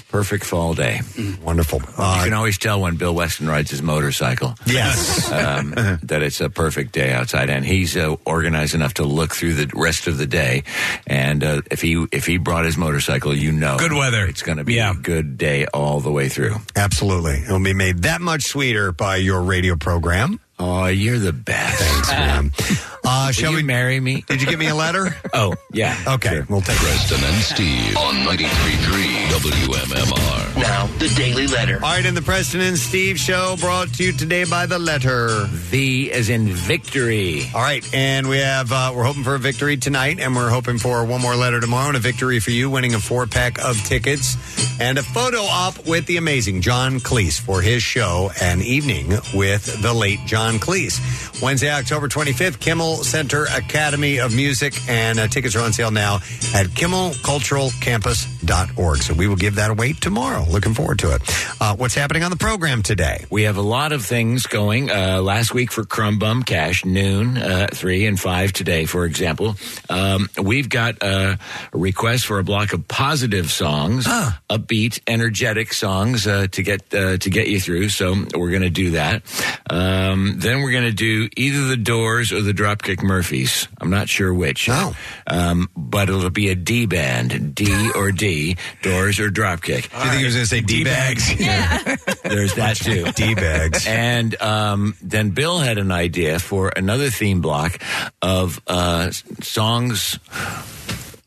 perfect 0.10 0.44
fall 0.44 0.74
day. 0.74 1.02
Wonderful. 1.44 1.82
you 1.82 1.86
can 2.24 2.34
always 2.34 2.58
tell 2.58 2.82
when 2.82 2.96
Bill 2.96 3.14
Weston 3.14 3.48
rides 3.48 3.70
his 3.70 3.84
motorcycle. 3.84 4.56
Yes. 4.66 5.32
um, 5.32 5.72
that 6.02 6.24
it's 6.24 6.42
a 6.42 6.50
perfect 6.50 6.94
day 6.94 7.12
outside, 7.14 7.52
and 7.52 7.64
he's 7.64 7.96
uh, 7.96 8.16
organized 8.26 8.74
enough 8.74 8.96
to 8.96 9.04
look 9.04 9.36
through 9.36 9.54
the 9.54 9.70
rest 9.76 10.08
of 10.08 10.18
the 10.18 10.26
day. 10.26 10.64
And 11.06 11.44
uh, 11.44 11.62
if 11.70 11.82
he 11.82 12.08
if 12.12 12.26
he 12.26 12.38
brought 12.40 12.66
his 12.66 12.76
motorcycle, 12.76 13.36
you 13.36 13.52
know, 13.52 13.78
Good 13.78 13.94
weather. 13.94 14.26
It's 14.26 14.42
going 14.42 14.58
to 14.58 14.64
be 14.64 14.80
a 14.80 14.96
good 14.96 15.38
day 15.38 15.68
all 15.68 16.00
the 16.00 16.12
way 16.12 16.28
through. 16.28 16.56
Absolutely. 16.76 17.44
It'll 17.44 17.64
be 17.64 17.74
made 17.74 18.00
that 18.00 18.20
much 18.20 18.46
sweeter 18.46 18.92
by 18.92 19.18
your 19.18 19.44
radio 19.44 19.76
program. 19.76 20.40
Oh, 20.62 20.88
you're 20.88 21.20
the 21.20 21.32
best. 21.32 21.82
Thanks, 21.82 22.10
man. 22.10 22.52
Uh, 23.04 23.32
shall 23.32 23.52
Will 23.52 23.58
we 23.58 23.64
marry 23.64 24.00
me? 24.00 24.24
Did 24.28 24.42
you 24.42 24.48
give 24.48 24.60
me 24.60 24.68
a 24.68 24.76
letter? 24.76 25.16
oh, 25.34 25.56
yeah. 25.72 25.98
Okay, 26.08 26.42
we'll 26.50 26.62
take 26.62 26.76
it. 26.76 26.84
Preston 26.84 27.24
and 27.24 27.44
Steve 27.44 27.98
on 27.98 28.16
93.3 28.26 29.30
WMMR. 29.30 30.56
Now, 30.62 30.88
the 30.98 31.08
Daily 31.16 31.48
Letter. 31.48 31.76
All 31.76 31.82
right, 31.82 32.06
in 32.06 32.14
the 32.16 32.22
Preston 32.22 32.62
and 32.62 32.78
Steve 32.78 33.20
show 33.20 33.56
brought 33.60 33.94
to 33.96 34.04
you 34.04 34.12
today 34.12 34.44
by 34.44 34.66
the 34.66 34.80
letter. 34.80 35.46
V 35.50 36.12
as 36.12 36.30
in 36.30 36.48
victory. 36.48 37.44
All 37.54 37.62
right, 37.62 37.88
and 37.94 38.28
we 38.28 38.38
have 38.40 38.72
uh, 38.72 38.92
we're 38.96 39.04
hoping 39.04 39.24
for 39.24 39.36
a 39.36 39.40
victory 39.40 39.78
tonight, 39.78 40.20
and 40.20 40.36
we're 40.36 40.50
hoping 40.50 40.78
for 40.78 41.04
one 41.06 41.22
more 41.22 41.36
letter 41.36 41.60
tomorrow 41.60 41.88
and 41.90 41.98
a 41.98 42.00
victory 42.00 42.40
for 42.40 42.52
you, 42.52 42.70
winning 42.70 42.94
a 42.96 43.00
four 43.00 43.26
pack 43.28 43.60
of 43.64 43.78
tickets 43.86 44.36
and 44.82 44.98
a 44.98 45.04
photo 45.04 45.42
op 45.42 45.86
with 45.88 46.06
the 46.06 46.18
amazing 46.18 46.62
John 46.62 47.00
Cleese 47.00 47.40
for 47.40 47.62
his 47.62 47.84
show 47.84 48.32
and 48.42 48.62
evening 48.62 49.10
with 49.34 49.82
the 49.82 49.94
late 49.94 50.20
John 50.26 50.56
Cleese. 50.56 51.42
Wednesday, 51.42 51.72
October 51.72 52.08
25th, 52.08 52.60
Kimmel 52.60 52.89
Center 52.98 53.46
Academy 53.46 54.20
of 54.20 54.36
Music, 54.36 54.74
and 54.88 55.20
uh, 55.20 55.28
tickets 55.28 55.56
are 55.56 55.62
on 55.62 55.74
sale 55.74 55.92
now 55.92 56.16
at 56.54 56.68
kimmelculturalcampus.org. 56.68 58.98
So 58.98 59.14
we 59.14 59.28
will 59.28 59.36
give 59.36 59.56
that 59.56 59.72
away 59.72 59.94
tomorrow. 59.94 60.46
Looking 60.50 60.74
forward 60.74 61.00
to 61.00 61.16
it. 61.16 61.22
Uh, 61.62 61.76
what's 61.76 61.96
happening 61.96 62.24
on 62.24 62.32
the 62.32 62.38
program 62.38 62.84
today? 62.84 63.26
We 63.30 63.44
have 63.44 63.58
a 63.58 63.62
lot 63.62 63.92
of 63.92 64.06
things 64.06 64.48
going. 64.48 64.90
Uh, 64.90 65.22
last 65.22 65.54
week 65.54 65.72
for 65.72 65.84
Crumb 65.84 66.20
Bum 66.20 66.44
Cash, 66.44 66.86
noon, 66.86 67.38
uh, 67.38 67.68
3 67.72 68.06
and 68.06 68.20
5 68.20 68.54
today, 68.54 68.86
for 68.86 69.06
example. 69.06 69.56
Um, 69.90 70.30
we've 70.42 70.70
got 70.70 71.02
a 71.02 71.38
request 71.74 72.26
for 72.26 72.40
a 72.40 72.44
block 72.44 72.74
of 72.74 72.88
positive 72.88 73.52
songs, 73.52 74.06
upbeat, 74.06 75.00
energetic 75.08 75.74
songs 75.74 76.28
uh, 76.28 76.48
to 76.52 76.64
get 76.64 76.94
uh, 76.94 77.18
to 77.18 77.30
get 77.30 77.48
you 77.48 77.60
through. 77.60 77.90
So 77.90 78.16
we're 78.36 78.52
going 78.52 78.64
to 78.64 78.70
do 78.70 78.92
that. 78.92 79.24
Um, 79.70 80.36
then 80.38 80.62
we're 80.62 80.72
going 80.72 80.86
to 80.86 80.92
do 80.92 81.30
either 81.36 81.68
the 81.68 81.78
Doors 81.78 82.32
or 82.32 82.42
the 82.42 82.54
Dropkick 82.80 83.04
Murphys. 83.04 83.68
I'm 83.80 83.90
not 83.90 84.10
sure 84.10 84.34
which. 84.34 84.68
No. 84.68 84.94
Um, 85.28 85.70
but 85.76 86.10
it'll 86.10 86.30
be 86.30 86.50
a 86.50 86.56
D 86.56 86.86
band, 86.86 87.54
D 87.56 87.92
or 87.96 88.12
D, 88.12 88.58
Doors 88.82 89.20
or 89.20 89.30
Dropkick. 89.30 89.90
Do 89.90 89.98
you 89.98 90.04
think 90.10 90.20
he 90.20 90.26
was 90.26 90.34
going 90.36 90.44
to 90.46 90.50
say 90.50 90.62
D 90.62 90.84
bags? 90.84 91.30
Yeah. 91.40 91.96
There's 92.24 92.56
that 92.56 92.76
too. 92.78 93.06
D 93.14 93.34
bags. 93.36 93.86
And 93.88 94.40
um, 94.42 94.96
then 95.02 95.30
Bill 95.32 95.60
had 95.60 95.78
an 95.78 95.92
idea 95.92 96.40
for 96.40 96.70
another 96.76 97.10
theme 97.10 97.42
block 97.42 97.82
of 98.22 98.62
uh, 98.68 99.12
songs 99.42 100.20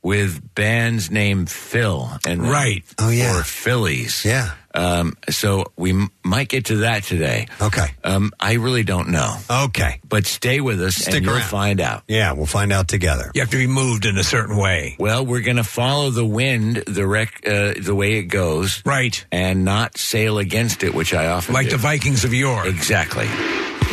with 0.03 0.55
bands 0.55 1.11
named 1.11 1.51
Phil 1.51 2.11
and 2.27 2.43
Right. 2.43 2.85
Oh, 2.99 3.11
yeah. 3.11 3.39
or 3.39 3.43
Phillies. 3.43 4.25
Yeah. 4.25 4.53
Um, 4.75 5.17
so 5.29 5.73
we 5.77 5.91
m- 5.91 6.11
might 6.25 6.49
get 6.49 6.67
to 6.67 6.77
that 6.79 7.03
today. 7.05 7.47
Okay. 7.61 7.87
Um, 8.05 8.33
I 8.41 8.55
really 8.55 8.83
don't 8.85 9.09
know. 9.11 9.37
Okay. 9.51 10.01
But 10.09 10.27
stay 10.27 10.61
with 10.61 10.81
us 10.83 10.97
Stick 10.97 11.15
and 11.17 11.25
you'll 11.27 11.35
around. 11.35 11.45
find 11.45 11.81
out. 11.81 12.03
Yeah, 12.09 12.33
we'll 12.33 12.47
find 12.47 12.73
out 12.73 12.89
together. 12.89 13.31
You 13.35 13.43
have 13.43 13.51
to 13.51 13.57
be 13.59 13.67
moved 13.67 14.07
in 14.07 14.17
a 14.17 14.25
certain 14.25 14.57
way. 14.57 14.97
Well, 14.99 15.27
we're 15.27 15.43
going 15.43 15.57
to 15.59 15.65
follow 15.65 16.11
the 16.11 16.25
wind, 16.25 16.77
the 16.87 17.07
rec, 17.07 17.47
uh, 17.47 17.75
the 17.81 17.95
way 17.95 18.15
it 18.15 18.25
goes, 18.25 18.83
Right. 18.87 19.25
and 19.31 19.65
not 19.65 19.99
sail 19.99 20.39
against 20.39 20.83
it, 20.85 20.95
which 20.95 21.13
I 21.15 21.27
often 21.27 21.55
Like 21.55 21.67
do. 21.67 21.73
the 21.73 21.79
Vikings 21.79 22.25
of 22.25 22.33
yore. 22.33 22.67
Exactly. 22.67 23.27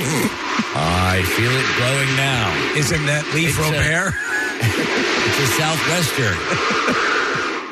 I 0.02 1.22
feel 1.36 1.52
it 1.52 1.68
blowing 1.78 2.16
now. 2.16 2.78
Isn't 2.80 3.06
that 3.08 3.26
Leaf 3.34 3.50
It's 3.50 3.58
a- 3.58 3.62
Robert? 3.62 4.14
It's 5.30 5.40
a 5.40 5.48
southwester. 5.62 7.06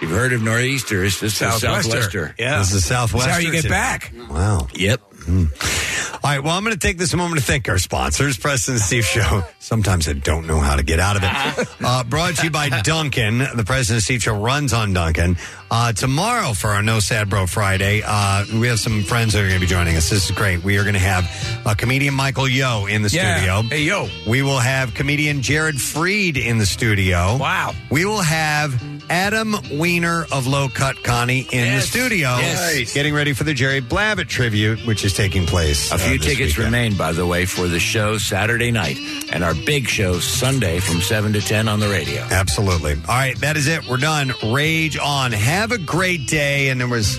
You've 0.01 0.11
heard 0.11 0.33
of 0.33 0.41
nor'easters. 0.43 1.21
It's 1.23 1.35
is 1.35 1.41
a 1.41 1.45
Southwester. 1.45 1.83
southwester. 1.83 2.35
Yeah. 2.37 2.59
This 2.59 2.73
is 2.73 2.85
Southwest. 2.85 3.25
That's 3.27 3.37
how 3.37 3.43
you 3.43 3.51
get 3.51 3.67
back. 3.69 4.13
Wow. 4.29 4.67
Yep. 4.75 5.01
All 5.27 6.33
right, 6.33 6.39
well, 6.41 6.55
I'm 6.57 6.63
going 6.63 6.73
to 6.73 6.79
take 6.79 6.97
this 6.97 7.13
moment 7.13 7.39
to 7.41 7.45
thank 7.45 7.67
our 7.67 7.77
sponsors, 7.77 8.37
Preston 8.37 8.75
and 8.75 8.81
Steve 8.81 9.03
Show. 9.05 9.43
Sometimes 9.59 10.07
I 10.07 10.13
don't 10.13 10.47
know 10.47 10.59
how 10.59 10.77
to 10.77 10.83
get 10.83 10.99
out 11.01 11.17
of 11.17 11.23
it. 11.25 11.67
Uh, 11.87 12.03
brought 12.03 12.35
to 12.35 12.43
you 12.45 12.49
by 12.49 12.69
Dunkin'. 12.69 13.37
The 13.55 13.63
Preston 13.65 13.95
and 13.97 14.03
Steve 14.03 14.21
Show 14.23 14.37
runs 14.41 14.73
on 14.73 14.93
Dunkin'. 14.93 15.37
Uh, 15.69 15.93
tomorrow 15.93 16.53
for 16.53 16.69
our 16.71 16.81
No 16.81 16.99
Sad 16.99 17.29
Bro 17.29 17.47
Friday, 17.47 18.01
uh, 18.05 18.45
we 18.59 18.67
have 18.67 18.79
some 18.79 19.03
friends 19.03 19.33
that 19.33 19.39
are 19.39 19.47
going 19.47 19.59
to 19.59 19.65
be 19.65 19.67
joining 19.67 19.95
us. 19.95 20.09
This 20.09 20.25
is 20.29 20.31
great. 20.35 20.63
We 20.63 20.77
are 20.77 20.83
going 20.83 20.93
to 20.95 20.99
have 20.99 21.61
uh, 21.65 21.75
comedian 21.75 22.13
Michael 22.13 22.47
Yo 22.47 22.85
in 22.87 23.03
the 23.03 23.09
Yeah. 23.09 23.35
studio. 23.37 23.61
Hey, 23.63 23.83
yo. 23.83 24.07
We 24.27 24.41
will 24.41 24.59
have 24.59 24.93
comedian 24.95 25.41
Jared 25.41 25.75
Freid 25.75 26.35
in 26.37 26.57
the 26.57 26.65
studio. 26.65 27.37
Wow. 27.37 27.73
We 27.89 28.05
will 28.05 28.21
have 28.21 28.73
Adam 29.09 29.55
Weiner 29.71 30.25
of 30.31 30.47
Low 30.47 30.67
Cut 30.69 31.03
Connie 31.03 31.47
in 31.51 31.75
the 31.75 31.81
studio. 31.81 32.37
Yes. 32.37 32.93
Getting 32.93 33.13
ready 33.13 33.33
for 33.33 33.43
the 33.43 33.53
Jerry 33.53 33.81
Blavat 33.81 34.27
tribute, 34.27 34.85
which 34.85 35.05
is 35.05 35.13
taking 35.13 35.45
place. 35.45 35.91
A 35.91 35.95
uh, 35.95 35.97
few 35.97 36.17
this 36.17 36.27
tickets 36.27 36.57
weekend. 36.57 36.73
remain, 36.73 36.97
by 36.97 37.11
the 37.11 37.25
way, 37.25 37.45
for 37.45 37.67
the 37.67 37.79
show 37.79 38.17
Saturday 38.17 38.71
night 38.71 38.97
and 39.31 39.43
our 39.43 39.53
big 39.53 39.87
show 39.87 40.19
Sunday 40.19 40.79
from 40.79 41.01
7 41.01 41.33
to 41.33 41.41
10 41.41 41.67
on 41.67 41.79
the 41.79 41.87
radio. 41.89 42.21
Absolutely. 42.31 42.93
All 42.93 43.15
right, 43.15 43.37
that 43.39 43.57
is 43.57 43.67
it. 43.67 43.87
We're 43.87 43.97
done. 43.97 44.33
Rage 44.51 44.97
on. 44.97 45.31
Have 45.31 45.71
a 45.71 45.77
great 45.77 46.27
day. 46.27 46.69
And 46.69 46.79
there 46.79 46.87
was 46.87 47.17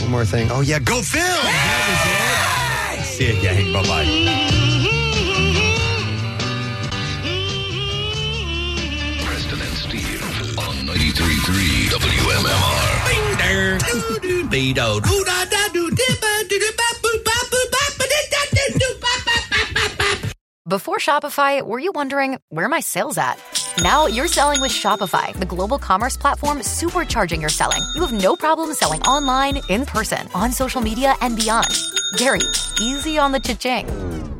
one 0.00 0.10
more 0.10 0.24
thing. 0.24 0.50
Oh, 0.50 0.60
yeah, 0.60 0.78
go 0.78 1.00
Phil! 1.02 1.22
That 1.22 2.98
was 2.98 3.00
it. 3.00 3.04
See 3.04 3.34
you, 3.34 3.42
gang. 3.42 3.72
Bye 3.72 3.82
bye. 3.82 4.63
93.3 11.14 11.88
WMMR. 11.90 13.04
Before 20.66 20.96
Shopify, 20.96 21.62
were 21.62 21.78
you 21.78 21.92
wondering 21.94 22.38
where 22.48 22.68
my 22.68 22.80
sales 22.80 23.16
at? 23.16 23.38
Now 23.80 24.06
you're 24.06 24.26
selling 24.26 24.60
with 24.60 24.72
Shopify, 24.72 25.32
the 25.38 25.46
global 25.46 25.78
commerce 25.78 26.16
platform 26.16 26.58
supercharging 26.58 27.40
your 27.40 27.50
selling. 27.50 27.82
You 27.94 28.04
have 28.04 28.12
no 28.12 28.34
problem 28.34 28.74
selling 28.74 29.02
online, 29.02 29.60
in 29.68 29.86
person, 29.86 30.26
on 30.34 30.50
social 30.50 30.80
media, 30.80 31.14
and 31.20 31.36
beyond. 31.36 31.68
Gary, 32.16 32.40
easy 32.80 33.18
on 33.18 33.30
the 33.30 33.38
cha-ching. 33.40 34.33